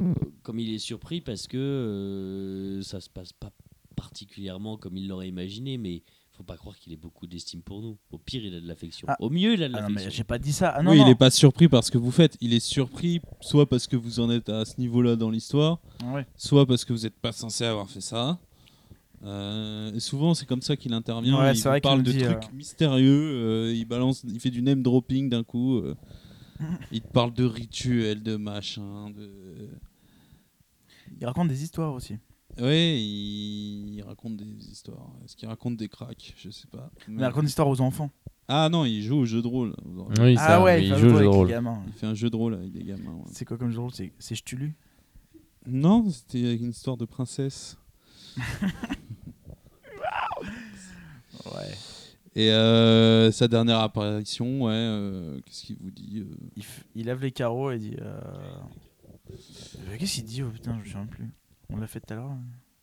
euh, 0.00 0.14
comme 0.42 0.58
il 0.58 0.72
est 0.74 0.78
surpris 0.78 1.20
parce 1.20 1.46
que 1.46 1.56
euh, 1.58 2.82
ça 2.82 3.00
se 3.00 3.10
passe 3.10 3.32
pas 3.32 3.52
particulièrement 3.94 4.78
comme 4.78 4.96
il 4.96 5.06
l'aurait 5.06 5.28
imaginé, 5.28 5.76
mais 5.78 6.02
faut 6.42 6.46
pas 6.46 6.56
croire 6.56 6.76
qu'il 6.76 6.92
ait 6.92 6.96
beaucoup 6.96 7.26
d'estime 7.26 7.62
pour 7.62 7.80
nous. 7.80 7.96
Au 8.10 8.18
pire, 8.18 8.44
il 8.44 8.54
a 8.54 8.60
de 8.60 8.66
l'affection. 8.66 9.06
Ah. 9.08 9.16
Au 9.20 9.30
mieux, 9.30 9.54
il 9.54 9.62
a 9.62 9.68
de 9.68 9.74
Ah 9.76 9.82
non, 9.82 9.88
mais 9.88 9.94
l'affection. 9.94 10.16
j'ai 10.18 10.24
pas 10.24 10.38
dit 10.38 10.52
ça. 10.52 10.70
Ah 10.70 10.82
non, 10.82 10.90
oui, 10.90 10.98
non. 10.98 11.06
il 11.06 11.10
est 11.10 11.14
pas 11.14 11.30
surpris 11.30 11.68
par 11.68 11.84
ce 11.84 11.90
que 11.90 11.98
vous 11.98 12.10
faites. 12.10 12.36
Il 12.40 12.52
est 12.52 12.60
surpris 12.60 13.20
soit 13.40 13.68
parce 13.68 13.86
que 13.86 13.96
vous 13.96 14.18
en 14.20 14.30
êtes 14.30 14.48
à 14.48 14.64
ce 14.64 14.78
niveau-là 14.80 15.16
dans 15.16 15.30
l'histoire, 15.30 15.78
Ouais. 16.12 16.26
soit 16.36 16.66
parce 16.66 16.84
que 16.84 16.92
vous 16.92 17.00
n'êtes 17.04 17.18
pas 17.18 17.32
censé 17.32 17.64
avoir 17.64 17.88
fait 17.88 18.00
ça. 18.00 18.38
Euh, 19.24 19.92
et 19.94 20.00
souvent, 20.00 20.34
c'est 20.34 20.46
comme 20.46 20.62
ça 20.62 20.76
qu'il 20.76 20.92
intervient. 20.92 21.38
Ouais, 21.38 21.52
il 21.52 21.56
c'est 21.56 21.62
vous 21.64 21.68
vrai 21.70 21.80
qu'il 21.80 21.88
parle 21.88 21.98
nous 21.98 22.04
de 22.06 22.12
dit, 22.12 22.18
trucs 22.22 22.44
euh, 22.44 22.54
mystérieux. 22.56 23.10
euh, 23.68 23.72
il 23.74 23.84
balance, 23.84 24.24
il 24.28 24.40
fait 24.40 24.50
du 24.50 24.62
name 24.62 24.82
dropping 24.82 25.28
d'un 25.30 25.44
coup. 25.44 25.76
euh, 25.78 25.94
il 26.92 27.00
te 27.02 27.08
parle 27.08 27.32
de 27.32 27.44
rituels, 27.44 28.22
de 28.22 28.34
machin, 28.36 29.10
de. 29.10 29.30
Il 31.20 31.26
raconte 31.26 31.48
des 31.48 31.62
histoires 31.62 31.92
aussi. 31.94 32.16
Ouais, 32.60 33.00
il... 33.00 34.02
raconte 34.06 34.36
des 34.36 34.68
histoires. 34.70 35.10
Est-ce 35.24 35.36
qu'il 35.36 35.48
raconte 35.48 35.76
des 35.76 35.88
cracks? 35.88 36.34
Je 36.36 36.50
sais 36.50 36.66
pas. 36.68 36.90
Il 37.08 37.22
raconte 37.22 37.44
des 37.44 37.48
histoires 37.48 37.68
aux 37.68 37.80
enfants. 37.80 38.10
Ah 38.48 38.68
non, 38.70 38.84
il 38.84 39.02
joue 39.02 39.16
au 39.18 39.24
jeu 39.24 39.40
de 39.40 39.46
rôle. 39.46 39.74
Oui, 40.20 40.34
ah 40.38 40.46
ça, 40.46 40.62
ouais, 40.62 40.84
il 40.84 40.88
joue 40.88 40.94
au 40.94 40.98
jeu 40.98 41.08
de 41.08 41.14
avec 41.14 41.22
les 41.22 41.28
rôle. 41.28 41.48
gamins. 41.48 41.82
Il 41.86 41.92
fait 41.94 42.06
un 42.06 42.14
jeu 42.14 42.28
de 42.28 42.36
rôle 42.36 42.54
avec 42.54 42.72
des 42.72 42.82
gamins. 42.84 43.12
ouais. 43.12 43.22
C'est 43.32 43.44
quoi 43.44 43.56
comme 43.56 43.70
jeu 43.70 43.76
de 43.76 43.80
rôle? 43.80 43.92
C'est 43.94 44.12
c'est 44.18 44.34
Ch'tulu 44.34 44.74
Non, 45.66 46.08
c'était 46.10 46.54
une 46.56 46.70
histoire 46.70 46.96
de 46.96 47.04
princesse. 47.06 47.78
Ouais. 51.46 51.70
Et 52.34 52.50
euh, 52.50 53.30
sa 53.32 53.48
dernière 53.48 53.80
apparition, 53.80 54.62
ouais, 54.64 54.72
euh, 54.72 55.40
qu'est-ce 55.44 55.64
qu'il 55.64 55.76
vous 55.80 55.90
dit 55.90 56.20
euh? 56.20 56.34
Il, 56.56 56.62
f- 56.62 56.82
il 56.94 57.06
lève 57.06 57.20
les 57.20 57.32
carreaux 57.32 57.70
et 57.70 57.78
dit. 57.78 57.96
Qu'est-ce 59.98 60.14
qu'il 60.14 60.24
dit 60.24 60.42
oh, 60.42 60.50
Putain, 60.50 60.74
je 60.74 60.78
me 60.80 60.84
souviens 60.84 61.06
plus. 61.06 61.30
On 61.72 61.76
l'a 61.78 61.86
fait 61.86 62.00
tout 62.00 62.12
à 62.12 62.16
l'heure. 62.16 62.36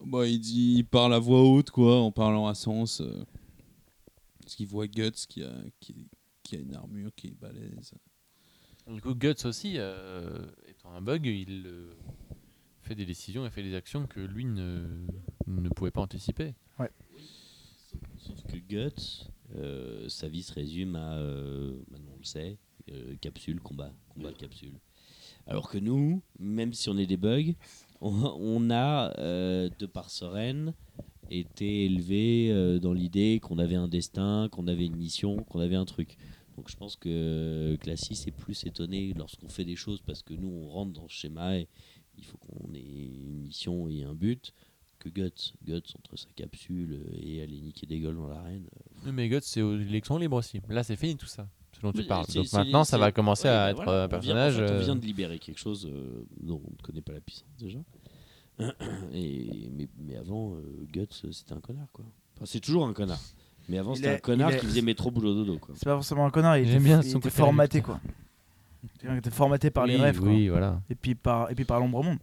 bah, 0.05 0.27
il 0.27 0.39
dit, 0.39 0.75
il 0.77 0.85
parle 0.85 1.13
à 1.13 1.19
voix 1.19 1.43
haute, 1.43 1.69
quoi, 1.71 1.99
en 2.01 2.11
parlant 2.11 2.47
à 2.47 2.55
sens. 2.55 3.01
euh, 3.01 3.23
parce 4.41 4.55
qu'il 4.55 4.67
voit 4.67 4.87
Guts 4.87 5.11
qui 5.27 5.43
a, 5.43 5.53
qui, 5.79 6.07
qui 6.43 6.55
a 6.55 6.59
une 6.59 6.73
armure 6.75 7.11
qui 7.15 7.27
est 7.27 7.39
balèze. 7.39 7.93
Du 8.87 9.01
coup, 9.01 9.13
Guts 9.13 9.45
aussi, 9.45 9.75
euh, 9.77 10.45
étant 10.67 10.91
un 10.91 11.01
bug, 11.01 11.25
il 11.27 11.67
euh, 11.67 11.93
fait 12.81 12.95
des 12.95 13.05
décisions 13.05 13.45
et 13.45 13.51
fait 13.51 13.61
des 13.61 13.75
actions 13.75 14.07
que 14.07 14.19
lui 14.19 14.45
ne, 14.45 15.05
ne 15.45 15.69
pouvait 15.69 15.91
pas 15.91 16.01
anticiper. 16.01 16.55
Sauf 18.17 18.43
que 18.43 18.57
Guts, 18.57 19.27
euh, 19.55 20.07
sa 20.09 20.27
vie 20.27 20.43
se 20.43 20.53
résume 20.53 20.95
à, 20.95 21.13
euh, 21.17 21.73
maintenant 21.89 22.11
on 22.13 22.17
le 22.19 22.23
sait, 22.23 22.57
euh, 22.91 23.15
capsule, 23.21 23.59
combat, 23.61 23.91
combat, 24.09 24.31
capsule. 24.33 24.73
Alors 25.47 25.69
que 25.69 25.77
nous, 25.79 26.21
même 26.37 26.73
si 26.73 26.89
on 26.89 26.97
est 26.97 27.07
des 27.07 27.17
bugs, 27.17 27.53
on, 28.01 28.69
a, 28.69 29.13
euh, 29.19 29.69
de 29.79 29.85
par 29.85 30.09
Soren, 30.09 30.73
été 31.29 31.85
élevé 31.85 32.49
euh, 32.51 32.79
dans 32.79 32.93
l'idée 32.93 33.39
qu'on 33.41 33.59
avait 33.59 33.75
un 33.75 33.87
destin, 33.87 34.49
qu'on 34.51 34.67
avait 34.67 34.85
une 34.85 34.95
mission, 34.95 35.37
qu'on 35.37 35.59
avait 35.59 35.75
un 35.75 35.85
truc. 35.85 36.17
Donc 36.57 36.69
je 36.69 36.75
pense 36.75 36.95
que 36.95 37.77
Classis 37.79 38.23
est 38.27 38.31
plus 38.31 38.65
étonné 38.65 39.13
lorsqu'on 39.15 39.47
fait 39.47 39.65
des 39.65 39.75
choses 39.75 40.01
parce 40.01 40.23
que 40.23 40.33
nous 40.33 40.49
on 40.49 40.67
rentre 40.67 40.93
dans 40.93 41.07
ce 41.07 41.13
schéma 41.13 41.57
et 41.57 41.67
il 42.17 42.25
faut 42.25 42.37
qu'on 42.37 42.73
ait 42.73 42.79
une 42.81 43.39
mission 43.39 43.87
et 43.87 44.03
un 44.03 44.13
but 44.13 44.53
que 44.99 45.07
Guts. 45.07 45.53
Guts 45.63 45.95
entre 45.97 46.17
sa 46.17 46.29
capsule 46.35 47.01
et 47.13 47.41
aller 47.41 47.61
niquer 47.61 47.87
des 47.87 47.99
gueules 47.99 48.17
dans 48.17 48.27
l'arène. 48.27 48.67
Mais 49.05 49.29
Guts, 49.29 49.39
c'est 49.41 49.61
aux 49.61 49.79
élections 49.79 50.17
libres 50.17 50.37
aussi. 50.37 50.59
Là, 50.67 50.83
c'est 50.83 50.97
fini 50.97 51.15
tout 51.15 51.27
ça, 51.27 51.47
ce 51.79 51.83
dont 51.85 51.91
tu 51.91 51.99
Mais 51.99 52.03
parles. 52.05 52.25
c'est- 52.27 52.35
Donc 52.39 52.53
maintenant, 52.53 52.83
ça 52.83 52.97
va 52.97 53.11
commencer 53.11 53.47
ouais, 53.47 53.53
à 53.53 53.65
bah 53.65 53.69
être 53.71 53.83
voilà, 53.83 53.91
un 53.91 54.05
on 54.05 54.07
vient- 54.07 54.09
personnage. 54.09 54.55
en 54.55 54.57
fait, 54.67 54.71
on 54.71 54.75
euh, 54.75 54.79
vient 54.81 54.95
de 54.95 55.05
libérer 55.05 55.39
quelque 55.39 55.59
chose 55.59 55.87
euh, 55.91 56.25
dont 56.41 56.61
on 56.65 56.71
ne 56.71 56.81
connaît 56.83 57.01
pas 57.01 57.13
la 57.13 57.21
puissance 57.21 57.47
déjà. 57.59 57.79
Et, 59.13 59.69
mais, 59.75 59.87
mais 59.97 60.17
avant, 60.17 60.53
euh, 60.55 60.85
Guts, 60.91 61.07
c'était 61.31 61.53
un 61.53 61.59
connard, 61.61 61.87
quoi. 61.93 62.05
Enfin, 62.35 62.45
c'est 62.45 62.59
toujours 62.59 62.85
un 62.85 62.93
connard. 62.93 63.19
Mais 63.69 63.77
avant, 63.77 63.95
c'était 63.95 64.09
un 64.09 64.17
connard 64.17 64.51
qui 64.57 64.65
faisait 64.65 64.81
métro 64.81 65.11
boulot 65.11 65.33
dodo, 65.33 65.57
quoi. 65.57 65.75
C'est 65.77 65.85
pas 65.85 65.93
forcément 65.95 66.25
un 66.25 66.29
connard, 66.31 66.57
il 66.57 66.69
était, 66.69 66.79
bien 66.79 67.01
il 67.01 67.15
était 67.17 67.29
formaté 67.29 67.81
quoi. 67.81 67.99
Il 69.03 69.17
était 69.17 69.29
formaté 69.29 69.69
par 69.69 69.85
les 69.85 69.95
oui, 69.95 70.01
rêves 70.01 70.19
quoi. 70.19 70.29
Oui, 70.29 70.47
voilà. 70.47 70.81
Et 70.89 70.95
puis 70.95 71.13
par, 71.15 71.51
et 71.51 71.55
puis 71.55 71.65
par 71.65 71.79
l'ombre 71.79 72.03
monde. 72.03 72.17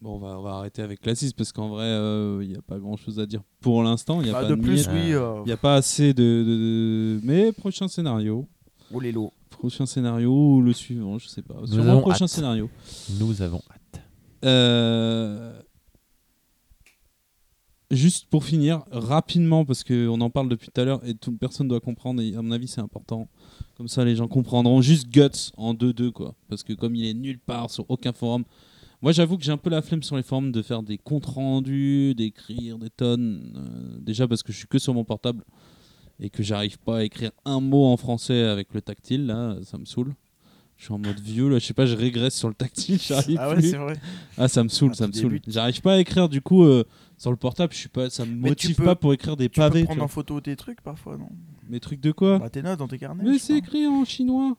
Bon, 0.00 0.16
on 0.16 0.18
va, 0.18 0.38
on 0.38 0.42
va 0.42 0.50
arrêter 0.56 0.82
avec 0.82 1.00
Classis 1.00 1.32
parce 1.36 1.52
qu'en 1.52 1.68
vrai, 1.68 1.84
euh, 1.86 2.40
il 2.42 2.48
n'y 2.50 2.56
a 2.56 2.62
pas 2.62 2.78
grand 2.78 2.96
chose 2.96 3.18
à 3.20 3.26
dire 3.26 3.42
pour 3.60 3.82
l'instant. 3.82 4.20
Il 4.20 4.24
n'y 4.24 4.30
a, 4.30 4.34
Bah, 4.34 4.42
pas 4.42 4.48
de 4.48 4.54
de 4.54 4.60
plus, 4.60 4.86
oui. 4.88 5.12
Euh, 5.14 5.40
il 5.44 5.48
y 5.48 5.52
a 5.52 5.56
pas 5.56 5.76
assez 5.76 6.12
de, 6.14 6.22
de- 6.22 6.44
de- 6.44 7.20
Mais 7.24 7.52
prochain 7.52 7.88
scénario. 7.88 8.46
Oh 8.92 9.00
les 9.00 9.12
lots. 9.12 9.32
Prochain 9.50 9.86
scénario 9.86 10.30
ou 10.56 10.62
le 10.62 10.72
suivant, 10.72 11.18
je 11.18 11.28
sais 11.28 11.42
pas. 11.42 11.54
Nous 11.60 11.66
Sûrement 11.68 11.92
avons 11.92 12.00
prochain 12.02 12.24
hâte. 12.24 12.30
scénario. 12.30 12.68
Nous 13.18 13.40
avons 13.42 13.62
hâte. 13.70 14.02
Euh, 14.44 15.58
juste 17.90 18.26
pour 18.28 18.44
finir, 18.44 18.82
rapidement, 18.90 19.64
parce 19.64 19.82
qu'on 19.84 20.20
en 20.20 20.30
parle 20.30 20.48
depuis 20.48 20.68
tout 20.72 20.80
à 20.80 20.84
l'heure 20.84 21.00
et 21.06 21.14
toute 21.14 21.38
personne 21.38 21.68
doit 21.68 21.80
comprendre, 21.80 22.20
et 22.20 22.34
à 22.36 22.42
mon 22.42 22.50
avis, 22.52 22.68
c'est 22.68 22.80
important. 22.80 23.28
Comme 23.76 23.88
ça, 23.88 24.04
les 24.04 24.16
gens 24.16 24.28
comprendront. 24.28 24.80
Juste 24.82 25.08
Guts 25.08 25.52
en 25.56 25.74
2-2, 25.74 26.10
quoi. 26.10 26.34
Parce 26.48 26.62
que 26.62 26.72
comme 26.72 26.94
il 26.94 27.06
est 27.06 27.14
nulle 27.14 27.38
part 27.38 27.70
sur 27.70 27.84
aucun 27.88 28.12
forum. 28.12 28.44
Moi, 29.02 29.12
j'avoue 29.12 29.36
que 29.38 29.44
j'ai 29.44 29.52
un 29.52 29.56
peu 29.58 29.70
la 29.70 29.82
flemme 29.82 30.02
sur 30.02 30.16
les 30.16 30.22
forums 30.22 30.52
de 30.52 30.62
faire 30.62 30.82
des 30.82 30.98
comptes 30.98 31.26
rendus, 31.26 32.14
d'écrire 32.16 32.78
des 32.78 32.90
tonnes. 32.90 33.52
euh, 33.56 33.98
déjà 34.00 34.26
parce 34.26 34.42
que 34.42 34.52
je 34.52 34.58
suis 34.58 34.66
que 34.68 34.78
sur 34.78 34.94
mon 34.94 35.04
portable 35.04 35.44
et 36.18 36.30
que 36.30 36.42
j'arrive 36.42 36.78
pas 36.78 36.98
à 36.98 37.02
écrire 37.04 37.30
un 37.44 37.60
mot 37.60 37.84
en 37.84 37.96
français 37.96 38.42
avec 38.42 38.72
le 38.72 38.80
tactile, 38.80 39.26
là, 39.26 39.56
ça 39.64 39.76
me 39.78 39.84
saoule. 39.84 40.14
Je 40.78 40.84
suis 40.84 40.92
en 40.92 40.98
mode 40.98 41.18
vieux, 41.20 41.48
là, 41.48 41.58
je 41.58 41.64
sais 41.66 41.72
pas, 41.74 41.86
je 41.86 41.94
régresse 41.96 42.34
sur 42.34 42.48
le 42.48 42.54
tactile, 42.54 42.98
j'arrive 43.06 43.38
Ah 43.40 43.48
ouais, 43.50 43.56
plus. 43.56 43.74
vrai. 43.76 43.94
Ah, 44.36 44.48
ça 44.48 44.62
me 44.62 44.68
saoule, 44.68 44.90
Ah, 44.92 44.96
ça 44.96 45.06
me 45.06 45.12
saoule. 45.12 45.40
J'arrive 45.46 45.80
pas 45.80 45.94
à 45.94 45.98
écrire 45.98 46.28
du 46.28 46.40
coup 46.42 46.64
euh, 46.64 46.84
sur 47.16 47.30
le 47.30 47.36
portable, 47.36 47.72
je 47.72 47.78
suis 47.78 47.88
pas, 47.88 48.10
ça 48.10 48.24
me 48.26 48.32
Mais 48.34 48.48
motive 48.50 48.76
peux- 48.76 48.84
pas 48.84 48.94
pour 48.96 49.12
écrire 49.14 49.36
des 49.36 49.48
Tu 49.48 49.56
peux 49.56 49.60
pavés. 49.62 49.80
tu 49.80 49.84
prendre 49.86 49.98
vois. 50.00 50.04
en 50.06 50.08
photo 50.08 50.40
tes 50.40 50.54
trucs 50.56 50.80
parfois, 50.82 51.16
non? 51.16 51.28
Mes 51.68 51.80
trucs 51.80 52.00
de 52.00 52.12
quoi? 52.12 52.38
Bah, 52.38 52.50
Tes 52.50 52.62
notes 52.62 52.78
dans 52.78 52.88
tes 52.88 52.98
carnets. 52.98 53.24
Mais 53.24 53.38
c'est 53.38 53.56
écrit 53.58 53.86
en 53.86 54.04
chinois. 54.04 54.56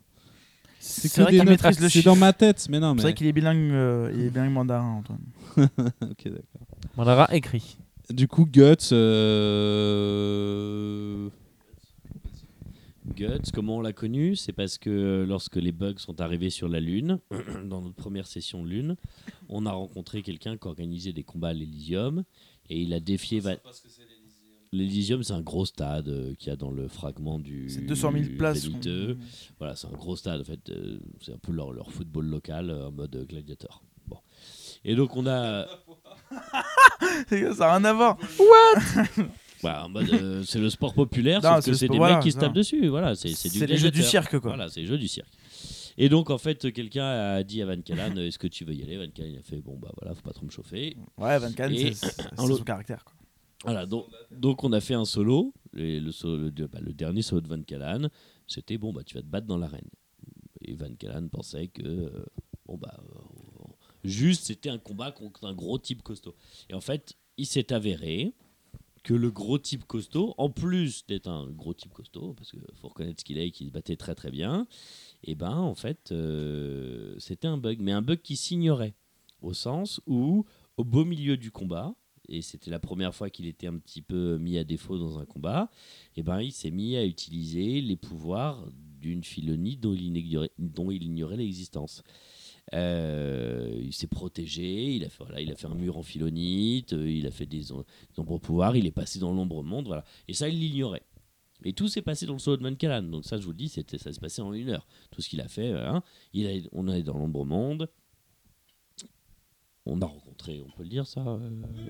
C'est 0.80 1.10
que 1.12 1.22
vrai 1.22 1.32
qu'il 1.32 1.40
notes, 1.40 1.48
maîtrise 1.50 1.80
le 1.80 1.88
C'est 1.90 1.94
chiffre. 2.00 2.06
dans 2.06 2.16
ma 2.16 2.34
tête, 2.34 2.68
mais 2.70 2.80
non, 2.80 2.94
mais. 2.94 3.02
C'est 3.02 3.08
vrai 3.08 3.14
qu'il 3.14 3.28
est 3.28 3.34
bilingue, 3.34 3.72
euh, 3.72 4.12
il 4.14 4.22
est 4.26 4.30
bilingue 4.30 4.52
mandarin, 4.52 4.98
Antoine. 5.00 5.20
ok, 5.58 6.24
d'accord. 6.26 6.68
Mandara 6.96 7.34
écrit. 7.36 7.78
Du 8.10 8.28
coup, 8.28 8.46
Guts. 8.46 8.94
euh, 9.98 11.30
Guts, 13.16 13.52
comment 13.54 13.78
on 13.78 13.82
l'a 13.82 13.94
connu? 13.94 14.36
C'est 14.36 14.52
parce 14.54 14.78
que 14.78 15.26
lorsque 15.28 15.56
les 15.56 15.72
bugs 15.72 15.96
sont 15.98 16.20
arrivés 16.22 16.50
sur 16.50 16.68
la 16.70 16.80
Lune, 16.80 17.20
dans 17.66 17.82
notre 17.82 17.96
première 17.96 18.28
session 18.28 18.64
de 18.64 18.70
Lune, 18.70 18.96
on 19.50 19.66
a 19.66 19.72
rencontré 19.72 20.22
quelqu'un 20.22 20.58
qui 20.58 20.68
organisait 20.68 21.14
des 21.14 21.24
combats 21.24 21.50
à 21.50 21.54
l'Elysium 21.54 22.24
et 22.70 22.82
il 22.82 22.94
a 22.94 23.00
défié. 23.00 23.40
Va- 23.40 23.56
L'Elysium, 24.74 25.24
c'est 25.24 25.34
un 25.34 25.42
gros 25.42 25.66
stade 25.66 26.10
euh, 26.10 26.34
qu'il 26.36 26.50
y 26.50 26.52
a 26.52 26.56
dans 26.56 26.72
le 26.72 26.88
fragment 26.88 27.40
du. 27.40 27.70
C'est 27.70 27.86
200 27.86 28.12
000 28.12 28.26
places. 28.38 28.68
Voilà, 29.60 29.76
c'est 29.76 29.88
un 29.88 29.92
gros 29.92 30.16
stade 30.16 30.42
en 30.42 30.44
fait. 30.44 30.70
euh, 30.70 31.00
c'est 31.22 31.34
un 31.34 31.38
peu 31.38 31.52
leur, 31.54 31.72
leur 31.72 31.92
football 31.92 32.26
local 32.26 32.70
euh, 32.70 32.88
en 32.88 32.92
mode 32.92 33.26
gladiateur. 33.30 33.82
Bon. 34.08 34.18
Et 34.84 34.96
donc 34.96 35.16
on 35.16 35.26
a. 35.28 35.68
ça 37.30 37.36
n'a 37.40 37.76
rien 37.78 37.86
à 37.86 37.94
voir. 37.94 38.18
Euh, 39.64 40.44
c'est 40.46 40.60
le 40.60 40.70
sport 40.70 40.94
populaire, 40.94 41.42
Non, 41.42 41.56
sauf 41.56 41.66
que 41.66 41.74
c'est 41.74 41.86
sport- 41.88 41.94
des 41.96 41.98
voilà, 41.98 42.16
mecs 42.18 42.24
qui 42.24 42.32
se 42.32 42.38
tapent 42.38 42.54
dessus. 42.54 42.88
Voilà, 42.88 43.16
c'est 43.16 43.30
les 43.66 43.78
jeux 43.78 43.90
du 43.92 44.04
cirque, 44.04 44.40
quoi. 44.40 44.52
Voilà, 44.52 44.70
c'est 44.70 44.82
les 44.82 44.86
jeux 44.86 45.00
du 45.00 45.08
cirque. 45.08 45.32
Et 45.98 46.10
donc, 46.10 46.30
en 46.30 46.38
fait, 46.38 46.72
quelqu'un 46.72 47.06
a 47.08 47.44
dit 47.44 47.62
à 47.64 47.66
Van 47.66 47.82
Callen 47.82 48.16
Est-ce 48.20 48.38
que 48.38 48.46
tu 48.48 48.66
veux 48.66 48.76
y 48.76 48.84
aller? 48.84 48.98
Van 48.98 49.10
Callen 49.10 49.36
a 49.40 49.42
fait 49.42 49.58
Bon, 49.58 49.76
bah 49.82 49.92
voilà, 50.00 50.14
faut 50.14 50.22
pas 50.22 50.32
trop 50.32 50.46
me 50.46 50.52
chauffer. 50.52 50.96
Ouais, 51.18 51.40
Van 51.40 51.52
Callen, 51.52 51.92
c'est 51.94 52.14
son 52.36 52.64
caractère. 52.64 53.04
Quoi. 53.04 53.14
Voilà, 53.64 53.86
donc, 53.86 54.64
on 54.64 54.72
a 54.72 54.80
fait 54.80 54.94
un 54.94 55.06
solo. 55.06 55.54
Bah, 55.74 55.80
le 55.80 56.92
dernier 56.94 57.22
solo 57.22 57.42
de 57.42 57.48
Van 57.48 57.62
Callen, 57.62 58.10
c'était 58.48 58.78
Bon, 58.78 58.94
bah 58.94 59.04
tu 59.04 59.16
vas 59.16 59.22
te 59.22 59.28
battre 59.28 59.48
dans 59.48 59.58
l'arène. 59.58 59.90
Et 60.62 60.74
Van 60.74 60.94
Callen 60.94 61.30
pensait 61.30 61.68
que. 61.68 61.84
euh, 61.84 62.26
bon, 62.66 62.78
bah. 62.78 63.00
euh, 63.00 63.64
juste, 64.04 64.46
c'était 64.46 64.70
un 64.70 64.78
combat 64.78 65.12
contre 65.12 65.46
un 65.46 65.54
gros 65.54 65.78
type 65.78 66.02
costaud. 66.04 66.36
Et 66.70 66.74
en 66.74 66.82
fait, 66.82 67.16
il 67.38 67.46
s'est 67.46 67.74
avéré 67.74 68.34
que 69.04 69.14
le 69.14 69.32
gros 69.32 69.58
type 69.58 69.86
costaud, 69.86 70.34
en 70.38 70.50
plus 70.50 71.06
d'être 71.06 71.28
un 71.28 71.50
gros 71.50 71.74
type 71.74 71.94
costaud, 71.94 72.34
parce 72.34 72.52
qu'il 72.52 72.60
faut 72.76 72.90
reconnaître 72.90 73.22
ce 73.22 73.26
qu'il 73.26 73.38
est 73.38 73.48
et 73.48 73.52
qu'il 73.52 73.68
se 73.68 73.72
battait 73.72 73.96
très 73.96 74.16
très 74.16 74.32
bien, 74.32 74.68
et 75.24 75.34
ben 75.34 75.56
en 75.56 75.76
fait, 75.76 76.12
euh, 76.12 77.16
c'était 77.18 77.48
un 77.48 77.58
bug, 77.58 77.80
mais 77.80 77.94
un 77.94 78.02
bug 78.02 78.22
qui 78.22 78.36
s'ignorait, 78.36 78.96
au 79.42 79.54
sens 79.54 80.02
où, 80.08 80.46
au 80.76 80.84
beau 80.84 81.06
milieu 81.06 81.38
du 81.38 81.52
combat, 81.52 81.96
et 82.30 82.42
c'était 82.42 82.72
la 82.72 82.80
première 82.80 83.14
fois 83.14 83.30
qu'il 83.30 83.46
était 83.46 83.68
un 83.68 83.78
petit 83.78 84.02
peu 84.02 84.38
mis 84.38 84.58
à 84.58 84.64
défaut 84.64 84.98
dans 84.98 85.20
un 85.20 85.26
combat, 85.26 85.70
et 86.16 86.24
ben 86.24 86.42
il 86.42 86.52
s'est 86.52 86.72
mis 86.72 86.96
à 86.98 87.06
utiliser 87.06 87.82
les 87.82 87.96
pouvoirs 87.96 88.68
d'une 89.00 89.24
Philonie 89.24 89.78
dont 89.78 89.94
il 89.94 90.16
ignorait, 90.18 90.52
dont 90.58 90.92
il 90.92 91.04
ignorait 91.04 91.38
l'existence. 91.38 92.04
Euh, 92.74 93.80
il 93.82 93.94
s'est 93.94 94.08
protégé, 94.08 94.96
il 94.96 95.06
a, 95.06 95.10
fait, 95.10 95.24
voilà, 95.24 95.40
il 95.40 95.52
a 95.52 95.56
fait 95.56 95.68
un 95.68 95.76
mur 95.76 95.98
en 95.98 96.04
philonite, 96.04 96.94
euh, 96.94 97.10
il 97.10 97.26
a 97.26 97.32
fait 97.32 97.46
des, 97.46 97.60
des 97.60 97.72
ombres 98.18 98.40
pouvoirs, 98.40 98.76
il 98.76 98.86
est 98.86 98.92
passé 98.92 99.20
dans 99.20 99.32
l'ombre 99.32 99.64
monde, 99.64 99.88
voilà. 99.88 100.04
Et 100.28 100.34
ça, 100.34 100.50
il 100.50 100.60
l'ignorait. 100.60 101.04
Et 101.64 101.74
tout 101.74 101.88
s'est 101.88 102.02
passé 102.02 102.26
dans 102.26 102.34
le 102.34 102.40
solo 102.40 102.58
de 102.58 102.64
Van 102.64 102.76
Callen. 102.76 103.10
Donc 103.10 103.26
ça, 103.26 103.38
je 103.38 103.44
vous 103.44 103.52
le 103.52 103.58
dis, 103.58 103.70
ça 103.70 103.82
s'est 103.88 104.20
passé 104.20 104.42
en 104.42 104.54
une 104.54 104.70
heure. 104.70 104.86
Tout 105.12 105.22
ce 105.22 105.30
qu'il 105.30 105.42
a 105.42 105.48
fait, 105.48 105.72
hein. 105.72 106.04
il 106.34 106.48
a, 106.48 106.52
on 106.72 106.88
est 106.88 107.04
dans 107.04 107.18
l'ombre 107.18 107.46
monde. 107.46 107.90
On 109.90 110.02
a 110.02 110.06
rencontré, 110.06 110.62
on 110.66 110.70
peut 110.72 110.84
le 110.84 110.90
dire 110.90 111.08
ça 111.08 111.40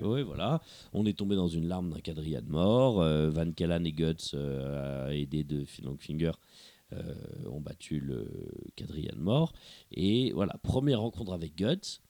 Oui, 0.02 0.22
voilà. 0.22 0.62
On 0.92 1.04
est 1.04 1.18
tombé 1.18 1.34
dans 1.34 1.48
une 1.48 1.66
larme 1.66 1.90
d'un 1.90 2.00
quadrilla 2.00 2.40
de 2.40 2.50
mort. 2.50 3.00
Euh, 3.00 3.28
Van 3.30 3.50
Callen 3.50 3.84
et 3.86 3.92
Guts, 3.92 4.34
euh, 4.34 5.10
aidés 5.10 5.42
de 5.42 5.64
euh, 6.92 7.14
ont 7.50 7.60
battu 7.60 8.00
le 8.00 8.30
quadrilla 8.76 9.12
de 9.12 9.20
mort. 9.20 9.52
Et 9.90 10.32
voilà, 10.32 10.54
première 10.62 11.00
rencontre 11.00 11.32
avec 11.32 11.56
Guts, 11.56 12.00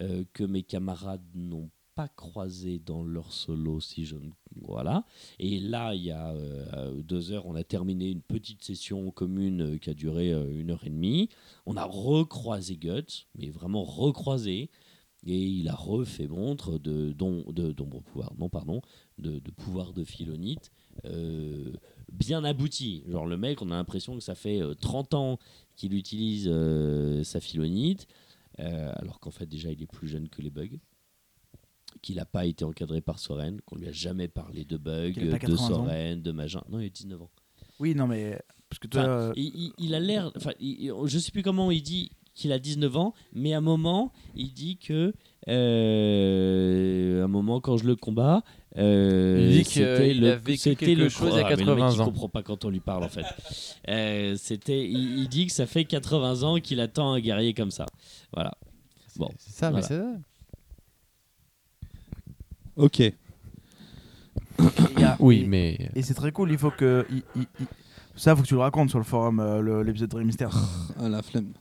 euh, 0.00 0.24
que 0.34 0.44
mes 0.44 0.62
camarades 0.62 1.24
n'ont 1.34 1.70
pas 1.94 2.08
croisé 2.08 2.78
dans 2.78 3.02
leur 3.02 3.32
solo, 3.32 3.80
si 3.80 4.04
je 4.04 4.16
ne... 4.16 4.30
Voilà. 4.62 5.04
Et 5.38 5.58
là, 5.60 5.94
il 5.94 6.02
y 6.02 6.10
a 6.10 6.30
euh, 6.32 7.02
deux 7.02 7.32
heures, 7.32 7.46
on 7.46 7.54
a 7.54 7.64
terminé 7.64 8.10
une 8.10 8.20
petite 8.20 8.62
session 8.62 9.10
commune 9.10 9.74
euh, 9.74 9.78
qui 9.78 9.90
a 9.90 9.94
duré 9.94 10.32
euh, 10.32 10.60
une 10.60 10.70
heure 10.70 10.84
et 10.84 10.90
demie. 10.90 11.28
On 11.66 11.76
a 11.76 11.84
recroisé 11.84 12.76
Guts, 12.76 13.26
mais 13.36 13.48
vraiment 13.50 13.84
recroisé. 13.84 14.70
Et 15.26 15.38
il 15.38 15.68
a 15.68 15.74
refait 15.74 16.26
montre 16.28 16.78
de 16.78 17.12
de, 17.12 17.72
pouvoir, 18.00 18.32
non 18.38 18.48
pardon, 18.48 18.82
de, 19.18 19.38
de 19.38 19.50
pouvoir 19.50 19.92
de 19.94 20.04
philonite 20.04 20.70
euh, 21.06 21.72
bien 22.12 22.44
abouti. 22.44 23.04
Genre 23.08 23.26
le 23.26 23.36
mec, 23.38 23.62
on 23.62 23.70
a 23.70 23.74
l'impression 23.74 24.14
que 24.16 24.22
ça 24.22 24.34
fait 24.34 24.60
euh, 24.60 24.74
30 24.74 25.14
ans 25.14 25.38
qu'il 25.76 25.94
utilise 25.94 26.46
euh, 26.48 27.24
sa 27.24 27.40
philonite, 27.40 28.06
euh, 28.60 28.92
alors 28.96 29.18
qu'en 29.20 29.30
fait 29.30 29.46
déjà 29.46 29.70
il 29.72 29.82
est 29.82 29.86
plus 29.90 30.08
jeune 30.08 30.28
que 30.28 30.42
les 30.42 30.50
bugs, 30.50 30.78
qu'il 32.02 32.16
n'a 32.16 32.26
pas 32.26 32.44
été 32.44 32.64
encadré 32.64 33.00
par 33.00 33.18
Soren, 33.18 33.60
qu'on 33.62 33.76
lui 33.76 33.88
a 33.88 33.92
jamais 33.92 34.28
parlé 34.28 34.64
de 34.64 34.76
bugs, 34.76 35.12
de 35.12 35.30
80 35.38 35.54
ans. 35.54 35.68
Soren, 35.68 36.22
de 36.22 36.30
Magin. 36.32 36.62
Non, 36.68 36.80
il 36.80 36.86
a 36.86 36.88
19 36.90 37.22
ans. 37.22 37.30
Oui, 37.80 37.94
non, 37.94 38.06
mais. 38.06 38.38
Parce 38.68 38.78
que 38.78 38.88
toi. 38.88 39.00
Enfin, 39.02 39.10
euh, 39.10 39.32
il, 39.36 39.52
il- 39.56 39.72
il 39.78 39.94
a 39.94 40.00
l'air. 40.00 40.30
Enfin, 40.36 40.50
je 40.60 41.18
sais 41.18 41.30
plus 41.32 41.42
comment 41.42 41.70
il 41.70 41.82
dit 41.82 42.10
qu'il 42.34 42.52
a 42.52 42.58
19 42.58 42.96
ans, 42.96 43.14
mais 43.32 43.54
à 43.54 43.58
un 43.58 43.60
moment, 43.60 44.12
il 44.34 44.52
dit 44.52 44.76
que. 44.78 45.12
euh, 45.48 47.20
à 47.22 47.24
un 47.24 47.28
moment, 47.28 47.60
quand 47.60 47.76
je 47.76 47.84
le 47.84 47.96
combats. 47.96 48.42
euh, 48.76 49.38
Il 49.40 49.58
dit 49.58 49.62
qu'il 49.62 49.82
c'était 49.84 50.14
le- 50.14 50.32
a 50.32 50.36
vécu 50.36 50.58
c'était 50.58 50.86
quelque 50.86 50.98
le- 50.98 51.08
chose 51.08 51.32
il 51.34 51.40
Ah, 51.44 51.48
mec, 51.50 51.58
80 51.58 51.90
il 51.94 52.00
ans. 52.00 52.04
comprend 52.06 52.28
pas 52.28 52.42
quand 52.42 52.64
on 52.64 52.70
lui 52.70 52.80
parle, 52.80 53.04
en 53.04 53.08
fait. 53.08 53.24
Euh, 53.88 54.34
c'était, 54.36 54.84
il, 54.88 55.18
il 55.20 55.28
dit 55.28 55.46
que 55.46 55.52
ça 55.52 55.66
fait 55.66 55.84
80 55.84 56.42
ans 56.42 56.58
qu'il 56.60 56.80
attend 56.80 57.12
un 57.12 57.20
guerrier 57.20 57.54
comme 57.54 57.70
ça. 57.70 57.86
Voilà. 58.32 58.52
Bon, 59.16 59.28
C'est 59.38 59.52
ça, 59.54 59.70
mais 59.70 59.82
c'est 59.82 59.98
ça. 59.98 60.12
Ok. 62.76 62.98
il 62.98 63.14
a- 65.04 65.16
Oui, 65.20 65.42
et- 65.42 65.46
mais. 65.46 65.90
Et 65.94 66.02
c'est 66.02 66.14
très 66.14 66.32
cool, 66.32 66.50
il 66.50 66.58
faut 66.58 66.70
que. 66.72 67.06
il- 67.10 67.22
il- 67.36 67.46
il- 67.60 67.66
Ça, 68.16 68.34
faut 68.36 68.42
que 68.42 68.46
tu 68.48 68.54
le 68.54 68.60
racontes 68.60 68.90
sur 68.90 68.98
le 68.98 69.04
forum, 69.04 69.40
euh, 69.40 69.82
l'épisode 69.82 70.08
de 70.08 70.14
Dreamster. 70.16 70.48
Ah, 71.00 71.08
la 71.08 71.20
flemme. 71.22 71.52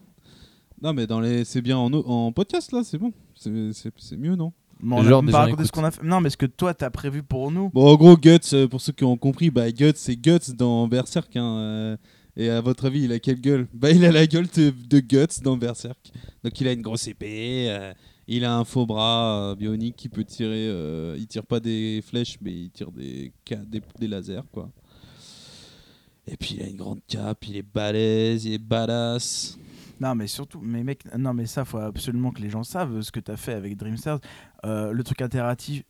Non, 0.83 0.93
mais 0.93 1.07
dans 1.07 1.19
les... 1.21 1.45
c'est 1.45 1.61
bien 1.61 1.77
en, 1.77 1.91
en 1.93 2.31
podcast 2.31 2.71
là, 2.73 2.81
c'est 2.83 2.97
bon. 2.97 3.13
C'est- 3.35 4.17
mieux, 4.17 4.35
non? 4.35 4.51
Mais 4.81 4.95
on 4.95 5.01
Le 5.01 5.07
a 5.07 5.09
genre 5.09 5.23
pas 5.25 5.31
gens 5.31 5.37
raconté 5.37 5.63
ce 5.63 5.67
écoutent. 5.69 5.79
qu'on 5.81 5.85
a 5.87 5.91
fait. 5.91 6.03
Non, 6.03 6.19
mais 6.19 6.29
ce 6.29 6.35
que 6.35 6.45
toi, 6.45 6.73
t'as 6.73 6.89
prévu 6.89 7.23
pour 7.23 7.51
nous. 7.51 7.69
Bon, 7.69 7.87
en 7.87 7.95
gros, 7.95 8.17
Guts, 8.17 8.39
euh, 8.51 8.67
pour 8.67 8.81
ceux 8.81 8.91
qui 8.91 9.05
ont 9.05 9.15
compris, 9.15 9.49
bah, 9.49 9.71
Guts, 9.71 9.93
c'est 9.95 10.17
Guts 10.17 10.53
dans 10.57 10.87
Berserk. 10.89 11.35
hein, 11.37 11.57
euh, 11.57 11.97
et 12.35 12.49
à 12.49 12.59
votre 12.59 12.85
avis, 12.85 13.03
il 13.03 13.11
a 13.13 13.19
quelle 13.19 13.39
gueule? 13.39 13.67
Bah, 13.73 13.91
il 13.91 14.03
a 14.03 14.11
la 14.11 14.27
gueule 14.27 14.47
de, 14.53 14.71
de 14.89 14.99
Guts 14.99 15.41
dans 15.41 15.55
Berserk. 15.55 16.11
Donc, 16.43 16.59
il 16.59 16.67
a 16.67 16.73
une 16.73 16.81
grosse 16.81 17.07
épée, 17.07 17.67
euh, 17.69 17.93
il 18.27 18.43
a 18.43 18.57
un 18.57 18.65
faux 18.65 18.85
bras 18.85 19.51
euh, 19.51 19.55
bionique 19.55 19.95
qui 19.95 20.09
peut 20.09 20.25
tirer. 20.25 20.67
euh, 20.67 21.15
il 21.17 21.27
tire 21.27 21.45
pas 21.45 21.61
des 21.61 22.03
flèches, 22.05 22.37
mais 22.41 22.51
il 22.51 22.69
tire 22.71 22.91
des, 22.91 23.31
des, 23.67 23.81
des 23.99 24.07
lasers, 24.09 24.41
quoi. 24.51 24.69
Et 26.27 26.35
puis, 26.35 26.55
il 26.59 26.63
a 26.63 26.67
une 26.67 26.77
grande 26.77 26.99
cape, 27.07 27.45
il 27.47 27.55
est 27.57 27.65
balèze, 27.73 28.43
il 28.45 28.53
est 28.53 28.57
badass. 28.57 29.57
Non, 29.99 30.15
mais 30.15 30.27
surtout, 30.27 30.59
mais 30.61 30.83
mec, 30.83 31.01
non, 31.17 31.33
mais 31.33 31.45
ça, 31.45 31.65
faut 31.65 31.77
absolument 31.77 32.31
que 32.31 32.41
les 32.41 32.49
gens 32.49 32.63
savent 32.63 33.01
ce 33.01 33.11
que 33.11 33.19
t'as 33.19 33.37
fait 33.37 33.53
avec 33.53 33.77
Dreamstars. 33.77 34.19
Euh, 34.65 34.91
le 34.91 35.03
truc 35.03 35.21
interactif, 35.21 35.83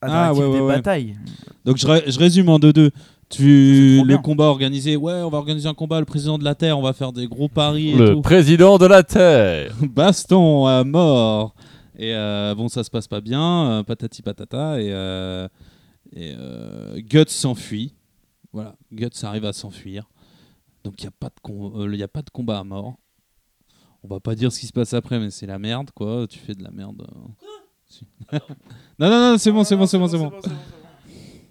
Ah, 0.00 0.06
interactif 0.30 0.42
ouais, 0.44 0.50
des 0.50 0.54
ouais, 0.60 0.60
ouais. 0.66 0.74
batailles. 0.76 1.16
Donc 1.64 1.76
je, 1.76 1.86
ré- 1.86 2.04
je 2.06 2.18
résume 2.18 2.48
en 2.48 2.58
2-2. 2.58 2.90
C'est 3.32 3.36
Tu 3.36 4.02
bien. 4.04 4.18
combats 4.18 4.46
organisés, 4.46 4.96
ouais, 4.96 5.12
on 5.22 5.28
va 5.30 5.38
organiser 5.38 5.68
un 5.68 5.74
combat, 5.74 6.00
le 6.00 6.04
président 6.06 6.36
de 6.36 6.42
la 6.42 6.56
Terre, 6.56 6.76
on 6.76 6.82
va 6.82 6.92
faire 6.92 7.12
des 7.12 7.28
gros 7.28 7.48
paris 7.48 7.90
et 7.90 7.96
Le 7.96 8.14
tout. 8.14 8.22
président 8.22 8.76
de 8.76 8.86
la 8.86 9.04
Terre 9.04 9.72
Baston 9.88 10.66
à 10.66 10.82
mort. 10.82 11.54
Et 11.96 12.12
euh, 12.14 12.54
bon, 12.56 12.68
ça 12.68 12.82
se 12.82 12.90
passe 12.90 13.06
pas 13.06 13.20
bien, 13.20 13.70
euh, 13.70 13.82
patati 13.84 14.22
patata, 14.22 14.80
et, 14.80 14.88
euh, 14.90 15.46
et 16.12 16.34
euh, 16.36 16.98
Guts 17.02 17.24
s'enfuit. 17.28 17.94
Voilà, 18.52 18.74
Guts 18.90 19.10
arrive 19.22 19.44
à 19.44 19.52
s'enfuir. 19.52 20.08
Donc 20.82 20.94
il 20.98 21.04
n'y 21.04 21.08
a, 21.08 21.12
pas 21.12 21.28
de 21.28 21.34
com- 21.42 21.72
euh, 21.76 21.94
y 21.94 22.02
a 22.02 22.08
pas 22.08 22.22
de 22.22 22.30
combat 22.30 22.58
à 22.58 22.64
mort. 22.64 22.96
On 24.02 24.08
va 24.08 24.20
pas 24.20 24.34
dire 24.34 24.50
ce 24.50 24.60
qui 24.60 24.66
se 24.66 24.72
passe 24.72 24.94
après, 24.94 25.18
mais 25.18 25.30
c'est 25.30 25.46
la 25.46 25.58
merde, 25.58 25.90
quoi. 25.94 26.26
Tu 26.28 26.38
fais 26.38 26.54
de 26.54 26.62
la 26.64 26.70
merde. 26.70 27.06
euh. 28.32 28.38
Non, 28.98 29.10
non, 29.10 29.32
non, 29.32 29.38
c'est 29.38 29.50
bon, 29.52 29.64
c'est 29.64 29.76
bon, 29.76 29.86
c'est 29.86 29.98
bon, 29.98 30.08
c'est 30.08 30.18
bon. 30.18 30.32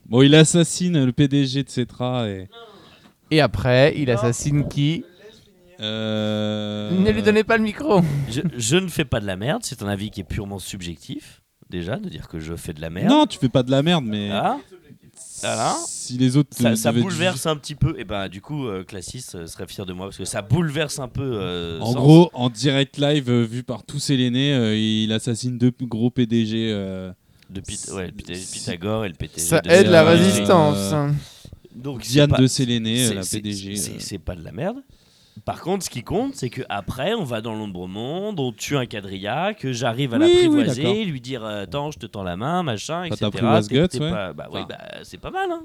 Bon, 0.06 0.22
il 0.22 0.34
assassine 0.36 1.04
le 1.06 1.12
PDG 1.12 1.64
de 1.64 1.70
Cetra 1.70 2.28
et. 2.30 2.48
Et 3.32 3.42
après, 3.42 3.94
il 3.98 4.10
assassine 4.10 4.68
qui? 4.68 5.04
Euh... 5.80 6.90
Ne 6.92 7.12
lui 7.12 7.22
donnez 7.22 7.44
pas 7.44 7.58
le 7.58 7.64
micro. 7.64 8.02
Je, 8.30 8.42
je 8.58 8.78
ne 8.78 8.88
fais 8.88 9.06
pas 9.06 9.20
de 9.20 9.26
la 9.28 9.36
merde, 9.36 9.62
c'est 9.64 9.82
un 9.84 9.88
avis 9.88 10.10
qui 10.10 10.22
est 10.22 10.26
purement 10.26 10.60
subjectif, 10.60 11.42
déjà, 11.70 11.98
de 11.98 12.10
dire 12.10 12.28
que 12.28 12.40
je 12.40 12.56
fais 12.56 12.74
de 12.74 12.82
la 12.82 12.90
merde. 12.90 13.10
Non, 13.10 13.26
tu 13.28 13.38
fais 13.38 13.50
pas 13.50 13.64
de 13.64 13.72
la 13.72 13.84
merde, 13.84 14.04
mais. 14.06 14.30
Ah, 14.32 14.58
Voilà. 15.42 15.78
Si 15.88 16.18
les 16.18 16.36
autres. 16.38 16.50
ça, 16.52 16.76
ça 16.76 16.92
bouleverse 16.92 17.46
un 17.46 17.56
petit 17.56 17.76
peu. 17.76 17.98
Et 17.98 18.04
ben 18.04 18.28
du 18.28 18.42
coup, 18.42 18.68
euh, 18.68 18.84
Classis 18.84 19.24
euh, 19.36 19.48
serait 19.48 19.68
fier 19.68 19.86
de 19.86 19.94
moi 19.94 20.08
parce 20.08 20.18
que 20.18 20.26
ça 20.26 20.42
bouleverse 20.42 21.00
un 21.00 21.08
peu. 21.08 21.22
euh, 21.24 21.80
En 21.80 21.94
gros, 21.94 22.30
en 22.34 22.50
direct 22.50 22.98
live 22.98 23.30
euh, 23.30 23.44
vu 23.46 23.64
par 23.64 23.84
tous 23.84 24.00
euh, 24.54 24.76
il 24.76 25.12
assassine 25.14 25.58
deux 25.58 25.72
gros 25.82 26.10
PDG. 26.10 26.72
euh, 26.72 27.12
de 27.50 27.62
Pyth- 27.62 27.92
ouais, 27.94 28.08
le 28.08 28.12
Pythagore 28.14 29.06
et 29.06 29.10
le 29.10 29.16
PTG 29.16 29.40
Ça 29.42 29.62
de 29.62 29.70
aide 29.70 29.88
la 29.88 30.04
résistance. 30.04 30.78
euh, 30.94 31.10
Donc 31.76 32.02
Diane 32.02 32.30
pas- 32.32 32.38
de 32.38 32.46
Séléné, 32.48 33.14
la 33.14 33.22
PDG. 33.22 33.76
c'est- 33.76 33.92
euh. 33.92 33.96
C'est 34.00 34.18
pas 34.20 34.36
de 34.36 34.44
la 34.44 34.52
merde. 34.52 34.78
Par 35.46 35.62
contre, 35.62 35.84
ce 35.86 35.90
qui 35.90 36.04
compte, 36.04 36.36
c'est 36.36 36.50
que 36.50 36.62
après, 36.70 37.14
on 37.14 37.24
va 37.24 37.42
dans 37.42 37.54
l'ombre 37.56 37.88
monde, 37.88 38.40
on 38.40 38.52
tue 38.52 38.78
un 38.78 38.86
quadrilla, 38.86 39.54
que 39.54 39.72
j'arrive 39.74 40.14
à 40.14 40.18
Oui, 40.18 40.28
l'apprivoiser, 40.28 41.06
lui 41.06 41.22
dire 41.22 41.44
euh, 41.44 41.64
attends, 41.64 41.92
je 41.92 42.00
te 42.00 42.06
tends 42.06 42.24
la 42.24 42.36
main, 42.38 42.64
machin, 42.64 43.02
Bah, 43.02 43.08
etc. 43.08 43.20
t'apprivoises 43.22 43.68
T'es- 43.68 43.76
Guts, 43.76 44.00
ouais. 44.00 44.10
pas- 44.12 44.34
Bah 44.34 44.48
oui, 44.52 44.62
bah, 44.68 44.78
c'est 45.04 45.18
pas 45.20 45.32
mal. 45.32 45.50
Hein. 45.52 45.64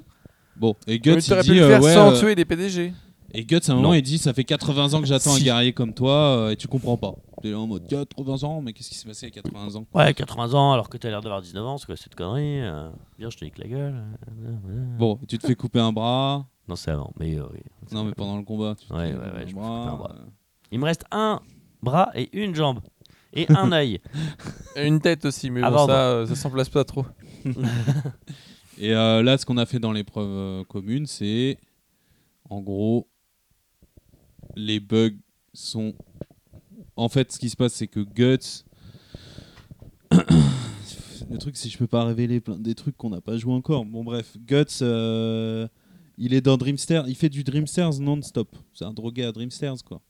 Bon, 0.57 0.75
et 0.87 0.93
Mais 0.93 0.99
Guts, 0.99 1.13
il 1.19 1.23
t'aurais 1.29 1.41
pu 1.43 1.49
dit. 1.51 1.55
le 1.59 1.63
euh, 1.65 1.69
faire 1.69 1.83
ouais, 1.83 1.95
sans 1.95 2.13
euh, 2.15 2.19
tuer 2.21 2.35
des 2.35 2.45
PDG. 2.45 2.93
Et 3.37 3.45
Guts, 3.45 3.57
à 3.67 3.73
un 3.73 3.75
moment, 3.75 3.89
Non. 3.89 3.95
il 3.95 4.03
dit 4.03 4.19
Ça 4.19 4.33
fait 4.33 4.45
80 4.45 4.95
ans 4.95 5.01
que 5.01 5.07
j'attends 5.07 5.35
un 5.35 5.41
guerrier 5.41 5.73
comme 5.73 5.93
toi 5.93 6.13
euh, 6.13 6.51
et 6.51 6.57
tu 6.57 6.69
comprends 6.69 6.97
pas. 6.97 7.15
T'es 7.43 7.51
là 7.51 7.59
en 7.59 7.67
mode 7.67 7.87
80 7.89 8.45
ans, 8.45 8.63
mais 8.63 8.73
qu'est-ce 8.73 8.91
qui 8.91 8.95
s'est 8.95 9.09
passé 9.09 9.27
à 9.27 9.31
80 9.31 9.75
ans? 9.75 9.87
Ouais, 9.93 10.15
80 10.15 10.55
ans 10.55 10.73
alors 10.73 10.89
que 10.89 10.97
t'as 10.97 11.09
l'air 11.11 11.21
d'avoir 11.21 11.43
19 11.43 11.67
ans, 11.67 11.77
c'est 11.77 11.87
quoi 11.87 11.97
cette 11.97 12.15
connerie? 12.15 12.61
Euh, 12.63 12.89
Viens, 13.19 13.31
je 13.31 13.37
te 13.37 13.45
nique 13.45 13.59
la 13.59 13.67
gueule. 13.67 13.95
euh, 14.29 14.51
euh. 14.71 14.97
Bon, 14.99 15.19
tu 15.29 15.37
te 15.37 15.47
fais 15.47 15.57
couper 15.57 15.81
un 15.81 15.93
bras. 15.93 16.47
Non, 16.69 16.77
c'est 16.77 16.91
avant, 16.91 17.13
mais 17.19 17.39
euh, 17.39 17.45
oui. 17.53 17.61
Non, 17.93 18.05
mais 18.05 18.13
pendant 18.13 18.37
le 18.39 18.43
combat. 18.45 18.75
Tu 18.79 18.93
Ouais, 18.93 19.13
ouais, 19.13 19.33
ouais, 19.35 19.47
je 19.47 19.55
me 19.55 19.61
un 19.61 19.97
bras. 19.97 20.15
euh. 20.19 20.25
Il 20.73 20.79
me 20.79 20.85
reste 20.85 21.05
un 21.11 21.41
bras 21.83 22.11
et 22.15 22.31
une 22.43 22.55
jambe. 22.55 22.81
Et 23.35 23.47
un 23.51 23.71
œil. 23.73 24.01
Et 24.77 24.87
Une 24.87 25.01
tête 25.01 25.25
aussi, 25.27 25.51
mais 25.51 25.61
bon, 25.61 25.87
ça, 25.87 26.09
euh, 26.11 26.27
ça 26.27 26.35
s'en 26.35 26.51
place 26.51 26.69
pas 26.69 26.85
trop. 26.85 27.05
Et 28.79 28.93
euh, 28.95 29.23
là, 29.23 29.39
ce 29.39 29.47
qu'on 29.47 29.57
a 29.59 29.67
fait 29.67 29.79
dans 29.79 29.93
l'épreuve 29.93 30.29
euh, 30.29 30.65
commune, 30.65 31.07
c'est 31.07 31.59
en 32.51 32.61
gros, 32.61 33.09
les 34.57 34.81
bugs 34.81 35.17
sont. 35.53 35.95
En 36.97 37.09
fait, 37.09 37.31
ce 37.33 37.39
qui 37.39 37.51
se 37.51 37.57
passe, 37.57 37.73
c'est 37.75 37.87
que 37.89 38.01
Guts. 38.01 38.65
Le 41.31 41.39
truc, 41.39 41.57
c'est 41.57 41.69
que 41.69 41.73
je 41.73 41.79
peux 41.79 41.87
pas 41.87 42.05
révéler 42.05 42.41
plein 42.41 42.59
des 42.59 42.75
trucs 42.75 42.97
qu'on 42.97 43.11
n'a 43.11 43.21
pas 43.21 43.37
joué 43.37 43.53
encore. 43.55 43.85
Bon, 43.85 44.05
bref, 44.05 44.37
Guts, 44.39 44.83
euh, 44.83 45.67
il 46.19 46.35
est 46.35 46.41
dans 46.41 46.57
Dreamsters. 46.57 47.09
Il 47.09 47.15
fait 47.15 47.29
du 47.29 47.45
Dreamsters 47.45 48.01
non-stop. 48.01 48.57
C'est 48.73 48.85
un 48.85 48.93
drogué 48.93 49.25
à 49.25 49.33
Dreamsters, 49.33 49.83
quoi. 49.85 50.01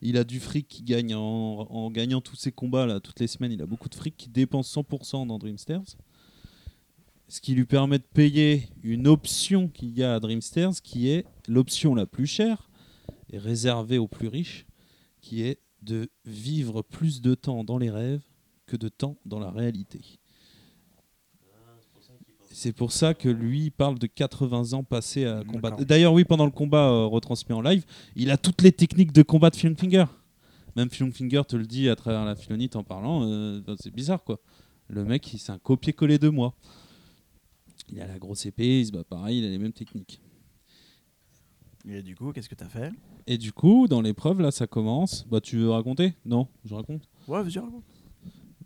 Il 0.00 0.16
a 0.16 0.24
du 0.24 0.40
fric 0.40 0.66
qui 0.66 0.82
gagne 0.82 1.14
en, 1.14 1.90
gagnant 1.90 2.20
tous 2.20 2.34
ses 2.34 2.50
combats 2.50 2.98
toutes 2.98 3.20
les 3.20 3.28
semaines. 3.28 3.52
Il 3.52 3.62
a 3.62 3.66
beaucoup 3.66 3.88
de 3.88 3.94
fric 3.94 4.16
qui 4.16 4.28
dépense 4.28 4.74
100% 4.74 5.28
dans 5.28 5.38
Dreamsters 5.38 5.96
ce 7.32 7.40
qui 7.40 7.54
lui 7.54 7.64
permet 7.64 7.98
de 7.98 8.04
payer 8.04 8.68
une 8.82 9.08
option 9.08 9.66
qu'il 9.66 9.96
y 9.96 10.02
a 10.02 10.16
à 10.16 10.20
Dreamsters, 10.20 10.82
qui 10.82 11.08
est 11.08 11.24
l'option 11.48 11.94
la 11.94 12.04
plus 12.04 12.26
chère 12.26 12.68
et 13.30 13.38
réservée 13.38 13.96
aux 13.96 14.06
plus 14.06 14.28
riches, 14.28 14.66
qui 15.22 15.40
est 15.40 15.58
de 15.80 16.10
vivre 16.26 16.82
plus 16.82 17.22
de 17.22 17.34
temps 17.34 17.64
dans 17.64 17.78
les 17.78 17.88
rêves 17.88 18.20
que 18.66 18.76
de 18.76 18.90
temps 18.90 19.16
dans 19.24 19.38
la 19.38 19.50
réalité. 19.50 20.20
C'est 22.52 22.72
pour 22.72 22.92
ça 22.92 23.14
que 23.14 23.28
lui 23.28 23.70
parle 23.70 23.98
de 23.98 24.06
80 24.06 24.74
ans 24.74 24.84
passés 24.84 25.24
à 25.24 25.42
combattre. 25.42 25.84
D'ailleurs, 25.84 26.12
oui, 26.12 26.24
pendant 26.24 26.44
le 26.44 26.50
combat 26.50 26.88
euh, 26.90 27.06
retransmis 27.06 27.54
en 27.54 27.62
live, 27.62 27.84
il 28.14 28.30
a 28.30 28.36
toutes 28.36 28.62
les 28.62 28.72
techniques 28.72 29.12
de 29.12 29.22
combat 29.22 29.50
de 29.50 29.56
Finger. 29.56 30.04
Même 30.76 30.90
Finger 30.90 31.42
te 31.48 31.56
le 31.56 31.64
dit 31.66 31.88
à 31.88 31.96
travers 31.96 32.24
la 32.24 32.36
philonite 32.36 32.76
en 32.76 32.84
parlant. 32.84 33.26
euh, 33.26 33.60
c'est 33.80 33.92
bizarre, 33.92 34.22
quoi. 34.22 34.38
Le 34.88 35.04
mec, 35.04 35.34
c'est 35.38 35.52
un 35.52 35.58
copier-coller 35.58 36.18
de 36.18 36.28
moi. 36.28 36.54
Il 37.90 38.00
a 38.00 38.06
la 38.06 38.18
grosse 38.18 38.46
épée, 38.46 38.80
il 38.80 38.86
se 38.86 38.92
bat 38.92 39.04
pareil, 39.04 39.38
il 39.38 39.44
a 39.46 39.48
les 39.48 39.58
mêmes 39.58 39.72
techniques. 39.72 40.20
Et 41.88 42.02
du 42.02 42.14
coup, 42.14 42.32
qu'est-ce 42.32 42.48
que 42.48 42.54
t'as 42.54 42.68
fait? 42.68 42.92
Et 43.26 43.38
du 43.38 43.52
coup, 43.52 43.88
dans 43.88 44.00
l'épreuve, 44.00 44.40
là, 44.40 44.50
ça 44.50 44.66
commence. 44.66 45.26
Bah, 45.28 45.40
tu 45.40 45.56
veux 45.56 45.70
raconter? 45.70 46.14
Non, 46.24 46.48
je 46.64 46.74
raconte. 46.74 47.08
Ouais, 47.26 47.42
vas-y, 47.42 47.58
raconte. 47.58 47.84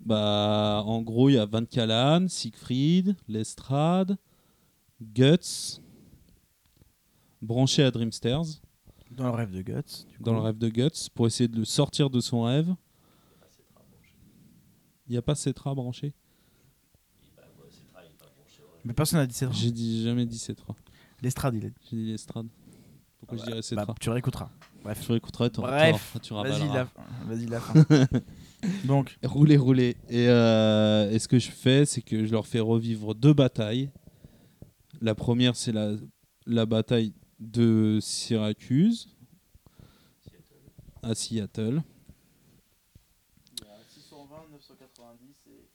Bah, 0.06 0.82
en 0.86 1.02
gros, 1.02 1.28
il 1.30 1.32
y 1.34 1.38
a 1.38 1.46
Van 1.46 1.64
Callan, 1.64 2.28
Siegfried, 2.28 3.16
Lestrade, 3.26 4.16
Guts, 5.02 5.80
branché 7.42 7.82
à 7.82 7.90
Dreamsters, 7.90 8.44
Dans 9.10 9.24
le 9.24 9.30
rêve 9.30 9.50
de 9.50 9.62
Guts. 9.62 10.06
du 10.08 10.22
dans 10.22 10.32
le 10.32 10.38
rêve 10.38 10.58
de 10.58 10.68
Guts, 10.68 11.10
pour 11.12 11.26
essayer 11.26 11.48
de 11.48 11.56
le 11.56 11.64
sortir 11.64 12.08
de 12.08 12.20
son 12.20 12.42
rêve. 12.44 12.72
Il 15.08 15.12
n'y 15.12 15.18
a 15.18 15.22
pas 15.22 15.34
Cetra 15.34 15.74
branché? 15.74 16.14
Mais 18.84 18.92
personne 18.92 19.18
n'a 19.18 19.26
dit 19.26 19.34
Cetra. 19.34 19.52
J'ai 19.54 19.72
dit, 19.72 20.04
jamais 20.04 20.24
dit 20.24 20.38
Cetra. 20.38 20.76
L'estrade, 21.20 21.56
il 21.56 21.66
a 21.66 21.68
dit. 21.70 21.74
J'ai 21.90 21.96
dit 21.96 22.06
Lestrade. 22.12 22.46
Pourquoi 23.18 23.38
je 23.38 23.42
dirais 23.42 23.56
Bah, 23.56 23.62
Cetra? 23.62 23.94
tu 24.00 24.10
réécouteras. 24.10 24.50
Bref. 24.84 25.04
Tu 25.04 25.10
réécouteras, 25.10 25.50
tu 25.50 25.60
Bref, 25.60 26.16
la. 26.22 26.88
Vas-y, 27.24 27.46
la 27.46 27.58
fin. 27.58 27.84
Donc, 28.84 29.16
Rouler, 29.22 29.56
rouler. 29.56 29.96
Et, 30.08 30.28
euh, 30.28 31.10
et 31.10 31.18
ce 31.18 31.28
que 31.28 31.38
je 31.38 31.50
fais, 31.50 31.84
c'est 31.84 32.02
que 32.02 32.24
je 32.26 32.32
leur 32.32 32.46
fais 32.46 32.60
revivre 32.60 33.14
deux 33.14 33.32
batailles. 33.34 33.90
La 35.00 35.14
première, 35.14 35.56
c'est 35.56 35.72
la, 35.72 35.92
la 36.46 36.66
bataille 36.66 37.12
de 37.38 37.98
Syracuse 38.00 39.08
à 41.02 41.14
Seattle. 41.14 41.82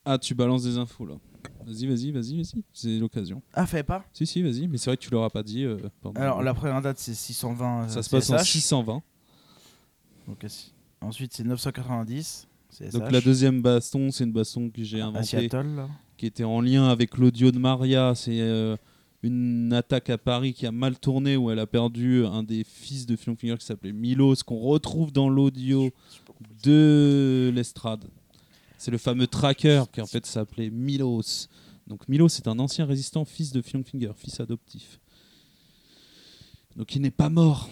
Ah, 0.03 0.17
tu 0.17 0.33
balances 0.33 0.63
des 0.63 0.77
infos 0.77 1.05
là. 1.05 1.15
Vas-y, 1.63 1.85
vas-y, 1.85 2.11
vas-y, 2.11 2.35
vas-y. 2.37 2.63
C'est 2.73 2.97
l'occasion. 2.97 3.41
ah, 3.53 3.67
fait 3.67 3.83
pas. 3.83 4.03
Si, 4.13 4.25
si, 4.25 4.41
vas-y. 4.41 4.67
Mais 4.67 4.77
c'est 4.77 4.89
vrai 4.89 4.97
que 4.97 5.03
tu 5.03 5.11
l'auras 5.11 5.29
pas 5.29 5.43
dit. 5.43 5.63
euh, 5.63 5.77
pendant- 6.01 6.19
Alors, 6.19 6.41
la 6.41 6.53
première 6.55 6.81
date, 6.81 6.97
c'est 6.97 7.13
620. 7.13 7.87
Ça 7.87 7.99
euh, 7.99 8.01
se 8.01 8.09
passe 8.09 8.29
en 8.31 8.37
CSH. 8.37 8.51
620. 8.51 9.03
Donc, 10.27 10.43
si- 10.47 10.73
Ensuite, 11.01 11.33
c'est 11.33 11.43
990. 11.43 12.47
CSH. 12.72 12.93
Donc 12.93 13.11
la 13.11 13.22
deuxième 13.22 13.61
baston, 13.61 14.11
c'est 14.11 14.23
une 14.23 14.31
baston 14.31 14.69
que 14.69 14.84
j'ai 14.84 15.02
inventée. 15.02 15.26
Seattle, 15.26 15.88
qui 16.18 16.26
était 16.26 16.43
en 16.43 16.61
lien 16.61 16.88
avec 16.88 17.18
l'audio 17.18 17.52
de 17.52 17.60
Maria. 17.60 18.14
C'est 18.15 18.39
euh, 18.39 18.76
une 19.23 19.73
attaque 19.73 20.10
à 20.10 20.18
Paris 20.18 20.53
qui 20.53 20.65
a 20.65 20.72
mal 20.72 20.98
tourné 20.98 21.38
où 21.38 21.52
elle 21.52 21.60
a 21.60 21.68
perdu 21.68 22.26
un 22.26 22.43
des 22.43 22.64
fils 22.64 23.06
de 23.06 23.15
Fion 23.15 23.35
Finger 23.35 23.57
qui 23.57 23.65
s'appelait 23.65 23.91
Milos, 23.91 24.38
qu'on 24.45 24.60
retrouve 24.60 25.11
dans 25.11 25.30
l'audio 25.30 25.91
de 26.64 27.52
l'estrade. 27.53 28.06
C'est 28.77 28.91
le 28.91 28.98
fameux 28.98 29.27
tracker 29.27 29.84
qui 29.91 30.02
en 30.02 30.07
fait 30.07 30.26
s'appelait 30.26 30.69
Milos. 30.69 31.48
Donc 31.88 32.07
Milos 32.07 32.27
est 32.27 32.48
un 32.48 32.57
ancien 32.60 32.85
résistant, 32.85 33.26
fils 33.26 33.52
de 33.52 33.61
Fion 33.61 33.84
Finger, 33.84 34.11
fils 34.15 34.39
adoptif. 34.39 34.99
Donc 36.76 36.95
il 36.95 37.02
n'est 37.02 37.11
pas 37.11 37.30
mort, 37.30 37.69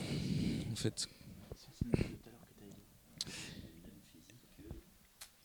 en 0.71 0.75
fait. 0.75 1.07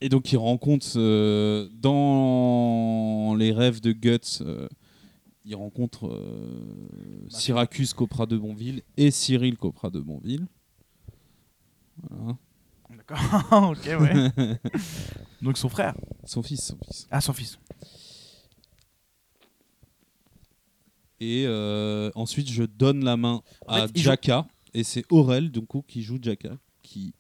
Et 0.05 0.11
donc 0.11 0.31
il 0.31 0.37
rencontre 0.37 0.87
euh, 0.97 1.67
dans 1.73 3.35
les 3.39 3.53
rêves 3.53 3.81
de 3.81 3.93
Guts, 3.93 4.43
euh, 4.43 4.69
il 5.47 5.57
rencontre 5.57 6.09
euh, 6.09 7.27
Syracuse 7.31 7.95
Copra 7.95 8.27
de 8.27 8.37
Bonville 8.37 8.83
et 8.99 9.11
Cyril 9.11 9.57
Copra 9.57 9.89
de 9.89 10.01
Bonville. 10.01 10.47
Voilà. 12.11 12.37
D'accord. 12.91 13.71
ok, 13.71 13.89
ouais. 13.99 14.57
Donc, 15.41 15.57
son 15.57 15.71
frère. 15.71 15.95
Son 16.25 16.43
fils, 16.43 16.63
son 16.63 16.77
fils. 16.85 17.09
Ah, 17.11 17.23
son 17.23 17.33
fils. 17.33 17.59
Et 21.19 21.47
ensuite 22.15 22.51
je 22.51 22.65
donne 22.65 23.03
la 23.07 23.17
main 23.17 23.41
En 23.67 23.73
à 23.73 23.89
fait, 23.89 23.99
joue- 23.99 24.11
et 24.75 24.85
c'est 24.85 25.11
Aurel 25.11 25.51
du 25.51 25.63
coup 25.63 25.81
qui 25.81 26.03
joue 26.03 26.19
Jaka 26.21 26.59
qui 26.83 27.15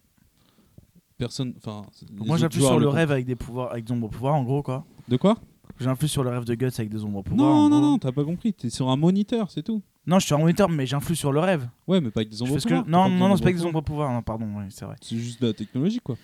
personne 1.18 1.54
enfin 1.56 1.82
Moi, 2.12 2.36
j'appuie 2.36 2.60
sur 2.60 2.78
le 2.78 2.88
rêve 2.88 3.10
avec 3.10 3.26
des 3.26 3.36
pouvoirs, 3.36 3.72
avec 3.72 3.84
des 3.84 3.92
ombres 3.92 4.08
pouvoirs, 4.08 4.34
en 4.34 4.42
gros, 4.44 4.62
quoi. 4.62 4.84
De 5.08 5.16
quoi? 5.16 5.36
J'influe 5.80 6.08
sur 6.08 6.22
le 6.22 6.30
rêve 6.30 6.44
de 6.44 6.54
Guts 6.54 6.66
avec 6.78 6.88
des 6.88 7.04
ombres 7.04 7.22
pouvoirs. 7.22 7.48
Non 7.48 7.68
non 7.68 7.80
non, 7.80 7.98
t'as 7.98 8.12
pas 8.12 8.24
compris, 8.24 8.52
t'es 8.52 8.70
sur 8.70 8.88
un 8.90 8.96
moniteur, 8.96 9.50
c'est 9.50 9.62
tout. 9.62 9.82
Non, 10.06 10.18
je 10.18 10.26
suis 10.26 10.34
en 10.34 10.38
moniteur, 10.38 10.68
mais 10.68 10.86
j'influe 10.86 11.16
sur 11.16 11.32
le 11.32 11.40
rêve. 11.40 11.68
Ouais, 11.88 12.00
mais 12.00 12.10
pas 12.10 12.20
avec 12.20 12.30
des 12.30 12.42
ombres 12.42 12.56
que- 12.56 12.62
pouvoirs, 12.62 12.84
t'as 12.84 12.90
Non, 12.90 13.08
non, 13.08 13.28
non, 13.28 13.36
c'est 13.36 13.42
pas 13.42 13.48
avec 13.48 13.58
des 13.58 13.64
ombres 13.66 13.80
pouvoirs. 13.80 14.12
Non, 14.12 14.22
pardon, 14.22 14.46
oui, 14.56 14.64
c'est 14.68 14.84
vrai. 14.84 14.96
C'est 15.00 15.16
juste 15.16 15.40
de 15.40 15.48
la 15.48 15.52
technologie, 15.52 16.00
quoi. 16.00 16.16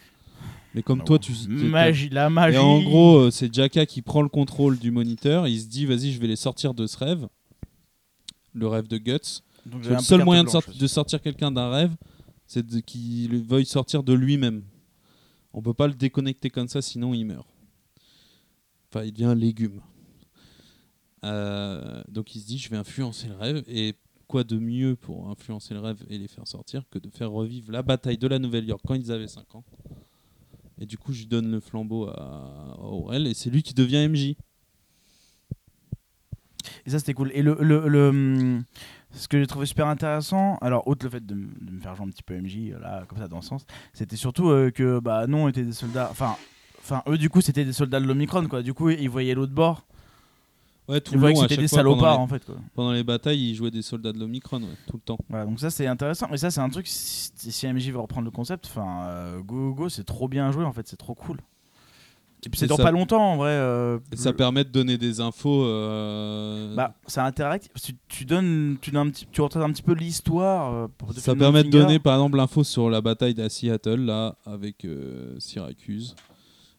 Mais 0.75 0.83
comme 0.83 1.03
toi, 1.03 1.19
tu. 1.19 1.33
Magie, 1.49 2.11
la 2.11 2.31
magie. 2.31 2.57
Et 2.57 2.61
en 2.61 2.81
gros, 2.81 3.17
euh, 3.17 3.31
c'est 3.31 3.53
Jaka 3.53 3.87
qui 3.87 4.03
prend 4.03 4.23
le 4.23 4.29
contrôle 4.29 4.79
du 4.79 4.91
moniteur. 4.93 5.49
Il 5.49 5.61
se 5.61 5.67
dit, 5.67 5.85
vas-y, 5.87 6.13
je 6.13 6.21
vais 6.21 6.29
les 6.29 6.37
sortir 6.37 6.75
de 6.75 6.87
ce 6.87 6.97
rêve. 6.97 7.27
Le 8.55 8.69
rêve 8.69 8.87
de 8.87 8.99
Guts. 8.99 9.43
Donc, 9.67 9.85
Le 9.85 9.97
un 9.97 9.99
seul 9.99 10.25
moyen 10.25 10.45
de, 10.45 10.51
blanche 10.51 10.69
de 10.69 10.87
sortir 10.87 11.21
quelqu'un 11.21 11.51
d'un 11.51 11.71
rêve, 11.71 11.95
c'est 12.47 12.65
qu'il 12.83 13.43
veuille 13.43 13.67
sortir 13.67 14.03
de 14.03 14.13
lui-même. 14.13 14.63
On 15.53 15.63
peut 15.63 15.75
pas 15.75 15.87
le 15.87 15.95
déconnecter 15.95 16.51
comme 16.51 16.69
ça, 16.69 16.81
sinon 16.83 17.15
il 17.15 17.25
meurt. 17.25 17.49
Enfin, 18.89 19.05
il 19.05 19.13
devient 19.13 19.27
un 19.27 19.35
légume. 19.35 19.81
Euh, 21.25 22.03
donc 22.09 22.35
il 22.35 22.41
se 22.41 22.47
dit, 22.47 22.59
je 22.59 22.69
vais 22.71 22.77
influencer 22.77 23.29
le 23.29 23.37
rêve. 23.37 23.65
Et 23.67 23.95
quoi 24.27 24.45
de 24.45 24.59
mieux 24.59 24.97
pour 24.97 25.29
influencer 25.29 25.75
le 25.75 25.81
rêve 25.81 26.05
et 26.09 26.17
les 26.17 26.29
faire 26.29 26.47
sortir 26.47 26.85
que 26.91 26.99
de 26.99 27.11
faire 27.11 27.31
revivre 27.31 27.73
la 27.73 27.83
bataille 27.83 28.19
de 28.19 28.29
la 28.29 28.39
Nouvelle-York 28.39 28.81
quand 28.87 28.95
ils 28.95 29.11
avaient 29.11 29.29
5 29.29 29.55
ans. 29.57 29.65
Et 30.79 30.87
du 30.87 30.97
coup, 30.97 31.13
je 31.13 31.25
donne 31.25 31.51
le 31.51 31.61
flambeau 31.61 32.07
à, 32.07 32.79
Aurel 32.81 33.27
et 33.27 33.35
c'est 33.35 33.51
lui 33.51 33.63
qui 33.63 33.75
devient 33.75 34.09
MJ. 34.09 34.37
Et 36.87 36.91
ça, 36.91 36.99
c'était 36.99 37.15
cool. 37.15 37.31
Et 37.35 37.43
le, 37.43 37.57
le, 37.61 37.89
le, 37.89 38.09
hum, 38.09 38.65
ce 39.13 39.29
que 39.29 39.39
j'ai 39.39 39.47
trouvé 39.47 39.67
super 39.67 39.87
intéressant, 39.89 40.57
alors, 40.61 40.87
outre 40.87 41.05
le 41.07 41.11
fait 41.11 41.25
de, 41.25 41.35
me 41.35 41.81
faire 41.81 41.95
jouer 41.95 42.07
un 42.07 42.11
petit 42.11 42.23
peu 42.23 42.35
MJ, 42.35 42.73
euh, 42.73 42.79
là, 42.79 43.05
comme 43.09 43.19
ça, 43.19 43.29
dans 43.29 43.37
le 43.39 43.43
sens, 43.43 43.67
c'était 43.93 44.17
surtout 44.17 44.51
euh, 44.51 44.71
que, 44.71 45.01
bah, 45.01 45.27
non, 45.27 45.45
on 45.45 45.49
était 45.49 45.65
des 45.65 45.73
soldats. 45.73 46.09
Enfin, 46.11 46.37
enfin 46.81 47.03
eux, 47.09 47.19
du 47.19 47.29
coup, 47.29 47.41
c'était 47.41 47.65
des 47.65 47.73
soldats 47.73 48.01
de 48.01 48.07
l'Omicron, 48.07 48.47
quoi. 48.47 48.63
Du 48.63 48.75
coup, 48.75 48.91
ils 48.91 49.11
voyaient 49.11 49.35
l'autre 49.35 49.53
bord. 49.53 49.85
Ouais, 50.89 51.01
tout 51.01 51.13
Ils 51.13 51.17
le 51.17 51.21
voyaient 51.21 51.35
long, 51.35 51.43
que 51.43 51.49
c'était 51.49 51.63
des 51.63 51.69
fois, 51.69 51.79
salopards, 51.79 52.17
les- 52.17 52.23
en 52.23 52.27
fait, 52.27 52.45
quoi. 52.45 52.57
Pendant 52.75 52.93
les 52.93 53.05
batailles, 53.05 53.51
ils 53.51 53.55
jouaient 53.55 53.71
des 53.71 53.83
soldats 53.83 54.13
de 54.13 54.19
l'Omicron, 54.19 54.61
ouais, 54.61 54.69
tout 54.87 54.97
le 54.97 55.03
temps. 55.03 55.19
Voilà, 55.29 55.45
donc 55.45 55.61
ça, 55.61 55.71
c'est 55.71 55.87
intéressant. 55.87 56.29
Et 56.33 56.37
ça, 56.37 56.51
c'est 56.51 56.61
un 56.61 56.69
truc, 56.69 56.87
si, 56.87 57.31
si 57.37 57.67
MJ 57.67 57.91
veut 57.91 58.01
reprendre 58.01 58.25
le 58.25 58.31
concept, 58.31 58.67
enfin, 58.67 59.05
euh, 59.05 59.41
go, 59.41 59.71
go, 59.71 59.75
go, 59.75 59.89
c'est 59.89 60.05
trop 60.05 60.29
bien 60.29 60.51
joué, 60.53 60.65
en 60.65 60.73
fait, 60.73 60.87
c'est 60.89 60.97
trop 60.97 61.15
cool. 61.15 61.39
Et 62.45 62.49
puis, 62.49 62.59
ça 62.59 62.67
dure 62.67 62.77
ça- 62.77 62.85
pas 62.85 62.91
longtemps, 62.91 63.33
en 63.33 63.37
vrai. 63.37 63.51
euh, 63.51 63.99
Et 64.13 64.17
ça 64.17 64.31
le- 64.31 64.37
permet 64.37 64.65
de 64.65 64.71
donner 64.71 64.97
des 64.97 65.21
infos. 65.21 65.65
euh, 65.65 66.75
Bah, 66.75 66.95
c'est 67.07 67.21
interactif. 67.21 67.71
Tu, 67.83 67.95
tu 68.09 68.25
donnes, 68.25 68.79
tu, 68.81 68.91
donnes 68.91 69.09
un 69.09 69.11
petit, 69.11 69.27
tu 69.31 69.43
un 69.43 69.49
petit 69.73 69.83
peu 69.83 69.93
l'histoire. 69.93 70.73
euh, 70.75 70.89
ça 71.17 71.35
permet 71.35 71.63
de 71.65 71.69
donner 71.69 71.99
par 71.99 72.15
exemple 72.15 72.39
l'info 72.39 72.65
sur 72.65 72.89
la 72.89 73.01
bataille 73.03 73.35
d'à 73.35 73.49
Seattle, 73.51 74.01
là, 74.07 74.37
avec 74.47 74.85
euh, 74.87 75.39
Syracuse. 75.39 76.15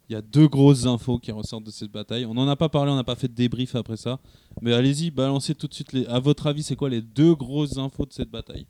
Il 0.10 0.14
y 0.14 0.16
a 0.16 0.22
deux 0.22 0.48
grosses 0.48 0.86
infos 0.88 1.20
qui 1.20 1.32
ressortent 1.32 1.64
de 1.64 1.72
cette 1.72 1.92
bataille. 1.92 2.26
On 2.26 2.34
n'en 2.34 2.48
a 2.50 2.56
pas 2.58 2.68
parlé, 2.68 2.92
on 2.92 2.96
n'a 2.96 3.04
pas 3.04 3.16
fait 3.16 3.30
de 3.30 3.34
débrief 3.34 3.76
après 3.76 3.96
ça. 3.98 4.20
Mais 4.62 4.74
allez-y, 4.74 5.10
balancez 5.12 5.56
tout 5.56 5.68
de 5.68 5.74
suite. 5.74 5.94
Les... 5.94 6.06
À 6.08 6.20
votre 6.20 6.48
avis, 6.48 6.64
c'est 6.64 6.76
quoi 6.76 6.90
les 6.90 7.02
deux 7.02 7.34
grosses 7.36 7.78
infos 7.78 8.06
de 8.06 8.12
cette 8.14 8.30
bataille? 8.30 8.66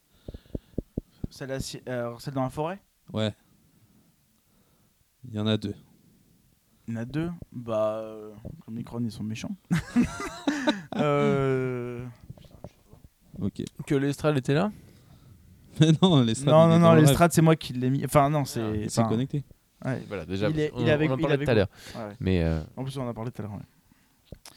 Celle, 1.29 1.59
celle 1.61 2.33
dans 2.35 2.43
la 2.43 2.49
forêt? 2.49 2.79
Ouais. 3.13 3.33
Il 5.27 5.33
y 5.35 5.39
en 5.39 5.47
a 5.47 5.57
deux. 5.57 5.73
Il 6.91 6.95
y 6.95 6.97
en 6.97 7.01
a 7.01 7.05
deux. 7.05 7.29
Bah, 7.53 7.99
euh, 8.03 8.31
les 8.67 8.73
Micron, 8.73 9.01
ils 9.01 9.11
sont 9.11 9.23
méchants. 9.23 9.55
euh... 10.97 12.05
Ok. 13.41 13.63
Que 13.87 13.95
l'Estral 13.95 14.37
était 14.37 14.53
là 14.53 14.71
Mais 15.79 15.87
non, 16.01 16.17
Non, 16.17 16.25
il 16.25 16.45
non, 16.45 16.67
non, 16.67 16.79
dans 16.79 16.93
le 16.93 16.99
les 17.01 17.05
rêve. 17.05 17.13
strats, 17.15 17.29
c'est 17.29 17.41
moi 17.41 17.55
qui 17.55 17.71
l'ai 17.73 17.89
mis. 17.89 18.03
Enfin, 18.03 18.29
non, 18.29 18.43
c'est. 18.45 18.81
Il 18.81 18.89
s'est 18.91 18.99
enfin, 19.01 19.09
connecté. 19.09 19.43
ouais. 19.85 20.03
Voilà, 20.07 20.25
déjà. 20.25 20.49
Il 20.49 20.59
est- 20.59 20.71
on, 20.73 20.81
il 20.81 20.87
est 20.87 20.91
avec- 20.91 21.09
on 21.09 21.13
en 21.13 21.17
il 21.17 21.19
est 21.19 21.21
parlait 21.21 21.33
avec 21.35 21.45
tout 21.47 21.51
à 21.51 21.53
l'heure. 21.55 21.69
ouais. 21.95 22.15
Mais 22.19 22.43
euh, 22.43 22.61
En 22.75 22.83
plus, 22.83 22.97
on 22.97 23.03
en 23.03 23.07
a 23.09 23.13
parlé 23.13 23.31
tout 23.31 23.41
à 23.41 23.45
l'heure. 23.45 23.53
ouais. 23.53 24.51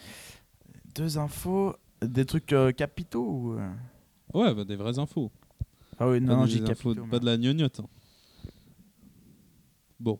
Deux 0.96 1.18
infos. 1.18 1.76
Des 2.02 2.24
trucs 2.26 2.52
euh, 2.52 2.72
capitaux 2.72 3.24
ou. 3.24 3.58
Ouais, 4.38 4.52
bah, 4.54 4.64
des 4.64 4.74
vraies 4.76 4.98
infos. 4.98 5.30
Ah 6.00 6.08
oui, 6.08 6.20
non, 6.20 6.36
non, 6.38 6.44
des 6.46 6.50
j'ai 6.50 6.60
infos- 6.62 6.94
capitaux. 6.94 7.06
pas 7.06 7.20
de 7.20 7.26
la 7.26 7.36
gnognotte. 7.38 7.78
hein. 7.80 7.86
Bon, 10.00 10.18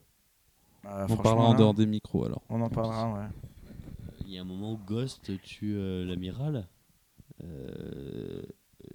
Bah, 0.85 1.07
on 1.09 1.17
parlera 1.17 1.47
en 1.49 1.53
là, 1.53 1.59
dehors 1.59 1.75
des 1.75 1.87
micros 1.87 2.25
alors. 2.27 2.43
On 2.49 2.61
en 2.61 2.69
parlera, 2.69 3.13
ouais. 3.15 3.27
Il 4.27 4.33
y 4.33 4.39
a 4.39 4.43
un 4.43 4.45
moment 4.45 4.73
où 4.75 4.79
Ghost 4.87 5.31
tue 5.43 5.75
euh, 5.77 6.05
l'amiral. 6.05 6.67
Euh, 7.43 8.43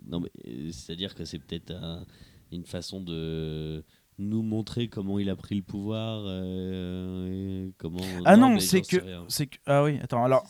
non, 0.07 0.19
mais 0.21 0.31
euh, 0.47 0.71
c'est-à-dire 0.71 1.15
que 1.15 1.25
c'est 1.25 1.39
peut-être 1.39 1.71
un- 1.71 2.05
une 2.51 2.65
façon 2.65 2.99
de 3.01 3.83
nous 4.17 4.41
montrer 4.41 4.87
comment 4.87 5.19
il 5.19 5.29
a 5.29 5.35
pris 5.35 5.55
le 5.55 5.61
pouvoir. 5.63 6.23
euh, 6.25 7.67
et 7.67 7.73
comment. 7.77 7.99
Ah 8.25 8.37
non, 8.37 8.59
c'est 8.59 8.81
que. 8.81 8.97
c'est 9.27 9.47
que... 9.47 9.57
Ah 9.65 9.83
oui, 9.83 9.99
attends, 10.01 10.23
alors. 10.23 10.45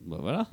Bah 0.00 0.18
voilà. 0.20 0.48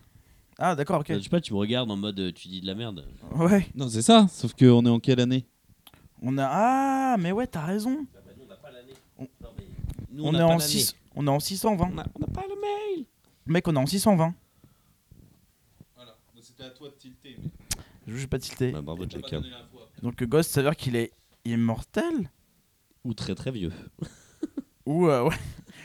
Ah, 0.60 0.76
d'accord, 0.76 1.02
ok. 1.02 1.14
Je 1.14 1.20
sais 1.20 1.30
pas, 1.30 1.40
tu 1.42 1.54
me 1.54 1.60
regardes 1.60 1.90
en 1.92 1.96
mode 1.98 2.34
tu 2.34 2.48
dis 2.48 2.62
de 2.62 2.66
la 2.68 2.76
merde. 2.76 3.06
Ouais. 3.36 3.68
Non, 3.76 3.88
c'est 3.88 4.02
ça, 4.02 4.28
sauf 4.30 4.54
qu'on 4.54 4.86
est 4.86 4.90
en 4.90 5.00
quelle 5.00 5.20
année? 5.20 5.46
On 6.22 6.38
a. 6.38 6.48
Ah, 6.50 7.16
mais 7.20 7.32
ouais, 7.32 7.46
t'as 7.48 7.64
raison. 7.66 8.06
Nous, 10.18 10.24
on, 10.26 10.34
est 10.34 10.42
en 10.42 10.50
l'année. 10.50 10.62
6... 10.62 10.96
on 11.16 11.28
est 11.28 11.30
en 11.30 11.40
620. 11.40 11.84
On 11.86 11.94
n'a 11.94 12.04
pas 12.04 12.44
le 12.50 12.60
mail. 12.60 13.06
Mec, 13.46 13.68
on 13.68 13.76
est 13.76 13.80
en 13.80 13.86
620. 13.86 14.34
Voilà, 15.96 16.18
c'était 16.42 16.64
à 16.64 16.70
toi 16.72 16.90
de 16.90 16.96
tilter. 16.96 17.38
Je 18.08 18.14
vais 18.16 18.26
pas 18.28 18.40
tilter. 18.40 18.72
Bah, 18.72 18.82
bravo, 18.82 19.06
Jacka. 19.08 19.40
Donc, 20.02 20.24
Ghost, 20.24 20.50
ça 20.52 20.62
veut 20.62 20.68
dire 20.70 20.76
qu'il 20.76 20.96
est 20.96 21.12
immortel? 21.46 22.32
Ou 23.04 23.14
très 23.14 23.36
très 23.36 23.52
vieux. 23.52 23.72
Ou. 24.88 25.08
euh, 25.08 25.24
ouais. 25.30 25.36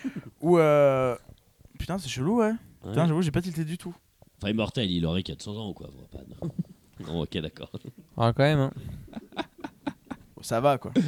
Ou. 0.40 0.58
euh, 0.58 1.14
Putain, 1.78 1.98
c'est 1.98 2.08
chelou, 2.08 2.38
ouais. 2.38 2.46
Ouais. 2.50 2.56
Putain, 2.90 3.06
j'avoue, 3.06 3.20
j'ai 3.22 3.30
pas 3.30 3.42
tilté 3.42 3.64
du 3.66 3.76
tout. 3.76 3.94
Enfin, 4.38 4.50
immortel, 4.50 4.90
il 4.90 5.04
aurait 5.04 5.22
400 5.22 5.56
ans 5.56 5.68
ou 5.68 5.74
quoi. 5.74 5.90
Pas, 6.10 6.18
non. 6.40 6.50
Non, 7.06 7.20
ok, 7.22 7.36
d'accord. 7.38 7.70
ah, 8.16 8.32
quand 8.34 8.42
même. 8.44 8.58
hein. 8.60 8.72
Ça 10.40 10.60
va, 10.60 10.78
quoi. 10.78 10.92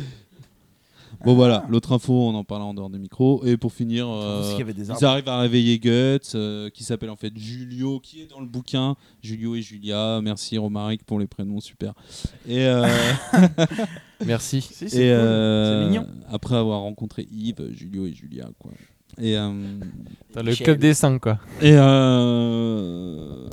Bon 1.25 1.35
voilà, 1.35 1.65
l'autre 1.69 1.93
info, 1.93 2.13
on 2.13 2.35
en 2.35 2.45
parlera 2.45 2.69
en 2.69 2.75
dehors 2.75 2.91
des 2.91 2.99
micros. 2.99 3.45
Et 3.45 3.57
pour 3.57 3.73
finir, 3.73 4.09
euh, 4.09 4.39
Parce 4.41 4.51
qu'il 4.51 4.59
y 4.59 4.63
avait 4.63 4.73
des 4.75 4.89
ils 4.89 5.05
arrivent 5.05 5.29
à 5.29 5.39
réveiller 5.41 5.79
Guts, 5.79 6.19
euh, 6.35 6.71
qui 6.71 6.85
s'appelle 6.85 7.11
en 7.11 7.17
fait 7.17 7.33
Julio, 7.37 8.01
qui 8.01 8.23
est 8.23 8.27
dans 8.31 8.41
le 8.41 8.47
bouquin. 8.47 8.97
Julio 9.23 9.55
et 9.55 9.63
Julia, 9.63 10.21
merci 10.23 10.59
Romaric 10.59 11.05
pour 11.05 11.19
les 11.19 11.27
prénoms, 11.27 11.61
super. 11.61 11.95
Et, 12.49 12.65
euh, 12.67 12.87
Merci. 14.27 14.61
Si, 14.63 14.85
et 14.85 14.89
c'est 14.89 14.97
cool. 14.97 15.07
euh, 15.07 15.83
C'est 15.85 15.89
mignon. 15.91 16.07
après 16.31 16.57
avoir 16.57 16.81
rencontré 16.81 17.27
Yves, 17.31 17.71
Julio 17.73 18.07
et 18.07 18.13
Julia, 18.13 18.49
quoi. 18.59 18.71
Et, 19.21 19.37
euh, 19.37 19.51
Dans 20.35 20.43
le 20.43 20.55
club 20.57 20.79
des 20.79 20.93
5, 20.95 21.21
quoi. 21.21 21.39
et 21.63 21.73
euh, 21.75 23.47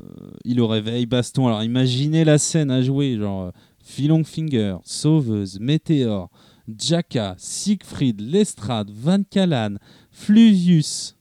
il 0.44 0.56
le 0.56 0.64
réveille, 0.64 1.06
baston. 1.06 1.46
Alors 1.46 1.62
imaginez 1.62 2.24
la 2.24 2.38
scène 2.38 2.70
à 2.70 2.82
jouer, 2.82 3.16
genre 3.16 3.42
euh, 3.44 3.50
Philong 3.84 4.24
Finger, 4.24 4.76
Sauveuse, 4.84 5.58
Météor, 5.60 6.30
Jacka, 6.68 7.34
Siegfried, 7.38 8.20
Lestrade, 8.20 8.90
Van 8.90 9.22
Callan, 9.28 9.76
Fluvius, 10.10 11.16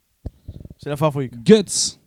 C'est 0.78 0.90
la 0.90 0.98
farfouille. 0.98 1.30
Guts. 1.46 1.98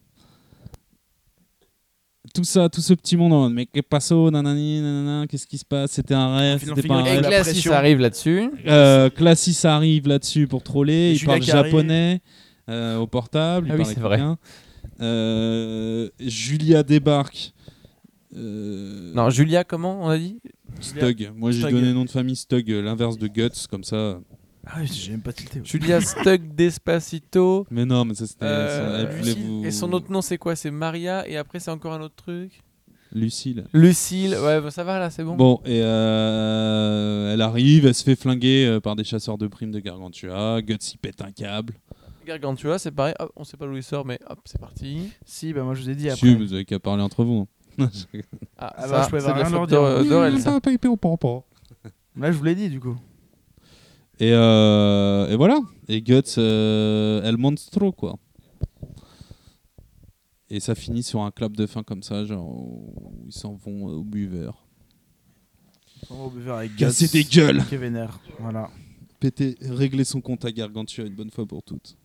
Tout 2.34 2.42
ça, 2.42 2.68
tout 2.68 2.80
ce 2.80 2.94
petit 2.94 3.16
monde 3.16 3.32
en 3.32 3.42
mode, 3.42 3.52
mais 3.52 3.66
que 3.66 3.80
passo, 3.80 4.28
nanani, 4.28 4.80
nanana, 4.80 5.26
qu'est-ce 5.28 5.46
qui 5.46 5.56
se 5.56 5.64
passe? 5.64 5.92
C'était 5.92 6.14
un 6.14 6.36
rêve, 6.36 6.64
c'était 6.64 6.88
pas 6.88 6.94
un 6.96 7.02
rêve. 7.04 7.20
la 7.22 7.28
Classis 7.28 7.68
arrive 7.68 8.00
là-dessus. 8.00 8.50
Euh, 8.66 9.08
Classis 9.08 9.64
arrive 9.64 10.08
là-dessus 10.08 10.48
pour 10.48 10.62
troller, 10.64 11.12
il 11.12 11.24
parle 11.24 11.42
japonais 11.42 12.20
euh, 12.68 12.96
au 12.96 13.06
portable, 13.06 13.68
il 13.68 13.72
Ah 13.72 13.76
oui, 13.76 13.82
parle 13.82 13.94
c'est 13.94 14.00
vrai. 14.00 14.20
Euh, 15.00 16.08
Julia 16.18 16.82
débarque. 16.82 17.52
Euh, 18.36 19.12
Non, 19.14 19.30
Julia, 19.30 19.64
comment 19.64 20.02
on 20.04 20.08
a 20.08 20.18
dit 20.18 20.40
Stug. 20.80 21.30
Moi 21.36 21.50
j'ai 21.52 21.60
Stug. 21.60 21.72
donné 21.72 21.86
le 21.88 21.92
nom 21.94 22.04
de 22.04 22.10
famille 22.10 22.36
Stug, 22.36 22.70
euh, 22.70 22.82
l'inverse 22.82 23.16
de 23.18 23.26
Guts, 23.28 23.66
comme 23.70 23.84
ça. 23.84 24.20
Ah 24.66 24.76
oui, 24.80 24.86
j'ai 24.92 25.12
même 25.12 25.20
pas 25.22 25.32
tilté. 25.32 25.60
ouais. 25.60 25.64
Julia 25.66 26.00
Stuck 26.00 26.40
Despacito. 26.54 27.66
Mais 27.70 27.84
non, 27.84 28.04
mais 28.04 28.14
ça 28.14 28.26
c'était. 28.26 28.44
Euh, 28.46 28.68
ça, 28.68 28.98
elle 29.10 29.16
voulait 29.18 29.30
Lucille. 29.34 29.46
vous- 29.46 29.64
Et 29.66 29.70
son 29.70 29.92
autre 29.92 30.10
nom, 30.10 30.22
c'est 30.22 30.38
quoi? 30.38 30.56
C'est 30.56 30.70
Maria. 30.70 31.28
Et 31.28 31.36
après, 31.36 31.60
c'est 31.60 31.70
encore 31.70 31.92
un 31.92 32.00
autre 32.00 32.16
truc? 32.16 32.62
Lucille. 33.12 33.64
Lucille. 33.72 34.34
Ouais, 34.42 34.60
bah, 34.60 34.70
ça 34.72 34.82
va 34.82 34.98
là, 34.98 35.10
c'est 35.10 35.22
bon. 35.22 35.36
Bon, 35.36 35.60
et 35.64 35.80
euh, 35.82 37.32
elle 37.34 37.42
arrive, 37.42 37.86
elle 37.86 37.94
se 37.94 38.02
fait 38.02 38.16
flinguer 38.16 38.66
euh, 38.66 38.80
par 38.80 38.96
des 38.96 39.04
chasseurs 39.04 39.38
de 39.38 39.46
primes 39.46 39.70
de 39.70 39.78
Gargantua. 39.80 40.60
Guts 40.62 40.78
il 40.94 40.98
pète 40.98 41.20
un 41.22 41.30
câble. 41.30 41.74
Gargantua, 42.26 42.78
c'est 42.78 42.90
pareil. 42.90 43.14
Hop, 43.20 43.30
on 43.36 43.44
sait 43.44 43.56
pas 43.56 43.66
d'où 43.66 43.76
il 43.76 43.82
sort, 43.82 44.04
mais 44.06 44.18
hop, 44.28 44.40
c'est 44.46 44.58
parti. 44.60 45.10
Si, 45.26 45.52
bah 45.52 45.62
moi 45.62 45.74
je 45.74 45.82
vous 45.82 45.90
ai 45.90 45.94
dit 45.94 46.08
après. 46.08 46.26
Si, 46.26 46.34
vous 46.34 46.54
avez 46.54 46.64
qu'à 46.64 46.80
parler 46.80 47.02
entre 47.02 47.22
vous. 47.22 47.40
hein. 47.42 47.46
Ah, 48.58 48.72
Ah 48.76 48.82
ça, 48.82 48.88
bah, 48.88 49.02
je 49.04 49.08
pouvais 49.08 49.20
c'est 49.20 49.26
de 49.28 49.32
rien 49.32 49.50
leur 49.50 49.66
dire. 49.66 49.80
d'Or- 49.80 50.04
d'Aurel, 50.04 50.32
ça. 50.40 50.50
Là, 52.16 52.30
je 52.32 52.38
vous 52.38 52.44
l'ai 52.44 52.54
dit 52.54 52.68
du 52.70 52.78
coup. 52.80 52.96
Et, 54.20 54.30
euh, 54.32 55.28
et 55.28 55.36
voilà. 55.36 55.58
Et 55.88 56.00
Guts, 56.02 56.22
euh, 56.38 57.22
El 57.22 57.36
Monstro, 57.36 57.90
quoi. 57.92 58.16
Et 60.50 60.60
ça 60.60 60.74
finit 60.76 61.02
sur 61.02 61.22
un 61.22 61.30
clap 61.32 61.52
de 61.56 61.66
fin 61.66 61.82
comme 61.82 62.02
ça, 62.02 62.24
genre 62.24 62.46
où 62.48 63.12
ils 63.26 63.32
s'en 63.32 63.54
vont 63.54 63.86
au 63.86 64.04
buveur. 64.04 64.64
On 66.10 66.14
va 66.16 66.24
au 66.24 66.30
buveur 66.30 66.58
avec 66.58 66.76
Casser 66.76 67.06
Guts, 67.06 67.12
des 67.12 67.24
gueules 67.24 67.64
qui 67.66 67.74
est 67.74 67.78
vénère. 67.78 68.20
Voilà. 68.38 68.70
Péter, 69.18 69.56
régler 69.62 70.04
son 70.04 70.20
compte 70.20 70.44
à 70.44 70.52
Gargantua 70.52 71.06
une 71.06 71.14
bonne 71.14 71.30
fois 71.30 71.46
pour 71.46 71.62
toutes. 71.62 71.96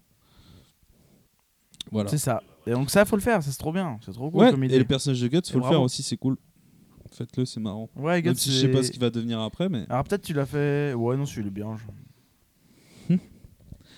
Voilà. 1.92 2.10
C'est 2.10 2.18
ça. 2.18 2.42
Et 2.70 2.74
donc 2.74 2.90
ça, 2.92 3.04
faut 3.06 3.16
le 3.16 3.22
faire. 3.22 3.42
Ça, 3.42 3.50
c'est 3.52 3.58
trop 3.58 3.72
bien. 3.74 3.98
C'est 4.06 4.12
trop 4.14 4.30
cool 4.30 4.42
Ouais, 4.42 4.52
comme 4.52 4.64
et 4.64 4.68
idée. 4.68 4.78
le 4.80 4.86
personnage 4.86 5.20
de 5.22 5.28
Guts, 5.28 5.38
faut 5.46 5.52
Et 5.52 5.54
le 5.56 5.60
bravo. 5.62 5.74
faire 5.74 5.82
aussi, 5.82 6.04
c'est 6.04 6.18
cool. 6.18 6.38
Faites-le, 7.12 7.46
c'est 7.46 7.60
marrant. 7.60 7.90
Ouais, 7.96 8.22
Même 8.22 8.34
Guts, 8.34 8.40
si 8.40 8.52
je 8.52 8.58
sais 8.60 8.68
pas 8.68 8.84
ce 8.84 8.92
qu'il 8.92 9.00
va 9.02 9.10
devenir 9.10 9.40
après, 9.40 9.68
mais. 9.70 9.86
Alors 9.90 10.04
peut-être 10.04 10.22
tu 10.22 10.34
l'as 10.34 10.46
fait. 10.46 10.94
Ouais, 10.94 11.18
non, 11.18 11.26
celui 11.26 11.42
il 11.42 11.48
est 11.48 11.52
bien. 11.52 11.76
je- 11.76 13.16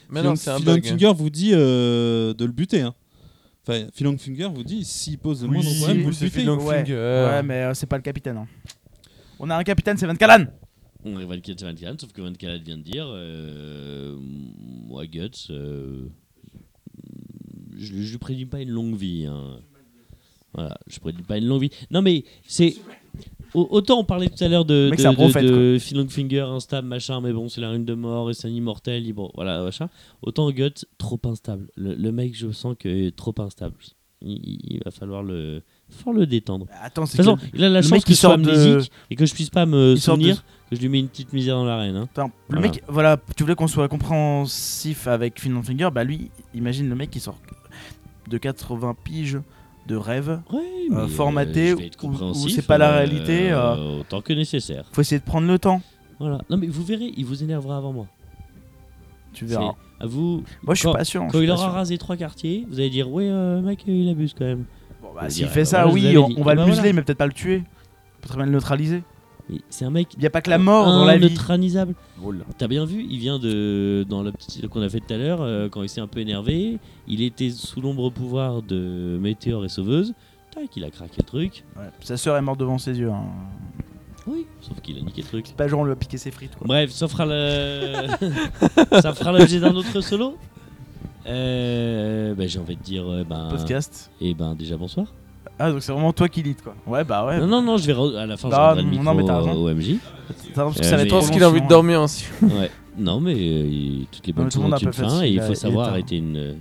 Mais 0.10 0.22
non, 0.24 0.36
c'est 0.36 0.50
un 0.50 0.60
bug. 0.60 0.86
hein. 0.86 0.90
Finger 0.90 1.14
vous 1.16 1.30
dit 1.30 1.52
euh, 1.54 2.34
de 2.34 2.46
le 2.46 2.52
buter. 2.52 2.82
Hein. 2.82 2.94
Enfin, 3.68 3.88
Philong 3.94 4.18
Finger 4.18 4.50
vous 4.54 4.64
dit 4.64 4.84
s'il 4.84 5.18
pose 5.20 5.44
le 5.44 5.50
Oui, 5.50 5.56
moindre 5.56 5.76
problème, 5.78 6.02
vous 6.04 6.10
le 6.10 6.16
butez. 6.30 6.50
Ouais. 6.50 6.96
Ouais, 6.96 7.44
mais 7.44 7.64
euh, 7.64 7.74
c'est 7.74 7.86
pas 7.86 7.96
le 7.98 8.02
capitaine. 8.02 8.38
hein. 8.38 8.48
On 9.40 9.50
a 9.50 9.56
un 9.56 9.64
capitaine, 9.64 9.98
c'est 9.98 10.08
Van 10.08 10.16
Callan. 10.16 10.46
On 11.04 11.20
est 11.20 11.26
Van 11.26 11.40
Callen, 11.40 11.58
c'est 11.58 11.66
Van 11.66 11.76
Callen, 11.76 11.98
sauf 12.00 12.12
que 12.12 12.22
Van 12.22 12.34
Callen 12.34 12.62
vient 12.62 12.78
de 12.78 12.84
dire 12.84 13.06
euh, 13.08 14.18
Moi, 14.20 15.06
Guts, 15.08 15.48
euh, 15.50 16.08
je, 17.86 17.94
lui 18.12 18.18
prédis 18.18 18.46
pas 18.46 18.62
une 18.62 18.70
longue 18.70 18.96
vie. 18.96 19.26
hein. 19.26 19.58
Voilà, 20.54 20.78
je 20.88 21.00
prédis 21.00 21.22
pas 21.24 21.38
une 21.38 21.46
longue 21.46 21.62
vie. 21.62 21.70
Non, 21.92 22.02
mais 22.02 22.24
c'est. 22.46 22.76
au- 23.54 23.68
Autant 23.72 24.00
on 24.00 24.04
parlait 24.04 24.28
tout 24.30 24.44
à 24.44 24.48
l'heure 24.48 24.66
de, 24.66 24.90
Mec, 24.92 25.00
de, 25.00 25.42
de, 25.42 25.98
Longfinger, 25.98 26.42
instable, 26.42 26.88
machin, 26.88 27.22
mais 27.22 27.32
bon, 27.34 27.48
c'est 27.50 27.62
la 27.62 27.70
rune 27.70 27.86
de 27.86 27.94
mort 27.94 28.30
et 28.30 28.34
c'est 28.34 28.48
un 28.48 28.52
immortel, 28.52 29.06
il- 29.06 29.14
bon, 29.14 29.32
voilà, 29.36 29.64
machin. 29.64 29.90
Autant 30.22 30.50
Guts, 30.52 30.86
trop 30.98 31.20
instable. 31.26 31.68
Le, 31.76 31.94
le 31.96 32.12
mec, 32.12 32.36
je 32.36 32.52
sens 32.52 32.76
que 32.80 32.90
est 32.90 33.16
trop 33.16 33.34
instable. 33.40 33.76
Il, 34.24 34.80
va 34.86 34.92
falloir 34.92 35.24
le, 35.24 35.64
falloir 35.90 36.16
le 36.20 36.28
détendre. 36.28 36.68
Attends, 36.84 37.06
De 37.06 37.08
c'est 37.08 37.18
toute 37.18 37.26
façon, 37.26 37.40
il 37.56 37.64
a 37.64 37.70
la 37.70 37.80
le 37.80 37.82
chance 37.82 37.92
mec 37.92 38.02
que 38.02 38.06
qui 38.08 38.14
je 38.14 38.20
sois 38.20 38.30
sort 38.30 38.38
de- 38.38 38.50
amnésique 38.52 38.92
et 39.10 39.16
que 39.16 39.26
je 39.26 39.34
puisse 39.34 39.50
pas 39.50 39.66
me 39.66 39.96
souvenir 39.96 40.44
que 40.70 40.76
je 40.76 40.82
lui 40.82 40.90
mets 40.90 41.00
une 41.00 41.08
petite 41.08 41.34
misère 41.34 41.56
dans 41.56 41.66
l'arène. 41.66 41.96
Hein. 41.96 42.08
Attends, 42.14 42.32
le 42.50 42.58
Voilà. 42.60 42.62
mec, 42.72 42.84
voilà, 42.88 43.18
tu 43.36 43.42
voulais 43.42 43.56
qu'on 43.56 43.68
soit 43.68 43.88
compréhensif 43.88 45.08
avec 45.08 45.40
Finland 45.42 45.64
Finger, 45.64 45.90
bah 45.92 46.04
lui, 46.04 46.30
imagine 46.54 46.88
le 46.88 46.96
mec 46.96 47.10
qui 47.10 47.20
sort 47.20 47.40
de 48.28 48.38
80 48.38 48.96
piges 49.04 49.40
de 49.88 49.96
rêve. 49.96 50.42
Ouais, 50.52 50.60
Euh, 50.92 51.08
formaté, 51.08 51.74
ou 51.74 51.80
compréhensif, 51.98 52.54
c'est 52.54 52.68
pas 52.68 52.78
la 52.78 52.92
réalité, 52.92 53.52
euh, 53.52 54.00
autant 54.00 54.22
que 54.22 54.34
nécessaire. 54.34 54.86
Faut 54.92 55.02
essayer 55.02 55.20
de 55.20 55.26
prendre 55.26 55.48
le 55.48 55.58
temps. 55.58 55.82
Voilà. 56.20 56.42
Non, 56.50 56.58
mais 56.58 56.68
vous 56.68 56.84
verrez, 56.84 57.12
il 57.16 57.26
vous 57.26 57.44
énervera 57.44 57.78
avant 57.78 57.94
moi. 57.94 58.08
Tu 59.34 59.46
verras. 59.46 59.76
À 60.00 60.06
vous. 60.06 60.44
Moi, 60.64 60.76
je 60.76 60.80
suis 60.80 60.92
pas 60.92 61.04
sûr. 61.04 61.26
Quand 61.32 61.40
il 61.40 61.50
aura 61.50 61.70
rasé 61.70 61.98
trois 61.98 62.18
quartiers, 62.18 62.66
vous 62.70 62.80
allez 62.80 62.90
dire 62.90 63.10
ouais, 63.10 63.30
euh, 63.30 63.62
mec, 63.62 63.84
il 63.88 64.10
abuse 64.10 64.36
quand 64.38 64.46
même. 64.46 64.66
Bon, 65.02 65.10
bah, 65.16 65.30
s'il 65.30 65.48
fait 65.48 65.62
euh, 65.62 65.66
ça, 65.66 65.88
oui, 65.88 66.18
on, 66.18 66.44
va 66.44 66.56
le 66.56 66.62
ben 66.62 66.68
museler, 66.68 66.94
mais 66.94 67.02
peut-être 67.02 67.18
pas 67.18 67.28
le 67.28 67.34
tuer. 67.34 67.64
On 67.64 68.22
peut 68.22 68.28
très 68.28 68.38
bien 68.38 68.46
le 68.46 68.52
neutraliser. 68.52 69.04
C'est 69.70 69.86
un 69.86 69.90
mec. 69.90 70.10
Il 70.16 70.20
n'y 70.20 70.26
a 70.26 70.30
pas 70.30 70.42
que 70.42 70.50
la 70.50 70.58
mort 70.58 70.86
dans 70.86 71.06
la 71.06 71.18
vie. 71.18 71.30
neutralisable. 71.30 71.94
T'as 72.58 72.68
bien 72.68 72.86
vu, 72.86 73.06
il 73.10 73.20
vient 73.20 73.40
de 73.40 74.06
dans 74.08 74.24
le 74.24 74.32
petit 74.32 74.62
qu'on 74.68 74.82
a 74.82 74.90
fait 74.90 75.00
tout 75.00 75.14
à 75.14 75.18
l'heure 75.18 75.42
euh, 75.42 75.68
quand 75.70 75.84
il 75.84 75.90
s'est 75.90 76.02
un 76.02 76.08
peu 76.08 76.20
énervé, 76.20 76.78
il 77.08 77.22
était 77.22 77.50
sous 77.50 77.82
l'ombre 77.82 78.10
pouvoir 78.12 78.62
de 78.62 79.18
Météore 79.22 79.66
et 79.66 79.70
Sauveuse. 79.70 80.14
Tac, 80.54 80.76
il 80.76 80.84
a 80.84 80.90
craqué 80.90 81.16
le 81.20 81.24
truc. 81.24 81.64
Ouais. 81.78 81.84
Sa 82.02 82.18
sœur 82.18 82.36
est 82.38 82.42
morte 82.42 82.60
devant 82.60 82.78
ses 82.78 82.98
yeux. 83.00 83.10
hein. 83.12 83.24
Oui, 84.28 84.46
sauf 84.62 84.80
qu'il 84.82 84.98
a 84.98 85.02
niqué 85.02 85.22
le 85.24 85.28
truc. 85.28 85.46
C'est 85.48 85.56
pas 85.56 85.68
genre 85.68 85.80
on 85.80 85.86
lui 85.86 85.94
a 85.94 85.96
piqué 85.96 86.18
ses 86.18 86.30
frites. 86.32 86.56
Quoi. 86.56 86.68
Bref, 86.68 86.92
ça 86.92 87.08
fera 87.08 87.26
le 87.26 88.08
ça 89.02 89.14
fera 89.14 89.32
l'objet 89.32 89.60
d'un 89.60 89.74
autre 89.76 90.00
solo. 90.02 90.38
Euh, 91.28 92.34
bah, 92.36 92.48
j'ai 92.48 92.60
envie 92.60 92.76
de 92.76 92.82
dire 92.84 93.08
euh, 93.08 93.24
ben 93.24 93.50
Podcast. 93.50 94.12
et 94.22 94.34
ben 94.34 94.56
déjà 94.56 94.76
bonsoir. 94.78 95.08
Ah, 95.64 95.72
donc 95.72 95.82
c'est 95.84 95.92
vraiment 95.92 96.14
toi 96.14 96.28
qui 96.28 96.42
lit 96.44 96.56
quoi. 96.56 96.76
Ouais, 96.88 97.04
bah 97.04 97.26
ouais. 97.26 97.40
Non 97.40 97.48
non 97.48 97.62
non, 97.62 97.78
je 97.78 97.86
vais 97.86 97.94
re- 97.94 98.16
à 98.18 98.26
la 98.26 98.38
fin 98.38 98.50
je 98.50 98.56
Ah, 98.56 98.68
rendrai 98.70 98.84
le 98.84 98.90
non, 98.98 99.04
non, 99.04 99.14
mais 99.16 99.24
t'as 99.26 99.38
raison. 99.38 99.54
au 99.54 99.70
MJ. 99.74 99.96
Ça, 100.56 100.64
parce 100.64 100.76
que 100.78 100.82
Euh, 100.82 100.90
ça 100.90 100.96
va 100.98 101.04
être 101.04 101.10
Je 101.10 101.16
trop 101.22 101.32
qu'il 101.34 101.44
a 101.44 101.48
envie 101.50 101.60
de 101.62 101.66
sinon, 101.66 101.70
dormir 101.70 102.02
aussi. 102.02 102.26
Ouais. 102.42 102.72
Non 102.98 103.20
mais 103.22 103.34
euh, 103.34 103.68
il- 103.68 104.08
toutes 104.12 104.28
les 104.28 104.34
bonnes 104.34 104.50
tout 104.50 104.58
le 104.60 104.64
monde 104.70 104.74
choses 104.74 104.74
ont 104.74 104.76
a 104.76 104.82
une 104.82 104.88
un 104.88 104.92
peu 104.92 105.18
fin 105.20 105.24
et 105.24 105.30
il 105.30 105.42
faut 105.42 105.54
il 105.54 105.56
savoir 105.56 105.88
arrêter 105.90 106.18
une 106.18 106.58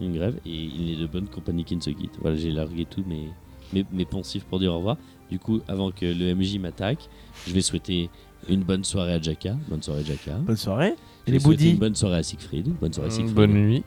une 0.00 0.14
grève 0.14 0.36
et 0.46 0.50
il 0.50 0.86
n'est 0.86 0.96
de 0.96 1.06
bonne 1.06 1.26
compagnie 1.26 1.64
qui 1.64 1.74
ne 1.76 1.80
se 1.80 1.90
quitte. 1.90 2.12
Voilà, 2.22 2.36
j'ai 2.36 2.52
largué 2.52 2.84
tout 2.84 3.02
mes 3.06 3.28
mes, 3.74 3.84
mes 3.92 4.04
poncifs 4.04 4.44
pour 4.44 4.58
dire 4.60 4.72
au 4.72 4.76
revoir. 4.78 4.96
Du 5.30 5.38
coup, 5.38 5.60
avant 5.68 5.90
que 5.90 6.06
le 6.06 6.34
MJ 6.34 6.58
m'attaque, 6.58 7.08
je 7.46 7.52
vais 7.52 7.60
souhaiter 7.60 8.08
une 8.48 8.62
bonne 8.62 8.82
soirée 8.84 9.12
à 9.14 9.20
Jaka. 9.20 9.56
Bonne 9.68 9.82
soirée 9.82 10.04
Jaka. 10.04 10.38
Bonne 10.38 10.56
soirée. 10.56 10.94
Je 11.26 11.32
Et 11.32 11.32
vais 11.32 11.38
les 11.38 11.44
boudis. 11.44 11.70
Une 11.72 11.76
bonne 11.76 11.94
soirée 11.94 12.16
à 12.18 12.22
Siegfried. 12.22 12.68
Bonne 12.80 12.92
soirée 12.94 13.08
à 13.08 13.10
Siegfried. 13.10 13.34
Bonne 13.34 13.52
nuit. 13.52 13.82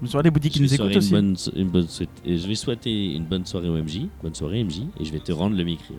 Bonne 0.00 0.10
soirée 0.10 0.30
les 0.32 0.40
qui 0.50 0.58
Je 0.58 0.62
vais 0.62 0.64
nous 0.64 0.74
écoutent 0.74 0.84
souhaiter 0.86 0.98
aussi. 0.98 1.08
une 1.10 1.16
bonne, 1.20 1.36
so- 1.36 1.52
une 1.56 1.68
bonne 1.68 1.88
souhait- 1.88 2.08
et 2.24 2.36
je 2.36 2.46
vais 2.48 2.54
souhaiter 2.54 3.14
une 3.14 3.24
bonne 3.24 3.46
soirée 3.46 3.68
au 3.68 3.76
MJ. 3.76 4.08
Bonne 4.22 4.34
soirée 4.34 4.62
MJ. 4.62 4.82
Et 5.00 5.04
je 5.04 5.12
vais 5.12 5.20
te 5.20 5.32
rendre 5.32 5.56
le 5.56 5.64
micro. 5.64 5.94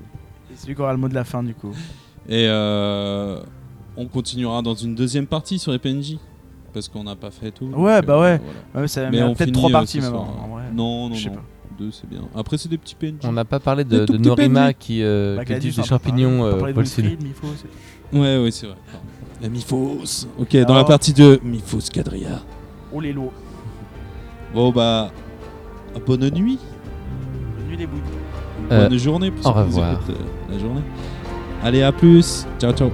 C'est 0.56 0.68
lui 0.68 0.76
qui 0.76 0.82
aura 0.82 0.92
le 0.94 1.00
mot 1.00 1.08
de 1.10 1.16
la 1.16 1.24
fin 1.24 1.42
du 1.44 1.54
coup. 1.54 1.72
Et 2.30 2.46
euh, 2.48 3.42
on 3.96 4.06
continuera 4.06 4.62
dans 4.62 4.76
une 4.76 4.94
deuxième 4.96 5.26
partie 5.28 5.58
sur 5.60 5.72
les 5.72 5.80
PNJ. 5.80 6.18
Parce 6.74 6.90
qu'on 6.90 7.04
n'a 7.04 7.16
pas 7.16 7.32
fait 7.32 7.50
tout. 7.52 7.66
Ouais, 7.68 8.02
bah 8.04 8.14
euh, 8.16 8.22
ouais. 8.22 8.42
voilà. 8.74 8.82
Ouais, 8.82 8.88
ça 8.88 9.10
Mais 9.10 9.18
mais 9.18 9.24
on 9.24 9.34
peut-être 9.34 9.52
trois 9.54 9.70
euh, 9.70 9.74
parties 9.74 10.00
même. 10.00 10.10
soir. 10.12 10.28
en 10.44 10.48
vrai. 10.50 10.64
Non, 10.74 11.10
non, 11.10 11.16
Je 11.16 11.24
sais 11.24 11.30
non. 11.30 11.36
pas. 11.36 11.44
Deux, 11.80 11.92
c'est 11.92 12.08
bien. 12.10 12.22
Après, 12.36 12.58
c'est 12.58 12.70
des 12.70 12.78
petits 12.78 12.96
PNJ. 12.96 13.20
On 13.24 13.32
n'a 13.32 13.46
pas 13.46 13.60
parlé 13.60 13.84
de, 13.84 14.06
de 14.06 14.18
Norima 14.18 14.68
PNJ. 14.68 14.76
qui, 14.80 15.02
euh, 15.04 15.38
Bah, 15.38 15.46
qui 15.46 15.58
dit 15.60 15.72
des 15.72 15.84
champignons 15.84 16.42
On 16.44 16.66
a 16.66 16.72
de. 16.72 16.80
Wilfried, 16.80 17.20
Ouais, 18.14 18.38
ouais, 18.44 18.52
c'est 18.52 18.68
vrai. 18.68 18.76
La 19.42 19.50
Mifos. 19.50 20.28
Ok, 20.40 20.56
dans 20.68 20.76
la 20.76 20.84
partie 20.84 21.14
de 21.14 21.40
Mifos 21.44 21.90
Quadrilla. 21.94 22.42
Oh 22.94 23.00
les 23.00 23.14
lots. 23.14 23.32
Bon, 24.54 24.72
bah. 24.72 25.12
Bonne 26.06 26.30
nuit. 26.30 26.60
Bonne 27.58 27.68
nuit 27.70 27.78
les 27.78 27.88
boudis. 27.88 28.02
Euh, 28.72 28.88
Bonne 28.90 28.98
journée 29.00 29.32
pour 29.32 29.40
au 29.40 29.44
ceux 29.44 29.54
qui 29.54 29.60
nous 29.60 29.66
revoir. 29.66 29.92
écoutent, 29.94 30.10
euh, 30.16 30.54
la 30.54 30.60
journée. 30.60 30.82
Allez, 31.64 31.82
à 31.82 31.92
plus. 31.92 32.46
Ciao, 32.60 32.72
ciao. 32.74 32.92